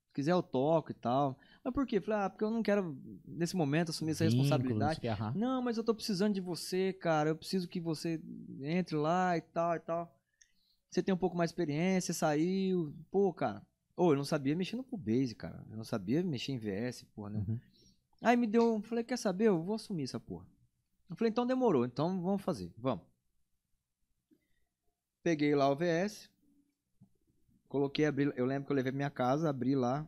Se 0.07 0.13
quiser 0.15 0.31
eu 0.31 0.41
toco 0.41 0.91
e 0.91 0.95
tal. 0.95 1.39
Mas 1.63 1.73
por 1.73 1.85
quê? 1.85 1.97
Eu 1.97 2.01
falei, 2.01 2.19
ah, 2.21 2.29
porque 2.29 2.43
eu 2.43 2.49
não 2.49 2.63
quero, 2.63 2.97
nesse 3.27 3.55
momento, 3.55 3.91
assumir 3.91 4.11
essa 4.11 4.23
responsabilidade. 4.23 4.99
Não, 5.35 5.61
mas 5.61 5.77
eu 5.77 5.83
tô 5.83 5.93
precisando 5.93 6.33
de 6.33 6.41
você, 6.41 6.91
cara. 6.91 7.29
Eu 7.29 7.35
preciso 7.35 7.67
que 7.67 7.79
você 7.79 8.19
entre 8.61 8.95
lá 8.95 9.37
e 9.37 9.41
tal 9.41 9.75
e 9.75 9.79
tal. 9.79 10.18
Você 10.89 11.03
tem 11.03 11.13
um 11.13 11.17
pouco 11.17 11.37
mais 11.37 11.49
de 11.49 11.53
experiência, 11.53 12.13
saiu. 12.13 12.93
Pô, 13.11 13.31
cara. 13.33 13.61
Ô, 13.95 14.13
eu 14.13 14.17
não 14.17 14.23
sabia 14.23 14.55
mexer 14.55 14.75
no 14.75 14.83
Cubase, 14.83 15.35
cara. 15.35 15.63
Eu 15.69 15.77
não 15.77 15.83
sabia 15.83 16.23
mexer 16.23 16.53
em 16.53 16.57
VS, 16.57 17.03
porra, 17.13 17.31
né? 17.31 17.45
Uhum. 17.47 17.59
Aí 18.21 18.35
me 18.35 18.47
deu. 18.47 18.81
Falei, 18.81 19.03
quer 19.03 19.17
saber? 19.17 19.45
Eu 19.45 19.61
vou 19.61 19.75
assumir 19.75 20.03
essa 20.03 20.19
porra. 20.19 20.45
Eu 21.09 21.15
falei, 21.15 21.29
então 21.29 21.45
demorou. 21.45 21.85
Então 21.85 22.21
vamos 22.21 22.41
fazer. 22.41 22.71
Vamos. 22.77 23.05
Peguei 25.21 25.53
lá 25.53 25.69
o 25.69 25.75
VS. 25.75 26.29
Coloquei, 27.67 28.05
abri. 28.05 28.31
Eu 28.35 28.45
lembro 28.45 28.65
que 28.65 28.71
eu 28.71 28.75
levei 28.75 28.91
pra 28.91 28.97
minha 28.97 29.09
casa, 29.09 29.49
abri 29.49 29.75
lá. 29.75 30.07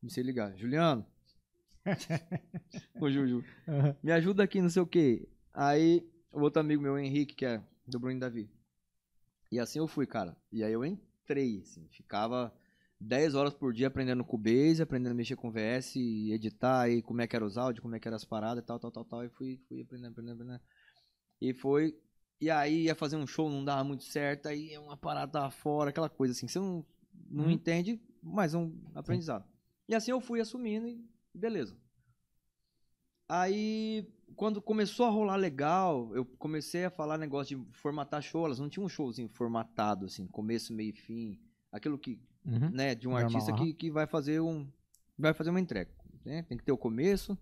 Comecei 0.00 0.22
a 0.22 0.26
ligar. 0.26 0.56
Juliano. 0.56 1.06
Ô, 3.00 3.10
Juju. 3.10 3.44
Aham. 3.68 3.96
Me 4.02 4.12
ajuda 4.12 4.42
aqui, 4.42 4.60
não 4.60 4.70
sei 4.70 4.82
o 4.82 4.86
que. 4.86 5.28
Aí, 5.52 6.08
o 6.32 6.40
outro 6.40 6.60
amigo 6.60 6.82
meu, 6.82 6.98
Henrique, 6.98 7.34
que 7.34 7.44
é 7.44 7.62
do 7.86 7.98
Bruno 7.98 8.18
Davi. 8.18 8.50
E 9.50 9.58
assim 9.58 9.78
eu 9.78 9.86
fui, 9.88 10.06
cara. 10.06 10.36
E 10.52 10.62
aí 10.62 10.72
eu 10.72 10.84
entrei, 10.84 11.60
assim, 11.60 11.86
ficava 11.90 12.52
10 13.00 13.34
horas 13.34 13.54
por 13.54 13.72
dia 13.72 13.88
aprendendo 13.88 14.24
Cubase, 14.24 14.82
aprendendo 14.82 15.12
a 15.12 15.14
mexer 15.14 15.36
com 15.36 15.50
VS, 15.50 15.96
e 15.96 16.32
editar, 16.32 16.88
e 16.88 17.02
como 17.02 17.20
é 17.20 17.26
que 17.26 17.34
era 17.34 17.44
os 17.44 17.56
áudios, 17.58 17.82
como 17.82 17.94
é 17.96 18.00
que 18.00 18.06
eram 18.06 18.16
as 18.16 18.24
paradas, 18.24 18.62
e 18.62 18.66
tal, 18.66 18.78
tal, 18.78 18.90
tal, 18.90 19.04
tal. 19.04 19.24
E 19.24 19.28
fui, 19.30 19.58
fui 19.68 19.80
aprendendo, 19.82 20.12
aprendendo, 20.12 20.42
aprendendo. 20.42 20.62
E 21.40 21.52
foi. 21.54 21.98
E 22.40 22.50
aí 22.50 22.84
ia 22.84 22.94
fazer 22.94 23.16
um 23.16 23.26
show, 23.26 23.50
não 23.50 23.64
dava 23.64 23.84
muito 23.84 24.04
certo, 24.04 24.46
aí 24.46 24.72
é 24.72 24.80
uma 24.80 24.96
parada 24.96 25.50
fora, 25.50 25.90
aquela 25.90 26.08
coisa 26.08 26.32
assim, 26.32 26.48
você 26.48 26.58
não, 26.58 26.84
não 27.30 27.44
Uhum. 27.44 27.50
entende, 27.50 28.00
mas 28.22 28.54
um 28.54 28.72
aprendizado. 28.94 29.44
E 29.88 29.94
assim 29.94 30.10
eu 30.10 30.20
fui 30.20 30.40
assumindo 30.40 30.86
e 30.88 31.04
beleza. 31.34 31.76
Aí, 33.32 34.04
quando 34.34 34.60
começou 34.60 35.06
a 35.06 35.08
rolar 35.08 35.36
legal, 35.36 36.12
eu 36.16 36.24
comecei 36.24 36.84
a 36.84 36.90
falar 36.90 37.16
negócio 37.16 37.56
de 37.56 37.72
formatar 37.78 38.20
show. 38.20 38.44
Elas 38.44 38.58
não 38.58 38.68
tinham 38.68 38.84
um 38.84 38.88
showzinho 38.88 39.28
formatado, 39.28 40.06
assim, 40.06 40.26
começo, 40.26 40.72
meio 40.72 40.90
e 40.90 40.92
fim. 40.92 41.38
Aquilo 41.70 41.96
que, 41.96 42.20
Uhum. 42.44 42.70
né, 42.70 42.92
de 42.92 43.06
um 43.06 43.12
Normal, 43.12 43.30
artista 43.30 43.52
que, 43.52 43.72
que 43.72 43.88
vai 43.88 44.04
fazer 44.04 44.40
um. 44.40 44.66
Vai 45.16 45.32
fazer 45.32 45.50
uma 45.50 45.60
entrega. 45.60 45.92
Né? 46.24 46.42
Tem 46.42 46.58
que 46.58 46.64
ter 46.64 46.72
o 46.72 46.76
começo, 46.76 47.38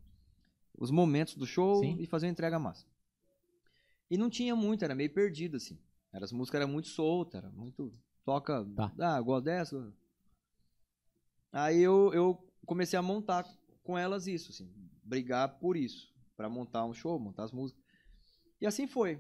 os 0.77 0.91
momentos 0.91 1.35
do 1.37 1.47
show 1.47 1.81
Sim. 1.81 1.97
e 1.99 2.05
fazer 2.05 2.27
uma 2.27 2.33
entrega 2.33 2.59
massa. 2.59 2.85
E 4.11 4.19
não 4.19 4.29
tinha 4.29 4.55
muito, 4.55 4.85
era 4.85 4.95
meio 4.95 5.11
perdido, 5.11 5.57
assim. 5.57 5.79
Era, 6.13 6.27
as 6.27 6.33
músicas 6.33 6.61
eram 6.61 6.71
muito 6.71 6.89
soltas, 6.89 7.37
era 7.43 7.51
muito. 7.51 7.95
Toca. 8.27 8.63
Tá. 8.77 8.93
Ah, 8.99 9.21
gosto 9.23 9.45
dessa. 9.47 9.91
Aí 11.51 11.81
eu, 11.81 12.13
eu 12.13 12.47
comecei 12.67 12.99
a 12.99 13.03
montar 13.03 13.47
com 13.83 13.97
elas 13.97 14.27
isso, 14.27 14.51
assim. 14.51 14.71
Brigar 15.09 15.59
por 15.59 15.77
isso. 15.77 16.13
Pra 16.37 16.49
montar 16.49 16.85
um 16.85 16.93
show, 16.93 17.19
montar 17.19 17.45
as 17.45 17.53
músicas. 17.53 17.83
E 18.61 18.67
assim 18.67 18.87
foi. 18.87 19.19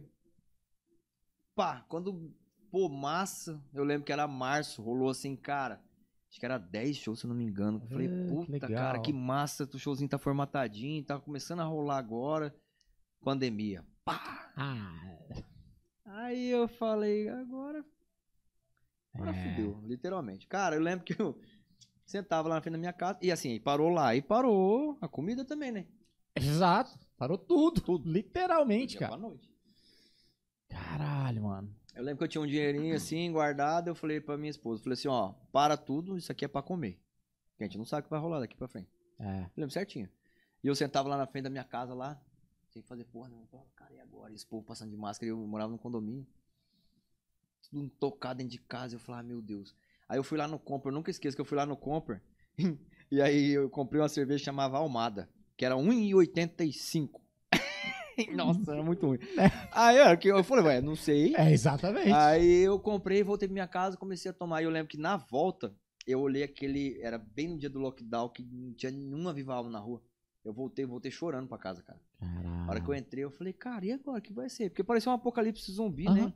Pá, 1.54 1.84
quando. 1.88 2.32
Pô, 2.70 2.88
massa. 2.88 3.62
Eu 3.72 3.82
lembro 3.84 4.04
que 4.04 4.12
era 4.12 4.28
março, 4.28 4.82
rolou 4.82 5.08
assim, 5.08 5.34
cara. 5.34 5.82
Acho 6.30 6.38
que 6.38 6.44
era 6.44 6.58
10 6.58 6.96
shows, 6.96 7.20
se 7.20 7.24
eu 7.24 7.28
não 7.30 7.36
me 7.36 7.44
engano. 7.44 7.80
Eu 7.82 7.88
falei, 7.88 8.06
que 8.08 8.28
puta, 8.28 8.52
legal. 8.52 8.70
cara, 8.70 9.00
que 9.00 9.12
massa. 9.12 9.64
O 9.64 9.78
showzinho 9.78 10.10
tá 10.10 10.18
formatadinho, 10.18 11.02
tá 11.02 11.18
começando 11.18 11.60
a 11.60 11.64
rolar 11.64 11.96
agora. 11.96 12.54
Pandemia. 13.22 13.84
Pá! 14.04 14.52
Ah, 14.56 14.94
Aí 16.04 16.48
eu 16.48 16.66
falei, 16.68 17.28
agora, 17.28 17.84
agora 19.14 19.30
é. 19.30 19.50
fudeu, 19.56 19.80
literalmente. 19.86 20.46
Cara, 20.46 20.76
eu 20.76 20.80
lembro 20.82 21.04
que 21.04 21.20
eu 21.20 21.38
sentava 22.08 22.48
lá 22.48 22.54
na 22.54 22.60
frente 22.60 22.72
da 22.72 22.78
minha 22.78 22.92
casa, 22.92 23.18
e 23.20 23.30
assim, 23.30 23.60
parou 23.60 23.90
lá, 23.90 24.16
e 24.16 24.22
parou 24.22 24.96
a 25.00 25.06
comida 25.06 25.44
também, 25.44 25.70
né? 25.70 25.86
Exato. 26.34 26.98
Parou 27.16 27.36
tudo. 27.36 27.80
Tudo. 27.82 28.10
Literalmente, 28.10 28.96
cara. 28.96 29.12
pra 29.12 29.20
noite. 29.20 29.52
Caralho, 30.68 31.42
mano. 31.42 31.74
Eu 31.94 32.02
lembro 32.02 32.18
que 32.18 32.24
eu 32.24 32.28
tinha 32.28 32.42
um 32.42 32.46
dinheirinho 32.46 32.94
assim, 32.94 33.30
guardado, 33.30 33.88
eu 33.88 33.94
falei 33.94 34.20
pra 34.20 34.38
minha 34.38 34.50
esposa, 34.50 34.82
falei 34.82 34.94
assim, 34.94 35.08
ó, 35.08 35.32
para 35.52 35.76
tudo, 35.76 36.16
isso 36.16 36.32
aqui 36.32 36.44
é 36.44 36.48
pra 36.48 36.62
comer. 36.62 36.98
Porque 37.50 37.64
a 37.64 37.66
gente 37.66 37.76
não 37.76 37.84
sabe 37.84 38.00
o 38.00 38.04
que 38.04 38.10
vai 38.10 38.20
rolar 38.20 38.40
daqui 38.40 38.56
pra 38.56 38.68
frente. 38.68 38.88
É. 39.18 39.42
Eu 39.42 39.50
lembro 39.56 39.72
certinho. 39.72 40.08
E 40.62 40.66
eu 40.66 40.74
sentava 40.74 41.08
lá 41.08 41.16
na 41.16 41.26
frente 41.26 41.44
da 41.44 41.50
minha 41.50 41.64
casa 41.64 41.92
lá, 41.92 42.18
sem 42.70 42.82
fazer 42.82 43.04
porra 43.04 43.28
nenhuma. 43.28 43.48
Cara, 43.74 43.92
e 43.92 44.00
agora? 44.00 44.32
E 44.32 44.36
esse 44.36 44.46
povo 44.46 44.64
passando 44.64 44.90
de 44.90 44.96
máscara, 44.96 45.26
e 45.26 45.30
eu 45.30 45.36
morava 45.38 45.70
num 45.70 45.78
condomínio. 45.78 46.26
Tudo 47.68 47.90
tocado 47.90 48.38
dentro 48.38 48.52
de 48.52 48.58
casa. 48.58 48.94
Eu 48.96 49.00
falava, 49.00 49.24
ah, 49.24 49.26
meu 49.26 49.42
Deus. 49.42 49.74
Aí 50.08 50.18
eu 50.18 50.24
fui 50.24 50.38
lá 50.38 50.48
no 50.48 50.58
Compra, 50.58 50.90
eu 50.90 50.94
nunca 50.94 51.10
esqueço 51.10 51.36
que 51.36 51.40
eu 51.40 51.44
fui 51.44 51.56
lá 51.56 51.66
no 51.66 51.76
Compra. 51.76 52.22
e 53.10 53.20
aí 53.20 53.50
eu 53.50 53.68
comprei 53.68 54.00
uma 54.00 54.08
cerveja 54.08 54.38
que 54.38 54.44
chamava 54.44 54.78
Almada, 54.78 55.28
que 55.56 55.64
era 55.64 55.74
1,85. 55.74 57.20
Nossa, 58.34 58.72
era 58.72 58.82
muito 58.82 59.06
ruim. 59.06 59.18
Aí 59.70 59.96
eu, 59.98 60.36
eu 60.36 60.44
falei, 60.44 60.64
ué, 60.64 60.80
não 60.80 60.96
sei. 60.96 61.36
É, 61.36 61.52
exatamente. 61.52 62.12
Aí 62.12 62.62
eu 62.62 62.78
comprei, 62.80 63.22
voltei 63.22 63.46
pra 63.46 63.52
minha 63.52 63.68
casa, 63.68 63.96
comecei 63.96 64.30
a 64.30 64.34
tomar. 64.34 64.62
E 64.62 64.64
eu 64.64 64.70
lembro 64.70 64.88
que 64.88 64.98
na 64.98 65.16
volta, 65.16 65.74
eu 66.06 66.20
olhei 66.20 66.42
aquele. 66.42 66.98
Era 67.02 67.18
bem 67.18 67.48
no 67.48 67.58
dia 67.58 67.70
do 67.70 67.78
lockdown, 67.78 68.30
que 68.30 68.42
não 68.42 68.72
tinha 68.72 68.90
nenhuma 68.90 69.32
viva 69.32 69.54
alma 69.54 69.70
na 69.70 69.78
rua. 69.78 70.02
Eu 70.44 70.52
voltei, 70.52 70.86
voltei 70.86 71.10
chorando 71.10 71.46
pra 71.46 71.58
casa, 71.58 71.82
cara. 71.82 72.00
Caralho. 72.18 72.48
Na 72.64 72.70
hora 72.70 72.80
que 72.80 72.88
eu 72.88 72.94
entrei, 72.94 73.24
eu 73.24 73.30
falei, 73.30 73.52
cara, 73.52 73.84
e 73.84 73.92
agora? 73.92 74.18
O 74.18 74.22
que 74.22 74.32
vai 74.32 74.48
ser? 74.48 74.70
Porque 74.70 74.82
parecia 74.82 75.12
um 75.12 75.14
apocalipse 75.14 75.70
zumbi, 75.70 76.08
Aham. 76.08 76.26
né? 76.26 76.32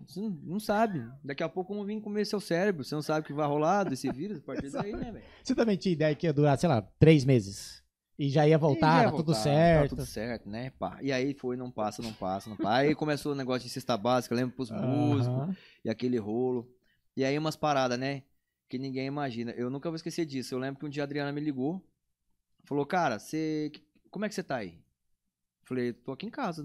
Você 0.00 0.20
não, 0.20 0.30
não 0.30 0.60
sabe. 0.60 1.04
Daqui 1.22 1.42
a 1.42 1.48
pouco 1.48 1.74
vão 1.74 1.84
vir 1.84 2.00
comer 2.00 2.24
seu 2.26 2.40
cérebro. 2.40 2.84
Você 2.84 2.94
não 2.94 3.02
sabe 3.02 3.20
o 3.20 3.24
que 3.24 3.32
vai 3.32 3.46
rolar 3.46 3.84
desse 3.84 4.10
vírus 4.10 4.38
a 4.38 4.42
partir 4.42 4.70
daí, 4.70 4.92
né, 4.92 5.12
velho? 5.12 5.24
Você 5.42 5.54
também 5.54 5.76
tinha 5.76 5.92
ideia 5.92 6.14
que 6.14 6.26
ia 6.26 6.32
durar, 6.32 6.58
sei 6.58 6.68
lá, 6.68 6.82
três 6.82 7.24
meses. 7.24 7.82
E 8.18 8.28
já 8.28 8.46
ia 8.46 8.56
voltar, 8.56 9.04
ia 9.04 9.10
tá 9.10 9.16
tudo 9.16 9.26
voltar, 9.26 9.42
certo. 9.42 9.90
Tá 9.90 9.96
tudo 9.96 10.06
certo, 10.06 10.48
né? 10.48 10.70
Pá. 10.70 10.98
E 11.02 11.10
aí 11.10 11.34
foi, 11.34 11.56
não 11.56 11.70
passa, 11.70 12.00
não 12.00 12.12
passa, 12.12 12.48
não 12.48 12.56
passa. 12.56 12.78
Aí 12.78 12.94
começou 12.94 13.32
o 13.32 13.34
negócio 13.34 13.66
de 13.66 13.72
cesta 13.72 13.96
básica, 13.96 14.34
lembra 14.34 14.54
pros 14.54 14.70
músicos. 14.70 15.36
Aham. 15.36 15.56
e 15.84 15.90
aquele 15.90 16.18
rolo. 16.18 16.70
E 17.16 17.24
aí 17.24 17.36
umas 17.36 17.56
paradas, 17.56 17.98
né? 17.98 18.22
Que 18.68 18.78
ninguém 18.78 19.06
imagina. 19.06 19.50
Eu 19.52 19.68
nunca 19.68 19.88
vou 19.88 19.96
esquecer 19.96 20.24
disso. 20.24 20.54
Eu 20.54 20.58
lembro 20.58 20.78
que 20.78 20.86
um 20.86 20.88
dia 20.88 21.02
a 21.02 21.06
Adriana 21.06 21.32
me 21.32 21.40
ligou. 21.40 21.84
Falou, 22.64 22.86
cara, 22.86 23.18
você. 23.18 23.70
Como 24.10 24.24
é 24.24 24.28
que 24.28 24.34
você 24.34 24.42
tá 24.42 24.56
aí? 24.56 24.78
Falei, 25.64 25.92
tô 25.92 26.12
aqui 26.12 26.26
em 26.26 26.30
casa, 26.30 26.64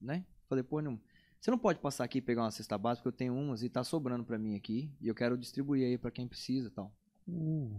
né? 0.00 0.24
Falei, 0.48 0.62
pô, 0.62 0.82
não. 0.82 1.00
Você 1.46 1.52
não 1.52 1.58
pode 1.58 1.78
passar 1.78 2.02
aqui 2.02 2.18
e 2.18 2.20
pegar 2.20 2.42
uma 2.42 2.50
cesta 2.50 2.76
básica, 2.76 3.04
porque 3.04 3.14
eu 3.14 3.18
tenho 3.18 3.32
umas 3.32 3.62
e 3.62 3.68
tá 3.68 3.84
sobrando 3.84 4.24
pra 4.24 4.36
mim 4.36 4.56
aqui. 4.56 4.90
E 5.00 5.06
eu 5.06 5.14
quero 5.14 5.38
distribuir 5.38 5.86
aí 5.86 5.96
pra 5.96 6.10
quem 6.10 6.26
precisa 6.26 6.66
e 6.66 6.70
tal. 6.72 6.92
Uh, 7.28 7.70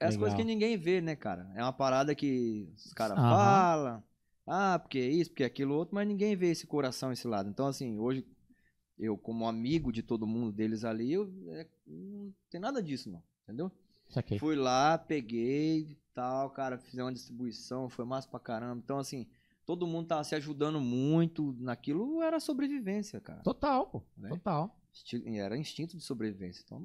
É 0.00 0.06
as 0.06 0.14
Legal. 0.14 0.18
coisas 0.18 0.36
que 0.36 0.42
ninguém 0.42 0.76
vê, 0.76 1.00
né, 1.00 1.14
cara? 1.14 1.48
É 1.54 1.62
uma 1.62 1.72
parada 1.72 2.12
que 2.12 2.68
os 2.74 2.92
caras 2.92 3.16
Aham. 3.20 3.28
falam. 3.28 4.02
Ah, 4.44 4.80
porque 4.80 4.98
isso, 4.98 5.30
porque 5.30 5.44
aquilo 5.44 5.76
outro, 5.76 5.94
mas 5.94 6.08
ninguém 6.08 6.34
vê 6.34 6.50
esse 6.50 6.66
coração, 6.66 7.12
esse 7.12 7.28
lado. 7.28 7.48
Então, 7.48 7.68
assim, 7.68 8.00
hoje, 8.00 8.26
eu, 8.98 9.16
como 9.16 9.46
amigo 9.46 9.92
de 9.92 10.02
todo 10.02 10.26
mundo 10.26 10.50
deles 10.50 10.84
ali, 10.84 11.12
eu, 11.12 11.32
é, 11.50 11.68
não 11.86 12.34
tem 12.50 12.60
nada 12.60 12.82
disso, 12.82 13.08
não. 13.08 13.22
Entendeu? 13.44 13.70
Fui 14.40 14.56
lá, 14.56 14.98
peguei 14.98 15.96
tal, 16.12 16.50
cara, 16.50 16.78
fizemos 16.78 17.06
uma 17.06 17.12
distribuição, 17.12 17.88
foi 17.88 18.04
massa 18.04 18.26
pra 18.26 18.40
caramba. 18.40 18.82
Então, 18.82 18.98
assim, 18.98 19.28
todo 19.70 19.86
mundo 19.86 20.08
tava 20.08 20.24
se 20.24 20.34
ajudando 20.34 20.80
muito 20.80 21.54
naquilo, 21.60 22.20
era 22.20 22.40
sobrevivência, 22.40 23.20
cara. 23.20 23.40
Total, 23.42 23.86
pô. 23.86 24.02
Né? 24.16 24.28
Total. 24.28 24.76
Era 25.32 25.56
instinto 25.56 25.96
de 25.96 26.02
sobrevivência. 26.02 26.64
Então. 26.66 26.84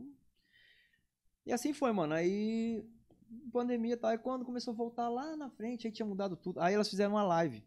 E 1.47 1.51
assim 1.51 1.73
foi, 1.73 1.91
mano. 1.91 2.13
Aí. 2.13 2.87
Pandemia 3.51 3.93
e 3.93 3.97
tal. 3.97 4.11
Aí 4.11 4.19
quando 4.19 4.45
começou 4.45 4.71
a 4.71 4.77
voltar 4.77 5.09
lá 5.09 5.35
na 5.35 5.49
frente, 5.49 5.87
aí 5.87 5.91
tinha 5.91 6.05
mudado 6.05 6.35
tudo. 6.35 6.59
Aí 6.59 6.75
elas 6.75 6.87
fizeram 6.87 7.15
uma 7.15 7.23
live. 7.23 7.65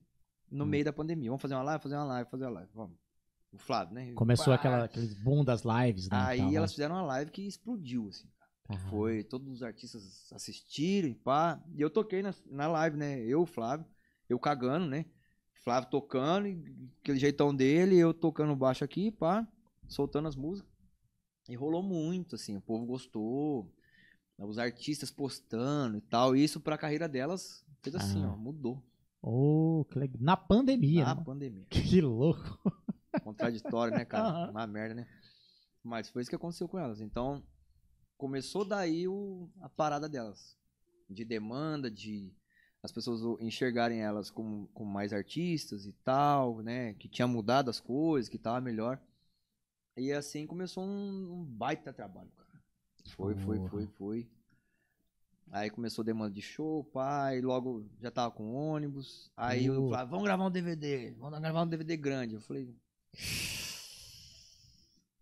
No 0.49 0.63
Hum. 0.65 0.69
meio 0.69 0.85
da 0.85 0.93
pandemia. 0.93 1.31
Vamos 1.31 1.43
fazer 1.43 1.55
uma 1.55 1.65
live, 1.65 1.83
fazer 1.83 1.97
uma 1.97 2.05
live, 2.05 2.31
fazer 2.31 2.45
uma 2.45 2.53
live. 2.53 2.71
Vamos. 2.73 2.97
O 3.53 3.59
Flávio, 3.59 3.95
né? 3.95 4.13
Começou 4.13 4.53
Pá. 4.53 4.55
aquela, 4.55 4.85
aqueles 4.85 5.15
boom 5.15 5.45
das 5.45 5.63
lives, 5.65 6.09
né? 6.09 6.17
Aí 6.17 6.39
tal, 6.39 6.55
elas 6.55 6.71
né? 6.71 6.75
fizeram 6.75 6.95
uma 6.95 7.03
live 7.03 7.33
que 7.33 7.45
explodiu, 7.45 8.07
assim. 8.07 8.29
Caralho. 8.69 8.89
Foi 8.89 9.25
todos 9.25 9.49
os 9.53 9.65
artistas 9.65 10.31
assistiram, 10.33 11.09
e 11.09 11.15
pá. 11.17 11.61
E 11.75 11.81
eu 11.81 11.91
toquei 11.91 12.23
na, 12.23 12.33
na 12.47 12.69
live, 12.69 12.97
né? 12.97 13.19
Eu, 13.21 13.43
o 13.43 13.47
Flávio, 13.47 13.85
eu 14.29 14.39
cagando, 14.39 14.87
né? 14.87 15.07
Flávio 15.65 15.91
tocando, 15.91 16.47
aquele 17.01 17.19
jeitão 17.19 17.55
dele, 17.55 17.97
eu 17.97 18.15
tocando 18.15 18.55
baixo 18.57 18.85
aqui, 18.85 19.11
pá, 19.11 19.47
soltando 19.87 20.29
as 20.29 20.37
músicas. 20.37 20.71
E 21.49 21.55
rolou 21.57 21.83
muito, 21.83 22.35
assim, 22.37 22.57
o 22.57 22.61
povo 22.61 22.87
gostou. 22.87 23.73
Os 24.39 24.57
artistas 24.59 25.11
postando 25.11 25.97
e 25.99 26.01
tal. 26.01 26.37
E 26.37 26.45
isso 26.45 26.61
pra 26.61 26.79
carreira 26.79 27.09
delas 27.09 27.65
fez 27.83 27.97
assim, 27.97 28.23
Ah. 28.25 28.33
ó, 28.33 28.37
mudou. 28.37 28.81
Oh, 29.21 29.85
que 29.91 29.99
legal. 29.99 30.17
Na 30.21 30.37
pandemia, 30.37 31.05
Na 31.07 31.15
né? 31.17 31.23
pandemia. 31.25 31.67
Que 31.71 32.01
louco. 32.01 32.57
Contraditório, 33.25 33.97
né, 33.97 34.05
cara? 34.05 34.29
Aham. 34.29 34.51
Uma 34.53 34.67
merda, 34.67 34.95
né? 34.95 35.09
Mas 35.83 36.09
foi 36.09 36.23
isso 36.23 36.31
que 36.31 36.37
aconteceu 36.37 36.69
com 36.69 36.79
elas. 36.79 37.01
Então, 37.01 37.43
começou 38.17 38.65
daí 38.65 39.09
o, 39.09 39.51
a 39.61 39.69
parada 39.69 40.09
delas. 40.09 40.57
De 41.11 41.25
demanda, 41.25 41.91
de 41.91 42.33
as 42.83 42.93
pessoas 42.93 43.41
enxergarem 43.41 44.01
elas 44.01 44.31
como, 44.31 44.69
como 44.73 44.91
mais 44.91 45.13
artistas 45.13 45.87
e 45.87 45.93
tal, 46.05 46.61
né? 46.63 46.95
Que 46.95 47.09
tinha 47.09 47.27
mudado 47.27 47.71
as 47.71 47.81
coisas, 47.81 48.29
que 48.29 48.39
tava 48.39 48.61
melhor. 48.61 49.01
E 49.97 50.13
assim 50.13 50.47
começou 50.47 50.85
um, 50.85 51.41
um 51.41 51.45
baita 51.45 51.93
trabalho, 51.93 52.31
cara. 52.37 52.63
Foi, 53.17 53.35
foi, 53.35 53.57
Porra. 53.57 53.71
foi, 53.71 53.87
foi. 53.87 54.29
Aí 55.51 55.71
começou 55.71 56.05
demanda 56.05 56.33
de 56.35 56.43
show, 56.43 56.85
pai, 56.85 57.41
logo 57.41 57.87
já 58.01 58.11
tava 58.11 58.31
com 58.31 58.55
ônibus. 58.55 59.31
Aí 59.37 59.67
eu 59.67 59.89
falava, 59.89 60.11
vamos 60.11 60.25
gravar 60.25 60.47
um 60.47 60.51
DVD, 60.51 61.13
vamos 61.13 61.41
gravar 61.41 61.63
um 61.63 61.69
DVD 61.69 61.97
grande. 61.97 62.35
Eu 62.35 62.41
falei. 62.41 62.75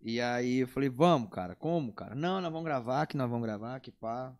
E 0.02 0.20
aí 0.20 0.58
eu 0.58 0.68
falei, 0.68 0.88
vamos, 0.88 1.30
cara, 1.30 1.54
como, 1.54 1.92
cara? 1.92 2.14
Não, 2.14 2.40
nós 2.40 2.52
vamos 2.52 2.64
gravar, 2.64 3.06
que 3.06 3.16
nós 3.16 3.30
vamos 3.30 3.46
gravar, 3.46 3.80
que 3.80 3.92
pá. 3.92 4.36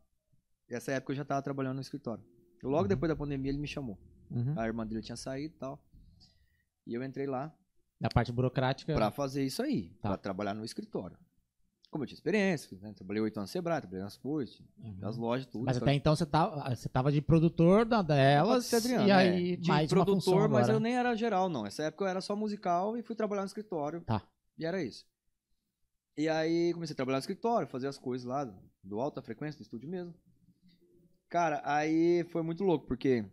E 0.68 0.74
essa 0.74 0.93
época 0.93 1.12
eu 1.12 1.16
já 1.16 1.24
tava 1.24 1.43
trabalhando 1.43 1.76
no 1.76 1.80
escritório. 1.80 2.24
Logo 2.62 2.83
Uhum. 2.83 2.89
depois 2.89 3.09
da 3.09 3.16
pandemia 3.16 3.51
ele 3.51 3.59
me 3.59 3.66
chamou. 3.69 3.99
Uhum. 4.31 4.59
A 4.59 4.66
irmã 4.66 4.87
dele 4.87 5.03
tinha 5.03 5.16
saído 5.16 5.55
e 5.55 5.59
tal. 5.59 5.81
E 6.87 6.95
eu 6.95 7.03
entrei 7.03 7.27
lá 7.27 7.55
Na 8.01 8.09
parte 8.09 8.33
burocrática. 8.33 8.95
pra 8.95 9.11
fazer 9.11 9.45
isso 9.45 9.62
aí, 9.62 9.91
Tá. 10.01 10.09
pra 10.11 10.16
trabalhar 10.19 10.55
no 10.55 10.65
escritório. 10.65 11.16
Como 11.91 12.03
eu 12.03 12.09
tinha 12.09 12.16
experiência, 12.16 12.77
né? 12.81 12.93
Trabalhei 12.93 13.23
oito 13.23 13.37
anos 13.39 13.49
no 13.51 13.53
Sebrae, 13.53 13.81
trabalhei 13.81 14.03
nas 14.05 14.16
coisas, 14.19 14.61
Uhum. 14.78 14.97
nas 14.99 15.16
lojas, 15.16 15.47
tudo. 15.47 15.65
Mas 15.65 15.77
até 15.77 15.95
então 15.95 16.15
você 16.15 16.27
tava, 16.27 16.74
você 16.74 16.89
tava 16.89 17.12
de 17.12 17.23
produtor 17.23 17.85
da, 17.85 18.03
delas. 18.03 18.73
Adriano, 18.74 19.07
e 19.07 19.11
é. 19.11 19.15
aí, 19.15 19.57
de 19.57 19.69
mais 19.69 19.89
produtor, 19.89 20.49
mas 20.49 20.69
eu 20.69 20.81
nem 20.81 20.97
era 20.97 21.15
geral, 21.15 21.49
não. 21.49 21.65
Essa 21.65 21.85
época 21.85 22.05
eu 22.05 22.09
era 22.09 22.20
só 22.20 22.35
musical 22.35 22.97
e 22.99 23.03
fui 23.03 23.15
trabalhar 23.15 23.43
no 23.43 23.47
escritório. 23.47 24.01
Tá. 24.03 24.20
E 24.59 24.66
era 24.66 24.83
isso. 24.83 25.07
E 26.19 26.28
aí 26.28 26.73
comecei 26.74 26.93
a 26.93 26.97
trabalhar 26.97 27.19
no 27.19 27.20
escritório, 27.20 27.69
fazer 27.69 27.87
as 27.87 27.99
coisas 27.99 28.27
lá, 28.27 28.45
do 28.83 29.01
alta 29.01 29.23
frequência, 29.23 29.59
do 29.59 29.62
estúdio 29.62 29.89
mesmo. 29.89 30.15
Cara, 31.28 31.61
aí 31.65 32.24
foi 32.24 32.43
muito 32.43 32.62
louco, 32.62 32.86
porque 32.86 33.24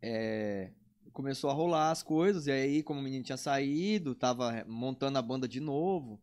é, 0.00 0.70
começou 1.12 1.50
a 1.50 1.52
rolar 1.52 1.90
as 1.90 2.02
coisas, 2.02 2.46
e 2.46 2.50
aí, 2.50 2.82
como 2.82 3.00
o 3.00 3.02
menino 3.02 3.24
tinha 3.24 3.36
saído, 3.36 4.14
tava 4.14 4.64
montando 4.66 5.18
a 5.18 5.22
banda 5.22 5.46
de 5.46 5.60
novo. 5.60 6.20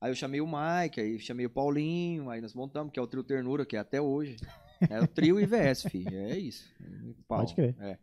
Aí 0.00 0.10
eu 0.10 0.14
chamei 0.14 0.40
o 0.40 0.46
Mike, 0.46 1.00
aí 1.00 1.18
chamei 1.18 1.46
o 1.46 1.50
Paulinho, 1.50 2.30
aí 2.30 2.40
nós 2.40 2.54
montamos, 2.54 2.92
que 2.92 2.98
é 2.98 3.02
o 3.02 3.06
trio 3.06 3.24
Ternura, 3.24 3.64
que 3.64 3.76
é 3.76 3.78
até 3.78 4.00
hoje. 4.00 4.36
É 4.90 5.00
o 5.00 5.06
trio 5.06 5.40
IVS, 5.40 5.84
filho. 5.84 6.14
É 6.14 6.38
isso. 6.38 6.64
Pau. 7.26 7.38
Pode 7.38 7.54
crer. 7.54 7.74
É. 7.80 7.98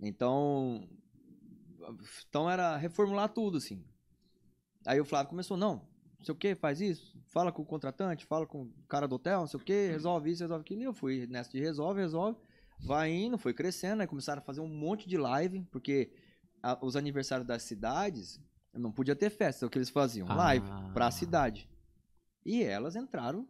Então, 0.00 0.86
então 2.28 2.50
era 2.50 2.76
reformular 2.76 3.28
tudo, 3.28 3.58
assim. 3.58 3.84
Aí 4.84 5.00
o 5.00 5.04
Flávio 5.04 5.30
começou, 5.30 5.56
não, 5.56 5.86
não 6.22 6.26
sei 6.26 6.32
o 6.34 6.38
que, 6.38 6.54
faz 6.54 6.80
isso, 6.80 7.20
fala 7.26 7.50
com 7.50 7.62
o 7.62 7.66
contratante, 7.66 8.24
fala 8.24 8.46
com 8.46 8.62
o 8.62 8.72
cara 8.88 9.08
do 9.08 9.16
hotel, 9.16 9.40
não 9.40 9.46
sei 9.46 9.58
o 9.60 9.62
que, 9.62 9.88
resolve 9.88 10.30
isso, 10.30 10.42
resolve 10.42 10.62
aquilo. 10.62 10.80
E 10.82 10.84
eu 10.84 10.94
fui 10.94 11.26
nessa 11.26 11.50
de 11.50 11.60
resolve, 11.60 12.00
resolve, 12.00 12.38
vai 12.86 13.10
indo, 13.12 13.36
foi 13.36 13.52
crescendo, 13.52 14.00
aí 14.02 14.06
começaram 14.06 14.40
a 14.40 14.44
fazer 14.44 14.60
um 14.60 14.68
monte 14.68 15.08
de 15.08 15.16
live, 15.16 15.66
porque 15.70 16.12
a- 16.62 16.78
os 16.80 16.94
aniversários 16.96 17.46
das 17.46 17.62
cidades, 17.62 18.40
não 18.72 18.92
podia 18.92 19.16
ter 19.16 19.30
festa, 19.30 19.64
é 19.64 19.66
o 19.66 19.70
que 19.70 19.78
eles 19.78 19.90
faziam, 19.90 20.26
Ah. 20.30 20.34
live 20.34 20.66
pra 20.94 21.10
cidade. 21.10 21.68
E 22.46 22.62
elas 22.62 22.94
entraram, 22.96 23.46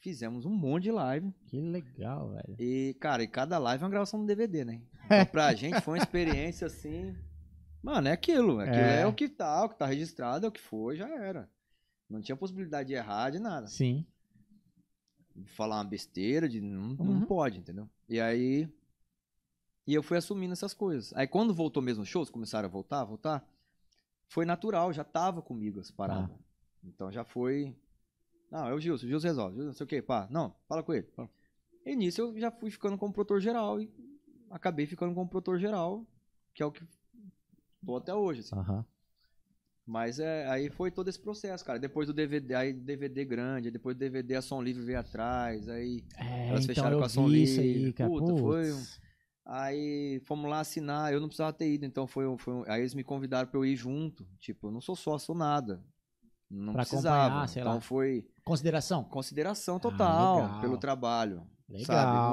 fizemos 0.00 0.44
um 0.44 0.50
monte 0.54 0.84
de 0.84 0.90
live. 0.92 1.32
Que 1.46 1.60
legal, 1.60 2.30
velho. 2.32 2.56
E, 2.58 2.94
cara, 3.00 3.22
e 3.22 3.26
cada 3.28 3.56
live 3.58 3.82
é 3.82 3.84
uma 3.86 3.90
gravação 3.90 4.20
do 4.20 4.26
DVD, 4.26 4.64
né? 4.64 4.82
Então, 5.06 5.26
pra 5.26 5.52
gente 5.54 5.80
foi 5.80 5.94
uma 5.98 6.02
experiência 6.02 6.66
assim. 6.66 7.14
Mano, 7.82 8.08
é 8.08 8.12
aquilo. 8.12 8.58
Aquilo 8.60 8.76
é. 8.76 9.02
É. 9.02 9.06
o 9.06 9.12
que 9.12 9.28
tá, 9.28 9.64
o 9.64 9.68
que 9.68 9.78
tá 9.78 9.84
registrado, 9.86 10.46
é 10.46 10.48
o 10.48 10.52
que 10.52 10.60
foi, 10.60 10.96
já 10.96 11.06
era. 11.08 11.46
Não 12.14 12.22
tinha 12.22 12.36
possibilidade 12.36 12.88
de 12.88 12.94
errar, 12.94 13.30
de 13.30 13.38
nada. 13.38 13.66
Sim. 13.66 14.06
De 15.34 15.48
falar 15.50 15.76
uma 15.78 15.84
besteira, 15.84 16.48
de 16.48 16.60
não, 16.60 16.90
Uhum. 16.90 17.20
não 17.20 17.26
pode, 17.26 17.58
entendeu? 17.58 17.88
E 18.08 18.20
aí. 18.20 18.68
E 19.86 19.92
eu 19.92 20.02
fui 20.02 20.16
assumindo 20.16 20.52
essas 20.52 20.72
coisas. 20.72 21.12
Aí 21.14 21.26
quando 21.26 21.52
voltou 21.52 21.82
mesmo 21.82 22.02
os 22.04 22.08
shows, 22.08 22.30
começaram 22.30 22.66
a 22.68 22.70
voltar, 22.70 23.04
voltar, 23.04 23.46
foi 24.28 24.44
natural, 24.46 24.92
já 24.92 25.04
tava 25.04 25.42
comigo 25.42 25.80
as 25.80 25.90
paradas. 25.90 26.30
Ah. 26.30 26.44
Então 26.84 27.10
já 27.12 27.24
foi. 27.24 27.74
Não, 28.50 28.66
é 28.68 28.72
o 28.74 28.80
Gilson, 28.80 29.06
o 29.06 29.08
Gilson 29.08 29.26
resolve. 29.26 29.58
Não 29.58 29.72
sei 29.72 29.84
o 29.84 29.86
quê, 29.88 30.00
pá. 30.00 30.28
Não, 30.30 30.54
fala 30.68 30.82
com 30.82 30.94
ele. 30.94 31.06
fala. 31.16 31.28
E 31.84 31.94
nisso 31.96 32.20
eu 32.20 32.38
já 32.38 32.50
fui 32.50 32.70
ficando 32.70 32.96
como 32.96 33.12
produtor 33.12 33.40
geral 33.40 33.80
e 33.80 33.92
acabei 34.50 34.86
ficando 34.86 35.14
como 35.14 35.28
produtor 35.28 35.58
geral, 35.58 36.06
que 36.54 36.62
é 36.62 36.66
o 36.66 36.70
que 36.72 36.82
tô 37.84 37.96
até 37.96 38.14
hoje, 38.14 38.40
assim. 38.40 38.54
Aham. 38.56 38.86
Mas 39.86 40.18
é, 40.18 40.46
aí 40.48 40.70
foi 40.70 40.90
todo 40.90 41.08
esse 41.08 41.20
processo, 41.20 41.62
cara. 41.64 41.78
Depois 41.78 42.06
do 42.06 42.14
DVD, 42.14 42.54
aí 42.54 42.72
DVD 42.72 43.24
grande, 43.24 43.70
depois 43.70 43.94
do 43.94 43.98
DVD 43.98 44.36
a 44.36 44.42
Som 44.42 44.62
Livre 44.62 44.82
veio 44.82 44.98
atrás, 44.98 45.68
aí 45.68 46.02
É, 46.16 46.48
Elas 46.48 46.64
então 46.64 46.74
fecharam 46.74 46.98
com 46.98 47.04
a 47.04 47.08
Som 47.08 47.28
Livre. 47.28 47.60
aí, 47.60 47.92
cara. 47.92 48.08
Puta, 48.10 48.36
foi 48.38 48.70
Putz. 48.70 49.00
Aí 49.46 50.22
fomos 50.24 50.48
lá 50.48 50.60
assinar, 50.60 51.12
eu 51.12 51.20
não 51.20 51.28
precisava 51.28 51.52
ter 51.52 51.70
ido, 51.70 51.84
então 51.84 52.06
foi, 52.06 52.26
um- 52.26 52.38
foi 52.38 52.54
um- 52.54 52.64
aí 52.66 52.80
eles 52.80 52.94
me 52.94 53.04
convidaram 53.04 53.46
pra 53.46 53.58
eu 53.60 53.64
ir 53.66 53.76
junto. 53.76 54.26
Tipo, 54.38 54.68
eu 54.68 54.72
não 54.72 54.80
sou 54.80 54.96
sócio, 54.96 55.26
sou 55.26 55.34
nada. 55.36 55.84
Não 56.50 56.72
Pra 56.72 56.82
precisava. 56.82 57.46
sei 57.46 57.60
então 57.60 57.74
lá. 57.74 57.80
foi 57.80 58.26
Consideração? 58.42 59.04
consideração 59.04 59.76
Ah, 59.76 59.80
total 59.80 60.36
legal. 60.42 60.60
pelo 60.62 60.78
trabalho. 60.78 61.42
Legal. 61.68 61.84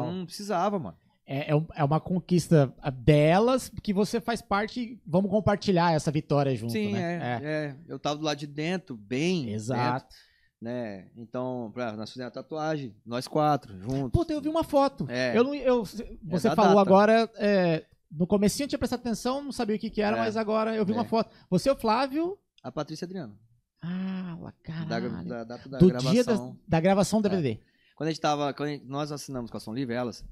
Sabe? 0.01 0.05
Não 0.17 0.25
precisava, 0.25 0.79
mano. 0.79 0.97
É, 1.33 1.53
é 1.53 1.65
é 1.75 1.83
uma 1.83 1.99
conquista 1.99 2.73
delas 3.03 3.71
que 3.81 3.93
você 3.93 4.19
faz 4.19 4.41
parte. 4.41 4.99
Vamos 5.05 5.31
compartilhar 5.31 5.93
essa 5.93 6.11
vitória 6.11 6.55
junto, 6.55 6.73
Sim, 6.73 6.91
né? 6.93 7.39
é, 7.41 7.45
é. 7.45 7.75
Eu 7.87 7.97
tava 7.97 8.17
do 8.17 8.23
lado 8.25 8.37
de 8.37 8.47
dentro, 8.47 8.95
bem. 8.97 9.51
Exato. 9.53 10.05
dentro, 10.05 10.17
né? 10.61 11.07
Então, 11.15 11.71
pra, 11.73 11.93
nós 11.93 12.11
fizemos 12.11 12.27
a 12.27 12.31
tatuagem, 12.31 12.93
nós 13.05 13.27
quatro, 13.27 13.73
juntos. 13.79 14.11
Puta, 14.11 14.33
eu 14.33 14.41
vi 14.41 14.49
uma 14.49 14.63
foto. 14.63 15.05
É. 15.09 15.37
Eu 15.37 15.53
eu, 15.55 15.85
você 15.85 16.49
da 16.49 16.55
falou 16.55 16.75
data. 16.75 16.81
agora. 16.81 17.29
é, 17.37 17.85
no 18.11 18.27
comecinho 18.27 18.65
eu 18.65 18.67
tinha 18.67 18.79
prestado 18.79 18.99
atenção, 18.99 19.41
não 19.41 19.53
sabia 19.53 19.77
o 19.77 19.79
que, 19.79 19.89
que 19.89 20.01
era, 20.01 20.17
É. 20.17 20.19
mas 20.19 20.35
agora 20.35 20.75
eu 20.75 20.85
vi 20.85 20.91
É. 20.91 20.95
uma 20.95 21.05
foto. 21.05 21.29
Você 21.49 21.69
e 21.69 21.71
o 21.71 21.75
Flávio. 21.77 22.37
A 22.61 22.69
Patrícia 22.71 23.05
Adriano. 23.05 23.37
Ah, 23.81 24.37
Da, 24.41 24.51
caralho. 24.61 25.23
da 25.25 25.43
data 25.45 25.69
da 25.69 25.77
do 25.77 25.87
gravação. 25.87 26.11
dia 26.11 26.23
da, 26.25 26.51
da 26.67 26.79
gravação 26.81 27.21
do 27.21 27.29
DVD. 27.29 27.57
Quando 27.95 28.07
a 28.09 28.11
gente 28.11 28.21
tava. 28.21 28.53
Quando 28.53 28.67
a 28.69 28.71
gente- 28.73 28.85
nós 28.85 29.11
assinamos 29.13 29.49
com 29.49 29.55
a 29.57 29.59
Som 29.61 29.73
Livre, 29.73 29.95
elas, 29.95 30.23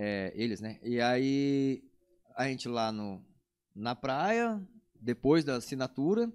é, 0.00 0.32
eles, 0.36 0.60
né? 0.60 0.78
E 0.82 1.00
aí 1.00 1.82
a 2.36 2.44
gente 2.46 2.68
lá 2.68 2.92
no, 2.92 3.20
na 3.74 3.96
praia, 3.96 4.60
depois 4.94 5.44
da 5.44 5.56
assinatura, 5.56 6.32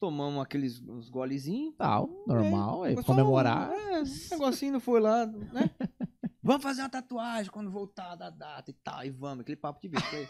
tomamos 0.00 0.42
aqueles 0.42 0.80
uns 0.80 1.10
golezinhos. 1.10 1.74
Tal, 1.76 2.08
normal, 2.26 2.86
é, 2.86 2.94
Só 2.96 3.02
comemorar. 3.02 3.70
um- 3.70 3.74
É, 3.74 4.00
um 4.02 4.04
negocinho 4.30 4.80
foi 4.80 5.00
lá, 5.00 5.26
né? 5.26 5.70
vamos 6.42 6.62
fazer 6.62 6.80
uma 6.82 6.88
tatuagem 6.88 7.50
quando 7.52 7.70
voltar 7.70 8.14
da 8.16 8.30
data 8.30 8.70
e 8.70 8.74
tal. 8.74 9.04
E 9.04 9.10
vamos, 9.10 9.40
aquele 9.40 9.56
papo 9.56 9.80
de 9.80 9.88
bicho. 9.88 10.28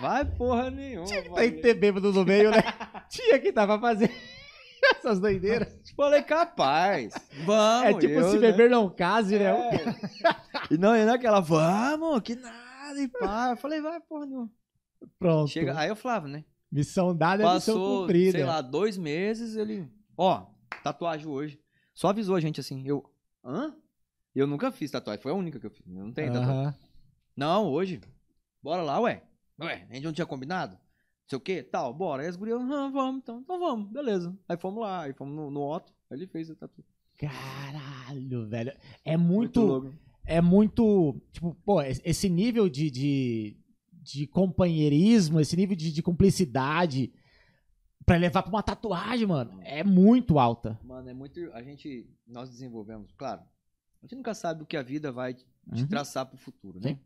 Vai 0.00 0.24
porra 0.24 0.70
nenhuma. 0.70 1.06
Tinha 1.06 1.22
que 1.22 1.28
vai. 1.30 1.50
ter 1.50 1.74
bêbado 1.74 2.12
no 2.12 2.24
meio, 2.24 2.50
né? 2.50 2.62
Tinha 3.08 3.38
que 3.40 3.50
dar 3.52 3.66
pra 3.66 3.78
fazer 3.80 4.10
essas 4.96 5.18
doideiras. 5.20 5.72
Falei, 5.96 6.22
capaz. 6.22 7.14
Vamos. 7.44 7.86
é 7.86 7.94
tipo 7.94 8.12
eu, 8.12 8.30
se 8.30 8.38
né? 8.38 8.50
beber 8.50 8.68
não 8.70 8.88
case, 8.90 9.38
né? 9.38 9.44
É. 9.70 10.51
E 10.70 10.78
não, 10.78 10.94
e 10.96 11.04
não 11.04 11.12
é 11.12 11.16
aquela, 11.16 11.40
vamos, 11.40 12.20
que 12.22 12.34
nada, 12.34 13.00
e 13.00 13.08
pá. 13.08 13.50
Eu 13.50 13.56
falei, 13.56 13.80
vai, 13.80 14.00
porra 14.00 14.26
nenhuma. 14.26 14.50
Pronto. 15.18 15.50
Chega, 15.50 15.78
aí 15.78 15.88
eu 15.88 15.96
Flávio, 15.96 16.28
né? 16.28 16.44
Missão 16.70 17.14
dada 17.14 17.42
é 17.42 17.54
missão 17.54 17.74
Passou, 17.74 18.00
cumprida. 18.00 18.32
sei 18.32 18.44
lá, 18.44 18.60
dois 18.60 18.96
meses, 18.96 19.56
ele, 19.56 19.90
ó, 20.16 20.46
tatuagem 20.82 21.26
hoje. 21.26 21.60
Só 21.92 22.08
avisou 22.08 22.34
a 22.34 22.40
gente 22.40 22.60
assim, 22.60 22.86
eu, 22.86 23.04
hã? 23.44 23.74
Eu 24.34 24.46
nunca 24.46 24.72
fiz 24.72 24.90
tatuagem, 24.90 25.22
foi 25.22 25.32
a 25.32 25.34
única 25.34 25.60
que 25.60 25.66
eu 25.66 25.70
fiz, 25.70 25.84
não 25.86 26.12
tem 26.12 26.32
tatuagem. 26.32 26.74
Não, 27.36 27.66
hoje, 27.66 28.00
bora 28.62 28.82
lá, 28.82 28.98
ué. 29.00 29.22
Ué, 29.60 29.86
a 29.90 29.94
gente 29.94 30.04
não 30.04 30.12
tinha 30.12 30.26
combinado? 30.26 30.72
Não 30.72 31.28
sei 31.28 31.36
o 31.36 31.40
que, 31.40 31.62
tal, 31.62 31.92
bora. 31.92 32.22
Aí 32.22 32.28
as 32.28 32.36
gurias, 32.36 32.58
ah, 32.60 32.88
vamos, 32.88 33.22
então, 33.22 33.40
então 33.40 33.58
vamos, 33.58 33.90
beleza. 33.90 34.34
Aí 34.48 34.56
fomos 34.56 34.80
lá, 34.80 35.02
aí 35.02 35.12
fomos 35.12 35.34
no, 35.34 35.50
no 35.50 35.60
Otto, 35.60 35.92
aí 36.10 36.16
ele 36.16 36.26
fez 36.26 36.50
a 36.50 36.54
tatu. 36.54 36.82
Caralho, 37.18 38.48
velho. 38.48 38.72
É 39.04 39.16
muito, 39.16 39.60
louco. 39.60 39.94
É 40.24 40.40
muito, 40.40 41.20
tipo, 41.32 41.54
pô, 41.64 41.80
es- 41.82 42.00
esse 42.04 42.28
nível 42.28 42.68
de, 42.68 42.90
de, 42.90 43.56
de 43.92 44.26
companheirismo, 44.26 45.40
esse 45.40 45.56
nível 45.56 45.76
de, 45.76 45.92
de 45.92 46.02
cumplicidade 46.02 47.12
pra 48.06 48.16
levar 48.16 48.42
pra 48.42 48.50
uma 48.52 48.62
tatuagem, 48.62 49.26
mano, 49.26 49.60
é 49.62 49.82
muito 49.84 50.38
alta. 50.38 50.78
Mano, 50.84 51.08
é 51.08 51.14
muito. 51.14 51.38
A 51.52 51.62
gente. 51.62 52.08
Nós 52.26 52.50
desenvolvemos, 52.50 53.12
claro. 53.12 53.40
A 54.00 54.06
gente 54.06 54.16
nunca 54.16 54.34
sabe 54.34 54.62
o 54.62 54.66
que 54.66 54.76
a 54.76 54.82
vida 54.82 55.12
vai 55.12 55.34
te 55.34 55.46
Uhum. 55.72 55.86
traçar 55.86 56.26
pro 56.26 56.36
futuro, 56.36 56.80
né? 56.80 56.88
Sim. 56.88 56.98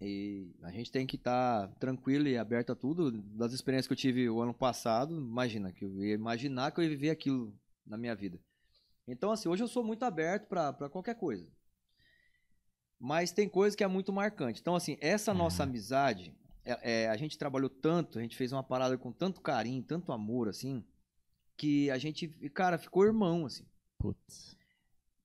E 0.00 0.54
a 0.62 0.70
gente 0.70 0.90
tem 0.90 1.06
que 1.06 1.16
estar 1.16 1.68
tranquilo 1.74 2.26
e 2.26 2.38
aberto 2.38 2.72
a 2.72 2.74
tudo. 2.74 3.12
Das 3.36 3.52
experiências 3.52 3.86
que 3.86 3.92
eu 3.92 3.96
tive 3.98 4.30
o 4.30 4.40
ano 4.40 4.54
passado, 4.54 5.14
imagina, 5.20 5.70
que 5.72 5.84
eu 5.84 6.02
ia 6.02 6.14
imaginar 6.14 6.70
que 6.72 6.80
eu 6.80 6.84
ia 6.84 6.88
viver 6.90 7.10
aquilo 7.10 7.54
na 7.86 7.98
minha 7.98 8.14
vida. 8.14 8.40
Então, 9.12 9.30
assim, 9.30 9.48
hoje 9.48 9.62
eu 9.62 9.68
sou 9.68 9.82
muito 9.84 10.04
aberto 10.04 10.46
pra 10.46 10.72
pra 10.72 10.88
qualquer 10.88 11.14
coisa. 11.14 11.46
Mas 12.98 13.32
tem 13.32 13.48
coisa 13.48 13.76
que 13.76 13.82
é 13.82 13.86
muito 13.86 14.12
marcante. 14.12 14.60
Então, 14.60 14.74
assim, 14.74 14.96
essa 15.00 15.32
nossa 15.32 15.62
amizade, 15.62 16.34
é- 16.64 17.04
é, 17.04 17.08
a 17.08 17.16
gente 17.16 17.38
trabalhou 17.38 17.70
tanto, 17.70 18.18
a 18.18 18.22
gente 18.22 18.36
fez 18.36 18.52
uma 18.52 18.62
parada 18.62 18.96
com 18.98 19.10
tanto 19.10 19.40
carinho, 19.40 19.82
tanto 19.82 20.12
amor, 20.12 20.48
assim, 20.48 20.84
que 21.56 21.90
a 21.90 21.96
gente, 21.98 22.28
cara, 22.52 22.76
ficou 22.78 23.04
irmão, 23.04 23.46
assim. 23.46 23.64
Putz. 23.98 24.56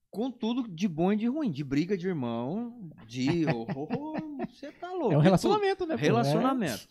Com 0.10 0.32
tudo 0.32 0.68
de 0.70 0.88
bom 0.88 1.12
e 1.12 1.18
de 1.18 1.28
ruim, 1.28 1.52
de 1.52 1.64
briga 1.64 1.98
de 1.98 2.08
irmão, 2.08 2.90
de. 3.06 3.46
oh, 3.48 3.66
oh, 3.76 3.88
oh, 3.94 4.46
Você 4.48 4.72
tá 4.72 4.92
louco. 4.94 5.14
É 5.14 5.18
um 5.18 5.22
relacionamento, 5.22 5.86
né? 5.86 5.96
tudo. 5.96 6.00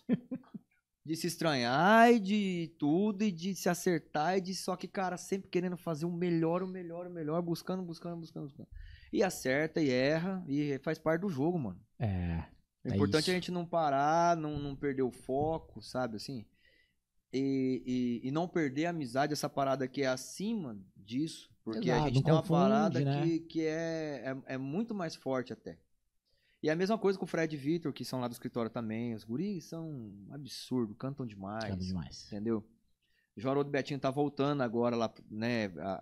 pô? 0.06 0.16
De 1.04 1.14
se 1.16 1.26
estranhar 1.26 2.10
e 2.10 2.18
de 2.18 2.74
tudo, 2.78 3.22
e 3.22 3.30
de 3.30 3.54
se 3.54 3.68
acertar, 3.68 4.38
e 4.38 4.40
de 4.40 4.54
só 4.54 4.74
que, 4.74 4.88
cara, 4.88 5.16
sempre 5.18 5.50
querendo 5.50 5.76
fazer 5.76 6.06
o 6.06 6.10
melhor, 6.10 6.62
o 6.62 6.66
melhor, 6.66 7.06
o 7.06 7.10
melhor, 7.10 7.42
buscando, 7.42 7.82
buscando, 7.82 8.16
buscando, 8.16 8.44
buscando. 8.44 8.68
E 9.12 9.22
acerta 9.22 9.82
e 9.82 9.90
erra, 9.90 10.42
e 10.48 10.78
faz 10.78 10.98
parte 10.98 11.20
do 11.20 11.28
jogo, 11.28 11.58
mano. 11.58 11.80
É. 11.98 12.44
É 12.84 12.94
importante 12.94 13.22
isso. 13.22 13.30
é 13.30 13.34
a 13.34 13.36
gente 13.36 13.50
não 13.50 13.64
parar, 13.66 14.36
não, 14.36 14.58
não 14.58 14.76
perder 14.76 15.02
o 15.02 15.10
foco, 15.10 15.80
sabe 15.80 16.16
assim? 16.16 16.46
E, 17.32 18.20
e, 18.22 18.28
e 18.28 18.30
não 18.30 18.46
perder 18.46 18.86
a 18.86 18.90
amizade, 18.90 19.32
essa 19.32 19.48
parada 19.48 19.88
que 19.88 20.02
é 20.02 20.06
acima 20.06 20.78
disso. 20.96 21.50
Porque 21.64 21.88
Exato, 21.88 22.04
a 22.04 22.10
gente 22.10 22.22
tem 22.22 22.32
uma 22.32 22.42
parada 22.42 23.00
né? 23.00 23.22
que, 23.22 23.40
que 23.40 23.60
é, 23.62 24.22
é, 24.46 24.54
é 24.54 24.58
muito 24.58 24.94
mais 24.94 25.16
forte 25.16 25.52
até. 25.52 25.78
E 26.64 26.70
a 26.70 26.74
mesma 26.74 26.96
coisa 26.96 27.18
com 27.18 27.26
o 27.26 27.28
Fred 27.28 27.54
e 27.54 27.58
Vitor, 27.58 27.92
que 27.92 28.04
são 28.06 28.20
lá 28.20 28.26
do 28.26 28.32
escritório 28.32 28.70
também. 28.70 29.12
Os 29.14 29.22
guris 29.22 29.64
são 29.64 29.86
um 29.86 30.28
absurdo, 30.32 30.94
cantam 30.94 31.26
demais. 31.26 31.64
Canto 31.64 31.84
demais. 31.84 32.26
Entendeu? 32.28 32.64
O 33.36 33.48
Haroldo 33.50 33.68
e 33.68 33.72
Betinho 33.72 34.00
tá 34.00 34.10
voltando 34.10 34.62
agora 34.62 34.96
lá, 34.96 35.12
né? 35.30 35.66
A, 35.78 35.92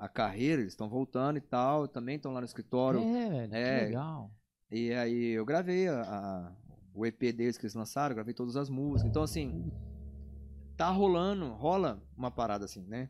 a, 0.00 0.04
a 0.04 0.08
carreira, 0.10 0.60
eles 0.60 0.74
estão 0.74 0.88
voltando 0.88 1.38
e 1.38 1.40
tal. 1.40 1.88
Também 1.88 2.16
estão 2.16 2.30
lá 2.32 2.40
no 2.40 2.44
escritório. 2.44 3.00
É, 3.00 3.28
velho, 3.30 3.54
É. 3.54 3.78
que 3.78 3.84
legal. 3.86 4.30
E 4.70 4.92
aí 4.92 5.30
eu 5.30 5.46
gravei 5.46 5.88
a, 5.88 6.02
a- 6.02 6.52
o 6.94 7.06
EP 7.06 7.32
deles 7.32 7.56
que 7.56 7.64
eles 7.64 7.74
lançaram, 7.74 8.14
gravei 8.14 8.34
todas 8.34 8.54
as 8.56 8.68
músicas. 8.68 9.08
Então, 9.08 9.22
assim, 9.22 9.72
tá 10.76 10.90
rolando, 10.90 11.52
rola 11.54 12.02
uma 12.14 12.30
parada 12.30 12.66
assim, 12.66 12.82
né? 12.86 13.08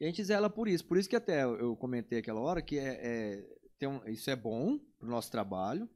E 0.00 0.04
a 0.04 0.06
gente 0.06 0.24
zela 0.24 0.48
por 0.48 0.66
isso. 0.66 0.86
Por 0.86 0.96
isso 0.96 1.10
que 1.10 1.16
até 1.16 1.44
eu 1.44 1.76
comentei 1.76 2.20
aquela 2.20 2.40
hora 2.40 2.62
que 2.62 2.78
é, 2.78 2.98
é- 3.02 3.59
um- 3.88 4.06
isso 4.08 4.30
é 4.30 4.36
bom 4.36 4.78
pro 4.98 5.08
nosso 5.08 5.30
trabalho. 5.30 5.88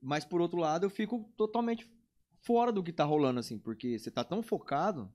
Mas 0.00 0.24
por 0.24 0.40
outro 0.40 0.58
lado, 0.58 0.86
eu 0.86 0.90
fico 0.90 1.30
totalmente 1.36 1.90
fora 2.42 2.72
do 2.72 2.82
que 2.82 2.92
tá 2.92 3.04
rolando, 3.04 3.40
assim, 3.40 3.58
porque 3.58 3.98
você 3.98 4.10
tá 4.10 4.24
tão 4.24 4.42
focado 4.42 5.10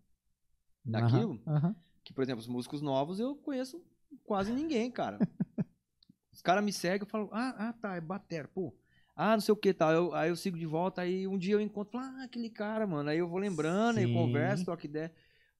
Naquilo? 0.85 1.39
Aham, 1.47 1.57
aham. 1.57 1.75
que, 2.03 2.13
por 2.13 2.23
exemplo, 2.23 2.41
os 2.41 2.47
músicos 2.47 2.81
novos 2.81 3.19
eu 3.19 3.35
conheço 3.35 3.83
quase 4.23 4.51
ninguém, 4.51 4.91
cara. 4.91 5.19
os 6.31 6.41
caras 6.41 6.63
me 6.63 6.73
seguem, 6.73 7.01
eu 7.01 7.05
falo, 7.05 7.29
ah, 7.31 7.69
ah, 7.69 7.73
tá, 7.73 7.95
é 7.95 8.01
batera, 8.01 8.47
pô. 8.47 8.73
Ah, 9.15 9.33
não 9.33 9.41
sei 9.41 9.53
o 9.53 9.57
que, 9.57 9.73
tá. 9.73 9.91
Eu- 9.91 10.13
aí 10.15 10.29
eu 10.29 10.35
sigo 10.35 10.57
de 10.57 10.65
volta, 10.65 11.01
aí 11.01 11.27
um 11.27 11.37
dia 11.37 11.55
eu 11.55 11.61
encontro, 11.61 11.99
falo, 11.99 12.05
ah, 12.17 12.23
aquele 12.23 12.49
cara, 12.49 12.87
mano. 12.87 13.09
Aí 13.09 13.17
eu 13.19 13.27
vou 13.27 13.39
lembrando, 13.39 13.97
aí 13.97 14.03
eu 14.03 14.09
Sim. 14.09 14.13
converso, 14.13 14.65
troco 14.65 14.85
ideia. 14.85 15.13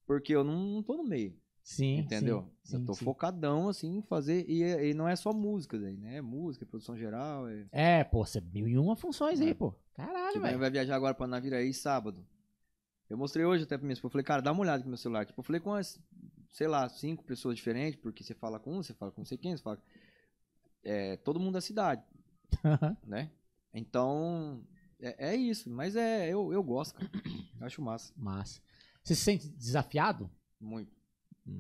Porque 0.06 0.34
eu 0.36 0.44
não, 0.44 0.56
não 0.56 0.84
tô 0.84 0.98
no 0.98 1.04
meio. 1.04 1.40
Sim. 1.64 2.00
Entendeu? 2.00 2.50
sim, 2.64 2.78
eu 2.78 2.86
tô 2.86 2.94
sim. 2.94 3.06
focadão, 3.06 3.70
assim, 3.70 3.98
em 3.98 4.02
fazer. 4.02 4.46
E, 4.50 4.64
é- 4.64 4.90
e 4.90 4.94
não 4.94 5.08
é 5.08 5.16
só 5.16 5.32
música 5.32 5.78
daí, 5.80 5.96
né? 5.98 6.18
É 6.18 6.22
música, 6.22 6.66
é 6.66 6.68
produção 6.68 6.98
geral. 6.98 7.48
É... 7.48 7.68
É, 7.72 8.04
pô, 8.04 8.26
você 8.26 8.42
mil 8.42 8.68
e 8.68 8.78
uma 8.78 8.96
funções 8.96 9.40
aí, 9.40 9.50
É. 9.50 9.54
pô. 9.54 9.74
Caralho, 9.94 10.34
Que 10.34 10.40
velho. 10.40 10.58
vai 10.60 10.70
viajar 10.72 10.96
agora 10.96 11.14
pra 11.14 11.28
Naviraí 11.28 11.74
sábado. 11.74 12.26
Eu 13.10 13.18
mostrei 13.18 13.46
hoje 13.46 13.64
até 13.66 13.78
pra 13.78 13.86
minha 13.86 13.94
esposa. 13.94 14.08
Eu 14.10 14.12
falei, 14.14 14.26
cara, 14.26 14.42
dá 14.42 14.52
uma 14.52 14.62
olhada 14.62 14.84
no 14.84 14.90
meu 14.90 14.98
celular. 14.98 15.26
Tipo, 15.26 15.40
eu 15.42 15.44
falei 15.44 15.60
com 15.60 15.70
umas, 15.72 16.00
sei 16.50 16.68
lá, 16.68 16.88
cinco 16.90 17.24
pessoas 17.24 17.56
diferentes, 17.58 18.00
porque 18.02 18.24
você 18.24 18.34
fala 18.34 18.60
com 18.60 18.72
um, 18.78 18.82
você 18.82 18.94
fala 18.94 19.12
com 19.12 19.22
não 19.22 19.26
sei 19.26 19.38
quem, 19.38 19.56
você 19.56 19.62
fala. 19.62 19.82
É, 20.84 21.18
todo 21.18 21.40
mundo 21.40 21.54
da 21.54 21.62
cidade, 21.62 22.04
né? 23.06 23.30
Então, 23.74 24.64
é, 25.00 25.32
é 25.34 25.36
isso. 25.36 25.70
Mas 25.70 25.96
é, 25.96 26.28
eu, 26.30 26.52
eu 26.52 26.64
gosto, 26.64 26.96
cara. 26.96 27.12
Eu 27.60 27.66
acho 27.68 27.82
massa. 27.82 28.14
Massa. 28.18 28.62
Você 29.04 29.14
se 29.14 29.22
sente 29.22 29.48
desafiado? 29.50 30.30
Muito. 30.60 30.92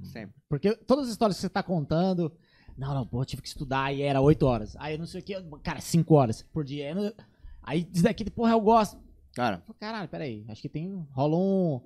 Sempre. 0.03 0.35
Porque 0.47 0.75
todas 0.75 1.05
as 1.05 1.11
histórias 1.11 1.37
que 1.37 1.41
você 1.41 1.49
tá 1.49 1.63
contando. 1.63 2.31
Não, 2.77 2.93
não, 2.93 3.05
pô, 3.05 3.21
eu 3.21 3.25
tive 3.25 3.41
que 3.41 3.47
estudar 3.47 3.93
e 3.93 4.01
era 4.01 4.21
8 4.21 4.43
horas. 4.45 4.75
Aí 4.77 4.95
eu 4.95 4.99
não 4.99 5.05
sei 5.05 5.21
o 5.21 5.23
que, 5.23 5.35
cara, 5.61 5.81
5 5.81 6.13
horas 6.15 6.41
por 6.41 6.63
dia. 6.63 6.87
Aí, 6.87 6.93
não- 6.95 7.13
Aí 7.63 7.83
diz 7.83 8.01
daqui, 8.01 8.29
porra, 8.29 8.51
eu 8.53 8.61
gosto. 8.61 8.97
Cara, 9.33 9.59
Pô, 9.59 9.73
Caralho, 9.73 10.09
peraí. 10.09 10.45
Acho 10.49 10.61
que 10.61 10.69
tem. 10.69 11.07
Rola 11.11 11.37
um. 11.37 11.81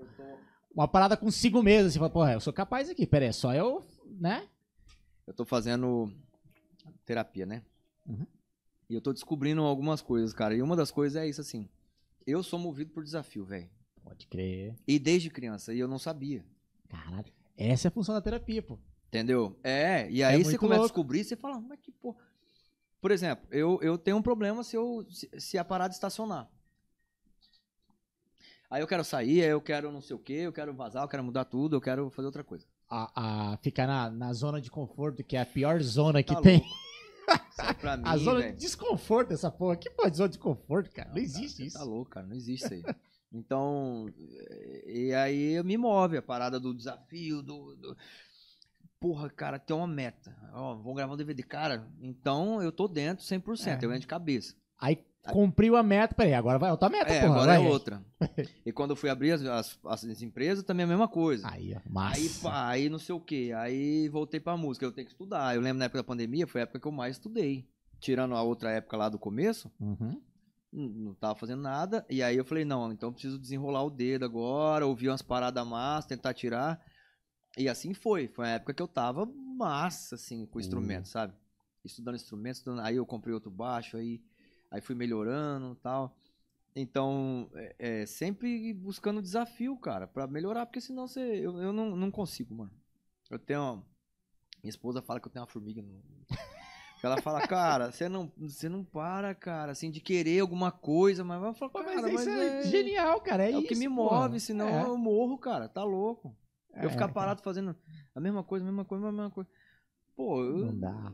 Uma 0.73 0.88
parada 0.88 1.15
consigo 1.17 1.61
mesmo. 1.63 1.89
Você 1.91 1.97
fala, 1.99 2.09
porra, 2.09 2.34
eu 2.34 2.39
sou 2.39 2.53
capaz 2.53 2.89
aqui. 2.89 3.05
Peraí, 3.05 3.30
é 3.30 3.31
só 3.31 3.53
eu, 3.53 3.85
né? 4.19 4.47
eu 5.27 5.34
tô 5.34 5.43
fazendo 5.45 6.11
terapia, 7.05 7.45
né? 7.45 7.63
Uhum. 8.07 8.26
E 8.89 8.93
eu 8.93 9.01
tô 9.01 9.11
descobrindo 9.11 9.61
algumas 9.63 10.01
coisas, 10.01 10.34
cara. 10.34 10.55
E 10.55 10.61
uma 10.61 10.76
das 10.76 10.91
coisas 10.91 11.15
é 11.22 11.27
isso, 11.27 11.41
assim. 11.41 11.67
Eu 12.27 12.43
sou 12.43 12.59
movido 12.59 12.91
por 12.91 13.03
desafio, 13.03 13.43
velho. 13.45 13.69
Pode 14.03 14.27
crer. 14.27 14.76
E 14.88 14.99
desde 14.99 15.30
criança, 15.31 15.73
e 15.73 15.80
eu 15.80 15.88
não 15.88 15.97
sabia. 15.97 16.45
Caralho. 16.88 17.34
Essa 17.57 17.88
é 17.88 17.90
a 17.90 17.91
função 17.91 18.14
da 18.15 18.22
terapia, 18.22 18.61
pô. 18.61 18.77
Entendeu? 19.07 19.57
É, 19.64 20.10
e 20.10 20.23
aí 20.23 20.36
É 20.36 20.38
você 20.38 20.44
muito 20.52 20.60
começa 20.60 20.80
louco. 20.82 20.86
a 20.86 20.88
descobrir, 20.94 21.23
você 21.23 21.36
fala, 21.36 21.60
mas 21.61 21.80
que 21.80 21.91
porra. 21.91 22.18
Por 22.99 23.11
exemplo, 23.11 23.48
eu, 23.52 23.80
eu 23.82 23.98
tenho 23.98 24.18
um 24.18 24.22
problema 24.22 24.64
se, 24.64 24.76
eu, 24.76 25.06
se, 25.10 25.30
se 25.40 25.57
a 25.57 25.64
parada 25.64 25.94
estacionar. 25.94 26.49
Aí 28.69 28.82
eu 28.82 28.88
quero 28.88 29.03
sair, 29.03 29.44
aí 29.44 29.49
eu 29.49 29.61
quero 29.61 29.91
não 29.91 30.02
sei 30.02 30.15
o 30.15 30.19
que, 30.19 30.34
eu 30.34 30.52
quero 30.52 30.73
vazar, 30.73 31.03
eu 31.03 31.07
quero 31.07 31.23
mudar 31.23 31.45
tudo, 31.45 31.76
eu 31.76 31.82
quero 31.82 32.10
fazer 32.10 32.26
outra 32.26 32.44
coisa. 32.44 32.65
A, 32.90 33.52
a 33.53 33.57
ficar 33.57 33.88
na, 33.88 34.10
na 34.10 34.34
zona 34.34 34.60
de 34.60 34.69
conforto, 34.72 35.23
que 35.23 35.38
é 35.38 35.41
a 35.41 35.45
pior 35.45 35.82
zona 35.82 36.22
que 36.23 36.34
Tá 36.34 36.41
tem. 36.41 36.64
aí 37.60 37.73
pra 37.76 37.95
mim, 37.98 38.03
A 38.06 38.18
zona 38.18 38.40
velho, 38.41 38.53
de 38.53 38.60
desconforto 38.60 39.30
dessa 39.30 39.49
porra. 39.52 39.76
Que 39.77 39.90
porra 39.90 40.11
de 40.11 40.18
zona 40.18 40.30
de 40.30 40.40
conforto, 40.40 40.91
cara? 40.91 41.07
Não 41.10 41.15
cara, 41.15 41.23
existe 41.26 41.57
você 41.57 41.64
isso. 41.65 41.77
Tá 41.77 41.84
louco, 41.84 42.11
cara, 42.11 42.26
não 42.26 42.36
existe 42.36 42.65
isso 42.65 42.73
aí. 42.73 42.95
Então, 43.38 44.10
e 44.88 45.14
aí 45.14 45.62
me 45.64 45.78
move 45.78 46.18
a 46.18 46.22
parada 46.22 46.60
do 46.60 46.74
desafio, 46.74 47.41
do. 47.41 47.76
do- 47.76 47.98
Porra, 48.99 49.30
cara, 49.30 49.60
tem 49.60 49.76
uma 49.76 49.86
meta. 49.86 50.36
Ó, 50.53 50.76
vou 50.76 50.95
gravar 50.95 51.14
um 51.14 51.18
DVD. 51.18 51.44
Cara, 51.44 51.86
então 52.02 52.62
eu 52.64 52.72
tô 52.72 52.88
dentro 52.88 53.24
100%, 53.26 53.68
É. 53.84 53.86
eu 53.86 53.90
entro 53.91 53.99
de 54.02 54.07
cabeça. 54.07 54.56
Aí 54.80 54.98
cumpriu 55.32 55.76
a 55.76 55.84
meta. 55.84 56.16
Peraí, 56.16 56.34
agora 56.34 56.57
vai 56.57 56.72
outra 56.72 56.88
meta, 56.90 57.12
É, 57.12 57.22
porra. 57.22 57.34
agora 57.34 57.56
é 57.56 57.60
outra. 57.60 58.03
e 58.66 58.72
quando 58.72 58.91
eu 58.91 58.95
fui 58.95 59.10
abrir 59.10 59.32
as, 59.34 59.41
as- 59.44 59.80
as 59.86 60.22
empresas, 60.22 60.64
também 60.64 60.84
é 60.84 60.86
a 60.86 60.90
mesma 60.90 61.07
coisa. 61.07 61.48
Aí, 61.48 61.76
ó. 61.76 61.82
Massa. 61.90 62.18
Aí, 62.20 62.30
pá, 62.41 62.68
aí 62.70 62.90
não 62.90 62.98
sei 62.98 63.14
o 63.14 63.20
que. 63.20 63.52
Aí 63.53 64.07
voltei 64.10 64.40
pra 64.40 64.56
música. 64.57 64.86
Eu 64.86 64.91
tenho 64.91 65.06
que 65.06 65.12
estudar. 65.14 65.53
Eu 65.56 65.62
lembro 65.62 65.80
na 65.80 65.86
época 65.86 65.99
da 65.99 66.03
pandemia, 66.03 66.48
foi 66.48 66.62
a 66.62 66.64
época 66.64 66.80
que 66.80 66.88
eu 66.88 66.91
mais 66.91 67.18
estudei. 67.18 67.68
Tirando 67.99 68.34
a 68.36 68.41
outra 68.41 68.72
época 68.72 68.98
lá 68.98 69.10
do 69.10 69.20
começo, 69.20 69.70
Uhum. 69.80 70.20
Não, 70.76 70.89
não 70.89 71.14
tava 71.14 71.35
fazendo 71.35 71.61
nada. 71.61 72.06
E 72.10 72.22
aí 72.22 72.35
eu 72.35 72.45
falei, 72.45 72.65
não, 72.65 72.91
então 72.91 73.10
eu 73.10 73.14
preciso 73.14 73.39
desenrolar 73.39 73.84
o 73.84 73.89
dedo 73.89 74.26
agora, 74.26 74.85
ouvir 74.85 75.10
umas 75.10 75.22
paradas 75.22 75.65
massas, 75.65 76.07
tentar 76.10 76.34
tirar. 76.34 76.84
E 77.57 77.69
assim 77.69 77.93
foi. 77.93 78.27
Foi 78.27 78.45
a 78.45 78.52
época 78.52 78.73
que 78.73 78.81
eu 78.81 78.88
tava 78.88 79.26
massa, 79.26 80.15
assim, 80.15 80.45
com 80.45 80.57
o 80.57 80.61
instrumento, 80.61 81.07
sabe? 81.07 81.34
Estudando 81.84 82.15
instrumentos, 82.15 82.60
estudando... 82.60 82.81
aí 82.81 82.97
eu 82.97 83.06
comprei 83.06 83.34
outro 83.34 83.49
baixo, 83.49 83.95
aí, 83.95 84.22
aí 84.69 84.81
fui 84.81 84.95
melhorando 84.95 85.73
e 85.73 85.81
tal. 85.81 86.18
Então, 86.76 87.49
é, 87.56 87.76
é, 87.80 88.06
sempre 88.06 88.73
buscando 88.73 89.22
desafio, 89.22 89.77
cara, 89.77 90.06
pra 90.07 90.27
melhorar, 90.27 90.65
porque 90.65 90.81
senão 90.81 91.07
você, 91.07 91.22
eu, 91.22 91.57
eu 91.61 91.72
não, 91.72 91.95
não 91.95 92.11
consigo, 92.11 92.53
mano. 92.53 92.72
Eu 93.30 93.39
tenho. 93.39 93.81
Minha 94.61 94.69
esposa 94.69 95.02
fala 95.02 95.19
que 95.19 95.27
eu 95.27 95.31
tenho 95.31 95.43
uma 95.43 95.52
formiga 95.52 95.81
no. 95.81 96.03
Ela 97.06 97.22
fala, 97.22 97.48
cara, 97.48 97.91
você 97.91 98.07
não, 98.10 98.32
você 98.38 98.68
não 98.69 98.84
para, 98.84 99.34
cara, 99.36 99.72
assim, 99.72 99.90
de 99.91 99.99
querer 100.02 100.40
alguma 100.40 100.72
coisa, 100.72 101.23
mas 101.23 101.40
vai 101.41 101.53
falar, 101.53 101.72
cara, 101.72 102.02
mas 102.02 102.22
isso 102.22 102.30
é, 102.30 102.60
é, 102.60 102.64
genial, 102.64 103.22
cara. 103.22 103.44
É, 103.45 103.52
é 103.52 103.56
o 103.56 103.60
isso, 103.60 103.68
que 103.68 103.76
me 103.76 103.88
move, 103.88 104.40
senão 104.40 104.68
É. 104.68 104.84
eu 104.84 104.98
morro, 104.98 105.38
cara, 105.38 105.68
tá 105.69 105.84
louco. 105.84 106.36
É, 106.73 106.86
eu 106.86 106.90
ficar 106.90 107.02
cara. 107.03 107.14
parado 107.14 107.41
fazendo 107.41 107.76
a 108.14 108.19
mesma 108.19 108.44
coisa, 108.44 108.65
a 108.65 108.68
mesma 108.68 108.84
coisa, 108.86 109.07
a 109.07 109.11
mesma 109.11 109.30
coisa. 109.32 109.49
Pô, 110.15 110.44
eu, 110.44 110.57
Não 110.65 110.80
dá. 110.80 111.14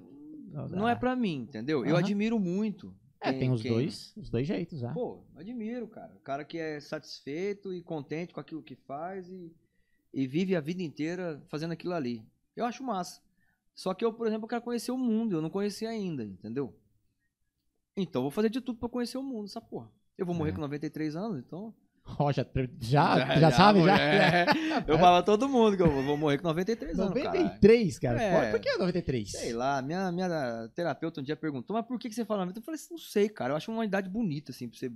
Não, 0.51 0.67
não 0.69 0.83
dá. 0.85 0.91
é 0.91 0.95
pra 0.95 1.15
mim, 1.15 1.37
entendeu? 1.47 1.85
Eu 1.85 1.95
Aham. 1.95 1.99
admiro 2.03 2.39
muito. 2.39 2.93
É, 3.21 3.29
quem- 3.31 3.39
tem 3.41 3.51
os 3.51 3.61
quem- 3.61 3.71
dois, 3.71 4.13
os 4.17 4.29
dois 4.29 4.47
jeitos, 4.47 4.79
já. 4.79 4.91
Pô, 4.93 5.23
admiro, 5.35 5.87
cara. 5.87 6.13
O 6.15 6.19
cara 6.19 6.43
que 6.43 6.57
é 6.57 6.79
satisfeito 6.79 7.71
e 7.73 7.81
contente 7.83 8.33
com 8.33 8.39
aquilo 8.39 8.63
que 8.63 8.75
faz 8.75 9.29
e, 9.29 9.51
e 10.13 10.25
vive 10.25 10.55
a 10.55 10.59
vida 10.59 10.81
inteira 10.81 11.41
fazendo 11.47 11.71
aquilo 11.71 11.93
ali. 11.93 12.25
Eu 12.55 12.65
acho 12.65 12.83
massa. 12.83 13.21
Só 13.73 13.93
que 13.93 14.03
eu, 14.05 14.13
por 14.13 14.27
exemplo, 14.27 14.47
quero 14.47 14.61
conhecer 14.61 14.91
o 14.91 14.97
mundo. 14.97 15.35
Eu 15.37 15.41
não 15.41 15.49
conheci 15.49 15.85
ainda, 15.85 16.23
entendeu? 16.23 16.75
Então 17.97 18.19
eu 18.21 18.23
vou 18.23 18.31
fazer 18.31 18.49
de 18.49 18.61
tudo 18.61 18.79
pra 18.79 18.89
conhecer 18.89 19.17
o 19.17 19.23
mundo, 19.23 19.45
essa 19.45 19.61
porra. 19.61 19.89
Eu 20.17 20.25
vou 20.25 20.35
morrer 20.35 20.51
É. 20.51 20.53
com 20.53 20.61
93 20.61 21.15
anos, 21.15 21.39
então. 21.39 21.73
Ó, 22.17 22.31
já, 22.33 22.45
já, 22.79 23.37
já, 23.39 23.51
sabe, 23.51 23.83
já? 23.83 23.97
é. 23.99 24.45
Eu 24.87 24.97
falo 24.97 25.17
a 25.17 25.21
todo 25.23 25.47
mundo 25.47 25.77
que 25.77 25.83
eu 25.83 25.89
vou- 26.03 26.17
morrer 26.17 26.39
com 26.39 26.47
93 26.47 26.99
anos, 26.99 27.13
cara. 27.13 27.25
93, 27.39 27.99
cara. 27.99 28.21
É. 28.21 28.51
Por 28.51 28.59
que 28.59 28.75
93? 28.77 29.29
Sei 29.31 29.53
lá, 29.53 29.81
minha, 29.81 30.11
minha 30.11 30.67
terapeuta 30.73 31.21
um 31.21 31.23
dia 31.23 31.35
perguntou, 31.35 31.75
mas 31.75 31.85
por 31.85 31.99
que, 31.99 32.09
que 32.09 32.15
você 32.15 32.25
fala 32.25 32.41
90? 32.41 32.59
Eu 32.59 32.63
falei 32.63 32.75
assim, 32.79 32.87
não 32.91 32.97
sei, 32.97 33.29
cara. 33.29 33.53
Eu 33.53 33.57
acho 33.57 33.71
uma 33.71 33.85
idade 33.85 34.09
bonita, 34.09 34.51
assim, 34.51 34.67
pra 34.67 34.79
você, 34.79 34.91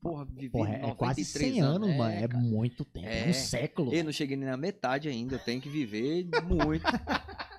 porra, 0.00 0.24
viver 0.26 0.50
Porra, 0.50 0.74
é 0.74 0.82
93 0.82 0.96
quase 0.96 1.24
100 1.24 1.60
anos, 1.60 1.96
mano. 1.96 2.14
É 2.14 2.28
cara. 2.28 2.42
muito 2.42 2.84
tempo. 2.84 3.06
É 3.06 3.26
É. 3.26 3.30
um 3.30 3.34
século. 3.34 3.92
Eu 3.92 4.04
não 4.04 4.12
cheguei 4.12 4.36
nem 4.36 4.48
na 4.48 4.56
metade 4.56 5.08
ainda, 5.08 5.34
eu 5.34 5.40
tenho 5.40 5.60
que 5.60 5.68
viver 5.68 6.28
muito. 6.44 6.84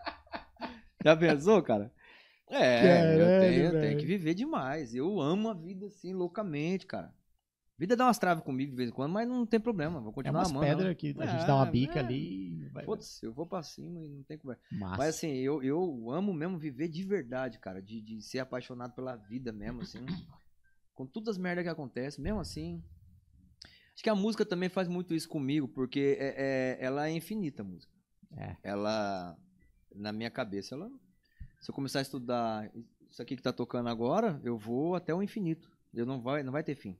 Já 1.06 1.16
pensou, 1.16 1.62
cara? 1.64 1.92
É, 2.50 2.82
Caralho, 2.82 3.22
eu, 3.22 3.40
tenho, 3.40 3.64
eu 3.66 3.72
velho. 3.72 3.82
tenho 3.88 4.00
que 4.00 4.06
viver 4.06 4.34
demais. 4.34 4.94
Eu 4.94 5.22
amo 5.22 5.50
a 5.50 5.54
vida 5.54 5.86
assim, 5.88 6.14
loucamente, 6.14 6.86
cara. 6.86 7.08
A 7.08 7.78
vida 7.80 7.96
dá 7.96 8.06
umas 8.06 8.18
traves 8.20 8.44
comigo 8.44 8.72
de 8.72 8.78
vez 8.78 8.90
em 8.90 8.94
quando, 8.94 9.12
mas 9.14 9.28
não 9.28 9.46
tem 9.46 9.60
problema, 9.60 10.00
vou 10.00 10.12
É 10.12 10.14
continuar 10.14 10.40
umas 10.40 10.50
amando. 10.52 10.66
pedras 10.66 10.86
ela. 10.86 10.96
que 10.96 11.16
a 11.18 11.24
É, 11.24 11.28
gente 11.28 11.46
dá 11.48 11.56
uma 11.56 11.66
bica 11.66 12.00
é. 12.00 12.04
ali. 12.04 12.70
Vai, 12.70 12.86
Foda-se, 12.86 13.26
eu 13.26 13.34
vou 13.34 13.46
pra 13.46 13.62
cima 13.64 14.02
e 14.04 14.10
não 14.10 14.24
tem 14.24 14.38
conversa. 14.38 14.62
Massa. 14.72 14.98
Mas 14.98 15.16
assim, 15.16 15.32
eu, 15.34 15.62
eu 15.64 16.10
amo 16.12 16.34
mesmo 16.34 16.58
viver 16.58 16.88
de 16.88 17.04
verdade, 17.04 17.60
cara. 17.60 17.82
De, 17.82 18.02
de 18.02 18.22
ser 18.22 18.40
apaixonado 18.40 18.94
pela 18.96 19.16
vida 19.16 19.52
mesmo, 19.52 19.82
assim. 19.82 20.06
com 20.94 21.06
todas 21.06 21.36
as 21.36 21.38
merdas 21.38 21.64
que 21.64 21.70
acontecem, 21.70 22.24
mesmo 22.24 22.40
assim. 22.40 22.82
Acho 23.94 24.04
que 24.04 24.10
a 24.10 24.16
música 24.16 24.46
também 24.46 24.70
faz 24.70 24.88
muito 24.88 25.14
isso 25.14 25.28
comigo, 25.30 25.68
porque 25.68 26.18
é, 26.20 26.78
é- 26.80 26.86
ela 26.86 27.08
é 27.08 27.12
infinita, 27.12 27.62
a 27.62 27.66
música. 27.66 27.92
É. 28.38 28.56
Ela, 28.64 29.38
na 29.96 30.12
minha 30.12 30.30
cabeça, 30.32 30.76
ela. 30.76 30.92
Se 31.62 31.72
eu 31.72 31.76
começar 31.76 32.00
a 32.00 32.02
estudar 32.02 32.72
isso 33.10 33.22
aqui 33.22 33.36
que 33.36 33.42
tá 33.42 33.52
tocando 33.54 33.90
agora, 33.90 34.40
eu 34.44 34.58
vou 34.58 34.96
até 34.96 35.14
o 35.14 35.24
infinito. 35.24 35.72
Eu 35.94 36.06
não 36.06 36.22
vai, 36.22 36.44
não 36.44 36.52
vai 36.52 36.64
ter 36.64 36.76
fim. 36.76 36.98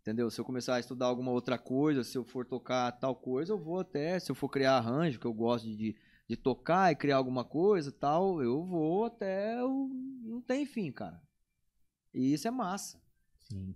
Entendeu? 0.00 0.30
Se 0.30 0.40
eu 0.40 0.44
começar 0.44 0.76
a 0.76 0.80
estudar 0.80 1.06
alguma 1.06 1.32
outra 1.32 1.58
coisa, 1.58 2.04
se 2.04 2.16
eu 2.16 2.24
for 2.24 2.46
tocar 2.46 2.92
tal 2.92 3.16
coisa, 3.16 3.52
eu 3.52 3.58
vou 3.58 3.80
até. 3.80 4.18
Se 4.20 4.30
eu 4.30 4.34
for 4.36 4.48
criar 4.48 4.76
arranjo, 4.76 5.18
que 5.18 5.26
eu 5.26 5.32
gosto 5.32 5.64
de, 5.66 5.96
de 6.28 6.36
tocar 6.36 6.92
e 6.92 6.96
criar 6.96 7.16
alguma 7.16 7.44
coisa 7.44 7.90
tal, 7.90 8.40
eu 8.40 8.64
vou 8.64 9.04
até. 9.06 9.62
o- 9.64 9.90
Não 10.22 10.40
tem 10.40 10.64
fim, 10.64 10.92
cara. 10.92 11.20
E 12.14 12.32
isso 12.32 12.46
é 12.46 12.50
massa. 12.52 13.00
Sim. 13.48 13.74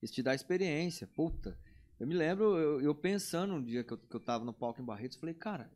Isso 0.00 0.12
te 0.12 0.22
dá 0.22 0.34
experiência. 0.34 1.08
Puta. 1.08 1.58
Eu 1.98 2.06
me 2.06 2.14
lembro, 2.14 2.56
eu, 2.56 2.80
eu 2.80 2.94
pensando 2.94 3.54
um 3.54 3.62
dia 3.62 3.82
que 3.82 3.92
eu, 3.94 3.98
que 3.98 4.14
eu 4.14 4.20
tava 4.20 4.44
no 4.44 4.52
palco 4.52 4.80
em 4.80 4.84
Barretos, 4.84 5.16
falei, 5.16 5.34
cara. 5.34 5.70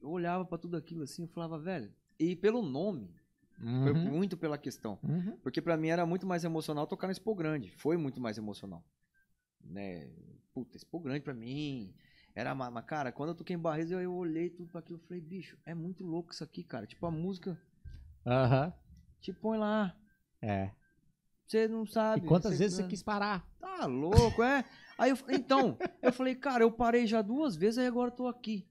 Eu 0.00 0.10
olhava 0.10 0.44
pra 0.44 0.58
tudo 0.58 0.76
aquilo 0.76 1.02
assim, 1.02 1.22
eu 1.22 1.28
falava, 1.28 1.58
velho. 1.58 1.92
E 2.18 2.34
pelo 2.36 2.62
nome, 2.62 3.14
foi 3.58 3.92
Uhum. 3.92 4.10
muito 4.10 4.36
pela 4.36 4.56
questão. 4.58 4.98
Uhum. 5.02 5.36
Porque 5.42 5.60
pra 5.60 5.76
mim 5.76 5.88
era 5.88 6.06
muito 6.06 6.26
mais 6.26 6.44
emocional 6.44 6.86
tocar 6.86 7.06
no 7.08 7.12
Expo 7.12 7.34
Grande. 7.34 7.70
Foi 7.72 7.96
muito 7.96 8.20
mais 8.20 8.38
emocional. 8.38 8.84
Né? 9.60 10.08
Puta, 10.52 10.76
Expo 10.76 10.98
Grande 11.00 11.20
pra 11.20 11.34
mim. 11.34 11.94
Era 12.34 12.54
ma- 12.54 12.70
mas, 12.70 12.84
cara, 12.84 13.10
quando 13.10 13.30
eu 13.30 13.34
toquei 13.34 13.56
em 13.56 13.58
Barretos, 13.58 13.90
eu, 13.90 14.00
eu 14.00 14.14
olhei 14.14 14.48
tudo 14.50 14.70
pra 14.70 14.80
aquilo 14.80 15.00
e 15.02 15.06
falei, 15.06 15.20
bicho, 15.20 15.58
é 15.66 15.74
muito 15.74 16.04
louco 16.04 16.32
isso 16.32 16.44
aqui, 16.44 16.62
cara. 16.62 16.86
Tipo, 16.86 17.06
a 17.06 17.10
música 17.10 17.60
Aham. 18.24 18.72
te 19.20 19.32
põe 19.32 19.58
lá. 19.58 19.96
É. 20.40 20.70
Você 21.46 21.66
não 21.66 21.84
E 21.84 21.88
sabe. 21.90 22.26
quantas 22.28 22.58
vezes 22.58 22.76
você 22.76 22.84
quis 22.86 23.02
parar? 23.02 23.44
Tá 23.58 23.86
louco, 23.86 24.42
é? 24.42 24.64
Aí 24.96 25.10
eu, 25.10 25.16
então, 25.30 25.78
eu 26.02 26.12
falei, 26.12 26.34
cara, 26.34 26.62
eu 26.62 26.70
parei 26.70 27.06
já 27.06 27.22
duas 27.22 27.56
vezes, 27.56 27.78
aí 27.78 27.86
agora 27.86 28.10
eu 28.10 28.14
tô 28.14 28.26
aqui. 28.28 28.68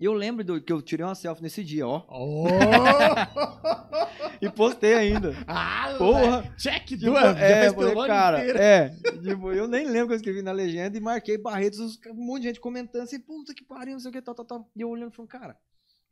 E 0.00 0.04
eu 0.04 0.12
lembro 0.12 0.44
do, 0.44 0.60
que 0.60 0.72
eu 0.72 0.80
tirei 0.80 1.04
uma 1.04 1.14
selfie 1.14 1.42
nesse 1.42 1.64
dia, 1.64 1.86
ó. 1.86 2.04
Oh! 2.08 2.46
e 4.40 4.48
postei 4.50 4.94
ainda. 4.94 5.32
Ah, 5.46 5.94
Porra. 5.98 6.54
Check 6.56 6.84
Tipo, 6.86 7.06
duas. 7.06 7.36
é, 7.36 7.72
falei, 7.72 8.06
cara, 8.06 8.38
inteiro. 8.40 8.58
é. 8.58 8.88
Tipo, 9.22 9.52
eu 9.52 9.66
nem 9.66 9.86
lembro 9.86 10.08
que 10.08 10.12
eu 10.12 10.16
escrevi 10.16 10.42
na 10.42 10.52
legenda 10.52 10.96
e 10.96 11.00
marquei 11.00 11.36
Barretos, 11.36 11.78
os- 11.80 11.98
um 12.10 12.14
monte 12.14 12.42
de 12.42 12.48
gente 12.48 12.60
comentando 12.60 13.02
assim, 13.02 13.18
puta 13.18 13.52
que 13.54 13.64
pariu, 13.64 13.94
não 13.94 14.00
sei 14.00 14.10
o 14.10 14.12
que, 14.12 14.22
tal, 14.22 14.34
tal, 14.34 14.44
tal. 14.44 14.70
E 14.76 14.80
eu 14.80 14.88
olhando 14.88 15.12
e 15.12 15.16
falando, 15.16 15.30
cara, 15.30 15.56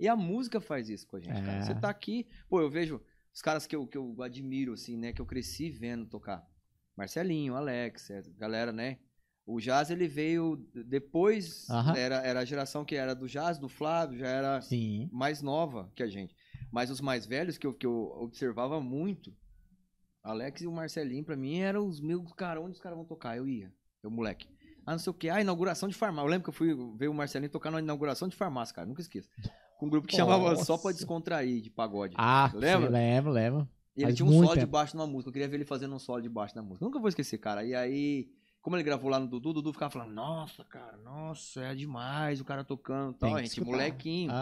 e 0.00 0.08
a 0.08 0.16
música 0.16 0.60
faz 0.60 0.89
isso 0.89 1.06
com 1.06 1.16
a 1.16 1.20
gente, 1.20 1.39
É. 1.39 1.42
cara. 1.44 1.62
Você 1.62 1.74
tá 1.74 1.89
aqui, 1.89 2.26
pô, 2.48 2.60
eu 2.60 2.68
vejo 2.70 3.00
os 3.32 3.40
caras 3.42 3.66
que 3.66 3.76
eu, 3.76 3.86
que 3.86 3.97
eu 3.98 4.20
admiro, 4.23 4.73
assim, 4.73 4.97
né, 4.97 5.12
que 5.12 5.20
eu 5.20 5.26
cresci 5.26 5.70
vendo 5.70 6.06
tocar. 6.06 6.42
Marcelinho, 6.97 7.55
Alex, 7.55 8.10
é, 8.10 8.23
galera, 8.36 8.73
né? 8.73 8.98
O 9.47 9.60
jazz, 9.60 9.91
ele 9.91 10.08
veio 10.08 10.57
depois, 10.75 11.70
Aham. 11.70 11.94
era, 11.97 12.16
era 12.16 12.41
a 12.41 12.44
geração 12.44 12.84
que 12.84 12.97
era 12.97 13.15
do 13.15 13.28
jazz, 13.28 13.58
do 13.58 13.68
Flávio, 13.68 14.18
já 14.18 14.26
era 14.26 14.60
Sim. 14.60 15.08
mais 15.12 15.41
nova 15.41 15.89
que 15.94 16.02
a 16.02 16.08
gente. 16.08 16.34
Mas 16.73 16.91
os 16.91 17.00
mais 17.00 17.25
velhos 17.25 17.57
que 17.57 17.65
eu, 17.66 17.73
que 17.73 17.86
eu 17.86 18.12
observava 18.20 18.81
muito, 18.81 19.33
Alex 20.23 20.62
e 20.62 20.66
o 20.66 20.73
Marcelinho, 20.73 21.23
pra 21.25 21.36
mim, 21.36 21.58
eram 21.60 21.86
os 21.86 22.00
meus 22.00 22.33
cara, 22.33 22.60
onde 22.60 22.73
os 22.73 22.81
caras 22.81 22.97
vão 22.99 23.07
tocar? 23.07 23.36
Eu 23.36 23.47
ia, 23.47 23.73
eu 24.02 24.10
moleque. 24.10 24.49
Ah, 24.84 24.92
não 24.92 24.99
sei 24.99 25.10
o 25.10 25.15
que, 25.15 25.28
ah, 25.28 25.41
inauguração 25.41 25.89
de 25.89 25.94
farmácia. 25.94 26.26
Eu 26.26 26.31
lembro 26.31 26.44
que 26.44 26.50
eu 26.50 26.55
fui 26.55 26.75
ver 26.97 27.08
o 27.08 27.15
Marcelinho 27.15 27.50
tocar 27.50 27.70
na 27.70 27.78
inauguração 27.81 28.26
de 28.26 28.34
farmácia, 28.36 28.75
cara, 28.75 28.86
nunca 28.89 29.00
esqueço. 29.00 29.28
Com 29.78 29.86
um 29.86 29.91
grupo 29.91 30.08
que 30.08 30.16
chamava 30.16 30.57
Só 30.57 30.76
Pra 30.76 30.89
Nossa. 30.91 30.94
Descontrair, 30.94 31.60
de 31.60 31.70
pagode. 31.70 32.15
Ah, 32.18 32.50
Lembra? 32.55 32.89
lembro, 32.89 33.31
lembro. 33.31 33.68
E 33.97 34.00
ele 34.00 34.07
Faz 34.07 34.16
tinha 34.16 34.26
um 34.26 34.33
solo 34.33 34.55
de 34.55 34.60
tempo. 34.60 34.73
baixo 34.73 34.97
na 34.97 35.07
música. 35.07 35.28
Eu 35.28 35.33
queria 35.33 35.49
ver 35.49 35.57
ele 35.57 35.65
fazendo 35.65 35.94
um 35.94 35.99
solo 35.99 36.20
de 36.20 36.28
baixo 36.28 36.55
na 36.57 36.62
música. 36.62 36.84
Nunca 36.84 36.99
vou 36.99 37.08
esquecer, 37.08 37.39
cara. 37.39 37.65
E 37.65 37.75
aí, 37.75 38.31
como 38.67 38.75
ele 38.75 38.83
gravou 38.83 39.09
lá 39.09 39.20
no 39.20 39.28
Dudu, 39.28 39.51
o 39.51 39.53
Dudu 39.53 39.73
ficava 39.73 39.93
falando, 39.93 40.12
nossa, 40.12 40.65
cara, 40.65 40.97
nossa, 41.05 41.61
é 41.61 41.73
demais 41.73 42.41
o 42.41 42.45
cara 42.45 42.65
tocando 42.65 43.15
e 43.15 43.19
tal. 43.20 43.35
A 43.36 43.39
gente, 43.39 43.51
escutar. 43.53 43.70
molequinho. 43.70 44.33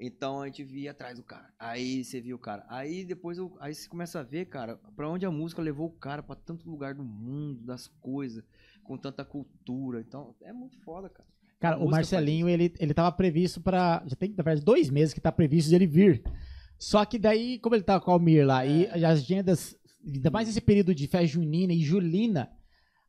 Então 0.00 0.40
a 0.40 0.46
gente 0.46 0.64
via 0.64 0.92
atrás 0.92 1.18
do 1.18 1.22
cara. 1.22 1.52
Aí 1.58 2.02
você 2.02 2.22
viu 2.22 2.36
o 2.36 2.38
cara. 2.38 2.64
Aí 2.70 3.04
depois 3.04 3.36
eu- 3.36 3.54
aí 3.60 3.74
você 3.74 3.86
começa 3.86 4.20
a 4.20 4.22
ver, 4.22 4.46
cara, 4.46 4.80
pra 4.96 5.10
onde 5.10 5.26
a 5.26 5.30
música 5.30 5.60
levou 5.60 5.88
o 5.88 5.92
cara, 5.92 6.22
pra 6.22 6.34
tanto 6.34 6.66
lugar 6.70 6.94
do 6.94 7.04
mundo, 7.04 7.60
das 7.66 7.86
coisas, 8.00 8.42
com 8.82 8.96
tanta 8.96 9.26
cultura. 9.26 10.00
Então 10.00 10.34
é 10.40 10.50
muito 10.50 10.80
foda, 10.82 11.10
cara. 11.10 11.28
Cara, 11.60 11.76
A 11.76 11.78
o 11.80 11.90
Marcelinho, 11.90 12.48
ele, 12.48 12.72
ele 12.80 12.94
tava 12.94 13.12
previsto 13.12 13.60
pra. 13.60 14.02
Já 14.06 14.16
tem, 14.16 14.30
na 14.30 14.42
verdade, 14.42 14.64
dois 14.64 14.88
meses 14.88 15.12
que 15.12 15.20
tá 15.20 15.30
previsto 15.30 15.68
de 15.68 15.74
ele 15.74 15.86
vir. 15.86 16.24
Só 16.78 17.04
que 17.04 17.18
daí, 17.18 17.58
como 17.58 17.74
ele 17.76 17.84
tá 17.84 18.00
com 18.00 18.10
o 18.10 18.14
Almir 18.14 18.46
lá, 18.46 18.64
e 18.64 18.86
É. 18.86 18.94
as 18.94 19.02
agendas, 19.20 19.76
ainda 20.02 20.30
mais 20.30 20.48
esse 20.48 20.62
período 20.62 20.94
de 20.94 21.06
festa 21.06 21.26
junina 21.26 21.74
e 21.74 21.80
julina, 21.80 22.50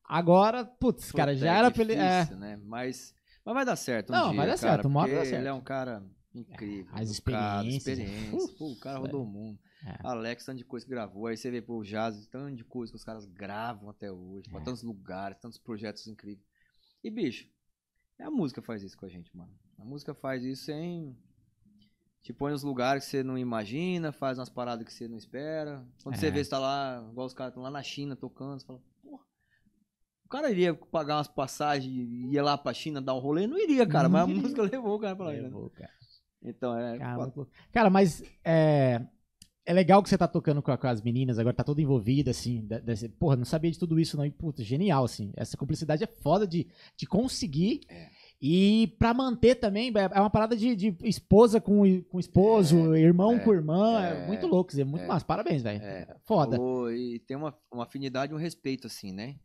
agora, 0.08 0.66
putz, 0.66 1.06
Puta, 1.08 1.18
cara, 1.18 1.36
já 1.36 1.54
é 1.54 1.58
era 1.58 1.72
pra 1.72 1.82
ele. 1.84 1.94
É, 1.94 2.20
difícil, 2.22 2.38
né? 2.40 2.58
Mas, 2.64 3.14
mas 3.44 3.54
vai 3.56 3.66
dar 3.66 3.76
certo. 3.76 4.10
Um 4.12 4.16
Não, 4.16 4.28
dia, 4.30 4.38
vai 4.38 4.48
dar 4.48 4.58
cara, 4.60 4.74
certo, 4.74 4.86
uma 4.88 5.02
hora 5.02 5.26
certo. 5.26 5.34
Ele 5.40 5.48
é 5.48 5.54
um 5.54 5.62
cara 5.62 6.04
incrível. 6.34 6.92
As 6.94 7.10
experiências, 7.10 7.98
experiência. 8.00 8.36
uf, 8.38 8.54
Pô, 8.58 8.72
o 8.72 8.80
cara 8.80 9.00
rodou 9.00 9.24
o 9.24 9.28
mundo. 9.28 9.60
É. 9.86 9.98
Alex, 10.04 10.46
tanto 10.46 10.58
de 10.58 10.66
coisa 10.66 10.86
que 10.86 10.92
gravou. 10.92 11.28
Aí 11.28 11.38
você 11.38 11.52
vê, 11.52 11.62
pô, 11.62 11.78
o 11.78 11.84
Jazz, 11.84 12.26
tanto 12.28 12.56
de 12.56 12.64
coisa 12.64 12.92
que 12.92 12.96
os 12.98 13.04
caras 13.04 13.26
gravam 13.26 13.90
até 13.90 14.12
hoje. 14.12 14.50
É. 14.54 14.60
tantos 14.62 14.82
lugares, 14.84 15.38
tantos 15.38 15.58
projetos 15.60 16.08
incríveis. 16.08 16.46
E, 17.04 17.10
bicho, 17.12 17.48
é 18.18 18.24
a 18.24 18.32
música 18.32 18.62
faz 18.64 18.82
isso 18.82 18.98
com 18.98 19.06
a 19.06 19.10
gente, 19.10 19.36
mano. 19.38 19.52
A 19.78 19.86
música 19.86 20.14
faz 20.16 20.44
isso 20.44 20.66
sem. 20.66 21.16
Te 22.24 22.34
põe 22.34 22.52
nos 22.52 22.64
lugares 22.64 23.06
que 23.06 23.12
você 23.12 23.22
não 23.24 23.38
imagina, 23.38 24.12
faz 24.12 24.40
umas 24.40 24.50
paradas 24.50 24.84
que 24.84 24.92
você 24.92 25.08
não 25.08 25.16
espera. 25.18 25.86
Quando 26.02 26.16
você 26.16 26.28
É. 26.28 26.32
vê, 26.32 26.44
você 26.44 26.50
tá 26.50 26.58
lá, 26.58 27.08
igual 27.12 27.28
os 27.28 27.36
caras 27.36 27.52
estão 27.52 27.62
lá 27.62 27.70
na 27.70 27.84
China 27.84 28.16
tocando, 28.16 28.60
você 28.60 28.66
fala. 28.66 28.82
O 30.26 30.30
cara 30.30 30.50
iria 30.50 30.74
pagar 30.74 31.18
umas 31.18 31.28
passagens 31.28 31.94
e 31.94 32.34
ia 32.34 32.44
lá 32.44 32.58
pra 32.58 32.74
China 32.74 33.02
dar 33.02 33.14
um 33.14 33.20
rolê? 33.20 33.46
Não 33.48 33.58
iria, 33.58 33.86
cara, 33.86 34.10
mas 34.10 34.24
a 34.24 34.28
música 34.34 34.62
levou 34.64 34.96
o 34.96 35.00
cara 35.00 35.16
pra 35.16 35.26
lá. 35.28 35.32
né? 35.34 35.42
levou, 35.42 35.70
cara. 35.70 35.92
Então 36.44 36.78
é. 36.78 36.98
Cara. 36.98 37.32
Cara, 37.72 37.90
mas 37.90 38.24
é, 38.44 39.02
é 39.66 39.74
legal 39.74 40.02
que 40.04 40.10
você 40.10 40.18
tá 40.18 40.28
tocando 40.28 40.62
com, 40.62 40.72
a- 40.72 40.78
com 40.78 40.88
as 40.88 41.02
meninas, 41.02 41.38
agora 41.40 41.56
tá 41.56 41.64
toda 41.64 41.82
envolvida, 41.82 42.32
assim. 42.32 42.62
de- 42.66 42.82
desse- 42.82 43.10
porra, 43.10 43.36
não 43.36 43.46
sabia 43.46 43.72
de 43.72 43.78
tudo 43.80 44.00
isso, 44.00 44.18
não. 44.18 44.26
E, 44.26 44.32
puta, 44.32 44.64
genial, 44.64 45.06
assim. 45.06 45.32
Essa 45.36 45.56
cumplicidade 45.58 46.04
é 46.04 46.08
foda 46.08 46.46
de, 46.48 46.68
de 46.98 47.06
conseguir. 47.06 47.82
É. 47.90 48.10
E 48.42 48.94
pra 49.00 49.14
manter 49.14 49.56
também, 49.56 49.92
é 49.96 50.18
é 50.18 50.20
uma 50.20 50.30
parada 50.30 50.56
de, 50.58 50.76
de 50.76 50.96
esposa 51.04 51.60
com, 51.62 52.02
com 52.04 52.20
esposo, 52.20 52.96
irmão 52.96 53.36
é, 53.36 53.40
com 53.40 53.54
irmã. 53.54 54.04
É, 54.04 54.24
é, 54.24 54.28
muito 54.28 54.46
louco, 54.46 54.72
Zé. 54.76 54.84
Muito 54.84 55.04
é. 55.04 55.08
massa. 55.08 55.26
Parabéns, 55.26 55.64
velho. 55.64 55.82
É, 55.84 56.16
Foda. 56.26 56.58
falou 56.58 56.92
e 56.92 57.20
tem 57.20 57.38
uma, 57.38 57.56
uma 57.72 57.84
afinidade 57.84 58.32
e 58.34 58.36
um 58.36 58.40
respeito, 58.40 58.88
assim, 58.88 59.12
né? 59.14 59.36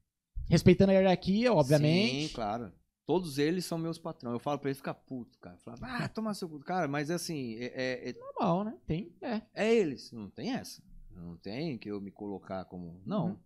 Respeitando 0.50 0.90
a 0.90 0.94
hierarquia, 0.94 1.52
obviamente. 1.52 2.28
Sim, 2.28 2.34
claro. 2.34 2.72
Todos 3.06 3.38
eles 3.38 3.64
são 3.64 3.78
meus 3.78 3.98
patrões. 3.98 4.34
Eu 4.34 4.38
falo 4.38 4.58
pra 4.58 4.68
eles 4.68 4.78
ficar 4.78 4.94
puto, 4.94 5.38
cara. 5.38 5.56
Fala, 5.58 5.78
ah, 5.82 6.08
toma 6.08 6.34
seu 6.34 6.48
cu. 6.48 6.60
Cara, 6.60 6.86
mas 6.86 7.10
assim, 7.10 7.56
é, 7.56 7.72
é, 7.74 8.10
é- 8.10 8.12
Normal, 8.18 8.64
né? 8.64 8.76
Tem. 8.86 9.12
É. 9.20 9.42
é 9.54 9.74
eles. 9.74 10.12
Não 10.12 10.28
tem 10.28 10.52
essa. 10.52 10.82
Não 11.10 11.36
tem 11.36 11.78
que 11.78 11.90
eu 11.90 12.00
me 12.00 12.10
colocar 12.10 12.64
como. 12.64 13.00
Não. 13.04 13.26
Uhum. 13.28 13.36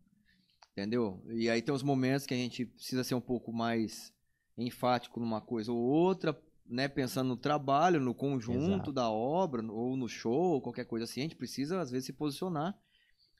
Entendeu? 0.72 1.22
E 1.30 1.48
aí 1.48 1.62
tem 1.62 1.74
uns 1.74 1.82
momentos 1.82 2.26
que 2.26 2.34
a 2.34 2.36
gente 2.36 2.66
precisa 2.66 3.04
ser 3.04 3.14
um 3.14 3.20
pouco 3.20 3.52
mais 3.52 4.12
enfático 4.56 5.20
numa 5.20 5.40
coisa 5.40 5.72
ou 5.72 5.78
outra, 5.78 6.38
né? 6.66 6.88
Pensando 6.88 7.28
no 7.28 7.36
trabalho, 7.36 8.00
no 8.00 8.14
conjunto 8.14 8.74
Exato. 8.74 8.92
da 8.92 9.10
obra, 9.10 9.62
ou 9.70 9.96
no 9.96 10.08
show, 10.08 10.54
ou 10.54 10.60
qualquer 10.60 10.84
coisa 10.84 11.04
assim. 11.04 11.20
A 11.20 11.22
gente 11.24 11.36
precisa, 11.36 11.80
às 11.80 11.90
vezes, 11.90 12.06
se 12.06 12.12
posicionar. 12.12 12.78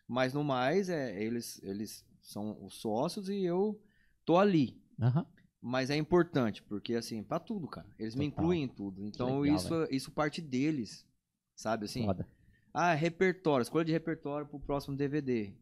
Mas 0.07 0.33
no 0.33 0.45
mais, 0.45 0.89
é, 0.89 1.23
eles, 1.23 1.63
eles 1.63 2.05
são 2.25 2.65
os 2.65 2.75
sócios 2.81 3.29
e 3.29 3.45
eu 3.45 3.81
tô 4.25 4.39
ali. 4.39 4.83
Aham. 5.01 5.27
Mas 5.61 5.89
é 5.89 5.97
importante, 5.97 6.63
porque 6.63 6.95
assim, 6.95 7.23
pra 7.23 7.39
tudo, 7.39 7.67
cara. 7.67 7.89
Eles 7.99 8.15
me 8.15 8.29
Total. 8.29 8.45
incluem 8.45 8.63
em 8.65 8.69
tudo. 8.69 9.05
Então 9.05 9.41
legal, 9.41 9.57
isso, 9.57 9.87
isso 9.91 10.11
parte 10.11 10.43
deles. 10.43 11.07
Sabe 11.55 11.87
assim? 11.87 12.05
Foda. 12.05 12.29
Ah, 12.73 12.93
repertório, 12.93 13.63
escolha 13.63 13.85
de 13.85 13.93
repertório 13.93 14.47
pro 14.47 14.59
próximo 14.59 14.97
DVD. 14.97 15.55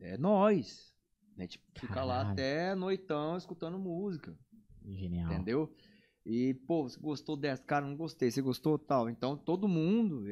É 0.00 0.16
nós. 0.16 0.92
A 1.36 1.42
gente 1.42 1.60
fica 1.74 2.02
lá 2.02 2.18
Caralho. 2.18 2.32
até 2.32 2.74
noitão 2.74 3.36
escutando 3.36 3.78
música. 3.78 4.36
Genial. 4.84 5.32
Entendeu? 5.32 5.74
E, 6.24 6.54
pô, 6.66 6.82
você 6.82 6.98
gostou 6.98 7.36
dessa? 7.36 7.62
Cara, 7.62 7.86
não 7.86 7.96
gostei. 7.96 8.30
Você 8.30 8.42
gostou 8.42 8.78
tal? 8.78 9.08
Então 9.08 9.36
todo 9.36 9.68
mundo. 9.68 10.24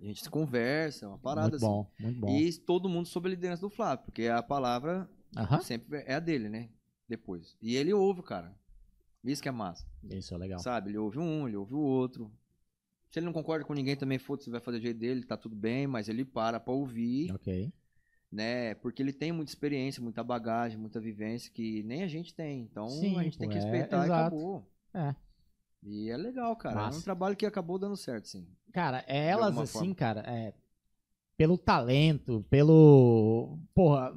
É, 0.00 0.04
A 0.04 0.08
gente 0.08 0.22
se 0.22 0.30
conversa, 0.30 1.04
é 1.04 1.08
uma 1.08 1.18
parada 1.18 1.48
Muito 1.50 1.56
assim. 1.56 1.66
bom, 1.66 1.90
muito 2.00 2.20
bom. 2.20 2.28
E 2.36 2.52
todo 2.58 2.88
mundo 2.88 3.06
sob 3.06 3.26
a 3.28 3.30
liderança 3.30 3.62
do 3.62 3.70
Flávio, 3.70 4.04
porque 4.04 4.26
a 4.26 4.42
palavra 4.42 5.08
sempre 5.62 6.02
é 6.06 6.14
a 6.14 6.20
dele, 6.20 6.48
né? 6.48 6.68
Depois. 7.08 7.56
E 7.62 7.74
ele 7.76 7.92
ouve, 7.92 8.22
cara. 8.22 8.54
Isso 9.24 9.42
que 9.42 9.48
é 9.48 9.52
massa. 9.52 9.84
Isso 10.10 10.34
é 10.34 10.38
legal. 10.38 10.58
Sabe? 10.60 10.90
Ele 10.90 10.98
ouve 10.98 11.18
um, 11.18 11.46
ele 11.48 11.56
ouve 11.56 11.74
o 11.74 11.78
outro. 11.80 12.30
Se 13.10 13.18
ele 13.18 13.26
não 13.26 13.32
concorda 13.32 13.64
com 13.64 13.72
ninguém 13.74 13.96
também, 13.96 14.18
foda-se, 14.18 14.50
vai 14.50 14.60
fazer 14.60 14.78
o 14.78 14.80
jeito 14.80 14.98
dele, 14.98 15.24
tá 15.24 15.36
tudo 15.36 15.56
bem, 15.56 15.86
mas 15.86 16.08
ele 16.08 16.24
para 16.24 16.60
pra 16.60 16.72
ouvir, 16.74 17.32
Ok. 17.32 17.72
né? 18.30 18.74
Porque 18.76 19.02
ele 19.02 19.12
tem 19.12 19.32
muita 19.32 19.50
experiência, 19.50 20.02
muita 20.02 20.22
bagagem, 20.22 20.78
muita 20.78 21.00
vivência 21.00 21.50
que 21.50 21.82
nem 21.84 22.02
a 22.02 22.08
gente 22.08 22.34
tem. 22.34 22.60
Então 22.60 22.86
Sim, 22.88 23.18
a 23.18 23.22
gente 23.22 23.38
tem 23.38 23.48
que 23.48 23.56
é, 23.56 23.60
respeitar 23.60 24.02
e 24.02 24.04
exato. 24.04 24.36
acabou. 24.36 24.70
É. 24.94 25.14
E 25.82 26.10
é 26.10 26.16
legal, 26.16 26.54
cara. 26.56 26.74
É 26.74 26.78
Massa. 26.84 26.98
um 26.98 27.02
trabalho 27.02 27.36
que 27.36 27.46
acabou 27.46 27.78
dando 27.78 27.96
certo, 27.96 28.28
sim. 28.28 28.46
Cara, 28.72 29.04
elas 29.06 29.46
alguma 29.46 29.62
assim, 29.64 29.78
forma. 29.78 29.94
cara, 29.94 30.20
é, 30.26 30.52
pelo 31.36 31.56
talento, 31.56 32.44
pelo. 32.50 33.58
Porra, 33.74 34.12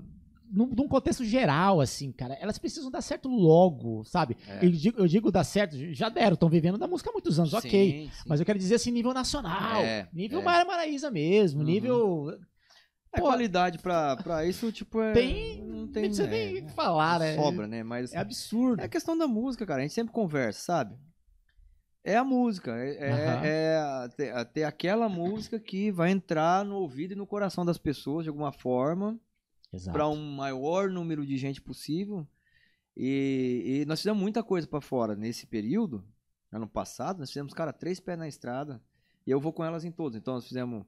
num, 0.51 0.65
num 0.67 0.88
contexto 0.88 1.23
geral, 1.23 1.80
assim, 1.80 2.11
cara, 2.11 2.33
elas 2.41 2.57
precisam 2.57 2.91
dar 2.91 3.01
certo 3.01 3.30
logo, 3.30 4.03
sabe? 4.03 4.35
É. 4.48 4.65
Eu, 4.65 4.69
digo, 4.72 4.99
eu 4.99 5.07
digo 5.07 5.31
dar 5.31 5.43
certo, 5.45 5.77
já 5.93 6.09
deram, 6.09 6.33
estão 6.33 6.49
vivendo 6.49 6.77
da 6.77 6.88
música 6.88 7.09
há 7.09 7.14
muitos 7.14 7.40
anos, 7.40 7.53
ok. 7.53 7.69
Sim, 7.69 8.11
sim. 8.11 8.23
Mas 8.27 8.40
eu 8.40 8.45
quero 8.45 8.59
dizer 8.59 8.75
assim, 8.75 8.91
nível 8.91 9.14
nacional. 9.14 9.81
É, 9.81 10.09
nível 10.11 10.41
é. 10.41 10.43
Maria 10.43 10.65
Maraíza 10.65 11.09
mesmo, 11.09 11.61
Uhum. 11.61 11.65
nível. 11.65 12.40
É 13.14 13.19
Pô, 13.19 13.25
qualidade 13.27 13.77
pra, 13.80 14.15
pra 14.17 14.45
isso, 14.45 14.72
tipo, 14.72 15.01
é. 15.01 15.11
Tem. 15.14 15.61
Não 15.61 15.75
Não 15.81 15.88
tem. 15.88 16.03
precisa 16.03 16.23
é, 16.27 16.30
nem 16.30 16.67
falar, 16.69 17.19
né? 17.19 17.35
Sobra, 17.35 17.67
né? 17.67 17.83
Mas 17.83 18.14
É 18.14 18.17
absurdo. 18.17 18.81
É 18.81 18.88
questão 18.88 19.17
da 19.17 19.27
música, 19.27 19.65
cara. 19.65 19.80
A 19.80 19.83
gente 19.83 19.93
sempre 19.93 20.14
conversa, 20.14 20.61
sabe? 20.61 20.95
É 22.04 22.18
a 22.18 22.24
música. 22.24 22.76
É, 22.78 22.96
é- 22.96 23.12
Aham. 23.12 23.46
é 23.46 23.78
a- 23.78 24.10
ter, 24.10 24.34
a- 24.36 24.46
ter 24.46 24.64
aquela 24.64 25.08
música 25.08 25.60
que 25.60 25.92
vai 25.92 26.10
entrar 26.12 26.66
no 26.66 26.76
ouvido 26.78 27.14
e 27.14 27.16
no 27.16 27.28
coração 27.28 27.64
das 27.64 27.78
pessoas 27.78 28.24
de 28.24 28.30
alguma 28.30 28.52
forma, 28.52 29.20
para 29.94 30.08
um 30.08 30.36
maior 30.36 30.90
número 30.90 31.26
de 31.26 31.38
gente 31.38 31.62
possível. 31.62 32.28
E, 32.98 33.82
e 33.82 33.86
nós 33.86 34.00
fizemos 34.00 34.22
muita 34.22 34.44
coisa 34.44 34.68
pra 34.68 34.82
fora 34.82 35.16
nesse 35.16 35.46
período. 35.48 36.04
Ano 36.52 36.68
passado, 36.68 37.20
nós 37.20 37.30
fizemos, 37.30 37.54
cara, 37.54 37.72
três 37.72 38.00
pés 38.00 38.18
na 38.18 38.28
estrada. 38.28 38.82
E 39.26 39.32
eu 39.32 39.40
vou 39.40 39.54
com 39.54 39.64
elas 39.64 39.86
em 39.86 39.92
todos. 39.92 40.18
Então, 40.18 40.34
nós 40.34 40.46
fizemos 40.48 40.84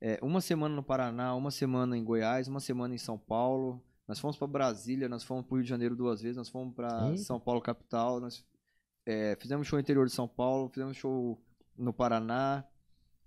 é, 0.00 0.18
uma 0.22 0.40
semana 0.40 0.74
no 0.74 0.82
Paraná, 0.82 1.34
uma 1.34 1.50
semana 1.50 1.96
em 1.96 2.02
Goiás, 2.04 2.48
uma 2.48 2.60
semana 2.60 2.94
em 2.94 2.98
São 2.98 3.16
Paulo. 3.18 3.80
Nós 4.08 4.18
fomos 4.18 4.36
para 4.36 4.46
Brasília, 4.46 5.08
nós 5.08 5.22
fomos 5.22 5.44
para 5.46 5.56
Rio 5.56 5.62
de 5.64 5.68
Janeiro 5.70 5.94
duas 5.94 6.20
vezes, 6.22 6.36
nós 6.36 6.48
fomos 6.48 6.74
para. 6.74 6.88
São 7.18 7.38
Paulo 7.38 7.60
capital, 7.60 8.18
nós 8.20 8.44
é, 9.06 9.36
fizemos 9.40 9.66
show 9.66 9.76
no 9.76 9.80
interior 9.80 10.04
de 10.06 10.12
São 10.12 10.26
Paulo, 10.28 10.68
fizemos 10.68 10.96
show 10.96 11.40
no 11.78 11.92
Paraná, 11.92 12.64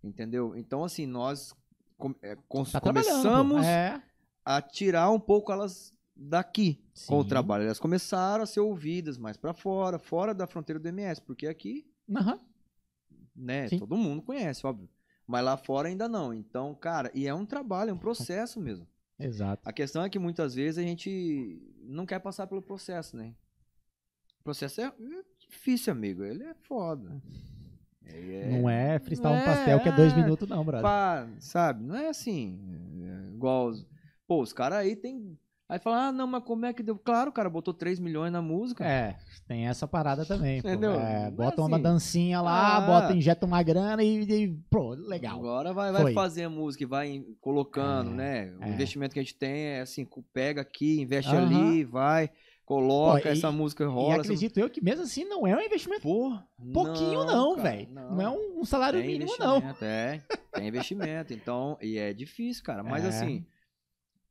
entendeu? 0.04 0.56
Então 0.56 0.84
assim 0.84 1.06
nós 1.08 1.56
com- 1.98 2.14
é, 2.22 2.36
Tá 2.36 2.80
começamos 2.82 3.66
É. 3.66 4.02
a 4.46 4.62
tirar 4.62 5.10
um 5.12 5.20
pouco 5.20 5.52
elas 5.52 5.94
daqui 6.16 6.84
com 7.08 7.20
o 7.20 7.24
Sim. 7.24 7.30
trabalho. 7.30 7.64
Elas 7.64 7.80
começaram 7.80 8.44
a 8.44 8.48
ser 8.48 8.60
ouvidas 8.60 9.18
mais 9.18 9.38
para 9.38 9.54
fora, 9.54 9.98
fora 9.98 10.34
da 10.34 10.46
fronteira 10.46 10.80
do 10.80 10.88
MS, 10.88 11.22
porque 11.22 11.48
aqui 11.48 11.86
Aham. 12.16 12.40
né? 13.36 13.68
Sim. 13.70 13.80
Todo 13.80 13.96
mundo 13.96 14.22
conhece, 14.22 14.66
óbvio. 14.68 14.90
Mas 15.26 15.46
lá 15.46 15.56
fora 15.56 15.88
ainda 15.88 16.10
não. 16.10 16.34
Então, 16.34 16.74
cara, 16.76 17.12
e 17.14 17.28
é 17.28 17.34
um 17.34 17.46
trabalho, 17.46 17.92
é 17.92 17.94
um 17.94 17.98
processo 17.98 18.60
mesmo. 18.60 18.88
Exato. 19.20 19.62
A 19.68 19.72
questão 19.72 20.02
é 20.04 20.10
que 20.10 20.18
muitas 20.18 20.56
vezes 20.56 20.78
a 20.78 20.82
gente 20.82 21.62
não 21.84 22.06
quer 22.06 22.20
passar 22.20 22.48
pelo 22.48 22.62
processo, 22.62 23.16
né? 23.16 23.36
O 24.40 24.44
processo 24.44 24.82
é 24.82 24.92
difícil, 25.50 25.92
amigo. 25.94 26.24
Ele 26.24 26.44
é 26.44 26.54
foda. 26.54 27.22
Ele 28.06 28.36
é- 28.36 28.48
Não 28.60 28.70
é 28.70 28.98
fritar 29.00 29.32
um 29.32 29.36
É, 29.36 29.46
pastel 29.46 29.80
que 29.82 29.90
é 29.90 29.92
dois 29.92 30.14
é. 30.14 30.16
minutos, 30.16 30.48
não, 30.50 30.64
brother. 30.64 30.82
pá, 30.84 31.28
sabe? 31.40 31.84
Não 31.84 31.96
é 31.96 32.08
assim. 32.10 32.60
é 33.02 33.34
igual. 33.34 33.68
os- 33.68 33.86
Pô, 34.28 34.42
os 34.42 34.54
caras 34.54 34.78
aí 34.80 34.96
tem. 34.96 35.38
Aí 35.68 35.78
fala, 35.80 36.08
ah, 36.08 36.12
não, 36.12 36.26
mas 36.26 36.44
como 36.44 36.66
é 36.66 36.74
que 36.74 36.82
deu? 36.82 36.98
Claro, 36.98 37.30
o 37.30 37.34
cara 37.34 37.48
botou 37.48 37.72
3 37.74 38.00
milhões 38.00 38.32
na 38.32 38.42
música. 38.42 38.84
É, 38.84 39.16
tem 39.48 39.68
essa 39.68 39.88
parada 39.88 40.26
também. 40.26 40.62
pô. 40.62 40.68
Entendeu? 40.68 40.94
É, 41.00 41.28
é 41.28 41.32
bota 41.32 41.62
uma 41.62 41.76
assim. 41.78 41.84
dancinha 41.84 42.42
lá, 42.42 42.78
Ah. 42.78 42.82
bota, 42.82 43.14
injeta 43.14 43.46
uma 43.46 43.62
grana 43.62 44.04
e, 44.04 44.22
e 44.24 44.48
pô, 44.70 44.94
legal. 44.96 45.38
Agora 45.38 45.72
vai, 45.74 45.92
vai 45.92 46.12
fazer 46.14 46.44
a 46.46 46.50
música 46.50 46.84
e 46.84 46.88
vai 46.88 47.24
colocando, 47.40 48.12
É, 48.12 48.16
né? 48.16 48.54
O 48.60 48.64
é. 48.64 48.70
investimento 48.70 49.14
que 49.14 49.20
a 49.20 49.24
gente 49.24 49.36
tem 49.36 49.52
é 49.66 49.82
assim, 49.82 50.08
pega 50.34 50.62
aqui, 50.62 51.00
investe 51.02 51.36
Aham. 51.36 51.46
ali, 51.46 51.84
vai, 51.84 52.32
coloca, 52.70 53.24
Pô, 53.24 53.28
e- 53.28 53.32
essa 53.32 53.52
música 53.52 53.84
E 53.84 53.88
rola. 53.88 54.12
essa- 54.14 54.22
acredito 54.22 54.60
eu 54.60 54.70
que 54.70 54.80
mesmo 54.80 55.02
assim 55.04 55.26
não 55.26 55.46
é 55.48 55.56
um 55.56 55.60
investimento 55.60 56.04
Pô, 56.04 56.38
pouquinho, 56.72 57.26
não, 57.26 57.58
velho. 57.58 57.90
Não. 57.92 58.22
é 58.22 58.30
um, 58.30 58.60
um 58.60 58.64
salário 58.64 59.00
Tem 59.00 59.08
mínimo, 59.08 59.36
não. 59.40 59.58
investimento, 59.58 59.84
É, 59.86 60.22
tem 60.54 60.68
investimento. 60.68 61.34
Então, 61.34 61.78
e 61.82 61.98
é 61.98 62.14
difícil, 62.14 62.64
cara. 62.64 62.84
Mas 62.84 63.04
É. 63.04 63.08
assim, 63.08 63.44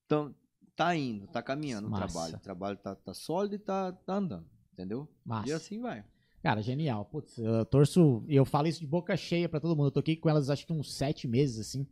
então, 0.07 0.33
tá 0.76 0.94
indo, 0.94 1.26
tá 1.26 1.42
caminhando 1.42 1.91
Massa. 1.91 2.05
o 2.05 2.08
trabalho. 2.08 2.36
O 2.36 2.41
trabalho 2.41 2.76
tá, 2.76 2.94
tá 2.94 3.12
sólido 3.12 3.57
e 3.57 3.58
tá, 3.58 3.91
tá 3.92 4.15
andando. 4.15 4.47
Entendeu? 4.73 5.08
Massa. 5.25 5.49
E 5.49 5.52
assim 5.52 5.81
vai. 5.81 6.05
Cara, 6.41 6.62
genial. 6.62 7.05
Putz, 7.07 7.36
eu 7.39 7.65
torço. 7.67 8.25
E 8.28 8.36
eu 8.36 8.44
falo 8.44 8.68
isso 8.68 8.78
de 8.78 8.86
boca 8.86 9.17
cheia 9.17 9.49
pra 9.49 9.58
todo 9.58 9.75
mundo. 9.75 9.89
Eu 9.89 9.91
toquei 9.92 10.15
com 10.15 10.31
elas 10.31 10.49
acho 10.49 10.65
que 10.65 10.73
uns 10.73 10.94
sete 10.94 11.26
meses, 11.26 11.58
assim. 11.58 11.84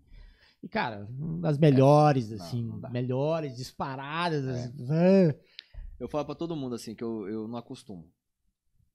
E, 0.62 0.68
cara, 0.68 1.08
das 1.40 1.58
melhores, 1.58 2.30
É, 2.30 2.36
não, 2.36 2.44
assim. 2.44 2.62
não 2.64 2.90
melhores, 2.90 3.56
disparadas. 3.56 4.46
É. 4.46 4.50
assim. 4.62 5.34
Eu 5.98 6.08
falo 6.08 6.24
pra 6.24 6.34
todo 6.34 6.56
mundo 6.56 6.74
assim 6.74 6.94
que 6.94 7.02
eu, 7.02 7.28
eu 7.28 7.48
não 7.48 7.58
acostumo. 7.58 8.10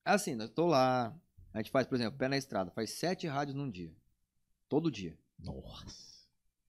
É 0.06 0.12
assim, 0.12 0.40
eu 0.40 0.50
tô 0.50 0.68
lá. 0.68 1.16
A 1.54 1.58
gente 1.58 1.72
faz, 1.72 1.88
por 1.88 1.96
exemplo, 1.96 2.18
pé 2.18 2.28
na 2.28 2.38
estrada, 2.38 2.72
faz 2.72 2.92
sete 2.92 3.28
rádios 3.28 3.56
num 3.56 3.70
dia. 3.70 3.94
Todo 4.70 4.92
dia. 4.92 5.18
Nossa. 5.38 6.12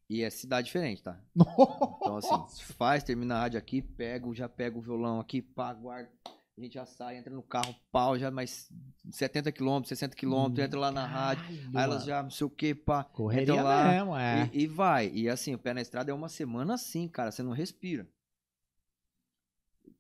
E 0.09 0.23
é 0.23 0.31
cidade 0.31 0.67
diferente, 0.67 1.03
tá? 1.03 1.21
Nossa. 1.35 1.97
Então, 2.01 2.17
assim, 2.17 2.63
faz, 2.75 3.03
termina 3.03 3.37
a 3.37 3.41
rádio 3.41 3.59
aqui, 3.59 3.81
pego, 3.81 4.35
já 4.35 4.49
pego 4.49 4.79
o 4.79 4.83
violão 4.83 5.21
aqui, 5.21 5.41
pá, 5.41 5.73
guarda. 5.73 6.11
A 6.57 6.61
gente 6.61 6.75
já 6.75 6.85
sai, 6.85 7.17
entra 7.17 7.33
no 7.35 7.43
carro, 7.43 7.75
pau, 7.91 8.19
já 8.19 8.31
mais 8.31 8.71
70 9.11 9.51
quilômetros, 9.53 9.89
60 9.89 10.15
quilômetros, 10.15 10.65
entra 10.67 10.79
lá 10.79 10.91
na 10.91 11.07
rádio. 11.07 11.45
Aí 11.75 11.83
elas 11.83 12.05
já 12.05 12.23
não 12.23 12.31
sei 12.31 12.47
o 12.47 12.51
que, 12.51 12.75
pá. 12.75 13.05
Correria 13.05 13.63
lá 13.63 13.91
mesmo, 13.91 14.17
é. 14.17 14.51
E, 14.53 14.65
e 14.65 14.67
vai. 14.67 15.11
E 15.15 15.31
assim, 15.31 15.55
o 15.55 15.59
pé 15.59 15.73
na 15.73 15.81
estrada 15.81 16.11
é 16.11 16.15
uma 16.15 16.29
semana 16.29 16.75
assim, 16.75 17.09
cara. 17.09 17.31
Você 17.31 17.43
não 17.43 17.53
respira. 17.53 18.07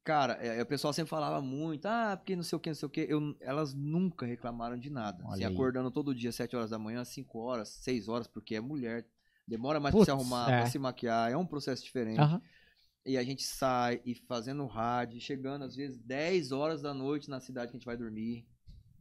Cara, 0.04 0.32
é, 0.34 0.60
o 0.60 0.66
pessoal 0.66 0.92
sempre 0.92 1.10
falava 1.10 1.40
muito, 1.40 1.86
ah, 1.86 2.16
porque 2.16 2.34
não 2.34 2.42
sei 2.42 2.56
o 2.56 2.60
que, 2.60 2.70
não 2.70 2.74
sei 2.74 2.86
o 2.86 2.90
que. 2.90 3.06
Eu, 3.08 3.36
elas 3.40 3.72
nunca 3.72 4.26
reclamaram 4.26 4.76
de 4.76 4.90
nada. 4.90 5.22
Olha 5.24 5.34
Assim, 5.34 5.44
aí. 5.44 5.52
acordando 5.52 5.90
todo 5.92 6.14
dia, 6.14 6.32
7 6.32 6.56
horas 6.56 6.70
da 6.70 6.78
manhã, 6.78 7.04
5 7.04 7.38
horas, 7.38 7.68
6 7.68 8.08
horas, 8.08 8.26
porque 8.26 8.56
é 8.56 8.60
mulher. 8.60 9.06
Demora 9.46 9.78
mais 9.78 9.92
Putz, 9.94 10.06
pra 10.06 10.14
se 10.16 10.20
arrumar, 10.20 10.50
é. 10.50 10.60
pra 10.60 10.66
se 10.70 10.78
maquiar. 10.78 11.30
É 11.30 11.36
um 11.36 11.46
processo 11.46 11.84
diferente. 11.84 12.20
Aham. 12.20 12.40
E 13.04 13.16
a 13.16 13.22
gente 13.24 13.42
sai 13.42 14.00
e 14.04 14.14
fazendo 14.14 14.64
rádio, 14.66 15.20
chegando 15.20 15.64
às 15.64 15.74
vezes 15.74 15.98
10 15.98 16.52
horas 16.52 16.80
da 16.82 16.94
noite 16.94 17.28
na 17.28 17.40
cidade 17.40 17.70
que 17.70 17.76
a 17.76 17.78
gente 17.78 17.86
vai 17.86 17.96
dormir, 17.96 18.46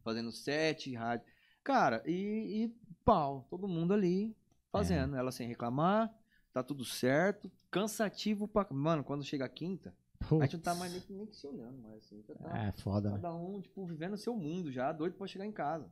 fazendo 0.03 0.31
sete 0.31 0.93
rádio. 0.95 1.25
Cara, 1.63 2.01
e, 2.07 2.63
e 2.63 2.75
pau, 3.05 3.45
todo 3.49 3.67
mundo 3.67 3.93
ali 3.93 4.35
fazendo, 4.71 5.15
ela 5.15 5.31
sem 5.31 5.47
reclamar, 5.47 6.11
tá 6.51 6.63
tudo 6.63 6.83
certo, 6.83 7.51
cansativo 7.69 8.47
pra. 8.47 8.65
Mano, 8.71 9.03
quando 9.03 9.23
chega 9.23 9.45
a 9.45 9.49
quinta, 9.49 9.93
a 10.39 10.45
gente 10.45 10.57
não 10.57 10.63
tá 10.63 10.75
mais 10.75 10.91
nem, 10.91 11.03
nem 11.09 11.27
olhando, 11.45 11.81
mas 11.81 11.97
assim, 11.97 12.21
já 12.23 12.35
tá 12.35 12.57
É 12.57 12.71
foda, 12.71 13.09
né? 13.09 13.15
cada 13.15 13.33
um, 13.33 13.61
tipo, 13.61 13.85
vivendo 13.85 14.13
o 14.13 14.17
seu 14.17 14.35
mundo 14.35 14.71
já, 14.71 14.91
doido 14.91 15.15
pra 15.15 15.27
chegar 15.27 15.45
em 15.45 15.51
casa. 15.51 15.91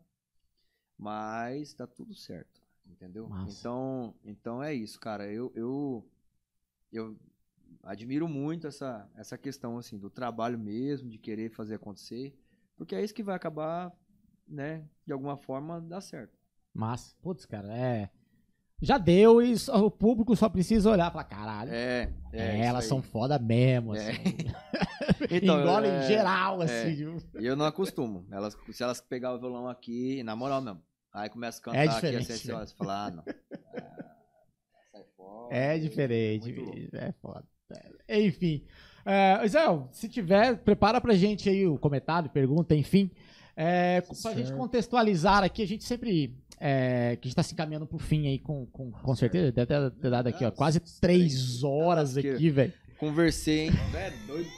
Mas 0.98 1.74
tá 1.74 1.88
tudo 1.88 2.14
certo, 2.14 2.62
entendeu? 2.86 3.28
Massa. 3.30 3.60
Então, 3.60 4.16
então 4.24 4.64
é 4.64 4.74
isso, 4.74 5.00
cara. 5.00 5.32
Eu, 5.32 5.52
eu, 5.56 6.10
eu 6.92 7.18
admiro 7.84 8.28
muito 8.28 8.68
essa, 8.68 9.10
essa 9.16 9.38
questão, 9.38 9.78
assim, 9.78 9.98
do 9.98 10.10
trabalho 10.10 10.60
mesmo, 10.60 11.10
de 11.10 11.18
querer 11.18 11.50
fazer 11.52 11.76
acontecer, 11.76 12.38
porque 12.76 12.96
é 12.96 13.04
isso 13.04 13.14
que 13.14 13.24
vai 13.24 13.36
acabar, 13.36 13.94
né, 14.48 14.86
de 15.06 15.14
alguma 15.14 15.38
forma, 15.38 15.80
dar 15.80 16.02
certo. 16.02 16.38
Mas, 16.74 17.14
putz, 17.22 17.46
cara, 17.46 17.74
é. 17.76 18.12
Já 18.82 18.98
deu 18.98 19.42
e 19.42 19.58
só- 19.58 19.86
o 19.86 19.92
público 19.92 20.36
só 20.36 20.48
precisa 20.48 20.90
olhar 20.90 21.10
e 21.10 21.12
falar, 21.12 21.24
caralho. 21.26 21.72
É, 21.74 22.10
é. 22.32 22.60
é, 22.62 22.66
elas 22.66 22.84
aí. 22.84 22.90
são 22.90 23.02
foda 23.02 23.38
mesmo, 23.38 23.96
É. 23.96 24.10
assim. 24.12 24.24
Então, 25.32 25.62
Engolem 25.62 25.92
é, 25.92 26.02
geral, 26.08 26.62
é. 26.62 26.66
assim. 26.66 27.20
E 27.40 27.46
eu 27.46 27.56
não 27.56 27.66
acostumo. 27.66 28.26
Elas, 28.32 28.56
se 28.72 28.82
elas 28.82 29.02
pegar 29.02 29.34
o 29.34 29.40
violão 29.40 29.68
aqui, 29.68 30.24
na 30.24 30.34
moral 30.36 30.62
mesmo, 30.62 30.82
aí 31.14 31.30
começa 31.30 31.60
a 31.60 31.64
cantar 31.64 31.78
É 31.78 31.84
aqui, 31.84 31.96
diferente, 31.96 32.32
assim, 32.32 32.48
né? 32.48 32.66
você 32.66 32.74
fala, 32.76 33.06
ah, 33.06 33.12
não. 33.12 33.24
Ah, 34.74 34.82
sai 34.92 35.04
fora. 35.18 35.56
É 35.56 35.78
diferente, 35.78 36.90
é 36.94 37.12
foda. 37.22 37.44
É, 38.08 38.22
Enfim. 38.22 38.64
É, 39.06 39.46
Israel, 39.46 39.90
se 39.92 40.08
tiver, 40.08 40.58
prepara 40.58 41.02
pra 41.02 41.14
gente 41.16 41.50
aí 41.50 41.68
o 41.68 41.78
comentário, 41.78 42.30
pergunta, 42.30 42.74
enfim. 42.76 43.12
É, 43.56 44.02
pra 44.02 44.16
Certo. 44.16 44.38
gente 44.38 44.54
contextualizar 44.54 45.44
aqui, 45.44 45.62
a 45.64 45.68
gente 45.68 45.84
sempre. 45.84 46.34
É, 46.60 47.16
que 47.16 47.28
a 47.28 47.30
gente 47.30 47.36
tá 47.36 47.44
se 47.44 47.54
encaminhando 47.54 47.86
pro 47.88 47.98
fim 47.98 48.28
aí, 48.28 48.38
com, 48.40 48.66
com, 48.66 48.92
com 48.92 49.16
certeza. 49.16 49.52
Deve 49.52 49.66
ter, 49.68 49.92
ter 49.92 50.10
dado 50.10 50.28
aqui, 50.28 50.44
ó, 50.44 50.52
quase 50.52 50.80
três 51.00 51.64
horas 51.64 52.18
aqui, 52.18 52.50
velho. 52.50 52.74
Conversei, 52.98 53.68
hein? 53.68 53.72
É 53.96 54.12
doido. 54.28 54.50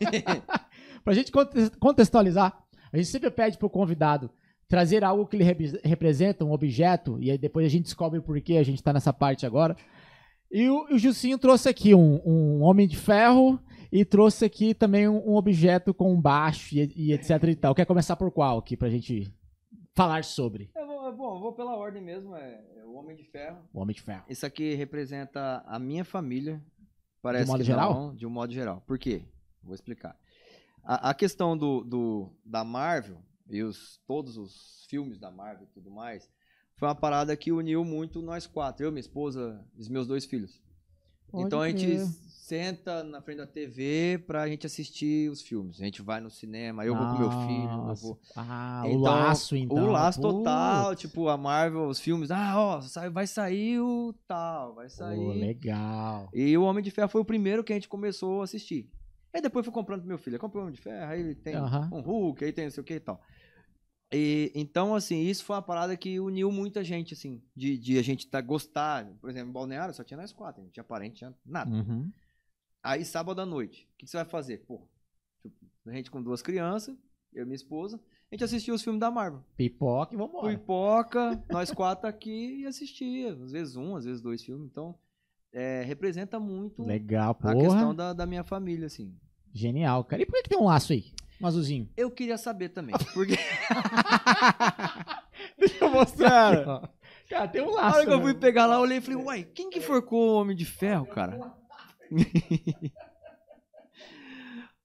Pra 1.04 1.14
gente 1.14 1.32
conte- 1.32 1.70
contextualizar, 1.80 2.62
a 2.92 2.96
gente 2.96 3.08
sempre 3.08 3.30
pede 3.30 3.58
pro 3.58 3.68
convidado 3.70 4.30
trazer 4.68 5.04
algo 5.04 5.26
que 5.26 5.36
ele 5.36 5.44
representa, 5.84 6.44
um 6.44 6.52
objeto, 6.52 7.18
e 7.20 7.30
aí 7.30 7.36
depois 7.36 7.66
a 7.66 7.68
gente 7.68 7.84
descobre 7.84 8.20
por 8.20 8.40
que 8.40 8.56
a 8.56 8.62
gente 8.62 8.82
tá 8.82 8.92
nessa 8.92 9.12
parte 9.12 9.44
agora. 9.44 9.76
E 10.50 10.68
o, 10.68 10.94
o 10.94 10.98
Jucinho 10.98 11.38
trouxe 11.38 11.68
aqui 11.68 11.94
um, 11.94 12.20
um 12.24 12.62
Homem 12.62 12.86
de 12.86 12.96
Ferro 12.96 13.58
e 13.90 14.04
trouxe 14.04 14.44
aqui 14.44 14.72
também 14.74 15.08
um, 15.08 15.30
um 15.30 15.34
objeto 15.34 15.92
com 15.92 16.18
baixo 16.20 16.74
e, 16.74 16.92
e 16.94 17.12
etc 17.12 17.42
e 17.48 17.54
tal. 17.56 17.74
Quer 17.74 17.84
começar 17.84 18.16
por 18.16 18.30
qual 18.30 18.58
aqui 18.58 18.76
pra 18.76 18.88
gente 18.88 19.30
falar 19.94 20.24
sobre 20.24 20.70
Eu 20.74 20.86
eu 21.12 21.40
vou, 21.40 21.52
pela 21.52 21.76
ordem 21.76 22.02
mesmo, 22.02 22.34
é, 22.36 22.64
é 22.76 22.84
o 22.84 22.94
Homem 22.94 23.16
de 23.16 23.24
Ferro. 23.24 23.58
o 23.72 23.80
Homem 23.80 23.94
de 23.94 24.02
Ferro? 24.02 24.24
Isso 24.28 24.44
aqui 24.46 24.74
representa 24.74 25.62
a 25.66 25.78
minha 25.78 26.04
família. 26.04 26.62
Parece 27.20 27.46
modo 27.46 27.58
que 27.60 27.64
geral? 27.64 27.94
não, 27.94 28.14
de 28.14 28.26
um 28.26 28.30
modo 28.30 28.52
geral. 28.52 28.82
Por 28.86 28.98
quê? 28.98 29.22
Vou 29.62 29.74
explicar. 29.74 30.18
A, 30.82 31.10
a 31.10 31.14
questão 31.14 31.56
do, 31.56 31.84
do- 31.84 32.30
da 32.44 32.64
Marvel 32.64 33.18
e 33.48 33.62
os, 33.62 33.98
todos 34.06 34.36
os 34.36 34.84
filmes 34.88 35.18
da 35.18 35.30
Marvel 35.30 35.64
e 35.64 35.70
tudo 35.74 35.90
mais 35.90 36.28
foi 36.74 36.88
uma 36.88 36.94
parada 36.96 37.36
que 37.36 37.52
uniu 37.52 37.84
muito 37.84 38.20
nós 38.20 38.46
quatro. 38.46 38.84
Eu, 38.84 38.90
minha 38.90 39.00
esposa 39.00 39.64
e 39.76 39.80
os 39.80 39.88
meus 39.88 40.06
dois 40.08 40.24
filhos. 40.24 40.60
Pode 41.32 41.46
então 41.46 41.60
a 41.60 41.68
gente 41.68 41.98
senta 42.28 43.02
na 43.02 43.22
frente 43.22 43.38
da 43.38 43.46
TV 43.46 44.22
pra 44.26 44.46
gente 44.46 44.66
assistir 44.66 45.30
os 45.30 45.40
filmes. 45.40 45.80
A 45.80 45.84
gente 45.84 46.02
vai 46.02 46.20
no 46.20 46.28
cinema, 46.30 46.84
eu 46.84 46.94
vou 46.94 47.06
com 47.08 47.18
meu 47.18 47.30
filho, 47.30 47.88
eu 47.88 47.94
vou 47.94 48.20
Ah, 48.36 48.82
o 48.84 48.88
Então, 48.90 49.00
laço, 49.00 49.56
então. 49.56 49.76
o 49.84 49.90
laço 49.90 50.20
total, 50.20 50.88
Putz. 50.90 51.00
tipo, 51.00 51.28
a 51.28 51.36
Marvel, 51.38 51.86
os 51.86 51.98
filmes, 51.98 52.30
ah, 52.30 52.52
ó, 52.58 52.80
sai- 52.82 53.08
vai 53.08 53.26
sair 53.26 53.80
o 53.80 54.14
tal, 54.28 54.74
vai 54.74 54.88
sair. 54.90 55.38
legal. 55.40 56.28
E 56.34 56.56
o 56.58 56.62
Homem 56.64 56.82
de 56.84 56.90
Ferro 56.90 57.08
foi 57.08 57.20
o 57.22 57.24
primeiro 57.24 57.64
que 57.64 57.72
a 57.72 57.76
gente 57.76 57.88
começou 57.88 58.40
a 58.42 58.44
assistir. 58.44 58.90
Aí 59.34 59.40
depois 59.40 59.64
fui 59.64 59.72
comprando 59.72 60.00
pro 60.00 60.08
meu 60.08 60.18
filho. 60.18 60.38
Comprei 60.38 60.60
o 60.60 60.64
Homem 60.64 60.74
de 60.74 60.80
Ferro, 60.82 61.10
aí 61.10 61.34
tem 61.34 61.54
Aham. 61.54 61.88
um 61.90 62.00
Hulk, 62.00 62.44
aí 62.44 62.52
tem 62.52 62.64
não 62.64 62.70
sei 62.70 62.82
o 62.82 62.84
que 62.84 62.94
e 62.94 63.00
tal. 63.00 63.18
E, 64.12 64.52
então, 64.54 64.94
assim, 64.94 65.20
isso 65.22 65.44
foi 65.44 65.56
uma 65.56 65.62
parada 65.62 65.96
que 65.96 66.20
uniu 66.20 66.52
muita 66.52 66.84
gente, 66.84 67.14
assim, 67.14 67.42
de, 67.56 67.78
de 67.78 67.98
a 67.98 68.02
gente 68.02 68.26
tá, 68.26 68.40
gostar. 68.40 69.06
Por 69.20 69.30
exemplo, 69.30 69.48
em 69.48 69.52
Balneário 69.52 69.94
só 69.94 70.04
tinha 70.04 70.18
nós 70.18 70.32
quatro, 70.32 70.62
não 70.62 70.70
tinha 70.70 70.84
parente, 70.84 71.16
tinha 71.16 71.34
nada. 71.44 71.70
Uhum. 71.74 72.10
Aí, 72.82 73.04
sábado 73.04 73.40
à 73.40 73.46
noite, 73.46 73.88
o 73.94 73.96
que, 73.98 74.04
que 74.04 74.10
você 74.10 74.18
vai 74.18 74.26
fazer? 74.26 74.58
Pô, 74.66 74.86
tipo, 75.40 75.56
a 75.86 75.92
gente 75.92 76.10
com 76.10 76.22
duas 76.22 76.42
crianças, 76.42 76.96
eu 77.32 77.42
e 77.42 77.46
minha 77.46 77.56
esposa, 77.56 77.98
a 78.30 78.34
gente 78.34 78.44
assistia 78.44 78.74
os 78.74 78.82
filmes 78.82 79.00
da 79.00 79.10
Marvel. 79.10 79.42
Pipoca 79.56 80.14
e 80.14 80.18
vambora. 80.18 80.48
Pipoca, 80.48 81.44
nós 81.50 81.70
quatro 81.70 82.08
aqui 82.08 82.60
e 82.60 82.66
assistia. 82.66 83.32
Às 83.32 83.52
vezes 83.52 83.76
um, 83.76 83.96
às 83.96 84.04
vezes 84.04 84.20
dois 84.20 84.42
filmes. 84.42 84.66
Então, 84.70 84.94
é, 85.52 85.82
representa 85.82 86.40
muito 86.40 86.82
Legal, 86.82 87.36
a 87.42 87.54
questão 87.54 87.94
da, 87.94 88.12
da 88.12 88.26
minha 88.26 88.42
família, 88.42 88.86
assim. 88.86 89.14
Genial, 89.52 90.02
cara. 90.04 90.22
E 90.22 90.26
por 90.26 90.34
que, 90.34 90.42
que 90.44 90.48
tem 90.48 90.58
um 90.58 90.64
laço 90.64 90.92
aí? 90.92 91.12
Um 91.42 91.46
azulzinho. 91.46 91.90
Eu 91.96 92.10
queria 92.10 92.38
saber 92.38 92.68
também. 92.68 92.94
Porque 93.12 93.34
Deixa 95.58 95.84
eu 95.84 95.90
mostrar. 95.90 96.68
ó. 96.68 96.88
Cara, 97.28 97.48
tem 97.48 97.62
um 97.62 97.74
na 97.74 97.82
laço. 97.82 97.96
hora 97.96 98.06
que 98.06 98.12
eu 98.12 98.18
né? 98.18 98.22
fui 98.22 98.34
pegar 98.34 98.66
lá, 98.66 98.76
eu 98.76 98.80
olhei 98.80 98.98
e 98.98 99.00
falei, 99.00 99.24
uai, 99.24 99.42
quem 99.42 99.68
que 99.68 99.80
forcou 99.80 100.28
o 100.28 100.40
Homem 100.40 100.56
de 100.56 100.64
Ferro, 100.64 101.06
cara? 101.06 101.52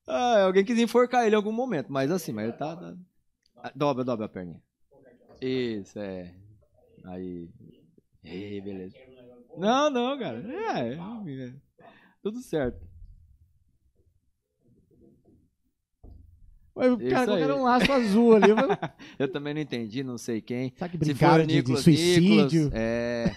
ah, 0.07 0.45
alguém 0.45 0.65
quis 0.65 0.79
enforcar 0.79 1.25
ele 1.25 1.35
em 1.35 1.37
algum 1.37 1.51
momento, 1.51 1.91
mas 1.91 2.09
assim, 2.09 2.31
mas 2.31 2.45
ele 2.45 2.53
tá. 2.53 2.75
tá... 2.75 2.95
Ah, 3.57 3.71
Dobra, 3.75 4.03
dobra 4.03 4.25
a 4.25 4.29
perninha. 4.29 4.61
Isso, 5.41 5.99
é. 5.99 6.33
Aí. 7.05 7.49
Ei, 8.23 8.61
beleza. 8.61 8.95
Não, 9.57 9.89
não, 9.89 10.17
cara. 10.17 10.39
É, 10.39 10.93
é, 10.93 11.53
tudo 12.21 12.39
certo. 12.41 12.79
Ué, 16.77 16.89
O 16.91 17.01
Isso 17.01 17.09
cara 17.09 17.25
colocaram 17.25 17.59
um 17.59 17.63
laço 17.63 17.91
azul 17.91 18.35
ali. 18.35 18.53
mas- 18.53 18.77
Eu 19.19 19.31
também 19.31 19.53
não 19.53 19.61
entendi, 19.61 20.03
não 20.03 20.17
sei 20.17 20.41
quem. 20.41 20.71
Será 20.75 20.87
que 20.89 20.97
Se 20.97 20.99
for 20.99 21.05
brincaram 21.05 21.43
o 21.43 21.47
de, 21.47 21.61
de 21.61 21.77
suicídio? 21.77 22.63
Nicolas, 22.65 22.73
é. 22.73 23.35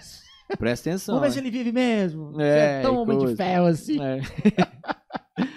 Presta 0.58 0.90
atenção. 0.90 1.14
Vamos 1.20 1.28
ver 1.28 1.32
se 1.34 1.38
ele 1.46 1.50
vive 1.50 1.72
mesmo. 1.72 2.32
Você 2.32 2.42
É, 2.42 2.78
é 2.78 2.82
tão 2.82 2.96
homem 2.98 3.16
de 3.18 3.24
coisa. 3.24 3.36
ferro 3.36 3.66
assim. 3.66 3.98
É, 4.02 4.20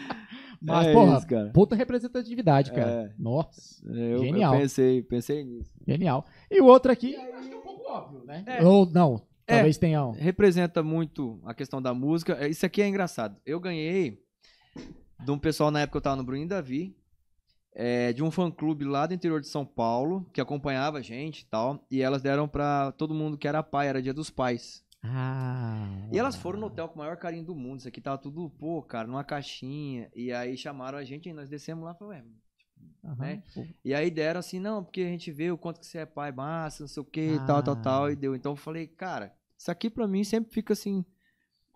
Mas, 0.66 0.88
é 0.88 0.94
porra, 0.94 1.18
isso, 1.18 1.28
cara. 1.28 1.50
puta 1.53 1.76
representatividade, 1.76 2.72
cara. 2.72 2.90
É. 2.90 3.14
Nossa, 3.22 3.84
Eu, 3.86 4.20
Genial. 4.20 4.53
eu 4.53 4.62
pensei, 4.62 5.02
pensei 5.02 5.44
nisso. 5.44 5.70
genial. 5.86 6.26
E 6.50 6.62
o 6.62 6.66
outro 6.66 6.90
aqui, 6.92 7.16
acho 7.18 7.50
que 7.50 7.53
é 7.53 7.58
um 7.58 7.62
pouco 7.62 7.92
óbvio, 7.92 8.24
né? 8.26 8.44
É. 8.48 8.64
Ou 8.64 8.86
não, 8.90 9.22
É. 9.45 9.56
talvez 9.56 9.78
tenha 9.78 10.06
um. 10.06 10.12
representa 10.12 10.82
muito 10.82 11.42
a 11.45 11.53
questão 11.53 11.82
da 11.82 11.94
música. 11.94 12.38
É, 12.40 12.48
Isso 12.48 12.66
aqui 12.66 12.82
é 12.82 12.88
engraçado. 12.88 13.36
Eu 13.45 13.60
ganhei 13.60 14.20
de 15.26 15.32
um 15.32 15.38
pessoal 15.38 15.70
na 15.70 15.82
época 15.82 15.92
que 15.94 15.98
eu 15.98 16.02
tava 16.02 16.16
no 16.16 16.24
Bruninho 16.24 16.48
Davi, 16.48 16.95
é, 17.76 18.14
de 18.14 18.24
um 18.24 18.30
fã 18.32 18.50
clube 18.52 18.85
lá 18.85 19.06
do 19.08 19.14
interior 19.14 19.42
de 19.42 19.48
São 19.48 19.66
Paulo, 19.66 20.30
que 20.34 20.40
acompanhava 20.42 21.00
a 21.00 21.02
gente 21.02 21.42
e 21.42 21.45
tal, 21.45 21.85
e 21.90 22.02
elas 22.02 22.22
deram 22.22 22.48
pra 22.48 22.92
todo 22.93 23.14
mundo 23.14 23.38
que 23.38 23.48
era 23.48 23.64
pai, 23.64 23.88
era 23.88 24.02
dia 24.02 24.14
dos 24.14 24.30
pais. 24.30 24.84
Ah. 25.06 26.08
E 26.11 26.18
elas 26.18 26.35
foram 26.35 26.60
no 26.60 26.68
hotel 26.68 26.88
com 26.88 26.95
o 26.95 26.98
maior 27.00 27.18
carinho 27.18 27.43
do 27.43 27.53
mundo. 27.56 27.80
Isso 27.80 27.88
aqui 27.90 28.00
tava 28.00 28.18
tudo, 28.18 28.50
pô, 28.52 28.82
cara, 28.82 29.06
numa 29.06 29.24
caixinha. 29.24 30.10
E 30.16 30.32
aí 30.32 30.56
chamaram 30.56 30.98
a 30.98 31.03
gente, 31.03 31.27
e 31.27 31.34
nós 31.34 31.50
descemos 31.50 31.84
lá 31.84 31.92
e 31.92 31.98
falamos, 31.98 32.24
ué, 32.24 32.30
Aham. 33.03 33.16
né? 33.18 33.43
E 33.84 33.93
aí 33.93 34.10
deram 34.10 34.40
assim, 34.40 34.60
não, 34.60 34.82
porque 34.82 35.02
a 35.02 35.08
gente 35.10 35.30
vê 35.30 35.52
o 35.52 35.58
quanto 35.58 35.82
que 35.82 35.85
você 35.85 35.98
é 36.00 36.06
pai 36.06 36.32
massa, 36.32 36.84
não 36.84 36.88
sei 36.88 37.02
o 37.02 37.06
que, 37.06 37.38
Ah. 37.42 37.45
tal, 37.45 37.64
tal, 37.64 37.76
tal, 37.76 38.11
e 38.11 38.16
deu. 38.16 38.34
Então 38.34 38.53
eu 38.53 38.56
falei, 38.56 38.88
cara, 38.88 39.34
isso 39.58 39.69
aqui 39.69 39.90
pra 39.90 40.08
mim 40.08 40.24
sempre 40.24 40.53
fica 40.53 40.72
assim, 40.72 41.03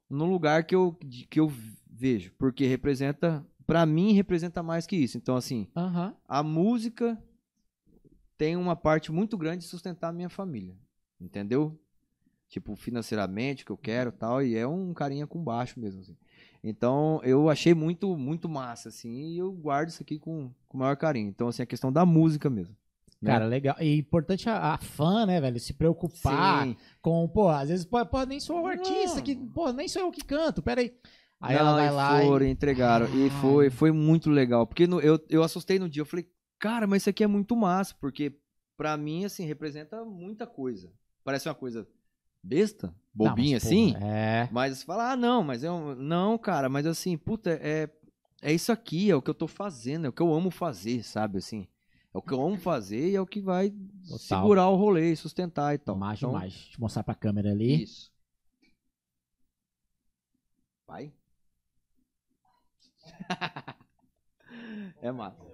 no 0.10 0.24
lugar 0.26 0.64
que 0.64 0.74
eu, 0.76 0.98
que 1.30 1.40
eu 1.40 1.52
vejo, 1.86 2.32
porque 2.38 2.66
representa, 2.66 3.46
pra 3.68 3.86
mim 3.86 4.14
representa 4.14 4.64
mais 4.64 4.88
que 4.88 4.96
isso. 4.96 5.18
Então 5.18 5.36
assim, 5.36 5.68
Aham. 5.76 6.16
a 6.28 6.42
música 6.42 7.22
tem 8.38 8.56
uma 8.56 8.76
parte 8.76 9.12
muito 9.12 9.38
grande 9.38 9.64
de 9.64 9.70
sustentar 9.70 10.10
a 10.10 10.14
minha 10.14 10.30
família, 10.30 10.76
entendeu? 11.20 11.78
Tipo, 12.48 12.76
financeiramente, 12.78 13.64
o 13.64 13.66
que 13.66 13.72
eu 13.72 13.78
quero 13.78 14.10
e 14.10 14.14
tal, 14.14 14.42
e 14.42 14.56
é 14.56 14.66
um 14.66 14.94
carinha 14.94 15.28
com 15.28 15.44
baixo 15.44 15.80
mesmo, 15.80 16.00
assim. 16.00 16.16
Então, 16.64 17.20
eu 17.24 17.50
achei 17.50 17.74
muito, 17.74 18.16
muito 18.16 18.48
massa, 18.48 18.88
assim, 18.88 19.34
e 19.34 19.38
eu 19.38 19.52
guardo 19.52 19.90
isso 19.90 20.02
aqui 20.02 20.18
com, 20.18 20.50
o 20.70 20.78
maior 20.78 20.96
carinho. 20.96 21.28
Então, 21.28 21.50
assim, 21.50 21.62
a 21.62 21.66
questão 21.66 21.92
da 21.92 22.06
música 22.06 22.50
mesmo. 22.50 22.74
né? 23.22 23.32
Cara, 23.32 23.46
legal. 23.46 23.76
E 23.82 23.98
importante 23.98 24.50
a, 24.50 24.74
a 24.74 24.78
fã, 24.78 25.26
né, 25.26 25.42
velho? 25.42 25.60
Se 25.60 25.74
preocupar 25.74 26.66
Sim. 26.66 26.78
com, 27.02 27.28
pô, 27.28 27.50
às 27.50 27.68
vezes, 27.68 27.88
nem 28.30 28.40
sou 28.40 28.62
o 28.62 28.66
artista 28.66 29.22
que, 29.22 29.36
pô, 29.36 29.74
nem 29.74 29.90
sou 29.90 30.04
eu 30.04 30.12
que 30.12 30.24
canto, 30.24 30.62
peraí. 30.62 30.94
Aí 31.40 31.56
Não, 31.56 31.62
ela 31.62 31.76
vai 31.76 31.88
e 31.88 31.92
lá 31.92 32.22
foram, 32.22 32.46
e... 32.46 32.50
entregaram. 32.50 33.06
E 33.16 33.28
Ah. 33.28 33.42
foi, 33.42 33.70
foi 33.70 33.92
muito 33.92 34.30
legal. 34.30 34.66
Porque 34.66 34.88
no- 34.88 35.00
eu, 35.00 35.20
eu 35.30 35.44
assustei 35.44 35.78
no 35.78 35.88
dia. 35.90 36.02
Eu 36.02 36.06
falei, 36.06 36.28
cara, 36.60 36.88
mas 36.88 37.04
isso 37.04 37.10
aqui 37.10 37.24
é 37.24 37.28
muito 37.28 37.56
massa. 37.56 37.96
Porque 38.00 38.36
pra 38.76 38.98
mim, 38.98 39.24
assim, 39.26 39.46
representa 39.46 40.04
muita 40.04 40.48
coisa. 40.48 40.92
Parece 41.24 41.48
uma 41.48 41.56
coisa 41.56 41.88
besta, 42.42 42.88
Não, 42.88 43.28
bobinha 43.30 43.56
mas, 43.58 43.66
assim. 43.66 43.94
porra, 43.94 44.06
É. 44.08 44.50
Mas 44.52 44.78
você 44.78 44.86
fala, 44.86 45.12
ah, 45.12 45.16
não, 45.16 45.44
mas 45.44 45.64
é 45.64 45.72
um... 45.72 45.94
Não, 45.96 46.38
cara, 46.38 46.70
mas 46.70 46.86
assim, 46.86 47.18
puta, 47.18 47.52
é, 47.62 47.90
é 48.42 48.54
isso 48.54 48.72
aqui, 48.72 49.12
é 49.12 49.16
o 49.16 49.22
que 49.22 49.30
eu 49.30 49.34
tô 49.36 49.48
fazendo, 49.48 50.06
é 50.06 50.10
o 50.10 50.14
que 50.14 50.22
eu 50.22 50.34
amo 50.34 50.50
fazer, 50.50 51.04
sabe, 51.04 51.38
assim. 51.40 51.68
É 52.14 52.18
o 52.18 52.22
que 52.22 52.34
eu 52.34 52.42
amo 52.42 52.58
fazer 52.58 53.10
e 53.12 53.16
é 53.16 53.22
o 53.22 53.26
que 53.28 53.42
vai 53.42 53.70
Total. 54.08 54.18
segurar 54.20 54.70
o 54.70 54.76
rolê, 54.76 55.16
sustentar 55.16 55.76
e 55.76 55.78
tal. 55.78 55.96
Mais 55.98 56.18
Então, 56.18 56.30
demais. 56.32 56.54
Deixa 56.54 56.78
eu 56.78 56.80
mostrar 56.82 57.04
pra 57.04 57.14
câmera 57.14 57.52
ali. 57.52 57.84
Isso. 57.84 58.12
Vai. 60.88 61.12
é 65.02 65.12
massa. 65.12 65.46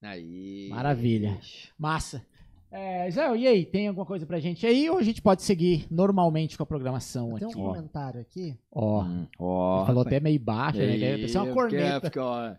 Aí. 0.00 0.68
Maravilha. 0.70 1.40
Massa. 1.78 2.24
É, 2.70 3.10
Zé, 3.10 3.34
e 3.36 3.46
aí, 3.48 3.64
tem 3.64 3.88
alguma 3.88 4.04
coisa 4.04 4.26
pra 4.26 4.38
gente 4.38 4.66
aí 4.66 4.88
ou 4.90 4.98
a 4.98 5.02
gente 5.02 5.22
pode 5.22 5.42
seguir 5.42 5.86
normalmente 5.90 6.56
com 6.56 6.62
a 6.62 6.66
programação 6.66 7.34
Tem 7.34 7.46
um 7.46 7.50
aqui? 7.50 7.58
comentário 7.60 8.20
aqui. 8.20 8.58
Ó, 8.70 9.02
Hum, 9.04 9.26
Ó. 9.38 9.86
falou 9.86 10.02
até 10.02 10.20
meio 10.20 10.38
baixo, 10.38 10.78
né? 10.78 10.98
Deve 10.98 11.28
ser 11.28 11.38
uma 11.38 11.52
corneta. 11.54 12.06
fica- 12.08 12.22
ó, 12.24 12.54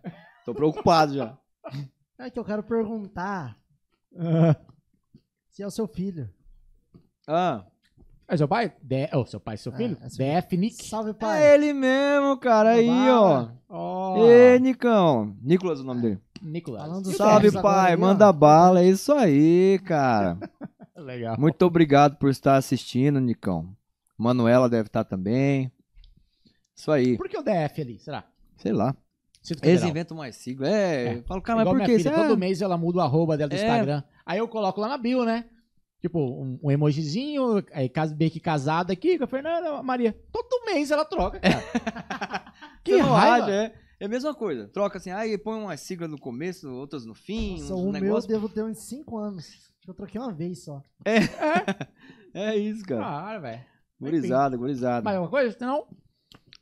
Tô 0.45 0.53
preocupado 0.53 1.13
já. 1.15 1.37
É 2.21 2.29
que 2.29 2.37
eu 2.37 2.43
quero 2.43 2.61
perguntar 2.61 3.57
se 5.47 5.63
é 5.63 5.65
o 5.65 5.71
seu 5.71 5.87
filho. 5.87 6.29
Ah, 7.25 7.65
É 8.31 8.37
seu 8.37 8.47
pai? 8.47 8.71
De... 8.81 9.09
Oh, 9.13 9.25
seu 9.25 9.39
pai, 9.39 9.57
seu 9.57 9.73
É, 9.73 9.77
filho? 9.77 9.97
é 10.01 10.09
seu- 10.09 10.17
Defnic. 10.25 10.85
Salve, 10.85 11.13
pai. 11.13 11.43
é 11.43 11.55
ele 11.55 11.73
mesmo, 11.73 12.37
cara. 12.37 12.71
Aí, 12.71 12.87
ó. 13.09 13.47
Ó. 13.67 14.23
Ê, 14.27 14.59
Nicão. 14.59 15.35
Nicolas, 15.41 15.79
o 15.79 15.83
nome 15.83 16.01
dele. 16.01 16.19
Nicolas. 16.41 16.81
Falando 16.83 17.11
E 17.11 17.15
Salve, 17.15 17.51
pai. 17.51 17.95
Manda 17.95 18.31
bala. 18.31 18.81
É 18.81 18.85
isso 18.87 19.11
aí, 19.13 19.79
cara. 19.83 20.37
Legal. 20.95 21.35
Muito 21.39 21.61
obrigado 21.65 22.17
por 22.17 22.29
estar 22.29 22.55
assistindo, 22.55 23.19
Nicão. 23.19 23.69
Manuela 24.17 24.69
deve 24.69 24.87
estar 24.87 25.03
também. 25.03 25.71
Isso 26.75 26.91
aí. 26.91 27.17
Por 27.17 27.27
que 27.27 27.37
o 27.37 27.41
DF 27.41 27.81
ali? 27.81 27.99
Será? 27.99 28.23
Sei 28.57 28.71
lá. 28.71 28.95
Eles 29.63 29.83
inventam 29.83 30.17
mais 30.17 30.35
sigla. 30.35 30.67
É, 30.69 31.05
É. 31.07 31.13
eu 31.17 31.23
falo, 31.23 31.41
cara, 31.41 31.63
mas 31.63 31.69
por 31.69 31.81
que 31.85 32.03
todo 32.03 32.37
mês 32.37 32.61
ela 32.61 32.77
muda 32.77 32.99
o 32.99 33.01
arroba 33.01 33.35
dela 33.37 33.49
do 33.49 33.55
É. 33.55 33.59
Instagram. 33.59 34.03
Aí 34.25 34.37
eu 34.37 34.47
coloco 34.47 34.79
lá 34.81 34.89
na 34.89 34.97
bio, 34.97 35.23
né? 35.25 35.45
Tipo, 36.01 36.19
um, 36.19 36.59
um 36.63 36.71
emojizinho, 36.71 37.63
aí 37.73 37.91
bem 38.15 38.29
que 38.29 38.39
casada 38.39 38.93
aqui 38.93 39.17
com 39.17 39.25
a 39.25 39.27
Fernanda 39.27 39.83
Maria. 39.83 40.17
Todo 40.31 40.65
mês 40.65 40.91
ela 40.91 41.03
troca, 41.03 41.39
cara. 41.39 41.61
que 42.83 42.95
raiva. 42.97 43.45
acha, 43.45 43.51
é. 43.51 43.75
É 43.99 44.05
a 44.05 44.09
mesma 44.09 44.33
coisa. 44.33 44.69
Troca 44.69 44.97
assim, 44.97 45.11
aí 45.11 45.37
põe 45.37 45.59
umas 45.59 45.81
siglas 45.81 46.09
no 46.09 46.17
começo, 46.17 46.71
outras 46.71 47.05
no 47.05 47.13
fim, 47.13 47.59
Nossa, 47.59 47.75
uns 47.75 47.81
o 47.81 47.83
meu 47.83 47.95
eu 47.95 48.01
negócios. 48.01 48.25
devo 48.25 48.47
ter 48.47 48.63
uns 48.63 48.77
5 48.77 49.17
anos. 49.17 49.73
Eu 49.85 49.93
troquei 49.93 50.21
uma 50.21 50.31
vez 50.31 50.63
só. 50.63 50.81
É 52.33 52.55
isso, 52.55 52.85
cara. 52.85 53.01
Cara, 53.01 53.39
velho. 53.39 53.65
gurizada, 53.99 54.55
gurizada. 54.55 55.03
Mais 55.03 55.17
alguma 55.17 55.29
coisa? 55.29 55.57
Não? 55.59 55.85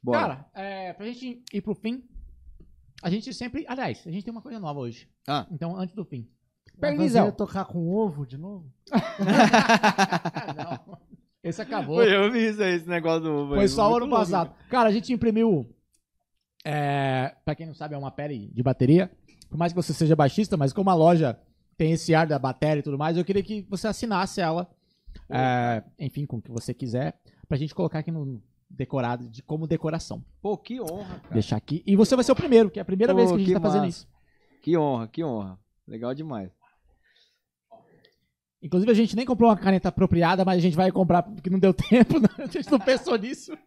Bora. 0.02 0.20
Cara, 0.20 0.50
é, 0.56 0.94
pra 0.94 1.06
gente 1.06 1.44
ir 1.54 1.62
pro 1.62 1.76
fim, 1.76 2.04
a 3.04 3.10
gente 3.12 3.32
sempre... 3.34 3.66
Aliás, 3.68 4.02
a 4.08 4.10
gente 4.10 4.24
tem 4.24 4.32
uma 4.32 4.42
coisa 4.42 4.60
nova 4.60 4.80
hoje. 4.80 5.08
Ah. 5.28 5.46
Então, 5.52 5.76
antes 5.76 5.94
do 5.94 6.06
fim. 6.06 6.28
Fazer 6.80 7.32
tocar 7.34 7.66
com 7.66 7.90
ovo 7.90 8.26
de 8.26 8.38
novo? 8.38 8.72
Não. 10.56 10.98
Esse 11.44 11.62
acabou. 11.62 11.98
Foi 11.98 12.14
eu 12.14 12.32
vi 12.32 12.50
isso 12.50 12.62
aí, 12.62 12.76
esse 12.76 12.88
negócio 12.90 13.22
do 13.22 13.32
ovo. 13.32 13.54
Foi 13.54 13.62
aí, 13.62 13.70
só 13.70 13.88
o 13.88 13.92
muito 13.92 14.04
ano 14.04 14.12
louco, 14.12 14.26
passado. 14.26 14.54
Cara, 14.70 14.90
a 14.90 14.92
gente 14.92 15.12
imprimiu. 15.14 15.66
É, 16.66 17.36
pra 17.46 17.56
quem 17.56 17.66
não 17.66 17.74
sabe, 17.74 17.96
é 17.96 17.98
uma 17.98 18.12
pele 18.12 18.52
de 18.54 18.62
bateria. 18.62 19.10
Por 19.50 19.58
mais 19.58 19.72
que 19.72 19.78
você 19.78 19.94
seja 19.94 20.16
baixista, 20.16 20.58
mas 20.58 20.74
como 20.74 20.90
a 20.90 20.94
loja 20.94 21.40
tem 21.78 21.94
esse 21.94 22.14
ar 22.14 22.28
da 22.28 22.38
bateria 22.38 22.80
e 22.80 22.84
tudo 22.84 22.98
mais, 22.98 23.16
eu 23.16 23.24
queria 23.24 23.44
que 23.44 23.66
você 23.70 23.88
assinasse 23.88 24.42
ela. 24.42 24.70
é, 25.30 25.84
enfim, 25.98 26.26
com 26.26 26.38
o 26.38 26.42
que 26.42 26.52
você 26.52 26.74
quiser. 26.74 27.18
Pra 27.48 27.58
gente 27.58 27.74
colocar 27.74 28.00
aqui 28.00 28.12
no 28.12 28.42
decorado 28.70 29.30
de 29.30 29.42
como 29.42 29.66
decoração. 29.66 30.22
Pô, 30.42 30.58
que 30.58 30.82
honra, 30.82 31.20
cara. 31.22 31.34
Deixar 31.34 31.56
aqui. 31.56 31.82
E 31.88 31.96
você 31.96 32.14
vai 32.16 32.26
ser 32.26 32.34
o 32.34 32.36
primeiro, 32.36 32.70
que 32.70 32.80
é 32.80 32.82
a 32.82 32.86
primeira 32.86 33.14
Pô, 33.14 33.18
vez 33.18 33.30
que 33.30 33.36
a 33.36 33.40
gente 33.40 33.48
que 33.48 33.54
tá 33.54 33.62
fazendo 33.62 33.84
massa. 33.84 33.90
isso. 34.00 34.08
Que 34.62 34.78
honra, 34.78 35.08
que 35.08 35.24
honra. 35.24 35.58
Legal 35.88 36.14
demais. 36.14 36.52
Inclusive, 38.62 38.92
a 38.92 38.96
gente 38.96 39.16
nem 39.16 39.26
comprou 39.26 39.50
uma 39.50 39.58
caneta 39.58 39.90
apropriada, 39.90 40.44
mas 40.44 40.58
a 40.58 40.62
gente 40.62 40.76
vai 40.76 40.92
comprar 40.92 41.24
porque 41.24 41.50
não 41.50 41.60
deu 41.60 41.74
tempo, 41.76 42.20
né? 42.20 42.28
a 42.40 42.46
gente 42.48 42.72
não 42.72 42.80
pensou 42.80 43.16
nisso. 43.20 43.58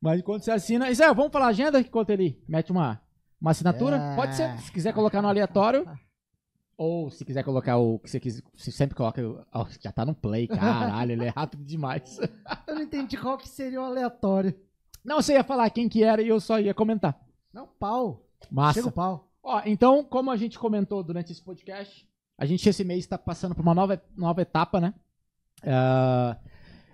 mas 0.00 0.20
enquanto 0.20 0.42
você 0.42 0.50
assina. 0.50 0.92
Zé, 0.92 1.06
vamos 1.14 1.32
falar 1.32 1.46
a 1.46 1.50
agenda 1.50 1.80
enquanto 1.80 2.10
ele 2.10 2.42
mete 2.48 2.72
uma, 2.72 3.00
uma 3.40 3.52
assinatura? 3.52 3.96
É. 3.96 4.16
Pode 4.16 4.34
ser. 4.34 4.58
Se 4.58 4.72
quiser 4.72 4.92
colocar 4.92 5.22
no 5.22 5.28
aleatório. 5.28 5.88
Ou 6.76 7.08
se 7.10 7.24
quiser 7.24 7.42
colocar 7.42 7.78
o 7.78 7.98
que 8.00 8.10
você 8.10 8.20
quiser. 8.20 8.42
Você 8.54 8.70
sempre 8.70 8.94
coloca. 8.96 9.22
Ó, 9.54 9.66
já 9.80 9.90
tá 9.92 10.04
no 10.04 10.14
play, 10.14 10.46
caralho, 10.46 11.12
ele 11.12 11.24
é 11.24 11.30
rápido 11.30 11.64
demais. 11.64 12.18
Eu 12.66 12.74
não 12.74 12.82
entendi 12.82 13.16
qual 13.16 13.38
que 13.38 13.48
seria 13.48 13.80
o 13.80 13.84
aleatório. 13.84 14.54
Não, 15.04 15.22
você 15.22 15.34
ia 15.34 15.44
falar 15.44 15.70
quem 15.70 15.88
que 15.88 16.02
era 16.02 16.20
e 16.20 16.28
eu 16.28 16.40
só 16.40 16.58
ia 16.58 16.74
comentar. 16.74 17.18
Não, 17.52 17.66
pau. 17.66 18.26
Massa. 18.50 18.74
Chega 18.74 18.88
o 18.88 18.92
pau. 18.92 19.30
Ó, 19.42 19.62
então, 19.64 20.04
como 20.04 20.30
a 20.30 20.36
gente 20.36 20.58
comentou 20.58 21.02
durante 21.02 21.30
esse 21.32 21.42
podcast, 21.42 22.06
a 22.38 22.44
gente 22.46 22.68
esse 22.68 22.84
mês 22.84 23.00
está 23.00 23.16
passando 23.18 23.54
por 23.54 23.62
uma 23.62 23.74
nova, 23.74 24.02
nova 24.16 24.42
etapa, 24.42 24.80
né? 24.80 24.94
Ah, 25.64 26.36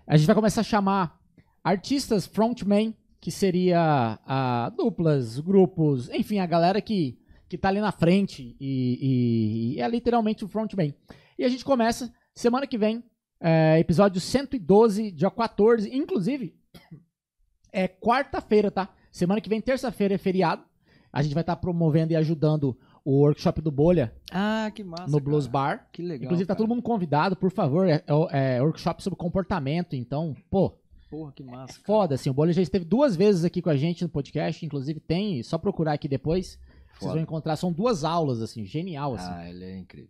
a 0.06 0.16
gente 0.16 0.26
vai 0.26 0.34
começar 0.34 0.60
a 0.60 0.64
chamar 0.64 1.20
artistas 1.62 2.26
frontman, 2.26 2.94
que 3.20 3.30
seria 3.30 4.18
ah, 4.26 4.72
duplas, 4.76 5.38
grupos, 5.38 6.08
enfim, 6.10 6.38
a 6.38 6.46
galera 6.46 6.80
que, 6.80 7.18
que 7.48 7.56
tá 7.56 7.68
ali 7.68 7.80
na 7.80 7.92
frente 7.92 8.56
e, 8.60 8.98
e- 9.00 9.74
e 9.76 9.80
é 9.80 9.88
literalmente 9.88 10.44
o 10.44 10.48
frontman. 10.48 10.94
E 11.38 11.44
a 11.44 11.48
gente 11.48 11.64
começa 11.64 12.12
semana 12.34 12.66
que 12.66 12.78
vem, 12.78 13.02
é, 13.40 13.78
episódio 13.78 14.20
112, 14.20 15.10
dia 15.12 15.30
14, 15.30 15.94
inclusive, 15.94 16.54
é 17.72 17.88
quarta-feira, 17.88 18.70
tá? 18.70 18.88
Semana 19.10 19.40
que 19.40 19.48
vem, 19.48 19.60
terça-feira, 19.60 20.14
é 20.14 20.18
feriado. 20.18 20.64
A 21.12 21.22
gente 21.22 21.34
vai 21.34 21.42
estar 21.42 21.56
promovendo 21.56 22.12
e 22.12 22.16
ajudando 22.16 22.78
o 23.04 23.20
workshop 23.20 23.60
do 23.60 23.70
Bolha 23.70 24.12
Ah, 24.30 24.70
que 24.74 24.82
massa. 24.84 25.06
no 25.10 25.20
Blues 25.20 25.46
cara. 25.46 25.52
Bar. 25.52 25.88
Que 25.92 26.02
legal. 26.02 26.24
Inclusive, 26.24 26.46
tá 26.46 26.54
cara. 26.54 26.58
todo 26.58 26.68
mundo 26.68 26.82
convidado, 26.82 27.36
por 27.36 27.50
favor. 27.50 27.86
É, 27.88 28.02
é, 28.32 28.56
é 28.56 28.62
workshop 28.62 29.02
sobre 29.02 29.18
comportamento, 29.18 29.94
então, 29.96 30.34
pô, 30.50 30.72
Porra, 31.10 31.32
que 31.32 31.42
massa. 31.42 31.74
cara. 31.74 31.84
foda, 31.86 32.14
assim. 32.14 32.30
O 32.30 32.34
Bolha 32.34 32.52
já 32.52 32.62
esteve 32.62 32.84
duas 32.84 33.14
vezes 33.16 33.44
aqui 33.44 33.60
com 33.60 33.70
a 33.70 33.76
gente 33.76 34.02
no 34.02 34.08
podcast, 34.08 34.64
inclusive 34.64 35.00
tem, 35.00 35.42
só 35.42 35.58
procurar 35.58 35.92
aqui 35.94 36.08
depois. 36.08 36.58
Vocês 36.92 37.00
Foda. 37.08 37.14
vão 37.14 37.22
encontrar, 37.22 37.56
são 37.56 37.72
duas 37.72 38.04
aulas, 38.04 38.42
assim, 38.42 38.64
genial, 38.66 39.14
assim. 39.14 39.30
Ah, 39.32 39.48
ele 39.48 39.64
é 39.64 39.78
incrível. 39.78 40.08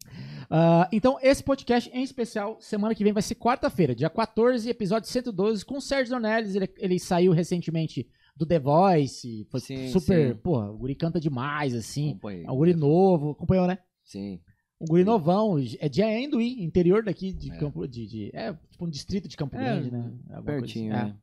Ah, 0.51 0.89
então, 0.93 1.17
esse 1.23 1.43
podcast 1.43 1.89
em 1.95 2.03
especial, 2.03 2.57
semana 2.61 2.95
que 2.95 3.05
vem 3.05 3.13
vai 3.13 3.23
ser 3.23 3.37
quarta-feira, 3.37 3.95
dia 3.95 4.11
14, 4.11 4.69
episódio 4.69 5.09
112, 5.09 5.65
com 5.65 5.77
o 5.79 5.81
Sérgio 5.81 6.11
Dornelles. 6.13 6.55
Ele, 6.55 6.69
ele 6.79 6.99
saiu 6.99 7.33
recentemente 7.33 8.07
do 8.37 8.47
The 8.47 8.59
Voice, 8.59 9.47
foi 9.51 9.61
Sim, 9.61 9.89
super. 9.89 10.35
sim. 10.35 10.41
Porra, 10.41 10.71
o 10.71 10.79
guri 10.79 10.95
canta 10.95 11.21
demais, 11.21 11.75
assim. 11.75 12.11
Acompanhei. 12.11 12.45
É 12.47 12.51
um 12.51 12.57
guri 12.57 12.75
novo, 12.75 13.31
acompanhou, 13.31 13.67
né? 13.67 13.79
Sim. 14.05 14.41
Um 14.81 14.87
guri 14.87 15.05
novão, 15.05 15.57
é 15.79 15.89
de 15.89 16.03
Amendoim, 16.03 16.63
interior 16.63 17.05
daqui 17.05 17.33
de 17.33 17.53
É. 17.53 17.57
Campo. 17.59 17.87
De, 17.87 18.07
de- 18.07 18.31
é 18.35 18.53
tipo 18.71 18.85
um 18.85 18.91
distrito 18.91 19.29
de 19.29 19.37
Campo 19.37 19.57
É, 19.57 19.61
Grande, 19.61 19.91
né? 19.93 20.13
Alguma 20.31 20.43
Pertinho, 20.43 20.93
assim. 20.95 21.05
né? 21.07 21.17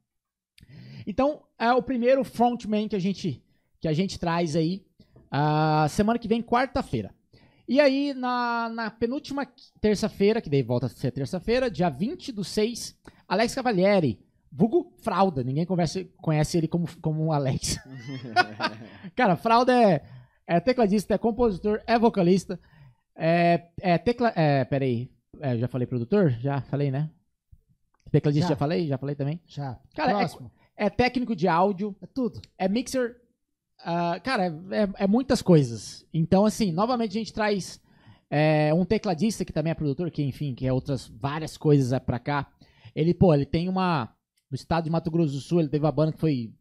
É. 0.65 0.79
Então, 1.05 1.41
é 1.57 1.71
o 1.73 1.81
primeiro 1.81 2.23
frontman 2.23 2.87
que 2.87 2.95
a 2.95 2.99
gente, 2.99 3.43
que 3.79 3.87
a 3.87 3.93
gente 3.93 4.19
traz 4.19 4.55
aí. 4.55 4.85
a 5.31 5.87
semana 5.89 6.17
que 6.17 6.27
vem, 6.27 6.41
quarta-feira. 6.41 7.13
E 7.67 7.79
aí, 7.79 8.13
na, 8.15 8.67
na 8.73 8.89
penúltima 8.89 9.47
terça-feira, 9.79 10.41
que 10.41 10.49
daí 10.49 10.63
volta 10.63 10.87
a 10.87 10.89
ser 10.89 11.11
terça-feira, 11.11 11.69
dia 11.69 11.87
20 11.89 12.31
do 12.31 12.43
6, 12.43 12.97
Alex 13.27 13.53
Cavalieri, 13.53 14.19
vulgo 14.51 14.93
Fralda. 15.01 15.43
Ninguém 15.43 15.65
conversa, 15.65 16.03
conhece 16.17 16.57
ele 16.57 16.67
como, 16.67 16.87
como 17.01 17.23
um 17.25 17.31
Alex. 17.31 17.77
Cara, 19.15 19.35
Fralda 19.35 19.73
é, 19.73 20.03
é 20.47 20.59
tecladista, 20.59 21.13
é 21.13 21.17
compositor, 21.17 21.81
é 21.87 21.97
vocalista, 21.97 22.59
é, 23.15 23.67
é 23.81 23.97
tecla... 23.97 24.31
É, 24.35 24.63
peraí, 24.65 25.09
é, 25.39 25.57
já 25.57 25.67
falei 25.67 25.85
produtor? 25.87 26.31
Já 26.39 26.61
falei, 26.61 26.91
né? 26.91 27.09
Tecladista 28.11 28.47
já, 28.49 28.53
Já. 28.53 28.57
falei? 28.57 28.87
Já 28.87 28.97
falei 28.97 29.15
também? 29.15 29.39
Já. 29.45 29.79
Cara, 29.95 30.11
é- 30.11 30.15
Próximo. 30.15 30.51
É 30.75 30.89
técnico 30.89 31.35
de 31.35 31.47
áudio, 31.47 31.93
É, 32.01 32.07
tudo. 32.07 32.41
é 32.57 32.67
mixer. 32.69 33.17
ah, 33.83 34.17
cara, 34.23 34.45
é, 34.45 34.83
é- 34.83 34.89
é 35.03 35.07
muitas 35.07 35.41
coisas. 35.41 36.05
Então, 36.13 36.45
assim, 36.45 36.71
novamente 36.71 37.11
a 37.11 37.19
gente 37.19 37.33
traz 37.33 37.79
é, 38.31 38.73
um 38.73 38.85
tecladista 38.85 39.43
que 39.43 39.51
também 39.51 39.71
é 39.71 39.75
produtor, 39.75 40.09
que 40.09 40.23
enfim, 40.23 40.55
que 40.55 40.65
é 40.65 40.71
outras 40.71 41.07
várias 41.07 41.57
coisas 41.57 41.91
é 41.93 41.99
pra 41.99 42.17
cá. 42.19 42.47
Ele, 42.95 43.13
pô, 43.13 43.33
ele 43.33 43.45
tem 43.45 43.67
uma. 43.67 44.09
No 44.49 44.55
estado 44.55 44.85
de 44.85 44.89
Mato 44.89 45.11
Grosso 45.11 45.33
do 45.33 45.39
Sul, 45.39 45.59
ele 45.59 45.69
teve 45.69 45.85
uma 45.85 45.91
banda 45.91 46.11
que 46.11 46.19
foi 46.19 46.51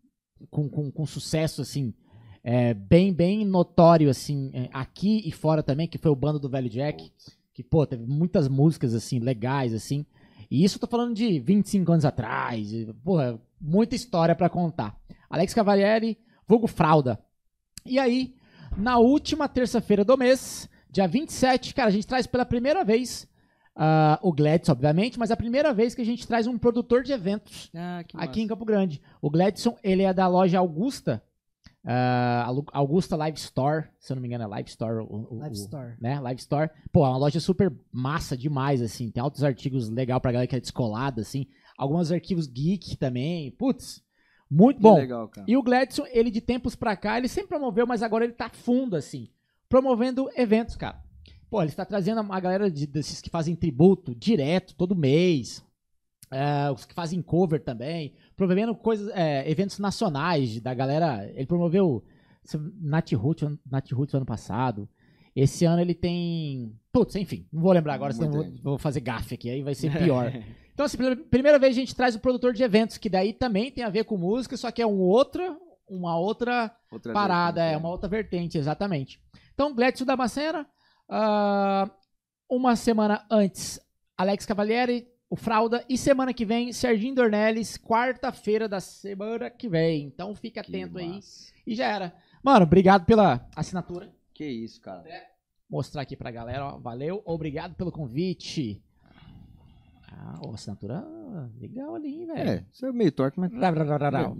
com, 0.50 0.68
com, 0.68 0.91
com 0.91 1.07
sucesso, 1.07 1.62
assim, 1.62 1.94
é, 2.42 2.73
bem, 2.75 3.12
bem 3.12 3.44
notório, 3.44 4.08
assim, 4.08 4.50
é, 4.55 4.68
aqui 4.73 5.23
e 5.25 5.33
fora 5.33 5.62
também, 5.62 5.89
que 5.89 5.99
foi 5.99 6.10
o 6.10 6.17
bando 6.17 6.39
do 6.39 6.49
Velho 6.49 6.68
Jack. 6.68 7.12
Que, 7.52 7.62
pô, 7.62 7.84
teve 7.86 8.07
muitas 8.07 8.47
músicas, 8.47 8.94
assim, 8.94 9.18
legais, 9.18 9.75
assim. 9.75 10.07
E 10.50 10.65
isso 10.65 10.76
eu 10.76 10.81
tô 10.81 10.86
falando 10.86 11.15
de 11.15 11.41
25 11.41 11.92
anos 11.92 12.05
atrás. 12.05 12.73
e, 12.73 12.86
Porra, 13.05 13.41
muita 13.60 13.97
história 13.97 14.34
pra 14.34 14.49
contar. 14.49 14.99
Alex 15.28 15.52
Cavalieri, 15.52 16.17
vulgo 16.47 16.67
Fralda. 16.67 17.18
E 17.84 17.99
aí, 17.99 18.34
na 18.76 18.99
última 18.99 19.49
terça-feira 19.49 20.05
do 20.05 20.17
mês, 20.17 20.68
dia 20.91 21.07
27, 21.07 21.75
cara, 21.75 21.89
a 21.89 21.92
gente 21.92 22.07
traz 22.07 22.26
pela 22.26 22.47
primeira 22.47 22.84
vez 22.84 23.26
ah, 23.78 24.18
o 24.23 24.32
Gladson, 24.32 24.73
obviamente, 24.73 25.18
mas 25.18 25.31
a 25.31 25.36
primeira 25.36 25.73
vez 25.73 25.94
que 25.94 26.02
a 26.02 26.05
gente 26.05 26.26
traz 26.26 26.47
um 26.48 26.58
produtor 26.58 27.02
de 27.05 27.12
eventos 27.12 27.70
Ah, 27.74 28.00
aqui 28.16 28.42
em 28.42 28.47
Campo 28.48 28.65
Grande. 28.65 29.00
O 29.23 29.31
Gladson, 29.31 29.76
ele 29.82 30.02
é 30.02 30.12
da 30.12 30.26
loja 30.26 30.58
Augusta, 30.58 31.23
Alu- 32.44 32.66
Augusta 32.73 33.16
Live 33.16 33.39
Store, 33.39 33.86
se 33.98 34.12
eu 34.12 34.16
não 34.16 34.20
me 34.23 34.28
engano 34.28 34.44
é 34.44 34.47
Live 34.47 34.68
Store. 34.68 35.05
o- 35.08 35.28
o- 35.31 35.39
Live 35.39 35.55
o- 35.57 35.58
Store. 35.60 35.94
né? 36.00 36.20
Live 36.20 36.40
Store. 36.40 36.70
Pô, 36.92 37.07
é 37.07 37.08
uma 37.08 37.16
loja 37.18 37.40
super 37.40 37.73
massa 37.90 38.36
demais, 38.36 38.82
assim. 38.82 39.10
Tem 39.10 39.23
altos 39.23 39.42
artigos 39.44 39.89
legal 39.89 40.20
pra 40.20 40.32
galera 40.32 40.47
que 40.48 40.57
é 40.57 40.60
descolada, 40.60 41.20
assim. 41.23 41.47
Alguns 41.78 42.10
arquivos 42.12 42.47
geek 42.47 42.97
também. 42.97 43.50
Putz, 43.52 44.02
muito 44.50 44.81
bom. 44.81 44.97
legal, 44.97 45.28
cara. 45.28 45.47
E 45.48 45.57
o 45.57 45.62
Gladson, 45.62 46.05
ele 46.10 46.31
de 46.31 46.40
tempos 46.40 46.74
pra 46.74 46.97
cá, 46.97 47.16
ele 47.16 47.28
sempre 47.28 47.48
promoveu, 47.50 47.86
mas 47.86 48.02
agora 48.02 48.24
ele 48.24 48.34
tá 48.34 48.48
fundo, 48.50 48.97
assim. 48.97 49.28
Promovendo 49.68 50.28
eventos, 50.36 50.76
cara. 50.76 51.00
Pô, 51.51 51.60
ele 51.62 51.70
está 51.70 51.85
trazendo 51.85 52.20
uma 52.20 52.39
galera 52.41 52.70
de- 52.70 52.86
desses 52.86 53.20
que 53.20 53.31
fazem 53.31 53.55
tributo 53.57 54.15
direto, 54.15 54.75
todo 54.75 54.94
mês. 54.94 55.65
É, 56.31 56.70
os 56.70 56.85
que 56.85 56.94
fazem 56.94 57.23
cover 57.23 57.62
também. 57.62 58.12
Promovendo 58.36 58.75
coisas, 58.75 59.09
é, 59.15 59.51
eventos 59.51 59.78
nacionais 59.78 60.60
da 60.60 60.75
galera. 60.75 61.31
Ele 61.35 61.47
promoveu 61.47 62.05
Nat 62.81 63.12
Roots, 63.12 63.43
ano- 63.44 63.59
Nat 63.70 63.91
Roots 63.93 64.15
ano 64.15 64.27
passado. 64.27 64.89
Esse 65.35 65.65
ano 65.65 65.81
ele 65.81 65.94
tem. 65.94 66.75
Putz, 66.93 67.15
enfim, 67.17 67.47
não 67.52 67.62
vou 67.62 67.73
lembrar 67.73 67.94
agora, 67.94 68.12
senão 68.12 68.31
vou, 68.31 68.52
vou 68.62 68.78
fazer 68.78 69.01
gafe 69.01 69.35
aqui, 69.35 69.49
aí 69.49 69.62
vai 69.62 69.75
ser 69.75 69.91
pior. 69.97 70.33
Então, 70.78 70.86
assim, 70.86 70.97
primeira 71.28 71.59
vez 71.59 71.77
a 71.77 71.81
gente 71.81 71.93
traz 71.93 72.15
o 72.15 72.20
produtor 72.20 72.52
de 72.52 72.62
eventos, 72.62 72.99
que 72.99 73.09
daí 73.10 73.33
também 73.33 73.68
tem 73.68 73.83
a 73.83 73.89
ver 73.89 74.05
com 74.05 74.17
música, 74.17 74.57
só 74.57 74.70
que 74.70 74.81
é 74.81 74.86
um 74.86 75.01
outra, 75.01 75.59
uma 75.91 76.17
outra 76.17 76.73
Outra 76.89 77.12
parada, 77.12 77.60
vertente, 77.62 77.75
é 77.75 77.77
uma 77.77 77.89
outra 77.89 78.09
vertente, 78.09 78.59
exatamente. 78.59 79.20
Então, 79.52 79.75
Gledson 79.75 80.05
da 80.05 80.17
Macena, 80.17 80.65
ah, 81.09 81.91
uma 82.49 82.77
semana 82.77 83.25
antes, 83.31 83.81
Alex 84.17 84.45
Cavalieri, 84.47 85.09
o 85.31 85.37
Fralda, 85.37 85.85
e 85.89 85.99
semana 85.99 86.33
que 86.33 86.45
vem, 86.45 86.73
Serginho 86.73 87.15
Dornelles, 87.15 87.77
quarta-feira 87.77 88.67
da 88.69 88.81
semana 88.81 89.51
que 89.51 89.69
vem. 89.69 90.07
Então, 90.07 90.35
fica 90.35 90.62
Que 90.62 90.70
atento 90.75 90.99
aí. 90.99 91.09
massa. 91.17 91.53
E 91.67 91.75
já 91.75 91.87
era. 91.87 92.15
Mano, 92.43 92.65
obrigado 92.65 93.05
pela 93.05 93.47
assinatura. 93.55 94.11
Que 94.33 94.47
isso, 94.47 94.81
cara. 94.81 95.03
Mostrar 95.69 96.03
aqui 96.03 96.17
pra 96.17 96.31
galera, 96.31 96.65
ó. 96.65 96.78
Valeu, 96.78 97.20
obrigado 97.27 97.75
pelo 97.75 97.93
convite. 97.93 98.83
Ah, 100.11 100.41
ó, 100.43 100.55
assinatura 100.55 101.05
legal 101.61 101.95
ali, 101.95 102.25
velho. 102.25 102.51
É, 102.51 102.65
isso 102.73 102.87
é 102.87 102.93
meio 102.93 103.12
torto, 103.12 103.39
mas. 103.39 103.53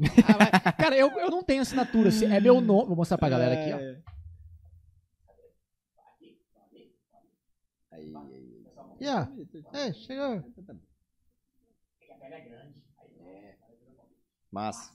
Ah, 0.27 0.39
vai. 0.39 0.73
Cara, 0.73 0.97
eu, 0.97 1.09
eu 1.19 1.31
não 1.31 1.43
tenho 1.43 1.61
assinatura. 1.61 2.09
É 2.31 2.41
meu 2.41 2.61
nome. 2.63 2.87
Vou 2.89 2.97
mostrar 2.97 3.19
pra 3.19 3.29
galera 3.29 3.61
aqui, 3.61 3.73
ó. 3.75 4.18
Aí, 7.99 8.15
aí. 8.15 8.59
Yeah. 9.01 9.31
É, 9.73 9.93
chegou. 9.93 10.43
Massa. 14.51 14.93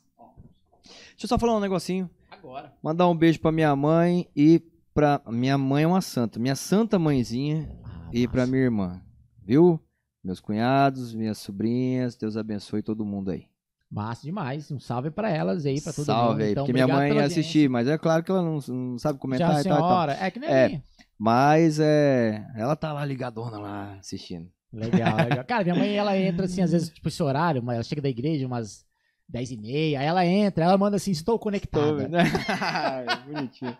Deixa 0.83 1.23
eu 1.23 1.27
só 1.29 1.37
falar 1.39 1.57
um 1.57 1.59
negocinho. 1.61 2.09
Agora. 2.29 2.73
Mandar 2.81 3.07
um 3.07 3.15
beijo 3.15 3.39
pra 3.39 3.51
minha 3.51 3.75
mãe 3.75 4.27
e 4.35 4.59
pra. 4.93 5.21
Minha 5.27 5.57
mãe 5.57 5.83
é 5.83 5.87
uma 5.87 6.01
santa. 6.01 6.39
Minha 6.39 6.55
santa 6.55 6.97
mãezinha 6.99 7.69
e 8.11 8.27
pra 8.27 8.45
minha 8.47 8.63
irmã. 8.63 9.01
Viu? 9.41 9.79
Meus 10.23 10.39
cunhados, 10.39 11.13
minhas 11.13 11.37
sobrinhas. 11.37 12.15
Deus 12.15 12.35
abençoe 12.35 12.81
todo 12.81 13.05
mundo 13.05 13.31
aí. 13.31 13.47
Massa 13.89 14.23
demais. 14.23 14.71
Um 14.71 14.79
salve 14.79 15.11
pra 15.11 15.29
elas 15.29 15.65
aí, 15.67 15.79
pra 15.79 15.93
todo 15.93 16.05
Salve 16.05 16.31
mundo. 16.33 16.41
aí, 16.41 16.51
Então, 16.51 16.63
porque 16.65 16.73
minha 16.73 16.87
mãe 16.87 17.13
ia 17.13 17.25
assistir, 17.25 17.69
mas 17.69 17.87
é 17.87 17.95
claro 17.97 18.23
que 18.23 18.31
ela 18.31 18.41
não, 18.41 18.57
não 18.67 18.97
sabe 18.97 19.19
comentar 19.19 19.53
Já 19.53 19.61
e 19.61 19.63
tal, 19.65 19.77
e 19.77 19.79
tal. 19.79 19.89
senhora. 19.89 20.13
É 20.19 20.31
que 20.31 20.39
nem 20.39 20.49
É. 20.49 20.81
Mas 21.23 21.79
é. 21.79 22.45
Ela 22.53 22.75
tá 22.75 22.91
lá 22.91 23.05
ligadona 23.05 23.57
lá 23.57 23.95
assistindo. 23.97 24.51
Legal, 24.73 25.15
legal. 25.15 25.45
Cara, 25.47 25.63
minha 25.63 25.75
mãe, 25.75 25.95
ela 25.95 26.17
entra 26.17 26.47
assim, 26.47 26.61
às 26.61 26.73
vezes, 26.73 26.89
tipo, 26.89 27.07
esse 27.07 27.23
horário, 27.23 27.63
mas 27.63 27.75
ela 27.75 27.83
chega 27.85 28.01
da 28.01 28.09
igreja 28.09 28.45
umas 28.45 28.85
10 29.29 29.51
e 29.51 29.57
meia, 29.57 29.99
aí 30.01 30.05
ela 30.05 30.25
entra, 30.25 30.65
ela 30.65 30.77
manda 30.77 30.97
assim, 30.97 31.11
estou 31.11 31.39
conectada. 31.39 32.09
Bonitinho. 33.25 33.77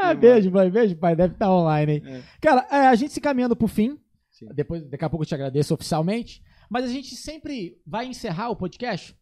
Ah, 0.00 0.14
beijo, 0.14 0.52
mãe, 0.52 0.70
beijo, 0.70 0.94
pai, 0.94 1.16
deve 1.16 1.34
estar 1.34 1.52
online 1.52 1.94
aí. 1.94 2.14
É. 2.14 2.22
Cara, 2.40 2.64
é, 2.70 2.86
a 2.86 2.94
gente 2.94 3.12
se 3.12 3.20
caminhando 3.20 3.56
pro 3.56 3.66
fim, 3.66 3.98
Sim. 4.30 4.46
depois, 4.54 4.88
daqui 4.88 5.04
a 5.04 5.10
pouco 5.10 5.24
eu 5.24 5.26
te 5.26 5.34
agradeço 5.34 5.74
oficialmente, 5.74 6.44
mas 6.70 6.84
a 6.84 6.88
gente 6.88 7.16
sempre 7.16 7.76
vai 7.84 8.06
encerrar 8.06 8.50
o 8.50 8.56
podcast, 8.56 9.18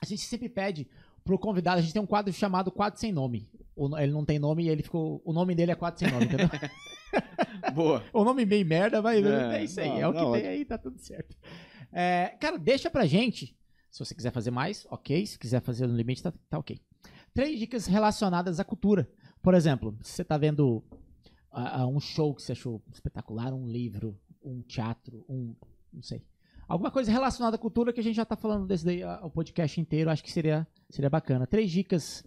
a 0.00 0.06
gente 0.06 0.22
sempre 0.22 0.48
pede 0.48 0.86
pro 1.24 1.36
convidado, 1.36 1.78
a 1.78 1.82
gente 1.82 1.92
tem 1.92 2.02
um 2.02 2.06
quadro 2.06 2.32
chamado 2.32 2.70
Quadro 2.70 3.00
Sem 3.00 3.10
Nome. 3.10 3.50
O 3.74 3.98
ele 3.98 4.12
não 4.12 4.24
tem 4.24 4.38
nome 4.38 4.64
e 4.64 4.68
ele 4.68 4.82
ficou, 4.82 5.20
o 5.24 5.32
nome 5.32 5.54
dele 5.54 5.72
é 5.72 5.74
Quadro 5.74 5.98
Sem 5.98 6.10
Nome, 6.10 6.26
entendeu? 6.26 6.48
Boa. 7.74 8.02
o 8.12 8.24
nome 8.24 8.44
bem 8.44 8.64
merda, 8.64 9.00
mas 9.02 9.24
É, 9.24 9.58
é, 9.58 9.64
isso 9.64 9.80
aí, 9.80 9.88
não, 9.88 9.98
é 9.98 10.08
o 10.08 10.12
que 10.12 10.18
não, 10.18 10.32
tem 10.32 10.40
ótimo. 10.40 10.50
aí, 10.50 10.64
tá 10.64 10.78
tudo 10.78 10.98
certo. 10.98 11.36
É, 11.92 12.36
cara, 12.40 12.58
deixa 12.58 12.90
pra 12.90 13.06
gente, 13.06 13.56
se 13.90 13.98
você 13.98 14.14
quiser 14.14 14.32
fazer 14.32 14.50
mais, 14.50 14.86
ok, 14.90 15.26
se 15.26 15.38
quiser 15.38 15.60
fazer 15.60 15.86
no 15.86 15.96
limite, 15.96 16.22
tá, 16.22 16.32
tá 16.48 16.58
ok. 16.58 16.80
Três 17.34 17.58
dicas 17.58 17.86
relacionadas 17.86 18.60
à 18.60 18.64
cultura. 18.64 19.08
Por 19.42 19.54
exemplo, 19.54 19.96
se 20.02 20.12
você 20.12 20.24
tá 20.24 20.36
vendo 20.36 20.82
ah, 21.50 21.86
um 21.86 22.00
show 22.00 22.34
que 22.34 22.42
você 22.42 22.52
achou 22.52 22.82
espetacular, 22.92 23.52
um 23.52 23.66
livro, 23.66 24.18
um 24.42 24.62
teatro, 24.62 25.24
um. 25.28 25.54
não 25.92 26.02
sei. 26.02 26.22
Alguma 26.66 26.90
coisa 26.90 27.10
relacionada 27.10 27.56
à 27.56 27.58
cultura 27.58 27.92
que 27.92 28.00
a 28.00 28.02
gente 28.02 28.16
já 28.16 28.24
tá 28.24 28.36
falando 28.36 28.66
desse 28.66 28.84
daí, 28.84 29.02
ah, 29.02 29.20
o 29.22 29.30
podcast 29.30 29.78
inteiro, 29.80 30.10
acho 30.10 30.22
que 30.22 30.32
seria, 30.32 30.66
seria 30.88 31.10
bacana. 31.10 31.46
Três 31.46 31.70
dicas 31.70 32.24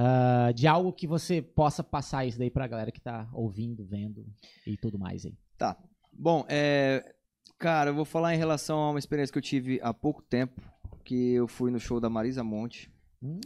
ah, 0.00 0.52
de 0.52 0.68
algo 0.68 0.92
que 0.92 1.08
você 1.08 1.42
possa 1.42 1.82
passar 1.82 2.24
isso 2.24 2.38
daí 2.38 2.50
pra 2.50 2.68
galera 2.68 2.92
que 2.92 3.00
tá 3.00 3.28
ouvindo, 3.32 3.84
vendo 3.84 4.24
e 4.64 4.76
tudo 4.76 4.96
mais 4.96 5.26
aí. 5.26 5.36
Tá. 5.56 5.76
Bom, 6.12 6.46
é. 6.48 7.16
Cara, 7.58 7.90
eu 7.90 7.94
vou 7.96 8.04
falar 8.04 8.32
em 8.32 8.38
relação 8.38 8.78
a 8.78 8.90
uma 8.90 9.00
experiência 9.00 9.32
que 9.32 9.38
eu 9.38 9.42
tive 9.42 9.80
há 9.82 9.92
pouco 9.92 10.22
tempo, 10.22 10.62
que 11.04 11.32
eu 11.32 11.48
fui 11.48 11.72
no 11.72 11.80
show 11.80 11.98
da 11.98 12.08
Marisa 12.08 12.44
Monte. 12.44 12.88
Hum, 13.20 13.40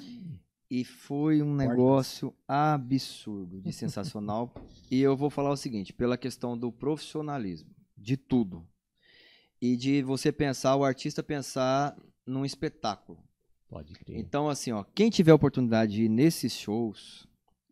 E 0.71 0.85
foi 0.85 1.41
um 1.41 1.55
negócio 1.55 2.35
absurdo, 2.47 3.63
de 3.63 3.73
sensacional. 3.73 4.53
e 4.93 5.01
eu 5.01 5.17
vou 5.17 5.31
falar 5.31 5.51
o 5.51 5.57
seguinte, 5.57 5.95
pela 5.95 6.19
questão 6.19 6.59
do 6.59 6.71
profissionalismo, 6.71 7.71
de 7.97 8.19
tudo. 8.19 8.69
E 9.59 9.75
de 9.75 10.03
você 10.03 10.31
pensar, 10.31 10.77
o 10.77 10.85
artista 10.85 11.23
pensar 11.23 11.97
num 12.27 12.45
espetáculo. 12.45 13.25
Pode 13.73 13.95
crer. 13.95 14.19
Então, 14.19 14.51
assim, 14.51 14.71
ó, 14.71 14.85
quem 14.95 15.09
tiver 15.09 15.33
a 15.33 15.35
oportunidade 15.35 15.93
de 15.93 16.03
ir 16.05 16.09
nesses 16.11 16.53
shows, 16.53 17.27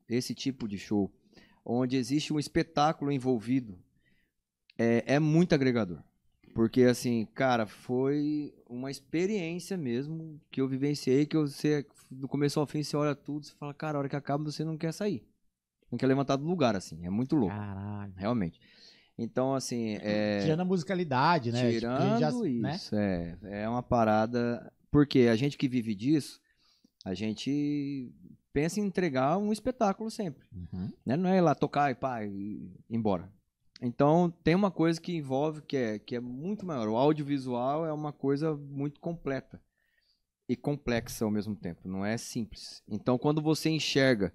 esse 0.09 0.35
tipo 0.35 0.67
de 0.67 0.79
show, 0.79 1.13
onde 1.63 1.95
existe 1.95 2.33
um 2.33 2.39
espetáculo 2.39 3.13
envolvido, 3.13 3.79
é, 4.79 5.05
é 5.07 5.19
muito 5.19 5.55
agregador. 5.55 6.03
Porque, 6.55 6.85
assim, 6.85 7.29
cara, 7.35 7.67
foi 7.67 8.55
uma 8.67 8.91
experiência 8.91 9.77
mesmo 9.77 10.41
que 10.51 10.63
eu 10.63 10.67
vivenciei, 10.67 11.27
que 11.27 11.37
você, 11.37 11.87
do 12.11 12.27
começo 12.27 12.59
ao 12.59 12.67
fim, 12.67 12.83
você 12.83 12.97
olha 12.97 13.15
tudo, 13.15 13.45
você 13.45 13.53
fala, 13.53 13.75
cara, 13.75 13.99
a 13.99 14.01
hora 14.01 14.09
que 14.09 14.17
acaba, 14.17 14.43
você 14.43 14.65
não 14.65 14.79
quer 14.79 14.93
sair. 14.93 15.23
Não 15.93 15.99
quer 15.99 16.07
levantar 16.07 16.37
do 16.37 16.47
lugar, 16.47 16.75
assim. 16.75 17.05
É 17.05 17.11
muito 17.11 17.37
louco, 17.37 17.55
Caralho. 17.55 18.15
realmente. 18.17 18.59
Então, 19.19 19.55
assim, 19.55 19.99
é... 20.01 20.41
Tirando 20.41 20.61
a 20.61 20.65
musicalidade, 20.65 21.53
né? 21.53 21.59
Tipo, 21.59 21.81
Tirando 21.81 22.19
já- 22.19 22.33
né? 22.33 22.75
isso, 22.75 22.97
é. 22.97 23.37
É 23.43 23.69
uma 23.69 23.83
parada. 23.83 24.73
Porque 24.91 25.29
a 25.31 25.37
gente 25.37 25.57
que 25.57 25.69
vive 25.69 25.95
disso, 25.95 26.41
a 27.05 27.15
gente 27.15 28.13
pensa 28.53 28.81
em 28.81 28.85
entregar 28.85 29.39
um 29.39 29.53
espetáculo 29.53 30.11
sempre. 30.11 30.45
Uhum. 30.53 30.93
Né? 31.05 31.17
Não 31.17 31.31
é 31.31 31.39
ir 31.39 31.41
lá 31.41 31.55
tocar 31.55 31.91
e 31.91 31.95
pá, 31.95 32.25
e 32.25 32.29
ir 32.29 32.97
embora. 32.97 33.33
Então 33.81 34.31
tem 34.43 34.55
uma 34.55 34.71
coisa 34.71 35.01
que 35.01 35.17
envolve 35.17 35.63
que 35.63 35.77
é, 35.77 35.99
que 35.99 36.17
é 36.17 36.21
muito 36.21 36.67
maior. 36.67 36.89
O 36.89 36.97
audiovisual 36.97 37.87
é 37.87 37.93
uma 37.93 38.13
coisa 38.13 38.55
muito 38.55 39.01
completa 39.01 39.63
e 40.49 40.57
complexa 40.57 41.25
ao 41.25 41.31
mesmo 41.31 41.55
tempo. 41.55 41.89
Não 41.89 42.05
é 42.05 42.19
simples. 42.19 42.83
Então 42.89 43.17
quando 43.17 43.41
você 43.41 43.71
enxerga 43.71 44.33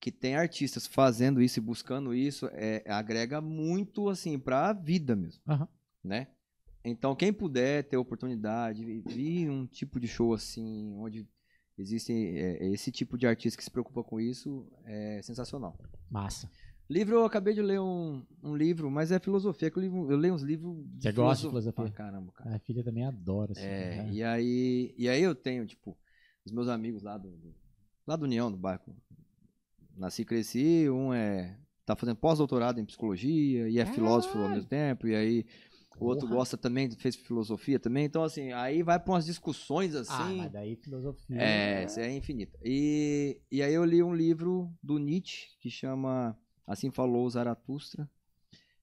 que 0.00 0.12
tem 0.12 0.36
artistas 0.36 0.86
fazendo 0.86 1.42
isso 1.42 1.58
e 1.58 1.62
buscando 1.62 2.14
isso, 2.14 2.48
é, 2.52 2.84
agrega 2.86 3.40
muito 3.40 4.08
assim 4.08 4.38
para 4.38 4.68
a 4.68 4.72
vida 4.72 5.16
mesmo, 5.16 5.42
Aham. 5.46 5.68
né? 6.02 6.28
Então 6.84 7.14
quem 7.14 7.32
puder 7.32 7.84
ter 7.84 7.96
oportunidade 7.96 8.84
de 8.84 9.00
vir 9.14 9.50
um 9.50 9.66
tipo 9.66 9.98
de 10.00 10.06
show 10.08 10.32
assim, 10.32 10.94
onde 10.96 11.26
existe 11.76 12.12
é, 12.12 12.66
esse 12.68 12.90
tipo 12.90 13.16
de 13.18 13.26
artista 13.26 13.56
que 13.58 13.64
se 13.64 13.70
preocupa 13.70 14.02
com 14.02 14.20
isso, 14.20 14.66
é 14.84 15.20
sensacional. 15.22 15.78
Massa. 16.10 16.50
Livro, 16.90 17.16
eu 17.16 17.24
acabei 17.26 17.52
de 17.52 17.60
ler 17.60 17.78
um, 17.80 18.24
um 18.42 18.56
livro, 18.56 18.90
mas 18.90 19.12
é 19.12 19.18
filosofia. 19.18 19.70
que 19.70 19.78
Eu, 19.78 19.82
livro- 19.82 20.10
eu 20.10 20.16
leio 20.16 20.32
uns 20.32 20.42
livros. 20.42 20.74
de 20.86 21.02
Você 21.02 21.12
gosta 21.12 21.42
de 21.44 21.48
filoso- 21.50 21.70
filosofia? 21.72 21.90
caramba, 21.94 22.32
cara. 22.32 22.56
A 22.56 22.58
filha 22.60 22.82
também 22.82 23.04
adora. 23.04 23.52
Assim, 23.52 23.60
É, 23.62 23.96
né? 24.04 24.10
e 24.10 24.22
aí, 24.24 24.94
e 24.96 25.06
aí 25.08 25.22
eu 25.22 25.34
tenho, 25.34 25.66
tipo, 25.66 25.94
os 26.46 26.50
meus 26.52 26.66
amigos 26.66 27.02
lá 27.02 27.18
do, 27.18 27.28
do- 27.28 27.54
lá 28.06 28.16
do 28.16 28.24
União, 28.24 28.50
do 28.50 28.56
bairro. 28.56 28.96
Nasci 29.96 30.22
e 30.22 30.24
cresci, 30.24 30.88
um 30.88 31.12
é 31.12 31.58
tá 31.84 31.96
fazendo 31.96 32.16
pós-doutorado 32.16 32.78
em 32.80 32.84
psicologia 32.84 33.66
e 33.68 33.78
é 33.78 33.86
filósofo 33.86 34.36
ao 34.38 34.50
mesmo 34.50 34.68
tempo, 34.68 35.06
e 35.08 35.14
aí 35.14 35.46
o 36.00 36.06
outro 36.06 36.26
Porra. 36.26 36.38
gosta 36.38 36.56
também, 36.56 36.90
fez 36.92 37.16
filosofia 37.16 37.78
também. 37.78 38.04
Então, 38.04 38.22
assim, 38.22 38.52
aí 38.52 38.82
vai 38.82 38.98
pra 38.98 39.12
umas 39.14 39.26
discussões 39.26 39.94
Ah, 39.94 40.00
assim. 40.00 40.36
mas 40.38 40.50
daí 40.52 40.76
filosofia. 40.76 41.36
É, 41.40 41.84
isso 41.84 41.98
é 42.00 42.10
infinita. 42.14 42.58
E, 42.64 43.40
e 43.50 43.62
aí 43.62 43.72
eu 43.74 43.84
li 43.84 44.02
um 44.02 44.14
livro 44.14 44.72
do 44.82 44.98
Nietzsche 44.98 45.48
que 45.60 45.70
chama 45.70 46.36
Assim 46.66 46.90
Falou 46.90 47.28
Zaratustra, 47.28 48.08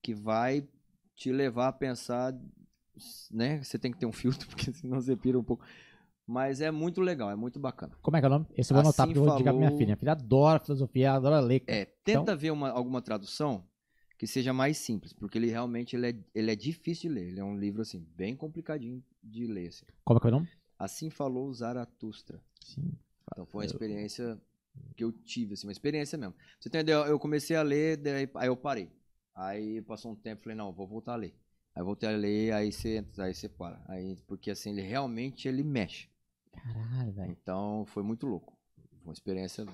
que 0.02 0.14
vai 0.14 0.68
te 1.16 1.32
levar 1.32 1.70
a 1.70 1.74
pensar, 1.74 2.34
né? 3.32 3.62
Você 3.64 3.78
tem 3.80 3.92
que 3.92 3.98
ter 3.98 4.06
um 4.06 4.12
filtro, 4.12 4.48
porque 4.50 4.72
senão 4.74 5.00
você 5.02 5.16
pira 5.16 5.40
um 5.40 5.44
pouco. 5.44 5.64
Mas 6.28 6.60
é 6.60 6.72
muito 6.72 7.02
legal, 7.02 7.30
é 7.30 7.36
muito 7.36 7.60
bacana. 7.60 7.96
Como 8.02 8.18
é 8.18 8.20
que 8.20 8.26
é 8.26 8.28
o 8.28 8.32
nome? 8.32 8.48
Esse 8.58 8.74
eu 8.74 8.76
vou 8.76 8.82
anotar 8.82 9.04
Assim 9.06 9.14
porque 9.14 9.20
eu 9.20 9.24
vou 9.26 9.34
indicar 9.36 9.54
pra 9.54 9.58
minha 9.60 9.70
falou- 9.70 9.78
filha. 9.78 9.88
Minha 9.88 9.98
filha 9.98 10.12
adora 10.14 10.60
filosofia, 10.60 11.14
adora 11.14 11.40
ler. 11.40 11.64
É, 11.68 11.86
tenta 12.04 12.22
Então- 12.22 12.38
ver 12.38 12.50
uma, 12.52 12.70
alguma 12.72 13.00
tradução 13.02 13.64
que 14.18 14.26
seja 14.26 14.54
mais 14.54 14.78
simples, 14.78 15.14
porque 15.14 15.38
ele 15.38 15.48
realmente 15.48 15.96
ele 15.96 16.10
é, 16.10 16.16
ele 16.34 16.52
é 16.52 16.56
difícil 16.56 17.10
de 17.10 17.16
ler. 17.16 17.28
Ele 17.28 17.40
é 17.40 17.44
um 17.44 17.58
livro, 17.58 17.82
assim, 17.82 18.06
bem 18.16 18.36
complicadinho 18.36 19.04
de 19.24 19.46
ler. 19.48 19.68
assim. 19.68 19.86
Como 20.04 20.18
é 20.18 20.22
que 20.22 20.28
é 20.28 20.30
o 20.30 20.32
nome? 20.32 20.50
Assim 20.78 21.10
Falou 21.10 21.54
Zaratustra. 21.54 22.42
Sim. 22.62 22.94
Então 23.32 23.46
foi 23.46 23.62
uma 23.62 23.66
experiência 23.66 24.40
que 24.96 25.04
eu 25.04 25.12
tive, 25.12 25.54
assim, 25.54 25.68
uma 25.68 25.72
experiência 25.72 26.18
mesmo. 26.18 26.36
Você 26.60 26.70
entendeu? 26.70 27.00
Eu 27.06 27.20
comecei 27.20 27.56
a 27.56 27.64
ler, 27.64 27.98
daí, 27.98 28.30
aí 28.36 28.48
eu 28.48 28.56
parei. 28.56 28.92
Aí 29.34 29.82
passou 29.82 30.12
um 30.12 30.16
tempo, 30.16 30.44
falei, 30.44 30.56
não, 30.56 30.72
vou 30.72 30.88
voltar 30.88 31.14
a 31.14 31.18
ler. 31.18 31.36
Aí 31.76 31.84
voltei 31.84 32.08
a 32.08 32.12
ler, 32.14 32.54
aí 32.54 32.72
você, 32.72 33.06
aí 33.18 33.34
você 33.34 33.50
para. 33.50 33.84
Aí, 33.90 34.16
porque 34.28 34.50
assim, 34.50 34.70
ele 34.70 34.82
realmente 34.82 35.48
ele 35.48 35.62
mexe. 35.62 36.08
Caralho, 36.54 37.12
velho. 37.12 37.32
Então 37.32 37.86
foi 37.88 38.02
muito 38.02 38.26
louco. 38.26 38.58
Foi 38.76 39.10
uma 39.10 39.14
experiência. 39.14 39.66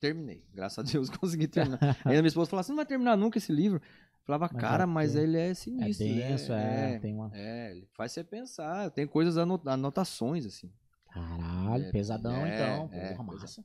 Terminei. 0.00 0.44
Graças 0.52 0.78
a 0.78 0.82
Deus 0.82 1.08
consegui 1.16 1.48
terminar. 1.48 1.78
Aí 2.04 2.16
a 2.16 2.22
minha 2.22 2.28
esposa 2.28 2.50
falava, 2.50 2.64
você 2.64 2.72
não 2.72 2.76
vai 2.76 2.86
terminar 2.86 3.16
nunca 3.16 3.38
esse 3.38 3.52
livro. 3.52 3.80
Eu 3.82 4.24
falava, 4.26 4.48
Mas 4.52 4.60
cara, 4.60 4.82
é 4.82 4.86
mas 4.86 5.12
porque 5.12 5.22
ele 5.24 5.36
é 5.38 5.50
É 5.50 5.54
sinistro. 5.54 6.06
denso, 6.06 6.52
é, 6.52 6.94
é, 6.94 6.98
Tem 6.98 7.14
uma. 7.14 7.30
é, 7.34 7.70
ele 7.70 7.86
faz 7.94 8.12
você 8.12 8.24
pensar. 8.24 8.90
Tem 8.90 9.06
coisas, 9.06 9.36
ano- 9.36 9.60
anotações, 9.66 10.44
assim. 10.46 10.70
Caralho, 11.12 11.84
É, 11.84 11.92
pesadão 11.92 12.46
é, 12.46 12.54
então. 12.56 12.90
é, 12.92 13.10
Porra, 13.14 13.22
é. 13.22 13.26
massa. 13.26 13.64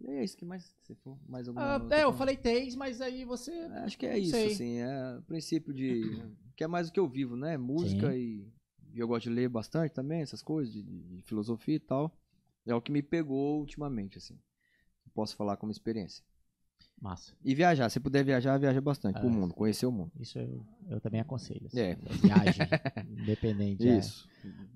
E 0.00 0.06
é 0.10 0.22
isso 0.22 0.36
que 0.36 0.44
mais 0.44 0.72
você 0.82 0.94
for 0.94 1.18
mais 1.28 1.48
alguma 1.48 1.66
Ah, 1.66 1.74
outra 1.82 1.98
é, 1.98 2.04
eu 2.04 2.12
falei 2.12 2.36
três, 2.36 2.76
mas 2.76 3.00
aí 3.00 3.24
você. 3.24 3.50
É, 3.50 3.78
Acho 3.80 3.98
que 3.98 4.06
é 4.06 4.16
isso, 4.16 4.30
sei. 4.30 4.46
assim, 4.46 4.76
é 4.78 5.16
o 5.18 5.22
princípio 5.22 5.74
de. 5.74 6.22
que 6.56 6.62
é 6.62 6.66
mais 6.68 6.88
o 6.88 6.92
que 6.92 7.00
eu 7.00 7.08
vivo, 7.08 7.34
né? 7.36 7.56
Música 7.56 8.16
e, 8.16 8.46
e 8.92 8.98
eu 9.00 9.08
gosto 9.08 9.24
de 9.24 9.30
ler 9.30 9.48
bastante 9.48 9.92
também, 9.92 10.20
essas 10.22 10.42
coisas, 10.42 10.72
de- 10.72 10.82
de 10.82 11.22
filosofia 11.22 11.74
e 11.76 11.80
tal. 11.80 12.16
É 12.66 12.74
o 12.74 12.80
que 12.82 12.92
me 12.92 13.02
pegou 13.02 13.58
ultimamente, 13.60 14.18
assim. 14.18 14.38
Posso 15.18 15.34
falar 15.34 15.56
como 15.56 15.72
experiência. 15.72 16.22
Massa. 17.02 17.32
E 17.44 17.52
viajar, 17.52 17.88
se 17.90 17.98
puder 17.98 18.24
viajar, 18.24 18.56
viaja 18.56 18.80
bastante 18.80 19.18
pro 19.18 19.28
É. 19.28 19.32
mundo, 19.32 19.52
conhecer 19.52 19.84
o 19.84 19.90
mundo. 19.90 20.12
Isso 20.20 20.38
eu, 20.38 20.64
eu 20.88 21.00
também 21.00 21.20
aconselho. 21.20 21.66
assim. 21.66 21.80
É. 21.80 21.96
Viagem, 21.96 22.66
independente. 23.18 23.88
é. 23.88 23.98
Isso. 23.98 24.28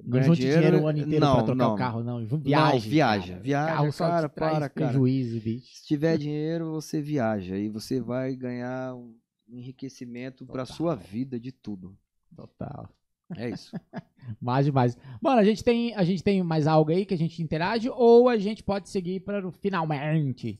Não 0.02 0.10
Ganha 0.10 0.24
junte 0.24 0.40
dinheiro, 0.40 0.82
o 0.82 0.88
ano 0.88 0.98
inteiro 0.98 1.24
não, 1.24 1.34
pra 1.36 1.44
trocar 1.44 1.54
não. 1.64 1.74
o 1.74 1.78
carro, 1.78 2.02
não. 2.02 2.26
Viagem. 2.26 2.72
Não, 2.74 2.80
viaja, 2.80 3.26
cara. 3.34 3.40
viaja, 3.40 3.72
carro 3.76 3.92
cara, 3.92 4.28
para, 4.28 4.50
cara. 4.50 4.70
prejuízo, 4.70 5.40
bicho. 5.40 5.76
Se 5.76 5.86
tiver 5.86 6.18
dinheiro, 6.18 6.72
você 6.72 7.00
viaja 7.00 7.56
e 7.56 7.68
você 7.68 8.00
vai 8.00 8.34
ganhar 8.34 8.96
um 8.96 9.16
enriquecimento 9.48 10.44
pra 10.44 10.62
Total. 10.64 10.76
sua 10.76 10.96
vida 10.96 11.38
de 11.38 11.52
tudo. 11.52 11.96
Total. 12.34 12.88
É 13.36 13.50
isso. 13.50 13.74
Mais 14.40 14.64
demais. 14.66 14.96
Mano, 15.20 15.40
a 15.40 15.44
gente 15.44 15.62
tem, 15.64 15.94
a 15.94 16.04
gente 16.04 16.22
tem 16.22 16.42
mais 16.42 16.66
algo 16.66 16.90
aí 16.90 17.04
que 17.04 17.12
a 17.14 17.18
gente 17.18 17.42
interage 17.42 17.90
ou 17.90 18.28
a 18.28 18.38
gente 18.38 18.62
pode 18.62 18.88
seguir 18.88 19.20
para 19.20 19.46
o 19.46 19.50
finalmente. 19.50 20.58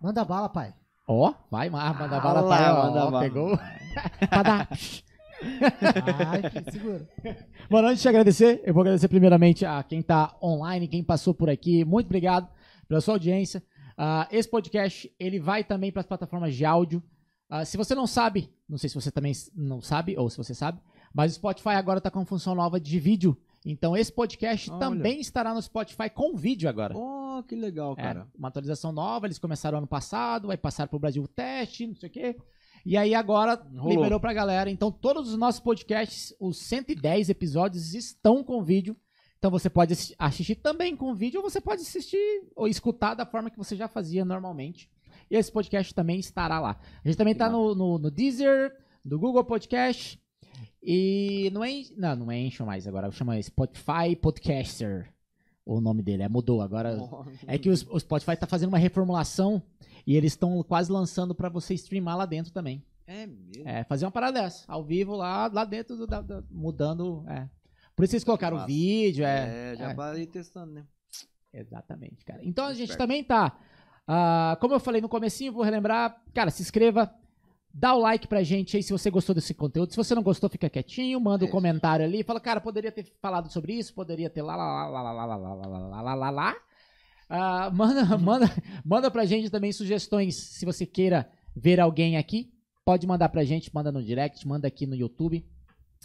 Manda 0.00 0.24
bala, 0.24 0.48
pai. 0.48 0.74
Ó, 1.08 1.32
vai, 1.50 1.68
mas 1.70 1.98
manda 1.98 2.16
Ah 2.16 2.20
bala, 2.20 2.40
lá, 2.42 2.58
tá, 2.58 2.78
ó, 2.80 2.86
manda 2.86 3.04
ó, 3.06 3.10
bala. 3.10 3.20
pegou. 3.24 3.58
Pra 4.28 4.42
dar- 4.42 4.68
Ai, 6.30 6.50
filho, 6.50 6.72
segura. 6.72 7.08
Mano, 7.70 7.88
antes 7.88 8.02
de 8.02 8.08
agradecer, 8.08 8.62
eu 8.64 8.72
vou 8.72 8.80
agradecer 8.82 9.08
primeiramente 9.08 9.64
a 9.66 9.82
quem 9.82 10.00
tá 10.02 10.36
online, 10.42 10.88
quem 10.88 11.02
passou 11.02 11.34
por 11.34 11.50
aqui. 11.50 11.84
Muito 11.84 12.06
obrigado 12.06 12.48
pela 12.88 13.00
sua 13.00 13.14
audiência. 13.14 13.62
Ah, 13.96 14.26
esse 14.30 14.48
podcast, 14.48 15.12
ele 15.18 15.38
vai 15.38 15.62
também 15.64 15.90
para 15.92 16.00
as 16.00 16.06
plataformas 16.06 16.54
de 16.54 16.64
áudio. 16.64 17.02
Ah, 17.50 17.64
se 17.64 17.76
você 17.76 17.94
não 17.94 18.06
sabe, 18.06 18.50
não 18.68 18.78
sei 18.78 18.88
se 18.88 18.94
você 18.94 19.10
também 19.10 19.32
não 19.54 19.80
sabe, 19.80 20.16
ou 20.16 20.30
se 20.30 20.36
você 20.38 20.54
sabe, 20.54 20.80
mas 21.14 21.32
o 21.32 21.34
Spotify 21.36 21.70
agora 21.70 22.00
tá 22.00 22.10
com 22.10 22.26
função 22.26 22.54
nova 22.54 22.78
de 22.80 22.98
vídeo. 22.98 23.36
Então 23.64 23.96
esse 23.96 24.12
podcast 24.12 24.70
Olha. 24.70 24.80
também 24.80 25.20
estará 25.20 25.54
no 25.54 25.62
Spotify 25.62 26.10
com 26.10 26.36
vídeo 26.36 26.68
agora. 26.68 26.94
Oh, 26.94 27.42
que 27.44 27.54
legal, 27.54 27.94
É, 27.96 28.02
cara. 28.02 28.28
uma 28.36 28.48
atualização 28.48 28.92
nova, 28.92 29.26
eles 29.26 29.38
começaram 29.38 29.78
ano 29.78 29.86
passado, 29.86 30.48
vai 30.48 30.56
passar 30.58 30.86
pro 30.88 30.98
Brasil 30.98 31.22
o 31.22 31.28
teste, 31.28 31.86
não 31.86 31.94
sei 31.94 32.08
o 32.10 32.12
quê. 32.12 32.36
E 32.84 32.98
aí 32.98 33.14
agora 33.14 33.54
Rolou. 33.76 33.96
liberou 33.96 34.20
pra 34.20 34.34
galera. 34.34 34.68
Então 34.70 34.92
todos 34.92 35.30
os 35.30 35.38
nossos 35.38 35.60
podcasts, 35.60 36.34
os 36.38 36.58
110 36.58 37.30
episódios 37.30 37.94
estão 37.94 38.44
com 38.44 38.62
vídeo. 38.62 38.94
Então 39.38 39.50
você 39.50 39.70
pode 39.70 39.94
assi- 39.94 40.14
assistir 40.18 40.56
também 40.56 40.94
com 40.94 41.14
vídeo 41.14 41.40
ou 41.42 41.48
você 41.50 41.60
pode 41.60 41.80
assistir 41.80 42.18
ou 42.54 42.68
escutar 42.68 43.14
da 43.14 43.24
forma 43.24 43.48
que 43.50 43.56
você 43.58 43.74
já 43.76 43.88
fazia 43.88 44.24
normalmente. 44.24 44.90
E 45.30 45.36
esse 45.36 45.50
podcast 45.50 45.94
também 45.94 46.18
estará 46.18 46.60
lá. 46.60 46.78
A 47.02 47.08
gente 47.08 47.16
também 47.16 47.32
Que 47.34 47.38
tá 47.38 47.48
no, 47.48 47.74
no, 47.74 47.98
no 47.98 48.10
Deezer, 48.10 48.74
do 49.02 49.18
Google 49.18 49.44
Podcast 49.44 50.20
e 50.84 51.50
no 51.52 51.64
En... 51.64 51.84
não, 51.96 52.14
não 52.16 52.30
é 52.32 52.38
Encho 52.38 52.64
mais 52.66 52.86
agora, 52.86 53.10
chama 53.10 53.40
Spotify 53.42 54.14
Podcaster. 54.20 55.08
O 55.66 55.80
nome 55.80 56.02
dele, 56.02 56.22
é, 56.22 56.28
mudou 56.28 56.60
agora. 56.60 56.96
É 57.46 57.56
que 57.56 57.70
os- 57.70 57.86
o 57.88 57.98
Spotify 57.98 58.36
tá 58.36 58.46
fazendo 58.46 58.68
uma 58.68 58.78
reformulação 58.78 59.62
e 60.06 60.14
eles 60.14 60.32
estão 60.32 60.62
quase 60.62 60.92
lançando 60.92 61.34
pra 61.34 61.48
você 61.48 61.72
streamar 61.74 62.16
lá 62.18 62.26
dentro 62.26 62.52
também. 62.52 62.84
É 63.06 63.26
mesmo. 63.26 63.66
É, 63.68 63.82
fazer 63.84 64.04
uma 64.04 64.10
parada 64.10 64.40
dessa, 64.42 64.64
ao 64.68 64.84
vivo 64.84 65.14
lá, 65.16 65.46
lá 65.52 65.64
dentro, 65.64 65.96
do- 65.96 66.06
da- 66.06 66.20
da- 66.20 66.42
mudando. 66.50 67.24
É. 67.28 67.48
Por 67.96 68.04
isso 68.04 68.14
eles 68.14 68.24
colocaram 68.24 68.56
o 68.58 68.66
vídeo, 68.66 69.24
é. 69.24 69.72
É, 69.72 69.76
já 69.76 69.90
é. 69.90 69.94
vai 69.94 70.26
testando, 70.26 70.72
né? 70.74 70.84
Exatamente, 71.52 72.24
cara. 72.24 72.40
Então 72.44 72.66
a 72.66 72.74
gente 72.74 72.96
também 72.96 73.22
tá. 73.24 73.56
ah, 74.06 74.56
como 74.60 74.74
eu 74.74 74.80
falei 74.80 75.00
no 75.00 75.08
comecinho, 75.08 75.52
vou 75.52 75.62
relembrar. 75.62 76.20
Cara, 76.34 76.50
se 76.50 76.60
inscreva, 76.62 77.10
dá 77.74 77.92
o 77.92 77.98
like 77.98 78.28
pra 78.28 78.44
gente 78.44 78.76
aí 78.76 78.82
se 78.82 78.92
você 78.92 79.10
gostou 79.10 79.34
desse 79.34 79.52
conteúdo. 79.52 79.90
Se 79.90 79.96
você 79.96 80.14
não 80.14 80.22
gostou, 80.22 80.48
fica 80.48 80.70
quietinho, 80.70 81.20
manda 81.20 81.44
É 81.44 81.48
um 81.48 81.50
comentário 81.50 82.04
ali. 82.04 82.22
Fala, 82.22 82.38
cara, 82.38 82.60
poderia 82.60 82.92
ter 82.92 83.04
falado 83.20 83.50
sobre 83.50 83.74
isso, 83.74 83.92
poderia 83.92 84.30
ter 84.30 84.42
lá, 84.42 84.54
lá, 84.54 84.88
lá, 84.88 85.02
lá, 85.02 85.12
lá, 85.12 85.26
lá, 85.26 85.36
lá, 85.36 85.54
lá, 85.54 85.66
lá, 85.66 86.02
lá, 86.02 86.14
lá, 86.14 86.30
lá. 86.30 86.56
Ah, 87.28 87.70
manda, 87.74 88.16
manda, 88.16 88.46
manda 88.84 89.10
pra 89.10 89.24
gente 89.24 89.50
também 89.50 89.72
sugestões 89.72 90.36
se 90.36 90.64
você 90.64 90.86
queira 90.86 91.28
ver 91.54 91.80
alguém 91.80 92.16
aqui. 92.16 92.52
Pode 92.84 93.06
mandar 93.06 93.28
pra 93.30 93.44
gente, 93.44 93.74
manda 93.74 93.90
no 93.90 94.02
direct, 94.02 94.46
manda 94.46 94.68
aqui 94.68 94.86
no 94.86 94.94
YouTube, 94.94 95.44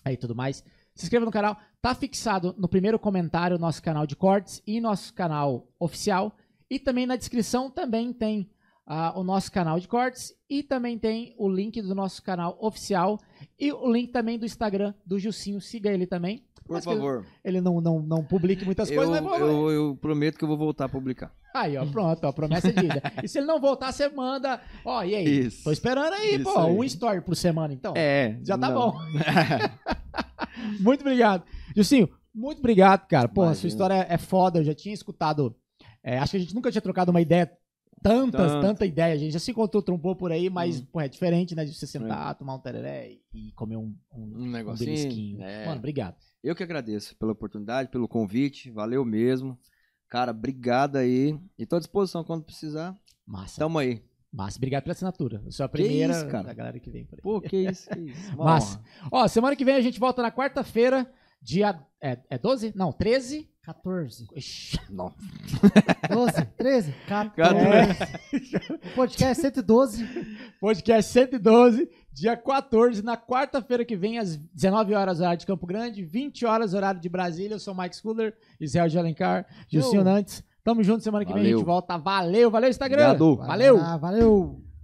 aí 0.04 0.18
tudo 0.18 0.34
mais. 0.34 0.64
Se 0.96 1.06
inscreva 1.06 1.26
no 1.26 1.32
canal. 1.32 1.58
Tá 1.82 1.94
fixado 1.94 2.56
no 2.58 2.68
primeiro 2.68 2.98
comentário 2.98 3.60
nosso 3.60 3.82
canal 3.82 4.08
de 4.08 4.16
cortes 4.16 4.62
e 4.66 4.82
nosso 4.82 5.14
canal 5.14 5.68
oficial. 5.80 6.36
E 6.70 6.80
também 6.80 7.06
na 7.06 7.16
descrição 7.16 7.70
também 7.70 8.12
tem 8.12 8.50
ah, 8.92 9.14
o 9.16 9.24
nosso 9.24 9.52
canal 9.52 9.80
de 9.80 9.88
cortes 9.88 10.34
e 10.50 10.64
também 10.64 10.98
tem 10.98 11.36
o 11.38 11.48
link 11.48 11.80
do 11.80 11.94
nosso 11.94 12.24
canal 12.24 12.58
oficial 12.60 13.20
e 13.60 13.72
o 13.72 13.92
link 13.92 14.12
também 14.12 14.40
do 14.40 14.48
Instagram 14.48 14.96
do 15.06 15.20
Jucinho. 15.20 15.62
Siga 15.62 15.92
ele 15.92 16.08
também. 16.08 16.44
Por 16.66 16.74
Mas 16.74 16.86
favor. 16.86 17.24
Ele 17.44 17.62
não, 17.62 17.80
não, 17.80 18.00
não 18.02 18.24
publique 18.24 18.66
muitas 18.66 18.90
Eu, 18.90 18.98
coisas, 18.98 19.22
mas 19.22 19.42
eu, 19.42 19.72
eu 19.72 19.96
prometo 19.96 20.38
que 20.38 20.44
eu 20.44 20.48
vou 20.48 20.58
voltar 20.58 20.86
a 20.86 20.90
publicar. 20.90 21.32
Aí, 21.54 21.78
ó, 21.78 21.86
pronto, 21.86 22.24
ó, 22.26 22.32
promessa 22.32 22.70
é 22.70 22.72
dívida. 22.72 23.02
E 23.24 23.28
se 23.28 23.40
ele 23.40 23.48
não 23.48 23.60
voltar, 23.60 23.92
você 23.92 24.08
manda. 24.10 24.60
Ó, 24.84 25.04
e 25.04 25.16
aí? 25.16 25.40
Isso. 25.48 25.64
Tô 25.64 25.72
esperando 25.72 26.14
aí, 26.14 26.36
Isso 26.36 26.44
pô. 26.44 26.60
aí. 26.60 26.72
Um 26.72 26.84
story 26.84 27.22
por 27.22 27.36
semana, 27.36 27.74
então. 27.74 27.94
É. 27.96 28.40
Já 28.44 28.58
tá 28.58 28.70
não. 28.70 28.92
bom. 28.92 28.98
Muito 30.80 31.02
obrigado. 31.02 31.44
Jucinho, 31.76 32.10
muito 32.34 32.60
obrigado, 32.60 33.08
cara. 33.08 33.28
Pô, 33.28 33.42
a 33.42 33.46
sua 33.46 33.52
Imagina. 33.52 33.68
história 33.70 34.08
é 34.10 34.18
foda. 34.18 34.60
Eu 34.60 34.64
já 34.64 34.74
tinha 34.74 34.94
escutado. 34.94 35.56
é, 36.04 36.18
acho 36.18 36.32
que 36.32 36.38
a 36.38 36.40
gente 36.40 36.56
nunca 36.56 36.72
tinha 36.72 36.82
trocado 36.82 37.12
uma 37.12 37.22
ideia. 37.22 37.52
Tantas, 38.02 38.52
Tanto. 38.52 38.62
tanta 38.62 38.86
ideia. 38.86 39.14
A 39.14 39.18
gente 39.18 39.32
já 39.34 39.40
se 39.40 39.52
encontrou, 39.52 39.82
trombou 39.84 40.16
por 40.16 40.32
aí, 40.32 40.50
mas, 40.50 40.80
Hum. 40.82 40.86
pô, 40.92 41.02
é 41.02 41.08
diferente, 41.08 41.54
né? 41.56 41.66
De 41.66 41.74
você 41.74 41.86
sentar, 41.88 42.34
tomar 42.36 42.56
um 42.56 42.60
tereré 42.60 43.12
e- 43.34 43.52
comer 43.54 43.76
um, 43.78 43.94
um, 44.14 44.22
Um 44.22 44.44
um 44.44 44.50
negocinho. 44.52 44.86
belisquinho. 44.96 45.42
é. 45.44 45.66
Mano, 45.66 45.78
obrigado. 45.80 46.16
Eu 46.44 46.56
que 46.56 46.64
agradeço 46.64 47.16
pela 47.18 47.32
oportunidade, 47.34 47.90
pelo 47.90 48.08
convite. 48.08 48.72
Valeu 48.72 49.04
mesmo. 49.04 49.58
Cara, 50.08 50.32
obrigado 50.32 50.96
aí. 50.96 51.38
E 51.58 51.66
tô 51.66 51.76
à 51.76 51.80
disposição 51.80 52.24
quando 52.24 52.44
precisar. 52.44 52.98
Massa. 53.28 53.60
Tamo 53.60 53.78
aí. 53.78 54.02
Massa. 54.32 54.58
Obrigado 54.58 54.84
pela 54.84 54.94
assinatura. 54.94 55.42
Eu 55.46 55.52
sou 55.52 55.66
a 55.66 55.70
primeira 55.70 56.14
isso, 56.14 56.28
cara. 56.28 56.48
da 56.48 56.54
galera 56.54 56.80
que 56.80 56.90
vem 56.90 57.06
por 57.06 57.16
aí. 57.18 57.22
Pô, 57.22 57.42
que 57.42 57.58
isso, 57.58 57.90
que 57.90 58.00
isso. 58.00 58.36
Massa. 58.38 58.82
Ó, 59.12 59.28
semana 59.28 59.56
que 59.56 59.66
vem 59.66 59.76
a 59.76 59.82
gente 59.82 60.00
volta 60.00 60.22
na 60.22 60.32
quarta-feira, 60.32 61.12
dia. 61.42 61.80
É, 62.02 62.18
é 62.30 62.38
12? 62.38 62.74
Não, 62.76 62.92
13. 62.92 63.50
14, 63.62 64.26
Ixi, 64.36 64.80
Não. 64.90 65.14
12, 66.10 66.46
13, 66.58 66.92
14. 67.08 67.36
Cara, 67.36 67.58
O 68.92 68.96
podcast 68.96 69.42
112. 69.44 70.08
Podcast 70.60 71.12
112, 71.12 71.88
dia 72.12 72.36
14, 72.36 73.04
na 73.04 73.16
quarta-feira 73.16 73.86
que 73.86 73.96
vem, 73.96 74.18
às 74.18 74.36
19 74.38 74.96
horas, 74.96 75.20
horário 75.20 75.38
de 75.38 75.46
Campo 75.46 75.68
Grande, 75.68 76.04
20 76.04 76.48
horas, 76.48 76.74
horário 76.74 77.00
de 77.00 77.10
Brasília. 77.10 77.54
Eu 77.56 77.60
sou 77.60 77.76
o 77.76 77.78
Mike 77.78 77.96
Schuller, 77.98 78.34
Israel 78.60 78.88
de 78.88 78.98
Alencar, 78.98 79.46
Gilcinho 79.68 80.00
Eu. 80.02 80.06
Nantes. 80.06 80.44
Tamo 80.64 80.84
junto, 80.84 81.04
semana 81.04 81.24
que 81.24 81.32
vem 81.32 81.42
a 81.42 81.46
gente 81.46 81.54
Valeu. 81.54 81.66
volta. 81.66 81.96
Valeu, 81.98 82.50
valeu, 82.50 82.70
Instagram. 82.72 83.12
Obrigado. 83.12 83.36
Valeu. 83.36 83.78
Ah, 83.80 83.98
valeu. 83.98 84.64